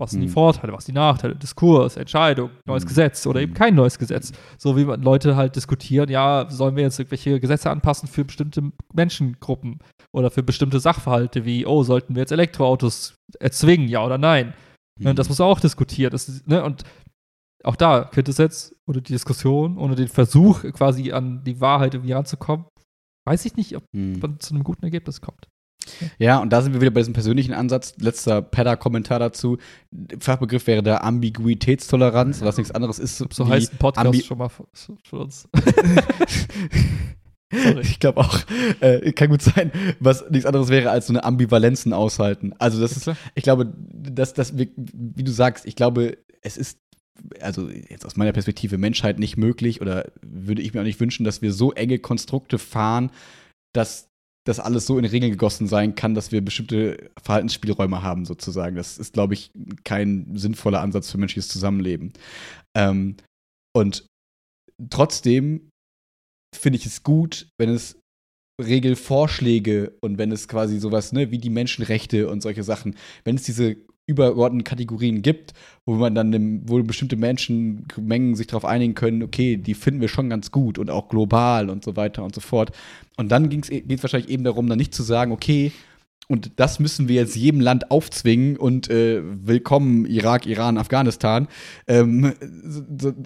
Was 0.00 0.12
sind 0.12 0.22
die 0.22 0.28
mhm. 0.28 0.32
Vorteile, 0.32 0.72
was 0.72 0.86
sind 0.86 0.94
die 0.94 1.00
Nachteile? 1.00 1.36
Diskurs, 1.36 1.96
Entscheidung, 1.96 2.50
neues 2.64 2.84
mhm. 2.84 2.88
Gesetz 2.88 3.26
oder 3.26 3.40
eben 3.40 3.52
kein 3.52 3.74
neues 3.74 3.98
Gesetz. 3.98 4.32
So 4.58 4.76
wie 4.76 4.82
Leute 4.82 5.36
halt 5.36 5.54
diskutieren, 5.54 6.08
ja, 6.08 6.46
sollen 6.48 6.76
wir 6.76 6.82
jetzt 6.82 6.98
irgendwelche 6.98 7.38
Gesetze 7.38 7.70
anpassen 7.70 8.08
für 8.08 8.24
bestimmte 8.24 8.72
Menschengruppen 8.94 9.80
oder 10.12 10.30
für 10.30 10.42
bestimmte 10.42 10.80
Sachverhalte, 10.80 11.44
wie, 11.44 11.66
oh, 11.66 11.82
sollten 11.82 12.14
wir 12.14 12.20
jetzt 12.20 12.32
Elektroautos 12.32 13.14
erzwingen, 13.38 13.86
ja 13.88 14.04
oder 14.04 14.18
nein? 14.18 14.54
Mhm. 14.98 15.14
Das 15.14 15.28
muss 15.28 15.40
auch 15.40 15.60
diskutiert. 15.60 16.14
Das, 16.14 16.42
ne? 16.46 16.64
Und 16.64 16.84
auch 17.62 17.76
da 17.76 18.04
könnte 18.04 18.30
es 18.30 18.38
jetzt, 18.38 18.74
ohne 18.88 19.02
die 19.02 19.12
Diskussion, 19.12 19.78
ohne 19.78 19.94
den 19.94 20.08
Versuch, 20.08 20.62
quasi 20.72 21.12
an 21.12 21.44
die 21.44 21.60
Wahrheit 21.60 21.94
irgendwie 21.94 22.12
ranzukommen, 22.12 22.66
weiß 23.24 23.44
ich 23.44 23.56
nicht, 23.56 23.76
ob 23.76 23.84
mhm. 23.92 24.18
man 24.20 24.40
zu 24.40 24.54
einem 24.54 24.64
guten 24.64 24.84
Ergebnis 24.84 25.20
kommt. 25.20 25.48
Ja, 26.18 26.38
und 26.38 26.52
da 26.52 26.62
sind 26.62 26.74
wir 26.74 26.80
wieder 26.80 26.90
bei 26.90 27.00
diesem 27.00 27.14
persönlichen 27.14 27.54
Ansatz. 27.54 27.94
Letzter 27.98 28.42
Pedder-Kommentar 28.42 29.18
dazu. 29.18 29.58
Fachbegriff 30.18 30.66
wäre 30.66 30.82
der 30.82 31.04
Ambiguitätstoleranz, 31.04 32.42
was 32.42 32.56
nichts 32.56 32.72
anderes 32.72 32.98
ist. 32.98 33.18
So 33.32 33.48
heißt 33.48 33.72
ein 33.72 33.78
Podcast 33.78 34.06
Ambi 34.06 34.22
schon 34.22 34.38
mal 34.38 34.48
für, 34.48 34.66
uns. 35.16 35.48
ich 37.82 38.00
glaube 38.00 38.20
auch, 38.20 38.38
äh, 38.80 39.12
kann 39.12 39.30
gut 39.30 39.42
sein, 39.42 39.72
was 40.00 40.28
nichts 40.30 40.46
anderes 40.46 40.68
wäre 40.68 40.90
als 40.90 41.08
so 41.08 41.12
eine 41.12 41.24
Ambivalenzen 41.24 41.92
aushalten. 41.92 42.54
Also 42.58 42.80
das 42.80 42.96
ist, 42.96 43.10
ich 43.34 43.42
glaube, 43.42 43.72
dass 43.92 44.34
das, 44.34 44.56
wie 44.56 45.24
du 45.24 45.32
sagst, 45.32 45.66
ich 45.66 45.76
glaube, 45.76 46.18
es 46.42 46.56
ist 46.56 46.78
also 47.40 47.68
jetzt 47.68 48.06
aus 48.06 48.16
meiner 48.16 48.32
Perspektive 48.32 48.78
Menschheit 48.78 49.18
nicht 49.18 49.36
möglich 49.36 49.80
oder 49.80 50.10
würde 50.22 50.62
ich 50.62 50.74
mir 50.74 50.80
auch 50.80 50.84
nicht 50.84 51.00
wünschen, 51.00 51.24
dass 51.24 51.42
wir 51.42 51.52
so 51.52 51.72
enge 51.72 51.98
Konstrukte 51.98 52.58
fahren, 52.58 53.10
dass 53.74 54.08
das 54.44 54.58
alles 54.58 54.86
so 54.86 54.98
in 54.98 55.04
Regeln 55.04 55.30
gegossen 55.30 55.68
sein 55.68 55.94
kann, 55.94 56.14
dass 56.14 56.32
wir 56.32 56.44
bestimmte 56.44 57.10
Verhaltensspielräume 57.22 58.02
haben, 58.02 58.24
sozusagen. 58.24 58.74
Das 58.76 58.98
ist, 58.98 59.12
glaube 59.12 59.34
ich, 59.34 59.52
kein 59.84 60.36
sinnvoller 60.36 60.80
Ansatz 60.80 61.10
für 61.10 61.18
menschliches 61.18 61.48
Zusammenleben. 61.48 62.12
Ähm, 62.76 63.16
und 63.74 64.04
trotzdem 64.90 65.70
finde 66.54 66.78
ich 66.78 66.86
es 66.86 67.02
gut, 67.02 67.48
wenn 67.58 67.70
es 67.70 67.98
Regelvorschläge 68.60 69.96
und 70.00 70.18
wenn 70.18 70.32
es 70.32 70.48
quasi 70.48 70.78
sowas, 70.78 71.12
ne, 71.12 71.30
wie 71.30 71.38
die 71.38 71.50
Menschenrechte 71.50 72.28
und 72.28 72.42
solche 72.42 72.64
Sachen, 72.64 72.96
wenn 73.24 73.36
es 73.36 73.44
diese 73.44 73.76
übergeordneten 74.06 74.64
Kategorien 74.64 75.22
gibt, 75.22 75.52
wo 75.86 75.94
man 75.94 76.14
dann, 76.14 76.62
wo 76.68 76.82
bestimmte 76.82 77.16
Menschenmengen 77.16 78.34
sich 78.34 78.48
darauf 78.48 78.64
einigen 78.64 78.94
können, 78.94 79.22
okay, 79.22 79.56
die 79.56 79.74
finden 79.74 80.00
wir 80.00 80.08
schon 80.08 80.28
ganz 80.28 80.50
gut 80.50 80.78
und 80.78 80.90
auch 80.90 81.08
global 81.08 81.70
und 81.70 81.84
so 81.84 81.96
weiter 81.96 82.24
und 82.24 82.34
so 82.34 82.40
fort. 82.40 82.72
Und 83.16 83.30
dann 83.30 83.48
geht 83.48 83.70
es 83.70 84.02
wahrscheinlich 84.02 84.30
eben 84.30 84.44
darum, 84.44 84.68
dann 84.68 84.78
nicht 84.78 84.94
zu 84.94 85.02
sagen, 85.02 85.32
okay, 85.32 85.72
und 86.28 86.52
das 86.56 86.78
müssen 86.78 87.08
wir 87.08 87.16
jetzt 87.16 87.36
jedem 87.36 87.60
Land 87.60 87.90
aufzwingen 87.90 88.56
und 88.56 88.88
äh, 88.88 89.20
willkommen 89.22 90.06
Irak, 90.06 90.46
Iran, 90.46 90.78
Afghanistan. 90.78 91.46
Ähm, 91.86 92.32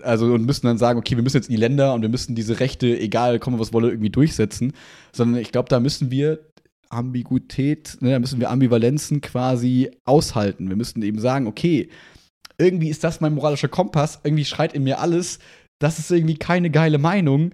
also 0.03 0.27
und 0.27 0.45
müssen 0.45 0.67
dann 0.67 0.79
sagen, 0.79 0.99
okay, 0.99 1.15
wir 1.15 1.23
müssen 1.23 1.37
jetzt 1.37 1.49
in 1.49 1.55
die 1.55 1.61
Länder 1.61 1.95
und 1.95 2.03
wir 2.03 2.09
müssen 2.09 2.35
diese 2.35 2.59
Rechte, 2.59 2.99
egal, 2.99 3.39
kommen 3.39 3.59
was 3.59 3.73
wolle, 3.73 3.91
irgendwie 3.91 4.11
durchsetzen. 4.11 4.73
Sondern 5.13 5.41
ich 5.41 5.53
glaube, 5.53 5.69
da 5.69 5.79
müssen 5.79 6.11
wir 6.11 6.41
Ambiguität, 6.91 7.99
ne, 8.01 8.13
da 8.13 8.19
müssen 8.19 8.41
wir 8.41 8.51
Ambivalenzen 8.51 9.21
quasi 9.21 9.91
aushalten. 10.05 10.69
Wir 10.69 10.77
müssen 10.77 11.03
eben 11.03 11.19
sagen, 11.19 11.47
okay, 11.47 11.89
irgendwie 12.59 12.89
ist 12.89 13.05
das 13.05 13.21
mein 13.21 13.35
moralischer 13.35 13.69
Kompass, 13.69 14.21
irgendwie 14.25 14.45
schreit 14.45 14.73
in 14.73 14.85
mir 14.85 15.01
alles, 15.01 15.39
das 15.81 15.99
ist 15.99 16.11
irgendwie 16.11 16.37
keine 16.37 16.71
geile 16.71 16.99
Meinung, 16.99 17.53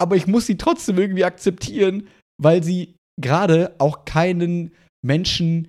aber 0.00 0.16
ich 0.16 0.26
muss 0.26 0.46
sie 0.46 0.56
trotzdem 0.56 0.98
irgendwie 0.98 1.24
akzeptieren, 1.24 2.08
weil 2.40 2.62
sie 2.62 2.94
gerade 3.20 3.74
auch 3.78 4.04
keinen 4.04 4.72
Menschen 5.02 5.68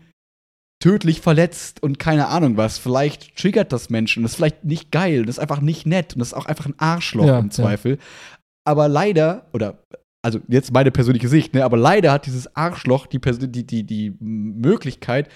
tödlich 0.82 1.22
verletzt 1.22 1.82
und 1.82 2.00
keine 2.00 2.28
Ahnung 2.28 2.58
was. 2.58 2.78
Vielleicht 2.78 3.36
triggert 3.38 3.72
das 3.72 3.90
Menschen, 3.90 4.24
das 4.24 4.34
ist 4.34 4.36
vielleicht 4.36 4.64
nicht 4.66 4.92
geil, 4.92 5.26
das 5.26 5.38
ist 5.38 5.42
einfach 5.42 5.62
nicht 5.62 5.86
nett 5.86 6.14
und 6.14 6.20
das 6.20 6.30
ist 6.30 6.34
auch 6.34 6.46
einfach 6.46 6.66
ein 6.66 6.78
Arschloch 6.78 7.26
ja, 7.26 7.40
im 7.40 7.52
Zweifel. 7.52 7.94
Ja. 7.94 7.98
Aber 8.68 8.88
leider, 8.88 9.48
oder 9.54 9.80
also 10.26 10.40
jetzt 10.48 10.74
meine 10.74 10.90
persönliche 10.90 11.28
Sicht, 11.28 11.54
ne, 11.54 11.64
aber 11.64 11.78
leider 11.78 12.12
hat 12.12 12.26
dieses 12.26 12.56
Arschloch 12.56 13.06
die, 13.06 13.20
die, 13.22 13.64
die, 13.64 13.84
die 13.84 14.16
Möglichkeit, 14.20 15.30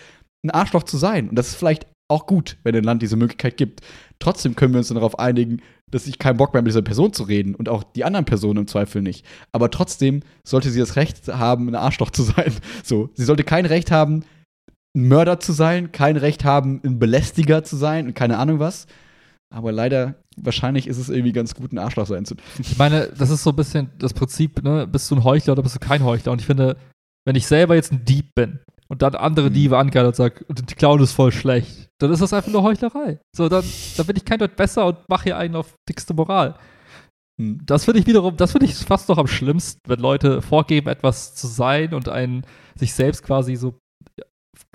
ein 0.44 0.50
Arschloch 0.50 0.82
zu 0.82 0.98
sein. 0.98 1.30
Und 1.30 1.36
das 1.36 1.50
ist 1.50 1.56
vielleicht 1.56 1.86
auch 2.08 2.26
gut, 2.26 2.58
wenn 2.64 2.76
ein 2.76 2.84
Land 2.84 3.04
diese 3.04 3.16
Möglichkeit 3.16 3.56
gibt. 3.56 3.82
Trotzdem 4.18 4.56
können 4.56 4.74
wir 4.74 4.80
uns 4.80 4.88
dann 4.88 4.96
darauf 4.96 5.20
einigen, 5.20 5.62
dass 5.92 6.08
ich 6.08 6.18
keinen 6.18 6.38
Bock 6.38 6.54
mehr 6.54 6.64
mit 6.64 6.72
dieser 6.72 6.82
Person 6.82 7.14
zu 7.14 7.22
reden 7.22 7.54
und 7.54 7.70
auch 7.70 7.84
die 7.84 8.04
anderen 8.04 8.26
Personen 8.26 8.62
im 8.62 8.68
Zweifel 8.68 9.04
nicht. 9.04 9.28
Aber 9.52 9.70
trotzdem 9.70 10.22
sollte 10.44 10.72
sie 10.72 10.80
das 10.80 10.96
Recht 10.96 11.28
haben, 11.28 11.68
ein 11.68 11.76
Arschloch 11.76 12.10
zu 12.10 12.24
sein. 12.24 12.52
So, 12.84 13.12
sie 13.14 13.26
sollte 13.26 13.44
kein 13.44 13.68
Recht 13.68 13.92
haben, 13.92 14.24
ein 14.96 15.08
Mörder 15.08 15.40
zu 15.40 15.54
sein, 15.54 15.92
kein 15.92 16.18
Recht 16.18 16.44
haben, 16.44 16.82
ein 16.84 16.98
Belästiger 16.98 17.64
zu 17.64 17.76
sein 17.76 18.08
und 18.08 18.16
keine 18.16 18.40
Ahnung 18.40 18.58
was. 18.58 18.88
Aber 19.52 19.72
leider, 19.72 20.16
wahrscheinlich 20.38 20.88
ist 20.88 20.98
es 20.98 21.10
irgendwie 21.10 21.32
ganz 21.32 21.56
gut, 21.56 21.74
ein 21.74 21.80
Arschloch 21.80 22.06
sein 22.06 22.26
zu 22.26 22.36
dürfen. 22.36 22.62
Ich 22.62 22.78
meine, 22.78 23.08
das 23.18 23.32
ist 23.32 23.44
so 23.44 23.50
ein 23.50 23.56
bisschen 23.56 23.90
das 23.98 24.14
Prinzip, 24.14 24.64
ne? 24.64 24.86
Bist 24.86 25.10
du 25.10 25.16
ein 25.16 25.24
Heuchler 25.24 25.54
oder 25.54 25.64
bist 25.64 25.76
du 25.76 25.80
kein 25.80 26.04
Heuchler? 26.04 26.32
Und 26.32 26.40
ich 26.40 26.46
finde, 26.46 26.78
wenn 27.26 27.36
ich 27.36 27.48
selber 27.48 27.76
jetzt 27.76 27.92
ein 27.92 28.06
Dieb 28.06 28.36
bin 28.36 28.60
und 28.88 29.02
dann 29.02 29.16
andere 29.16 29.50
mhm. 29.50 29.54
Diebe 29.54 29.78
angreifen 29.78 30.08
und 30.08 30.16
sagen, 30.16 30.46
die 30.50 30.76
Clown 30.76 31.02
ist 31.02 31.14
voll 31.14 31.32
schlecht, 31.32 31.90
dann 32.00 32.12
ist 32.12 32.22
das 32.22 32.34
einfach 32.34 32.52
nur 32.52 32.64
Heuchlerei. 32.64 33.20
So, 33.36 33.50
dann, 33.50 33.64
dann 33.98 34.06
bin 34.06 34.16
ich 34.16 34.26
kein 34.26 34.40
Deut 34.40 34.56
besser 34.56 34.86
und 34.86 34.98
mache 35.10 35.24
hier 35.26 35.38
einen 35.38 35.56
auf 35.56 35.74
dickste 35.88 36.14
Moral. 36.14 36.56
Mhm. 37.40 37.62
Das 37.66 37.86
finde 37.86 38.02
ich 38.02 38.08
wiederum, 38.08 38.38
das 38.38 38.52
finde 38.52 38.68
ich 38.68 38.76
fast 38.76 39.10
noch 39.10 39.18
am 39.18 39.28
schlimmsten, 39.28 39.80
wenn 39.88 40.00
Leute 40.00 40.44
vorgeben, 40.44 40.90
etwas 40.90 41.34
zu 41.34 41.48
sein 41.48 41.96
und 41.96 42.08
einen 42.08 42.46
sich 42.76 42.94
selbst 42.94 43.24
quasi 43.24 43.56
so 43.56 43.80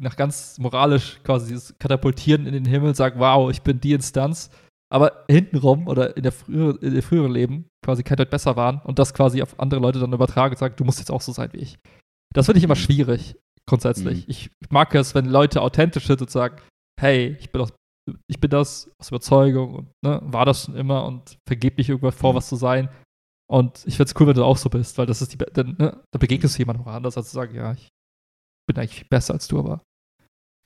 nach 0.01 0.17
ganz 0.17 0.59
moralisch 0.59 1.21
quasi 1.23 1.57
katapultieren 1.79 2.47
in 2.47 2.53
den 2.53 2.65
Himmel, 2.65 2.95
sagen, 2.95 3.21
wow, 3.21 3.51
ich 3.51 3.63
bin 3.63 3.81
die 3.81 3.93
Instanz 3.93 4.51
aber 4.93 5.25
hintenrum 5.31 5.89
oder 5.89 6.17
in 6.17 6.23
der, 6.23 6.33
früher, 6.33 6.81
in 6.83 6.95
der 6.95 7.03
früheren 7.03 7.33
Leben 7.33 7.69
quasi 7.85 8.03
kein 8.03 8.17
Deut 8.17 8.31
besser 8.31 8.57
waren 8.57 8.81
und 8.81 8.99
das 8.99 9.15
quasi 9.15 9.43
auf 9.43 9.59
andere 9.59 9.81
Leute 9.81 9.99
dann 9.99 10.13
übertragen 10.13 10.55
und 10.55 10.59
sagen, 10.59 10.77
du 10.77 10.85
musst 10.85 10.99
jetzt 10.99 11.11
auch 11.11 11.21
so 11.21 11.33
sein 11.33 11.53
wie 11.53 11.59
ich. 11.59 11.79
Das 12.33 12.47
finde 12.47 12.59
ich 12.59 12.65
immer 12.65 12.75
mhm. 12.75 12.81
schwierig, 12.81 13.37
grundsätzlich. 13.69 14.27
Mhm. 14.27 14.31
Ich 14.31 14.51
mag 14.71 14.95
es, 14.95 15.15
wenn 15.15 15.27
Leute 15.27 15.63
authentisch 15.63 16.07
sind 16.07 16.21
und 16.21 16.31
sagen, 16.31 16.61
hey, 17.01 17.37
ich 17.41 17.51
bin, 17.51 17.63
aus, 17.63 17.73
ich 18.29 18.41
bin 18.41 18.51
das 18.51 18.91
aus 19.01 19.09
Überzeugung 19.09 19.75
und 19.75 19.93
ne, 20.05 20.21
war 20.25 20.45
das 20.45 20.65
schon 20.65 20.77
immer 20.77 21.05
und 21.07 21.39
vergeb 21.47 21.77
dich 21.77 21.89
irgendwann 21.89 22.13
vor, 22.13 22.33
mhm. 22.33 22.37
was 22.37 22.49
zu 22.49 22.57
sein. 22.57 22.89
Und 23.51 23.87
ich 23.87 23.97
finde 23.97 24.11
es 24.11 24.21
cool, 24.21 24.29
wenn 24.29 24.35
du 24.35 24.45
auch 24.45 24.57
so 24.57 24.71
bist, 24.71 24.97
weil 24.97 25.07
das 25.07 25.23
ist 25.23 25.33
die, 25.33 25.39
dann, 25.39 25.77
ne, 25.79 26.03
da 26.11 26.19
begegnest 26.19 26.57
du 26.57 26.59
jemandem 26.61 26.87
auch 26.87 26.93
anders, 26.93 27.17
als 27.17 27.29
zu 27.29 27.35
sagen, 27.35 27.55
ja, 27.55 27.73
ich 27.73 27.89
bin 28.67 28.79
eigentlich 28.79 28.95
viel 28.97 29.09
besser 29.09 29.35
als 29.35 29.49
du, 29.49 29.59
aber 29.59 29.83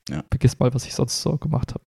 ja. 0.09 0.25
vergiss 0.31 0.59
mal, 0.59 0.73
was 0.73 0.87
ich 0.87 0.95
sonst 0.95 1.21
so 1.21 1.37
gemacht 1.37 1.75
habe. 1.75 1.85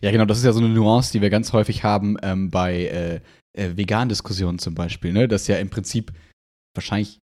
Ja, 0.00 0.10
genau, 0.10 0.24
das 0.24 0.38
ist 0.38 0.44
ja 0.44 0.52
so 0.52 0.60
eine 0.60 0.68
Nuance, 0.68 1.12
die 1.12 1.20
wir 1.20 1.30
ganz 1.30 1.52
häufig 1.52 1.84
haben 1.84 2.16
ähm, 2.22 2.50
bei 2.50 2.84
äh, 2.86 3.20
äh, 3.56 3.76
Vegan-Diskussionen 3.76 4.58
zum 4.58 4.74
Beispiel, 4.74 5.12
ne? 5.12 5.28
dass 5.28 5.46
ja 5.46 5.56
im 5.56 5.70
Prinzip 5.70 6.12
wahrscheinlich 6.74 7.18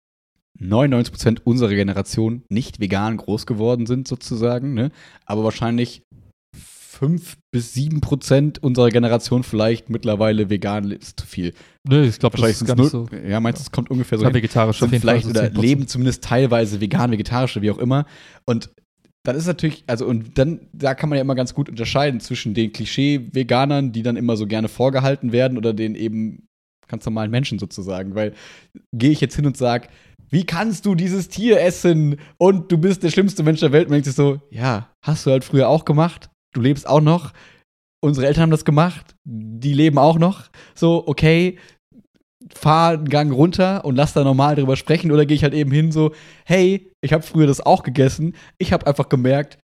99% 0.61 1.41
unserer 1.45 1.71
Generation 1.71 2.43
nicht 2.49 2.81
vegan 2.81 3.17
groß 3.17 3.47
geworden 3.47 3.87
sind, 3.87 4.09
sozusagen, 4.09 4.75
ne? 4.75 4.91
aber 5.25 5.45
wahrscheinlich 5.45 6.03
5 7.01 7.39
bis 7.51 7.75
7% 7.75 8.61
unserer 8.61 8.91
Generation 8.91 9.43
vielleicht 9.43 9.89
mittlerweile 9.89 10.51
vegan 10.51 10.91
ist 10.91 11.19
zu 11.19 11.27
viel. 11.27 11.55
Nö, 11.89 12.05
ich 12.05 12.19
glaube, 12.19 12.35
wahrscheinlich 12.35 12.61
ist 12.61 12.79
es 12.79 12.91
so. 12.91 13.09
Ja, 13.27 13.41
meinst 13.41 13.61
du, 13.61 13.63
es 13.63 13.71
kommt 13.71 13.91
ungefähr 13.91 14.19
so. 14.19 14.25
Ja, 14.25 14.35
vegetarisch 14.35 14.81
sind 14.81 14.95
vielleicht 14.95 15.27
oder 15.27 15.49
leben 15.49 15.87
zumindest 15.89 16.23
teilweise 16.23 16.81
vegan, 16.83 17.11
vegetarisch 17.11 17.57
oder 17.57 17.63
wie 17.63 17.71
auch 17.71 17.79
immer. 17.79 18.05
Und 18.45 18.71
dann 19.23 19.37
ist 19.37 19.47
natürlich, 19.47 19.85
also 19.87 20.07
und 20.07 20.39
dann, 20.39 20.69
da 20.73 20.95
kann 20.95 21.09
man 21.09 21.17
ja 21.17 21.23
immer 21.23 21.35
ganz 21.35 21.55
gut 21.55 21.69
unterscheiden 21.69 22.21
zwischen 22.21 22.55
den 22.55 22.73
Klischee-Veganern, 22.73 23.93
die 23.93 24.03
dann 24.03 24.17
immer 24.17 24.37
so 24.37 24.47
gerne 24.47 24.69
vorgehalten 24.69 25.33
werden, 25.33 25.59
oder 25.59 25.75
den 25.75 25.95
eben 25.95 26.47
ganz 26.89 27.05
normalen 27.05 27.31
Menschen 27.31 27.59
sozusagen. 27.59 28.15
Weil 28.15 28.35
gehe 28.93 29.11
ich 29.11 29.21
jetzt 29.21 29.37
hin 29.37 29.47
und 29.47 29.57
sage, 29.57 29.89
wie 30.31 30.45
kannst 30.45 30.87
du 30.87 30.95
dieses 30.95 31.29
Tier 31.29 31.61
essen? 31.61 32.17
Und 32.39 32.73
du 32.73 32.79
bist 32.79 33.03
der 33.03 33.11
schlimmste 33.11 33.43
Mensch 33.43 33.61
der 33.61 33.73
Welt, 33.73 33.89
und 33.89 33.93
denkst 33.93 34.09
du 34.09 34.15
so, 34.15 34.41
ja, 34.51 34.91
hast 35.05 35.27
du 35.27 35.31
halt 35.31 35.45
früher 35.45 35.69
auch 35.69 35.85
gemacht, 35.85 36.31
du 36.55 36.61
lebst 36.61 36.89
auch 36.89 37.03
noch, 37.03 37.33
unsere 38.03 38.27
Eltern 38.27 38.45
haben 38.45 38.51
das 38.51 38.65
gemacht, 38.65 39.15
die 39.25 39.75
leben 39.75 39.99
auch 39.99 40.19
noch, 40.19 40.49
so, 40.75 41.07
okay, 41.07 41.59
fahre 42.55 42.95
einen 42.95 43.09
Gang 43.09 43.33
runter 43.33 43.85
und 43.85 43.97
lass 43.97 44.15
da 44.15 44.25
normal 44.25 44.57
drüber 44.57 44.77
sprechen 44.77 45.13
oder 45.13 45.27
gehe 45.27 45.37
ich 45.37 45.43
halt 45.43 45.55
eben 45.55 45.71
hin 45.71 45.93
so, 45.93 46.13
hey, 46.47 46.90
ich 47.03 47.13
habe 47.13 47.23
früher 47.23 47.47
das 47.47 47.61
auch 47.61 47.83
gegessen, 47.83 48.35
ich 48.59 48.73
habe 48.73 48.87
einfach 48.87 49.09
gemerkt, 49.09 49.59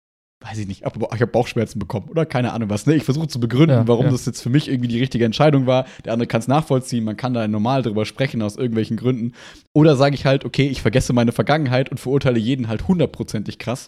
weiß 0.44 0.58
ich 0.58 0.68
nicht, 0.68 0.82
ich 0.82 0.86
habe 0.86 1.28
Bauchschmerzen 1.28 1.80
bekommen 1.80 2.10
oder 2.10 2.26
keine 2.26 2.52
Ahnung 2.52 2.70
was. 2.70 2.86
Ne? 2.86 2.96
Ich 2.96 3.04
versuche 3.04 3.28
zu 3.28 3.40
begründen, 3.40 3.78
Ja, 3.78 3.88
warum 3.88 4.06
ja. 4.06 4.12
das 4.12 4.26
jetzt 4.26 4.42
für 4.42 4.50
mich 4.50 4.70
irgendwie 4.70 4.90
die 4.90 5.00
richtige 5.00 5.24
Entscheidung 5.26 5.68
war. 5.68 5.86
Der 6.04 6.14
andere 6.14 6.28
kann 6.28 6.42
es 6.42 6.48
nachvollziehen, 6.48 7.06
man 7.06 7.16
kann 7.16 7.34
da 7.34 7.48
normal 7.48 7.82
drüber 7.82 8.06
sprechen 8.06 8.42
aus 8.42 8.58
irgendwelchen 8.58 8.98
Gründen. 8.98 9.34
Oder 9.74 9.96
sage 9.96 10.16
ich 10.16 10.26
halt, 10.26 10.44
okay, 10.44 10.68
ich 10.68 10.82
vergesse 10.82 11.14
meine 11.14 11.32
Vergangenheit 11.32 11.90
und 11.90 12.00
verurteile 12.00 12.40
jeden 12.40 12.68
halt 12.68 12.88
hundertprozentig 12.88 13.58
krass. 13.58 13.88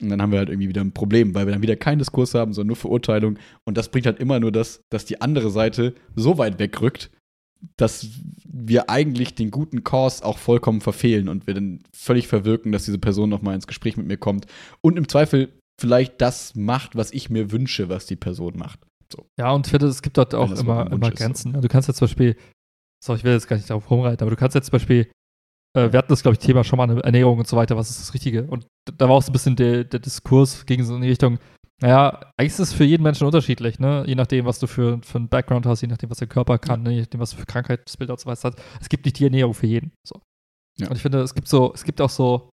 Und 0.00 0.08
dann 0.08 0.22
haben 0.22 0.32
wir 0.32 0.38
halt 0.38 0.48
irgendwie 0.48 0.68
wieder 0.68 0.80
ein 0.80 0.92
Problem, 0.92 1.34
weil 1.34 1.46
wir 1.46 1.52
dann 1.52 1.62
wieder 1.62 1.76
keinen 1.76 1.98
Diskurs 1.98 2.34
haben, 2.34 2.54
sondern 2.54 2.68
nur 2.68 2.76
Verurteilung. 2.76 3.38
Und 3.64 3.76
das 3.76 3.90
bringt 3.90 4.06
halt 4.06 4.18
immer 4.18 4.40
nur 4.40 4.50
das, 4.50 4.80
dass 4.90 5.04
die 5.04 5.20
andere 5.20 5.50
Seite 5.50 5.94
so 6.16 6.38
weit 6.38 6.58
wegrückt, 6.58 7.10
dass 7.76 8.08
wir 8.44 8.90
eigentlich 8.90 9.34
den 9.34 9.50
guten 9.50 9.84
Kurs 9.84 10.22
auch 10.22 10.38
vollkommen 10.38 10.80
verfehlen 10.80 11.28
und 11.28 11.46
wir 11.46 11.54
dann 11.54 11.80
völlig 11.94 12.28
verwirken, 12.28 12.72
dass 12.72 12.84
diese 12.84 12.98
Person 12.98 13.30
noch 13.30 13.42
mal 13.42 13.54
ins 13.54 13.66
Gespräch 13.66 13.96
mit 13.96 14.06
mir 14.06 14.16
kommt 14.16 14.46
und 14.80 14.96
im 14.96 15.08
Zweifel 15.08 15.52
vielleicht 15.80 16.20
das 16.20 16.54
macht, 16.54 16.96
was 16.96 17.12
ich 17.12 17.30
mir 17.30 17.50
wünsche, 17.50 17.88
was 17.88 18.06
die 18.06 18.16
Person 18.16 18.56
macht. 18.56 18.80
Ja, 19.38 19.52
und 19.52 19.66
ich 19.66 19.70
finde, 19.70 19.86
es 19.86 20.02
gibt 20.02 20.16
dort 20.16 20.34
auch 20.34 20.50
immer, 20.50 20.90
immer 20.90 21.08
ist, 21.08 21.18
so. 21.18 21.24
Grenzen. 21.24 21.52
ne? 21.52 21.60
Du 21.60 21.68
kannst 21.68 21.88
jetzt 21.88 21.98
zum 21.98 22.06
Beispiel, 22.06 22.36
so, 23.04 23.14
ich 23.14 23.24
will 23.24 23.32
jetzt 23.32 23.48
gar 23.48 23.56
nicht 23.56 23.68
darauf 23.68 23.90
rumreiten, 23.90 24.22
aber 24.22 24.30
du 24.30 24.36
kannst 24.36 24.54
jetzt 24.54 24.66
zum 24.66 24.72
Beispiel, 24.72 25.10
äh, 25.76 25.92
wir 25.92 25.98
hatten 25.98 26.08
das, 26.08 26.22
glaube 26.22 26.34
ich, 26.34 26.38
Thema 26.38 26.64
schon 26.64 26.76
mal, 26.76 26.88
eine 26.88 27.02
Ernährung 27.02 27.38
und 27.38 27.46
so 27.46 27.56
weiter, 27.56 27.76
was 27.76 27.90
ist 27.90 28.00
das 28.00 28.14
Richtige? 28.14 28.44
Und 28.44 28.66
da 28.96 29.08
war 29.08 29.16
auch 29.16 29.22
so 29.22 29.30
ein 29.30 29.34
bisschen 29.34 29.56
der, 29.56 29.84
der 29.84 30.00
Diskurs 30.00 30.64
gegen 30.66 30.84
so 30.84 30.94
in 30.94 31.02
die 31.02 31.08
Richtung, 31.08 31.38
naja, 31.82 32.32
eigentlich 32.36 32.52
ist 32.52 32.58
es 32.60 32.72
für 32.72 32.84
jeden 32.84 33.02
Menschen 33.02 33.26
unterschiedlich, 33.26 33.80
ne? 33.80 34.04
Je 34.06 34.14
nachdem, 34.14 34.44
was 34.46 34.60
du 34.60 34.68
für, 34.68 35.00
für 35.02 35.18
einen 35.18 35.28
Background 35.28 35.66
hast, 35.66 35.80
je 35.80 35.88
nachdem, 35.88 36.10
was 36.10 36.18
der 36.18 36.28
Körper 36.28 36.58
kann, 36.58 36.82
ne? 36.84 36.92
je 36.92 37.00
nachdem, 37.00 37.20
was 37.20 37.32
du 37.32 37.36
für 37.36 37.46
Krankheitsbilder 37.46 38.12
und 38.14 38.20
so 38.20 38.26
weiter 38.26 38.50
hast. 38.50 38.62
Es 38.80 38.88
gibt 38.88 39.04
nicht 39.04 39.18
die 39.18 39.24
Ernährung 39.24 39.52
für 39.52 39.66
jeden. 39.66 39.92
So. 40.06 40.22
Ja. 40.78 40.88
Und 40.88 40.96
ich 40.96 41.02
finde, 41.02 41.20
es 41.20 41.34
gibt 41.34 41.48
so, 41.48 41.72
es 41.74 41.82
gibt 41.82 42.00
auch 42.00 42.08
so, 42.08 42.50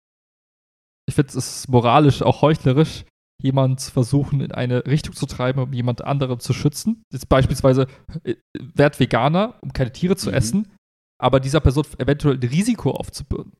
ich 1.09 1.15
finde, 1.15 1.29
es 1.29 1.37
ist 1.37 1.69
moralisch 1.69 2.21
auch 2.23 2.43
heuchlerisch, 2.43 3.05
jemand 3.41 3.81
zu 3.81 3.93
versuchen, 3.93 4.41
in 4.41 4.53
eine 4.53 4.87
Richtung 4.87 5.15
zu 5.15 5.27
treiben, 5.27 5.61
um 5.61 5.73
jemand 5.73 6.03
anderem 6.03 6.41
zu 6.41 6.53
schützen. 6.53 7.05
Jetzt 7.13 7.29
beispielsweise, 7.29 7.87
äh, 8.25 8.35
werd 8.75 8.99
Veganer, 8.99 9.59
um 9.63 9.73
keine 9.73 9.93
Tiere 9.93 10.17
zu 10.17 10.31
Mhm. 10.31 10.35
essen, 10.37 10.73
aber 11.21 11.39
dieser 11.39 11.61
Person 11.61 11.85
eventuell 11.99 12.37
ein 12.37 12.49
Risiko 12.49 12.91
aufzubürden. 12.91 13.53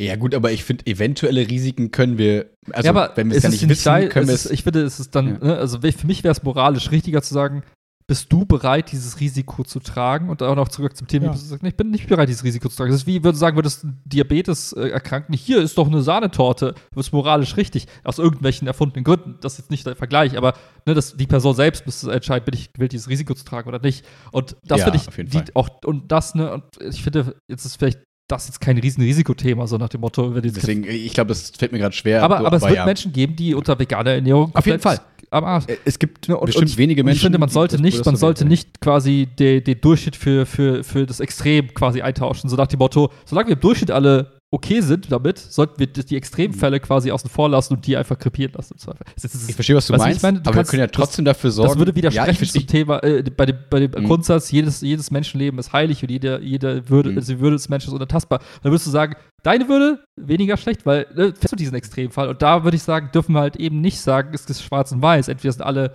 Ja, 0.00 0.14
gut, 0.16 0.34
aber 0.34 0.52
ich 0.52 0.62
finde, 0.64 0.86
eventuelle 0.86 1.48
Risiken 1.48 1.90
können 1.90 2.18
wir, 2.18 2.50
also 2.70 2.86
ja, 2.86 2.90
aber 2.90 3.16
wenn 3.16 3.30
wir 3.30 3.36
es 3.36 3.42
ja 3.42 3.48
ist 3.48 3.60
nicht 3.62 3.68
wissen, 3.68 3.84
dein- 3.84 4.08
können 4.08 4.28
wir 4.28 4.34
es 4.34 4.48
Ich 4.48 4.62
finde, 4.62 4.82
es 4.82 5.00
ist 5.00 5.14
dann, 5.14 5.26
Ja. 5.26 5.38
ne, 5.38 5.56
also 5.56 5.80
für 5.80 6.06
mich 6.06 6.22
wäre 6.22 6.32
es 6.32 6.42
moralisch 6.44 6.90
richtiger 6.92 7.20
zu 7.20 7.34
sagen, 7.34 7.64
bist 8.06 8.32
du 8.32 8.46
bereit, 8.46 8.90
dieses 8.92 9.20
Risiko 9.20 9.64
zu 9.64 9.80
tragen 9.80 10.30
und 10.30 10.42
auch 10.42 10.54
noch 10.54 10.68
zu 10.68 10.82
akzeptieren, 10.82 11.24
Ja. 11.24 11.30
wie 11.30 11.36
du 11.36 11.44
sagst, 11.44 11.62
nee, 11.62 11.68
ich 11.70 11.76
bin 11.76 11.90
nicht 11.90 12.06
bereit, 12.06 12.28
dieses 12.28 12.42
Risiko 12.44 12.68
zu 12.70 12.76
tragen. 12.76 12.90
Das 12.90 13.00
ist 13.02 13.06
wie, 13.06 13.20
du 13.20 13.32
sagen 13.34 13.56
würdest, 13.56 13.84
ein 13.84 14.00
Diabetes 14.06 14.72
äh, 14.72 14.88
erkranken, 14.88 15.34
hier 15.34 15.60
ist 15.60 15.76
doch 15.76 15.88
eine 15.88 16.00
Sahnetorte, 16.00 16.74
das 16.94 17.08
ist 17.08 17.12
moralisch 17.12 17.56
richtig, 17.58 17.86
aus 18.04 18.18
irgendwelchen 18.18 18.66
erfundenen 18.68 19.04
Gründen. 19.04 19.34
Das 19.42 19.54
ist 19.54 19.58
jetzt 19.58 19.70
nicht 19.70 19.84
der 19.84 19.94
Vergleich, 19.96 20.38
aber 20.38 20.54
ne, 20.86 20.94
das, 20.94 21.16
die 21.18 21.26
Person 21.26 21.54
selbst 21.54 21.84
müsste 21.84 22.10
entscheiden, 22.12 22.44
bin 22.46 22.54
ich 22.54 22.72
gewillt, 22.72 22.92
dieses 22.92 23.08
Risiko 23.10 23.34
zu 23.34 23.44
tragen 23.44 23.68
oder 23.68 23.80
nicht. 23.80 24.06
Und 24.32 24.56
das 24.64 24.78
Ja, 24.78 24.84
finde 24.86 25.00
ich, 25.02 25.08
auf 25.08 25.16
jeden 25.18 25.28
die, 25.28 25.36
Fall. 25.38 25.46
auch, 25.54 25.68
und 25.84 26.10
das, 26.10 26.34
ne, 26.34 26.50
und 26.54 26.62
ich 26.80 27.02
finde, 27.02 27.34
jetzt 27.50 27.66
ist 27.66 27.76
vielleicht 27.76 27.98
das 28.28 28.46
jetzt 28.46 28.60
kein 28.60 28.78
riesen 28.78 29.02
Risikothema, 29.02 29.66
so 29.66 29.76
nach 29.78 29.88
dem 29.88 30.02
Motto, 30.02 30.28
Deswegen, 30.40 30.84
ich 30.84 31.14
glaube, 31.14 31.28
das 31.28 31.50
fällt 31.56 31.72
mir 31.72 31.78
gerade 31.78 31.94
schwer. 31.96 32.22
aber, 32.22 32.38
so, 32.38 32.46
aber 32.46 32.56
es 32.58 32.62
wird 32.62 32.74
ja. 32.76 32.84
Menschen 32.84 33.12
geben, 33.12 33.34
die 33.36 33.54
unter 33.54 33.78
veganer 33.78 34.12
Ernährung 34.12 34.50
Auf 34.54 34.66
jeden 34.66 34.80
komplett 34.80 35.02
am 35.30 35.44
Arsch. 35.44 35.64
Äh, 35.66 35.76
Es 35.84 35.98
gibt 35.98 36.28
Ne, 36.28 36.36
und- 36.36 36.46
bestimmt 36.46 36.70
und- 36.70 36.78
wenige 36.78 37.02
Menschen. 37.04 37.16
ich 37.16 37.22
finde, 37.22 37.38
man 37.38 37.48
sollte 37.48 37.80
nicht, 37.80 38.04
man 38.06 38.14
so 38.16 38.20
sollte 38.20 38.44
nicht 38.44 38.80
quasi 38.80 39.28
den 39.38 39.64
den 39.64 39.80
Durchschnitt 39.80 40.16
für, 40.16 40.46
für, 40.46 40.84
für 40.84 41.04
das 41.06 41.20
Extrem 41.20 41.72
quasi 41.74 42.00
eintauschen. 42.02 42.48
So 42.48 42.56
nach 42.56 42.66
dem 42.66 42.78
Motto, 42.78 43.10
solange 43.26 43.48
wir 43.48 43.54
im 43.56 43.60
Durchschnitt 43.60 43.90
alle 43.90 44.37
okay 44.50 44.80
sind 44.80 45.12
damit, 45.12 45.38
sollten 45.38 45.78
wir 45.78 45.86
die 45.88 46.16
Extremfälle 46.16 46.80
quasi 46.80 47.10
außen 47.10 47.28
vor 47.28 47.50
lassen 47.50 47.74
und 47.74 47.86
die 47.86 47.98
einfach 47.98 48.18
krepieren 48.18 48.52
lassen. 48.54 48.76
Das 48.78 49.34
ist- 49.34 49.48
Ich 49.50 49.54
verstehe, 49.54 49.76
was 49.76 49.86
du 49.86 49.92
du, 49.92 49.98
meinst, 49.98 50.22
meine, 50.22 50.40
du 50.40 50.48
aber 50.48 50.52
kannst- 50.56 50.72
wir 50.72 50.78
können 50.78 50.88
ja 50.88 50.92
trotzdem 50.92 51.24
dafür 51.26 51.50
sorgen. 51.50 51.68
Das 51.72 51.78
würde 51.78 51.90
ja, 51.90 51.96
widersprechen 51.96 52.34
verstehe. 52.36 52.62
zum 52.62 52.66
Thema, 52.66 53.02
äh, 53.02 53.22
bei 53.24 53.44
dem, 53.44 53.58
bei 53.68 53.80
dem 53.80 53.90
Mhm. 54.02 54.06
Grundsatz, 54.06 54.50
jedes, 54.50 54.80
jedes 54.80 55.10
Menschenleben 55.10 55.58
ist 55.58 55.74
heilig 55.74 56.02
und 56.02 56.10
jede, 56.10 56.40
jede 56.42 56.88
Würde, 56.88 57.10
Mhm. 57.10 57.18
also 57.18 57.34
die 57.34 57.40
Würde 57.40 57.56
des 57.56 57.68
Menschen 57.68 57.88
ist 57.88 57.94
unantastbar. 57.94 58.38
Dann 58.62 58.72
würdest 58.72 58.86
du 58.86 58.90
sagen, 58.90 59.16
deine 59.42 59.68
Würde 59.68 60.02
weniger 60.16 60.56
schlecht, 60.56 60.86
weil 60.86 61.06
ne, 61.14 61.34
fährst 61.34 61.52
du 61.52 61.56
diesen 61.56 61.74
Extremfall. 61.74 62.28
Und 62.30 62.40
da 62.40 62.64
würde 62.64 62.76
ich 62.76 62.82
sagen, 62.82 63.10
dürfen 63.12 63.34
wir 63.34 63.40
halt 63.40 63.56
eben 63.56 63.82
nicht 63.82 64.00
sagen, 64.00 64.30
es 64.32 64.46
ist 64.46 64.62
schwarz 64.62 64.92
und 64.92 65.02
weiß. 65.02 65.28
Entweder 65.28 65.52
sind 65.52 65.62
alle 65.62 65.94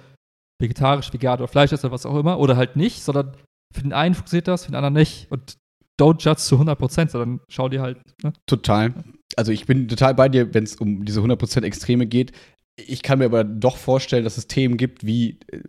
vegetarisch, 0.61 1.11
vegan 1.11 1.39
oder 1.39 1.47
Fleischesser, 1.47 1.91
was 1.91 2.05
auch 2.05 2.17
immer, 2.19 2.39
oder 2.39 2.55
halt 2.55 2.75
nicht, 2.75 3.01
sondern 3.03 3.31
für 3.73 3.81
den 3.81 3.93
einen 3.93 4.13
funktioniert 4.13 4.47
das, 4.47 4.65
für 4.65 4.71
den 4.71 4.75
anderen 4.75 4.93
nicht. 4.93 5.25
Und 5.31 5.55
don't 5.99 6.21
judge 6.23 6.41
zu 6.41 6.55
100 6.55 6.77
Prozent, 6.77 7.11
sondern 7.11 7.39
schau 7.47 7.69
dir 7.69 7.81
halt, 7.81 7.99
ne? 8.23 8.33
Total. 8.45 8.93
Also 9.35 9.51
ich 9.51 9.65
bin 9.65 9.87
total 9.87 10.13
bei 10.15 10.29
dir, 10.29 10.53
wenn 10.53 10.63
es 10.63 10.75
um 10.75 11.05
diese 11.05 11.21
100% 11.21 11.63
Extreme 11.63 12.07
geht. 12.07 12.31
Ich 12.75 13.03
kann 13.03 13.19
mir 13.19 13.25
aber 13.25 13.43
doch 13.43 13.77
vorstellen, 13.77 14.23
dass 14.23 14.37
es 14.37 14.47
Themen 14.47 14.77
gibt, 14.77 15.05
wie, 15.05 15.39
äh, 15.51 15.59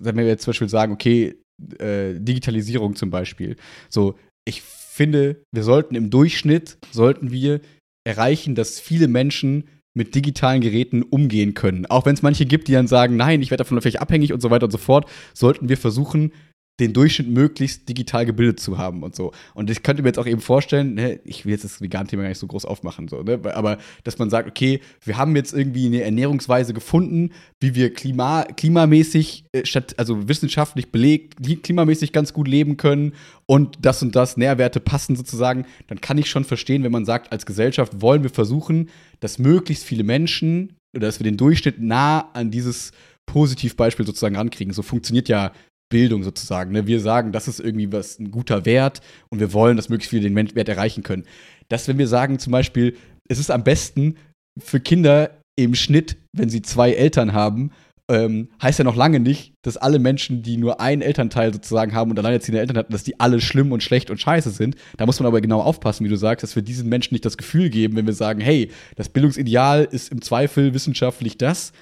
wenn 0.00 0.16
wir 0.16 0.26
jetzt 0.26 0.42
zum 0.42 0.52
Beispiel 0.52 0.68
sagen, 0.68 0.92
okay, 0.92 1.36
äh, 1.78 2.14
Digitalisierung 2.14 2.96
zum 2.96 3.10
Beispiel. 3.10 3.56
So, 3.88 4.16
ich 4.44 4.62
finde, 4.62 5.42
wir 5.52 5.62
sollten 5.62 5.94
im 5.94 6.10
Durchschnitt, 6.10 6.78
sollten 6.92 7.30
wir 7.30 7.60
erreichen, 8.04 8.54
dass 8.54 8.78
viele 8.78 9.08
Menschen 9.08 9.64
mit 9.96 10.14
digitalen 10.14 10.60
Geräten 10.60 11.02
umgehen 11.02 11.54
können. 11.54 11.86
Auch 11.86 12.04
wenn 12.04 12.14
es 12.14 12.22
manche 12.22 12.44
gibt, 12.44 12.68
die 12.68 12.72
dann 12.72 12.86
sagen, 12.86 13.16
nein, 13.16 13.40
ich 13.42 13.50
werde 13.50 13.64
davon 13.64 13.80
vielleicht 13.80 14.00
abhängig 14.00 14.32
und 14.32 14.42
so 14.42 14.50
weiter 14.50 14.66
und 14.66 14.70
so 14.70 14.78
fort, 14.78 15.10
sollten 15.32 15.68
wir 15.68 15.78
versuchen, 15.78 16.32
den 16.78 16.92
Durchschnitt 16.92 17.28
möglichst 17.28 17.88
digital 17.88 18.26
gebildet 18.26 18.60
zu 18.60 18.76
haben 18.76 19.02
und 19.02 19.16
so. 19.16 19.32
Und 19.54 19.70
ich 19.70 19.82
könnte 19.82 20.02
mir 20.02 20.10
jetzt 20.10 20.18
auch 20.18 20.26
eben 20.26 20.40
vorstellen, 20.40 20.94
ne, 20.94 21.20
ich 21.24 21.44
will 21.44 21.52
jetzt 21.52 21.64
das 21.64 21.80
Vegan-Thema 21.80 22.22
gar 22.22 22.28
nicht 22.28 22.38
so 22.38 22.46
groß 22.46 22.66
aufmachen, 22.66 23.08
so, 23.08 23.22
ne, 23.22 23.40
aber 23.54 23.78
dass 24.04 24.18
man 24.18 24.28
sagt, 24.28 24.48
okay, 24.48 24.80
wir 25.02 25.16
haben 25.16 25.34
jetzt 25.36 25.54
irgendwie 25.54 25.86
eine 25.86 26.02
Ernährungsweise 26.02 26.74
gefunden, 26.74 27.30
wie 27.60 27.74
wir 27.74 27.94
klima 27.94 28.42
klimamäßig, 28.44 29.46
äh, 29.52 29.64
statt, 29.64 29.94
also 29.96 30.28
wissenschaftlich 30.28 30.92
belegt, 30.92 31.40
kli- 31.40 31.62
klimamäßig 31.62 32.12
ganz 32.12 32.32
gut 32.32 32.48
leben 32.48 32.76
können 32.76 33.14
und 33.46 33.78
das 33.80 34.02
und 34.02 34.14
das 34.14 34.36
Nährwerte 34.36 34.80
passen 34.80 35.16
sozusagen, 35.16 35.64
dann 35.86 36.00
kann 36.00 36.18
ich 36.18 36.28
schon 36.28 36.44
verstehen, 36.44 36.82
wenn 36.82 36.92
man 36.92 37.06
sagt, 37.06 37.32
als 37.32 37.46
Gesellschaft 37.46 38.02
wollen 38.02 38.22
wir 38.22 38.30
versuchen, 38.30 38.90
dass 39.20 39.38
möglichst 39.38 39.84
viele 39.84 40.04
Menschen 40.04 40.76
oder 40.94 41.06
dass 41.06 41.20
wir 41.20 41.24
den 41.24 41.36
Durchschnitt 41.36 41.80
nah 41.80 42.30
an 42.32 42.50
dieses 42.50 42.92
Positivbeispiel 43.26 44.06
sozusagen 44.06 44.36
rankriegen. 44.36 44.72
So 44.72 44.82
funktioniert 44.82 45.28
ja 45.28 45.52
Bildung 45.88 46.22
sozusagen. 46.22 46.72
Ne? 46.72 46.86
Wir 46.86 47.00
sagen, 47.00 47.32
das 47.32 47.48
ist 47.48 47.60
irgendwie 47.60 47.92
was 47.92 48.18
ein 48.18 48.30
guter 48.30 48.64
Wert 48.64 49.00
und 49.28 49.40
wir 49.40 49.52
wollen, 49.52 49.76
dass 49.76 49.88
möglichst 49.88 50.10
viele 50.10 50.28
den 50.28 50.54
Wert 50.54 50.68
erreichen 50.68 51.02
können. 51.02 51.24
Dass, 51.68 51.88
wenn 51.88 51.98
wir 51.98 52.08
sagen, 52.08 52.38
zum 52.38 52.52
Beispiel, 52.52 52.96
es 53.28 53.38
ist 53.38 53.50
am 53.50 53.64
besten 53.64 54.16
für 54.58 54.80
Kinder 54.80 55.30
im 55.56 55.74
Schnitt, 55.74 56.16
wenn 56.32 56.48
sie 56.48 56.62
zwei 56.62 56.92
Eltern 56.92 57.32
haben, 57.32 57.70
ähm, 58.08 58.48
heißt 58.62 58.78
ja 58.78 58.84
noch 58.84 58.94
lange 58.94 59.18
nicht, 59.18 59.54
dass 59.62 59.76
alle 59.76 59.98
Menschen, 59.98 60.42
die 60.42 60.56
nur 60.56 60.80
einen 60.80 61.02
Elternteil 61.02 61.52
sozusagen 61.52 61.92
haben 61.92 62.10
und 62.10 62.18
alleinerziehende 62.18 62.60
Eltern 62.60 62.76
hatten, 62.76 62.92
dass 62.92 63.02
die 63.02 63.18
alle 63.18 63.40
schlimm 63.40 63.72
und 63.72 63.82
schlecht 63.82 64.10
und 64.10 64.20
scheiße 64.20 64.50
sind. 64.50 64.76
Da 64.96 65.06
muss 65.06 65.18
man 65.18 65.26
aber 65.26 65.40
genau 65.40 65.60
aufpassen, 65.60 66.04
wie 66.04 66.08
du 66.08 66.16
sagst, 66.16 66.44
dass 66.44 66.54
wir 66.54 66.62
diesen 66.62 66.88
Menschen 66.88 67.14
nicht 67.14 67.24
das 67.24 67.36
Gefühl 67.36 67.68
geben, 67.68 67.96
wenn 67.96 68.06
wir 68.06 68.14
sagen, 68.14 68.40
hey, 68.40 68.70
das 68.94 69.08
Bildungsideal 69.08 69.88
ist 69.90 70.12
im 70.12 70.22
Zweifel 70.22 70.72
wissenschaftlich 70.72 71.36
das, 71.36 71.72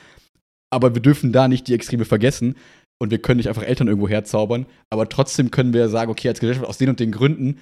aber 0.70 0.94
wir 0.94 1.02
dürfen 1.02 1.32
da 1.32 1.47
nicht 1.47 1.68
die 1.68 1.74
Extreme 1.74 2.06
vergessen 2.06 2.55
und 2.99 3.11
wir 3.11 3.19
können 3.19 3.39
nicht 3.39 3.49
einfach 3.49 3.62
Eltern 3.62 3.89
irgendwo 3.89 4.09
herzaubern, 4.09 4.66
aber 4.91 5.09
trotzdem 5.09 5.51
können 5.51 5.73
wir 5.73 5.89
sagen, 5.89 6.11
okay, 6.11 6.29
als 6.29 6.41
Gesellschaft 6.41 6.66
aus 6.66 6.79
den 6.79 6.91
und 6.91 7.01
den 7.01 7.12
Gründen 7.12 7.59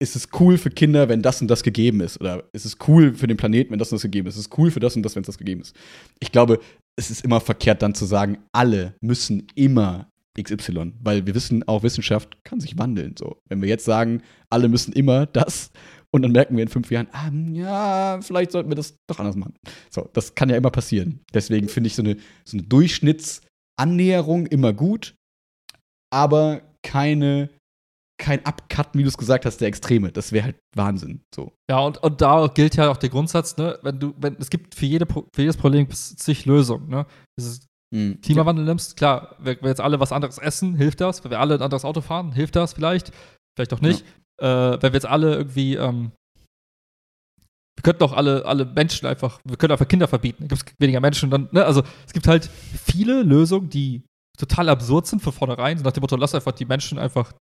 ist 0.00 0.14
es 0.14 0.28
cool 0.38 0.58
für 0.58 0.70
Kinder, 0.70 1.08
wenn 1.08 1.22
das 1.22 1.42
und 1.42 1.48
das 1.48 1.64
gegeben 1.64 2.00
ist. 2.00 2.20
Oder 2.20 2.44
ist 2.52 2.64
es 2.64 2.76
cool 2.86 3.14
für 3.14 3.26
den 3.26 3.36
Planeten, 3.36 3.72
wenn 3.72 3.80
das 3.80 3.90
und 3.90 3.96
das 3.96 4.02
gegeben 4.02 4.28
ist. 4.28 4.34
Es 4.34 4.42
ist 4.42 4.58
cool 4.58 4.70
für 4.70 4.78
das 4.78 4.94
und 4.94 5.02
das, 5.02 5.16
wenn 5.16 5.22
es 5.22 5.26
das 5.26 5.38
gegeben 5.38 5.60
ist. 5.60 5.74
Ich 6.20 6.30
glaube, 6.30 6.60
es 6.96 7.10
ist 7.10 7.24
immer 7.24 7.40
verkehrt, 7.40 7.82
dann 7.82 7.94
zu 7.94 8.04
sagen, 8.04 8.38
alle 8.52 8.94
müssen 9.00 9.48
immer 9.56 10.08
XY, 10.40 10.92
weil 11.02 11.26
wir 11.26 11.34
wissen, 11.34 11.66
auch 11.66 11.82
Wissenschaft 11.82 12.44
kann 12.44 12.60
sich 12.60 12.78
wandeln. 12.78 13.16
So, 13.18 13.38
wenn 13.48 13.60
wir 13.60 13.68
jetzt 13.68 13.84
sagen, 13.84 14.22
alle 14.50 14.68
müssen 14.68 14.92
immer 14.92 15.26
das, 15.26 15.72
und 16.10 16.22
dann 16.22 16.32
merken 16.32 16.56
wir 16.56 16.62
in 16.62 16.68
fünf 16.68 16.90
Jahren, 16.90 17.08
ah, 17.12 17.30
ja, 17.52 18.20
vielleicht 18.22 18.52
sollten 18.52 18.70
wir 18.70 18.76
das 18.76 18.96
doch 19.06 19.18
anders 19.18 19.36
machen. 19.36 19.54
So, 19.90 20.08
das 20.12 20.34
kann 20.34 20.48
ja 20.48 20.56
immer 20.56 20.70
passieren. 20.70 21.20
Deswegen 21.34 21.68
finde 21.68 21.88
ich 21.88 21.94
so 21.94 22.02
eine, 22.02 22.16
so 22.44 22.56
eine 22.56 22.66
Durchschnittsannäherung 23.78 24.46
immer 24.46 24.72
gut, 24.72 25.14
aber 26.10 26.62
keine, 26.82 27.50
kein 28.20 28.44
Abcutten, 28.44 28.98
wie 28.98 29.02
du 29.02 29.08
es 29.08 29.18
gesagt 29.18 29.46
hast, 29.46 29.58
der 29.58 29.68
Extreme. 29.68 30.12
Das 30.12 30.32
wäre 30.32 30.44
halt 30.44 30.56
Wahnsinn. 30.74 31.22
So. 31.34 31.52
Ja, 31.70 31.80
und, 31.80 31.98
und 31.98 32.20
da 32.20 32.48
gilt 32.48 32.76
ja 32.76 32.90
auch 32.90 32.96
der 32.96 33.10
Grundsatz, 33.10 33.56
ne, 33.56 33.78
wenn 33.82 33.98
du, 33.98 34.14
wenn, 34.18 34.36
es 34.36 34.50
gibt 34.50 34.74
für, 34.74 34.86
jede, 34.86 35.06
für 35.06 35.42
jedes 35.42 35.56
Problem 35.56 35.88
zig 35.90 36.46
Lösungen, 36.46 36.88
ne? 36.88 37.06
Mhm. 37.90 38.20
Klimawandel 38.20 38.66
nimmst, 38.66 38.96
klar, 38.96 39.36
wenn 39.38 39.60
wir 39.62 39.68
jetzt 39.68 39.80
alle 39.80 39.98
was 39.98 40.12
anderes 40.12 40.36
essen, 40.36 40.74
hilft 40.74 41.00
das. 41.00 41.24
Wenn 41.24 41.30
wir 41.30 41.40
alle 41.40 41.54
ein 41.54 41.62
anderes 41.62 41.86
Auto 41.86 42.02
fahren, 42.02 42.32
hilft 42.32 42.54
das 42.56 42.74
vielleicht. 42.74 43.12
Vielleicht 43.56 43.72
auch 43.72 43.80
nicht. 43.80 44.04
Äh, 44.40 44.46
wenn 44.46 44.92
wir 44.92 44.92
jetzt 44.92 45.06
alle 45.06 45.34
irgendwie, 45.34 45.76
ähm, 45.76 46.12
wir 47.78 47.82
könnten 47.82 48.02
auch 48.02 48.12
alle, 48.12 48.44
alle 48.44 48.64
Menschen 48.64 49.06
einfach, 49.06 49.38
wir 49.44 49.56
können 49.56 49.70
einfach 49.70 49.86
Kinder 49.86 50.08
verbieten. 50.08 50.38
Dann 50.40 50.48
gibt 50.48 50.68
es 50.68 50.74
weniger 50.80 50.98
Menschen. 50.98 51.30
Dann, 51.30 51.48
ne? 51.52 51.64
Also 51.64 51.84
es 52.04 52.12
gibt 52.12 52.26
halt 52.26 52.50
viele 52.84 53.22
Lösungen, 53.22 53.70
die 53.70 54.02
total 54.36 54.68
absurd 54.68 55.06
sind 55.06 55.22
von 55.22 55.32
vornherein. 55.32 55.78
Nach 55.78 55.92
dem 55.92 56.00
Motto, 56.00 56.16
lass 56.16 56.34
einfach 56.34 56.50
die 56.50 56.64
Menschen 56.64 56.98
einfach 56.98 57.32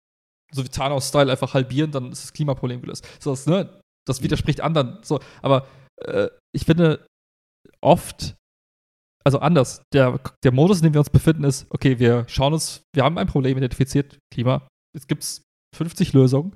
so 0.53 0.63
wie 0.63 0.69
Thanos-Style 0.69 1.31
einfach 1.31 1.55
halbieren, 1.55 1.91
dann 1.91 2.13
ist 2.13 2.25
das 2.25 2.33
Klimaproblem 2.35 2.83
gelöst. 2.83 3.09
So, 3.19 3.31
das, 3.31 3.47
ne, 3.47 3.81
das 4.07 4.23
widerspricht 4.23 4.61
anderen. 4.61 4.99
So, 5.03 5.21
aber 5.41 5.67
äh, 6.03 6.29
ich 6.55 6.67
finde 6.67 7.07
oft, 7.81 8.37
also 9.25 9.39
anders, 9.39 9.81
der, 9.95 10.21
der 10.45 10.53
Modus, 10.53 10.79
in 10.79 10.85
dem 10.85 10.95
wir 10.95 11.01
uns 11.01 11.11
befinden, 11.11 11.45
ist, 11.45 11.67
okay, 11.71 11.99
wir 11.99 12.27
schauen 12.29 12.53
uns, 12.53 12.83
wir 12.95 13.05
haben 13.05 13.17
ein 13.17 13.27
Problem 13.27 13.57
identifiziert, 13.57 14.19
Klima. 14.31 14.69
Es 14.95 15.07
gibt 15.07 15.25
50 15.75 16.13
Lösungen. 16.13 16.55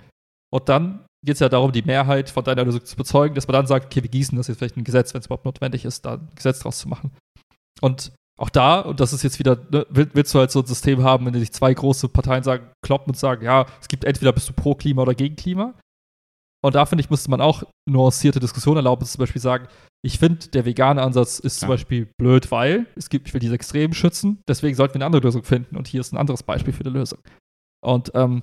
Und 0.52 0.68
dann 0.68 1.06
geht 1.24 1.34
es 1.34 1.40
ja 1.40 1.48
darum, 1.48 1.72
die 1.72 1.82
Mehrheit 1.82 2.30
von 2.30 2.44
deiner 2.44 2.64
Lösung 2.64 2.84
zu 2.84 2.96
bezeugen, 2.96 3.34
dass 3.34 3.46
man 3.46 3.54
dann 3.54 3.66
sagt, 3.66 3.86
okay, 3.86 4.02
wir 4.02 4.10
gießen 4.10 4.36
das 4.36 4.48
jetzt 4.48 4.58
vielleicht 4.58 4.76
ein 4.76 4.84
Gesetz, 4.84 5.12
wenn 5.12 5.20
es 5.20 5.26
überhaupt 5.26 5.44
notwendig 5.44 5.84
ist, 5.84 6.04
da 6.04 6.14
ein 6.14 6.28
Gesetz 6.34 6.60
draus 6.60 6.78
zu 6.78 6.88
machen. 6.88 7.10
Und 7.80 8.12
auch 8.38 8.48
da, 8.48 8.80
und 8.80 9.00
das 9.00 9.12
ist 9.12 9.22
jetzt 9.22 9.38
wieder, 9.38 9.56
ne, 9.70 9.86
willst 9.90 10.34
du 10.34 10.38
halt 10.38 10.50
so 10.50 10.60
ein 10.60 10.66
System 10.66 11.02
haben, 11.02 11.26
in 11.26 11.34
dem 11.34 11.40
sich 11.40 11.52
zwei 11.52 11.74
große 11.74 12.08
Parteien 12.08 12.42
sagen, 12.42 12.70
kloppen 12.82 13.10
und 13.10 13.18
sagen, 13.18 13.44
ja, 13.44 13.66
es 13.82 13.88
gibt 13.88 14.04
entweder 14.04 14.32
bist 14.32 14.48
du 14.48 14.54
pro 14.54 14.74
Klima 14.74 15.02
oder 15.02 15.14
gegen 15.14 15.36
Klima. 15.36 15.74
Und 16.62 16.74
da 16.74 16.86
finde 16.86 17.02
ich, 17.02 17.10
müsste 17.10 17.30
man 17.30 17.40
auch 17.40 17.64
nuancierte 17.88 18.40
Diskussionen 18.40 18.78
erlauben, 18.78 19.04
zum 19.04 19.18
Beispiel 19.18 19.42
sagen, 19.42 19.68
ich 20.02 20.18
finde, 20.18 20.48
der 20.48 20.64
vegane 20.64 21.02
Ansatz 21.02 21.38
ist 21.38 21.56
ja. 21.56 21.60
zum 21.60 21.68
Beispiel 21.68 22.08
blöd, 22.18 22.50
weil 22.50 22.86
es 22.96 23.10
gibt, 23.10 23.28
ich 23.28 23.34
will 23.34 23.40
diese 23.40 23.54
Extremen 23.54 23.92
schützen, 23.92 24.42
deswegen 24.48 24.74
sollten 24.74 24.94
wir 24.94 24.98
eine 24.98 25.06
andere 25.06 25.22
Lösung 25.22 25.42
finden. 25.42 25.76
Und 25.76 25.88
hier 25.88 26.00
ist 26.00 26.12
ein 26.12 26.18
anderes 26.18 26.42
Beispiel 26.42 26.72
für 26.72 26.84
eine 26.84 26.90
Lösung. 26.98 27.18
Und 27.84 28.10
ähm, 28.14 28.42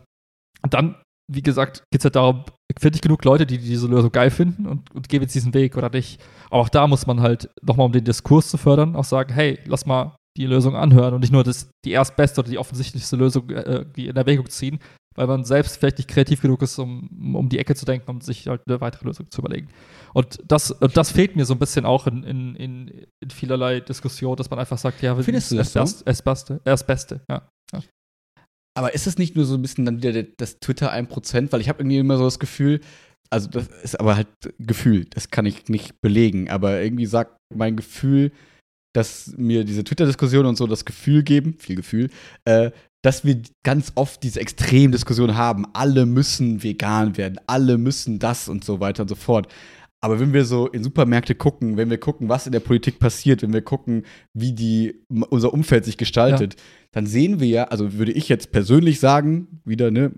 dann, 0.70 0.96
wie 1.32 1.42
gesagt, 1.42 1.84
geht 1.92 2.02
es 2.02 2.06
halt 2.06 2.16
darum, 2.16 2.46
finde 2.80 2.98
ich 2.98 3.02
genug 3.02 3.24
Leute, 3.24 3.46
die 3.46 3.58
diese 3.58 3.88
Lösung 3.88 4.12
geil 4.12 4.30
finden 4.30 4.66
und, 4.66 4.94
und 4.94 5.10
gebe 5.10 5.24
jetzt 5.24 5.36
diesen 5.36 5.54
Weg 5.54 5.78
oder 5.78 5.90
nicht. 5.90 6.22
Aber 6.50 6.62
auch 6.62 6.70
da 6.70 6.88
muss 6.88 7.08
man 7.08 7.22
halt 7.22 7.50
nochmal, 7.62 7.86
um 7.86 7.92
den 7.92 8.04
Diskurs 8.04 8.50
zu 8.50 8.58
fördern, 8.58 8.96
auch 8.96 9.04
sagen, 9.04 9.34
hey, 9.34 9.60
lass 9.66 9.86
mal 9.86 10.16
die 10.38 10.46
Lösung 10.46 10.76
anhören 10.76 11.14
und 11.14 11.22
nicht 11.22 11.34
nur 11.34 11.44
das, 11.44 11.70
die 11.84 11.92
erstbeste 11.92 12.42
oder 12.42 12.50
die 12.50 12.60
offensichtlichste 12.60 13.16
Lösung 13.16 13.50
äh, 13.50 13.86
in 13.96 14.16
Erwägung 14.16 14.48
ziehen, 14.50 14.80
weil 15.16 15.26
man 15.26 15.44
selbst 15.44 15.78
vielleicht 15.78 15.98
nicht 15.98 16.10
kreativ 16.10 16.42
genug 16.42 16.62
ist, 16.62 16.78
um, 16.78 17.36
um 17.36 17.50
die 17.50 17.58
Ecke 17.58 17.74
zu 17.76 17.86
denken, 17.86 18.10
um 18.10 18.22
sich 18.22 18.48
halt 18.48 18.62
eine 18.68 18.80
weitere 18.80 19.06
Lösung 19.06 19.30
zu 19.32 19.42
überlegen. 19.42 19.68
Und 20.14 20.40
das, 20.48 20.72
und 20.72 20.96
das 20.96 21.12
fehlt 21.12 21.36
mir 21.36 21.46
so 21.46 21.56
ein 21.56 21.60
bisschen 21.60 21.86
auch 21.86 22.06
in, 22.06 22.24
in, 22.24 22.56
in, 22.56 23.06
in 23.20 23.30
vielerlei 23.32 23.80
Diskussion, 23.80 24.36
dass 24.38 24.50
man 24.52 24.60
einfach 24.60 24.78
sagt, 24.78 25.02
ja, 25.02 25.16
findest 25.16 25.52
du 25.52 25.56
das 25.56 25.76
erst, 25.76 26.00
so? 26.00 26.06
erst 26.06 26.24
Beste, 26.24 26.62
erst 26.64 26.88
Beste, 26.88 27.22
ja. 27.30 27.50
ja. 27.74 27.80
Aber 28.78 28.94
ist 28.94 29.08
es 29.08 29.18
nicht 29.18 29.36
nur 29.36 29.46
so 29.46 29.56
ein 29.56 29.62
bisschen 29.64 29.86
dann 29.86 30.04
wieder 30.04 30.22
das 30.22 30.60
Twitter 30.60 30.94
1%? 30.94 31.52
Weil 31.52 31.62
ich 31.62 31.68
habe 31.68 31.82
irgendwie 31.82 31.98
immer 31.98 32.18
so 32.18 32.26
das 32.26 32.38
Gefühl, 32.38 32.80
also 33.32 33.50
das 33.50 33.68
ist 33.82 34.00
aber 34.00 34.16
halt 34.16 34.28
Gefühl, 34.60 35.06
das 35.10 35.32
kann 35.32 35.48
ich 35.48 35.68
nicht 35.68 36.00
belegen, 36.00 36.50
aber 36.52 36.80
irgendwie 36.80 37.08
sagt 37.08 37.38
mein 37.54 37.76
Gefühl, 37.76 38.32
dass 38.96 39.34
mir 39.36 39.64
diese 39.64 39.84
Twitter-Diskussion 39.84 40.46
und 40.46 40.58
so 40.58 40.68
das 40.68 40.86
Gefühl 40.86 41.24
geben, 41.24 41.56
viel 41.58 41.76
Gefühl, 41.76 42.12
äh, 42.46 42.70
dass 43.04 43.26
wir 43.26 43.42
ganz 43.66 43.92
oft 43.96 44.22
diese 44.22 44.40
Extremdiskussion 44.40 45.36
haben. 45.36 45.66
Alle 45.74 46.06
müssen 46.06 46.62
vegan 46.62 47.18
werden, 47.18 47.40
alle 47.48 47.80
müssen 47.80 48.20
das 48.20 48.48
und 48.48 48.64
so 48.64 48.80
weiter 48.80 49.04
und 49.04 49.10
so 49.10 49.16
fort. 49.16 49.52
Aber 50.00 50.20
wenn 50.20 50.34
wir 50.34 50.46
so 50.46 50.68
in 50.68 50.84
Supermärkte 50.84 51.34
gucken, 51.34 51.76
wenn 51.76 51.90
wir 51.90 51.98
gucken, 51.98 52.30
was 52.30 52.46
in 52.46 52.52
der 52.52 52.60
Politik 52.60 53.00
passiert, 53.00 53.42
wenn 53.42 53.54
wir 53.54 53.64
gucken, 53.64 54.06
wie 54.34 54.54
die, 54.54 55.04
unser 55.30 55.54
Umfeld 55.54 55.86
sich 55.86 55.98
gestaltet, 55.98 56.54
ja. 56.54 56.60
dann 56.92 57.08
sehen 57.08 57.40
wir 57.40 57.48
ja, 57.48 57.64
also 57.66 57.94
würde 57.94 58.12
ich 58.12 58.30
jetzt 58.30 58.52
persönlich 58.52 59.00
sagen, 59.00 59.62
wieder, 59.66 59.90
ne, 59.90 60.12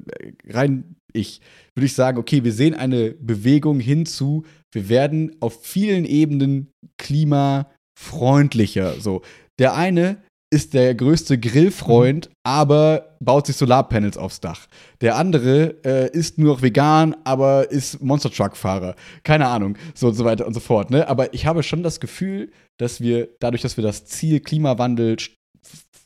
rein 0.47 0.95
ich, 1.13 1.39
würde 1.75 1.85
ich 1.85 1.93
sagen, 1.93 2.17
okay, 2.17 2.43
wir 2.43 2.51
sehen 2.51 2.75
eine 2.75 3.11
Bewegung 3.11 3.79
hinzu, 3.79 4.43
wir 4.71 4.89
werden 4.89 5.37
auf 5.39 5.63
vielen 5.63 6.05
Ebenen 6.05 6.73
klimafreundlicher. 6.97 8.99
So, 8.99 9.21
der 9.59 9.75
eine 9.75 10.17
ist 10.51 10.73
der 10.73 10.95
größte 10.95 11.37
Grillfreund, 11.37 12.29
mhm. 12.29 12.33
aber 12.43 13.15
baut 13.19 13.45
sich 13.47 13.55
Solarpanels 13.55 14.17
aufs 14.17 14.39
Dach. 14.39 14.67
Der 15.01 15.15
andere 15.15 15.75
äh, 15.83 16.09
ist 16.11 16.37
nur 16.37 16.55
noch 16.55 16.61
vegan, 16.61 17.15
aber 17.23 17.69
ist 17.71 18.01
Monster 18.01 18.31
Truck 18.31 18.57
Fahrer. 18.57 18.95
Keine 19.23 19.47
Ahnung, 19.47 19.77
so 19.93 20.07
und 20.07 20.15
so 20.15 20.25
weiter 20.25 20.47
und 20.47 20.53
so 20.53 20.59
fort. 20.59 20.89
Ne? 20.89 21.07
Aber 21.07 21.33
ich 21.33 21.45
habe 21.45 21.61
schon 21.63 21.83
das 21.83 21.99
Gefühl, 21.99 22.51
dass 22.79 22.99
wir 23.01 23.29
dadurch, 23.39 23.61
dass 23.61 23.77
wir 23.77 23.83
das 23.83 24.05
Ziel 24.05 24.39
Klimawandel 24.39 25.17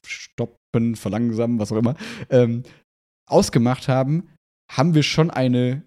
stoppen, 0.06 0.96
verlangsamen, 0.96 1.60
was 1.60 1.72
auch 1.72 1.78
immer, 1.78 1.96
ähm, 2.30 2.64
ausgemacht 3.30 3.88
haben, 3.88 4.30
haben 4.70 4.96
wir 4.96 5.04
schon 5.04 5.30
eine 5.30 5.84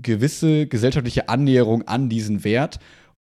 gewisse 0.00 0.66
gesellschaftliche 0.66 1.28
Annäherung 1.28 1.82
an 1.82 2.08
diesen 2.08 2.44
Wert 2.44 2.78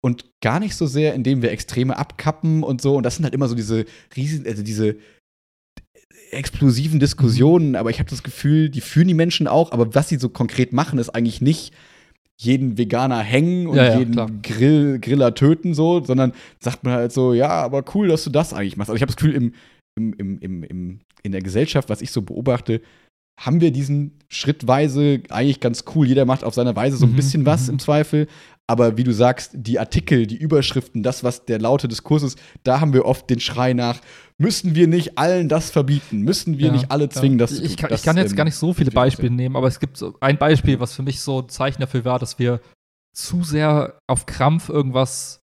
und 0.01 0.25
gar 0.41 0.59
nicht 0.59 0.75
so 0.75 0.87
sehr, 0.87 1.13
indem 1.13 1.41
wir 1.41 1.51
Extreme 1.51 1.97
abkappen 1.97 2.63
und 2.63 2.81
so. 2.81 2.95
Und 2.95 3.03
das 3.03 3.15
sind 3.15 3.25
halt 3.25 3.33
immer 3.33 3.47
so 3.47 3.55
diese 3.55 3.85
riesen, 4.15 4.45
also 4.45 4.63
diese 4.63 4.97
explosiven 6.31 6.99
Diskussionen, 6.99 7.75
aber 7.75 7.89
ich 7.89 7.99
habe 7.99 8.09
das 8.09 8.23
Gefühl, 8.23 8.69
die 8.69 8.81
fühlen 8.81 9.07
die 9.07 9.13
Menschen 9.13 9.47
auch, 9.47 9.71
aber 9.71 9.95
was 9.95 10.09
sie 10.09 10.17
so 10.17 10.29
konkret 10.29 10.73
machen, 10.73 10.99
ist 10.99 11.09
eigentlich 11.09 11.41
nicht 11.41 11.73
jeden 12.39 12.77
Veganer 12.77 13.19
hängen 13.19 13.67
und 13.67 13.75
ja, 13.75 13.85
ja, 13.85 13.99
jeden 13.99 14.41
Grill, 14.41 14.99
Griller 14.99 15.33
töten, 15.33 15.73
so, 15.73 16.03
sondern 16.03 16.33
sagt 16.59 16.83
man 16.83 16.93
halt 16.93 17.11
so, 17.11 17.33
ja, 17.33 17.49
aber 17.49 17.83
cool, 17.93 18.07
dass 18.07 18.23
du 18.23 18.29
das 18.29 18.53
eigentlich 18.53 18.77
machst. 18.77 18.89
Also 18.89 18.95
ich 18.95 19.01
habe 19.01 19.11
das 19.11 19.17
Gefühl, 19.17 19.35
im, 19.35 19.53
im, 19.97 20.39
im, 20.39 20.63
im, 20.63 20.99
in 21.23 21.31
der 21.31 21.41
Gesellschaft, 21.41 21.89
was 21.89 22.01
ich 22.01 22.11
so 22.11 22.21
beobachte, 22.21 22.81
haben 23.39 23.59
wir 23.59 23.71
diesen 23.71 24.19
schrittweise 24.29 25.21
eigentlich 25.29 25.59
ganz 25.59 25.83
cool. 25.95 26.07
Jeder 26.07 26.25
macht 26.25 26.43
auf 26.43 26.53
seine 26.53 26.75
Weise 26.75 26.97
so 26.97 27.05
ein 27.05 27.11
mhm, 27.11 27.17
bisschen 27.17 27.45
was 27.45 27.67
mhm. 27.67 27.73
im 27.73 27.79
Zweifel. 27.79 28.27
Aber 28.69 28.97
wie 28.97 29.03
du 29.03 29.11
sagst, 29.11 29.53
die 29.55 29.79
Artikel, 29.79 30.27
die 30.27 30.37
Überschriften, 30.37 31.01
das, 31.01 31.23
was 31.23 31.43
der 31.43 31.57
laute 31.57 31.87
Diskurs 31.87 32.21
ist, 32.21 32.37
da 32.63 32.79
haben 32.79 32.93
wir 32.93 33.05
oft 33.05 33.27
den 33.27 33.39
Schrei 33.39 33.73
nach, 33.73 33.99
müssen 34.37 34.75
wir 34.75 34.87
nicht 34.87 35.17
allen 35.17 35.49
das 35.49 35.71
verbieten? 35.71 36.21
Müssen 36.21 36.59
wir 36.59 36.67
ja, 36.67 36.73
nicht 36.73 36.91
alle 36.91 37.09
zwingen, 37.09 37.39
ja. 37.39 37.45
das 37.45 37.55
zu 37.55 37.61
tun? 37.63 37.65
Ich 37.65 37.77
kann, 37.77 37.91
ich 37.91 38.03
kann 38.03 38.17
jetzt 38.17 38.29
ähm, 38.29 38.37
gar 38.37 38.43
nicht 38.43 38.57
so 38.57 38.71
viele 38.71 38.91
Beispiele 38.91 39.31
nehmen, 39.31 39.55
aber 39.55 39.67
es 39.67 39.79
gibt 39.79 39.97
so 39.97 40.15
ein 40.19 40.37
Beispiel, 40.37 40.79
was 40.79 40.93
für 40.93 41.01
mich 41.01 41.19
so 41.19 41.41
ein 41.41 41.49
Zeichen 41.49 41.81
dafür 41.81 42.05
war, 42.05 42.19
dass 42.19 42.37
wir 42.37 42.61
zu 43.15 43.43
sehr 43.43 43.97
auf 44.05 44.27
Krampf 44.27 44.69
irgendwas 44.69 45.41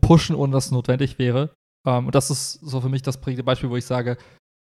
pushen, 0.00 0.36
ohne 0.36 0.52
dass 0.52 0.66
es 0.66 0.70
notwendig 0.70 1.18
wäre. 1.18 1.50
Um, 1.84 1.92
ähm, 1.92 2.06
und 2.06 2.14
das 2.14 2.30
ist 2.30 2.52
so 2.52 2.80
für 2.80 2.88
mich 2.88 3.02
das 3.02 3.20
prägende 3.20 3.42
Beispiel, 3.42 3.68
wo 3.68 3.76
ich 3.76 3.84
sage, 3.84 4.16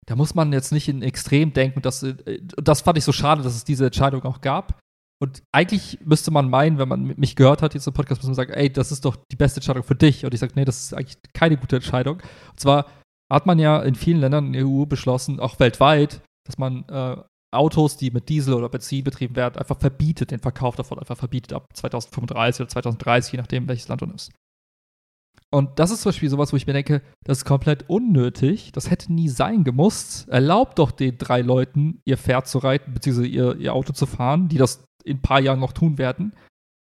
da 0.07 0.15
muss 0.15 0.33
man 0.33 0.51
jetzt 0.51 0.71
nicht 0.71 0.87
in 0.87 1.03
Extrem 1.03 1.53
denken. 1.53 1.83
Das, 1.83 2.01
äh, 2.01 2.41
das 2.41 2.81
fand 2.81 2.97
ich 2.97 3.03
so 3.03 3.11
schade, 3.11 3.43
dass 3.43 3.55
es 3.55 3.65
diese 3.65 3.85
Entscheidung 3.85 4.23
auch 4.23 4.41
gab. 4.41 4.79
Und 5.19 5.41
eigentlich 5.51 5.99
müsste 6.05 6.29
man 6.29 6.49
meinen, 6.49 6.77
wenn 6.77 6.87
man 6.87 7.15
mich 7.17 7.35
gehört 7.35 7.61
hat, 7.61 7.73
jetzt 7.73 7.87
im 7.87 7.93
Podcast, 7.93 8.21
muss 8.21 8.27
man 8.27 8.35
sagen, 8.35 8.53
ey, 8.53 8.71
das 8.71 8.91
ist 8.91 9.03
doch 9.03 9.15
die 9.31 9.35
beste 9.35 9.57
Entscheidung 9.57 9.83
für 9.83 9.95
dich. 9.95 10.25
Und 10.25 10.33
ich 10.33 10.39
sage, 10.39 10.53
nee, 10.55 10.65
das 10.65 10.79
ist 10.79 10.93
eigentlich 10.93 11.17
keine 11.33 11.57
gute 11.57 11.77
Entscheidung. 11.77 12.17
Und 12.51 12.59
zwar 12.59 12.85
hat 13.31 13.45
man 13.45 13.57
ja 13.57 13.81
in 13.81 13.95
vielen 13.95 14.19
Ländern 14.19 14.47
in 14.47 14.53
der 14.53 14.67
EU 14.67 14.85
beschlossen, 14.85 15.39
auch 15.39 15.59
weltweit, 15.59 16.21
dass 16.45 16.57
man 16.57 16.87
äh, 16.89 17.17
Autos, 17.51 17.97
die 17.97 18.11
mit 18.11 18.29
Diesel 18.29 18.53
oder 18.53 18.69
Benzin 18.69 19.03
betrieben 19.03 19.35
werden, 19.35 19.57
einfach 19.57 19.79
verbietet, 19.79 20.31
den 20.31 20.39
Verkauf 20.39 20.75
davon 20.75 20.99
einfach 20.99 21.17
verbietet 21.17 21.53
ab 21.53 21.65
2035 21.73 22.61
oder 22.61 22.69
2030, 22.69 23.31
je 23.33 23.37
nachdem, 23.37 23.67
welches 23.67 23.87
Land 23.87 24.01
du 24.01 24.05
nimmst. 24.05 24.31
Und 25.49 25.79
das 25.79 25.91
ist 25.91 26.01
zum 26.01 26.09
Beispiel 26.09 26.29
sowas, 26.29 26.51
wo 26.51 26.57
ich 26.57 26.67
mir 26.67 26.73
denke, 26.73 27.01
das 27.23 27.39
ist 27.39 27.45
komplett 27.45 27.89
unnötig, 27.89 28.73
das 28.73 28.91
hätte 28.91 29.13
nie 29.13 29.29
sein 29.29 29.63
gemusst. 29.63 30.27
Erlaubt 30.27 30.77
doch 30.77 30.91
den 30.91 31.17
drei 31.17 31.41
Leuten, 31.41 32.01
ihr 32.05 32.17
Pferd 32.17 32.47
zu 32.47 32.57
reiten, 32.57 32.93
beziehungsweise 32.93 33.27
ihr, 33.27 33.55
ihr 33.55 33.73
Auto 33.73 33.93
zu 33.93 34.05
fahren, 34.05 34.49
die 34.49 34.57
das 34.57 34.83
in 35.07 35.17
ein 35.17 35.21
paar 35.21 35.39
Jahren 35.39 35.59
noch 35.59 35.73
tun 35.73 35.97
werden. 35.97 36.33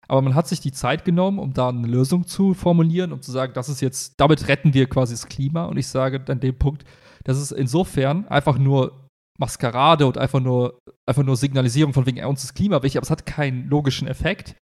Aber 0.07 0.21
man 0.21 0.33
hat 0.33 0.47
sich 0.47 0.59
die 0.59 0.71
Zeit 0.71 1.05
genommen, 1.05 1.37
um 1.37 1.53
da 1.53 1.69
eine 1.69 1.87
Lösung 1.87 2.25
zu 2.25 2.55
formulieren, 2.55 3.13
um 3.13 3.21
zu 3.21 3.31
sagen, 3.31 3.53
das 3.53 3.69
ist 3.69 3.81
jetzt, 3.81 4.15
damit 4.17 4.47
retten 4.47 4.73
wir 4.73 4.89
quasi 4.89 5.13
das 5.13 5.27
Klima. 5.27 5.65
Und 5.65 5.77
ich 5.77 5.87
sage 5.87 6.23
an 6.27 6.39
dem 6.39 6.57
Punkt, 6.57 6.83
das 7.23 7.39
ist 7.39 7.51
insofern 7.51 8.27
einfach 8.27 8.57
nur 8.57 9.07
Maskerade 9.39 10.07
und 10.07 10.17
einfach 10.17 10.39
nur, 10.39 10.79
einfach 11.07 11.23
nur 11.23 11.37
Signalisierung 11.37 11.93
von 11.93 12.05
wegen, 12.05 12.23
uns 12.25 12.43
ist 12.43 12.55
Klima 12.55 12.81
wichtig, 12.81 12.97
aber 12.97 13.05
es 13.05 13.11
hat 13.11 13.25
keinen 13.25 13.69
logischen 13.69 14.07
Effekt, 14.07 14.55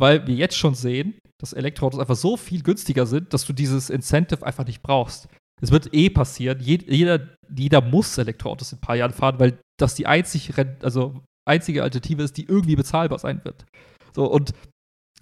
weil 0.00 0.26
wir 0.26 0.34
jetzt 0.34 0.56
schon 0.56 0.74
sehen, 0.74 1.18
dass 1.40 1.52
Elektroautos 1.52 2.00
einfach 2.00 2.16
so 2.16 2.36
viel 2.36 2.62
günstiger 2.62 3.06
sind, 3.06 3.34
dass 3.34 3.44
du 3.44 3.52
dieses 3.52 3.90
Incentive 3.90 4.46
einfach 4.46 4.64
nicht 4.64 4.82
brauchst. 4.82 5.28
Es 5.60 5.70
wird 5.70 5.92
eh 5.92 6.08
passieren. 6.08 6.60
Jeder, 6.60 7.36
jeder 7.54 7.80
muss 7.80 8.16
Elektroautos 8.16 8.72
in 8.72 8.78
ein 8.78 8.80
paar 8.80 8.96
Jahren 8.96 9.12
fahren, 9.12 9.38
weil 9.38 9.58
das 9.78 9.94
die 9.94 10.06
einzig, 10.06 10.52
also 10.82 11.22
einzige 11.48 11.82
Alternative 11.82 12.22
ist, 12.22 12.36
die 12.36 12.44
irgendwie 12.44 12.76
bezahlbar 12.76 13.18
sein 13.18 13.44
wird. 13.44 13.64
So, 14.14 14.30
und, 14.30 14.52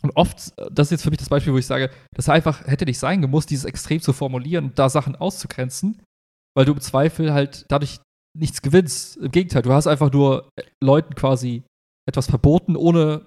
und 0.02 0.10
oft, 0.16 0.52
das 0.70 0.88
ist 0.88 0.90
jetzt 0.90 1.02
für 1.02 1.10
mich 1.10 1.18
das 1.18 1.28
Beispiel, 1.28 1.52
wo 1.52 1.58
ich 1.58 1.66
sage, 1.66 1.90
das 2.14 2.28
einfach 2.28 2.66
hätte 2.66 2.84
nicht 2.84 2.98
sein 2.98 3.22
gemusst, 3.22 3.50
dieses 3.50 3.64
extrem 3.64 4.00
zu 4.00 4.12
formulieren 4.12 4.66
und 4.66 4.78
da 4.78 4.88
Sachen 4.88 5.16
auszugrenzen, 5.16 6.02
weil 6.56 6.64
du 6.64 6.72
im 6.72 6.80
Zweifel 6.80 7.32
halt 7.32 7.66
dadurch 7.68 8.00
nichts 8.38 8.62
gewinnst. 8.62 9.16
Im 9.18 9.30
Gegenteil, 9.30 9.62
du 9.62 9.72
hast 9.72 9.86
einfach 9.86 10.12
nur 10.12 10.48
Leuten 10.82 11.14
quasi 11.14 11.62
etwas 12.08 12.26
verboten, 12.26 12.76
ohne 12.76 13.26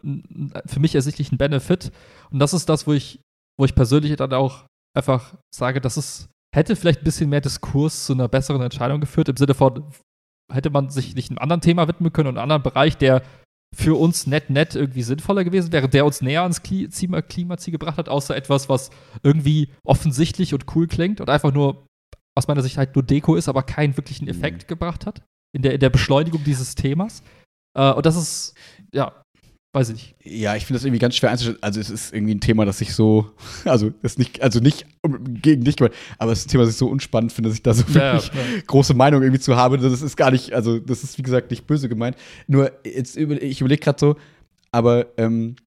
für 0.66 0.80
mich 0.80 0.96
ersichtlichen 0.96 1.38
Benefit. 1.38 1.92
Und 2.32 2.40
das 2.40 2.54
ist 2.54 2.68
das, 2.68 2.88
wo 2.88 2.94
ich, 2.94 3.20
wo 3.58 3.66
ich 3.66 3.76
persönlich 3.76 4.16
dann 4.18 4.34
auch 4.34 4.66
einfach 4.96 5.36
sage, 5.54 5.80
dass 5.80 5.98
es 5.98 6.30
hätte 6.56 6.76
vielleicht 6.76 7.02
ein 7.02 7.06
bisschen 7.06 7.30
mehr 7.30 7.42
Diskurs 7.42 8.06
zu 8.06 8.14
einer 8.14 8.28
besseren 8.28 8.62
Entscheidung 8.62 9.02
geführt, 9.02 9.30
im 9.30 9.38
Sinne 9.38 9.54
von, 9.54 9.84
hätte 10.52 10.70
man 10.70 10.90
sich 10.90 11.16
nicht 11.16 11.30
einem 11.30 11.40
anderen 11.40 11.62
Thema 11.62 11.88
widmen 11.88 12.14
können 12.14 12.30
und 12.30 12.38
einem 12.38 12.44
anderen 12.44 12.64
Bereich, 12.64 12.98
der 12.98 13.22
für 13.76 14.00
uns 14.00 14.26
nett, 14.26 14.50
nett 14.50 14.76
irgendwie 14.76 15.04
sinnvoller 15.04 15.44
gewesen 15.44 15.72
wäre, 15.74 15.90
der 15.90 16.06
uns 16.06 16.22
näher 16.22 16.44
ans 16.44 16.64
Klima 16.64 17.22
Klimaziel 17.22 17.72
gebracht 17.74 17.98
hat, 17.98 18.08
außer 18.08 18.36
etwas, 18.36 18.70
was 18.70 18.90
irgendwie 19.22 19.70
offensichtlich 19.84 20.54
und 20.54 20.66
cool 20.76 20.88
klingt 20.88 21.20
und 21.20 21.30
einfach 21.30 21.54
nur 21.54 21.86
aus 22.38 22.48
meiner 22.48 22.62
Sicht 22.62 22.78
halt 22.78 22.96
nur 22.96 23.04
Deko 23.04 23.36
ist, 23.36 23.50
aber 23.50 23.64
keinen 23.64 23.98
wirklichen 23.98 24.28
Effekt 24.28 24.64
mhm. 24.64 24.68
gebracht 24.68 25.06
hat 25.06 25.24
in 25.54 25.62
der, 25.62 25.74
in 25.74 25.80
der 25.80 25.90
Beschleunigung 25.90 26.44
dieses 26.44 26.76
Themas. 26.76 27.24
Äh, 27.78 27.92
und 27.92 28.06
das 28.06 28.16
ist, 28.16 28.56
ja, 28.94 29.24
weiß 29.76 29.90
ich 29.90 29.96
nicht. 29.96 30.16
Ja, 30.24 30.56
ich 30.56 30.66
finde 30.66 30.80
das 30.80 30.86
irgendwie 30.86 31.00
ganz 31.00 31.16
schwer 31.16 31.30
einzustellen. 31.30 31.60
Also 31.62 31.80
es 31.80 31.90
ist 31.90 32.14
irgendwie 32.14 32.34
ein 32.34 32.40
Thema, 32.40 32.66
das 32.66 32.80
ich 32.82 32.94
so, 32.94 33.30
also 33.66 33.92
das 34.02 34.14
ist 34.14 34.20
nicht, 34.20 34.42
also 34.42 34.60
nicht 34.60 34.86
gegen 35.42 35.64
dich, 35.64 35.76
aber 36.18 36.32
es 36.32 36.40
ist 36.40 36.48
ein 36.48 36.50
Thema, 36.50 36.64
das 36.64 36.74
ich 36.74 36.78
so 36.78 36.88
unspannend 36.88 37.34
finde, 37.34 37.50
dass 37.50 37.58
ich 37.58 37.64
da 37.64 37.74
so 37.74 37.88
wirklich 37.94 38.28
ja, 38.28 38.40
ja. 38.40 38.62
große 38.66 38.94
Meinung 38.94 39.22
irgendwie 39.22 39.42
zu 39.42 39.56
habe. 39.56 39.78
Das 39.78 40.02
ist 40.02 40.16
gar 40.16 40.32
nicht, 40.32 40.54
also 40.54 40.80
das 40.80 41.04
ist 41.04 41.18
wie 41.18 41.24
gesagt 41.24 41.52
nicht 41.52 41.68
böse 41.68 41.90
gemeint. 41.90 42.16
Nur 42.48 42.72
jetzt 42.86 43.18
über, 43.18 43.42
ich 43.42 43.62
überlege 43.62 43.82
gerade 43.82 44.00
so, 44.00 44.16
aber 44.72 45.08
ähm, 45.18 45.58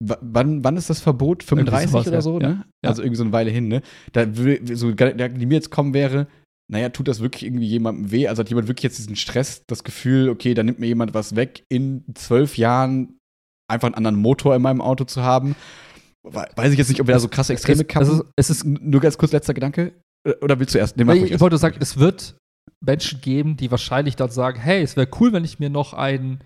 wann, 0.00 0.62
wann 0.62 0.76
ist 0.76 0.90
das 0.90 1.00
Verbot? 1.00 1.42
35 1.42 1.90
sowas, 1.90 2.06
oder 2.06 2.22
so, 2.22 2.38
ne? 2.38 2.64
Ja. 2.82 2.90
Also 2.90 3.02
irgendwie 3.02 3.16
so 3.16 3.24
eine 3.24 3.32
Weile 3.32 3.50
hin, 3.50 3.68
ne? 3.68 3.82
Da 4.12 4.26
so, 4.32 4.92
die 4.92 5.46
mir 5.46 5.54
jetzt 5.54 5.70
kommen 5.70 5.94
wäre, 5.94 6.26
naja, 6.70 6.88
tut 6.88 7.08
das 7.08 7.20
wirklich 7.20 7.44
irgendwie 7.44 7.66
jemandem 7.66 8.10
weh? 8.10 8.28
Also 8.28 8.40
hat 8.40 8.48
jemand 8.48 8.68
wirklich 8.68 8.84
jetzt 8.84 8.98
diesen 8.98 9.16
Stress, 9.16 9.64
das 9.66 9.84
Gefühl, 9.84 10.28
okay, 10.28 10.54
da 10.54 10.62
nimmt 10.62 10.80
mir 10.80 10.86
jemand 10.86 11.14
was 11.14 11.36
weg 11.36 11.64
in 11.68 12.04
zwölf 12.14 12.56
Jahren 12.56 13.18
einfach 13.68 13.86
einen 13.86 13.94
anderen 13.94 14.16
Motor 14.16 14.54
in 14.54 14.62
meinem 14.62 14.80
Auto 14.80 15.04
zu 15.04 15.22
haben. 15.22 15.56
Weiß 16.22 16.72
ich 16.72 16.78
jetzt 16.78 16.88
nicht, 16.88 17.00
ob 17.00 17.06
wir 17.06 17.14
da 17.14 17.20
so 17.20 17.28
krasse 17.28 17.52
Extreme 17.52 17.80
haben. 17.80 17.98
Also, 17.98 18.24
es 18.36 18.50
ist 18.50 18.64
nur 18.64 19.00
ganz 19.00 19.18
kurz 19.18 19.32
letzter 19.32 19.54
Gedanke. 19.54 19.92
Oder 20.40 20.58
willst 20.58 20.74
du 20.74 20.78
erst? 20.78 20.96
Nee, 20.96 21.12
ich, 21.14 21.32
ich 21.32 21.40
wollte 21.40 21.58
sagen, 21.58 21.76
es 21.80 21.98
wird 21.98 22.36
Menschen 22.80 23.20
geben, 23.20 23.56
die 23.56 23.70
wahrscheinlich 23.70 24.16
dann 24.16 24.30
sagen, 24.30 24.58
hey, 24.58 24.82
es 24.82 24.96
wäre 24.96 25.08
cool, 25.20 25.32
wenn 25.32 25.44
ich 25.44 25.58
mir 25.58 25.70
noch 25.70 25.92
einen 25.92 26.42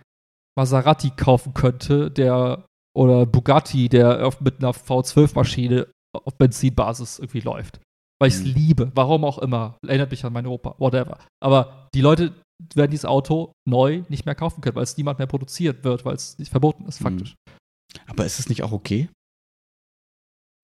Maserati 0.56 1.10
kaufen 1.10 1.54
könnte, 1.54 2.10
der 2.10 2.64
oder 2.96 3.26
Bugatti, 3.26 3.88
der 3.88 4.26
auf, 4.26 4.40
mit 4.40 4.58
einer 4.58 4.72
V12-Maschine 4.72 5.86
auf 6.12 6.36
Benzinbasis 6.36 7.20
irgendwie 7.20 7.40
läuft. 7.40 7.80
Weil 8.20 8.28
ich 8.28 8.34
es 8.34 8.44
mhm. 8.44 8.54
liebe, 8.54 8.92
warum 8.94 9.24
auch 9.24 9.38
immer. 9.38 9.78
Erinnert 9.86 10.10
mich 10.10 10.24
an 10.24 10.32
meine 10.32 10.50
Opa, 10.50 10.74
whatever. 10.78 11.18
Aber 11.40 11.88
die 11.94 12.00
Leute, 12.00 12.34
werden 12.74 12.90
dieses 12.90 13.04
Auto 13.04 13.52
neu 13.66 14.02
nicht 14.08 14.26
mehr 14.26 14.34
kaufen 14.34 14.60
können, 14.60 14.76
weil 14.76 14.82
es 14.82 14.96
niemand 14.96 15.18
mehr 15.18 15.26
produziert 15.26 15.84
wird, 15.84 16.04
weil 16.04 16.14
es 16.14 16.38
nicht 16.38 16.50
verboten 16.50 16.86
ist, 16.86 17.00
mhm. 17.00 17.04
faktisch. 17.04 17.34
Aber 18.06 18.26
ist 18.26 18.38
es 18.38 18.48
nicht 18.48 18.62
auch 18.62 18.72
okay? 18.72 19.08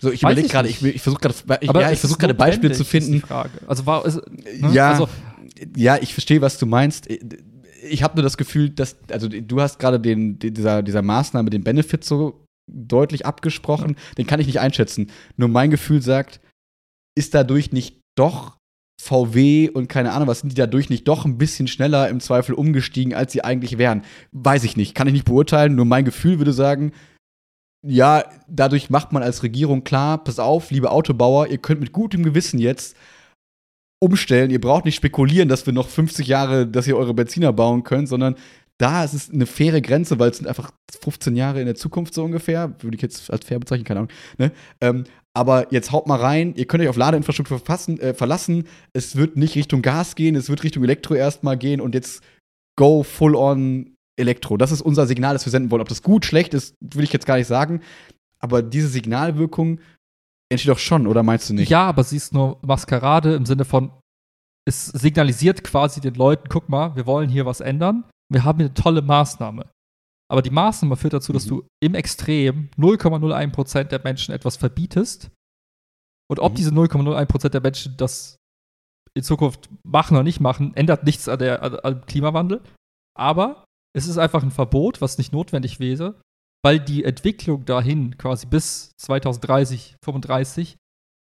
So, 0.03 0.11
ich 0.11 0.23
überlege 0.23 0.49
gerade, 0.49 0.69
ich, 0.69 0.83
ich 0.83 1.01
versuche 1.01 1.21
gerade, 1.21 1.35
ich, 1.61 1.71
ja, 1.73 1.91
ich 1.91 2.03
gerade 2.03 2.35
Beispiele 2.35 2.75
zu 2.75 2.85
finden. 2.85 3.23
Also 3.67 3.87
war 3.87 4.05
es, 4.05 4.17
ne? 4.17 4.71
ja, 4.73 4.91
also, 4.91 5.09
ja, 5.77 5.97
ich 6.01 6.13
verstehe, 6.13 6.41
was 6.41 6.59
du 6.59 6.67
meinst. 6.67 7.09
Ich 7.89 8.03
habe 8.03 8.17
nur 8.17 8.23
das 8.23 8.37
Gefühl, 8.37 8.71
dass, 8.71 8.97
also 9.11 9.29
du 9.29 9.61
hast 9.61 9.79
gerade 9.79 10.01
den, 10.01 10.39
dieser, 10.39 10.83
dieser 10.83 11.03
Maßnahme, 11.03 11.51
den 11.51 11.65
Benefit 11.65 12.05
so 12.05 12.45
deutlich 12.71 13.25
abgesprochen. 13.25 13.91
Ja. 13.97 14.15
Den 14.19 14.27
kann 14.27 14.41
ich 14.41 14.47
nicht 14.47 14.61
einschätzen. 14.61 15.11
Nur 15.37 15.49
mein 15.49 15.71
Gefühl 15.71 16.03
sagt, 16.03 16.41
ist 17.17 17.35
dadurch 17.35 17.73
nicht 17.73 18.01
doch 18.19 18.57
VW 19.01 19.71
und 19.71 19.89
keine 19.89 20.13
Ahnung, 20.13 20.29
was 20.29 20.41
sind 20.41 20.51
die 20.51 20.57
dadurch 20.57 20.89
nicht 20.89 21.07
doch 21.09 21.25
ein 21.25 21.39
bisschen 21.39 21.67
schneller 21.67 22.09
im 22.09 22.21
Zweifel 22.21 22.55
umgestiegen, 22.55 23.15
als 23.15 23.33
sie 23.33 23.45
eigentlich 23.45 23.79
wären? 23.79 24.03
Weiß 24.33 24.65
ich 24.65 24.77
nicht, 24.77 24.95
kann 24.95 25.07
ich 25.07 25.13
nicht 25.13 25.27
beurteilen, 25.27 25.75
nur 25.75 25.85
mein 25.85 26.05
Gefühl 26.05 26.39
würde 26.39 26.53
sagen, 26.53 26.93
ja, 27.87 28.25
dadurch 28.49 28.89
macht 28.89 29.13
man 29.13 29.23
als 29.23 29.43
Regierung 29.43 29.85
klar, 29.85 30.23
pass 30.25 30.39
auf, 30.39 30.71
liebe 30.71 30.91
Autobauer, 30.91 31.49
ihr 31.49 31.59
könnt 31.59 31.81
mit 31.81 31.93
gutem 31.93 32.23
Gewissen 32.23 32.59
jetzt 32.59 32.97
umstellen, 34.03 34.51
ihr 34.51 34.61
braucht 34.61 34.87
nicht 34.87 34.97
spekulieren, 34.97 35.49
dass 35.49 35.67
wir 35.67 35.73
noch 35.73 35.89
50 35.89 36.27
Jahre, 36.27 36.67
dass 36.67 36.87
ihr 36.87 36.97
eure 36.97 37.15
Benziner 37.15 37.53
bauen 37.53 37.83
könnt, 37.85 38.09
sondern 38.09 38.37
da 38.79 39.05
ist 39.05 39.15
es 39.15 39.31
eine 39.31 39.47
faire 39.47 39.81
Grenze, 39.81 40.19
weil 40.19 40.31
es 40.31 40.39
sind 40.39 40.49
einfach 40.49 40.73
15 41.03 41.37
Jahre 41.37 41.61
in 41.61 41.67
der 41.67 41.75
Zukunft 41.75 42.15
so 42.15 42.25
ungefähr, 42.25 42.75
würde 42.81 42.97
ich 42.97 43.03
jetzt 43.03 43.31
als 43.31 43.47
fair 43.47 43.61
bezeichnen, 43.61 43.85
keine 43.85 44.01
Ahnung. 44.01 44.13
Ne? 44.39 44.53
Ähm, 44.81 45.05
aber 45.37 45.73
jetzt 45.73 45.91
haut 45.91 46.07
mal 46.07 46.21
rein, 46.21 46.55
ihr 46.55 46.67
könnt 46.67 46.83
euch 46.83 46.89
auf 46.89 46.97
Ladeinfrastruktur 46.97 47.59
verfassen, 47.59 47.99
äh, 47.99 48.15
verlassen. 48.15 48.69
Es 48.93 49.17
wird 49.17 49.37
nicht 49.37 49.57
Richtung 49.57 49.83
Gas 49.83 50.15
gehen, 50.15 50.37
es 50.37 50.49
wird 50.49 50.63
Richtung 50.63 50.85
Elektro 50.85 51.15
erstmal 51.15 51.59
gehen 51.59 51.81
und 51.81 51.95
jetzt 51.95 52.23
go 52.77 53.03
full 53.03 53.35
on 53.35 53.95
Elektro. 54.17 54.57
Das 54.57 54.71
ist 54.71 54.81
unser 54.81 55.07
Signal, 55.07 55.35
das 55.35 55.45
wir 55.45 55.51
senden 55.51 55.71
wollen. 55.71 55.83
Ob 55.83 55.89
das 55.89 56.03
gut, 56.03 56.25
schlecht 56.25 56.55
ist, 56.55 56.75
will 56.81 57.05
ich 57.05 57.13
jetzt 57.13 57.27
gar 57.27 57.37
nicht 57.37 57.49
sagen. 57.49 57.81
Aber 58.39 58.63
diese 58.63 58.89
Signalwirkung 58.89 59.81
entsteht 60.53 60.71
doch 60.71 60.79
schon, 60.79 61.07
oder 61.07 61.23
meinst 61.23 61.51
du 61.51 61.55
nicht? 61.55 61.69
Ja, 61.69 61.87
aber 61.87 62.05
sie 62.05 62.17
ist 62.17 62.33
nur 62.33 62.59
Maskerade 62.63 63.35
im 63.35 63.47
Sinne 63.47 63.65
von, 63.65 63.91
es 64.67 64.87
signalisiert 64.87 65.65
quasi 65.65 66.01
den 66.01 66.15
Leuten, 66.15 66.49
guck 66.49 66.69
mal, 66.69 66.95
wir 66.95 67.07
wollen 67.07 67.29
hier 67.29 67.45
was 67.45 67.61
ändern. 67.61 68.05
Wir 68.31 68.45
haben 68.45 68.61
eine 68.61 68.73
tolle 68.73 69.03
Maßnahme. 69.03 69.67
Aber 70.31 70.43
die 70.43 70.51
Maßnahme 70.51 70.97
führt 70.97 71.13
dazu, 71.13 71.33
dass 71.33 71.47
mhm. 71.47 71.51
du 71.51 71.69
im 71.83 71.95
Extrem 71.95 72.71
0,01% 72.79 73.85
der 73.85 74.03
Menschen 74.03 74.35
etwas 74.35 74.57
verbietest. 74.57 75.31
Und 76.31 76.41
ob 76.41 76.53
mhm. 76.53 76.57
diese 76.57 76.71
0,01% 76.71 77.49
der 77.51 77.61
Menschen 77.61 77.97
das 77.97 78.37
in 79.17 79.23
Zukunft 79.23 79.69
machen 79.85 80.15
oder 80.15 80.25
nicht 80.25 80.41
machen, 80.41 80.75
ändert 80.75 81.05
nichts 81.05 81.29
an 81.29 81.39
der, 81.39 81.63
an, 81.63 81.79
am 81.83 82.07
Klimawandel. 82.07 82.63
Aber 83.17 83.65
es 83.97 84.09
ist 84.09 84.19
einfach 84.19 84.43
ein 84.43 84.51
Verbot, 84.51 85.01
was 85.01 85.19
nicht 85.19 85.33
notwendig 85.33 85.79
wäre, 85.79 86.21
weil 86.65 86.81
die 86.81 87.05
Entwicklung 87.05 87.65
dahin 87.65 88.17
quasi 88.19 88.47
bis 88.47 88.91
2030, 88.99 89.97
35 90.05 90.77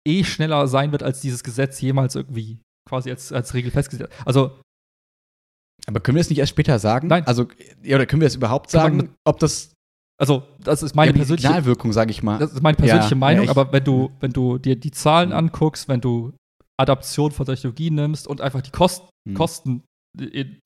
eh 0.08 0.24
schneller 0.24 0.68
sein 0.68 0.92
wird, 0.92 1.04
als 1.04 1.22
dieses 1.22 1.44
Gesetz 1.44 1.80
jemals 1.80 2.16
irgendwie 2.16 2.60
quasi 2.88 3.12
als, 3.12 3.32
als 3.32 3.54
Regel 3.54 3.72
festgesetzt. 3.72 4.12
Also 4.26 4.60
aber 5.88 6.00
können 6.00 6.16
wir 6.16 6.22
es 6.22 6.30
nicht 6.30 6.40
erst 6.40 6.52
später 6.52 6.80
sagen? 6.80 7.08
Nein. 7.08 7.26
Also, 7.26 7.48
ja, 7.84 7.96
oder 7.96 8.06
können 8.06 8.22
wir 8.22 8.28
es 8.28 8.36
überhaupt 8.36 8.70
sagen, 8.70 9.16
ob 9.24 9.40
das. 9.40 9.74
Also, 10.18 10.44
das 10.60 10.84
ist 10.84 10.96
meine 10.96 11.12
ja, 11.12 11.18
persönliche 11.18 11.48
Signalwirkung, 11.48 11.94
sage 11.94 12.12
ich 12.12 12.22
mal. 12.22 12.40
Das 12.40 12.52
ist 12.52 12.62
meine 12.62 12.76
persönliche 12.76 13.12
ja, 13.12 13.16
Meinung, 13.16 13.46
ja, 13.46 13.52
aber 13.52 13.72
wenn 13.72 13.84
du, 13.84 14.12
wenn 14.20 14.32
du 14.32 14.58
dir 14.58 14.76
die 14.76 14.92
Zahlen 14.92 15.32
anguckst, 15.32 15.88
wenn 15.88 16.02
du 16.02 16.34
Adaption 16.78 17.32
von 17.32 17.46
Technologien 17.46 17.96
nimmst 17.96 18.28
und 18.28 18.42
einfach 18.42 18.62
die 18.62 18.72
Kost 18.72 19.04
hm. 19.28 19.36
Kosten 19.36 19.84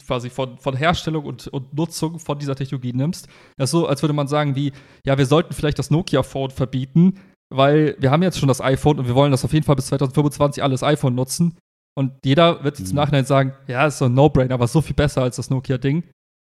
quasi 0.06 0.30
von, 0.30 0.58
von 0.58 0.76
Herstellung 0.76 1.26
und, 1.26 1.48
und 1.48 1.74
Nutzung 1.74 2.18
von 2.18 2.40
dieser 2.40 2.56
Technologie 2.56 2.94
nimmst, 2.94 3.28
das 3.58 3.68
ist 3.68 3.72
so, 3.72 3.88
als 3.88 4.02
würde 4.02 4.14
man 4.14 4.28
sagen, 4.28 4.56
wie, 4.56 4.72
ja, 5.06 5.18
wir 5.18 5.26
sollten 5.26 5.54
vielleicht 5.54 5.78
das 5.80 5.92
Nokia-Phone 5.92 6.52
verbieten, 6.52 7.20
weil 7.54 7.96
wir 8.00 8.10
haben 8.10 8.24
jetzt 8.24 8.40
schon 8.40 8.48
das 8.48 8.62
iPhone 8.62 9.00
und 9.00 9.08
wir 9.08 9.16
wollen 9.16 9.32
das 9.32 9.46
auf 9.46 9.54
jeden 9.54 9.66
Fall 9.66 9.76
bis 9.76 9.88
2025 9.88 10.64
alles 10.64 10.82
iPhone 10.82 11.14
nutzen. 11.14 11.58
Und 11.96 12.14
jeder 12.26 12.64
wird 12.64 12.80
jetzt 12.80 12.90
im 12.90 12.96
mhm. 12.96 13.02
Nachhinein 13.02 13.26
sagen, 13.26 13.54
ja, 13.68 13.86
ist 13.88 14.00
so 14.00 14.06
ein 14.06 14.14
No-Brainer, 14.14 14.56
aber 14.56 14.68
so 14.68 14.82
viel 14.82 14.96
besser 14.96 15.22
als 15.22 15.36
das 15.36 15.50
Nokia-Ding. 15.50 16.04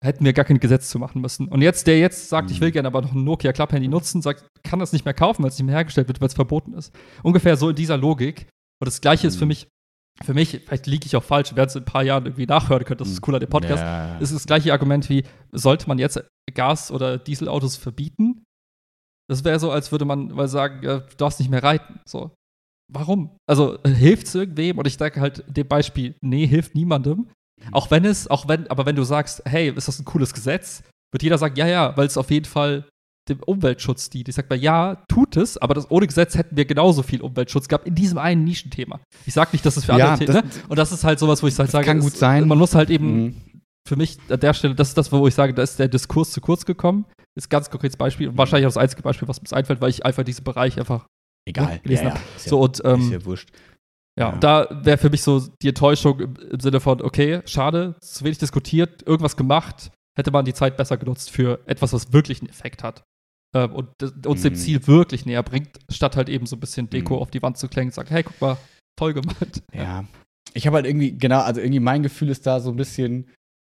Hätten 0.03 0.25
wir 0.25 0.33
gar 0.33 0.45
kein 0.45 0.61
Gesetz 0.61 0.91
zu 0.91 0.99
machen 0.99 1.23
müssen. 1.23 1.49
Und 1.49 1.63
jetzt, 1.63 1.87
der 1.87 1.99
jetzt 1.99 2.29
sagt, 2.29 2.51
ich 2.51 2.61
will 2.61 2.69
mhm. 2.69 2.75
gerne 2.75 2.89
aber 2.89 3.03
noch 3.03 3.13
ein 3.13 3.25
Nokia 3.25 3.53
Club-Handy 3.53 3.89
nutzen, 3.89 4.23
sagt, 4.23 4.47
kann 4.63 4.79
das 4.79 4.93
nicht 4.93 5.05
mehr 5.05 5.15
kaufen, 5.15 5.43
weil 5.43 5.51
es 5.51 5.59
nicht 5.59 5.67
mehr 5.67 5.75
hergestellt 5.75 6.09
wird, 6.09 6.21
weil 6.21 6.29
es 6.29 6.35
verboten 6.35 6.75
ist. 6.75 6.95
Ungefähr 7.23 7.57
so 7.57 7.71
in 7.71 7.77
dieser 7.77 7.97
Logik. 7.97 8.47
Und 8.81 8.87
das 8.87 9.01
Gleiche 9.01 9.27
ist 9.27 9.37
für 9.37 9.45
mhm. 9.45 9.49
mich, 9.49 9.69
für 10.23 10.35
mich, 10.35 10.61
vielleicht 10.65 10.87
liege 10.87 11.07
ich 11.07 11.17
auch 11.17 11.25
falsch, 11.25 11.57
werden 11.57 11.69
es 11.69 11.75
in 11.75 11.83
ein 11.83 11.87
paar 11.87 12.05
Jahren 12.05 12.27
irgendwie 12.27 12.47
nachhören 12.47 12.85
können, 12.85 12.99
das 12.99 13.09
ist 13.09 13.21
cooler, 13.21 13.41
der 13.41 13.47
Podcast. 13.47 13.83
Ja. 13.83 14.19
ist 14.19 14.33
das 14.33 14.47
gleiche 14.47 14.73
Argument 14.73 15.09
wie, 15.09 15.25
sollte 15.51 15.89
man 15.89 15.99
jetzt 15.99 16.23
Gas- 16.53 16.93
oder 16.93 17.19
Dieselautos 17.19 17.77
verbieten? 17.77 18.45
Das 19.29 19.43
wäre 19.43 19.59
so, 19.59 19.73
als 19.73 19.91
würde 19.91 20.05
man 20.05 20.29
mal 20.29 20.49
sagen, 20.49 20.83
du 20.83 21.03
darfst 21.17 21.41
nicht 21.41 21.51
mehr 21.51 21.63
reiten. 21.63 22.01
So 22.05 22.31
warum? 22.93 23.31
Also 23.47 23.79
hilft 23.85 24.27
es 24.27 24.35
irgendwem? 24.35 24.79
Und 24.79 24.87
ich 24.87 24.95
sage 24.95 25.21
halt 25.21 25.45
dem 25.49 25.69
Beispiel, 25.69 26.15
nee, 26.21 26.47
hilft 26.47 26.75
niemandem. 26.75 27.19
Mhm. 27.19 27.73
Auch 27.73 27.91
wenn 27.91 28.05
es, 28.05 28.29
auch 28.29 28.49
wenn, 28.49 28.67
aber 28.69 28.87
wenn 28.87 28.97
du 28.97 29.05
sagst, 29.05 29.43
hey, 29.47 29.71
ist 29.71 29.89
das 29.89 29.99
ein 29.99 30.05
cooles 30.05 30.35
Gesetz, 30.35 30.83
wird 31.13 31.23
jeder 31.23 31.39
sagen, 31.39 31.57
ja, 31.57 31.67
ja, 31.67 31.97
weil 31.97 32.07
es 32.07 32.17
auf 32.17 32.31
jeden 32.31 32.47
Fall 32.47 32.85
dem 33.29 33.41
Umweltschutz 33.41 34.11
dient. 34.11 34.29
Ich 34.29 34.35
sag 34.35 34.51
mal, 34.51 34.59
ja, 34.59 35.03
tut 35.09 35.37
es, 35.37 35.57
aber 35.57 35.75
das, 35.75 35.91
ohne 35.91 36.07
Gesetz 36.07 36.37
hätten 36.37 36.57
wir 36.57 36.65
genauso 36.67 37.03
viel 37.03 37.23
Umweltschutz 37.23 37.69
gehabt 37.69 37.87
in 37.87 37.95
diesem 37.95 38.19
einen 38.19 38.45
Nischenthema. 38.45 39.01
Ich 39.25 39.33
sag 39.33 39.53
nicht, 39.53 39.65
dass 39.65 39.77
es 39.77 39.87
für 39.87 39.97
ja, 39.97 40.13
andere 40.13 40.27
Themen, 40.27 40.45
ne? 40.45 40.63
Und 40.69 40.79
das 40.79 40.93
ist 40.93 41.05
halt 41.05 41.19
sowas, 41.19 41.43
wo 41.43 41.47
ich 41.47 41.59
halt 41.59 41.71
sage, 41.71 41.87
kann 41.87 42.01
gut 42.01 42.17
sein. 42.17 42.47
Man 42.47 42.59
muss 42.59 42.75
halt 42.75 42.91
eben 42.91 43.23
mhm. 43.23 43.37
für 43.89 43.97
mich 43.97 44.19
an 44.29 44.41
der 44.41 44.53
Stelle, 44.53 44.75
das 44.75 44.89
ist 44.89 44.99
das, 44.99 45.11
wo 45.11 45.27
ich 45.27 45.35
sage, 45.35 45.55
da 45.55 45.63
ist 45.63 45.79
der 45.79 45.89
Diskurs 45.89 46.33
zu 46.33 46.41
kurz 46.41 46.67
gekommen. 46.67 47.07
Ist 47.37 47.47
ein 47.47 47.51
ganz 47.51 47.71
konkretes 47.71 47.97
Beispiel 47.97 48.29
und 48.29 48.39
wahrscheinlich 48.39 48.67
auch 48.67 48.75
das 48.75 48.77
einzige 48.77 49.03
Beispiel, 49.03 49.27
was 49.27 49.41
mir 49.41 49.57
einfällt, 49.57 49.81
weil 49.81 49.91
ich 49.91 50.05
einfach 50.05 50.23
diesen 50.23 50.45
Bereich 50.45 50.79
einfach 50.79 51.07
Egal. 51.47 51.81
gelesen 51.81 52.07
ja, 52.07 52.15
ja. 52.15 52.21
So, 52.39 52.61
und, 52.61 52.81
ähm, 52.85 53.01
ist 53.01 53.11
ja 53.11 53.25
wurscht. 53.25 53.51
Ja, 54.19 54.31
ja. 54.31 54.37
da 54.39 54.69
wäre 54.85 54.99
für 54.99 55.11
mich 55.11 55.23
so 55.23 55.41
die 55.61 55.69
Enttäuschung 55.69 56.21
im, 56.21 56.37
im, 56.37 56.61
Sinne 56.61 56.81
von, 56.81 57.03
okay, 57.03 57.43
schade, 57.47 57.97
zu 58.01 58.25
wenig 58.25 58.39
diskutiert, 58.39 59.03
irgendwas 59.07 59.37
gemacht, 59.37 59.91
hätte 60.17 60.31
man 60.31 60.45
die 60.45 60.55
Zeit 60.55 60.77
besser 60.77 60.97
genutzt 60.97 61.31
für 61.31 61.61
etwas, 61.67 61.93
was 61.93 62.13
wirklich 62.13 62.41
einen 62.41 62.51
Effekt 62.51 62.83
hat. 62.83 63.03
Ähm, 63.55 63.73
und 63.73 63.91
uns 64.27 64.41
mhm. 64.41 64.49
dem 64.49 64.55
Ziel 64.55 64.87
wirklich 64.87 65.27
näher 65.27 65.43
bringt, 65.43 65.79
statt 65.91 66.17
halt 66.17 66.29
eben 66.29 66.47
so 66.47 66.57
ein 66.57 66.61
bisschen 66.61 66.89
Deko 66.89 67.17
mhm. 67.17 67.23
auf 67.23 67.31
die 67.31 67.43
Wand 67.43 67.59
zu 67.59 67.69
klängen 67.69 67.89
und 67.89 67.95
sagen, 67.95 68.11
hey, 68.11 68.23
guck 68.23 68.41
mal, 68.41 68.57
toll 68.97 69.15
gemacht. 69.15 69.63
Ja. 69.73 70.05
Ich 70.55 70.67
habe 70.67 70.77
halt 70.77 70.87
irgendwie, 70.87 71.17
genau, 71.19 71.41
also 71.41 71.61
irgendwie 71.61 71.81
mein 71.81 72.05
Gefühl 72.05 72.31
ist 72.31 72.47
da 72.47 72.61
so 72.61 72.71
ein 72.71 72.77
bisschen, 72.77 73.29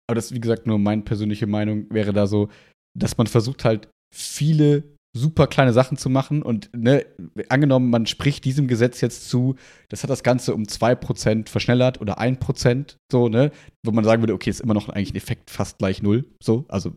aber 0.07 0.15
das 0.15 0.27
ist 0.27 0.35
wie 0.35 0.39
gesagt 0.39 0.65
nur 0.65 0.79
meine 0.79 1.01
persönliche 1.01 1.47
Meinung, 1.47 1.87
wäre 1.89 2.13
da 2.13 2.25
so, 2.25 2.49
dass 2.97 3.17
man 3.17 3.27
versucht 3.27 3.65
halt 3.65 3.89
viele 4.15 4.83
super 5.13 5.47
kleine 5.47 5.73
Sachen 5.73 5.97
zu 5.97 6.09
machen. 6.09 6.41
Und 6.41 6.69
ne, 6.75 7.05
angenommen, 7.49 7.89
man 7.89 8.05
spricht 8.05 8.45
diesem 8.45 8.67
Gesetz 8.67 9.01
jetzt 9.01 9.29
zu, 9.29 9.55
das 9.89 10.03
hat 10.03 10.09
das 10.09 10.23
Ganze 10.23 10.53
um 10.53 10.63
2% 10.63 11.49
verschnellert 11.49 12.01
oder 12.01 12.19
1%, 12.19 12.97
so, 13.11 13.29
ne, 13.29 13.51
wo 13.83 13.91
man 13.91 14.03
sagen 14.03 14.21
würde, 14.21 14.33
okay, 14.33 14.49
ist 14.49 14.61
immer 14.61 14.73
noch 14.73 14.89
eigentlich 14.89 15.13
ein 15.13 15.17
Effekt 15.17 15.49
fast 15.49 15.79
gleich 15.79 16.01
null. 16.01 16.25
So, 16.41 16.65
also 16.69 16.93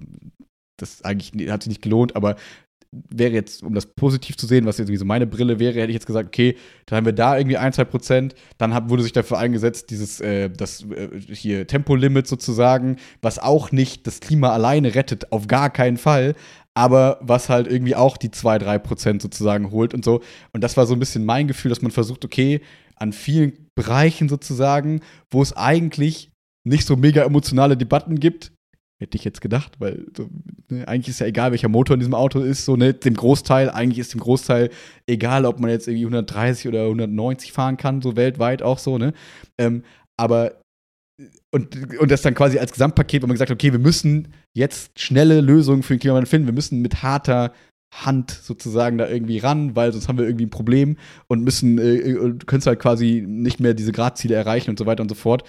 das 0.78 1.02
eigentlich 1.02 1.50
hat 1.50 1.62
sich 1.62 1.70
nicht 1.70 1.82
gelohnt, 1.82 2.16
aber 2.16 2.36
wäre 2.92 3.32
jetzt, 3.32 3.62
um 3.62 3.74
das 3.74 3.86
positiv 3.86 4.36
zu 4.36 4.46
sehen, 4.46 4.66
was 4.66 4.76
jetzt 4.76 4.94
so 4.94 5.04
meine 5.04 5.26
Brille 5.26 5.58
wäre, 5.58 5.80
hätte 5.80 5.88
ich 5.88 5.94
jetzt 5.94 6.06
gesagt, 6.06 6.28
okay, 6.28 6.56
dann 6.86 6.98
haben 6.98 7.06
wir 7.06 7.14
da 7.14 7.38
irgendwie 7.38 7.56
ein, 7.56 7.72
zwei 7.72 7.84
Prozent. 7.84 8.34
Dann 8.58 8.74
hat, 8.74 8.90
wurde 8.90 9.02
sich 9.02 9.12
dafür 9.12 9.38
eingesetzt, 9.38 9.90
dieses, 9.90 10.20
äh, 10.20 10.50
das 10.50 10.84
äh, 10.90 11.08
hier 11.30 11.66
Tempolimit 11.66 12.26
sozusagen, 12.26 12.96
was 13.22 13.38
auch 13.38 13.72
nicht 13.72 14.06
das 14.06 14.20
Klima 14.20 14.50
alleine 14.50 14.94
rettet, 14.94 15.32
auf 15.32 15.46
gar 15.46 15.70
keinen 15.70 15.96
Fall 15.96 16.34
aber 16.74 17.18
was 17.20 17.48
halt 17.48 17.66
irgendwie 17.66 17.96
auch 17.96 18.16
die 18.16 18.30
2, 18.30 18.58
3 18.58 18.78
Prozent 18.78 19.22
sozusagen 19.22 19.70
holt 19.70 19.94
und 19.94 20.04
so. 20.04 20.22
Und 20.52 20.62
das 20.62 20.76
war 20.76 20.86
so 20.86 20.94
ein 20.94 20.98
bisschen 20.98 21.24
mein 21.24 21.48
Gefühl, 21.48 21.68
dass 21.68 21.82
man 21.82 21.90
versucht, 21.90 22.24
okay, 22.24 22.60
an 22.96 23.12
vielen 23.12 23.68
Bereichen 23.74 24.28
sozusagen, 24.28 25.00
wo 25.30 25.42
es 25.42 25.56
eigentlich 25.56 26.30
nicht 26.64 26.86
so 26.86 26.96
mega 26.96 27.24
emotionale 27.24 27.76
Debatten 27.76 28.20
gibt, 28.20 28.52
hätte 29.00 29.16
ich 29.16 29.24
jetzt 29.24 29.40
gedacht, 29.40 29.80
weil 29.80 30.06
so, 30.16 30.28
ne, 30.68 30.86
eigentlich 30.86 31.08
ist 31.08 31.18
ja 31.18 31.26
egal, 31.26 31.50
welcher 31.50 31.68
Motor 31.68 31.94
in 31.94 32.00
diesem 32.00 32.14
Auto 32.14 32.40
ist, 32.40 32.64
so 32.64 32.76
ne, 32.76 32.94
dem 32.94 33.14
Großteil, 33.14 33.68
eigentlich 33.68 33.98
ist 33.98 34.14
dem 34.14 34.20
Großteil 34.20 34.70
egal, 35.06 35.44
ob 35.44 35.58
man 35.58 35.70
jetzt 35.70 35.88
irgendwie 35.88 36.04
130 36.04 36.68
oder 36.68 36.84
190 36.84 37.52
fahren 37.52 37.76
kann, 37.76 38.00
so 38.00 38.16
weltweit 38.16 38.62
auch 38.62 38.78
so, 38.78 38.98
ne? 38.98 39.12
Ähm, 39.58 39.82
aber 40.16 40.61
und, 41.52 41.98
und 41.98 42.10
das 42.10 42.22
dann 42.22 42.34
quasi 42.34 42.58
als 42.58 42.72
Gesamtpaket, 42.72 43.22
wo 43.22 43.26
man 43.26 43.34
gesagt 43.34 43.50
hat, 43.50 43.54
okay, 43.54 43.72
wir 43.72 43.78
müssen 43.78 44.28
jetzt 44.54 44.98
schnelle 44.98 45.40
Lösungen 45.40 45.82
für 45.82 45.94
den 45.94 46.00
Klimawandel 46.00 46.28
finden, 46.28 46.48
wir 46.48 46.54
müssen 46.54 46.80
mit 46.80 47.02
harter 47.02 47.52
Hand 47.92 48.30
sozusagen 48.30 48.96
da 48.96 49.06
irgendwie 49.06 49.38
ran, 49.38 49.76
weil 49.76 49.92
sonst 49.92 50.08
haben 50.08 50.16
wir 50.16 50.24
irgendwie 50.24 50.46
ein 50.46 50.50
Problem 50.50 50.96
und 51.28 51.44
müssen, 51.44 51.78
äh, 51.78 52.34
können 52.46 52.62
halt 52.64 52.80
quasi 52.80 53.22
nicht 53.26 53.60
mehr 53.60 53.74
diese 53.74 53.92
Gradziele 53.92 54.34
erreichen 54.34 54.70
und 54.70 54.78
so 54.78 54.86
weiter 54.86 55.02
und 55.02 55.10
so 55.10 55.14
fort. 55.14 55.44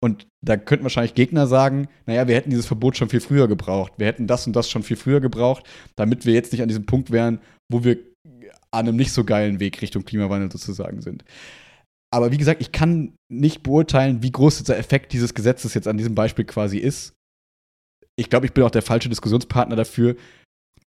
Und 0.00 0.28
da 0.40 0.56
könnten 0.56 0.84
wahrscheinlich 0.84 1.14
Gegner 1.14 1.48
sagen, 1.48 1.88
naja, 2.06 2.28
wir 2.28 2.36
hätten 2.36 2.50
dieses 2.50 2.66
Verbot 2.66 2.96
schon 2.96 3.08
viel 3.08 3.20
früher 3.20 3.48
gebraucht. 3.48 3.94
Wir 3.96 4.06
hätten 4.06 4.28
das 4.28 4.46
und 4.46 4.54
das 4.54 4.70
schon 4.70 4.84
viel 4.84 4.96
früher 4.96 5.20
gebraucht, 5.20 5.64
damit 5.96 6.24
wir 6.24 6.34
jetzt 6.34 6.52
nicht 6.52 6.62
an 6.62 6.68
diesem 6.68 6.86
Punkt 6.86 7.10
wären, 7.10 7.40
wo 7.68 7.82
wir 7.82 7.98
an 8.70 8.86
einem 8.86 8.96
nicht 8.96 9.12
so 9.12 9.24
geilen 9.24 9.58
Weg 9.58 9.82
Richtung 9.82 10.04
Klimawandel 10.04 10.52
sozusagen 10.52 11.00
sind. 11.00 11.24
Aber 12.10 12.32
wie 12.32 12.38
gesagt, 12.38 12.60
ich 12.60 12.72
kann 12.72 13.14
nicht 13.30 13.62
beurteilen, 13.62 14.22
wie 14.22 14.32
groß 14.32 14.58
dieser 14.58 14.78
Effekt 14.78 15.12
dieses 15.12 15.34
Gesetzes 15.34 15.74
jetzt 15.74 15.88
an 15.88 15.98
diesem 15.98 16.14
Beispiel 16.14 16.44
quasi 16.44 16.78
ist. 16.78 17.12
Ich 18.16 18.30
glaube, 18.30 18.46
ich 18.46 18.52
bin 18.52 18.64
auch 18.64 18.70
der 18.70 18.82
falsche 18.82 19.08
Diskussionspartner 19.08 19.76
dafür, 19.76 20.16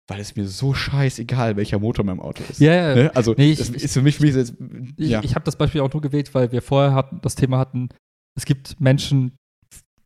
weil 0.08 0.20
es 0.20 0.34
mir 0.34 0.48
so 0.48 0.74
scheißegal, 0.74 1.56
welcher 1.56 1.78
Motor 1.78 2.04
mein 2.04 2.18
Auto 2.18 2.42
ist. 2.48 2.60
Ja, 2.60 2.74
ja. 2.74 2.94
Ne? 2.94 3.10
Also, 3.14 3.34
nee, 3.36 3.52
ich, 3.52 3.58
das 3.58 3.68
ist 3.68 3.92
für 3.92 4.02
mich, 4.02 4.16
für 4.16 4.24
mich 4.24 4.34
jetzt, 4.34 4.54
ja. 4.96 5.20
Ich, 5.20 5.26
ich 5.26 5.34
habe 5.34 5.44
das 5.44 5.56
Beispiel 5.56 5.82
auch 5.82 5.92
nur 5.92 6.02
gewählt, 6.02 6.34
weil 6.34 6.50
wir 6.50 6.62
vorher 6.62 6.94
hatten, 6.94 7.20
das 7.22 7.34
Thema 7.34 7.58
hatten, 7.58 7.90
es 8.36 8.44
gibt 8.44 8.80
Menschen, 8.80 9.36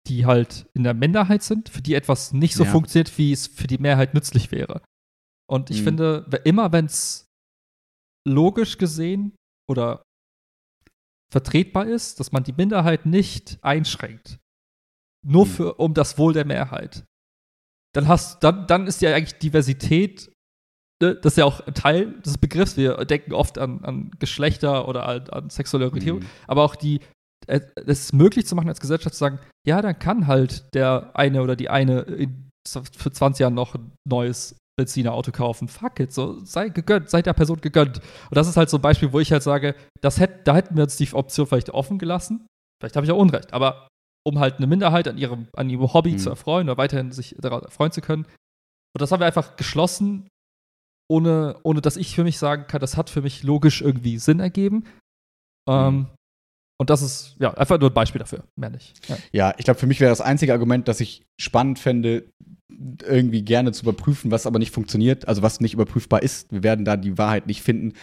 die 0.09 0.27
halt 0.27 0.67
in 0.75 0.85
der 0.85 0.95
Minderheit 0.95 1.43
sind, 1.43 1.69
für 1.69 1.83
die 1.83 1.95
etwas 1.95 2.33
nicht 2.33 2.55
so 2.55 2.65
ja. 2.65 2.71
funktioniert, 2.71 3.17
wie 3.19 3.33
es 3.33 3.47
für 3.47 3.67
die 3.67 3.79
Mehrheit 3.79 4.15
nützlich 4.15 4.53
wäre. 4.53 4.83
Und 5.49 5.71
ich 5.71 5.81
mhm. 5.81 5.85
finde, 5.85 6.41
immer 6.45 6.73
wenn 6.73 6.87
es 6.87 7.27
logisch 8.27 8.79
gesehen 8.79 9.33
oder 9.69 10.03
vertretbar 11.33 11.87
ist, 11.87 12.21
dass 12.21 12.33
man 12.33 12.45
die 12.45 12.53
Minderheit 12.53 13.07
nicht 13.07 13.59
einschränkt, 13.63 14.39
nur 15.25 15.47
mhm. 15.47 15.51
für, 15.51 15.75
um 15.75 15.95
das 15.95 16.19
Wohl 16.19 16.33
der 16.33 16.45
Mehrheit, 16.45 17.05
dann 17.95 18.09
hast 18.09 18.43
dann, 18.45 18.67
dann 18.67 18.87
ist 18.87 19.03
ja 19.03 19.15
eigentlich 19.15 19.39
Diversität, 19.39 20.31
ne, 21.03 21.15
das 21.15 21.33
ist 21.33 21.39
ja 21.39 21.45
auch 21.45 21.67
ein 21.67 21.75
Teil 21.75 22.21
des 22.21 22.39
Begriffs. 22.39 22.77
Wir 22.77 22.97
denken 23.05 23.33
oft 23.33 23.59
an, 23.59 23.85
an 23.85 24.11
Geschlechter 24.19 24.87
oder 24.89 25.09
an, 25.09 25.29
an 25.31 25.51
sexuelle 25.51 25.87
Orientierung, 25.87 26.21
mhm. 26.21 26.27
aber 26.47 26.63
auch 26.63 26.77
die, 26.77 27.01
äh, 27.47 27.61
es 27.87 28.05
ist 28.05 28.13
möglich 28.13 28.47
zu 28.47 28.55
machen 28.55 28.69
als 28.69 28.81
Gesellschaft 28.81 29.15
zu 29.15 29.19
sagen, 29.19 29.41
ja, 29.67 29.83
dann 29.83 29.99
kann 29.99 30.27
halt 30.27 30.75
der 30.75 31.17
eine 31.17 31.43
oder 31.43 31.57
die 31.57 31.71
eine 31.71 32.01
in, 32.03 32.51
für 32.67 33.13
20 33.13 33.41
Jahren 33.41 33.55
noch 33.55 33.75
ein 33.75 33.93
neues 34.07 34.57
Benzinerauto 34.77 35.33
kaufen. 35.33 35.69
Fuck 35.69 36.01
it, 36.01 36.13
so 36.13 36.39
sei 36.45 36.69
gegönnt, 36.69 37.09
sei 37.09 37.23
der 37.23 37.33
Person 37.33 37.61
gegönnt. 37.61 37.99
Und 37.99 38.37
das 38.37 38.47
ist 38.47 38.57
halt 38.57 38.71
so 38.71 38.79
ein 38.79 38.83
Beispiel, 38.83 39.13
wo 39.13 39.21
ich 39.21 39.33
halt 39.33 39.43
sage, 39.43 39.75
das 40.03 40.21
hätt, 40.21 40.47
da 40.47 40.55
hätten 40.55 40.77
wir 40.77 40.85
uns 40.85 40.97
die 40.97 41.13
Option 41.13 41.47
vielleicht 41.47 41.71
offen 41.71 41.99
gelassen. 41.99 42.47
Vielleicht 42.81 42.97
habe 42.97 43.07
ich 43.07 43.13
auch 43.13 43.19
Unrecht, 43.19 43.53
aber 43.53 43.89
um 44.27 44.39
halt 44.39 44.57
eine 44.57 44.67
Minderheit 44.67 45.09
an 45.09 45.17
ihrem, 45.17 45.49
an 45.55 45.71
ihrem 45.71 45.93
Hobby 45.93 46.13
mhm. 46.13 46.19
zu 46.19 46.31
erfreuen 46.31 46.69
oder 46.69 46.77
weiterhin 46.77 47.13
sich 47.13 47.37
daran 47.39 47.63
erfreuen 47.63 47.93
zu 47.93 48.01
können. 48.01 48.25
Und 48.25 49.01
das 49.01 49.13
haben 49.13 49.21
wir 49.21 49.27
einfach 49.27 49.57
geschlossen, 49.57 50.29
ohne, 51.09 51.59
ohne 51.63 51.81
dass 51.81 51.97
ich 51.97 52.15
für 52.15 52.25
mich 52.25 52.39
sagen 52.39 52.67
kann, 52.67 52.81
das 52.81 52.97
hat 52.97 53.09
für 53.09 53.23
mich 53.23 53.45
logisch 53.45 53.81
irgendwie 53.81 54.19
Sinn 54.19 54.41
ergeben. 54.41 54.85
Mhm. 55.69 55.73
Ähm, 55.73 56.07
und 56.79 56.91
das 56.91 57.03
ist 57.03 57.37
ja 57.39 57.55
einfach 57.55 57.81
nur 57.81 57.91
ein 57.91 57.95
Beispiel 57.95 58.19
dafür, 58.19 58.45
mehr 58.57 58.71
nicht. 58.71 58.95
Ja, 59.09 59.17
ja 59.33 59.55
ich 59.57 59.65
glaube, 59.65 59.81
für 59.81 59.87
mich 59.87 60.01
wäre 60.01 60.11
das 60.11 60.21
einzige 60.21 60.53
Argument, 60.53 60.89
das 60.89 61.01
ich 61.01 61.23
spannend 61.39 61.79
fände, 61.79 62.25
irgendwie 63.07 63.43
gerne 63.43 63.73
zu 63.73 63.83
überprüfen, 63.83 64.31
was 64.31 64.47
aber 64.47 64.59
nicht 64.59 64.73
funktioniert, 64.73 65.29
also 65.29 65.43
was 65.43 65.61
nicht 65.61 65.75
überprüfbar 65.75 66.23
ist. 66.23 66.53
Wir 66.53 66.63
werden 66.63 66.85
da 66.85 66.97
die 66.97 67.17
Wahrheit 67.17 67.47
nicht 67.47 67.63
finden, 67.63 67.95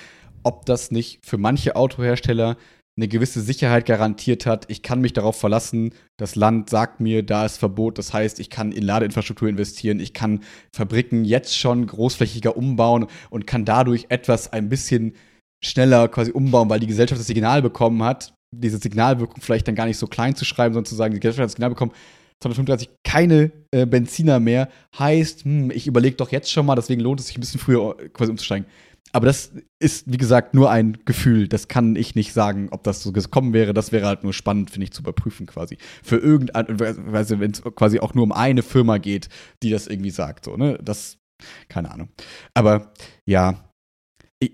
ob 0.43 0.65
das 0.65 0.91
nicht 0.91 1.25
für 1.25 1.37
manche 1.37 1.75
Autohersteller 1.75 2.57
eine 2.95 3.07
gewisse 3.07 3.41
Sicherheit 3.41 3.85
garantiert 3.85 4.45
hat. 4.45 4.65
Ich 4.69 4.83
kann 4.83 5.01
mich 5.01 5.13
darauf 5.13 5.39
verlassen, 5.39 5.93
das 6.17 6.35
Land 6.35 6.69
sagt 6.69 6.99
mir, 6.99 7.23
da 7.23 7.45
ist 7.45 7.57
Verbot. 7.57 7.97
Das 7.97 8.13
heißt, 8.13 8.39
ich 8.39 8.49
kann 8.49 8.71
in 8.71 8.83
Ladeinfrastruktur 8.83 9.49
investieren, 9.49 9.99
ich 9.99 10.13
kann 10.13 10.41
Fabriken 10.71 11.25
jetzt 11.25 11.57
schon 11.57 11.87
großflächiger 11.87 12.55
umbauen 12.55 13.07
und 13.29 13.47
kann 13.47 13.65
dadurch 13.65 14.07
etwas 14.09 14.53
ein 14.53 14.69
bisschen 14.69 15.15
schneller 15.63 16.07
quasi 16.07 16.31
umbauen, 16.31 16.69
weil 16.69 16.79
die 16.79 16.87
Gesellschaft 16.87 17.19
das 17.19 17.27
Signal 17.27 17.61
bekommen 17.61 18.03
hat, 18.03 18.35
diese 18.53 18.77
Signalwirkung 18.77 19.41
vielleicht 19.41 19.67
dann 19.67 19.75
gar 19.75 19.85
nicht 19.85 19.97
so 19.97 20.07
klein 20.07 20.35
zu 20.35 20.45
schreiben, 20.45 20.73
sondern 20.73 20.89
zu 20.89 20.95
sagen, 20.95 21.13
die 21.13 21.19
Gesellschaft 21.19 21.41
hat 21.41 21.45
das 21.45 21.53
Signal 21.53 21.69
bekommen, 21.69 21.91
235 22.39 22.89
keine 23.03 23.51
äh, 23.71 23.85
Benziner 23.85 24.39
mehr, 24.39 24.69
heißt, 24.97 25.45
hm, 25.45 25.71
ich 25.71 25.87
überlege 25.87 26.15
doch 26.15 26.31
jetzt 26.31 26.51
schon 26.51 26.65
mal, 26.65 26.75
deswegen 26.75 27.01
lohnt 27.01 27.19
es 27.19 27.27
sich 27.27 27.37
ein 27.37 27.41
bisschen 27.41 27.59
früher 27.59 27.97
äh, 27.99 28.09
quasi 28.09 28.31
umzusteigen. 28.31 28.67
Aber 29.15 29.27
das 29.27 29.51
ist, 29.79 30.11
wie 30.11 30.17
gesagt, 30.17 30.55
nur 30.55 30.71
ein 30.71 30.97
Gefühl. 31.05 31.47
Das 31.47 31.67
kann 31.67 31.95
ich 31.95 32.15
nicht 32.15 32.33
sagen, 32.33 32.69
ob 32.71 32.83
das 32.83 33.03
so 33.03 33.11
gekommen 33.11 33.53
wäre. 33.53 33.71
Das 33.73 33.91
wäre 33.91 34.07
halt 34.07 34.23
nur 34.23 34.33
spannend, 34.33 34.71
finde 34.71 34.85
ich, 34.85 34.91
zu 34.91 35.03
überprüfen 35.03 35.45
quasi. 35.45 35.77
Für 36.01 36.17
irgendein, 36.17 36.81
also 37.13 37.39
wenn 37.39 37.51
es 37.51 37.61
quasi 37.61 37.99
auch 37.99 38.15
nur 38.15 38.23
um 38.23 38.31
eine 38.31 38.63
Firma 38.63 38.97
geht, 38.97 39.29
die 39.61 39.69
das 39.69 39.85
irgendwie 39.85 40.09
sagt. 40.09 40.45
So, 40.45 40.57
ne? 40.57 40.79
Das, 40.81 41.19
keine 41.69 41.91
Ahnung. 41.91 42.09
Aber 42.55 42.91
ja, 43.25 43.69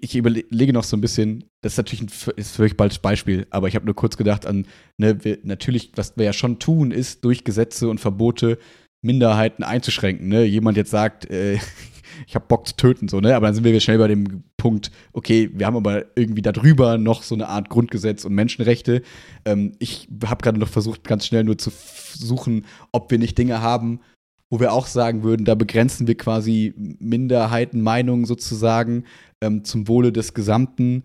ich, 0.01 0.15
überlege 0.15 0.73
noch 0.73 0.83
so 0.83 0.97
ein 0.97 1.01
bisschen, 1.01 1.45
das 1.61 1.73
ist 1.73 1.77
natürlich 1.77 2.01
ein 2.01 2.33
ist 2.35 2.59
euch 2.59 2.77
bald 2.77 3.01
Beispiel, 3.01 3.47
aber 3.49 3.67
ich 3.67 3.75
habe 3.75 3.85
nur 3.85 3.95
kurz 3.95 4.17
gedacht 4.17 4.45
an, 4.45 4.65
ne, 4.97 5.23
wir, 5.23 5.39
natürlich, 5.43 5.91
was 5.95 6.17
wir 6.17 6.25
ja 6.25 6.33
schon 6.33 6.59
tun, 6.59 6.91
ist 6.91 7.23
durch 7.23 7.43
Gesetze 7.43 7.89
und 7.89 7.99
Verbote 7.99 8.57
Minderheiten 9.01 9.63
einzuschränken. 9.63 10.27
Ne? 10.27 10.43
Jemand 10.43 10.77
jetzt 10.77 10.91
sagt, 10.91 11.29
äh, 11.29 11.57
ich 12.27 12.35
habe 12.35 12.45
Bock 12.47 12.67
zu 12.67 12.75
töten, 12.75 13.07
so, 13.07 13.19
ne? 13.19 13.35
Aber 13.35 13.47
dann 13.47 13.55
sind 13.55 13.63
wir 13.63 13.79
schnell 13.79 13.97
bei 13.97 14.07
dem 14.07 14.43
Punkt, 14.57 14.91
okay, 15.13 15.49
wir 15.53 15.65
haben 15.65 15.77
aber 15.77 16.05
irgendwie 16.17 16.41
darüber 16.41 16.97
noch 16.97 17.23
so 17.23 17.35
eine 17.35 17.47
Art 17.47 17.69
Grundgesetz 17.69 18.25
und 18.25 18.33
Menschenrechte. 18.33 19.01
Ähm, 19.45 19.73
ich 19.79 20.09
habe 20.25 20.41
gerade 20.41 20.59
noch 20.59 20.67
versucht, 20.67 21.05
ganz 21.05 21.25
schnell 21.25 21.43
nur 21.43 21.57
zu 21.57 21.71
suchen, 22.13 22.65
ob 22.91 23.09
wir 23.11 23.19
nicht 23.19 23.37
Dinge 23.37 23.61
haben, 23.61 24.01
wo 24.49 24.59
wir 24.59 24.73
auch 24.73 24.87
sagen 24.87 25.23
würden, 25.23 25.45
da 25.45 25.55
begrenzen 25.55 26.07
wir 26.07 26.17
quasi 26.17 26.73
Minderheitenmeinungen 26.77 28.25
sozusagen 28.25 29.05
ähm, 29.41 29.63
zum 29.63 29.87
Wohle 29.87 30.11
des 30.11 30.33
Gesamten. 30.33 31.03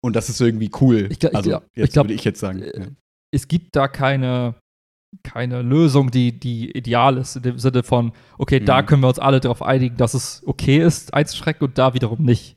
Und 0.00 0.16
das 0.16 0.28
ist 0.28 0.40
irgendwie 0.40 0.70
cool. 0.80 1.08
Ich, 1.10 1.34
also, 1.34 1.60
jetzt 1.74 1.88
ich 1.88 1.92
glaub, 1.92 2.04
würde 2.06 2.14
ich 2.14 2.24
jetzt 2.24 2.40
sagen. 2.40 2.62
Äh, 2.62 2.90
es 3.32 3.48
gibt 3.48 3.76
da 3.76 3.88
keine 3.88 4.54
keine 5.22 5.62
Lösung, 5.62 6.10
die, 6.10 6.38
die 6.38 6.70
ideal 6.70 7.18
ist, 7.18 7.36
in 7.36 7.42
dem 7.42 7.58
Sinne 7.58 7.82
von, 7.82 8.12
okay, 8.38 8.60
mhm. 8.60 8.64
da 8.64 8.82
können 8.82 9.02
wir 9.02 9.08
uns 9.08 9.18
alle 9.18 9.40
darauf 9.40 9.62
einigen, 9.62 9.96
dass 9.96 10.14
es 10.14 10.42
okay 10.46 10.78
ist, 10.78 11.12
einzuschrecken 11.12 11.68
und 11.68 11.76
da 11.76 11.94
wiederum 11.94 12.22
nicht. 12.22 12.56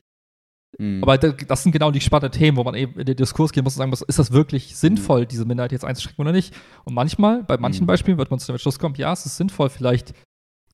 Mhm. 0.80 1.04
Aber 1.04 1.18
das 1.18 1.64
sind 1.64 1.72
genau 1.72 1.92
die 1.92 2.02
spannenden 2.02 2.38
Themen, 2.38 2.58
wo 2.58 2.64
man 2.64 2.76
eben 2.76 3.00
in 3.00 3.06
den 3.06 3.16
Diskurs 3.16 3.52
gehen 3.52 3.64
muss 3.64 3.76
und 3.76 3.80
sagen 3.80 3.90
muss, 3.90 4.02
ist 4.02 4.20
das 4.20 4.32
wirklich 4.32 4.76
sinnvoll, 4.76 5.22
mhm. 5.22 5.28
diese 5.28 5.46
Minderheit 5.46 5.72
jetzt 5.72 5.86
einzuschrecken 5.86 6.22
oder 6.22 6.32
nicht? 6.32 6.54
Und 6.84 6.94
manchmal, 6.94 7.44
bei 7.44 7.58
manchen 7.58 7.84
mhm. 7.84 7.88
Beispielen 7.88 8.18
wird 8.18 8.30
man 8.30 8.40
zu 8.40 8.52
dem 8.52 8.58
Schluss 8.58 8.80
kommen, 8.80 8.96
ja, 8.96 9.14
es 9.14 9.26
ist 9.26 9.38
sinnvoll, 9.38 9.70
vielleicht 9.70 10.14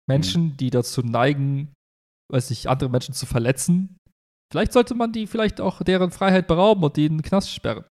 Menschen, 0.07 0.43
mhm. 0.43 0.57
die 0.57 0.69
dazu 0.69 1.01
neigen, 1.01 1.73
weiß 2.31 2.51
ich, 2.51 2.69
andere 2.69 2.89
Menschen 2.89 3.13
zu 3.13 3.25
verletzen, 3.25 3.97
vielleicht 4.51 4.73
sollte 4.73 4.95
man 4.95 5.11
die 5.11 5.27
vielleicht 5.27 5.61
auch 5.61 5.81
deren 5.83 6.11
Freiheit 6.11 6.47
berauben 6.47 6.83
und 6.83 6.97
die 6.97 7.05
in 7.05 7.17
den 7.17 7.21
Knast 7.21 7.51
sperren. 7.51 7.85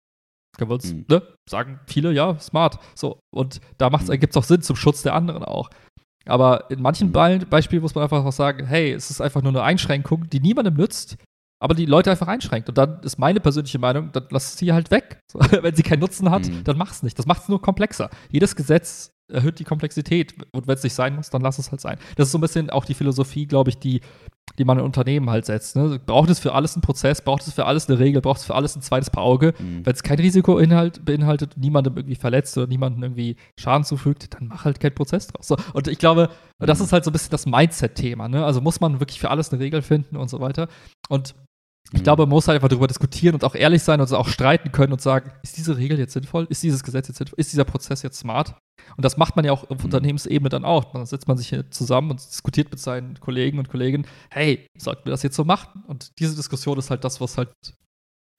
Können 0.56 0.70
wir 0.70 0.74
uns, 0.74 0.92
mhm. 0.92 1.04
ne, 1.08 1.22
sagen 1.48 1.80
viele, 1.86 2.12
ja, 2.12 2.38
smart. 2.38 2.78
So, 2.94 3.18
und 3.34 3.60
da 3.78 3.90
mhm. 3.90 4.18
gibt 4.18 4.34
es 4.34 4.36
auch 4.36 4.44
Sinn 4.44 4.62
zum 4.62 4.76
Schutz 4.76 5.02
der 5.02 5.14
anderen 5.14 5.44
auch. 5.44 5.70
Aber 6.24 6.70
in 6.70 6.82
manchen 6.82 7.08
mhm. 7.08 7.46
Beispielen 7.48 7.82
muss 7.82 7.94
man 7.94 8.04
einfach 8.04 8.24
auch 8.24 8.32
sagen, 8.32 8.66
hey, 8.66 8.92
es 8.92 9.10
ist 9.10 9.20
einfach 9.20 9.42
nur 9.42 9.52
eine 9.52 9.62
Einschränkung, 9.62 10.28
die 10.30 10.40
niemandem 10.40 10.74
nützt, 10.74 11.16
aber 11.58 11.74
die 11.74 11.86
Leute 11.86 12.10
einfach 12.10 12.28
einschränkt. 12.28 12.68
Und 12.68 12.78
dann 12.78 13.00
ist 13.02 13.18
meine 13.18 13.40
persönliche 13.40 13.78
Meinung, 13.78 14.10
dann 14.12 14.26
lass 14.30 14.56
sie 14.56 14.72
halt 14.72 14.90
weg. 14.90 15.20
Wenn 15.32 15.74
sie 15.74 15.82
keinen 15.82 16.00
Nutzen 16.00 16.30
hat, 16.30 16.46
mhm. 16.46 16.64
dann 16.64 16.80
es 16.82 17.02
nicht. 17.02 17.18
Das 17.18 17.26
macht 17.26 17.42
es 17.42 17.48
nur 17.48 17.60
komplexer. 17.62 18.10
Jedes 18.30 18.56
Gesetz 18.56 19.12
erhöht 19.28 19.58
die 19.58 19.64
Komplexität. 19.64 20.34
Und 20.52 20.66
wenn 20.66 20.74
es 20.74 20.82
nicht 20.82 20.94
sein 20.94 21.16
muss, 21.16 21.30
dann 21.30 21.42
lass 21.42 21.58
es 21.58 21.70
halt 21.70 21.80
sein. 21.80 21.98
Das 22.16 22.28
ist 22.28 22.32
so 22.32 22.38
ein 22.38 22.42
bisschen 22.42 22.70
auch 22.70 22.84
die 22.84 22.94
Philosophie, 22.94 23.46
glaube 23.46 23.70
ich, 23.70 23.78
die 23.78 24.00
die 24.58 24.64
man 24.64 24.78
in 24.78 24.84
Unternehmen 24.84 25.30
halt 25.30 25.46
setzt. 25.46 25.76
Ne? 25.76 25.98
Braucht 26.04 26.30
es 26.30 26.38
für 26.38 26.54
alles 26.54 26.74
einen 26.74 26.82
Prozess, 26.82 27.22
braucht 27.22 27.46
es 27.46 27.52
für 27.52 27.66
alles 27.66 27.88
eine 27.88 27.98
Regel, 27.98 28.20
braucht 28.20 28.40
es 28.40 28.46
für 28.46 28.54
alles 28.54 28.76
ein 28.76 28.82
zweites 28.82 29.10
Paar 29.10 29.22
Auge. 29.24 29.54
Mhm. 29.58 29.84
Wenn 29.84 29.92
es 29.92 30.02
kein 30.02 30.18
Risikoinhalt 30.18 31.04
beinhaltet, 31.04 31.56
niemandem 31.56 31.96
irgendwie 31.96 32.14
verletzt 32.16 32.56
oder 32.56 32.66
niemandem 32.66 33.02
irgendwie 33.02 33.36
Schaden 33.58 33.84
zufügt, 33.84 34.34
dann 34.34 34.48
mach 34.48 34.64
halt 34.64 34.80
keinen 34.80 34.94
Prozess 34.94 35.26
draus. 35.28 35.46
So, 35.48 35.56
und 35.74 35.88
ich 35.88 35.98
glaube, 35.98 36.30
das 36.58 36.78
Mhm. 36.78 36.84
ist 36.86 36.92
halt 36.92 37.04
so 37.04 37.10
ein 37.10 37.12
bisschen 37.12 37.30
das 37.30 37.46
Mindset-Thema. 37.46 38.28
Ne? 38.28 38.44
Also 38.44 38.60
muss 38.60 38.80
man 38.80 39.00
wirklich 39.00 39.20
für 39.20 39.30
alles 39.30 39.52
eine 39.52 39.60
Regel 39.60 39.82
finden 39.82 40.16
und 40.16 40.30
so 40.30 40.40
weiter. 40.40 40.68
Und 41.08 41.34
ich 41.92 42.00
Mhm. 42.00 42.04
glaube, 42.04 42.22
man 42.22 42.30
muss 42.30 42.48
halt 42.48 42.56
einfach 42.56 42.68
darüber 42.68 42.86
diskutieren 42.88 43.34
und 43.34 43.44
auch 43.44 43.54
ehrlich 43.54 43.82
sein 43.82 44.00
und 44.00 44.12
auch 44.12 44.28
streiten 44.28 44.72
können 44.72 44.92
und 44.92 45.00
sagen, 45.00 45.30
ist 45.42 45.56
diese 45.56 45.76
Regel 45.76 45.98
jetzt 45.98 46.12
sinnvoll? 46.14 46.46
Ist 46.50 46.62
dieses 46.62 46.82
Gesetz 46.82 47.08
jetzt 47.08 47.18
sinnvoll? 47.18 47.38
Ist 47.38 47.52
dieser 47.52 47.64
Prozess 47.64 48.02
jetzt 48.02 48.18
smart? 48.18 48.54
Und 48.96 49.04
das 49.04 49.16
macht 49.16 49.36
man 49.36 49.44
ja 49.44 49.52
auch 49.52 49.68
auf 49.70 49.84
Unternehmensebene 49.84 50.48
dann 50.48 50.64
auch. 50.64 50.92
Dann 50.92 51.06
setzt 51.06 51.28
man 51.28 51.36
sich 51.36 51.48
hier 51.48 51.70
zusammen 51.70 52.10
und 52.12 52.20
diskutiert 52.20 52.70
mit 52.70 52.80
seinen 52.80 53.18
Kollegen 53.20 53.58
und 53.58 53.68
Kolleginnen, 53.68 54.06
hey, 54.30 54.66
sollten 54.78 55.04
wir 55.06 55.10
das 55.10 55.22
jetzt 55.22 55.36
so 55.36 55.44
machen? 55.44 55.82
Und 55.86 56.10
diese 56.18 56.34
Diskussion 56.36 56.78
ist 56.78 56.90
halt 56.90 57.04
das, 57.04 57.20
was 57.20 57.38
halt 57.38 57.50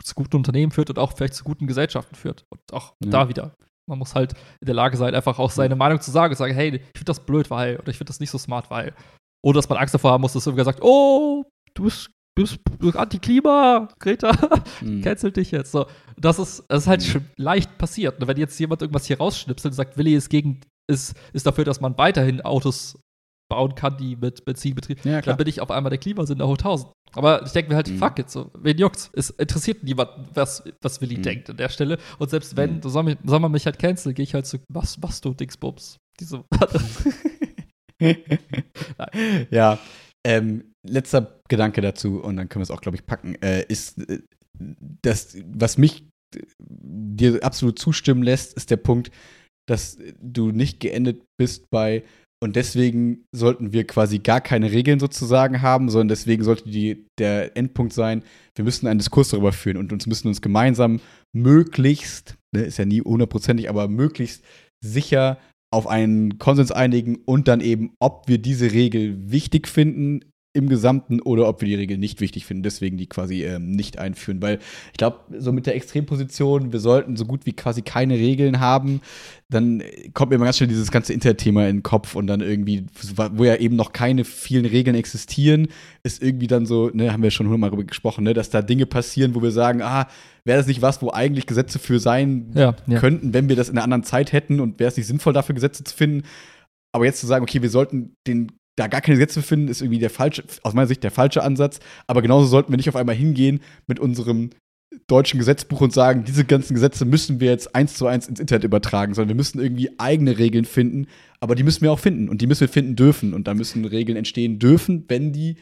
zu 0.04 0.14
guten 0.16 0.38
Unternehmen 0.38 0.72
führt 0.72 0.90
und 0.90 1.00
auch 1.00 1.14
vielleicht 1.16 1.34
zu 1.34 1.44
guten 1.44 1.68
Gesellschaften 1.68 2.16
führt. 2.16 2.46
Und 2.52 2.62
auch 2.74 2.94
Ja. 3.04 3.10
da 3.10 3.30
wieder. 3.30 3.54
Man 3.90 4.00
muss 4.00 4.16
halt 4.16 4.34
in 4.62 4.66
der 4.66 4.76
Lage 4.76 4.98
sein, 4.98 5.16
einfach 5.16 5.40
auch 5.40 5.52
seine 5.52 5.76
Meinung 5.76 6.02
zu 6.02 6.12
sagen 6.12 6.32
und 6.34 6.38
sagen, 6.38 6.54
hey, 6.54 6.76
ich 6.76 6.82
finde 6.82 7.06
das 7.06 7.26
blöd, 7.26 7.50
weil, 7.50 7.78
oder 7.78 7.88
ich 7.90 7.98
finde 7.98 8.10
das 8.10 8.20
nicht 8.20 8.30
so 8.30 8.38
smart, 8.38 8.70
weil. 8.70 8.94
Oder 9.44 9.58
dass 9.60 9.70
man 9.70 9.78
Angst 9.78 9.94
davor 9.94 10.12
haben 10.12 10.22
muss, 10.22 10.34
dass 10.34 10.46
irgendwer 10.46 10.66
sagt, 10.66 10.82
oh, 10.82 11.46
du 11.74 11.84
bist, 11.84 12.10
bist, 12.42 12.58
du 12.80 12.86
bist 12.88 12.98
Anti-Klima, 12.98 13.90
Greta, 14.00 14.32
Mhm. 14.82 15.02
cancel 15.02 15.32
dich 15.32 15.52
jetzt. 15.52 15.72
So, 15.72 15.86
das 16.18 16.40
ist, 16.40 16.64
das 16.70 16.84
ist 16.84 16.88
halt 16.88 17.02
Mhm. 17.02 17.06
schon 17.06 17.26
leicht 17.36 17.78
passiert. 17.78 18.20
Und 18.22 18.28
wenn 18.28 18.38
jetzt 18.38 18.58
jemand 18.60 18.82
irgendwas 18.82 19.06
hier 19.06 19.18
rausschnipselt 19.18 19.74
und 19.74 19.76
sagt, 19.76 19.98
Willi 19.98 20.16
ist 20.16 20.30
gegen, 20.30 20.62
ist, 20.90 21.16
ist 21.34 21.46
dafür, 21.46 21.66
dass 21.66 21.82
man 21.82 21.98
weiterhin 21.98 22.42
Autos 22.42 22.98
bauen 23.50 23.76
kann, 23.76 23.98
die 23.98 24.18
mit 24.18 24.44
Benzin 24.44 24.76
betrieben, 24.76 25.00
Ja, 25.06 25.22
dann 25.22 25.38
bin 25.38 25.48
ich 25.48 25.62
auf 25.62 25.72
einmal 25.72 25.90
der 25.90 26.00
Klimasünder 26.00 26.46
hoch 26.48 26.58
1000. 26.58 26.92
Aber 27.14 27.46
ich 27.46 27.52
denke 27.54 27.70
mir 27.70 27.76
halt, 27.78 27.90
Mhm. 27.90 27.98
fuck 27.98 28.20
it, 28.20 28.30
so, 28.30 28.52
wen 28.60 28.78
juckt's? 28.78 29.10
Es 29.14 29.30
interessiert 29.30 29.84
niemanden, 29.84 30.28
was, 30.34 30.64
was 30.82 31.00
Willi 31.02 31.18
Mhm. 31.18 31.22
denkt 31.24 31.50
an 31.50 31.56
der 31.58 31.70
Stelle. 31.70 31.98
Und 32.20 32.30
selbst 32.30 32.58
wenn, 32.58 32.78
Mhm. 32.78 32.82
so 32.82 32.90
soll, 32.90 33.04
mich, 33.04 33.18
soll 33.24 33.40
man 33.40 33.52
mich 33.54 33.66
halt 33.66 33.80
canceln, 33.80 34.14
gehe 34.16 34.24
ich 34.24 34.34
halt 34.34 34.46
zu, 34.46 34.58
was 34.70 34.98
machst 34.98 35.24
du, 35.24 35.34
Dingsbums? 35.34 35.98
Diese, 36.20 36.44
ja, 39.52 39.80
ähm, 40.26 40.74
letzter 40.84 41.37
Gedanke 41.48 41.82
dazu, 41.82 42.22
und 42.22 42.38
dann 42.38 42.50
können 42.50 42.62
wir 42.62 42.64
es 42.64 42.72
auch, 42.72 42.82
glaube 42.82 42.98
ich, 42.98 43.06
packen, 43.06 43.36
äh, 43.42 43.66
ist, 43.68 43.98
äh, 44.10 44.20
das, 45.02 45.38
was 45.46 45.78
mich 45.78 46.06
äh, 46.36 46.42
dir 46.60 47.44
absolut 47.44 47.80
zustimmen 47.80 48.24
lässt, 48.24 48.54
ist 48.54 48.72
der 48.72 48.78
Punkt, 48.78 49.12
dass 49.68 49.98
du 50.22 50.52
nicht 50.52 50.80
geendet 50.80 51.24
bist 51.38 51.70
bei, 51.70 52.04
und 52.40 52.56
deswegen 52.56 53.26
sollten 53.32 53.74
wir 53.74 53.88
quasi 53.88 54.20
gar 54.20 54.42
keine 54.42 54.72
Regeln 54.72 55.00
sozusagen 55.00 55.64
haben, 55.64 55.90
sondern 55.90 56.10
deswegen 56.10 56.44
sollte 56.44 56.70
die, 56.70 57.08
der 57.18 57.58
Endpunkt 57.58 57.94
sein, 57.94 58.24
wir 58.56 58.64
müssen 58.64 58.88
einen 58.88 59.00
Diskurs 59.00 59.30
darüber 59.30 59.52
führen 59.52 59.78
und 59.78 59.92
uns 59.92 60.06
müssen 60.06 60.28
uns 60.28 60.42
gemeinsam 60.42 61.00
möglichst, 61.36 62.36
ne, 62.56 62.62
ist 62.62 62.78
ja 62.78 62.86
nie 62.86 63.02
hundertprozentig, 63.02 63.70
aber 63.70 63.88
möglichst 63.88 64.44
sicher 64.86 65.40
auf 65.74 65.88
einen 65.88 66.38
Konsens 66.38 66.72
einigen 66.72 67.18
und 67.26 67.48
dann 67.48 67.60
eben, 67.60 67.94
ob 68.00 68.28
wir 68.28 68.38
diese 68.38 68.72
Regel 68.72 69.32
wichtig 69.32 69.68
finden 69.68 70.22
im 70.58 70.68
Gesamten 70.68 71.22
oder 71.22 71.48
ob 71.48 71.62
wir 71.62 71.68
die 71.68 71.76
Regel 71.76 71.98
nicht 71.98 72.20
wichtig 72.20 72.46
finden, 72.46 72.64
deswegen 72.64 72.98
die 72.98 73.08
quasi 73.08 73.44
ähm, 73.44 73.72
nicht 73.72 74.00
einführen. 74.00 74.42
Weil 74.42 74.60
ich 74.92 74.98
glaube, 74.98 75.20
so 75.38 75.52
mit 75.52 75.68
der 75.68 75.76
Extremposition, 75.76 76.74
wir 76.74 76.80
sollten 76.80 77.16
so 77.16 77.26
gut 77.26 77.46
wie 77.46 77.54
quasi 77.54 77.84
keine 77.84 78.16
Regeln 78.16 78.60
haben, 78.60 79.02
dann 79.50 79.82
äh, 79.82 80.10
kommt 80.14 80.32
mir 80.32 80.36
immer 80.36 80.46
ganz 80.46 80.58
schnell 80.58 80.68
dieses 80.68 80.92
ganze 80.92 81.14
Internetthema 81.14 81.68
in 81.68 81.78
den 81.78 81.84
Kopf 81.84 82.16
und 82.16 82.28
dann 82.28 82.42
irgendwie, 82.42 82.86
wo 83.34 83.44
ja 83.44 83.56
eben 83.56 83.76
noch 83.76 83.94
keine 83.94 84.26
vielen 84.26 84.66
Regeln 84.66 84.96
existieren, 84.96 85.68
ist 86.04 86.22
irgendwie 86.22 86.48
dann 86.48 86.66
so, 86.66 86.90
ne, 86.92 87.14
haben 87.14 87.24
wir 87.24 87.32
schon 87.32 87.46
hundertmal 87.46 87.70
darüber 87.70 87.86
gesprochen, 87.86 88.24
ne, 88.24 88.34
dass 88.34 88.50
da 88.50 88.62
Dinge 88.62 88.88
passieren, 88.88 89.36
wo 89.36 89.42
wir 89.44 89.52
sagen, 89.52 89.82
ah, 89.82 90.08
wäre 90.44 90.58
das 90.58 90.68
nicht 90.68 90.82
was, 90.82 91.02
wo 91.02 91.12
eigentlich 91.12 91.46
Gesetze 91.46 91.78
für 91.78 92.00
sein 92.00 92.52
ja, 92.56 92.76
ja. 92.88 93.00
könnten, 93.00 93.34
wenn 93.34 93.50
wir 93.50 93.56
das 93.56 93.70
in 93.70 93.78
einer 93.78 93.84
anderen 93.84 94.04
Zeit 94.04 94.34
hätten 94.34 94.60
und 94.60 94.80
wäre 94.80 94.90
es 94.90 94.98
nicht 94.98 95.08
sinnvoll, 95.08 95.34
dafür 95.34 95.54
Gesetze 95.54 95.84
zu 95.84 95.96
finden. 95.96 96.24
Aber 96.92 97.06
jetzt 97.06 97.20
zu 97.20 97.28
sagen, 97.28 97.44
okay, 97.44 97.62
wir 97.62 97.70
sollten 97.70 98.16
den, 98.26 98.52
da 98.78 98.88
gar 98.88 99.02
keine 99.02 99.18
Gesetze 99.18 99.42
finden, 99.42 99.68
ist 99.68 99.82
irgendwie 99.82 100.00
der 100.00 100.10
falsche, 100.10 100.44
aus 100.64 100.74
meiner 100.74 100.88
Sicht 100.88 101.04
der 101.04 101.12
falsche 101.12 101.44
Ansatz. 101.44 101.80
Aber 102.06 102.22
genauso 102.22 102.48
sollten 102.48 102.72
wir 102.72 102.78
nicht 102.78 102.90
auf 102.90 102.96
einmal 102.96 103.16
hingehen 103.16 103.60
mit 103.88 104.00
unserem 104.00 104.52
deutschen 105.08 105.40
Gesetzbuch 105.40 105.82
und 105.82 105.94
sagen, 105.94 106.24
diese 106.24 106.46
ganzen 106.46 106.74
Gesetze 106.74 107.06
müssen 107.06 107.40
wir 107.40 107.50
jetzt 107.50 107.76
eins 107.76 107.96
zu 107.96 108.08
eins 108.08 108.28
ins 108.28 108.40
Internet 108.40 108.64
übertragen, 108.64 109.14
sondern 109.14 109.30
wir 109.30 109.36
müssen 109.36 109.60
irgendwie 109.60 109.92
eigene 110.00 110.38
Regeln 110.38 110.66
finden, 110.66 111.08
aber 111.40 111.56
die 111.56 111.64
müssen 111.64 111.82
wir 111.82 111.92
auch 111.92 112.00
finden 112.00 112.30
und 112.30 112.42
die 112.42 112.48
müssen 112.48 112.62
wir 112.62 112.70
finden 112.70 112.96
dürfen 112.96 113.34
und 113.34 113.48
da 113.48 113.54
müssen 113.54 113.84
Regeln 113.86 114.18
entstehen 114.18 114.60
dürfen, 114.60 115.06
wenn 115.08 115.34
die 115.34 115.58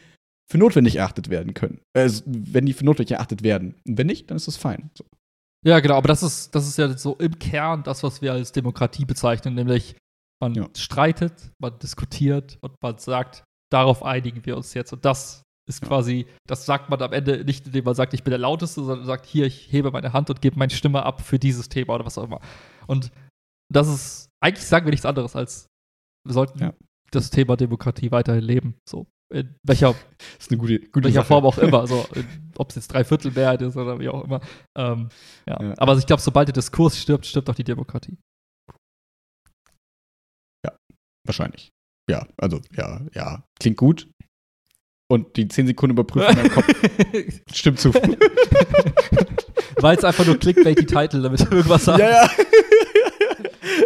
für 0.48 0.58
notwendig 0.58 0.98
erachtet 0.98 1.30
werden 1.30 1.54
können. 1.54 1.80
Äh, 1.94 2.10
wenn 2.26 2.66
die 2.66 2.74
für 2.74 2.86
notwendig 2.86 3.14
erachtet 3.14 3.44
werden. 3.44 3.76
Und 3.88 3.98
wenn 3.98 4.08
nicht, 4.08 4.30
dann 4.30 4.38
ist 4.38 4.48
das 4.48 4.58
fein. 4.58 4.92
So. 4.94 5.06
Ja, 5.66 5.80
genau, 5.80 5.96
aber 5.96 6.08
das 6.08 6.22
ist, 6.22 6.54
das 6.54 6.68
ist 6.68 6.78
ja 6.78 6.96
so 6.96 7.16
im 7.16 7.40
Kern 7.40 7.82
das, 7.84 8.04
was 8.04 8.22
wir 8.22 8.34
als 8.34 8.52
Demokratie 8.52 9.06
bezeichnen, 9.06 9.56
nämlich 9.56 9.96
man 10.42 10.54
Ja. 10.54 10.68
streitet, 10.76 11.52
man 11.62 11.78
diskutiert 11.80 12.58
und 12.62 12.76
man 12.82 12.98
sagt, 12.98 13.44
darauf 13.72 14.04
einigen 14.04 14.46
wir 14.46 14.58
uns 14.58 14.74
jetzt. 14.74 14.94
Und 14.94 15.06
das 15.06 15.42
ist 15.68 15.82
Ja. 15.82 15.88
quasi, 15.88 16.28
das 16.48 16.66
sagt 16.66 16.90
man 16.90 17.02
am 17.02 17.14
Ende 17.14 17.44
nicht, 17.44 17.66
indem 17.68 17.86
man 17.86 17.96
sagt, 17.96 18.14
ich 18.14 18.24
bin 18.24 18.32
der 18.32 18.40
Lauteste, 18.40 18.84
sondern 18.84 19.06
sagt, 19.06 19.26
hier, 19.26 19.46
ich 19.48 19.72
hebe 19.72 19.92
meine 19.92 20.14
Hand 20.14 20.30
und 20.30 20.42
gebe 20.42 20.60
meine 20.60 20.72
Stimme 20.74 21.04
ab 21.04 21.22
für 21.22 21.40
dieses 21.40 21.70
Thema 21.70 21.96
oder 21.96 22.06
was 22.06 22.18
auch 22.18 22.26
immer. 22.26 22.40
Und 22.88 23.12
das 23.74 23.88
ist, 23.88 24.30
eigentlich 24.44 24.66
sagen 24.68 24.86
wir 24.86 24.92
nichts 24.92 25.06
anderes 25.08 25.36
als, 25.36 25.66
wir 26.26 26.34
sollten 26.34 26.60
Ja. 26.60 26.74
das 27.12 27.30
Thema 27.32 27.56
Demokratie 27.58 28.12
weiterhin 28.12 28.44
leben. 28.44 28.76
So, 28.88 29.08
in 29.34 29.56
welcher 29.64 29.96
gute, 30.50 30.80
gute 30.92 31.06
welcher. 31.06 31.24
Form 31.24 31.46
auch 31.46 31.58
immer, 31.58 31.80
also 31.82 32.06
ob 32.58 32.70
es 32.70 32.76
jetzt 32.76 32.94
Dreiviertelmehrheit 32.94 33.62
ist 33.64 33.76
oder 33.76 34.00
wie 34.00 34.10
auch 34.10 34.24
immer. 34.24 34.42
Ähm, 34.78 35.10
ja. 35.48 35.62
Ja. 35.64 35.74
Aber 35.78 35.98
ich 35.98 36.06
glaube, 36.06 36.22
sobald 36.22 36.48
der 36.50 36.54
Diskurs 36.54 36.96
stirbt, 37.00 37.26
stirbt 37.26 37.50
auch 37.50 37.56
die 37.56 37.64
Demokratie. 37.64 38.18
Wahrscheinlich. 41.26 41.70
Ja, 42.10 42.28
also, 42.38 42.62
ja, 42.76 43.02
ja. 43.14 43.44
Klingt 43.60 43.78
gut. 43.78 44.08
Und 45.12 45.38
die 45.38 45.48
10 45.48 45.68
Sekunden 45.68 45.94
überprüfen 45.96 46.30
in 46.32 46.38
meinem 46.38 46.52
Kopf 46.52 46.68
stimmt 47.54 47.80
zu. 47.80 47.94
Weil 49.78 49.98
es 49.98 50.04
einfach 50.04 50.26
nur 50.26 50.38
clickbait 50.40 50.80
die 50.80 50.86
Titel, 50.86 51.22
damit 51.22 51.40
wir 51.42 51.52
irgendwas 51.52 51.86
sagen. 51.86 52.00
ja, 52.04 52.10
ja. 52.10 52.30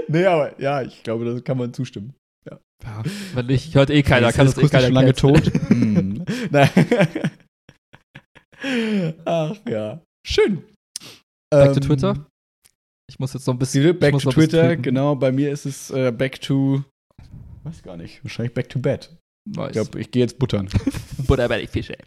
nee, 0.08 0.26
aber 0.26 0.60
ja, 0.62 0.82
ich 0.82 1.04
glaube, 1.04 1.26
da 1.26 1.40
kann 1.42 1.58
man 1.58 1.74
zustimmen. 1.74 2.14
Ja, 2.50 2.60
Wenn 3.34 3.48
nicht, 3.48 3.76
hört 3.76 3.90
eh 3.90 4.02
keiner, 4.04 4.32
kann 4.32 4.46
das 4.46 4.58
eh 4.58 4.68
keiner 4.70 4.86
schon 4.86 4.94
lange 4.94 5.14
tot. 5.14 5.46
hm. 5.68 6.24
Nein. 6.52 6.70
Ach 9.26 9.56
ja. 9.68 10.02
Schön. 10.26 10.64
Back 11.52 11.74
to 11.74 11.80
Ähm, 11.80 11.82
Twitter? 11.82 12.26
Ich 13.10 13.20
muss 13.20 13.34
jetzt 13.34 13.48
noch 13.48 13.56
ein 13.56 13.60
bisschen. 13.60 13.98
Back 13.98 14.18
to 14.20 14.30
Twitter, 14.32 14.76
genau. 14.76 15.16
Bei 15.16 15.32
mir 15.32 15.52
ist 15.52 15.66
es 15.66 15.90
äh, 15.92 16.12
Back 16.12 16.40
to. 16.42 16.84
Weiß 17.64 17.84
gar 17.84 17.98
nicht. 17.98 18.24
Wahrscheinlich 18.24 18.54
Back 18.54 18.70
to 18.70 18.80
Bed. 18.80 19.10
Nice. 19.46 19.68
Ich 19.68 19.74
glaube, 19.74 20.00
ich 20.00 20.12
gehe 20.12 20.22
jetzt 20.22 20.40
buttern. 20.40 20.70
Butter 21.28 21.48
bei 21.48 21.62
die 21.62 21.68
Fische. 21.68 21.98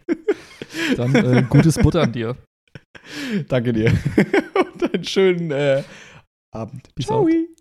Dann 0.97 1.13
äh, 1.15 1.43
gutes 1.49 1.77
Butter 1.77 2.03
an 2.03 2.13
dir. 2.13 2.35
Danke 3.47 3.73
dir. 3.73 3.91
Und 4.73 4.93
einen 4.93 5.03
schönen 5.03 5.51
äh, 5.51 5.83
Abend. 6.51 6.93
Peace 6.95 7.07
Ciao. 7.07 7.25
out. 7.25 7.52